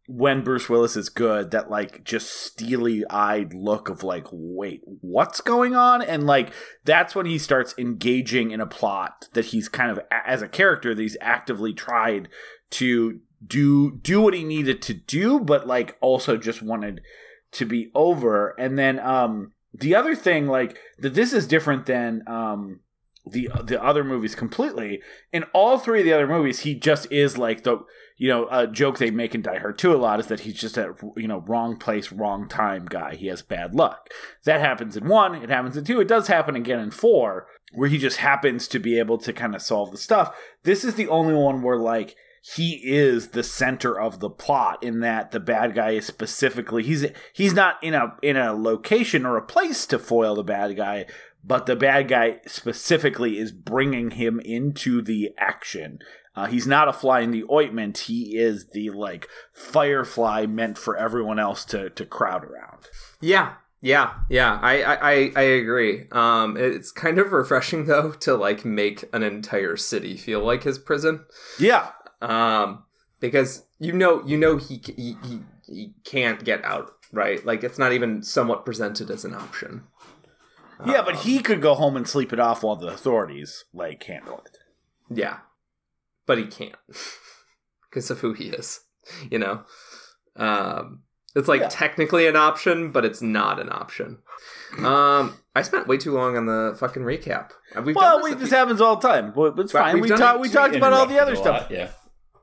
when 0.08 0.44
Bruce 0.44 0.68
Willis 0.68 0.96
is 0.96 1.08
good, 1.08 1.50
that 1.50 1.70
like 1.70 2.04
just 2.04 2.30
steely 2.30 3.04
eyed 3.10 3.52
look 3.52 3.88
of 3.88 4.02
like, 4.02 4.26
wait, 4.30 4.80
what's 4.84 5.40
going 5.40 5.74
on? 5.74 6.00
And 6.00 6.26
like 6.26 6.52
that's 6.84 7.14
when 7.14 7.26
he 7.26 7.38
starts 7.38 7.74
engaging 7.76 8.50
in 8.52 8.60
a 8.60 8.66
plot 8.66 9.28
that 9.32 9.46
he's 9.46 9.68
kind 9.68 9.90
of 9.90 10.00
as 10.10 10.42
a 10.42 10.48
character 10.48 10.94
that 10.94 11.02
he's 11.02 11.16
actively 11.20 11.72
tried 11.72 12.28
to 12.70 13.20
do 13.44 13.96
do 13.96 14.20
what 14.20 14.34
he 14.34 14.44
needed 14.44 14.80
to 14.82 14.94
do, 14.94 15.40
but 15.40 15.66
like 15.66 15.96
also 16.00 16.36
just 16.36 16.62
wanted 16.62 17.00
to 17.52 17.64
be 17.64 17.90
over. 17.94 18.54
And 18.58 18.78
then 18.78 19.00
um 19.00 19.52
the 19.74 19.94
other 19.94 20.14
thing, 20.14 20.46
like 20.46 20.78
that 20.98 21.14
this 21.14 21.32
is 21.32 21.46
different 21.46 21.86
than 21.86 22.22
um 22.28 22.80
the 23.26 23.50
the 23.64 23.82
other 23.82 24.04
movies 24.04 24.34
completely. 24.36 25.00
In 25.32 25.44
all 25.52 25.78
three 25.78 26.00
of 26.00 26.04
the 26.04 26.12
other 26.12 26.28
movies, 26.28 26.60
he 26.60 26.74
just 26.74 27.10
is 27.10 27.36
like 27.36 27.64
the 27.64 27.78
you 28.16 28.28
know, 28.28 28.48
a 28.50 28.66
joke 28.66 28.98
they 28.98 29.10
make 29.10 29.34
in 29.34 29.42
Die 29.42 29.58
Hard 29.58 29.78
2 29.78 29.94
a 29.94 29.96
lot 29.96 30.20
is 30.20 30.26
that 30.28 30.40
he's 30.40 30.58
just 30.58 30.78
a, 30.78 30.94
you 31.16 31.28
know, 31.28 31.40
wrong 31.46 31.76
place, 31.76 32.10
wrong 32.10 32.48
time 32.48 32.86
guy. 32.86 33.14
He 33.14 33.26
has 33.26 33.42
bad 33.42 33.74
luck. 33.74 34.08
That 34.44 34.60
happens 34.60 34.96
in 34.96 35.06
1, 35.06 35.34
it 35.36 35.50
happens 35.50 35.76
in 35.76 35.84
2, 35.84 36.00
it 36.00 36.08
does 36.08 36.28
happen 36.28 36.56
again 36.56 36.80
in 36.80 36.90
4, 36.90 37.46
where 37.72 37.88
he 37.88 37.98
just 37.98 38.18
happens 38.18 38.68
to 38.68 38.78
be 38.78 38.98
able 38.98 39.18
to 39.18 39.32
kind 39.32 39.54
of 39.54 39.62
solve 39.62 39.90
the 39.90 39.98
stuff. 39.98 40.34
This 40.62 40.82
is 40.84 40.94
the 40.94 41.08
only 41.08 41.34
one 41.34 41.62
where, 41.62 41.78
like, 41.78 42.16
he 42.54 42.80
is 42.84 43.28
the 43.28 43.42
center 43.42 43.98
of 43.98 44.20
the 44.20 44.30
plot 44.30 44.82
in 44.82 45.00
that 45.00 45.32
the 45.32 45.40
bad 45.40 45.74
guy 45.74 45.90
is 45.90 46.06
specifically 46.06 46.84
he's 46.84 47.04
he's 47.32 47.52
not 47.52 47.74
in 47.82 47.92
a 47.92 48.14
in 48.22 48.36
a 48.36 48.52
location 48.52 49.26
or 49.26 49.36
a 49.36 49.42
place 49.42 49.84
to 49.84 49.98
foil 49.98 50.36
the 50.36 50.44
bad 50.44 50.76
guy 50.76 51.06
but 51.42 51.66
the 51.66 51.74
bad 51.74 52.06
guy 52.06 52.38
specifically 52.46 53.38
is 53.38 53.50
bringing 53.50 54.12
him 54.12 54.38
into 54.38 55.02
the 55.02 55.30
action 55.36 55.98
uh, 56.36 56.46
he's 56.46 56.66
not 56.66 56.86
a 56.88 56.92
fly 56.92 57.20
in 57.20 57.30
the 57.30 57.44
ointment. 57.50 57.98
He 57.98 58.36
is 58.36 58.66
the 58.72 58.90
like 58.90 59.26
firefly 59.54 60.46
meant 60.46 60.76
for 60.78 60.96
everyone 60.96 61.38
else 61.38 61.64
to 61.66 61.90
to 61.90 62.04
crowd 62.04 62.44
around. 62.44 62.86
Yeah, 63.20 63.54
yeah, 63.80 64.14
yeah. 64.28 64.58
I 64.62 64.82
I 64.82 65.32
I, 65.34 65.42
agree. 65.42 66.06
Um, 66.12 66.56
it's 66.56 66.92
kind 66.92 67.18
of 67.18 67.32
refreshing 67.32 67.86
though 67.86 68.12
to 68.12 68.34
like 68.34 68.64
make 68.64 69.04
an 69.12 69.22
entire 69.22 69.76
city 69.76 70.16
feel 70.16 70.44
like 70.44 70.64
his 70.64 70.78
prison. 70.78 71.24
Yeah, 71.58 71.90
Um, 72.20 72.84
because 73.20 73.64
you 73.78 73.92
know 73.92 74.22
you 74.26 74.36
know 74.36 74.56
he 74.58 74.80
he 74.96 75.16
he, 75.24 75.40
he 75.66 75.94
can't 76.04 76.44
get 76.44 76.64
out. 76.64 76.92
Right, 77.12 77.44
like 77.46 77.62
it's 77.64 77.78
not 77.78 77.92
even 77.92 78.22
somewhat 78.22 78.64
presented 78.66 79.10
as 79.10 79.24
an 79.24 79.32
option. 79.32 79.84
yeah, 80.84 81.02
but 81.02 81.16
he 81.16 81.38
could 81.38 81.62
go 81.62 81.74
home 81.74 81.96
and 81.96 82.06
sleep 82.06 82.32
it 82.32 82.40
off 82.40 82.62
while 82.64 82.76
the 82.76 82.88
authorities 82.88 83.64
like 83.72 84.02
handle 84.02 84.42
it. 84.44 84.58
Yeah, 85.08 85.38
but 86.26 86.38
he 86.38 86.46
can't 86.46 86.74
because 87.90 88.10
of 88.10 88.20
who 88.20 88.32
he 88.32 88.48
is. 88.48 88.80
You 89.30 89.38
know, 89.38 89.62
um, 90.36 91.02
it's 91.34 91.48
like 91.48 91.60
Yeah. 91.60 91.68
technically 91.68 92.26
an 92.26 92.36
option, 92.36 92.90
but 92.90 93.04
it's 93.04 93.22
not 93.22 93.60
an 93.60 93.70
option. 93.70 94.18
Um, 94.78 95.38
I 95.54 95.62
spent 95.62 95.86
way 95.86 95.96
too 95.96 96.12
long 96.12 96.36
on 96.36 96.46
the 96.46 96.76
fucking 96.78 97.02
recap. 97.02 97.50
We've 97.84 97.94
well, 97.94 98.18
done 98.20 98.24
we, 98.24 98.34
this 98.34 98.48
few- 98.48 98.58
happens 98.58 98.80
all 98.80 98.96
the 98.96 99.08
time. 99.08 99.32
But 99.34 99.58
it's 99.58 99.72
Right, 99.72 99.92
fine. 99.92 99.94
We 100.00 100.10
We 100.10 100.48
talked 100.48 100.74
about 100.76 100.92
all 100.92 101.06
the 101.06 101.18
other 101.20 101.36
stuff. 101.36 101.62
lot, 101.62 101.70
Yeah. 101.70 101.90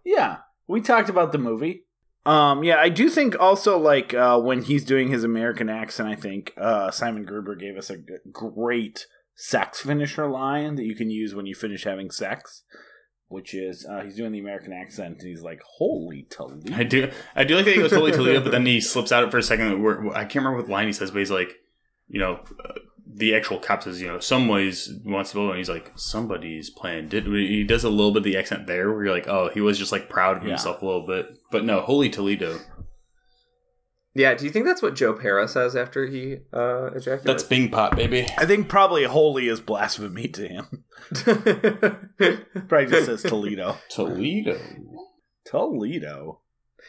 Yeah, 0.05 0.37
we 0.67 0.81
talked 0.81 1.09
about 1.09 1.31
the 1.31 1.37
movie. 1.37 1.85
Um, 2.25 2.63
yeah, 2.63 2.77
I 2.77 2.87
do 2.89 3.09
think 3.09 3.37
also 3.39 3.77
like 3.77 4.13
uh, 4.13 4.39
when 4.39 4.61
he's 4.63 4.85
doing 4.85 5.09
his 5.09 5.23
American 5.25 5.69
accent, 5.69 6.07
I 6.09 6.15
think 6.15 6.53
uh, 6.57 6.89
Simon 6.91 7.25
Gruber 7.25 7.55
gave 7.55 7.75
us 7.77 7.89
a 7.89 7.97
great 8.31 9.07
sex 9.35 9.81
finisher 9.81 10.27
line 10.29 10.75
that 10.75 10.83
you 10.85 10.95
can 10.95 11.09
use 11.09 11.35
when 11.35 11.45
you 11.45 11.55
finish 11.55 11.83
having 11.83 12.11
sex, 12.11 12.63
which 13.27 13.53
is 13.53 13.85
uh, 13.85 14.01
he's 14.01 14.15
doing 14.15 14.31
the 14.31 14.39
American 14.39 14.73
accent 14.73 15.19
and 15.19 15.27
he's 15.27 15.41
like, 15.41 15.61
"Holy 15.77 16.23
Toledo!" 16.29 16.75
I 16.75 16.83
do. 16.83 17.11
I 17.35 17.43
do 17.43 17.55
like 17.55 17.65
that 17.65 17.73
he 17.75 17.79
goes 17.81 17.91
totally 17.91 18.11
Toledo, 18.11 18.41
but 18.41 18.51
then 18.51 18.65
he 18.65 18.79
slips 18.81 19.11
out 19.11 19.29
for 19.31 19.37
a 19.37 19.43
second. 19.43 19.81
Where, 19.81 20.07
I 20.15 20.25
can't 20.25 20.43
remember 20.45 20.59
what 20.59 20.69
line 20.69 20.87
he 20.87 20.93
says, 20.93 21.11
but 21.11 21.19
he's 21.19 21.31
like, 21.31 21.55
you 22.07 22.19
know, 22.19 22.39
uh, 22.63 22.73
the 23.15 23.35
actual 23.35 23.59
cop 23.59 23.83
says, 23.83 24.01
you 24.01 24.07
know, 24.07 24.19
some 24.19 24.47
ways 24.47 24.91
wants 25.05 25.31
to 25.31 25.37
build, 25.37 25.49
and 25.49 25.57
he's 25.57 25.69
like, 25.69 25.91
somebody's 25.95 26.69
plan 26.69 27.07
did. 27.09 27.25
He 27.27 27.63
does 27.63 27.83
a 27.83 27.89
little 27.89 28.11
bit 28.11 28.19
of 28.19 28.23
the 28.23 28.37
accent 28.37 28.67
there, 28.67 28.91
where 28.91 29.05
you're 29.05 29.13
like, 29.13 29.27
oh, 29.27 29.49
he 29.53 29.61
was 29.61 29.77
just 29.77 29.91
like 29.91 30.09
proud 30.09 30.37
of 30.37 30.43
Yeah. 30.43 30.49
himself 30.49 30.81
a 30.81 30.85
little 30.85 31.05
bit. 31.05 31.27
But 31.51 31.63
no, 31.65 31.81
holy 31.81 32.09
Toledo. 32.09 32.59
Yeah, 34.15 34.35
do 34.35 34.45
you 34.45 34.51
think 34.51 34.65
that's 34.65 34.81
what 34.83 34.93
Joe 34.93 35.13
Pera 35.13 35.47
says 35.47 35.75
after 35.75 36.05
he 36.05 36.37
uh, 36.53 36.91
ejaculates? 36.93 37.23
That's 37.23 37.43
Bing 37.43 37.71
Pot, 37.71 37.95
baby. 37.95 38.27
I 38.37 38.45
think 38.45 38.69
probably 38.69 39.05
"holy" 39.05 39.47
is 39.47 39.59
blasphemy 39.59 40.27
to 40.27 40.47
him. 40.47 40.83
Probably 42.67 42.85
just 42.85 43.05
says 43.07 43.23
Toledo. 43.23 43.77
Toledo. 43.89 44.59
Toledo. 45.45 46.41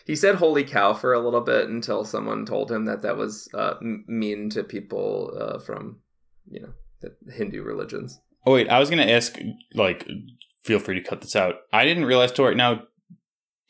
he 0.06 0.14
said 0.14 0.36
"holy 0.36 0.64
cow" 0.64 0.92
for 0.92 1.12
a 1.14 1.20
little 1.20 1.40
bit 1.40 1.68
until 1.68 2.04
someone 2.04 2.44
told 2.44 2.70
him 2.70 2.84
that 2.84 3.02
that 3.02 3.16
was 3.16 3.48
uh, 3.54 3.74
mean 3.80 4.50
to 4.50 4.62
people 4.62 5.32
uh, 5.40 5.58
from, 5.58 6.00
you 6.46 6.60
know, 6.60 6.74
the 7.00 7.32
Hindu 7.32 7.62
religions. 7.62 8.20
Oh 8.46 8.52
wait, 8.52 8.68
I 8.68 8.78
was 8.78 8.90
gonna 8.90 9.06
ask. 9.06 9.38
Like, 9.74 10.06
feel 10.62 10.78
free 10.78 11.00
to 11.00 11.08
cut 11.08 11.22
this 11.22 11.34
out. 11.36 11.54
I 11.72 11.84
didn't 11.86 12.04
realize 12.04 12.32
till 12.32 12.44
right 12.44 12.56
now. 12.56 12.82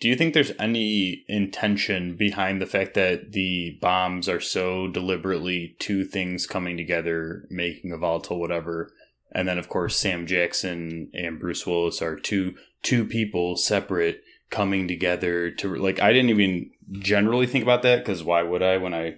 Do 0.00 0.08
you 0.08 0.16
think 0.16 0.34
there's 0.34 0.52
any 0.58 1.24
intention 1.28 2.16
behind 2.16 2.60
the 2.60 2.66
fact 2.66 2.94
that 2.94 3.32
the 3.32 3.78
bombs 3.80 4.28
are 4.28 4.40
so 4.40 4.88
deliberately 4.88 5.76
two 5.78 6.04
things 6.04 6.46
coming 6.46 6.76
together, 6.76 7.46
making 7.48 7.92
a 7.92 7.96
volatile 7.96 8.38
whatever, 8.40 8.92
and 9.32 9.48
then 9.48 9.58
of 9.58 9.68
course 9.68 9.96
Sam 9.96 10.26
Jackson 10.26 11.10
and 11.14 11.38
Bruce 11.40 11.66
Willis 11.66 12.02
are 12.02 12.16
two 12.16 12.54
two 12.82 13.04
people 13.06 13.56
separate 13.56 14.20
coming 14.50 14.86
together 14.86 15.50
to 15.50 15.74
like 15.76 16.00
I 16.00 16.12
didn't 16.12 16.30
even 16.30 16.70
generally 16.98 17.46
think 17.46 17.62
about 17.64 17.82
that 17.82 18.00
because 18.04 18.22
why 18.22 18.42
would 18.42 18.62
I 18.62 18.76
when 18.76 18.92
I 18.94 19.14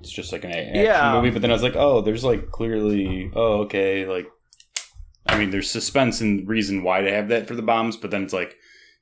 it's 0.00 0.10
just 0.12 0.32
like 0.32 0.44
an 0.44 0.50
a- 0.52 0.54
action 0.54 0.84
Yeah. 0.84 1.12
movie 1.14 1.30
but 1.30 1.40
then 1.42 1.50
I 1.50 1.54
was 1.54 1.62
like 1.62 1.76
oh 1.76 2.02
there's 2.02 2.22
like 2.24 2.50
clearly 2.50 3.30
oh 3.34 3.62
okay 3.62 4.06
like 4.06 4.26
I 5.26 5.38
mean 5.38 5.50
there's 5.50 5.70
suspense 5.70 6.20
and 6.20 6.46
reason 6.46 6.82
why 6.84 7.00
to 7.00 7.10
have 7.10 7.28
that 7.28 7.48
for 7.48 7.54
the 7.56 7.62
bombs 7.62 7.96
but 7.96 8.10
then 8.10 8.22
it's 8.22 8.34
like 8.34 8.56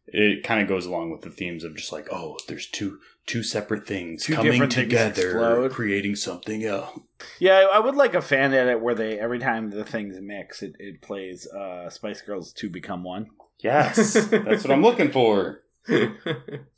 it 0.07 0.43
kind 0.43 0.61
of 0.61 0.69
goes 0.69 0.87
along 0.87 1.11
with 1.11 1.23
the 1.23 1.31
themes 1.31 1.65
of 1.65 1.77
just 1.77 1.93
like 1.93 2.09
oh 2.13 2.37
there's 2.49 2.67
two 2.67 2.99
two 3.27 3.43
separate 3.43 3.87
things 3.87 4.25
Two 4.25 4.35
coming 4.35 4.53
different 4.53 4.73
things 4.73 4.89
together 4.89 5.69
creating 5.71 6.17
something 6.17 6.65
else. 6.65 6.99
Yeah, 7.39 7.67
I 7.73 7.79
would 7.79 7.95
like 7.95 8.15
a 8.15 8.21
fan 8.21 8.53
edit 8.53 8.81
where 8.81 8.95
they 8.95 9.19
every 9.19 9.39
time 9.39 9.71
the 9.71 9.85
things 9.85 10.19
mix, 10.21 10.63
it, 10.63 10.75
it 10.79 11.01
plays 11.03 11.47
uh, 11.47 11.89
Spice 11.89 12.21
Girls 12.21 12.53
to 12.55 12.69
become 12.69 13.05
one. 13.05 13.31
yes 13.61 14.15
that's 14.31 14.65
what 14.65 14.73
I'm 14.73 14.83
looking 14.83 15.11
for. 15.11 15.63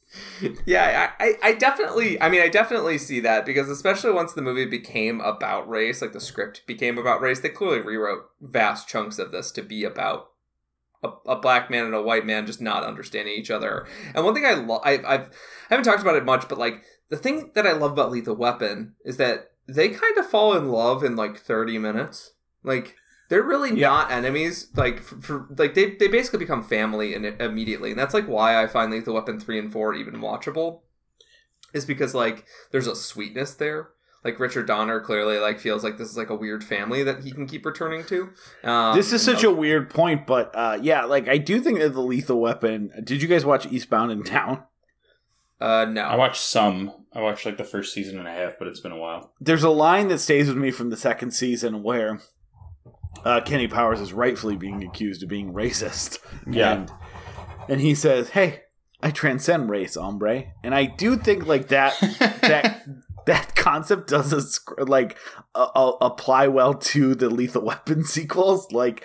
Yeah, 0.66 1.10
I, 1.18 1.24
I, 1.24 1.34
I 1.42 1.52
definitely, 1.54 2.20
I 2.20 2.28
mean, 2.28 2.40
I 2.42 2.48
definitely 2.48 2.98
see 2.98 3.20
that 3.20 3.44
because 3.44 3.68
especially 3.68 4.12
once 4.12 4.32
the 4.32 4.42
movie 4.42 4.66
became 4.66 5.20
about 5.20 5.68
race, 5.68 6.02
like 6.02 6.12
the 6.12 6.20
script 6.20 6.62
became 6.66 6.98
about 6.98 7.20
race, 7.20 7.40
they 7.40 7.48
clearly 7.48 7.80
rewrote 7.80 8.30
vast 8.40 8.86
chunks 8.86 9.18
of 9.18 9.32
this 9.32 9.50
to 9.52 9.62
be 9.62 9.82
about 9.82 10.30
a, 11.04 11.10
a 11.30 11.36
black 11.36 11.70
man 11.70 11.84
and 11.84 11.94
a 11.94 12.02
white 12.02 12.26
man 12.26 12.46
just 12.46 12.60
not 12.60 12.84
understanding 12.84 13.34
each 13.34 13.50
other. 13.50 13.86
And 14.14 14.24
one 14.24 14.34
thing 14.34 14.46
I 14.46 14.54
love, 14.54 14.80
I, 14.84 14.92
I've, 15.06 15.28
I 15.28 15.28
haven't 15.70 15.84
talked 15.84 16.02
about 16.02 16.16
it 16.16 16.24
much, 16.24 16.48
but 16.48 16.58
like 16.58 16.82
the 17.10 17.16
thing 17.16 17.50
that 17.54 17.66
I 17.66 17.72
love 17.72 17.92
about 17.92 18.10
Lethal 18.10 18.34
Weapon 18.36 18.94
is 19.04 19.16
that 19.18 19.50
they 19.66 19.88
kind 19.88 20.18
of 20.18 20.26
fall 20.28 20.56
in 20.56 20.68
love 20.70 21.04
in 21.04 21.16
like 21.16 21.36
30 21.38 21.78
minutes. 21.78 22.32
Like, 22.62 22.96
they're 23.30 23.42
really 23.42 23.70
Yeah. 23.78 23.88
not 23.88 24.10
enemies. 24.10 24.68
Like 24.76 25.00
for, 25.00 25.20
for 25.20 25.46
like 25.56 25.74
they 25.74 25.96
they 25.96 26.08
basically 26.08 26.38
become 26.40 26.62
family 26.62 27.14
in 27.14 27.24
immediately, 27.24 27.90
and 27.90 27.98
that's 27.98 28.12
like 28.14 28.26
why 28.28 28.62
I 28.62 28.66
find 28.66 28.92
Lethal 28.92 29.14
Weapon 29.14 29.40
three 29.40 29.58
and 29.58 29.72
four 29.72 29.94
even 29.94 30.16
watchable, 30.16 30.80
is 31.72 31.86
because 31.86 32.14
like 32.14 32.44
there's 32.70 32.86
a 32.86 32.94
sweetness 32.94 33.54
there. 33.54 33.88
Like 34.24 34.40
Richard 34.40 34.66
Donner 34.66 35.00
clearly 35.00 35.38
like 35.38 35.60
feels 35.60 35.84
like 35.84 35.98
this 35.98 36.08
is 36.10 36.16
like 36.16 36.30
a 36.30 36.34
weird 36.34 36.64
family 36.64 37.02
that 37.02 37.22
he 37.22 37.30
can 37.30 37.46
keep 37.46 37.66
returning 37.66 38.04
to. 38.06 38.30
Um, 38.62 38.96
this 38.96 39.12
is 39.12 39.26
and, 39.28 39.36
such 39.36 39.44
a 39.44 39.50
weird 39.50 39.90
point, 39.90 40.26
but 40.26 40.50
uh, 40.54 40.78
yeah, 40.80 41.04
like 41.04 41.28
I 41.28 41.38
do 41.38 41.60
think 41.60 41.78
that 41.78 41.92
the 41.92 42.00
Lethal 42.00 42.40
Weapon. 42.40 42.90
Did 43.04 43.20
you 43.20 43.28
guys 43.28 43.44
watch 43.44 43.66
Eastbound 43.66 44.10
and 44.10 44.24
Down? 44.24 44.64
uh 45.60 45.84
no. 45.84 46.02
I 46.02 46.16
watched 46.16 46.42
some 46.42 46.92
I 47.12 47.20
watched 47.20 47.46
like 47.46 47.58
the 47.58 47.64
first 47.64 47.94
season 47.94 48.18
and 48.18 48.26
a 48.26 48.32
half 48.32 48.58
but 48.58 48.66
it's 48.66 48.80
been 48.80 48.90
a 48.90 48.98
while 48.98 49.32
There's 49.40 49.62
a 49.62 49.70
line 49.70 50.08
that 50.08 50.18
stays 50.18 50.48
with 50.48 50.56
me 50.56 50.72
from 50.72 50.90
the 50.90 50.96
second 50.96 51.30
season 51.30 51.84
where 51.84 52.20
uh, 53.24 53.40
Kenny 53.40 53.68
Powers 53.68 54.00
is 54.00 54.12
rightfully 54.12 54.56
being 54.56 54.82
accused 54.82 55.22
of 55.22 55.28
being 55.28 55.52
racist. 55.52 56.18
Yeah. 56.50 56.72
and, 56.72 56.92
and 57.68 57.80
he 57.80 57.94
says, 57.94 58.30
"Hey, 58.30 58.62
I 59.02 59.10
transcend 59.10 59.70
race, 59.70 59.94
hombre." 59.94 60.52
And 60.62 60.74
I 60.74 60.84
do 60.86 61.16
think 61.16 61.46
like 61.46 61.68
that 61.68 61.98
that 62.42 62.84
that 63.26 63.54
concept 63.56 64.08
doesn't 64.08 64.58
like 64.88 65.16
uh, 65.54 65.68
uh, 65.74 65.92
apply 66.00 66.48
well 66.48 66.74
to 66.74 67.14
the 67.14 67.28
Lethal 67.30 67.62
Weapon 67.64 68.04
sequels. 68.04 68.70
Like 68.72 69.04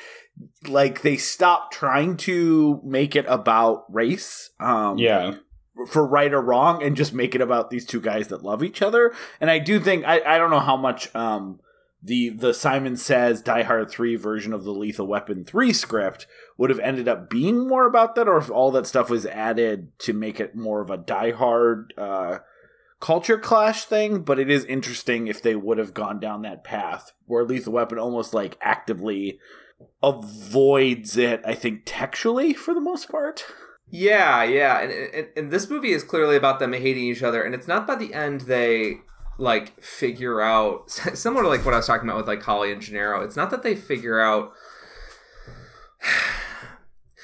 like 0.68 1.02
they 1.02 1.18
stop 1.18 1.72
trying 1.72 2.16
to 2.18 2.80
make 2.84 3.16
it 3.16 3.26
about 3.28 3.86
race. 3.94 4.52
Um, 4.60 4.98
Yeah. 4.98 5.36
for 5.88 6.06
right 6.06 6.34
or 6.34 6.42
wrong 6.42 6.84
and 6.84 6.96
just 6.98 7.14
make 7.14 7.34
it 7.36 7.42
about 7.42 7.70
these 7.70 7.86
two 7.86 8.02
guys 8.02 8.28
that 8.28 8.44
love 8.44 8.64
each 8.64 8.82
other. 8.82 9.14
And 9.40 9.50
I 9.50 9.60
do 9.60 9.80
think 9.80 10.04
I, 10.06 10.22
I 10.22 10.38
don't 10.38 10.50
know 10.52 10.60
how 10.60 10.76
much 10.78 11.14
um 11.16 11.60
the 12.02 12.30
the 12.30 12.54
Simon 12.54 12.96
Says 12.96 13.42
Die 13.42 13.64
Hard 13.64 13.90
3 13.90 14.16
version 14.16 14.54
of 14.54 14.64
the 14.64 14.72
Lethal 14.72 15.08
Weapon 15.08 15.44
3 15.46 15.74
script 15.74 16.28
would 16.58 16.70
have 16.70 16.80
ended 16.80 17.08
up 17.10 17.30
being 17.30 17.68
more 17.68 17.86
about 17.86 18.16
that 18.16 18.28
or 18.28 18.38
if 18.38 18.50
all 18.50 18.72
that 18.72 18.88
stuff 18.88 19.10
was 19.10 19.26
added 19.26 19.98
to 20.00 20.14
make 20.14 20.40
it 20.40 20.56
more 20.56 20.80
of 20.82 20.90
a 20.90 20.98
Die 20.98 21.32
Hard 21.32 21.94
uh 21.98 22.38
culture 23.00 23.38
clash 23.38 23.86
thing, 23.86 24.22
but 24.22 24.40
it 24.40 24.50
is 24.50 24.66
interesting 24.66 25.28
if 25.28 25.42
they 25.42 25.56
would 25.56 25.78
have 25.78 25.94
gone 25.94 26.20
down 26.20 26.42
that 26.42 26.64
path 26.64 27.12
where 27.26 27.44
Lethal 27.44 27.74
Weapon 27.74 27.98
almost 27.98 28.34
like 28.34 28.58
actively 28.62 29.40
avoids 30.04 31.18
it, 31.18 31.42
I 31.46 31.54
think 31.56 31.84
textually 31.86 32.54
for 32.54 32.74
the 32.74 32.82
most 32.82 33.10
part. 33.10 33.46
Yeah, 33.92 34.44
yeah, 34.44 34.82
and, 34.82 34.92
and 34.92 35.28
and 35.36 35.52
this 35.52 35.70
movie 35.70 35.92
is 35.92 36.04
clearly 36.04 36.36
about 36.36 36.60
them 36.60 36.74
hating 36.74 37.06
each 37.06 37.24
other, 37.24 37.42
and 37.42 37.56
it's 37.56 37.68
not 37.68 37.88
by 37.88 37.96
the 37.96 38.14
end 38.14 38.42
they 38.42 38.98
like 39.40 39.82
figure 39.82 40.42
out 40.42 40.92
similar 40.92 41.44
to 41.44 41.50
like 41.50 41.66
what 41.66 41.74
I 41.74 41.78
was 41.78 41.88
talking 41.88 42.08
about 42.08 42.18
with 42.18 42.28
like 42.28 42.44
Holly 42.44 42.72
and 42.72 42.82
Gennero. 42.82 43.24
It's 43.24 43.36
not 43.36 43.50
that 43.52 43.64
they 43.64 43.76
figure 43.76 44.20
out. 44.20 44.52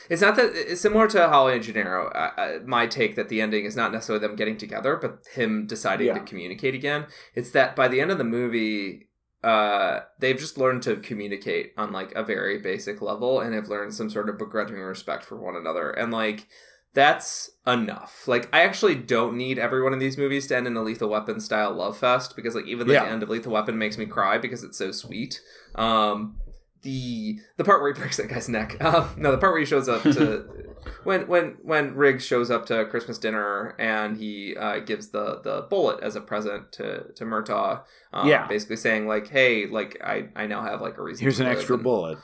It's 0.10 0.22
not 0.22 0.36
that 0.36 0.52
it's 0.54 0.82
similar 0.82 1.08
to 1.10 1.28
Holly 1.28 1.56
and 1.56 1.64
Gennero. 1.64 2.12
Uh, 2.16 2.60
my 2.66 2.88
take 2.88 3.16
that 3.16 3.30
the 3.30 3.42
ending 3.42 3.66
is 3.66 3.76
not 3.76 3.92
necessarily 3.92 4.26
them 4.26 4.36
getting 4.36 4.58
together, 4.58 4.96
but 4.96 5.26
him 5.34 5.66
deciding 5.68 6.08
Yeah. 6.08 6.14
to 6.16 6.20
communicate 6.22 6.76
again. 6.76 7.06
It's 7.34 7.52
that 7.52 7.76
by 7.76 7.88
the 7.88 8.02
end 8.02 8.12
of 8.12 8.18
the 8.18 8.24
movie, 8.24 9.10
uh, 9.44 10.02
they've 10.20 10.38
just 10.38 10.58
learned 10.58 10.82
to 10.84 10.96
communicate 10.98 11.74
on 11.78 11.92
like 11.92 12.12
a 12.16 12.24
very 12.24 12.58
basic 12.60 13.02
level, 13.02 13.40
and 13.40 13.54
have 13.54 13.68
learned 13.70 13.94
some 13.94 14.10
sort 14.10 14.30
of 14.30 14.38
begrudging 14.38 14.78
respect 14.78 15.24
for 15.24 15.36
one 15.38 15.56
another, 15.56 15.92
and 15.92 16.12
like 16.12 16.48
that's 16.94 17.52
enough. 17.68 18.26
Like 18.28 18.48
I 18.54 18.62
actually 18.62 18.96
don't 18.96 19.36
need 19.36 19.60
every 19.60 19.84
one 19.84 19.94
of 19.94 20.00
these 20.00 20.18
movies 20.18 20.48
to 20.48 20.56
end 20.56 20.66
in 20.66 20.78
a 20.78 20.82
Lethal 20.82 21.10
Weapon 21.10 21.40
style 21.42 21.74
love 21.74 21.98
fest 21.98 22.36
because 22.38 22.56
like 22.56 22.66
even 22.68 22.88
the 22.88 23.00
end 23.02 23.22
of 23.22 23.30
Lethal 23.30 23.52
Weapon 23.52 23.78
makes 23.78 23.98
me 23.98 24.06
cry 24.06 24.38
because 24.38 24.64
it's 24.64 24.78
so 24.78 24.92
sweet. 24.92 25.42
Um, 25.76 26.38
the 26.86 27.40
the 27.58 27.64
part 27.66 27.82
where 27.82 27.94
he 27.94 28.00
breaks 28.00 28.16
that 28.18 28.30
guy's 28.30 28.48
neck. 28.48 28.78
Uh, 28.80 29.10
no, 29.18 29.32
the 29.32 29.38
part 29.38 29.52
where 29.52 29.60
he 29.60 29.66
shows 29.66 29.90
up 29.90 30.04
to 30.04 30.46
when 31.04 31.28
when 31.28 31.58
when 31.64 31.96
Riggs 31.96 32.24
shows 32.26 32.50
up 32.50 32.66
to 32.68 32.86
Christmas 32.86 33.18
dinner 33.18 33.76
and 33.78 34.16
he 34.18 34.56
uh, 34.56 34.80
gives 34.80 35.10
the 35.10 35.42
the 35.44 35.66
bullet 35.70 36.02
as 36.02 36.16
a 36.16 36.22
present 36.22 36.72
to 36.74 37.12
to 37.16 37.26
Murtaugh. 37.26 37.82
Um, 38.14 38.28
Yeah. 38.30 38.48
basically 38.48 38.78
saying 38.78 39.08
like, 39.08 39.28
hey, 39.28 39.66
like 39.68 39.98
I 40.02 40.30
I 40.36 40.48
now 40.48 40.62
have 40.62 40.80
like 40.80 40.98
a 40.98 41.02
reason. 41.04 41.24
Here's 41.24 41.40
an 41.42 41.48
extra 41.48 41.76
and- 41.76 41.84
bullet. 41.84 42.18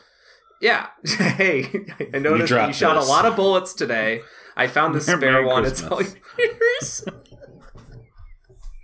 Yeah. 0.61 0.87
hey, 1.05 1.65
I 2.13 2.19
noticed 2.19 2.53
that 2.53 2.67
you 2.67 2.73
shot 2.73 2.95
a 2.95 3.01
lot 3.03 3.25
of 3.25 3.35
bullets 3.35 3.73
today. 3.73 4.21
I 4.55 4.67
found 4.67 4.93
the 4.93 5.03
Merry 5.07 5.19
spare 5.19 5.43
one. 5.43 5.65
It's 5.65 5.81
all 5.83 6.01
yours. 6.03 7.03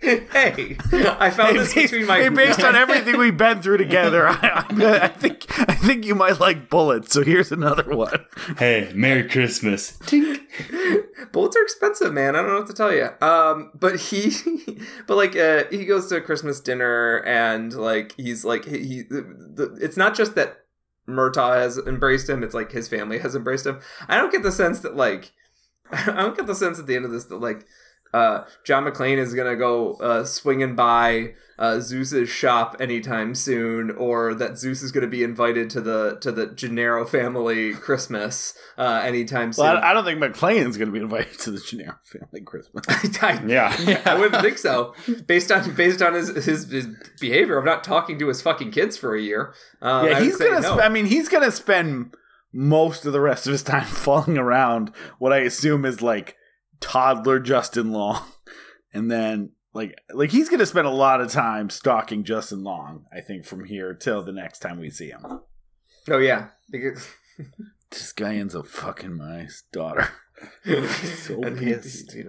hey, 0.00 0.76
I 0.92 1.28
found 1.30 1.58
this 1.58 1.72
Hey, 1.72 1.82
between 1.82 2.06
my. 2.06 2.18
hey, 2.18 2.28
based 2.28 2.62
on 2.62 2.76
everything 2.84 3.18
we've 3.18 3.36
been 3.36 3.60
through 3.60 3.78
together, 3.78 4.28
I, 4.28 4.64
I, 4.70 4.98
I 5.02 5.08
think 5.08 5.46
I 5.68 5.74
think 5.74 6.04
you 6.06 6.14
might 6.14 6.38
like 6.38 6.70
bullets. 6.70 7.12
So 7.12 7.24
here's 7.24 7.50
another 7.50 7.82
one. 7.82 8.24
Hey, 8.58 8.92
Merry 8.94 9.28
Christmas. 9.28 9.98
bullets 11.32 11.56
are 11.56 11.62
expensive, 11.62 12.12
man. 12.12 12.36
I 12.36 12.42
don't 12.42 12.50
know 12.50 12.58
what 12.58 12.68
to 12.68 12.74
tell 12.74 12.94
you. 12.94 13.08
Um, 13.20 13.72
but 13.74 13.98
he, 13.98 14.32
but 15.08 15.16
like, 15.16 15.34
uh, 15.34 15.64
he 15.70 15.84
goes 15.84 16.06
to 16.08 16.16
a 16.16 16.20
Christmas 16.20 16.60
dinner 16.60 17.16
and 17.26 17.74
like 17.74 18.14
he's 18.16 18.44
like 18.44 18.66
he, 18.66 18.78
he 18.78 19.02
the, 19.02 19.22
the, 19.54 19.78
it's 19.82 19.96
not 19.96 20.14
just 20.14 20.36
that 20.36 20.58
Murtaugh 21.08 21.56
has 21.56 21.76
embraced 21.76 22.28
him; 22.28 22.44
it's 22.44 22.54
like 22.54 22.70
his 22.70 22.86
family 22.86 23.18
has 23.18 23.34
embraced 23.34 23.66
him. 23.66 23.80
I 24.06 24.16
don't 24.16 24.30
get 24.30 24.44
the 24.44 24.52
sense 24.52 24.78
that 24.80 24.94
like, 24.94 25.32
I 25.90 26.12
don't 26.12 26.36
get 26.36 26.46
the 26.46 26.54
sense 26.54 26.78
at 26.78 26.86
the 26.86 26.94
end 26.94 27.04
of 27.04 27.10
this 27.10 27.24
that 27.24 27.40
like. 27.40 27.66
Uh, 28.12 28.44
John 28.64 28.84
McClane 28.84 29.18
is 29.18 29.34
gonna 29.34 29.56
go 29.56 29.94
uh, 29.94 30.24
swinging 30.24 30.74
by 30.74 31.34
uh, 31.58 31.80
Zeus's 31.80 32.28
shop 32.28 32.76
anytime 32.80 33.34
soon, 33.34 33.90
or 33.90 34.32
that 34.34 34.56
Zeus 34.58 34.82
is 34.82 34.92
gonna 34.92 35.08
be 35.08 35.22
invited 35.22 35.70
to 35.70 35.80
the 35.80 36.18
to 36.20 36.32
the 36.32 36.46
Gennero 36.46 37.08
family 37.08 37.74
Christmas 37.74 38.54
uh, 38.78 39.02
anytime 39.04 39.52
soon. 39.52 39.64
Well, 39.64 39.76
I, 39.78 39.90
I 39.90 39.92
don't 39.92 40.04
think 40.04 40.20
McClane's 40.20 40.76
going 40.76 40.88
to 40.88 40.92
be 40.92 41.00
invited 41.00 41.38
to 41.40 41.50
the 41.50 41.58
Gennero 41.58 41.96
family 42.04 42.40
Christmas. 42.42 42.84
I, 43.22 43.42
Yeah. 43.44 44.02
I 44.06 44.14
wouldn't 44.14 44.42
think 44.42 44.58
so. 44.58 44.94
Based 45.26 45.50
on 45.50 45.74
based 45.74 46.00
on 46.00 46.14
his, 46.14 46.28
his 46.44 46.70
his 46.70 46.86
behavior 47.20 47.58
of 47.58 47.64
not 47.64 47.82
talking 47.84 48.18
to 48.20 48.28
his 48.28 48.40
fucking 48.40 48.70
kids 48.70 48.96
for 48.96 49.14
a 49.14 49.20
year. 49.20 49.52
I 49.82 50.06
yeah, 50.06 50.18
would 50.18 50.22
he's 50.22 50.36
gonna. 50.36 50.60
no. 50.60 50.76
Sp- 50.78 50.84
I 50.84 50.88
mean, 50.88 51.06
he's 51.06 51.28
gonna 51.28 51.50
spend 51.50 52.14
most 52.52 53.04
of 53.04 53.12
the 53.12 53.20
rest 53.20 53.46
of 53.46 53.52
his 53.52 53.62
time 53.62 53.84
falling 53.86 54.38
around 54.38 54.92
what 55.18 55.32
I 55.32 55.38
assume 55.38 55.84
is 55.84 56.00
like 56.00 56.36
toddler 56.80 57.40
Justin 57.40 57.92
Long, 57.92 58.22
and 58.94 59.10
then 59.10 59.50
like 59.74 59.98
like 60.12 60.30
he's 60.30 60.48
gonna 60.48 60.66
spend 60.66 60.86
a 60.86 60.90
lot 60.90 61.20
of 61.20 61.30
time 61.30 61.70
stalking 61.70 62.24
Justin 62.24 62.62
Long. 62.64 63.04
I 63.12 63.20
think 63.20 63.44
from 63.44 63.64
here 63.64 63.94
till 63.94 64.22
the 64.22 64.32
next 64.32 64.58
time 64.60 64.78
we 64.80 64.90
see 64.90 65.08
him. 65.10 65.24
oh 66.10 66.18
yeah. 66.18 66.48
Because- 66.70 67.08
This 67.90 68.12
guy 68.12 68.34
ends 68.34 68.54
up 68.54 68.66
fucking 68.66 69.16
my 69.16 69.48
daughter. 69.72 70.08
So 70.64 71.42
And 71.42 71.56
pissed. 71.58 72.12
he- 72.12 72.22
he- 72.22 72.28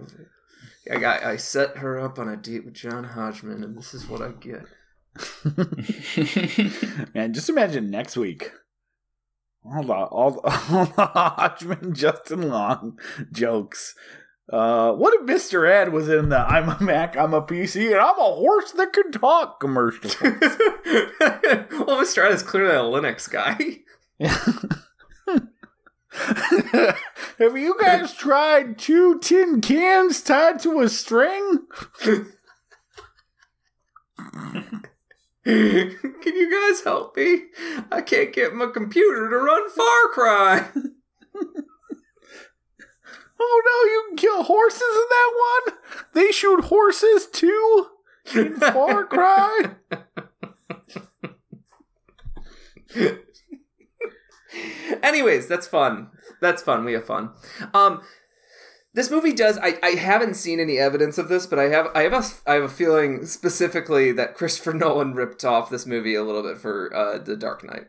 I 0.91 0.97
got 0.97 1.23
I 1.23 1.35
set 1.35 1.77
her 1.77 1.99
up 1.99 2.17
on 2.17 2.29
a 2.29 2.37
date 2.37 2.63
with 2.65 2.73
John 2.75 3.03
Hodgman, 3.03 3.63
and 3.63 3.77
this 3.77 3.93
is 3.93 4.07
what 4.07 4.21
I 4.21 4.29
get. 4.31 4.63
Man, 7.13 7.33
just 7.33 7.49
imagine 7.49 7.89
next 7.91 8.15
week. 8.17 8.51
All 9.65 9.83
the 9.83 9.93
all, 9.93 10.31
the- 10.31 10.41
all 10.71 10.85
the 10.85 11.05
Hodgman 11.05 11.93
Justin 11.93 12.43
Long 12.49 12.97
jokes. 13.31 13.93
Uh, 14.51 14.93
what 14.93 15.13
if 15.13 15.21
Mr. 15.27 15.69
Ed 15.69 15.93
was 15.93 16.09
in 16.09 16.29
the 16.29 16.39
I'm 16.39 16.69
a 16.69 16.77
Mac, 16.81 17.15
I'm 17.15 17.35
a 17.35 17.41
PC, 17.41 17.91
and 17.91 17.99
I'm 17.99 18.17
a 18.17 18.35
horse 18.35 18.71
that 18.71 18.93
can 18.93 19.11
talk 19.11 19.59
commercial? 19.59 20.09
well, 20.21 20.31
Mr. 22.01 22.25
Ed 22.25 22.31
is 22.31 22.41
clearly 22.41 22.75
a 22.75 22.79
Linux 22.79 23.29
guy. 23.29 23.81
Have 27.37 27.55
you 27.57 27.75
guys 27.79 28.15
tried 28.15 28.79
two 28.79 29.19
tin 29.19 29.61
cans 29.61 30.21
tied 30.21 30.59
to 30.61 30.81
a 30.81 30.89
string? 30.89 31.59
Can 35.45 35.45
you 35.45 36.51
guys 36.51 36.81
help 36.83 37.15
me? 37.15 37.43
I 37.91 38.01
can't 38.01 38.33
get 38.33 38.53
my 38.53 38.67
computer 38.67 39.29
to 39.29 39.37
run 39.37 39.69
Far 39.69 40.07
Cry. 40.11 40.67
Oh 43.39 43.61
no, 43.65 43.91
you 43.91 44.03
can 44.09 44.17
kill 44.17 44.43
horses 44.43 44.81
in 44.81 45.07
that 45.09 45.31
one? 45.35 45.77
They 46.13 46.31
shoot 46.31 46.65
horses 46.65 47.27
too? 47.27 47.87
In 48.35 48.55
Far 48.57 49.05
Cry? 49.05 49.71
Anyways, 55.03 55.47
that's 55.47 55.67
fun. 55.67 56.09
That's 56.41 56.63
fun. 56.63 56.83
We 56.83 56.93
have 56.93 57.05
fun. 57.05 57.31
Um, 57.73 58.01
this 58.93 59.11
movie 59.11 59.33
does. 59.33 59.57
I, 59.59 59.77
I 59.83 59.89
haven't 59.91 60.33
seen 60.35 60.59
any 60.59 60.77
evidence 60.79 61.17
of 61.17 61.29
this, 61.29 61.45
but 61.45 61.59
I 61.59 61.65
have. 61.69 61.87
I 61.93 62.01
have 62.03 62.13
a. 62.13 62.23
I 62.49 62.53
have 62.55 62.63
a 62.63 62.69
feeling 62.69 63.25
specifically 63.25 64.11
that 64.13 64.35
Christopher 64.35 64.73
Nolan 64.73 65.13
ripped 65.13 65.45
off 65.45 65.69
this 65.69 65.85
movie 65.85 66.15
a 66.15 66.23
little 66.23 66.43
bit 66.43 66.57
for 66.57 66.93
uh, 66.95 67.19
the 67.19 67.35
Dark 67.35 67.63
Knight. 67.63 67.87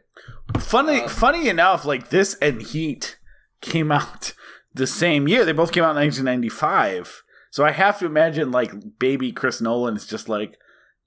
Funny, 0.58 1.00
Uh, 1.02 1.08
funny 1.08 1.48
enough, 1.48 1.84
like 1.84 2.10
this 2.10 2.34
and 2.42 2.60
Heat 2.62 3.18
came 3.62 3.90
out 3.90 4.34
the 4.74 4.86
same 4.86 5.28
year. 5.28 5.44
They 5.44 5.52
both 5.52 5.72
came 5.72 5.84
out 5.84 5.90
in 5.90 5.96
1995. 5.96 7.22
So 7.50 7.64
I 7.64 7.72
have 7.72 7.98
to 7.98 8.06
imagine, 8.06 8.50
like, 8.52 8.98
baby 8.98 9.32
Chris 9.32 9.60
Nolan 9.60 9.96
is 9.96 10.06
just 10.06 10.28
like, 10.28 10.56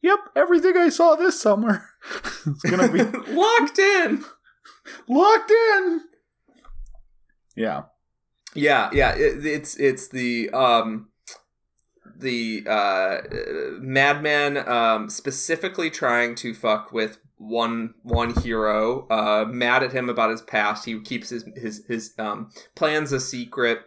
"Yep, 0.02 0.20
everything 0.36 0.76
I 0.78 0.90
saw 0.90 1.16
this 1.16 1.40
summer 1.40 1.86
is 2.46 2.62
gonna 2.64 2.92
be 2.92 3.02
Locked 3.34 3.80
in. 3.80 4.24
locked 5.08 5.52
in." 5.52 6.02
Yeah, 7.56 7.84
Yeah, 8.56 8.90
yeah. 8.94 9.14
It, 9.16 9.46
it's 9.46 9.76
it's 9.78 10.08
the 10.10 10.50
um 10.52 11.10
the 12.18 12.64
uh 12.68 13.18
madman 13.80 14.58
um 14.68 15.10
specifically 15.10 15.90
trying 15.90 16.36
to 16.36 16.54
fuck 16.54 16.92
with 16.92 17.20
one 17.48 17.94
one 18.04 18.34
hero 18.42 19.08
uh 19.10 19.46
mad 19.48 19.84
at 19.84 19.92
him 19.92 20.10
about 20.10 20.30
his 20.30 20.42
past 20.42 20.86
he 20.86 21.00
keeps 21.02 21.30
his 21.30 21.46
his 21.56 21.84
his 21.88 22.14
um 22.18 22.50
plans 22.76 23.12
a 23.12 23.20
secret 23.20 23.80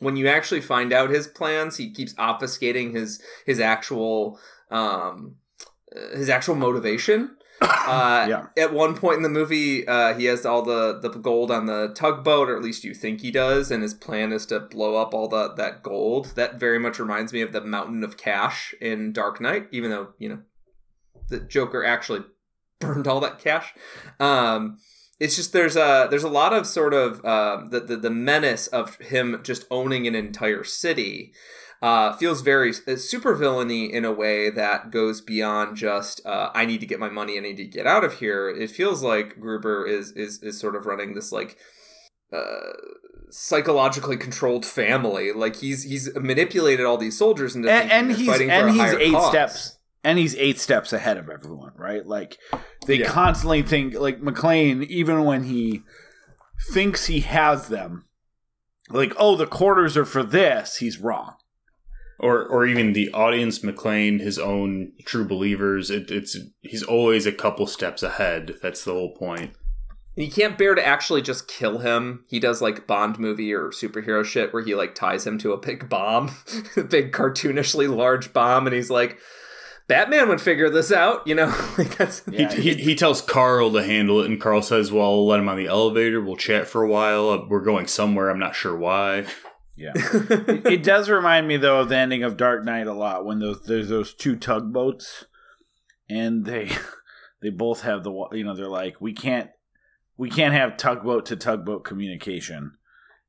when 0.00 0.16
you 0.16 0.26
actually 0.26 0.60
find 0.60 0.92
out 0.92 1.10
his 1.10 1.26
plans 1.26 1.76
he 1.76 1.92
keeps 1.92 2.14
obfuscating 2.14 2.92
his 2.94 3.22
his 3.46 3.60
actual 3.60 4.38
um 4.70 5.36
his 6.14 6.28
actual 6.28 6.54
motivation 6.54 7.36
uh, 7.60 8.26
Yeah. 8.26 8.46
At 8.56 8.72
one 8.72 8.96
point 8.96 9.18
in 9.18 9.22
the 9.22 9.28
movie, 9.28 9.86
uh, 9.86 10.14
he 10.14 10.24
has 10.24 10.46
all 10.46 10.62
the, 10.62 10.98
the 10.98 11.10
gold 11.10 11.50
on 11.50 11.66
the 11.66 11.92
tugboat, 11.94 12.48
or 12.48 12.56
at 12.56 12.62
least 12.62 12.84
you 12.84 12.94
think 12.94 13.20
he 13.20 13.30
does, 13.30 13.70
and 13.70 13.82
his 13.82 13.92
plan 13.92 14.32
is 14.32 14.46
to 14.46 14.60
blow 14.60 14.96
up 14.96 15.12
all 15.12 15.28
the, 15.28 15.52
that 15.54 15.82
gold. 15.82 16.32
That 16.36 16.58
very 16.58 16.78
much 16.78 16.98
reminds 16.98 17.34
me 17.34 17.42
of 17.42 17.52
the 17.52 17.60
Mountain 17.60 18.02
of 18.02 18.16
Cash 18.16 18.74
in 18.80 19.12
Dark 19.12 19.42
Knight, 19.42 19.66
even 19.72 19.90
though, 19.90 20.14
you 20.16 20.30
know, 20.30 20.38
the 21.28 21.38
Joker 21.38 21.84
actually 21.84 22.24
burned 22.80 23.06
all 23.06 23.20
that 23.20 23.38
cash. 23.38 23.74
Um, 24.18 24.78
it's 25.20 25.36
just 25.36 25.52
there's 25.52 25.76
a 25.76 26.08
there's 26.10 26.24
a 26.24 26.28
lot 26.28 26.52
of 26.52 26.66
sort 26.66 26.94
of 26.94 27.24
uh, 27.24 27.62
the, 27.68 27.80
the 27.80 27.96
the 27.96 28.10
menace 28.10 28.66
of 28.68 28.96
him 28.96 29.40
just 29.44 29.66
owning 29.70 30.06
an 30.06 30.14
entire 30.14 30.64
city. 30.64 31.32
Uh, 31.82 32.14
feels 32.16 32.42
very 32.42 32.74
uh, 32.86 32.96
super 32.96 33.34
villainy 33.34 33.90
in 33.90 34.04
a 34.04 34.12
way 34.12 34.50
that 34.50 34.90
goes 34.90 35.22
beyond 35.22 35.78
just 35.78 36.24
uh, 36.26 36.50
I 36.54 36.66
need 36.66 36.80
to 36.80 36.86
get 36.86 37.00
my 37.00 37.08
money, 37.08 37.38
I 37.38 37.40
need 37.40 37.56
to 37.56 37.64
get 37.64 37.86
out 37.86 38.04
of 38.04 38.18
here. 38.18 38.50
It 38.50 38.70
feels 38.70 39.02
like 39.02 39.38
Gruber 39.38 39.86
is 39.86 40.12
is 40.12 40.42
is 40.42 40.58
sort 40.58 40.76
of 40.76 40.84
running 40.84 41.14
this 41.14 41.32
like 41.32 41.56
uh, 42.32 42.72
psychologically 43.30 44.18
controlled 44.18 44.66
family. 44.66 45.32
Like 45.32 45.56
he's 45.56 45.82
he's 45.84 46.14
manipulated 46.14 46.84
all 46.84 46.98
these 46.98 47.16
soldiers 47.16 47.56
into 47.56 47.70
and, 47.70 47.90
and 47.90 48.12
he's 48.12 48.26
fighting 48.26 48.50
and 48.50 48.70
he's 48.70 48.94
eight 48.94 49.12
cause. 49.12 49.30
steps 49.30 49.79
and 50.04 50.18
he's 50.18 50.34
eight 50.36 50.58
steps 50.58 50.92
ahead 50.92 51.16
of 51.16 51.28
everyone 51.28 51.72
right 51.76 52.06
like 52.06 52.38
they 52.86 52.96
Yeah. 52.96 53.06
constantly 53.06 53.62
think 53.62 53.94
like 53.94 54.20
mcclane 54.20 54.84
even 54.86 55.24
when 55.24 55.44
he 55.44 55.82
thinks 56.72 57.06
he 57.06 57.20
has 57.20 57.68
them 57.68 58.06
like 58.90 59.12
oh 59.18 59.36
the 59.36 59.46
quarters 59.46 59.96
are 59.96 60.04
for 60.04 60.22
this 60.22 60.76
he's 60.76 60.98
wrong 60.98 61.34
or 62.18 62.44
or 62.46 62.66
even 62.66 62.92
the 62.92 63.10
audience 63.12 63.60
McClane, 63.60 64.20
his 64.20 64.38
own 64.38 64.92
true 65.06 65.26
believers. 65.26 65.90
It, 65.90 66.10
it's 66.10 66.36
he's 66.60 66.82
always 66.82 67.24
a 67.24 67.32
couple 67.32 67.66
steps 67.66 68.02
ahead. 68.02 68.56
That's 68.60 68.84
the 68.84 68.92
whole 68.92 69.14
point. 69.14 69.52
And 70.18 70.26
you 70.26 70.30
can't 70.30 70.58
bear 70.58 70.74
to 70.74 70.86
actually 70.86 71.22
just 71.22 71.48
kill 71.48 71.78
him. 71.78 72.26
He 72.28 72.38
does 72.38 72.60
like 72.60 72.86
Bond 72.86 73.18
movie 73.18 73.54
or 73.54 73.68
superhero 73.70 74.22
shit 74.22 74.52
where 74.52 74.62
he 74.62 74.74
like 74.74 74.94
ties 74.94 75.26
him 75.26 75.38
to 75.38 75.54
a 75.54 75.56
big 75.58 75.88
bomb, 75.88 76.30
a 76.76 76.82
big 76.84 77.12
cartoonishly 77.12 77.88
large 77.88 78.34
bomb, 78.34 78.66
and 78.66 78.76
he's 78.76 78.90
like, 78.90 79.16
Batman 79.90 80.28
would 80.28 80.40
figure 80.40 80.70
this 80.70 80.92
out, 80.92 81.26
you 81.26 81.34
know? 81.34 81.46
like 81.78 81.96
that's 81.96 82.22
Yeah, 82.30 82.54
he, 82.54 82.74
he, 82.74 82.82
he 82.82 82.94
tells 82.94 83.20
Carl 83.20 83.72
to 83.72 83.82
handle 83.82 84.20
it, 84.20 84.30
and 84.30 84.40
Carl 84.40 84.62
says, 84.62 84.92
"Well, 84.92 85.04
I'll 85.04 85.26
let 85.26 85.40
him 85.40 85.48
on 85.48 85.56
the 85.56 85.66
elevator. 85.66 86.20
We'll 86.20 86.36
chat 86.36 86.68
for 86.68 86.84
a 86.84 86.88
while. 86.88 87.28
Uh, 87.30 87.44
We're 87.48 87.60
going 87.60 87.88
somewhere. 87.88 88.30
I'm 88.30 88.38
not 88.38 88.54
sure 88.54 88.76
why." 88.76 89.26
yeah 89.80 89.92
it, 89.96 90.66
it 90.66 90.82
does 90.82 91.08
remind 91.08 91.48
me 91.48 91.56
though 91.56 91.80
of 91.80 91.88
the 91.88 91.96
ending 91.96 92.22
of 92.22 92.36
dark 92.36 92.64
knight 92.64 92.86
a 92.86 92.92
lot 92.92 93.24
when 93.24 93.38
those 93.38 93.62
there's 93.62 93.88
those 93.88 94.12
two 94.12 94.36
tugboats 94.36 95.24
and 96.08 96.44
they 96.44 96.70
they 97.42 97.48
both 97.48 97.80
have 97.80 98.04
the 98.04 98.12
you 98.32 98.44
know 98.44 98.54
they're 98.54 98.68
like 98.68 99.00
we 99.00 99.12
can't 99.12 99.50
we 100.18 100.28
can't 100.28 100.52
have 100.52 100.76
tugboat 100.76 101.24
to 101.24 101.34
tugboat 101.34 101.82
communication 101.82 102.72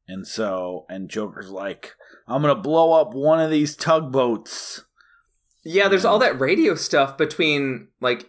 and 0.08 0.28
so 0.28 0.86
and 0.90 1.10
joker's 1.10 1.50
like 1.50 1.94
i'm 2.28 2.42
gonna 2.42 2.54
blow 2.54 2.92
up 3.00 3.14
one 3.14 3.40
of 3.40 3.50
these 3.50 3.76
tugboats 3.76 4.84
Yeah, 5.64 5.88
there's 5.88 6.06
all 6.06 6.20
that 6.20 6.40
radio 6.40 6.76
stuff 6.76 7.18
between 7.18 7.88
like 8.02 8.28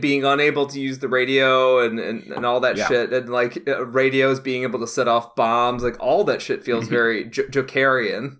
being 0.00 0.24
unable 0.24 0.66
to 0.66 0.80
use 0.80 0.98
the 0.98 1.08
radio 1.08 1.78
and, 1.78 2.00
and, 2.00 2.24
and 2.24 2.44
all 2.44 2.58
that 2.60 2.76
Yeah. 2.76 2.88
shit, 2.88 3.12
and 3.12 3.28
like 3.28 3.66
uh, 3.68 3.86
radios 3.86 4.40
being 4.40 4.64
able 4.64 4.80
to 4.80 4.86
set 4.88 5.06
off 5.06 5.36
bombs, 5.36 5.82
like 5.84 5.96
all 6.00 6.24
that 6.24 6.42
shit 6.42 6.64
feels 6.64 6.88
very 6.88 7.24
J- 7.24 7.44
Jokerian. 7.44 8.38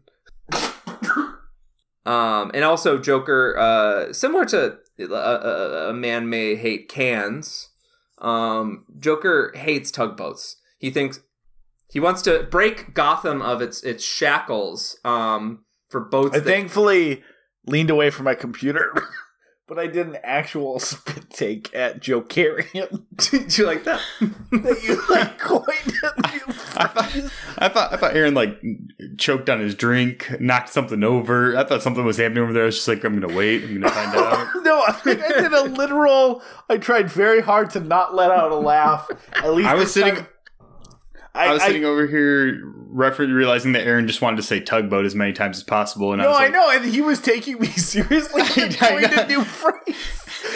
um, 2.05 2.51
and 2.53 2.65
also 2.65 2.99
Joker, 2.99 3.57
uh, 3.57 4.13
similar 4.13 4.45
to 4.47 4.79
a, 4.99 5.05
a, 5.05 5.91
a 5.91 5.95
man 5.95 6.29
may 6.29 6.57
hate 6.57 6.89
cans. 6.89 7.71
Um, 8.19 8.85
Joker 8.99 9.53
hates 9.55 9.91
tugboats. 9.91 10.57
He 10.79 10.91
thinks 10.91 11.21
he 11.93 12.01
wants 12.01 12.23
to 12.23 12.43
break 12.51 12.95
Gotham 12.95 13.41
of 13.43 13.63
its 13.63 13.83
its 13.83 14.05
shackles. 14.05 14.97
Um, 15.05 15.65
for 15.89 16.01
boats. 16.01 16.35
that- 16.35 16.45
thankfully 16.45 17.23
leaned 17.67 17.91
away 17.91 18.11
from 18.11 18.25
my 18.25 18.35
computer 18.35 18.93
but 19.69 19.79
i 19.79 19.87
did 19.87 20.07
an 20.07 20.17
actual 20.23 20.79
spit 20.81 21.31
take 21.31 21.75
at 21.75 22.01
jokerian 22.01 23.03
Did 23.31 23.57
you 23.57 23.67
like 23.67 23.85
that? 23.85 24.01
that 24.21 24.83
you 24.83 25.01
like 25.15 25.39
coined 25.39 25.69
it, 25.87 26.35
you 26.35 26.41
I 26.75 26.87
thought, 26.87 27.15
I 27.59 27.69
thought 27.69 27.93
I 27.93 27.97
thought 27.99 28.17
Aaron 28.17 28.33
like 28.35 28.61
choked 29.19 29.51
on 29.51 29.61
his 29.61 29.75
drink, 29.75 30.35
knocked 30.41 30.71
something 30.71 31.05
over. 31.05 31.55
I 31.57 31.65
thought 31.65 31.83
something 31.83 32.05
was 32.05 32.17
happening 32.17 32.43
over 32.43 32.53
there. 32.55 32.63
I 32.63 32.67
was 32.67 32.77
just 32.77 32.89
like, 32.89 33.05
I'm 33.05 33.21
gonna 33.21 33.35
wait. 33.37 33.63
I'm 33.63 33.75
gonna 33.79 33.91
find 33.93 34.17
out. 34.17 34.49
no, 34.63 34.79
I, 34.81 34.99
I 35.05 35.15
did 35.43 35.53
a 35.53 35.63
literal. 35.65 36.43
I 36.71 36.79
tried 36.79 37.11
very 37.11 37.43
hard 37.43 37.69
to 37.71 37.81
not 37.81 38.15
let 38.15 38.31
out 38.31 38.51
a 38.51 38.57
laugh. 38.57 39.07
At 39.35 39.53
least 39.53 39.69
I 39.69 39.75
was 39.75 39.93
sitting. 39.93 40.15
time- 40.17 40.27
I, 41.35 41.47
I, 41.47 41.53
was 41.53 41.63
I- 41.63 41.67
sitting 41.69 41.85
over 41.85 42.07
here, 42.07 42.61
refer- 42.65 43.27
realizing 43.27 43.73
that 43.73 43.87
Aaron 43.87 44.07
just 44.07 44.21
wanted 44.21 44.37
to 44.37 44.43
say 44.43 44.61
tugboat 44.61 45.07
as 45.07 45.15
many 45.15 45.33
times 45.33 45.57
as 45.57 45.63
possible, 45.65 46.13
and 46.13 46.21
I 46.21 46.25
No, 46.27 46.31
I 46.31 46.35
like, 46.35 46.53
know, 46.53 46.71
and 46.71 46.85
he 46.85 47.01
was 47.01 47.21
taking 47.21 47.59
me 47.59 47.67
seriously 47.69 48.43
I 48.45 48.69
coined 48.79 49.17
know. 49.17 49.23
a 49.23 49.27
new 49.27 49.45
phrase. 49.45 49.97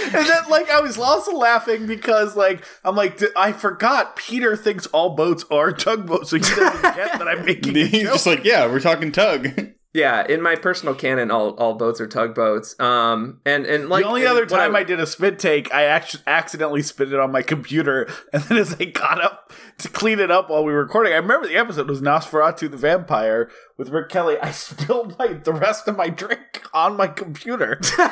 And 0.05 0.27
then, 0.27 0.49
like, 0.51 0.69
I 0.71 0.81
was 0.81 0.99
also 0.99 1.33
laughing 1.37 1.87
because, 1.87 2.37
like, 2.37 2.65
I'm 2.85 2.95
like, 2.97 3.19
"D- 3.19 3.29
I 3.37 3.53
forgot 3.53 4.17
Peter 4.17 4.57
thinks 4.57 4.87
all 4.89 5.15
boats 5.17 5.45
are 5.51 5.73
tugboats, 5.73 6.31
so 6.31 6.37
he 6.37 6.43
doesn't 6.43 6.83
get 6.83 7.19
that 7.19 7.27
I'm 7.29 7.45
making 7.45 7.75
He's 7.75 8.03
just 8.03 8.27
like, 8.27 8.45
yeah, 8.45 8.67
we're 8.67 8.81
talking 8.81 9.13
tug. 9.13 9.49
Yeah, 9.97 10.27
in 10.29 10.43
my 10.43 10.57
personal 10.57 10.95
canon, 10.95 11.31
all, 11.31 11.55
all 11.55 11.73
boats 11.73 12.03
are 12.03 12.07
tugboats. 12.07 12.79
Um, 12.79 13.41
and 13.47 13.65
and 13.65 13.89
like 13.89 14.05
the 14.05 14.11
only 14.11 14.27
other 14.27 14.45
time 14.45 14.77
I, 14.77 14.83
did 14.83 15.01
a 15.01 15.07
spit 15.07 15.39
take, 15.39 15.73
I 15.73 15.85
actually 15.85 16.23
accidentally 16.27 16.83
spit 16.83 17.15
it 17.15 17.19
on 17.19 17.33
my 17.33 17.41
computer, 17.41 18.07
and 18.35 18.43
then 18.43 18.59
as 18.59 18.77
I 18.79 18.85
got 18.85 19.25
up 19.25 19.55
to 19.79 19.89
clean 19.89 20.21
it 20.21 20.31
up 20.31 20.51
while 20.51 20.63
we 20.63 20.73
were 20.75 20.83
recording, 20.83 21.15
I 21.15 21.17
remember 21.17 21.49
the 21.49 21.57
episode 21.57 21.89
was 21.89 22.03
Nosferatu 22.03 22.71
the 22.71 22.77
Vampire 22.77 23.51
with 23.79 23.89
Rick 23.89 24.11
Kelly. 24.11 24.37
I 24.39 24.51
spilled 24.53 25.19
my 25.19 25.29
the 25.29 25.55
rest 25.55 25.89
of 25.89 25.97
my 25.97 26.11
drink 26.11 26.63
on 26.75 26.99
my 26.99 27.07
computer, 27.07 27.81
and 27.99 28.03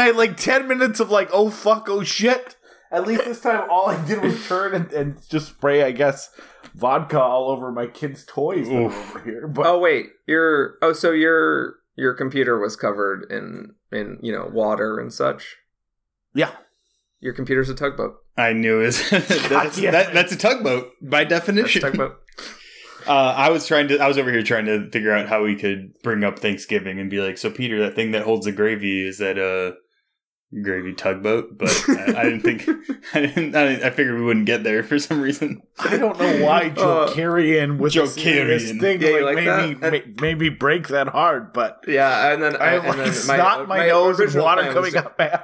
I 0.00 0.04
had 0.06 0.16
like 0.16 0.38
ten 0.38 0.66
minutes 0.66 0.98
of 0.98 1.10
like, 1.10 1.28
oh 1.30 1.50
fuck, 1.50 1.90
oh 1.90 2.02
shit. 2.02 2.56
At 2.94 3.06
least 3.06 3.24
this 3.24 3.40
time, 3.40 3.68
all 3.70 3.88
I 3.88 4.02
did 4.06 4.22
was 4.22 4.46
turn 4.46 4.74
and, 4.74 4.92
and 4.92 5.28
just 5.28 5.48
spray, 5.48 5.82
I 5.82 5.90
guess, 5.90 6.30
vodka 6.74 7.20
all 7.20 7.50
over 7.50 7.72
my 7.72 7.86
kids' 7.86 8.24
toys 8.24 8.68
that 8.68 8.74
were 8.74 8.86
Oof. 8.86 9.10
over 9.16 9.24
here. 9.24 9.48
But 9.48 9.66
oh 9.66 9.78
wait, 9.78 10.06
your 10.26 10.76
oh 10.80 10.92
so 10.92 11.10
your 11.10 11.76
your 11.96 12.14
computer 12.14 12.58
was 12.58 12.76
covered 12.76 13.26
in 13.30 13.74
in 13.92 14.18
you 14.22 14.32
know 14.32 14.48
water 14.52 14.98
and 14.98 15.12
such. 15.12 15.56
yeah, 16.34 16.52
Your 17.20 17.32
computer's 17.34 17.68
a 17.68 17.74
tugboat. 17.74 18.14
I 18.36 18.52
knew 18.52 18.80
it. 18.80 18.84
was- 18.86 19.10
that's, 19.48 19.78
yeah. 19.78 19.92
that, 19.92 20.12
that's 20.12 20.32
a 20.32 20.36
tugboat 20.36 20.90
by 21.00 21.24
That's 21.24 21.48
a 21.48 21.52
definition. 21.52 21.82
tugboat. 21.82 22.16
Uh, 23.06 23.34
I 23.36 23.50
was 23.50 23.66
trying 23.66 23.88
to. 23.88 23.98
I 23.98 24.08
was 24.08 24.16
over 24.16 24.32
here 24.32 24.42
trying 24.42 24.64
to 24.64 24.88
figure 24.90 25.12
out 25.12 25.28
how 25.28 25.42
we 25.44 25.56
could 25.56 25.92
bring 26.02 26.24
up 26.24 26.38
Thanksgiving 26.38 26.98
and 26.98 27.10
be 27.10 27.20
like, 27.20 27.36
so 27.36 27.50
Peter, 27.50 27.78
that 27.80 27.94
thing 27.94 28.12
that 28.12 28.22
holds 28.22 28.46
the 28.46 28.52
gravy 28.52 29.06
is 29.06 29.18
that 29.18 29.36
a 29.36 29.74
gravy 30.62 30.92
tugboat? 30.92 31.58
But 31.58 31.70
I, 31.88 32.20
I 32.20 32.22
didn't 32.24 32.40
think. 32.40 32.68
I 33.14 33.20
didn't. 33.20 33.54
I, 33.54 33.64
didn't- 33.66 33.82
I 33.84 33.90
figured 33.90 34.18
we 34.18 34.24
wouldn't 34.24 34.46
get 34.46 34.62
there 34.64 34.82
for 34.82 34.98
some 34.98 35.20
reason. 35.20 35.62
I 35.78 35.96
don't 35.96 36.18
know 36.18 36.44
why 36.44 36.68
Uh, 36.76 37.08
Jokerian 37.08 37.78
was 37.78 37.96
a 37.96 38.06
serious 38.06 38.70
thing 38.70 39.00
Yeah, 39.02 39.08
you 39.08 39.24
like, 39.24 39.36
like 39.36 39.44
maybe 39.44 39.74
that? 39.80 39.92
ma- 40.06 40.12
maybe 40.20 40.48
break 40.48 40.88
that 40.88 41.08
hard, 41.08 41.52
but 41.52 41.84
Yeah, 41.88 42.32
and 42.32 42.42
then 42.42 42.56
I 42.56 42.66
have 42.70 42.84
and 42.84 42.98
like 42.98 43.04
then 43.06 43.12
snot 43.14 43.60
in 43.62 43.68
my, 43.68 43.86
nose 43.88 44.18
and 44.18 44.26
original 44.26 44.44
water 44.44 44.72
coming 44.72 44.92
to- 44.92 45.04
out 45.04 45.18
my 45.18 45.40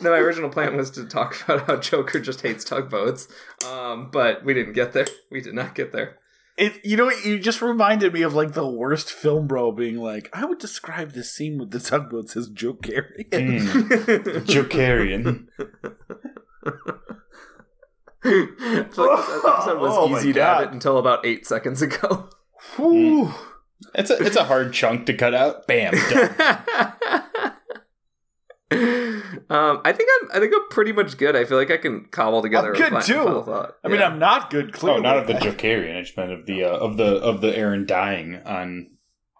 No, 0.00 0.10
my 0.10 0.18
original 0.18 0.50
plan 0.50 0.76
was 0.76 0.90
to 0.92 1.04
talk 1.06 1.42
about 1.44 1.66
how 1.66 1.76
Joker 1.76 2.20
just 2.20 2.42
hates 2.42 2.64
tugboats, 2.64 3.26
um, 3.66 4.10
but 4.12 4.44
we 4.44 4.54
didn't 4.54 4.74
get 4.74 4.92
there. 4.92 5.06
We 5.30 5.40
did 5.40 5.54
not 5.54 5.74
get 5.74 5.90
there. 5.92 6.18
It, 6.58 6.84
you 6.84 6.96
know, 6.96 7.08
you 7.08 7.38
just 7.38 7.62
reminded 7.62 8.12
me 8.12 8.22
of 8.22 8.34
like 8.34 8.52
the 8.52 8.66
worst 8.66 9.12
film 9.12 9.46
bro 9.46 9.70
being 9.70 9.96
like, 9.96 10.28
I 10.32 10.44
would 10.44 10.58
describe 10.58 11.12
this 11.12 11.32
scene 11.32 11.56
with 11.56 11.70
the 11.70 11.78
tugboats 11.78 12.36
as 12.36 12.50
Jokerian. 12.50 13.28
Mm. 13.30 14.44
Jokerian. 14.44 15.46
I 18.24 18.84
feel 18.92 19.06
like 19.14 19.26
this 19.26 19.44
episode 19.44 19.78
was 19.80 19.92
Oh 19.96 20.08
my 20.08 20.18
easy 20.18 20.32
to 20.32 20.40
God. 20.40 20.62
edit 20.62 20.74
until 20.74 20.98
about 20.98 21.24
eight 21.24 21.46
seconds 21.46 21.80
ago. 21.80 22.28
Whew. 22.74 23.32
It's 23.94 24.10
a 24.10 24.16
it's 24.18 24.34
a 24.34 24.42
hard 24.42 24.72
chunk 24.72 25.06
to 25.06 25.14
cut 25.14 25.34
out. 25.34 25.68
Bam. 25.68 25.94
Done. 29.48 29.58
um, 29.58 29.80
I 29.84 29.92
think 29.92 30.08
I'm. 30.20 30.30
I 30.32 30.40
think 30.40 30.52
I'm 30.54 30.68
pretty 30.70 30.92
much 30.92 31.16
good. 31.16 31.36
I 31.36 31.44
feel 31.44 31.58
like 31.58 31.70
I 31.70 31.76
can 31.76 32.06
cobble 32.06 32.42
together. 32.42 32.74
I'm 32.74 32.74
a 32.74 32.78
good, 32.78 32.92
fi- 32.92 33.00
too. 33.02 33.42
thought. 33.44 33.76
I 33.84 33.88
mean, 33.88 34.02
I'm 34.02 34.18
not 34.18 34.50
good. 34.50 34.72
Clearly, 34.72 34.98
oh, 34.98 35.02
not 35.02 35.18
of 35.18 35.26
the 35.26 35.34
Jokerian. 35.34 35.96
I 35.96 36.02
just 36.02 36.16
meant 36.16 36.32
of 36.32 36.46
the 36.46 36.64
uh, 36.64 36.76
of 36.76 36.96
the 36.96 37.16
of 37.16 37.40
the 37.40 37.56
Aaron 37.56 37.86
dying 37.86 38.40
on 38.44 38.90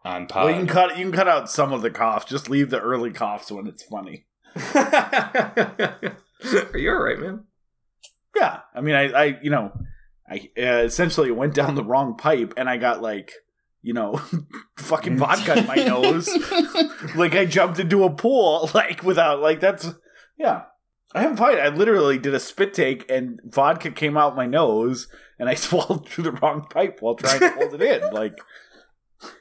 on 0.05 0.27
pod. 0.27 0.45
Well, 0.45 0.53
you 0.53 0.59
can 0.59 0.67
cut. 0.67 0.99
You 0.99 1.05
can 1.05 1.13
cut 1.13 1.29
out 1.29 1.51
some 1.51 1.73
of 1.73 1.83
the 1.83 1.91
coughs. 1.91 2.25
Just 2.25 2.49
leave 2.49 2.71
the 2.71 2.81
early 2.81 3.11
coughs 3.11 3.51
when 3.51 3.67
it's 3.67 3.83
funny. 3.83 4.27
Are 4.75 6.79
you 6.79 6.91
all 6.91 7.03
right, 7.03 7.19
man? 7.19 7.45
Yeah, 8.37 8.61
I 8.75 8.81
mean, 8.81 8.95
I, 8.95 9.05
I 9.11 9.25
you 9.43 9.51
know, 9.51 9.73
I 10.29 10.51
uh, 10.59 10.83
essentially 10.85 11.31
went 11.31 11.55
down 11.55 11.75
the 11.75 11.85
wrong 11.85 12.17
pipe, 12.17 12.55
and 12.57 12.69
I 12.69 12.77
got 12.77 13.03
like, 13.03 13.33
you 13.83 13.95
know, 13.95 14.21
fucking 14.77 15.17
vodka 15.17 15.59
in 15.59 15.67
my 15.67 15.75
nose. 15.77 16.29
like 17.15 17.35
I 17.35 17.45
jumped 17.45 17.79
into 17.79 18.05
a 18.05 18.11
pool, 18.11 18.71
like 18.75 19.03
without, 19.03 19.41
like 19.41 19.61
that's, 19.61 19.89
yeah. 20.39 20.63
I 21.15 21.23
haven't 21.23 21.39
fine. 21.39 21.59
I 21.59 21.69
literally 21.69 22.19
did 22.19 22.35
a 22.35 22.41
spit 22.41 22.75
take, 22.75 23.11
and 23.11 23.41
vodka 23.43 23.91
came 23.91 24.19
out 24.19 24.37
my 24.37 24.45
nose, 24.45 25.09
and 25.39 25.49
I 25.49 25.55
swallowed 25.55 26.07
through 26.07 26.25
the 26.25 26.33
wrong 26.33 26.67
pipe 26.69 27.01
while 27.01 27.15
trying 27.15 27.41
to 27.41 27.49
hold 27.51 27.75
it 27.75 27.83
in. 27.83 28.13
Like, 28.13 28.39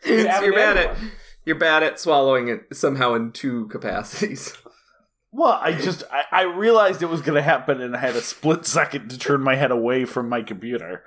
So 0.05 0.13
you're 0.13 0.53
bad 0.53 0.77
at 0.77 0.97
you're 1.45 1.57
bad 1.57 1.83
at 1.83 1.99
swallowing 1.99 2.47
it 2.47 2.73
somehow 2.73 3.13
in 3.15 3.31
two 3.31 3.67
capacities. 3.67 4.53
Well, 5.31 5.59
I 5.61 5.73
just 5.73 6.03
I, 6.11 6.23
I 6.31 6.41
realized 6.43 7.03
it 7.03 7.09
was 7.09 7.21
going 7.21 7.35
to 7.35 7.41
happen, 7.41 7.81
and 7.81 7.95
I 7.95 7.99
had 7.99 8.15
a 8.15 8.21
split 8.21 8.65
second 8.65 9.09
to 9.09 9.17
turn 9.17 9.41
my 9.41 9.55
head 9.55 9.71
away 9.71 10.05
from 10.05 10.29
my 10.29 10.41
computer, 10.41 11.03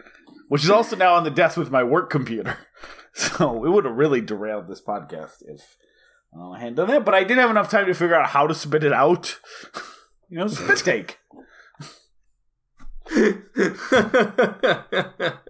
which 0.48 0.62
is 0.62 0.70
also 0.70 0.94
now 0.94 1.14
on 1.14 1.24
the 1.24 1.30
desk 1.30 1.56
with 1.56 1.70
my 1.70 1.82
work 1.82 2.10
computer. 2.10 2.58
So 3.12 3.64
it 3.66 3.70
would 3.70 3.84
have 3.84 3.96
really 3.96 4.20
derailed 4.20 4.68
this 4.68 4.80
podcast 4.80 5.42
if 5.46 5.76
uh, 6.36 6.50
I 6.50 6.60
hadn't 6.60 6.76
done 6.76 6.88
that. 6.88 7.04
But 7.04 7.14
I 7.14 7.22
didn't 7.22 7.38
have 7.38 7.50
enough 7.50 7.70
time 7.70 7.86
to 7.86 7.94
figure 7.94 8.14
out 8.14 8.30
how 8.30 8.46
to 8.46 8.54
spit 8.54 8.84
it 8.84 8.92
out. 8.92 9.38
you 10.28 10.38
know, 10.38 10.48
spit 10.48 10.78
take. 10.78 11.18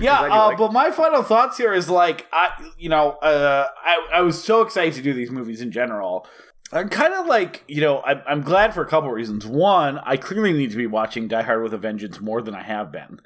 Yeah, 0.00 0.20
uh, 0.20 0.56
but 0.56 0.72
my 0.72 0.90
final 0.90 1.22
thoughts 1.22 1.58
here 1.58 1.74
is 1.74 1.90
like 1.90 2.26
I, 2.32 2.72
you 2.78 2.88
know, 2.88 3.12
uh, 3.14 3.66
I 3.84 4.08
I 4.14 4.20
was 4.20 4.42
so 4.42 4.62
excited 4.62 4.94
to 4.94 5.02
do 5.02 5.12
these 5.12 5.30
movies 5.30 5.60
in 5.60 5.72
general. 5.72 6.26
I'm 6.72 6.88
kind 6.88 7.14
of 7.14 7.26
like, 7.26 7.64
you 7.66 7.80
know, 7.80 8.00
I'm, 8.02 8.22
I'm 8.28 8.42
glad 8.42 8.74
for 8.74 8.82
a 8.82 8.86
couple 8.86 9.10
reasons. 9.10 9.44
One, 9.44 9.98
I 10.04 10.16
clearly 10.16 10.52
need 10.52 10.70
to 10.70 10.76
be 10.76 10.86
watching 10.86 11.26
Die 11.26 11.42
Hard 11.42 11.64
with 11.64 11.74
a 11.74 11.78
Vengeance 11.78 12.20
more 12.20 12.40
than 12.40 12.54
I 12.54 12.62
have 12.62 12.92
been. 12.92 13.20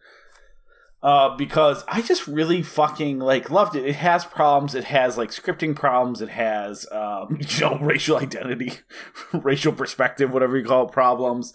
Uh, 1.04 1.36
because 1.36 1.84
I 1.86 2.00
just 2.00 2.26
really 2.26 2.62
fucking 2.62 3.18
like 3.18 3.50
loved 3.50 3.76
it. 3.76 3.84
It 3.84 3.96
has 3.96 4.24
problems. 4.24 4.74
It 4.74 4.84
has 4.84 5.18
like 5.18 5.28
scripting 5.28 5.76
problems. 5.76 6.22
It 6.22 6.30
has, 6.30 6.86
um, 6.90 7.36
you 7.46 7.60
know, 7.60 7.78
racial 7.78 8.16
identity, 8.16 8.72
racial 9.34 9.74
perspective, 9.74 10.32
whatever 10.32 10.56
you 10.56 10.64
call 10.64 10.86
it, 10.88 10.92
problems. 10.92 11.52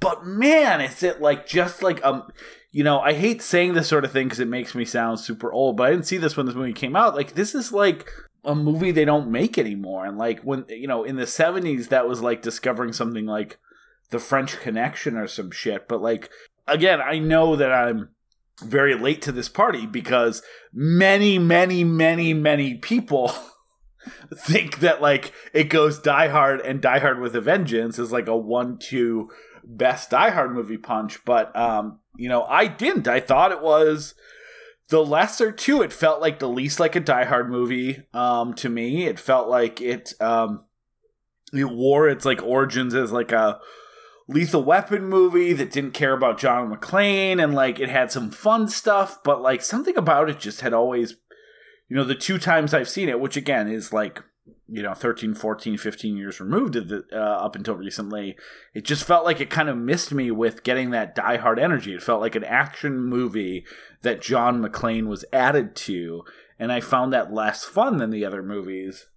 But 0.00 0.26
man, 0.26 0.82
is 0.82 1.02
it 1.02 1.22
like 1.22 1.46
just 1.46 1.82
like 1.82 2.04
um, 2.04 2.30
you 2.72 2.84
know, 2.84 3.00
I 3.00 3.14
hate 3.14 3.40
saying 3.40 3.72
this 3.72 3.88
sort 3.88 4.04
of 4.04 4.12
thing 4.12 4.26
because 4.26 4.38
it 4.38 4.48
makes 4.48 4.74
me 4.74 4.84
sound 4.84 5.18
super 5.18 5.50
old. 5.50 5.78
But 5.78 5.84
I 5.86 5.90
didn't 5.92 6.06
see 6.06 6.18
this 6.18 6.36
when 6.36 6.44
this 6.44 6.54
movie 6.54 6.74
came 6.74 6.94
out. 6.94 7.14
Like 7.14 7.34
this 7.34 7.54
is 7.54 7.72
like 7.72 8.06
a 8.44 8.54
movie 8.54 8.90
they 8.90 9.06
don't 9.06 9.30
make 9.30 9.56
anymore. 9.56 10.04
And 10.04 10.18
like 10.18 10.42
when 10.42 10.66
you 10.68 10.86
know 10.86 11.04
in 11.04 11.16
the 11.16 11.26
seventies, 11.26 11.88
that 11.88 12.06
was 12.06 12.20
like 12.20 12.42
discovering 12.42 12.92
something 12.92 13.24
like 13.24 13.58
the 14.10 14.18
French 14.18 14.60
Connection 14.60 15.16
or 15.16 15.26
some 15.26 15.50
shit. 15.50 15.88
But 15.88 16.02
like 16.02 16.28
again, 16.66 17.00
I 17.00 17.18
know 17.18 17.56
that 17.56 17.72
I'm 17.72 18.10
very 18.60 18.94
late 18.94 19.22
to 19.22 19.32
this 19.32 19.48
party 19.48 19.86
because 19.86 20.42
many, 20.72 21.38
many, 21.38 21.84
many, 21.84 22.34
many 22.34 22.74
people 22.74 23.32
think 24.34 24.80
that 24.80 25.02
like 25.02 25.32
it 25.52 25.64
goes 25.64 25.98
Die 25.98 26.28
Hard 26.28 26.60
and 26.60 26.80
Die 26.80 26.98
Hard 26.98 27.20
with 27.20 27.34
a 27.34 27.40
Vengeance 27.40 27.98
is 27.98 28.12
like 28.12 28.28
a 28.28 28.36
one-two 28.36 29.30
best 29.64 30.10
Die 30.10 30.30
Hard 30.30 30.52
movie 30.52 30.78
punch. 30.78 31.24
But 31.24 31.54
um, 31.56 32.00
you 32.16 32.28
know, 32.28 32.44
I 32.44 32.66
didn't. 32.66 33.08
I 33.08 33.20
thought 33.20 33.52
it 33.52 33.62
was 33.62 34.14
the 34.88 35.04
lesser 35.04 35.52
two. 35.52 35.82
It 35.82 35.92
felt 35.92 36.20
like 36.20 36.38
the 36.38 36.48
least 36.48 36.80
like 36.80 36.96
a 36.96 37.00
Die 37.00 37.24
Hard 37.24 37.50
movie 37.50 38.02
um, 38.12 38.54
to 38.54 38.68
me. 38.68 39.06
It 39.06 39.18
felt 39.18 39.48
like 39.48 39.80
it 39.80 40.14
um, 40.20 40.64
it 41.52 41.64
wore 41.64 42.08
its 42.08 42.24
like 42.24 42.42
origins 42.42 42.94
as 42.94 43.12
like 43.12 43.32
a 43.32 43.60
lethal 44.30 44.62
weapon 44.62 45.04
movie 45.04 45.52
that 45.52 45.72
didn't 45.72 45.92
care 45.92 46.12
about 46.12 46.38
John 46.38 46.72
McClane 46.72 47.42
and 47.42 47.52
like 47.54 47.80
it 47.80 47.88
had 47.88 48.12
some 48.12 48.30
fun 48.30 48.68
stuff, 48.68 49.22
but 49.24 49.42
like 49.42 49.60
something 49.60 49.96
about 49.96 50.30
it 50.30 50.38
just 50.38 50.60
had 50.60 50.72
always 50.72 51.16
you 51.88 51.96
know, 51.96 52.04
the 52.04 52.14
two 52.14 52.38
times 52.38 52.72
I've 52.72 52.88
seen 52.88 53.08
it, 53.08 53.18
which 53.18 53.36
again 53.36 53.68
is 53.68 53.92
like 53.92 54.22
you 54.72 54.82
know 54.82 54.94
13 54.94 55.34
14 55.34 55.76
15 55.76 56.16
years 56.16 56.40
removed 56.40 56.74
the, 56.74 57.04
uh, 57.12 57.16
up 57.16 57.56
until 57.56 57.74
recently 57.74 58.36
it 58.72 58.84
just 58.84 59.02
felt 59.04 59.24
like 59.24 59.40
it 59.40 59.50
kind 59.50 59.68
of 59.68 59.76
missed 59.76 60.12
me 60.12 60.30
with 60.30 60.62
getting 60.62 60.90
that 60.90 61.14
die 61.14 61.36
hard 61.36 61.58
energy. 61.58 61.92
It 61.92 62.02
felt 62.02 62.20
like 62.20 62.36
an 62.36 62.44
action 62.44 63.04
movie 63.04 63.64
that 64.02 64.22
john 64.22 64.62
mcclane 64.62 65.08
was 65.08 65.24
added 65.32 65.74
to 65.74 66.22
and 66.58 66.70
i 66.70 66.80
found 66.80 67.12
that 67.12 67.32
less 67.32 67.64
fun 67.64 67.96
than 67.96 68.10
the 68.10 68.24
other 68.24 68.42
movies. 68.42 69.08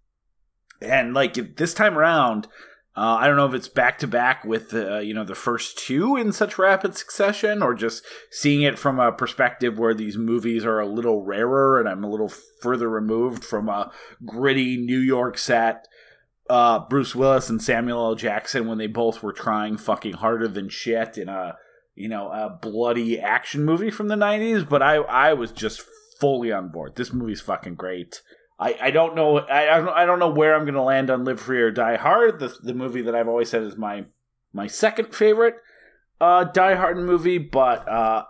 And 0.82 1.14
like 1.14 1.56
this 1.56 1.76
time 1.76 1.98
around 1.98 2.48
uh, 2.96 3.18
I 3.20 3.26
don't 3.26 3.38
know 3.38 3.48
if 3.48 3.56
it's 3.56 3.68
back 3.68 3.98
to 4.00 4.08
back 4.08 4.46
with 4.46 4.72
uh, 4.74 5.00
you 5.00 5.16
know 5.16 5.24
the 5.24 5.34
first 5.34 5.80
two 5.80 6.16
in 6.16 6.32
such 6.32 6.60
rapid 6.60 6.96
succession, 6.96 7.64
or 7.64 7.74
just 7.74 8.04
seeing 8.30 8.62
it 8.62 8.78
from 8.78 9.00
a 9.00 9.12
perspective 9.12 9.80
where 9.80 9.96
these 9.96 10.16
movies 10.16 10.64
are 10.64 10.80
a 10.80 10.86
little 10.86 11.24
rarer, 11.24 11.80
and 11.80 11.90
I'm 11.90 12.04
a 12.04 12.10
little 12.10 12.32
further 12.62 12.88
removed 12.88 13.44
from 13.44 13.68
a 13.68 13.92
gritty 14.24 14.78
New 14.78 15.00
York 15.00 15.40
set. 15.40 15.88
Uh, 16.48 16.80
Bruce 16.88 17.16
Willis 17.16 17.50
and 17.50 17.62
Samuel 17.62 18.06
L. 18.06 18.16
Jackson 18.16 18.68
when 18.68 18.78
they 18.78 18.88
both 18.88 19.24
were 19.24 19.34
trying 19.34 19.78
fucking 19.78 20.14
harder 20.14 20.48
than 20.48 20.70
shit 20.70 21.18
in 21.18 21.30
a 21.30 21.56
you 21.96 22.08
know 22.08 22.28
a 22.28 22.60
bloody 22.62 23.20
action 23.20 23.66
movie 23.66 23.90
from 23.90 24.08
the 24.08 24.16
'90s. 24.16 24.70
But 24.70 24.84
I 24.84 24.98
I 24.98 25.34
was 25.34 25.52
just 25.52 25.82
fully 26.20 26.52
on 26.52 26.70
board. 26.70 26.96
This 26.96 27.12
movie's 27.12 27.42
fucking 27.42 27.74
great. 27.74 28.22
I, 28.60 28.78
I 28.82 28.92
don't 28.92 29.16
know 29.16 29.40
I, 29.40 29.76
I 29.76 29.80
don't 29.80 29.90
I 29.90 30.06
don't 30.06 30.20
know 30.20 30.30
where 30.30 30.56
I'm 30.56 30.66
gonna 30.66 30.84
land 30.84 31.10
on 31.10 31.26
Live 31.26 31.42
Free 31.42 31.62
or 31.62 31.72
Die 31.72 31.98
Hard, 31.98 32.40
the 32.40 32.56
the 32.62 32.74
movie 32.74 33.02
that 33.02 33.16
I've 33.16 33.28
always 33.28 33.50
said 33.50 33.64
is 33.64 33.78
my 33.78 34.06
my 34.54 34.68
second 34.68 35.14
favorite 35.14 35.56
uh 36.22 36.46
Die 36.46 36.76
Hard 36.76 36.98
movie, 36.98 37.38
but 37.38 37.88
uh 37.88 38.24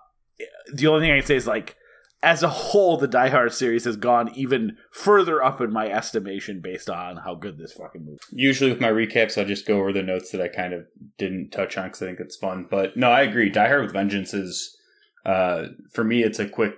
the 0.74 0.88
only 0.88 1.02
thing 1.02 1.12
I 1.12 1.18
can 1.18 1.26
say 1.26 1.36
is 1.36 1.48
like 1.48 1.76
as 2.24 2.42
a 2.42 2.48
whole 2.48 2.98
the 2.98 3.08
Die 3.08 3.28
Hard 3.30 3.54
series 3.54 3.84
has 3.84 3.98
gone 3.98 4.32
even 4.34 4.78
further 4.92 5.44
up 5.44 5.60
in 5.60 5.72
my 5.72 5.90
estimation 5.90 6.62
based 6.62 6.90
on 6.90 7.18
how 7.18 7.36
good 7.36 7.58
this 7.58 7.74
fucking 7.74 8.06
movie. 8.06 8.16
Is. 8.16 8.30
Usually 8.32 8.72
with 8.72 8.80
my 8.80 8.90
recaps, 8.90 9.38
I'll 9.38 9.46
just 9.46 9.68
go 9.68 9.78
over 9.80 9.92
the 9.92 10.02
notes 10.02 10.32
that 10.32 10.42
I 10.42 10.48
kind 10.48 10.74
of 10.74 10.86
didn't 11.18 11.52
touch 11.52 11.78
on 11.78 11.88
because 11.88 12.02
I 12.02 12.06
think 12.06 12.22
it's 12.22 12.38
fun. 12.38 12.66
But 12.72 12.96
no, 12.96 13.12
I 13.12 13.22
agree. 13.22 13.50
Die 13.50 13.68
Hard 13.68 13.82
with 13.84 13.92
Vengeance 13.92 14.34
is, 14.34 14.78
uh, 15.26 15.66
for 15.92 16.06
me, 16.06 16.24
it's 16.24 16.40
a 16.40 16.48
quick. 16.48 16.76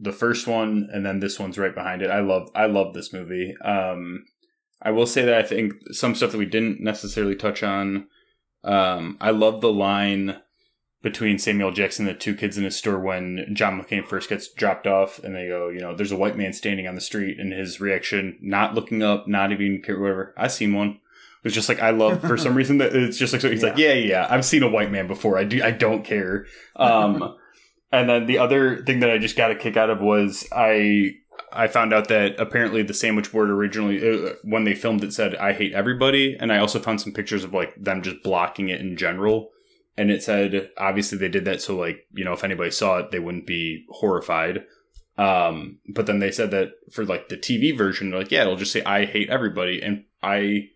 The 0.00 0.12
first 0.12 0.46
one, 0.46 0.88
and 0.92 1.04
then 1.04 1.20
this 1.20 1.38
one's 1.38 1.58
right 1.58 1.74
behind 1.74 2.02
it. 2.02 2.10
I 2.10 2.20
love, 2.20 2.50
I 2.54 2.66
love 2.66 2.94
this 2.94 3.12
movie. 3.12 3.56
Um, 3.64 4.24
I 4.80 4.90
will 4.90 5.06
say 5.06 5.24
that 5.24 5.34
I 5.34 5.42
think 5.42 5.74
some 5.90 6.14
stuff 6.14 6.32
that 6.32 6.38
we 6.38 6.46
didn't 6.46 6.80
necessarily 6.80 7.34
touch 7.34 7.62
on. 7.62 8.06
Um, 8.62 9.16
I 9.20 9.30
love 9.30 9.60
the 9.60 9.72
line 9.72 10.40
between 11.02 11.38
Samuel 11.38 11.72
Jackson 11.72 12.06
and 12.06 12.14
the 12.14 12.18
two 12.18 12.34
kids 12.34 12.58
in 12.58 12.64
his 12.64 12.76
store 12.76 12.98
when 12.98 13.46
John 13.52 13.80
McClane 13.80 14.06
first 14.06 14.28
gets 14.28 14.52
dropped 14.52 14.86
off, 14.86 15.18
and 15.18 15.34
they 15.34 15.48
go, 15.48 15.68
you 15.68 15.80
know, 15.80 15.94
there's 15.94 16.12
a 16.12 16.16
white 16.16 16.36
man 16.36 16.52
standing 16.52 16.86
on 16.86 16.94
the 16.94 17.00
street, 17.00 17.38
and 17.38 17.52
his 17.52 17.80
reaction, 17.80 18.38
not 18.40 18.74
looking 18.74 19.02
up, 19.02 19.26
not 19.26 19.52
even 19.52 19.82
care, 19.82 19.98
whatever. 19.98 20.34
I 20.36 20.48
seen 20.48 20.74
one. 20.74 21.00
It's 21.44 21.54
just 21.54 21.68
like 21.68 21.80
I 21.80 21.90
love 21.90 22.20
for 22.20 22.36
some 22.36 22.54
reason 22.56 22.78
that 22.78 22.94
it's 22.94 23.16
just 23.16 23.32
like 23.32 23.40
so 23.40 23.50
he's 23.50 23.62
like 23.62 23.78
yeah 23.78 23.92
yeah 23.92 24.26
I've 24.28 24.44
seen 24.44 24.64
a 24.64 24.68
white 24.68 24.90
man 24.90 25.06
before 25.06 25.38
I 25.38 25.44
do 25.44 25.62
I 25.62 25.70
don't 25.70 26.04
care 26.04 26.46
um 26.74 27.36
and 27.90 28.08
then 28.08 28.26
the 28.26 28.38
other 28.38 28.84
thing 28.84 29.00
that 29.00 29.10
I 29.10 29.18
just 29.18 29.36
got 29.36 29.50
a 29.50 29.54
kick 29.54 29.76
out 29.76 29.90
of 29.90 30.00
was 30.00 30.46
I 30.52 31.16
I 31.52 31.66
found 31.66 31.94
out 31.94 32.08
that 32.08 32.38
apparently 32.38 32.82
the 32.82 32.94
sandwich 32.94 33.32
board 33.32 33.48
originally 33.48 34.28
uh, 34.28 34.34
when 34.42 34.64
they 34.64 34.74
filmed 34.74 35.02
it 35.04 35.14
said 35.14 35.34
I 35.36 35.52
hate 35.52 35.72
everybody. 35.72 36.36
And 36.38 36.52
I 36.52 36.58
also 36.58 36.78
found 36.78 37.00
some 37.00 37.12
pictures 37.12 37.44
of 37.44 37.54
like 37.54 37.74
them 37.82 38.02
just 38.02 38.22
blocking 38.22 38.68
it 38.68 38.80
in 38.80 38.96
general. 38.96 39.50
And 39.96 40.10
it 40.10 40.22
said 40.22 40.70
obviously 40.76 41.18
they 41.18 41.28
did 41.28 41.46
that 41.46 41.62
so 41.62 41.76
like 41.76 42.06
you 42.12 42.24
know 42.24 42.32
if 42.32 42.44
anybody 42.44 42.70
saw 42.70 42.98
it 42.98 43.10
they 43.10 43.18
wouldn't 43.18 43.46
be 43.46 43.86
horrified. 43.88 44.64
Um 45.16 45.78
but 45.88 46.06
then 46.06 46.18
they 46.18 46.30
said 46.30 46.50
that 46.50 46.72
for 46.92 47.04
like 47.04 47.28
the 47.28 47.36
tv 47.36 47.76
version 47.76 48.10
like 48.10 48.30
yeah 48.30 48.42
it'll 48.42 48.56
just 48.56 48.72
say 48.72 48.84
i 48.84 49.04
hate 49.04 49.28
everybody 49.30 49.82
and 49.82 50.04
i 50.22 50.68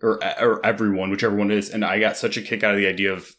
or 0.00 0.18
or 0.40 0.64
everyone 0.64 1.10
whichever 1.10 1.36
one 1.36 1.50
it 1.50 1.58
is 1.58 1.68
and 1.68 1.84
i 1.84 2.00
got 2.00 2.16
such 2.16 2.38
a 2.38 2.42
kick 2.42 2.64
out 2.64 2.72
of 2.72 2.78
the 2.78 2.86
idea 2.86 3.12
of 3.12 3.34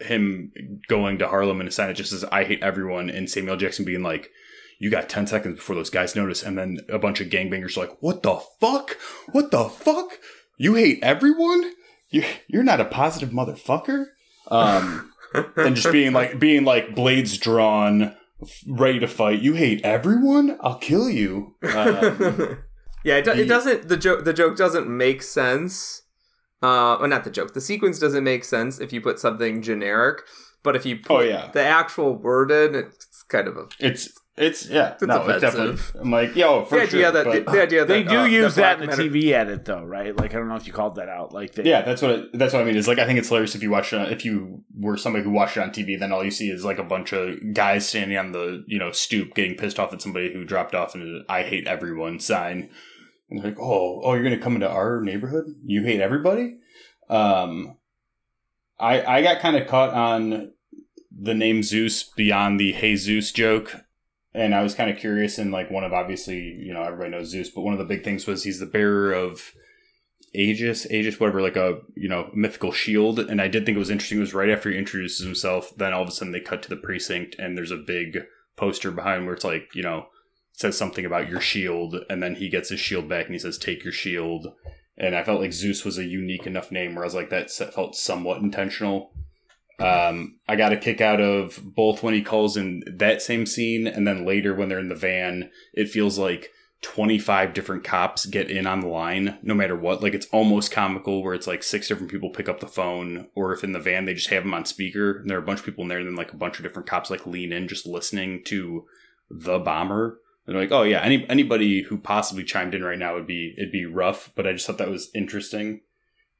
him 0.00 0.52
going 0.88 1.18
to 1.18 1.28
harlem 1.28 1.60
and 1.60 1.68
a 1.68 1.72
sign 1.72 1.88
that 1.88 1.94
just 1.94 2.10
says 2.10 2.24
i 2.24 2.44
hate 2.44 2.62
everyone 2.62 3.08
and 3.08 3.30
samuel 3.30 3.56
jackson 3.56 3.84
being 3.84 4.02
like 4.02 4.30
you 4.78 4.90
got 4.90 5.08
10 5.08 5.26
seconds 5.26 5.56
before 5.56 5.74
those 5.74 5.90
guys 5.90 6.14
notice 6.14 6.42
and 6.42 6.58
then 6.58 6.78
a 6.90 6.98
bunch 6.98 7.20
of 7.20 7.28
gangbangers 7.28 7.76
are 7.76 7.80
like 7.80 7.96
what 8.00 8.22
the 8.22 8.40
fuck 8.60 8.96
what 9.32 9.50
the 9.50 9.68
fuck 9.68 10.18
you 10.58 10.74
hate 10.74 10.98
everyone 11.02 11.72
you, 12.10 12.24
you're 12.46 12.62
not 12.62 12.80
a 12.80 12.84
positive 12.84 13.30
motherfucker 13.30 14.06
um 14.48 15.12
and 15.56 15.76
just 15.76 15.90
being 15.90 16.12
like 16.12 16.38
being 16.38 16.64
like 16.64 16.94
blades 16.94 17.38
drawn 17.38 18.14
ready 18.68 18.98
to 18.98 19.08
fight 19.08 19.40
you 19.40 19.54
hate 19.54 19.80
everyone 19.82 20.58
i'll 20.60 20.78
kill 20.78 21.08
you 21.08 21.54
um, 21.74 22.58
yeah, 23.06 23.18
it, 23.18 23.24
do- 23.24 23.30
it 23.30 23.44
doesn't. 23.44 23.88
The 23.88 23.96
joke. 23.96 24.24
The 24.24 24.32
joke 24.32 24.56
doesn't 24.56 24.88
make 24.88 25.22
sense. 25.22 26.02
Uh, 26.62 26.96
well, 27.00 27.08
not 27.08 27.24
the 27.24 27.30
joke. 27.30 27.54
The 27.54 27.60
sequence 27.60 27.98
doesn't 27.98 28.24
make 28.24 28.44
sense 28.44 28.80
if 28.80 28.92
you 28.92 29.00
put 29.00 29.18
something 29.18 29.62
generic. 29.62 30.22
But 30.62 30.74
if 30.74 30.84
you 30.86 30.96
put 30.96 31.14
Oh, 31.16 31.20
yeah. 31.20 31.50
the 31.52 31.62
actual 31.62 32.14
word 32.16 32.50
in, 32.50 32.74
it's 32.74 33.22
kind 33.28 33.46
of 33.46 33.56
a 33.56 33.66
it's 33.78 34.08
it's 34.36 34.68
yeah 34.68 34.92
It's 34.94 35.02
no 35.02 35.16
it's 35.28 35.42
offensive. 35.42 35.78
definitely 35.80 36.00
i'm 36.02 36.10
like 36.10 36.36
yo 36.36 36.64
for 36.66 36.76
the 36.76 36.82
idea 36.82 37.00
sure, 37.04 37.10
that 37.12 37.24
but- 37.24 37.46
the, 37.46 37.52
the 37.52 37.62
idea 37.62 37.80
that 37.86 37.88
They 37.88 38.02
do 38.02 38.18
uh, 38.18 38.24
use 38.26 38.54
that 38.56 38.80
in 38.82 38.90
the 38.90 38.96
men 38.96 39.00
are- 39.00 39.02
TV 39.10 39.30
edit 39.32 39.64
though, 39.64 39.82
right? 39.82 40.14
Like 40.14 40.34
I 40.34 40.38
don't 40.38 40.48
know 40.48 40.56
if 40.56 40.66
you 40.66 40.72
called 40.74 40.96
that 40.96 41.08
out. 41.08 41.32
Like 41.32 41.52
they, 41.54 41.62
yeah 41.64 41.82
that's 41.82 42.02
what 42.02 42.10
it, 42.10 42.38
that's 42.38 42.52
what 42.52 42.60
i 42.60 42.64
mean 42.64 42.76
is 42.76 42.86
like 42.88 42.98
i 42.98 43.06
think 43.06 43.18
it's 43.18 43.28
hilarious 43.28 43.54
if 43.54 43.62
you 43.62 43.70
watch 43.70 43.92
it 43.92 44.12
if 44.12 44.24
you 44.26 44.62
were 44.78 44.96
somebody 44.98 45.24
who 45.24 45.30
watched 45.30 45.56
it 45.56 45.60
on 45.62 45.70
tv 45.70 45.98
then 45.98 46.12
all 46.12 46.22
you 46.24 46.30
see 46.30 46.50
is 46.50 46.64
like 46.64 46.78
a 46.78 46.84
bunch 46.84 47.12
of 47.14 47.38
guys 47.54 47.88
standing 47.88 48.16
on 48.18 48.32
the 48.32 48.62
you 48.66 48.78
know 48.78 48.92
stoop 48.92 49.34
getting 49.34 49.54
pissed 49.56 49.78
off 49.78 49.92
at 49.92 50.02
somebody 50.02 50.32
who 50.32 50.44
dropped 50.44 50.74
off 50.74 50.94
an 50.94 51.24
i 51.28 51.42
hate 51.42 51.66
everyone 51.66 52.18
sign 52.20 52.68
and 53.30 53.40
they're 53.40 53.50
like 53.50 53.60
oh 53.60 54.00
oh 54.02 54.14
you're 54.14 54.24
gonna 54.24 54.38
come 54.38 54.54
into 54.54 54.68
our 54.68 55.00
neighborhood 55.00 55.46
you 55.64 55.82
hate 55.82 56.00
everybody 56.00 56.56
um 57.08 57.76
i 58.78 59.02
i 59.02 59.22
got 59.22 59.40
kind 59.40 59.56
of 59.56 59.66
caught 59.66 59.94
on 59.94 60.52
the 61.18 61.34
name 61.34 61.62
zeus 61.62 62.02
beyond 62.02 62.60
the 62.60 62.72
hey 62.72 62.96
zeus 62.96 63.32
joke 63.32 63.86
and 64.36 64.54
I 64.54 64.62
was 64.62 64.74
kind 64.74 64.90
of 64.90 64.98
curious. 64.98 65.38
And 65.38 65.50
like 65.50 65.70
one 65.70 65.82
of 65.82 65.94
obviously, 65.94 66.38
you 66.38 66.74
know, 66.74 66.82
everybody 66.82 67.10
knows 67.10 67.30
Zeus, 67.30 67.48
but 67.48 67.62
one 67.62 67.72
of 67.72 67.78
the 67.78 67.86
big 67.86 68.04
things 68.04 68.26
was 68.26 68.42
he's 68.44 68.60
the 68.60 68.66
bearer 68.66 69.12
of 69.12 69.52
Aegis, 70.34 70.86
Aegis, 70.90 71.18
whatever, 71.18 71.40
like 71.40 71.56
a 71.56 71.78
you 71.96 72.08
know 72.08 72.30
mythical 72.34 72.70
shield. 72.70 73.18
And 73.18 73.40
I 73.40 73.48
did 73.48 73.64
think 73.64 73.76
it 73.76 73.80
was 73.80 73.90
interesting. 73.90 74.18
It 74.18 74.22
was 74.22 74.34
right 74.34 74.50
after 74.50 74.70
he 74.70 74.76
introduces 74.76 75.24
himself. 75.24 75.72
Then 75.76 75.94
all 75.94 76.02
of 76.02 76.08
a 76.08 76.12
sudden 76.12 76.32
they 76.32 76.40
cut 76.40 76.62
to 76.62 76.68
the 76.68 76.76
precinct, 76.76 77.34
and 77.38 77.56
there's 77.56 77.70
a 77.70 77.76
big 77.76 78.24
poster 78.56 78.90
behind 78.90 79.24
where 79.24 79.34
it's 79.34 79.44
like 79.44 79.70
you 79.74 79.82
know 79.82 80.08
says 80.56 80.76
something 80.76 81.04
about 81.04 81.28
your 81.28 81.40
shield, 81.40 81.96
and 82.10 82.22
then 82.22 82.34
he 82.34 82.48
gets 82.48 82.70
his 82.70 82.80
shield 82.80 83.08
back 83.08 83.26
and 83.26 83.34
he 83.34 83.38
says, 83.38 83.56
"Take 83.56 83.84
your 83.84 83.92
shield." 83.92 84.52
And 84.98 85.14
I 85.14 85.22
felt 85.22 85.40
like 85.40 85.52
Zeus 85.52 85.84
was 85.84 85.98
a 85.98 86.04
unique 86.04 86.46
enough 86.46 86.72
name 86.72 86.94
where 86.94 87.04
I 87.04 87.06
was 87.06 87.14
like, 87.14 87.30
that 87.30 87.50
felt 87.50 87.94
somewhat 87.94 88.40
intentional. 88.40 89.12
Um, 89.78 90.38
I 90.48 90.56
got 90.56 90.72
a 90.72 90.76
kick 90.78 91.02
out 91.02 91.20
of 91.20 91.60
both 91.62 92.02
when 92.02 92.14
he 92.14 92.22
calls 92.22 92.56
in 92.56 92.82
that 92.86 93.20
same 93.20 93.44
scene, 93.44 93.86
and 93.86 94.06
then 94.06 94.24
later 94.24 94.54
when 94.54 94.70
they're 94.70 94.78
in 94.78 94.88
the 94.88 94.94
van, 94.94 95.50
it 95.74 95.90
feels 95.90 96.18
like 96.18 96.50
25 96.80 97.52
different 97.52 97.84
cops 97.84 98.24
get 98.24 98.50
in 98.50 98.66
on 98.66 98.80
the 98.80 98.86
line 98.86 99.38
no 99.42 99.54
matter 99.54 99.76
what. 99.76 100.02
Like 100.02 100.14
it's 100.14 100.28
almost 100.32 100.70
comical 100.70 101.22
where 101.22 101.34
it's 101.34 101.46
like 101.46 101.62
six 101.62 101.88
different 101.88 102.10
people 102.10 102.30
pick 102.30 102.48
up 102.48 102.60
the 102.60 102.66
phone, 102.66 103.28
or 103.34 103.52
if 103.52 103.62
in 103.62 103.72
the 103.72 103.80
van 103.80 104.06
they 104.06 104.14
just 104.14 104.30
have 104.30 104.44
them 104.44 104.54
on 104.54 104.64
speaker 104.64 105.18
and 105.18 105.28
there 105.28 105.36
are 105.36 105.42
a 105.42 105.46
bunch 105.46 105.58
of 105.58 105.66
people 105.66 105.82
in 105.82 105.88
there, 105.88 105.98
and 105.98 106.06
then 106.06 106.16
like 106.16 106.32
a 106.32 106.36
bunch 106.36 106.58
of 106.58 106.62
different 106.62 106.88
cops 106.88 107.10
like 107.10 107.26
lean 107.26 107.52
in 107.52 107.68
just 107.68 107.84
listening 107.86 108.42
to 108.44 108.86
the 109.28 109.58
bomber. 109.58 110.20
They're 110.46 110.56
like, 110.56 110.72
oh 110.72 110.82
yeah, 110.82 111.00
any 111.00 111.28
anybody 111.28 111.82
who 111.82 111.98
possibly 111.98 112.44
chimed 112.44 112.74
in 112.74 112.84
right 112.84 112.98
now 112.98 113.14
would 113.14 113.26
be 113.26 113.54
it'd 113.58 113.72
be 113.72 113.84
rough, 113.84 114.30
but 114.34 114.46
I 114.46 114.52
just 114.52 114.66
thought 114.66 114.78
that 114.78 114.90
was 114.90 115.10
interesting. 115.14 115.80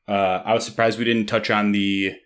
Uh, 0.09 0.43
I 0.45 0.55
was 0.55 0.65
surprised 0.65 0.99
we 0.99 1.05
didn't 1.05 1.27
touch 1.27 1.51
on 1.51 1.73
the 1.73 2.17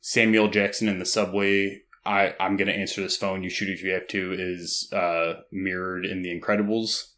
Samuel 0.00 0.48
Jackson 0.48 0.88
in 0.88 0.98
the 0.98 1.04
subway. 1.04 1.82
I 2.06 2.34
I'm 2.40 2.56
gonna 2.56 2.72
answer 2.72 3.02
this 3.02 3.16
phone. 3.16 3.42
You 3.42 3.50
shoot 3.50 3.68
if 3.68 3.82
you 3.82 3.92
have 3.92 4.08
to. 4.08 4.34
Is 4.38 4.90
uh, 4.92 5.42
mirrored 5.52 6.06
in 6.06 6.22
The 6.22 6.38
Incredibles 6.38 7.10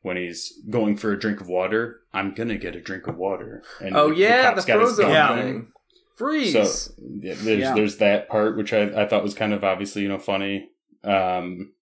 when 0.00 0.16
he's 0.16 0.58
going 0.70 0.96
for 0.96 1.12
a 1.12 1.18
drink 1.18 1.40
of 1.40 1.48
water. 1.48 2.00
I'm 2.14 2.32
gonna 2.32 2.56
get 2.56 2.74
a 2.74 2.80
drink 2.80 3.06
of 3.06 3.16
water. 3.16 3.62
And 3.80 3.94
oh 3.94 4.08
the, 4.08 4.16
yeah, 4.16 4.54
the, 4.54 4.62
the 4.62 4.72
frozen 4.72 5.10
yeah. 5.10 5.34
thing. 5.34 5.72
Freeze. 6.16 6.52
So 6.52 6.92
yeah, 7.20 7.34
there's 7.36 7.60
yeah. 7.60 7.74
there's 7.74 7.98
that 7.98 8.30
part 8.30 8.56
which 8.56 8.72
I, 8.72 9.02
I 9.02 9.06
thought 9.06 9.22
was 9.22 9.34
kind 9.34 9.52
of 9.52 9.62
obviously 9.62 10.02
you 10.02 10.08
know 10.08 10.18
funny. 10.18 10.70
Um, 11.04 11.74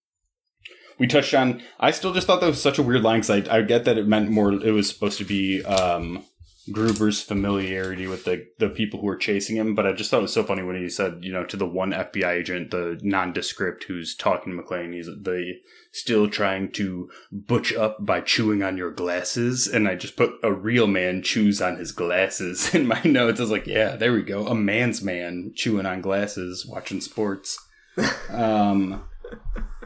we 0.97 1.07
touched 1.07 1.33
on. 1.33 1.61
I 1.79 1.91
still 1.91 2.13
just 2.13 2.27
thought 2.27 2.41
that 2.41 2.47
was 2.47 2.61
such 2.61 2.77
a 2.77 2.83
weird 2.83 3.03
line 3.03 3.21
because 3.21 3.47
I, 3.47 3.57
I 3.57 3.61
get 3.61 3.85
that 3.85 3.97
it 3.97 4.07
meant 4.07 4.29
more. 4.29 4.53
It 4.53 4.71
was 4.71 4.89
supposed 4.89 5.17
to 5.17 5.25
be 5.25 5.63
um, 5.63 6.23
Gruber's 6.71 7.21
familiarity 7.21 8.07
with 8.07 8.25
the 8.25 8.47
the 8.57 8.69
people 8.69 8.99
who 8.99 9.05
were 9.05 9.17
chasing 9.17 9.55
him, 9.55 9.75
but 9.75 9.85
I 9.85 9.93
just 9.93 10.09
thought 10.09 10.19
it 10.19 10.23
was 10.23 10.33
so 10.33 10.43
funny 10.43 10.63
when 10.63 10.75
he 10.75 10.89
said, 10.89 11.19
you 11.21 11.31
know, 11.31 11.45
to 11.45 11.57
the 11.57 11.67
one 11.67 11.91
FBI 11.91 12.31
agent, 12.31 12.71
the 12.71 12.99
nondescript 13.03 13.83
who's 13.83 14.15
talking 14.15 14.55
to 14.55 14.63
McClane, 14.63 14.93
he's 14.93 15.05
the 15.05 15.55
still 15.91 16.27
trying 16.27 16.71
to 16.71 17.09
butch 17.31 17.71
up 17.73 18.03
by 18.03 18.19
chewing 18.19 18.63
on 18.63 18.77
your 18.77 18.91
glasses, 18.91 19.67
and 19.67 19.87
I 19.87 19.95
just 19.95 20.17
put 20.17 20.33
a 20.41 20.51
real 20.51 20.87
man 20.87 21.21
chews 21.21 21.61
on 21.61 21.77
his 21.77 21.91
glasses 21.91 22.73
in 22.75 22.87
my 22.87 23.01
notes. 23.03 23.39
I 23.39 23.43
was 23.43 23.51
like, 23.51 23.67
yeah, 23.67 23.95
there 23.95 24.13
we 24.13 24.23
go, 24.23 24.47
a 24.47 24.55
man's 24.55 25.03
man 25.03 25.51
chewing 25.55 25.85
on 25.85 26.01
glasses, 26.01 26.65
watching 26.65 26.99
sports. 26.99 27.59
um, 28.29 29.03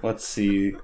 let's 0.03 0.25
see. 0.25 0.75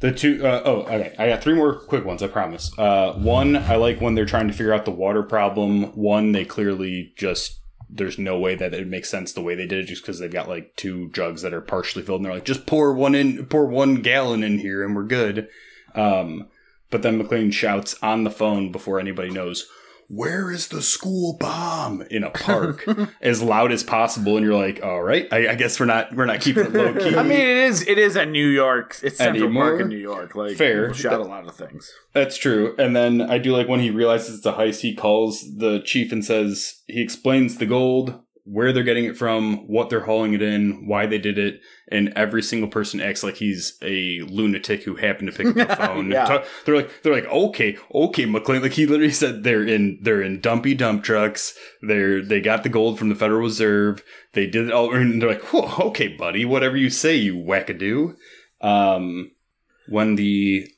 The 0.00 0.12
two, 0.12 0.46
uh, 0.46 0.62
oh, 0.64 0.82
okay. 0.82 1.14
I 1.18 1.28
got 1.28 1.42
three 1.42 1.54
more 1.54 1.78
quick 1.78 2.04
ones. 2.04 2.22
I 2.22 2.26
promise. 2.26 2.76
Uh, 2.78 3.12
one, 3.14 3.56
I 3.56 3.76
like 3.76 4.00
when 4.00 4.14
they're 4.14 4.26
trying 4.26 4.48
to 4.48 4.52
figure 4.52 4.74
out 4.74 4.84
the 4.84 4.90
water 4.90 5.22
problem. 5.22 5.84
One, 5.96 6.32
they 6.32 6.44
clearly 6.44 7.12
just 7.16 7.60
there's 7.88 8.18
no 8.18 8.38
way 8.38 8.54
that 8.54 8.74
it 8.74 8.88
makes 8.88 9.08
sense 9.08 9.32
the 9.32 9.42
way 9.42 9.54
they 9.54 9.66
did 9.66 9.78
it, 9.80 9.86
just 9.86 10.02
because 10.02 10.18
they've 10.18 10.32
got 10.32 10.48
like 10.48 10.74
two 10.76 11.10
jugs 11.10 11.42
that 11.42 11.54
are 11.54 11.60
partially 11.60 12.02
filled, 12.02 12.20
and 12.20 12.26
they're 12.26 12.34
like, 12.34 12.44
just 12.44 12.66
pour 12.66 12.92
one 12.92 13.14
in, 13.14 13.46
pour 13.46 13.66
one 13.66 13.96
gallon 13.96 14.42
in 14.42 14.58
here, 14.58 14.84
and 14.84 14.96
we're 14.96 15.04
good. 15.04 15.48
Um, 15.94 16.48
but 16.90 17.02
then 17.02 17.22
McClane 17.22 17.52
shouts 17.52 17.96
on 18.02 18.24
the 18.24 18.30
phone 18.30 18.72
before 18.72 19.00
anybody 19.00 19.30
knows, 19.30 19.68
where 20.14 20.50
is 20.50 20.68
the 20.68 20.82
school 20.82 21.36
bomb 21.38 22.02
in 22.10 22.24
a 22.24 22.30
park 22.30 22.84
as 23.20 23.42
loud 23.42 23.72
as 23.72 23.82
possible? 23.82 24.36
And 24.36 24.44
you're 24.44 24.56
like 24.56 24.82
all 24.82 25.02
right 25.02 25.26
I, 25.32 25.48
I, 25.48 25.54
guess 25.54 25.78
we're 25.78 25.86
not 25.86 26.14
we're 26.14 26.26
not 26.26 26.40
keeping 26.40 26.66
it 26.66 26.72
low 26.72 26.92
key. 26.98 27.16
I 27.16 27.22
mean 27.22 27.40
it 27.40 27.56
is 27.56 27.86
it 27.86 27.98
is 27.98 28.16
a 28.16 28.26
new 28.26 28.46
york. 28.46 28.96
It's 29.02 29.18
central 29.18 29.44
Anymore? 29.44 29.70
park 29.70 29.80
in 29.80 29.88
new 29.88 29.96
york. 29.96 30.34
Like 30.34 30.56
fair. 30.56 30.92
shot 30.94 31.20
a 31.20 31.24
lot 31.24 31.46
of 31.46 31.54
things. 31.54 31.92
That's 32.12 32.36
true. 32.36 32.74
And 32.78 32.94
then 32.94 33.20
i 33.22 33.38
do 33.38 33.52
like 33.52 33.68
when 33.68 33.80
he 33.80 33.90
realizes 33.90 34.38
it's 34.38 34.46
a 34.46 34.52
heist 34.52 34.80
he 34.80 34.94
calls 34.94 35.56
the 35.56 35.80
chief 35.84 36.12
and 36.12 36.24
says 36.24 36.82
he 36.86 37.02
explains 37.02 37.58
the 37.58 37.66
gold 37.66 38.20
where 38.44 38.72
they're 38.72 38.82
getting 38.82 39.06
it 39.06 39.16
from, 39.16 39.66
what 39.66 39.88
they're 39.88 40.04
hauling 40.04 40.34
it 40.34 40.42
in, 40.42 40.86
why 40.86 41.06
they 41.06 41.18
did 41.18 41.38
it, 41.38 41.60
and 41.90 42.12
every 42.14 42.42
single 42.42 42.68
person 42.68 43.00
acts 43.00 43.22
like 43.22 43.36
he's 43.36 43.78
a 43.80 44.20
lunatic 44.28 44.82
who 44.82 44.96
happened 44.96 45.32
to 45.32 45.36
pick 45.36 45.46
up 45.46 45.68
the 45.68 45.76
phone. 45.86 46.10
yeah. 46.10 46.44
They're 46.64 46.76
like, 46.76 47.02
they're 47.02 47.14
like, 47.14 47.26
okay, 47.26 47.78
okay, 47.94 48.26
McClane. 48.26 48.60
Like 48.60 48.72
he 48.72 48.86
literally 48.86 49.12
said, 49.12 49.44
they're 49.44 49.66
in, 49.66 49.98
they're 50.02 50.20
in 50.20 50.40
dumpy 50.40 50.74
dump 50.74 51.04
trucks. 51.04 51.56
They're, 51.80 52.22
they 52.22 52.42
got 52.42 52.64
the 52.64 52.68
gold 52.68 52.98
from 52.98 53.08
the 53.08 53.14
Federal 53.14 53.40
Reserve. 53.40 54.02
They 54.34 54.46
did 54.46 54.66
it 54.66 54.72
all, 54.72 54.94
and 54.94 55.22
they're 55.22 55.30
like, 55.30 55.54
okay, 55.54 56.08
buddy, 56.08 56.44
whatever 56.44 56.76
you 56.76 56.90
say, 56.90 57.16
you 57.16 57.36
wackadoo. 57.36 58.14
Um, 58.60 59.30
when 59.88 60.16
the 60.16 60.68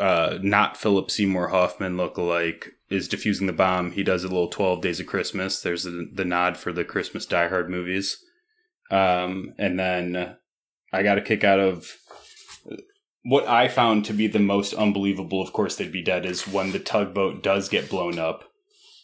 uh, 0.00 0.38
not 0.42 0.76
Philip 0.76 1.10
Seymour 1.10 1.48
Hoffman 1.48 1.96
look-alike 1.96 2.70
is 2.92 3.08
defusing 3.08 3.46
the 3.46 3.52
bomb. 3.52 3.92
He 3.92 4.02
does 4.02 4.24
a 4.24 4.28
little 4.28 4.48
Twelve 4.48 4.80
Days 4.80 5.00
of 5.00 5.06
Christmas. 5.06 5.60
There's 5.60 5.84
the, 5.84 6.08
the 6.12 6.24
nod 6.24 6.56
for 6.56 6.72
the 6.72 6.84
Christmas 6.84 7.26
Die 7.26 7.48
Hard 7.48 7.70
movies, 7.70 8.22
um, 8.90 9.54
and 9.58 9.78
then 9.78 10.36
I 10.92 11.02
got 11.02 11.18
a 11.18 11.22
kick 11.22 11.44
out 11.44 11.60
of 11.60 11.96
what 13.24 13.46
I 13.46 13.68
found 13.68 14.04
to 14.06 14.12
be 14.12 14.26
the 14.26 14.38
most 14.38 14.74
unbelievable. 14.74 15.40
Of 15.40 15.52
course, 15.52 15.76
they'd 15.76 15.92
be 15.92 16.02
dead. 16.02 16.26
Is 16.26 16.46
when 16.46 16.72
the 16.72 16.78
tugboat 16.78 17.42
does 17.42 17.68
get 17.68 17.88
blown 17.90 18.18
up, 18.18 18.44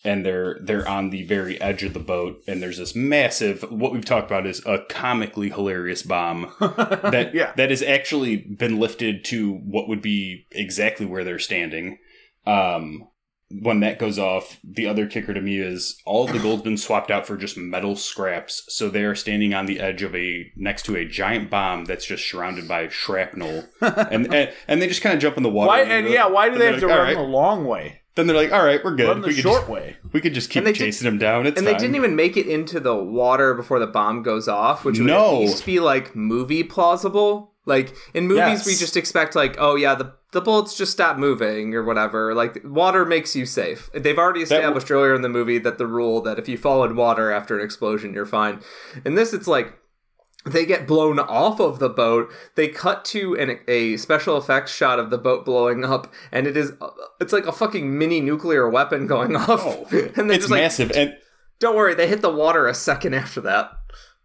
and 0.04 0.24
they're 0.24 0.58
they're 0.60 0.88
on 0.88 1.10
the 1.10 1.24
very 1.24 1.60
edge 1.60 1.82
of 1.82 1.94
the 1.94 2.00
boat, 2.00 2.42
and 2.46 2.62
there's 2.62 2.78
this 2.78 2.94
massive. 2.94 3.62
What 3.70 3.92
we've 3.92 4.04
talked 4.04 4.30
about 4.30 4.46
is 4.46 4.64
a 4.66 4.84
comically 4.88 5.50
hilarious 5.50 6.02
bomb 6.02 6.52
that 6.60 7.30
yeah. 7.34 7.52
that 7.56 7.70
has 7.70 7.82
actually 7.82 8.36
been 8.36 8.78
lifted 8.78 9.24
to 9.26 9.54
what 9.54 9.88
would 9.88 10.02
be 10.02 10.46
exactly 10.52 11.06
where 11.06 11.24
they're 11.24 11.38
standing. 11.38 11.98
Um, 12.46 13.08
when 13.50 13.80
that 13.80 13.98
goes 13.98 14.18
off, 14.18 14.58
the 14.62 14.86
other 14.86 15.06
kicker 15.06 15.32
to 15.32 15.40
me 15.40 15.58
is 15.58 16.00
all 16.04 16.26
the 16.26 16.38
gold's 16.38 16.62
been 16.62 16.76
swapped 16.76 17.10
out 17.10 17.26
for 17.26 17.36
just 17.36 17.56
metal 17.56 17.96
scraps. 17.96 18.64
So 18.68 18.88
they 18.88 19.04
are 19.04 19.14
standing 19.14 19.54
on 19.54 19.66
the 19.66 19.80
edge 19.80 20.02
of 20.02 20.14
a 20.14 20.52
next 20.54 20.84
to 20.84 20.96
a 20.96 21.06
giant 21.06 21.50
bomb 21.50 21.86
that's 21.86 22.06
just 22.06 22.28
surrounded 22.28 22.68
by 22.68 22.88
shrapnel, 22.88 23.64
and, 23.80 24.32
and, 24.32 24.52
and 24.66 24.82
they 24.82 24.86
just 24.86 25.02
kind 25.02 25.14
of 25.14 25.20
jump 25.20 25.36
in 25.36 25.42
the 25.42 25.48
water. 25.48 25.68
Why 25.68 25.80
and, 25.82 26.06
and 26.06 26.08
yeah, 26.08 26.26
why 26.26 26.50
do 26.50 26.58
they 26.58 26.66
have 26.66 26.74
like, 26.74 26.80
to 26.80 26.86
run 26.88 26.98
right. 26.98 27.16
the 27.16 27.22
long 27.22 27.64
way? 27.64 28.02
Then 28.14 28.26
they're 28.26 28.36
like, 28.36 28.52
"All 28.52 28.64
right, 28.64 28.82
we're 28.82 28.96
good. 28.96 29.06
Run 29.06 29.20
the 29.20 29.28
we 29.28 29.34
short 29.34 29.60
just, 29.60 29.70
way. 29.70 29.96
We 30.12 30.20
could 30.20 30.34
just 30.34 30.50
keep 30.50 30.64
chasing 30.74 31.04
did, 31.04 31.12
them 31.12 31.18
down." 31.18 31.46
It's 31.46 31.56
and 31.56 31.64
fine. 31.64 31.76
they 31.76 31.80
didn't 31.80 31.94
even 31.94 32.16
make 32.16 32.36
it 32.36 32.48
into 32.48 32.80
the 32.80 32.96
water 32.96 33.54
before 33.54 33.78
the 33.78 33.86
bomb 33.86 34.24
goes 34.24 34.48
off, 34.48 34.84
which 34.84 34.98
would 34.98 35.06
no. 35.06 35.36
at 35.36 35.38
least 35.38 35.64
be 35.64 35.78
like 35.78 36.16
movie 36.16 36.64
plausible. 36.64 37.54
Like 37.68 37.94
in 38.14 38.26
movies, 38.26 38.40
yes. 38.40 38.66
we 38.66 38.74
just 38.74 38.96
expect 38.96 39.36
like, 39.36 39.56
oh 39.58 39.76
yeah, 39.76 39.94
the 39.94 40.14
the 40.32 40.40
bullets 40.40 40.76
just 40.76 40.92
stop 40.92 41.16
moving 41.18 41.74
or 41.74 41.84
whatever. 41.84 42.34
Like 42.34 42.60
water 42.64 43.04
makes 43.04 43.36
you 43.36 43.46
safe. 43.46 43.90
They've 43.94 44.18
already 44.18 44.40
established 44.40 44.88
w- 44.88 45.00
earlier 45.00 45.14
in 45.14 45.22
the 45.22 45.28
movie 45.28 45.58
that 45.58 45.78
the 45.78 45.86
rule 45.86 46.20
that 46.22 46.38
if 46.38 46.48
you 46.48 46.56
fall 46.58 46.82
in 46.84 46.96
water 46.96 47.30
after 47.30 47.58
an 47.58 47.64
explosion, 47.64 48.14
you're 48.14 48.26
fine. 48.26 48.60
In 49.04 49.14
this, 49.14 49.32
it's 49.32 49.46
like 49.46 49.78
they 50.46 50.64
get 50.64 50.86
blown 50.86 51.18
off 51.18 51.60
of 51.60 51.78
the 51.78 51.88
boat. 51.88 52.30
They 52.54 52.68
cut 52.68 53.04
to 53.06 53.36
an, 53.36 53.58
a 53.68 53.96
special 53.96 54.36
effects 54.36 54.72
shot 54.72 54.98
of 54.98 55.10
the 55.10 55.18
boat 55.18 55.44
blowing 55.44 55.84
up, 55.84 56.12
and 56.32 56.46
it 56.46 56.56
is 56.56 56.72
uh, 56.80 56.90
it's 57.20 57.32
like 57.32 57.46
a 57.46 57.52
fucking 57.52 57.96
mini 57.98 58.20
nuclear 58.20 58.68
weapon 58.68 59.06
going 59.06 59.36
off. 59.36 59.62
Oh, 59.64 59.86
and 59.90 60.30
it's 60.30 60.46
just 60.46 60.50
massive. 60.50 60.88
Like, 60.88 60.96
and 60.96 61.16
don't 61.58 61.76
worry, 61.76 61.94
they 61.94 62.08
hit 62.08 62.22
the 62.22 62.32
water 62.32 62.66
a 62.66 62.74
second 62.74 63.14
after 63.14 63.40
that. 63.42 63.72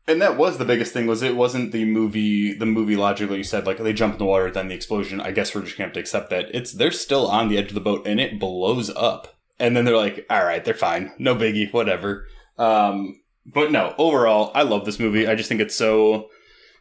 And 0.07 0.21
that 0.21 0.37
was 0.37 0.57
the 0.57 0.65
biggest 0.65 0.91
thing 0.91 1.07
was 1.07 1.21
it 1.21 1.35
wasn't 1.35 1.71
the 1.71 1.85
movie 1.85 2.53
the 2.53 2.65
movie 2.65 2.97
logic 2.97 3.29
that 3.29 3.37
you 3.37 3.43
said 3.43 3.65
like 3.65 3.77
they 3.77 3.93
jump 3.93 4.13
in 4.13 4.19
the 4.19 4.25
water 4.25 4.51
then 4.51 4.67
the 4.67 4.75
explosion. 4.75 5.21
I 5.21 5.31
guess 5.31 5.55
we're 5.55 5.61
just 5.61 5.77
gonna 5.77 5.87
have 5.87 5.93
to 5.93 5.99
accept 5.99 6.29
that 6.29 6.53
it's 6.53 6.73
they're 6.73 6.91
still 6.91 7.27
on 7.27 7.47
the 7.47 7.57
edge 7.57 7.69
of 7.69 7.75
the 7.75 7.79
boat 7.79 8.05
and 8.05 8.19
it 8.19 8.39
blows 8.39 8.89
up. 8.89 9.35
And 9.59 9.77
then 9.77 9.85
they're 9.85 9.95
like, 9.95 10.25
all 10.29 10.43
right, 10.43 10.65
they're 10.65 10.73
fine, 10.73 11.13
no 11.19 11.35
biggie, 11.35 11.71
whatever. 11.71 12.27
Um, 12.57 13.21
but 13.45 13.71
no, 13.71 13.93
overall, 13.97 14.51
I 14.55 14.63
love 14.63 14.85
this 14.85 14.99
movie. 14.99 15.27
I 15.27 15.35
just 15.35 15.47
think 15.47 15.61
it's 15.61 15.75
so 15.75 16.29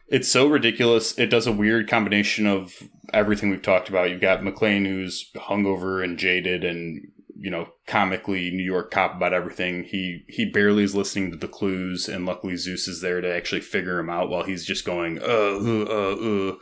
it's 0.07 0.27
so 0.27 0.47
ridiculous. 0.47 1.17
It 1.17 1.27
does 1.27 1.47
a 1.47 1.51
weird 1.51 1.89
combination 1.89 2.45
of 2.45 2.73
everything 3.13 3.49
we've 3.49 3.61
talked 3.61 3.89
about. 3.89 4.09
You've 4.09 4.21
got 4.21 4.41
McClane 4.41 4.85
who's 4.85 5.31
hungover 5.35 6.03
and 6.03 6.17
jaded 6.17 6.63
and 6.63 7.07
you 7.43 7.51
know, 7.51 7.67
comically 7.87 8.51
New 8.51 8.63
York 8.63 8.89
cop 8.89 9.17
about 9.17 9.33
everything. 9.33 9.83
He 9.83 10.23
he 10.29 10.45
barely 10.45 10.81
is 10.81 10.95
listening 10.95 11.29
to 11.31 11.35
the 11.37 11.49
clues, 11.49 12.07
and 12.07 12.25
luckily 12.25 12.55
Zeus 12.55 12.87
is 12.87 13.01
there 13.01 13.19
to 13.19 13.35
actually 13.35 13.59
figure 13.59 13.99
him 13.99 14.09
out 14.09 14.29
while 14.29 14.43
he's 14.43 14.65
just 14.65 14.85
going 14.85 15.19
uh 15.19 15.25
uh 15.25 15.85
uh. 15.89 16.55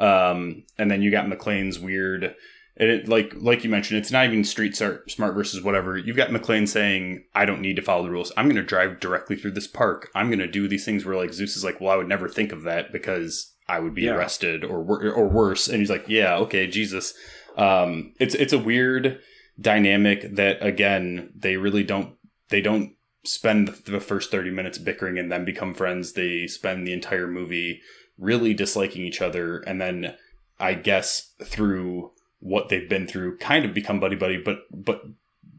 uh. 0.00 0.32
Um, 0.32 0.64
and 0.78 0.90
then 0.90 1.02
you 1.02 1.10
got 1.10 1.26
McClane's 1.26 1.78
weird. 1.78 2.34
And 2.78 2.90
It 2.90 3.08
like 3.08 3.34
like 3.36 3.62
you 3.62 3.68
mentioned, 3.68 4.00
it's 4.00 4.10
not 4.10 4.24
even 4.24 4.42
street 4.42 4.74
smart 4.74 5.34
versus 5.34 5.62
whatever. 5.62 5.98
You've 5.98 6.16
got 6.16 6.30
McClane 6.30 6.66
saying, 6.66 7.24
"I 7.34 7.44
don't 7.44 7.60
need 7.60 7.76
to 7.76 7.82
follow 7.82 8.04
the 8.04 8.10
rules. 8.10 8.32
I'm 8.34 8.46
going 8.46 8.56
to 8.56 8.62
drive 8.62 9.00
directly 9.00 9.36
through 9.36 9.50
this 9.50 9.68
park. 9.68 10.08
I'm 10.14 10.28
going 10.28 10.38
to 10.38 10.46
do 10.46 10.66
these 10.66 10.86
things." 10.86 11.04
Where 11.04 11.14
like 11.14 11.34
Zeus 11.34 11.58
is 11.58 11.64
like, 11.64 11.78
"Well, 11.78 11.92
I 11.92 11.96
would 11.96 12.08
never 12.08 12.30
think 12.30 12.52
of 12.52 12.62
that 12.62 12.90
because 12.90 13.52
I 13.68 13.80
would 13.80 13.94
be 13.94 14.04
yeah. 14.04 14.12
arrested 14.12 14.64
or 14.64 14.78
or 15.12 15.28
worse." 15.28 15.68
And 15.68 15.80
he's 15.80 15.90
like, 15.90 16.06
"Yeah, 16.08 16.36
okay, 16.36 16.66
Jesus." 16.66 17.12
Um, 17.58 18.14
it's 18.18 18.34
it's 18.34 18.54
a 18.54 18.58
weird 18.58 19.20
dynamic 19.60 20.34
that 20.34 20.64
again 20.64 21.30
they 21.36 21.56
really 21.56 21.82
don't 21.82 22.16
they 22.48 22.60
don't 22.60 22.94
spend 23.24 23.68
the 23.68 24.00
first 24.00 24.30
30 24.30 24.50
minutes 24.50 24.78
bickering 24.78 25.16
and 25.16 25.30
then 25.30 25.44
become 25.44 25.74
friends. 25.74 26.14
They 26.14 26.46
spend 26.48 26.86
the 26.86 26.92
entire 26.92 27.28
movie 27.28 27.80
really 28.18 28.52
disliking 28.52 29.04
each 29.04 29.22
other 29.22 29.58
and 29.60 29.80
then 29.80 30.14
i 30.60 30.74
guess 30.74 31.32
through 31.42 32.12
what 32.40 32.68
they've 32.68 32.88
been 32.88 33.06
through 33.06 33.36
kind 33.38 33.64
of 33.64 33.72
become 33.72 33.98
buddy 33.98 34.14
buddy 34.14 34.36
but 34.36 34.58
but 34.70 35.02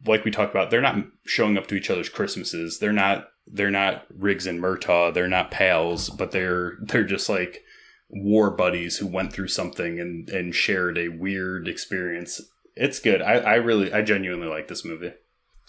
like 0.05 0.25
we 0.25 0.31
talked 0.31 0.53
about 0.53 0.69
they're 0.69 0.81
not 0.81 0.97
showing 1.25 1.57
up 1.57 1.67
to 1.67 1.75
each 1.75 1.89
other's 1.89 2.09
christmases. 2.09 2.79
They're 2.79 2.91
not 2.91 3.29
they're 3.45 3.71
not 3.71 4.05
riggs 4.09 4.47
and 4.47 4.61
murtaugh. 4.61 5.13
They're 5.13 5.27
not 5.27 5.51
pals 5.51 6.09
but 6.09 6.31
they're 6.31 6.77
they're 6.81 7.03
just 7.03 7.29
like 7.29 7.63
war 8.09 8.51
buddies 8.51 8.97
who 8.97 9.07
went 9.07 9.33
through 9.33 9.47
something 9.47 9.99
and 9.99 10.29
and 10.29 10.53
shared 10.53 10.97
a 10.97 11.09
weird 11.09 11.67
experience 11.67 12.41
it's 12.75 12.99
good 12.99 13.21
i 13.21 13.33
i 13.33 13.55
really 13.55 13.91
i 13.93 14.01
genuinely 14.01 14.47
like 14.47 14.67
this 14.67 14.83
movie 14.85 15.11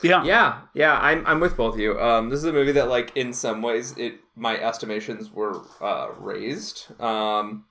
Yeah. 0.02 0.24
Yeah, 0.24 0.62
yeah, 0.74 0.98
I'm 0.98 1.24
I'm 1.24 1.38
with 1.40 1.56
both 1.56 1.74
of 1.74 1.80
you. 1.80 1.98
Um, 2.00 2.28
this 2.28 2.38
is 2.40 2.44
a 2.46 2.52
movie 2.52 2.72
that, 2.72 2.88
like, 2.88 3.16
in 3.16 3.32
some 3.32 3.62
ways, 3.62 3.94
it 3.96 4.14
my 4.34 4.58
estimations 4.58 5.30
were 5.30 5.62
uh, 5.80 6.08
raised. 6.18 7.00
Um, 7.00 7.66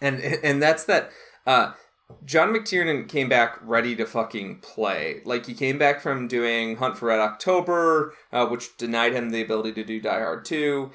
and 0.00 0.20
and 0.20 0.60
that's 0.60 0.84
that. 0.86 1.10
Uh, 1.46 1.72
John 2.24 2.52
McTiernan 2.52 3.08
came 3.08 3.28
back 3.28 3.58
ready 3.62 3.94
to 3.96 4.06
fucking 4.06 4.58
play. 4.60 5.20
Like 5.24 5.46
he 5.46 5.54
came 5.54 5.78
back 5.78 6.00
from 6.00 6.26
doing 6.28 6.76
Hunt 6.76 6.98
for 6.98 7.06
Red 7.06 7.20
October, 7.20 8.14
uh, 8.32 8.46
which 8.46 8.76
denied 8.76 9.12
him 9.12 9.30
the 9.30 9.42
ability 9.42 9.72
to 9.74 9.84
do 9.84 10.00
Die 10.00 10.18
Hard 10.18 10.44
two. 10.44 10.90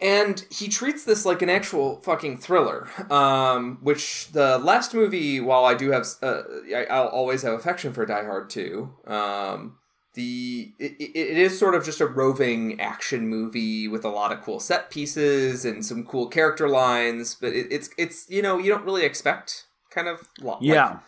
And 0.00 0.44
he 0.50 0.68
treats 0.68 1.04
this 1.04 1.24
like 1.24 1.40
an 1.42 1.48
actual 1.48 2.00
fucking 2.02 2.38
thriller, 2.38 2.88
um, 3.10 3.78
which 3.80 4.30
the 4.32 4.58
last 4.58 4.92
movie, 4.94 5.40
while 5.40 5.64
I 5.64 5.74
do 5.74 5.90
have, 5.92 6.06
uh, 6.22 6.42
I, 6.74 6.86
I'll 6.90 7.08
always 7.08 7.42
have 7.42 7.54
affection 7.54 7.92
for 7.92 8.04
Die 8.04 8.24
Hard 8.24 8.50
2, 8.50 8.90
um, 9.06 9.78
the 10.14 10.72
it, 10.78 10.92
it 11.00 11.38
is 11.38 11.58
sort 11.58 11.74
of 11.74 11.84
just 11.84 12.00
a 12.00 12.06
roving 12.06 12.80
action 12.80 13.28
movie 13.28 13.88
with 13.88 14.04
a 14.04 14.08
lot 14.08 14.32
of 14.32 14.42
cool 14.42 14.60
set 14.60 14.88
pieces 14.90 15.64
and 15.64 15.84
some 15.84 16.04
cool 16.04 16.28
character 16.28 16.68
lines, 16.68 17.34
but 17.34 17.52
it, 17.52 17.66
it's 17.70 17.90
it's 17.98 18.30
you 18.30 18.40
know 18.40 18.58
you 18.58 18.70
don't 18.70 18.84
really 18.84 19.04
expect 19.04 19.66
kind 19.90 20.06
of 20.08 20.28
lo- 20.40 20.52
like, 20.54 20.62
Yeah. 20.62 20.98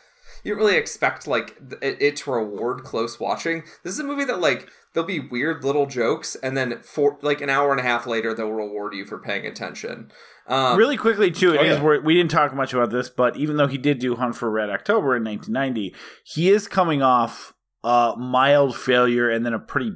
You 0.44 0.52
don't 0.54 0.62
really 0.64 0.76
expect 0.76 1.26
like 1.26 1.56
th- 1.68 1.80
it, 1.82 2.00
it 2.02 2.16
to 2.16 2.30
reward 2.32 2.82
close 2.84 3.18
watching. 3.20 3.62
This 3.82 3.92
is 3.94 4.00
a 4.00 4.04
movie 4.04 4.24
that 4.24 4.40
like 4.40 4.68
there'll 4.92 5.06
be 5.06 5.20
weird 5.20 5.64
little 5.64 5.86
jokes, 5.86 6.36
and 6.36 6.56
then 6.56 6.80
for 6.82 7.18
like 7.22 7.40
an 7.40 7.50
hour 7.50 7.70
and 7.70 7.80
a 7.80 7.82
half 7.84 8.06
later, 8.06 8.32
they'll 8.34 8.50
reward 8.50 8.94
you 8.94 9.04
for 9.04 9.18
paying 9.18 9.46
attention. 9.46 10.10
Um, 10.48 10.78
really 10.78 10.96
quickly 10.96 11.30
too, 11.30 11.54
it 11.54 11.58
Oh, 11.60 11.64
is 11.64 11.78
yeah. 11.78 11.98
we 12.04 12.14
didn't 12.14 12.30
talk 12.30 12.54
much 12.54 12.72
about 12.72 12.90
this, 12.90 13.08
but 13.10 13.36
even 13.36 13.56
though 13.56 13.66
he 13.66 13.78
did 13.78 13.98
do 13.98 14.14
Hunt 14.16 14.36
for 14.36 14.48
Red 14.50 14.70
October 14.70 15.16
in 15.16 15.24
1990, 15.24 15.94
he 16.24 16.50
is 16.50 16.68
coming 16.68 17.02
off 17.02 17.52
a 17.82 18.14
mild 18.16 18.76
failure 18.76 19.28
and 19.28 19.44
then 19.44 19.52
a 19.54 19.58
pretty 19.58 19.92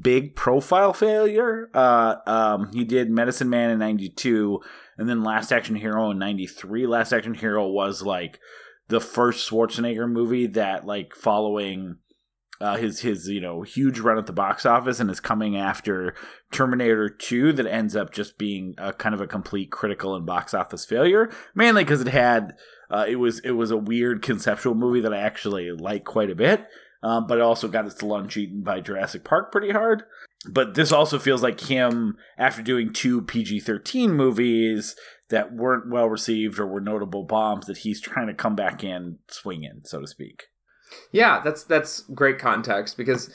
big 0.00 0.36
profile 0.36 0.92
failure. 0.92 1.68
Uh, 1.74 2.16
um, 2.26 2.72
he 2.72 2.84
did 2.84 3.10
Medicine 3.10 3.50
Man 3.50 3.70
in 3.70 3.78
92 3.78 4.60
and 4.98 5.08
then 5.08 5.22
Last 5.24 5.52
Action 5.52 5.76
Hero 5.76 6.10
in 6.10 6.18
93. 6.18 6.86
Last 6.86 7.12
Action 7.12 7.34
Hero 7.34 7.66
was 7.68 8.02
like 8.02 8.38
the 8.92 9.00
first 9.00 9.50
Schwarzenegger 9.50 10.08
movie 10.08 10.46
that 10.48 10.84
like 10.84 11.14
following 11.16 11.96
uh, 12.60 12.76
his 12.76 13.00
his 13.00 13.26
you 13.26 13.40
know 13.40 13.62
huge 13.62 13.98
run 13.98 14.18
at 14.18 14.26
the 14.26 14.34
box 14.34 14.66
office 14.66 15.00
and 15.00 15.10
is 15.10 15.18
coming 15.18 15.56
after 15.56 16.14
Terminator 16.52 17.08
2 17.08 17.54
that 17.54 17.66
ends 17.66 17.96
up 17.96 18.12
just 18.12 18.36
being 18.36 18.74
a 18.76 18.92
kind 18.92 19.14
of 19.14 19.22
a 19.22 19.26
complete 19.26 19.72
critical 19.72 20.14
and 20.14 20.26
box 20.26 20.52
office 20.52 20.84
failure 20.84 21.30
mainly 21.54 21.84
because 21.84 22.02
it 22.02 22.08
had 22.08 22.54
uh, 22.90 23.06
it 23.08 23.16
was 23.16 23.38
it 23.40 23.52
was 23.52 23.70
a 23.70 23.78
weird 23.78 24.20
conceptual 24.20 24.74
movie 24.74 25.00
that 25.00 25.14
I 25.14 25.18
actually 25.18 25.70
like 25.70 26.04
quite 26.04 26.30
a 26.30 26.36
bit 26.36 26.66
um, 27.02 27.26
but 27.26 27.38
it 27.38 27.42
also 27.42 27.66
got 27.66 27.86
its 27.86 28.02
lunch 28.02 28.36
eaten 28.36 28.62
by 28.62 28.80
Jurassic 28.80 29.24
Park 29.24 29.50
pretty 29.50 29.70
hard. 29.70 30.04
But 30.48 30.74
this 30.74 30.92
also 30.92 31.18
feels 31.18 31.42
like 31.42 31.60
him 31.60 32.16
after 32.38 32.62
doing 32.62 32.92
two 32.92 33.22
PG-13 33.22 34.10
movies 34.10 34.96
that 35.32 35.52
weren't 35.52 35.90
well 35.90 36.08
received 36.08 36.60
or 36.60 36.66
were 36.66 36.80
notable 36.80 37.24
bombs 37.24 37.66
that 37.66 37.78
he's 37.78 38.00
trying 38.00 38.28
to 38.28 38.34
come 38.34 38.54
back 38.54 38.84
in 38.84 39.18
swinging 39.28 39.80
so 39.82 40.00
to 40.00 40.06
speak. 40.06 40.44
Yeah, 41.10 41.40
that's 41.42 41.64
that's 41.64 42.00
great 42.14 42.38
context 42.38 42.96
because 42.96 43.34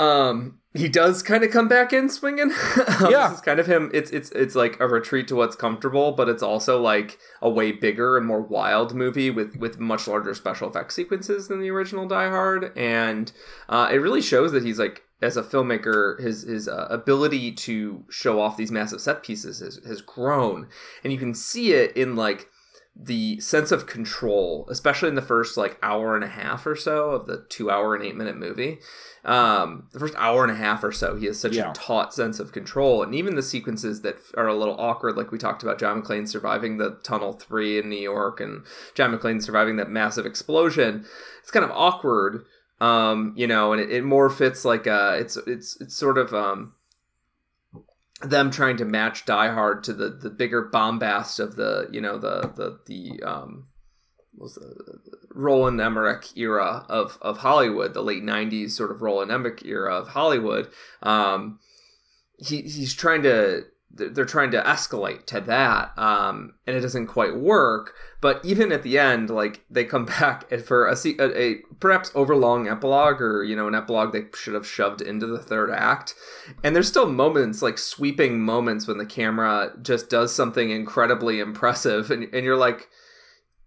um 0.00 0.56
he 0.72 0.88
does 0.88 1.20
kind 1.24 1.42
of 1.42 1.50
come 1.50 1.66
back 1.66 1.92
in 1.92 2.08
swinging. 2.08 2.52
Um, 3.00 3.10
Yeah. 3.10 3.28
this 3.28 3.38
is 3.38 3.40
kind 3.40 3.58
of 3.58 3.66
him. 3.66 3.90
It's 3.92 4.10
it's 4.12 4.30
it's 4.30 4.54
like 4.54 4.78
a 4.78 4.86
retreat 4.86 5.26
to 5.28 5.34
what's 5.34 5.56
comfortable, 5.56 6.12
but 6.12 6.28
it's 6.28 6.42
also 6.44 6.80
like 6.80 7.18
a 7.42 7.50
way 7.50 7.72
bigger 7.72 8.16
and 8.16 8.24
more 8.24 8.40
wild 8.40 8.94
movie 8.94 9.30
with 9.30 9.56
with 9.56 9.80
much 9.80 10.06
larger 10.06 10.32
special 10.34 10.68
effects 10.70 10.94
sequences 10.94 11.48
than 11.48 11.60
the 11.60 11.70
original 11.70 12.06
Die 12.06 12.28
Hard, 12.28 12.72
and 12.76 13.32
uh, 13.68 13.88
it 13.92 13.96
really 13.96 14.22
shows 14.22 14.52
that 14.52 14.64
he's 14.64 14.78
like 14.78 15.02
as 15.20 15.36
a 15.36 15.42
filmmaker, 15.42 16.20
his 16.20 16.42
his 16.44 16.68
uh, 16.68 16.86
ability 16.88 17.50
to 17.52 18.04
show 18.08 18.40
off 18.40 18.56
these 18.56 18.70
massive 18.70 19.00
set 19.00 19.22
pieces 19.24 19.58
has, 19.58 19.80
has 19.84 20.00
grown, 20.00 20.68
and 21.02 21.12
you 21.12 21.18
can 21.18 21.34
see 21.34 21.72
it 21.72 21.96
in 21.96 22.14
like 22.14 22.46
the 22.96 23.40
sense 23.40 23.70
of 23.72 23.86
control, 23.86 24.66
especially 24.70 25.08
in 25.08 25.14
the 25.14 25.22
first 25.22 25.56
like 25.56 25.78
hour 25.82 26.14
and 26.14 26.24
a 26.24 26.28
half 26.28 26.66
or 26.66 26.76
so 26.76 27.10
of 27.10 27.26
the 27.26 27.44
two 27.48 27.70
hour 27.70 27.94
and 27.94 28.04
eight 28.04 28.16
minute 28.16 28.36
movie. 28.36 28.78
Um, 29.24 29.88
the 29.92 30.00
first 30.00 30.14
hour 30.16 30.42
and 30.42 30.52
a 30.52 30.56
half 30.56 30.82
or 30.82 30.92
so, 30.92 31.16
he 31.16 31.26
has 31.26 31.38
such 31.38 31.54
Yeah. 31.54 31.70
a 31.70 31.74
taut 31.74 32.12
sense 32.14 32.40
of 32.40 32.52
control, 32.52 33.02
and 33.02 33.14
even 33.14 33.36
the 33.36 33.42
sequences 33.42 34.00
that 34.02 34.16
are 34.36 34.48
a 34.48 34.54
little 34.54 34.78
awkward, 34.80 35.16
like 35.16 35.30
we 35.30 35.38
talked 35.38 35.62
about, 35.62 35.78
John 35.78 36.02
McClane 36.02 36.26
surviving 36.28 36.78
the 36.78 36.98
Tunnel 37.02 37.34
Three 37.34 37.78
in 37.78 37.88
New 37.90 37.98
York, 38.00 38.40
and 38.40 38.64
John 38.94 39.16
McClane 39.16 39.42
surviving 39.42 39.76
that 39.76 39.90
massive 39.90 40.24
explosion. 40.26 41.04
It's 41.42 41.50
kind 41.50 41.64
of 41.64 41.70
awkward, 41.70 42.44
um, 42.80 43.34
you 43.36 43.46
know, 43.46 43.72
and 43.72 43.80
it, 43.80 43.90
it 43.90 44.04
more 44.04 44.30
fits 44.30 44.64
like 44.64 44.86
uh, 44.86 45.16
it's 45.18 45.36
it's 45.46 45.78
it's 45.80 45.94
sort 45.94 46.16
of 46.18 46.32
um, 46.34 46.72
them 48.20 48.50
trying 48.50 48.76
to 48.78 48.84
match 48.84 49.24
Die 49.24 49.52
Hard 49.52 49.84
to 49.84 49.92
the 49.92 50.08
the 50.08 50.30
bigger 50.30 50.62
bombast 50.62 51.40
of 51.40 51.56
the 51.56 51.88
you 51.90 52.00
know 52.00 52.18
the 52.18 52.52
the 52.54 52.78
the 52.86 53.22
um 53.22 53.66
was 54.36 54.54
the 54.54 54.98
Roland 55.34 55.80
Emmerich 55.80 56.36
era 56.36 56.84
of 56.88 57.18
of 57.20 57.38
Hollywood, 57.38 57.94
the 57.94 58.02
late 58.02 58.22
'90s 58.22 58.72
sort 58.72 58.90
of 58.90 59.02
Roland 59.02 59.30
Emmerich 59.30 59.64
era 59.64 59.94
of 59.94 60.08
Hollywood. 60.08 60.70
Um, 61.02 61.58
he 62.38 62.62
he's 62.62 62.94
trying 62.94 63.22
to 63.22 63.64
they're 63.92 64.24
trying 64.24 64.52
to 64.52 64.62
escalate 64.62 65.26
to 65.26 65.40
that, 65.40 65.96
um, 65.98 66.54
and 66.66 66.76
it 66.76 66.80
doesn't 66.80 67.08
quite 67.08 67.36
work. 67.36 67.94
But 68.20 68.44
even 68.44 68.70
at 68.70 68.82
the 68.82 68.98
end, 68.98 69.30
like 69.30 69.64
they 69.68 69.84
come 69.84 70.04
back 70.20 70.48
for 70.60 70.86
a, 70.86 70.96
a, 71.18 71.40
a 71.40 71.54
perhaps 71.80 72.10
overlong 72.14 72.68
epilogue, 72.68 73.20
or 73.20 73.42
you 73.42 73.56
know, 73.56 73.66
an 73.66 73.74
epilogue 73.74 74.12
they 74.12 74.26
should 74.34 74.54
have 74.54 74.66
shoved 74.66 75.00
into 75.00 75.26
the 75.26 75.38
third 75.38 75.70
act. 75.70 76.14
And 76.62 76.74
there's 76.74 76.88
still 76.88 77.10
moments, 77.10 77.62
like 77.62 77.78
sweeping 77.78 78.40
moments, 78.40 78.86
when 78.86 78.98
the 78.98 79.06
camera 79.06 79.72
just 79.82 80.08
does 80.08 80.34
something 80.34 80.70
incredibly 80.70 81.40
impressive, 81.40 82.10
and 82.10 82.32
and 82.32 82.44
you're 82.44 82.56
like, 82.56 82.88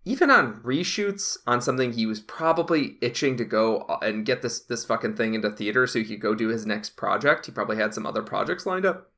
even 0.05 0.29
on 0.29 0.61
reshoots 0.61 1.37
on 1.45 1.61
something 1.61 1.93
he 1.93 2.05
was 2.05 2.21
probably 2.21 2.97
itching 3.01 3.37
to 3.37 3.45
go 3.45 3.99
and 4.01 4.25
get 4.25 4.41
this 4.41 4.61
this 4.61 4.85
fucking 4.85 5.15
thing 5.15 5.33
into 5.33 5.49
theater 5.49 5.85
so 5.85 5.99
he 5.99 6.05
could 6.05 6.21
go 6.21 6.33
do 6.33 6.47
his 6.47 6.65
next 6.65 6.91
project. 6.91 7.45
He 7.45 7.51
probably 7.51 7.77
had 7.77 7.93
some 7.93 8.05
other 8.05 8.21
projects 8.21 8.65
lined 8.65 8.85
up. 8.85 9.09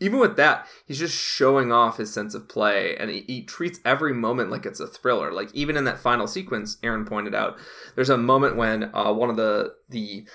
Even 0.00 0.18
with 0.18 0.36
that, 0.36 0.66
he's 0.86 0.98
just 0.98 1.16
showing 1.16 1.72
off 1.72 1.96
his 1.96 2.12
sense 2.12 2.34
of 2.34 2.48
play, 2.48 2.96
and 2.96 3.10
he, 3.10 3.20
he 3.26 3.42
treats 3.42 3.80
every 3.84 4.12
moment 4.12 4.50
like 4.50 4.66
it's 4.66 4.80
a 4.80 4.86
thriller. 4.86 5.32
Like 5.32 5.54
even 5.54 5.76
in 5.76 5.84
that 5.84 5.98
final 5.98 6.26
sequence, 6.26 6.76
Aaron 6.82 7.04
pointed 7.04 7.34
out, 7.34 7.56
there's 7.94 8.10
a 8.10 8.18
moment 8.18 8.56
when 8.56 8.90
uh, 8.94 9.12
one 9.12 9.30
of 9.30 9.36
the 9.36 9.74
the 9.88 10.26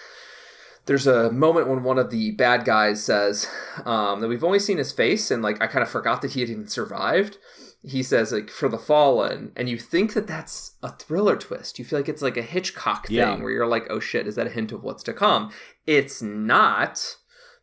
there's 0.88 1.06
a 1.06 1.32
moment 1.32 1.68
when 1.68 1.84
one 1.84 2.00
of 2.00 2.10
the 2.10 2.32
bad 2.32 2.66
guys 2.66 3.04
says 3.04 3.48
um, 3.86 4.20
that 4.20 4.28
we've 4.28 4.44
only 4.44 4.58
seen 4.60 4.78
his 4.80 4.92
face, 4.92 5.30
and 5.30 5.44
like 5.44 5.62
I 5.62 5.68
kind 5.68 5.84
of 5.84 5.90
forgot 5.90 6.22
that 6.24 6.32
he 6.32 6.40
had 6.42 6.50
even 6.50 6.68
survived. 6.68 7.38
He 7.84 8.04
says 8.04 8.32
like 8.32 8.50
for 8.50 8.68
the 8.70 8.78
fallen, 8.80 9.52
and 9.56 9.70
you 9.70 9.78
think 9.78 10.14
that 10.14 10.28
that's 10.28 10.74
a 10.84 10.90
thriller 10.92 11.36
twist. 11.36 11.78
You 11.80 11.86
feel 11.86 12.00
like 12.00 12.10
it's 12.10 12.22
like 12.22 12.38
a 12.38 12.42
Hitchcock 12.44 13.08
thing 13.08 13.16
Yeah. 13.18 13.36
where 13.42 13.52
you're 13.52 13.68
like, 13.68 13.88
oh 13.90 14.00
shit, 14.00 14.28
is 14.28 14.36
that 14.36 14.48
a 14.48 14.52
hint 14.52 14.72
of 14.72 14.84
what's 14.84 15.04
to 15.04 15.14
come? 15.14 15.52
It's 15.86 16.22
not. 16.22 17.18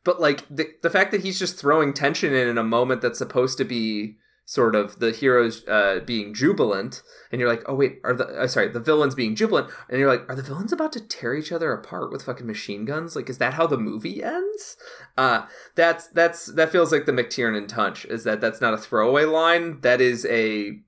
But 0.08 0.22
like 0.22 0.46
the 0.48 0.70
the 0.80 0.88
fact 0.88 1.10
that 1.10 1.20
he's 1.20 1.38
just 1.38 1.58
throwing 1.58 1.92
tension 1.92 2.32
in 2.32 2.48
in 2.48 2.56
a 2.56 2.64
moment 2.64 3.02
that's 3.02 3.18
supposed 3.18 3.58
to 3.58 3.64
be 3.64 4.16
sort 4.46 4.74
of 4.74 5.00
the 5.00 5.10
heroes 5.10 5.68
uh, 5.68 6.00
being 6.06 6.32
jubilant, 6.32 7.02
and 7.30 7.38
you're 7.38 7.50
like, 7.50 7.62
oh 7.66 7.74
wait, 7.74 8.00
are 8.04 8.14
the 8.14 8.24
uh, 8.28 8.46
sorry 8.46 8.68
the 8.68 8.80
villains 8.80 9.14
being 9.14 9.36
jubilant, 9.36 9.68
and 9.90 10.00
you're 10.00 10.10
like, 10.10 10.26
are 10.26 10.34
the 10.34 10.40
villains 10.40 10.72
about 10.72 10.94
to 10.94 11.06
tear 11.06 11.34
each 11.34 11.52
other 11.52 11.74
apart 11.74 12.10
with 12.10 12.22
fucking 12.22 12.46
machine 12.46 12.86
guns? 12.86 13.16
Like, 13.16 13.28
is 13.28 13.36
that 13.36 13.52
how 13.52 13.66
the 13.66 13.76
movie 13.76 14.22
ends? 14.22 14.78
Uh, 15.18 15.44
that's 15.74 16.06
that's 16.06 16.46
that 16.46 16.72
feels 16.72 16.90
like 16.90 17.04
the 17.04 17.12
McTiernan 17.12 17.68
touch. 17.68 18.06
Is 18.06 18.24
that 18.24 18.40
that's 18.40 18.62
not 18.62 18.72
a 18.72 18.78
throwaway 18.78 19.26
line? 19.26 19.82
That 19.82 20.00
is 20.00 20.24
a 20.24 20.80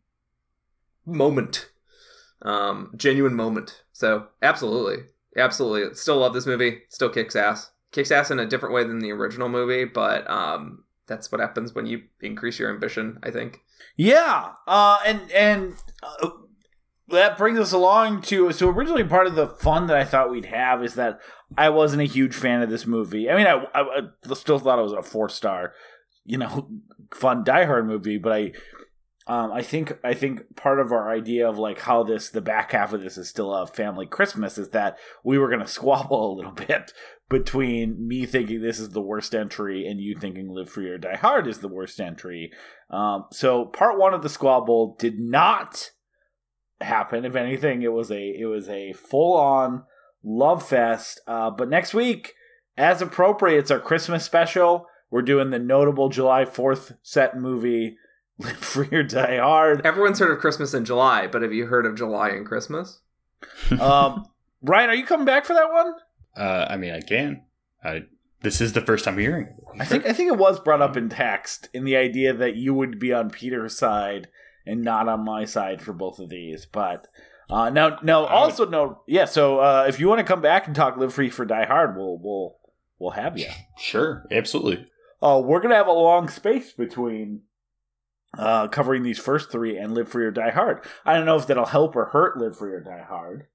moment, 1.05 1.69
um, 2.41 2.95
genuine 2.97 3.35
moment. 3.35 3.83
So 3.93 4.29
absolutely, 4.41 5.09
absolutely, 5.37 5.95
still 5.95 6.17
love 6.17 6.33
this 6.33 6.47
movie. 6.47 6.85
Still 6.89 7.11
kicks 7.11 7.37
ass. 7.37 7.71
Kicks 7.93 8.11
ass 8.11 8.31
in 8.31 8.39
a 8.39 8.47
different 8.47 8.75
way 8.75 8.85
than 8.85 9.01
the 9.01 9.11
original 9.11 9.49
movie, 9.49 9.85
but 9.85 10.29
um, 10.31 10.85
that's 11.07 11.33
what 11.33 11.41
happens 11.41 11.75
when 11.75 11.87
you 11.87 12.03
increase 12.21 12.59
your 12.59 12.71
ambition. 12.71 13.19
I 13.23 13.31
think. 13.31 13.61
Yeah, 13.97 14.53
uh, 14.67 14.99
and 15.05 15.31
and 15.33 15.75
uh, 16.03 16.31
that 17.09 17.37
brings 17.37 17.59
us 17.59 17.73
along 17.73 18.23
to 18.23 18.53
so 18.53 18.69
originally 18.69 19.05
part 19.05 19.27
of 19.27 19.35
the 19.35 19.49
fun 19.49 19.87
that 19.89 19.97
I 19.97 20.05
thought 20.05 20.31
we'd 20.31 20.47
have 20.47 20.83
is 20.83 20.95
that 20.95 21.21
I 21.59 21.69
wasn't 21.69 22.03
a 22.03 22.07
huge 22.07 22.35
fan 22.35 22.63
of 22.63 22.71
this 22.71 22.87
movie. 22.87 23.29
I 23.29 23.37
mean, 23.37 23.47
I, 23.47 23.65
I, 23.75 24.01
I 24.29 24.35
still 24.35 24.59
thought 24.59 24.79
it 24.79 24.83
was 24.83 24.93
a 24.93 25.03
four 25.03 25.29
star, 25.29 25.73
you 26.25 26.39
know, 26.39 26.69
fun 27.15 27.45
Die 27.45 27.65
Hard 27.65 27.87
movie, 27.87 28.19
but 28.19 28.33
I. 28.33 28.53
Um, 29.31 29.53
I 29.53 29.63
think 29.63 29.97
I 30.03 30.13
think 30.13 30.57
part 30.57 30.81
of 30.81 30.91
our 30.91 31.09
idea 31.09 31.49
of 31.49 31.57
like 31.57 31.79
how 31.79 32.03
this 32.03 32.31
the 32.31 32.41
back 32.41 32.73
half 32.73 32.93
of 32.93 33.01
this 33.01 33.17
is 33.17 33.29
still 33.29 33.55
a 33.55 33.65
family 33.65 34.05
Christmas 34.05 34.59
is 34.59 34.71
that 34.71 34.99
we 35.23 35.39
were 35.39 35.47
going 35.47 35.61
to 35.65 35.69
squabble 35.69 36.33
a 36.33 36.35
little 36.35 36.51
bit 36.51 36.93
between 37.29 38.09
me 38.09 38.27
thinking 38.27 38.61
this 38.61 38.81
is 38.81 38.89
the 38.89 39.01
worst 39.01 39.33
entry 39.33 39.87
and 39.87 40.01
you 40.01 40.17
thinking 40.19 40.49
Live 40.49 40.69
Free 40.69 40.89
or 40.89 40.99
Die 40.99 41.17
Hard 41.17 41.47
is 41.47 41.61
the 41.61 41.69
worst 41.69 42.01
entry. 42.01 42.51
Um, 42.91 43.27
so 43.31 43.67
part 43.67 44.01
one 44.01 44.15
of 44.15 44.23
the 44.23 44.29
squabble 44.29 44.97
did 44.99 45.21
not 45.21 45.93
happen. 46.81 47.25
If 47.25 47.37
anything, 47.37 47.83
it 47.83 47.93
was 47.93 48.11
a 48.11 48.35
it 48.37 48.47
was 48.47 48.69
a 48.69 48.95
full 48.95 49.37
on 49.37 49.85
love 50.25 50.67
fest. 50.67 51.21
Uh, 51.29 51.53
but 51.53 51.69
next 51.69 51.95
week, 51.95 52.35
as 52.77 53.01
appropriate, 53.01 53.61
it's 53.61 53.71
our 53.71 53.79
Christmas 53.79 54.25
special. 54.25 54.87
We're 55.09 55.23
doing 55.23 55.51
the 55.51 55.61
notable 55.61 56.09
July 56.09 56.47
Fourth 56.47 56.95
set 57.05 57.39
movie, 57.39 57.97
Live 58.41 58.57
Free 58.57 58.89
or 58.93 59.03
Die 59.03 59.39
Hard. 59.39 59.85
Everyone's 59.85 60.19
heard 60.19 60.31
of 60.33 60.39
Christmas 60.39 60.75
in 60.75 60.85
July, 60.85 61.27
but 61.27 61.43
have 61.43 61.53
you 61.53 61.67
heard 61.67 61.87
of 61.87 61.97
July 61.97 62.31
and 62.31 62.47
Christmas? 62.47 63.01
um, 63.81 64.27
Ryan, 64.63 64.91
are 64.91 64.95
you 64.95 65.05
coming 65.07 65.27
back 65.27 65.45
for 65.45 65.55
that 65.55 65.71
one? 65.71 65.95
Uh, 66.37 66.67
I 66.71 66.77
mean, 66.77 66.93
I 66.95 67.01
can. 67.01 67.43
I, 67.85 68.05
this 68.43 68.61
is 68.61 68.73
the 68.73 68.81
first 68.81 69.05
time 69.05 69.19
hearing. 69.19 69.47
it. 69.47 69.55
I 69.81 69.85
think 69.85 70.07
I 70.07 70.13
think 70.13 70.33
it 70.33 70.39
was 70.39 70.61
brought 70.61 70.83
up 70.83 70.97
in 70.97 71.09
text 71.09 71.69
in 71.75 71.85
the 71.85 71.97
idea 71.97 72.33
that 72.33 72.57
you 72.57 72.75
would 72.75 72.99
be 72.99 73.13
on 73.13 73.31
Peter's 73.31 73.77
side 73.77 74.29
and 74.67 74.83
not 74.83 75.09
on 75.09 75.25
my 75.25 75.45
side 75.45 75.83
for 75.83 75.93
both 75.93 76.19
of 76.19 76.29
these. 76.29 76.67
But 76.67 77.09
uh, 77.49 77.71
now, 77.71 77.99
now, 78.03 78.25
I 78.25 78.35
would- 78.35 78.39
also 78.51 78.67
no, 78.69 79.03
yeah. 79.07 79.25
So 79.25 79.59
uh, 79.59 79.87
if 79.89 79.99
you 80.01 80.09
want 80.09 80.21
to 80.21 80.25
come 80.25 80.41
back 80.41 80.67
and 80.67 80.75
talk 80.77 80.97
Live 80.97 81.13
Free 81.15 81.33
or 81.39 81.45
Die 81.45 81.65
Hard, 81.67 81.97
we'll 81.97 82.19
we'll 82.19 82.57
we'll 82.99 83.11
have 83.13 83.39
you. 83.39 83.49
Sure, 83.79 84.25
absolutely. 84.31 84.87
Uh, 85.23 85.41
we're 85.45 85.61
gonna 85.61 85.75
have 85.75 85.87
a 85.87 85.93
long 85.93 86.29
space 86.29 86.73
between 86.73 87.43
uh, 88.39 88.69
covering 88.69 89.03
these 89.03 89.19
first 89.19 89.51
three 89.51 89.77
and 89.77 89.93
Live 89.95 90.09
Free 90.09 90.25
or 90.25 90.31
Die 90.31 90.51
Hard. 90.51 90.85
I 91.05 91.15
don't 91.15 91.27
know 91.27 91.37
if 91.37 91.47
that'll 91.47 91.67
help 91.67 91.97
or 91.97 92.07
hurt 92.07 92.39
Live 92.39 92.57
Free 92.57 92.73
or 92.73 92.81
Die 92.81 93.05
Hard. 93.09 93.47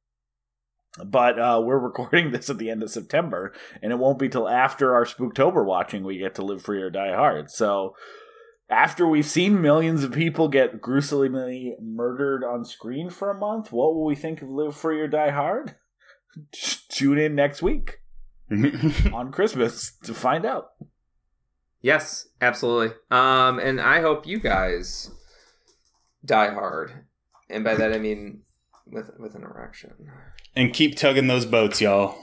But 1.04 1.40
uh, 1.40 1.62
we're 1.64 1.80
recording 1.80 2.32
this 2.32 2.50
at 2.50 2.58
the 2.58 2.70
end 2.70 2.84
of 2.84 2.92
September, 2.92 3.54
and 3.82 3.92
it 3.92 4.00
won't 4.00 4.20
be 4.20 4.30
till 4.30 4.48
after 4.48 4.94
our 4.94 5.06
Spooktober 5.06 5.66
watching 5.66 6.04
we 6.04 6.18
get 6.18 6.36
to 6.36 6.46
Live 6.46 6.62
Free 6.62 6.82
or 6.82 6.90
Die 6.90 7.14
Hard. 7.14 7.52
So, 7.52 7.96
after 8.70 9.08
we've 9.08 9.26
seen 9.26 9.62
millions 9.62 10.04
of 10.04 10.12
people 10.12 10.48
get 10.48 10.82
gruesomely 10.82 11.76
murdered 11.80 12.44
on 12.44 12.66
screen 12.66 13.10
for 13.12 13.30
a 13.30 13.38
month, 13.38 13.72
what 13.72 13.94
will 13.94 14.06
we 14.06 14.16
think 14.16 14.42
of 14.42 14.50
Live 14.50 14.76
Free 14.76 15.00
or 15.00 15.08
Die 15.08 15.30
Hard? 15.32 15.76
Tune 16.90 17.18
in 17.18 17.36
next 17.36 17.62
week 17.62 18.00
on 19.14 19.32
Christmas 19.32 19.98
to 20.04 20.14
find 20.14 20.46
out. 20.46 20.72
Yes, 21.86 22.28
absolutely. 22.42 22.96
Um, 23.12 23.60
and 23.60 23.80
I 23.80 24.02
hope 24.02 24.26
you 24.26 24.40
guys 24.40 25.12
die 26.26 26.52
hard, 26.52 27.06
and 27.48 27.64
by 27.64 27.76
that 27.76 27.94
I 27.94 28.00
mean 28.00 28.42
with 28.88 29.12
with 29.20 29.36
an 29.36 29.44
erection. 29.44 29.94
and 30.56 30.74
keep 30.74 30.98
tugging 30.98 31.28
those 31.28 31.46
boats, 31.46 31.82
y'all. 31.82 32.18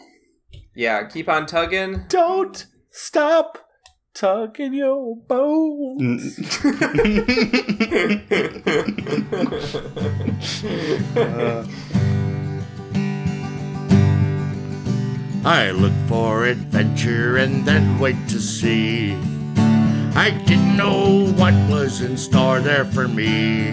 Yeah, 0.74 1.06
keep 1.06 1.28
on 1.28 1.46
tugging. 1.46 2.06
Don't 2.08 2.66
stop 2.90 3.68
tugging 4.14 4.74
your 4.74 5.14
boat. 5.28 6.00
I 15.44 15.70
look 15.70 15.92
for 16.08 16.46
adventure 16.46 17.36
and 17.36 17.64
then 17.64 18.00
wait 18.00 18.16
to 18.26 18.40
see. 18.40 19.16
I 20.14 20.30
didn't 20.30 20.76
know 20.76 21.32
what 21.32 21.54
was 21.70 22.02
in 22.02 22.18
store 22.18 22.60
there 22.60 22.84
for 22.84 23.08
me. 23.08 23.70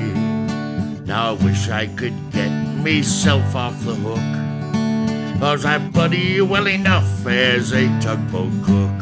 Now 1.06 1.32
I 1.32 1.44
wish 1.44 1.70
I 1.70 1.88
could 1.88 2.14
get 2.32 2.50
myself 2.50 3.56
off 3.56 3.84
the 3.84 3.94
hook. 3.94 5.40
Cause 5.42 5.66
I'm 5.66 5.92
bloody 5.92 6.40
well 6.42 6.68
enough 6.68 7.26
as 7.28 7.74
a 7.74 7.88
tugboat 8.00 8.54
cook. 8.64 9.00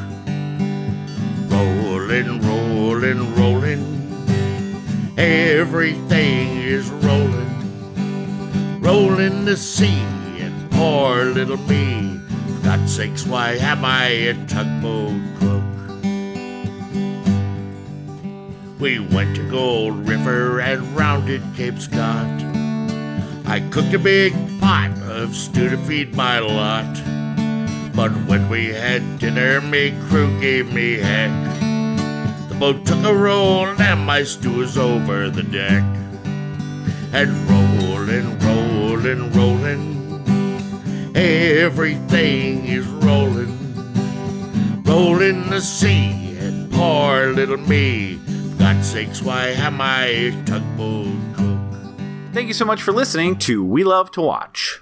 Rolling, 1.51 2.41
rolling, 2.41 3.35
rolling. 3.35 5.13
Everything 5.17 6.57
is 6.57 6.89
rolling. 6.89 8.81
Rolling 8.81 9.45
the 9.45 9.57
sea 9.57 10.01
and 10.39 10.71
poor 10.71 11.25
little 11.25 11.57
me. 11.57 12.19
For 12.47 12.63
God's 12.63 12.95
sakes, 12.95 13.27
why 13.27 13.53
am 13.53 13.85
I 13.85 14.07
a 14.07 14.33
tugboat 14.47 15.21
cook? 15.39 15.56
We 18.79 18.99
went 18.99 19.35
to 19.35 19.49
Gold 19.49 20.07
River 20.07 20.61
and 20.61 20.95
rounded 20.95 21.41
Cape 21.55 21.79
Scott. 21.79 22.27
I 23.47 23.67
cooked 23.71 23.95
a 23.95 23.99
big 23.99 24.33
pot 24.59 24.91
of 25.01 25.35
stew 25.35 25.69
to 25.69 25.77
feed 25.79 26.15
my 26.15 26.37
lot. 26.37 26.93
But 27.95 28.11
when 28.27 28.47
we 28.49 28.67
had 28.67 29.17
dinner, 29.17 29.61
me 29.61 29.97
crew 30.07 30.39
gave 30.39 30.71
me 30.71 30.93
heck. 30.93 31.31
The 32.49 32.55
boat 32.59 32.85
took 32.85 33.03
a 33.03 33.15
roll 33.15 33.65
and 33.65 34.05
my 34.05 34.21
stew 34.21 34.57
was 34.57 34.77
over 34.77 35.31
the 35.31 35.41
deck. 35.41 35.83
And 37.13 37.31
rolling, 37.49 38.37
rolling, 38.37 39.31
rolling. 39.31 41.13
Everything 41.15 42.65
is 42.67 42.85
rolling. 42.85 43.57
Rolling 44.83 45.49
the 45.49 45.61
sea 45.61 46.37
and 46.37 46.71
poor 46.71 47.33
little 47.33 47.57
me. 47.57 48.16
God's 48.67 48.91
sakes, 48.91 49.21
why 49.21 49.47
am 49.51 49.79
I 49.79 50.07
a 50.07 50.43
tugboat 50.43 51.07
cook? 51.37 51.57
Thank 52.33 52.49
you 52.49 52.53
so 52.53 52.65
much 52.65 52.81
for 52.81 52.91
listening 52.91 53.37
to 53.37 53.63
We 53.63 53.85
Love 53.85 54.11
to 54.11 54.21
Watch. 54.21 54.81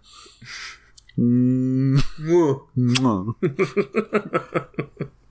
Mm. 1.17 2.01